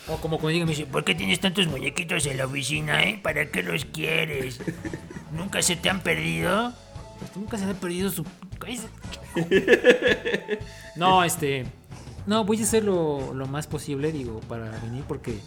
O 0.07 0.17
como 0.17 0.37
cuando 0.37 0.51
llegan 0.51 0.67
me 0.67 0.73
dicen, 0.75 0.87
¿Por 0.91 1.03
qué 1.03 1.15
tienes 1.15 1.39
tantos 1.39 1.67
muñequitos 1.67 2.25
en 2.27 2.37
la 2.37 2.45
oficina, 2.45 3.03
eh? 3.03 3.19
¿Para 3.21 3.47
qué 3.47 3.63
los 3.63 3.85
quieres? 3.85 4.59
¿Nunca 5.31 5.61
se 5.61 5.75
te 5.75 5.89
han 5.89 6.01
perdido? 6.01 6.73
Pues 7.19 7.35
nunca 7.35 7.57
se 7.57 7.65
me 7.65 7.71
ha 7.71 7.75
perdido 7.75 8.09
su. 8.09 8.25
No, 10.95 11.23
este. 11.23 11.65
No, 12.25 12.43
voy 12.43 12.59
a 12.59 12.63
hacer 12.63 12.83
lo, 12.83 13.33
lo 13.33 13.45
más 13.47 13.67
posible, 13.67 14.11
digo, 14.11 14.39
para 14.41 14.69
venir, 14.81 15.03
porque. 15.07 15.37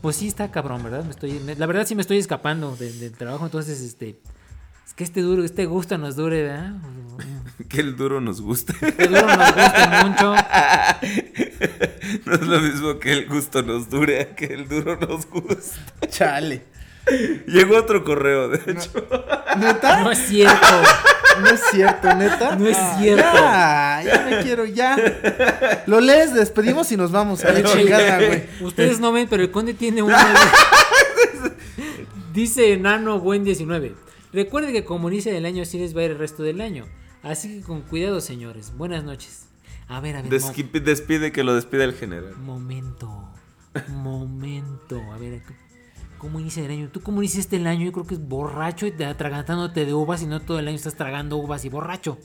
Pues 0.00 0.16
sí 0.16 0.28
está 0.28 0.50
cabrón, 0.50 0.82
¿verdad? 0.82 1.02
Me 1.04 1.10
estoy, 1.12 1.32
me- 1.40 1.54
la 1.56 1.64
verdad 1.64 1.86
sí 1.86 1.94
me 1.94 2.02
estoy 2.02 2.18
escapando 2.18 2.76
de- 2.76 2.92
del 2.92 3.12
trabajo, 3.12 3.46
entonces, 3.46 3.80
este. 3.80 4.18
Que 4.96 5.04
este 5.04 5.20
duro, 5.22 5.44
este 5.44 5.66
gusto 5.66 5.98
nos 5.98 6.16
dure, 6.16 6.42
¿verdad? 6.42 6.72
que 7.68 7.80
el 7.80 7.96
duro 7.96 8.20
nos 8.20 8.40
gusta. 8.40 8.72
Que 8.74 9.06
duro 9.08 9.26
nos 9.26 9.54
guste 9.54 9.88
mucho. 10.04 10.34
No 12.26 12.34
es 12.34 12.40
lo 12.42 12.60
mismo 12.60 12.98
que 12.98 13.12
el 13.12 13.26
gusto 13.26 13.62
nos 13.62 13.88
dure 13.90 14.34
que 14.36 14.44
el 14.46 14.68
duro 14.68 14.96
nos 14.96 15.26
gusta. 15.26 15.80
Chale. 16.08 16.62
Llegó 17.46 17.76
otro 17.78 18.04
correo, 18.04 18.48
de 18.50 18.58
hecho. 18.70 18.90
¿Neta? 19.58 20.02
No 20.02 20.10
es 20.12 20.18
cierto. 20.18 20.82
No 21.40 21.48
es 21.48 21.60
cierto, 21.72 22.14
neta. 22.14 22.56
No 22.56 22.68
es 22.68 22.76
Ah, 22.78 22.96
cierto. 22.98 23.32
Ya, 23.34 24.02
ya 24.04 24.26
me 24.30 24.42
quiero, 24.42 24.64
ya. 24.66 24.96
Lo 25.86 26.00
lees, 26.00 26.34
despedimos 26.34 26.92
y 26.92 26.96
nos 26.96 27.10
vamos. 27.10 27.42
A 27.44 27.52
la 27.52 27.62
chingada, 27.62 28.16
güey. 28.18 28.44
Ustedes 28.60 29.00
no 29.00 29.10
ven, 29.12 29.26
pero 29.28 29.42
el 29.42 29.50
conde 29.50 29.74
tiene 29.74 30.02
uno. 30.02 30.16
Dice 32.32 32.72
Enano 32.74 33.18
Buen 33.20 33.44
19. 33.44 33.94
Recuerde 34.34 34.72
que 34.72 34.84
como 34.84 35.08
inicia 35.08 35.36
el 35.36 35.46
año, 35.46 35.62
así 35.62 35.78
les 35.78 35.96
va 35.96 36.00
a 36.00 36.04
ir 36.04 36.10
el 36.10 36.18
resto 36.18 36.42
del 36.42 36.60
año. 36.60 36.86
Así 37.22 37.60
que 37.60 37.66
con 37.66 37.82
cuidado, 37.82 38.20
señores. 38.20 38.72
Buenas 38.76 39.04
noches. 39.04 39.46
A 39.88 40.00
ver, 40.00 40.16
a 40.16 40.22
ver. 40.22 40.30
Desqui- 40.32 40.70
despide 40.82 41.32
que 41.32 41.44
lo 41.44 41.54
despide 41.54 41.84
el 41.84 41.94
general. 41.94 42.36
momento. 42.36 43.30
Momento. 43.88 45.00
A 45.12 45.18
ver, 45.18 45.42
¿cómo 46.18 46.40
inicia 46.40 46.64
el 46.64 46.70
año? 46.70 46.88
¿Tú 46.90 47.00
cómo 47.00 47.22
iniciaste 47.22 47.56
el 47.56 47.66
año? 47.66 47.84
Yo 47.86 47.92
creo 47.92 48.06
que 48.06 48.14
es 48.14 48.28
borracho 48.28 48.86
y 48.86 48.92
te 48.92 49.04
atragantándote 49.04 49.84
de 49.84 49.94
uvas 49.94 50.22
y 50.22 50.26
no 50.26 50.40
todo 50.40 50.58
el 50.58 50.68
año 50.68 50.76
estás 50.76 50.96
tragando 50.96 51.36
uvas 51.36 51.64
y 51.64 51.68
borracho. 51.68 52.18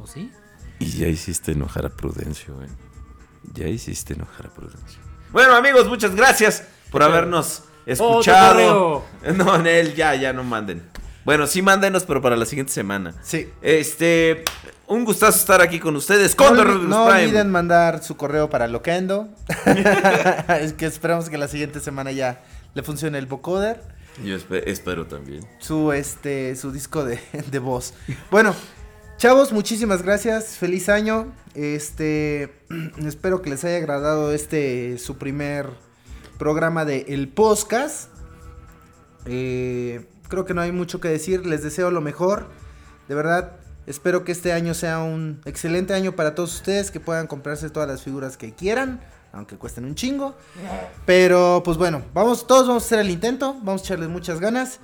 ¿O 0.00 0.06
sí? 0.06 0.30
Y 0.78 0.86
ya 0.86 1.08
hiciste 1.08 1.52
enojar 1.52 1.86
a 1.86 1.90
Prudencio, 1.90 2.60
eh. 2.62 2.68
Ya 3.54 3.68
hiciste 3.68 4.14
enojar 4.14 4.46
a 4.46 4.50
Prudencio. 4.54 5.00
Bueno, 5.32 5.54
amigos, 5.54 5.88
muchas 5.88 6.14
gracias 6.14 6.66
por 6.90 7.02
habernos 7.02 7.64
escuchado. 7.86 8.52
correo! 8.52 9.04
No, 9.36 9.54
en 9.56 9.66
él, 9.66 9.94
ya, 9.94 10.14
ya 10.14 10.32
no 10.32 10.42
manden. 10.44 10.82
Bueno, 11.24 11.46
sí 11.46 11.62
mándenos, 11.62 12.02
pero 12.04 12.20
para 12.20 12.36
la 12.36 12.44
siguiente 12.46 12.72
semana. 12.72 13.14
Sí. 13.22 13.48
Este, 13.62 14.44
un 14.88 15.04
gustazo 15.04 15.38
estar 15.38 15.60
aquí 15.62 15.78
con 15.78 15.94
ustedes. 15.94 16.36
No, 16.36 16.46
Con 16.46 16.56
no 16.88 17.06
Prime. 17.06 17.24
olviden 17.26 17.50
mandar 17.50 18.02
su 18.02 18.16
correo 18.16 18.50
para 18.50 18.66
Loquendo. 18.66 19.28
es 20.60 20.72
que 20.72 20.86
esperamos 20.86 21.28
que 21.30 21.38
la 21.38 21.46
siguiente 21.48 21.78
semana 21.80 22.10
ya 22.10 22.42
le 22.74 22.82
funcione 22.82 23.18
el 23.18 23.26
vocoder. 23.26 23.80
Yo 24.24 24.36
espe- 24.36 24.64
espero 24.66 25.06
también. 25.06 25.46
Su 25.60 25.92
este 25.92 26.56
su 26.56 26.72
disco 26.72 27.04
de, 27.04 27.20
de 27.50 27.58
voz. 27.60 27.94
Bueno, 28.30 28.54
chavos, 29.16 29.52
muchísimas 29.52 30.02
gracias. 30.02 30.56
Feliz 30.58 30.88
año. 30.88 31.32
Este 31.54 32.52
espero 33.06 33.42
que 33.42 33.50
les 33.50 33.64
haya 33.64 33.76
agradado 33.76 34.32
este 34.32 34.98
su 34.98 35.18
primer 35.18 35.66
programa 36.42 36.84
de 36.84 37.04
El 37.06 37.28
Podcast. 37.28 38.08
Eh, 39.26 40.08
creo 40.26 40.44
que 40.44 40.54
no 40.54 40.60
hay 40.60 40.72
mucho 40.72 40.98
que 40.98 41.06
decir. 41.06 41.46
Les 41.46 41.62
deseo 41.62 41.92
lo 41.92 42.00
mejor. 42.00 42.48
De 43.06 43.14
verdad, 43.14 43.52
espero 43.86 44.24
que 44.24 44.32
este 44.32 44.52
año 44.52 44.74
sea 44.74 44.98
un 44.98 45.40
excelente 45.44 45.94
año 45.94 46.16
para 46.16 46.34
todos 46.34 46.52
ustedes. 46.56 46.90
Que 46.90 46.98
puedan 46.98 47.28
comprarse 47.28 47.70
todas 47.70 47.88
las 47.88 48.02
figuras 48.02 48.36
que 48.36 48.52
quieran. 48.56 49.00
Aunque 49.32 49.56
cuesten 49.56 49.84
un 49.84 49.94
chingo. 49.94 50.34
Pero 51.06 51.62
pues 51.64 51.76
bueno, 51.76 52.02
vamos, 52.12 52.44
todos 52.44 52.66
vamos 52.66 52.82
a 52.82 52.86
hacer 52.86 52.98
el 52.98 53.10
intento. 53.10 53.54
Vamos 53.62 53.82
a 53.82 53.84
echarles 53.84 54.08
muchas 54.08 54.40
ganas. 54.40 54.80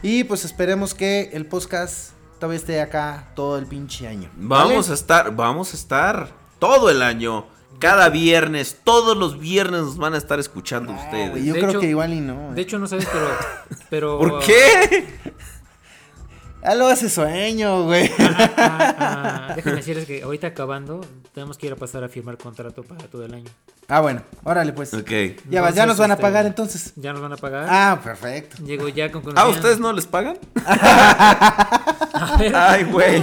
Y 0.00 0.24
pues 0.24 0.46
esperemos 0.46 0.94
que 0.94 1.28
el 1.34 1.44
podcast 1.44 2.12
todavía 2.38 2.56
esté 2.56 2.80
acá 2.80 3.30
todo 3.36 3.58
el 3.58 3.66
pinche 3.66 4.08
año. 4.08 4.30
Vamos 4.36 4.88
a 4.88 4.94
estar, 4.94 5.36
vamos 5.36 5.74
a 5.74 5.76
estar 5.76 6.30
todo 6.58 6.88
el 6.88 7.02
año. 7.02 7.44
Cada 7.78 8.08
viernes, 8.08 8.78
todos 8.84 9.16
los 9.16 9.38
viernes 9.38 9.80
nos 9.82 9.96
van 9.96 10.14
a 10.14 10.18
estar 10.18 10.38
escuchando 10.40 10.92
Güey, 10.92 11.04
ustedes. 11.04 11.44
yo 11.44 11.52
De 11.54 11.58
creo 11.60 11.70
hecho- 11.70 11.80
que 11.80 11.88
igual 11.88 12.12
y 12.12 12.20
no. 12.20 12.52
De 12.54 12.62
hecho, 12.62 12.78
no 12.78 12.86
sabes, 12.86 13.06
pero. 13.12 13.28
pero 13.90 14.18
¿Por 14.18 14.38
qué? 14.40 15.06
Ya 16.62 16.74
lo 16.76 16.86
hace 16.86 17.10
sueño, 17.10 17.84
güey. 17.84 18.10
Ah, 18.18 19.48
ah, 19.48 19.52
déjame 19.54 19.76
decirles 19.76 20.06
que 20.06 20.22
ahorita 20.22 20.46
acabando, 20.46 21.02
tenemos 21.34 21.58
que 21.58 21.66
ir 21.66 21.74
a 21.74 21.76
pasar 21.76 22.02
a 22.04 22.08
firmar 22.08 22.38
contrato 22.38 22.82
para 22.82 23.06
todo 23.06 23.26
el 23.26 23.34
año. 23.34 23.50
Ah, 23.88 24.00
bueno, 24.00 24.22
órale 24.44 24.72
pues. 24.72 24.94
Ok. 24.94 25.10
Ya, 25.50 25.60
va, 25.60 25.70
ya 25.70 25.84
nos 25.84 25.98
van 25.98 26.10
a 26.10 26.14
este, 26.14 26.22
pagar 26.22 26.46
entonces. 26.46 26.92
Ya 26.96 27.12
nos 27.12 27.20
van 27.20 27.34
a 27.34 27.36
pagar. 27.36 27.66
Ah, 27.68 28.00
perfecto. 28.02 28.62
Llego 28.64 28.88
ya 28.88 29.12
con 29.12 29.20
Ah, 29.20 29.24
conocimiento. 29.24 29.58
¿ustedes 29.60 29.78
no 29.78 29.92
les 29.92 30.06
pagan? 30.06 30.38
A 32.16 32.36
ver, 32.38 32.54
Ay, 32.56 32.84
güey. 32.84 33.22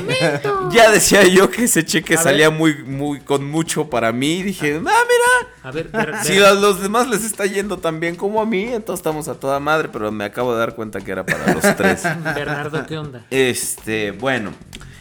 Ya 0.71 0.91
decía 0.91 1.23
yo 1.23 1.49
que 1.49 1.63
ese 1.63 1.83
cheque 1.85 2.13
A 2.13 2.17
ver. 2.17 2.23
salía 2.23 2.49
muy, 2.49 2.83
muy, 2.83 3.19
con 3.21 3.49
mucho 3.49 3.89
para 3.89 4.11
mí. 4.11 4.43
Dije, 4.43 4.75
ah, 4.75 4.79
mira. 4.81 5.51
a 5.63 5.71
ver, 5.71 5.87
ver- 5.89 6.15
Si 6.23 6.33
ver- 6.33 6.45
a 6.45 6.53
los 6.53 6.81
demás 6.81 7.07
les 7.07 7.23
está 7.23 7.45
yendo 7.45 7.77
tan 7.77 7.99
bien 7.99 8.15
como 8.15 8.41
a 8.41 8.45
mí, 8.45 8.63
entonces 8.65 8.99
estamos 8.99 9.27
a 9.29 9.35
toda 9.35 9.59
madre, 9.59 9.89
pero 9.91 10.11
me 10.11 10.25
acabo 10.25 10.53
de 10.53 10.59
dar 10.59 10.75
cuenta 10.75 11.01
que 11.01 11.11
era 11.11 11.25
para 11.25 11.53
los 11.53 11.75
tres. 11.75 12.03
Bernardo, 12.35 12.85
¿qué 12.85 12.97
onda? 12.97 13.25
Este, 13.31 14.11
bueno. 14.11 14.51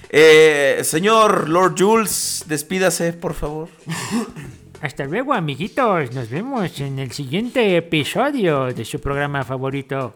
Eh, 0.09 0.81
señor 0.85 1.49
Lord 1.49 1.75
Jules, 1.79 2.45
despídase, 2.47 3.13
por 3.13 3.35
favor. 3.35 3.69
Hasta 4.81 5.05
luego, 5.05 5.35
amiguitos. 5.35 6.13
Nos 6.13 6.31
vemos 6.31 6.81
en 6.81 6.99
el 6.99 7.13
siguiente 7.13 7.77
episodio 7.77 8.73
de 8.73 8.85
su 8.85 8.99
programa 8.99 9.45
favorito. 9.45 10.15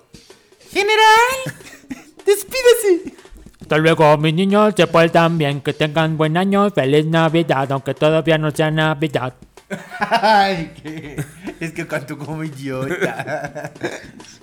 General, 0.70 1.36
despídese. 2.24 3.14
Hasta 3.60 3.76
luego, 3.76 4.16
mis 4.16 4.32
niños. 4.32 4.72
Se 4.74 4.86
portan 4.86 5.36
bien. 5.36 5.60
Que 5.60 5.74
tengan 5.74 6.16
buen 6.16 6.36
año. 6.38 6.70
Feliz 6.70 7.04
Navidad, 7.04 7.70
aunque 7.72 7.92
todavía 7.92 8.38
no 8.38 8.50
sea 8.50 8.70
Navidad. 8.70 9.34
Ay, 9.98 10.72
que 10.82 11.24
es 11.60 11.72
que 11.72 11.86
canto 11.86 12.18
como 12.18 12.42
idiota. 12.44 13.72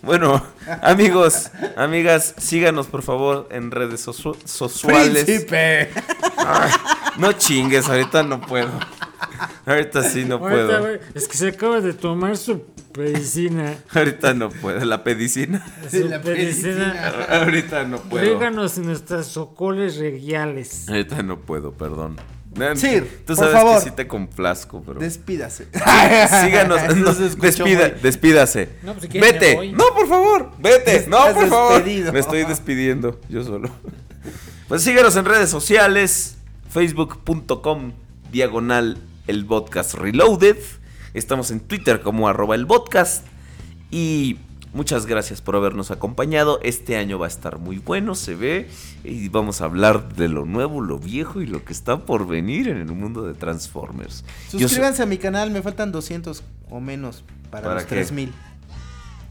Bueno, 0.02 0.44
amigos, 0.82 1.52
amigas, 1.76 2.34
síganos 2.38 2.88
por 2.88 3.04
favor 3.04 3.48
en 3.52 3.72
redes 3.72 4.02
sociales. 4.02 5.26
Príncipe. 5.26 5.90
No 7.18 7.34
chingues, 7.34 7.88
ahorita 7.88 8.24
no 8.24 8.42
puedo. 8.42 8.72
Ahorita 9.66 10.04
sí 10.04 10.26
no 10.26 10.36
Ahorita, 10.36 10.80
puedo. 10.80 11.00
es 11.14 11.28
que 11.28 11.38
se 11.38 11.50
acaba 11.50 11.82
de 11.82 11.94
tomar 11.94 12.38
su 12.38 12.64
medicina. 12.98 13.76
Ahorita 13.94 14.34
no 14.34 14.50
puedo. 14.50 14.84
La 14.86 15.04
pedicina. 15.04 15.64
Su 15.90 16.08
la 16.08 16.20
medicina. 16.20 17.12
Ahorita 17.30 17.84
no 17.84 17.98
puedo. 17.98 18.24
Ríganos 18.26 18.78
nuestras 18.80 19.28
socoles 19.28 19.98
regiales. 19.98 20.88
Ahorita 20.90 21.22
no 21.24 21.40
puedo, 21.40 21.74
perdón. 21.74 22.18
Sir, 22.76 23.24
Tú 23.26 23.34
por 23.34 23.36
sabes 23.38 23.54
favor. 23.54 23.76
que 23.84 23.90
sí 23.90 23.96
te 23.96 24.08
complazco, 24.08 24.84
pero. 24.86 25.00
Despídase. 25.00 25.68
Síganos. 25.72 26.82
No, 26.98 27.14
despida- 27.14 27.66
muy- 27.92 28.02
despídase. 28.02 28.70
No, 28.84 28.94
pues, 28.94 29.10
si 29.12 29.20
me 29.20 29.32
Vete. 29.32 29.72
No, 29.72 29.86
por 29.96 30.08
favor. 30.08 30.52
Vete. 30.60 31.06
No, 31.08 31.34
por 31.34 31.48
favor. 31.48 31.84
Me 31.86 32.20
estoy 32.20 32.44
despidiendo 32.44 33.20
yo 33.30 33.44
solo. 33.44 33.70
Pues 34.68 34.84
síganos 34.84 35.16
en 35.16 35.26
redes 35.26 35.50
sociales. 35.50 36.36
Facebook.com 36.70 37.94
diagonal 38.32 38.98
el 39.28 39.46
podcast 39.46 39.94
reloaded. 39.94 40.58
Estamos 41.14 41.52
en 41.52 41.60
Twitter 41.62 42.02
como 42.02 42.28
arroba 42.28 42.56
el 42.56 42.68
podcast. 42.68 43.26
Y 43.92 44.40
muchas 44.74 45.06
gracias 45.06 45.42
por 45.42 45.56
habernos 45.56 45.92
acompañado. 45.92 46.60
Este 46.64 46.98
año 46.98 47.20
va 47.20 47.26
a 47.26 47.30
estar 47.30 47.60
muy 47.60 47.78
bueno, 47.78 48.16
se 48.16 48.36
ve. 48.36 48.70
Y 49.04 49.30
vamos 49.30 49.62
a 49.62 49.66
hablar 49.66 50.14
de 50.16 50.28
lo 50.30 50.46
nuevo, 50.46 50.82
lo 50.82 50.98
viejo 51.00 51.42
y 51.42 51.48
lo 51.48 51.64
que 51.66 51.74
está 51.74 52.00
por 52.06 52.28
venir 52.28 52.68
en 52.68 52.78
el 52.78 52.86
mundo 52.92 53.24
de 53.24 53.34
Transformers. 53.34 54.24
Soy- 54.50 54.62
Suscríbanse 54.62 55.04
a 55.04 55.06
mi 55.06 55.18
canal, 55.18 55.52
me 55.52 55.62
faltan 55.62 55.92
200 55.92 56.44
o 56.70 56.80
menos 56.80 57.24
para, 57.50 57.64
¿Para 57.64 57.76
los 57.76 57.84
qué? 57.86 57.96
3000. 57.96 58.34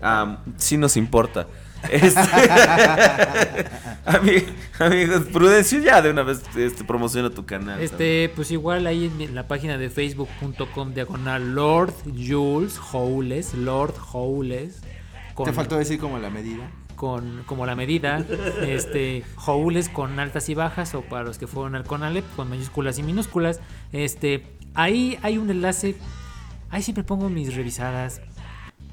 Ah, 0.03 0.39
sí 0.57 0.77
nos 0.77 0.97
importa. 0.97 1.47
Este- 1.91 2.21
Ami- 4.05 4.45
amigos, 4.79 5.23
Prudencio, 5.33 5.81
ya 5.81 6.03
de 6.03 6.11
una 6.11 6.23
vez 6.23 6.43
este, 6.57 6.85
promociona 6.85 7.31
tu 7.31 7.47
canal. 7.47 7.81
Este, 7.81 8.31
pues 8.35 8.51
igual 8.51 8.87
ahí 8.87 9.07
en, 9.07 9.17
mi- 9.17 9.25
en 9.25 9.35
la 9.35 9.47
página 9.49 9.79
de 9.79 9.89
facebook.com 9.91 10.93
diagonal 10.95 11.55
Lord 11.55 11.95
Jules 12.17 12.79
Howles, 12.93 13.55
Lord 13.55 13.95
Howles. 14.13 14.81
Con, 15.41 15.47
Te 15.47 15.55
faltó 15.55 15.79
decir 15.79 15.99
como 15.99 16.19
la 16.19 16.29
medida. 16.29 16.71
con 16.97 17.45
como 17.47 17.65
la 17.65 17.75
medida, 17.75 18.23
este, 18.61 19.25
Howles 19.47 19.89
con 19.89 20.21
altas 20.21 20.51
y 20.51 20.55
bajas, 20.55 20.95
o 20.95 21.01
para 21.01 21.25
los 21.25 21.39
que 21.39 21.47
fueron 21.47 21.75
al 21.75 21.85
Conalep, 21.85 22.25
con 22.37 22.51
mayúsculas 22.51 22.99
y 22.99 23.03
minúsculas. 23.03 23.59
Este, 23.91 24.45
ahí 24.75 25.19
hay 25.23 25.39
un 25.39 25.49
enlace. 25.51 25.97
Ahí 26.69 26.83
siempre 26.83 27.03
pongo 27.03 27.31
mis 27.31 27.55
revisadas. 27.55 28.21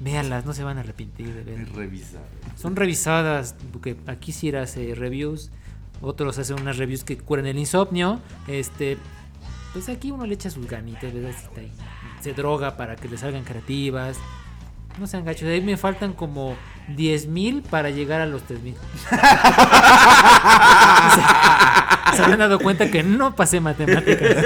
Véanlas, 0.00 0.46
no 0.46 0.54
se 0.54 0.64
van 0.64 0.78
a 0.78 0.80
arrepentir 0.80 1.34
de 1.34 1.42
ver. 1.42 1.68
Son 2.56 2.76
revisadas, 2.76 3.54
porque 3.70 3.96
aquí 4.06 4.32
sí 4.32 4.48
hace 4.56 4.94
reviews, 4.94 5.50
otros 6.00 6.38
hacen 6.38 6.58
unas 6.62 6.78
reviews 6.78 7.04
que 7.04 7.18
curan 7.18 7.44
el 7.44 7.58
insomnio. 7.58 8.20
Este, 8.46 8.96
pues 9.74 9.90
aquí 9.90 10.12
uno 10.12 10.24
le 10.24 10.32
echa 10.32 10.48
sus 10.48 10.66
ganitas, 10.66 11.12
¿verdad? 11.12 11.34
Se 12.22 12.32
droga 12.32 12.78
para 12.78 12.96
que 12.96 13.06
le 13.06 13.18
salgan 13.18 13.44
creativas. 13.44 14.18
No 14.98 15.06
sean 15.06 15.24
gachos, 15.24 15.48
ahí 15.48 15.60
me 15.60 15.76
faltan 15.76 16.12
como 16.12 16.56
10.000 16.96 17.62
para 17.62 17.90
llegar 17.90 18.20
a 18.20 18.26
los 18.26 18.42
3.000. 18.42 18.74
se, 22.10 22.16
se 22.16 22.22
han 22.22 22.38
dado 22.38 22.58
cuenta 22.58 22.90
que 22.90 23.02
no 23.02 23.34
pasé 23.36 23.60
matemáticas. 23.60 24.36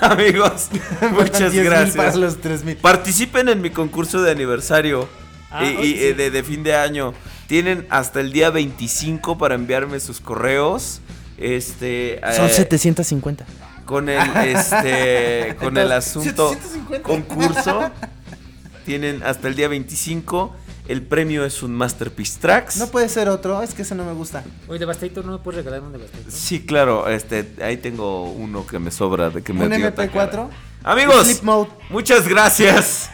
Amigos, 0.00 0.68
muchas 1.12 1.52
10,000 1.52 1.64
gracias. 1.64 1.96
para 1.96 2.14
los 2.16 2.40
3000. 2.40 2.76
Participen 2.76 3.48
en 3.48 3.60
mi 3.60 3.70
concurso 3.70 4.22
de 4.22 4.30
aniversario 4.30 5.08
Ah, 5.50 5.64
y, 5.64 5.76
hoy 5.76 5.86
y, 5.86 5.92
sí. 5.94 6.04
eh, 6.04 6.14
de, 6.14 6.30
de 6.32 6.42
fin 6.42 6.64
de 6.64 6.74
año. 6.74 7.14
Tienen 7.46 7.86
hasta 7.90 8.20
el 8.20 8.32
día 8.32 8.50
25 8.50 9.38
para 9.38 9.54
enviarme 9.54 10.00
sus 10.00 10.20
correos. 10.20 11.00
Este 11.38 12.20
Son 12.34 12.46
eh, 12.46 12.50
750. 12.50 13.44
Con 13.84 14.08
el 14.08 14.20
este 14.36 15.56
con 15.60 15.76
el 15.76 15.92
asunto 15.92 16.50
750. 16.50 17.02
concurso. 17.02 17.90
Tienen 18.84 19.22
hasta 19.22 19.48
el 19.48 19.54
día 19.56 19.68
25. 19.68 20.54
El 20.86 21.00
premio 21.00 21.46
es 21.46 21.62
un 21.62 21.72
Masterpiece 21.74 22.38
Tracks. 22.38 22.76
No 22.76 22.88
puede 22.88 23.08
ser 23.08 23.30
otro, 23.30 23.62
es 23.62 23.72
que 23.72 23.80
ese 23.82 23.94
no 23.94 24.04
me 24.04 24.12
gusta. 24.12 24.44
Oye, 24.68 24.78
Devastator, 24.78 25.24
¿no 25.24 25.32
me 25.32 25.38
puedes 25.38 25.64
regalar 25.64 25.80
un 25.80 25.92
Devastator? 25.92 26.30
Sí, 26.30 26.66
claro, 26.66 27.08
este 27.08 27.54
ahí 27.62 27.78
tengo 27.78 28.24
uno 28.24 28.66
que 28.66 28.78
me 28.78 28.90
sobra 28.90 29.30
de 29.30 29.42
que 29.42 29.54
me 29.54 29.64
Un 29.64 29.70
dio 29.70 29.88
MP4. 29.88 29.94
Takara. 29.94 30.48
Amigos, 30.82 31.40
muchas 31.88 32.28
gracias. 32.28 33.08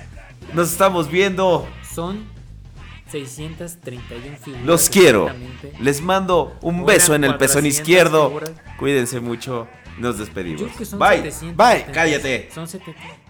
Nos 0.52 0.72
estamos 0.72 1.08
viendo. 1.08 1.68
Son 1.94 2.24
631 3.12 4.36
figuras. 4.42 4.66
Los 4.66 4.88
quiero. 4.88 5.30
Les 5.80 6.02
mando 6.02 6.56
un 6.62 6.84
beso 6.84 7.14
en 7.14 7.22
el 7.22 7.36
pezón 7.36 7.62
400 7.62 7.78
izquierdo. 7.78 8.26
figuras. 8.28 8.50
Cuídense 8.78 9.20
mucho. 9.20 9.68
Nos 10.00 10.18
despedimos. 10.18 10.62
Bye. 10.98 11.18
700, 11.30 11.56
Bye. 11.56 11.84
700. 11.84 11.94
Cállate. 11.94 12.48
Son 12.52 12.66
700. 12.66 13.29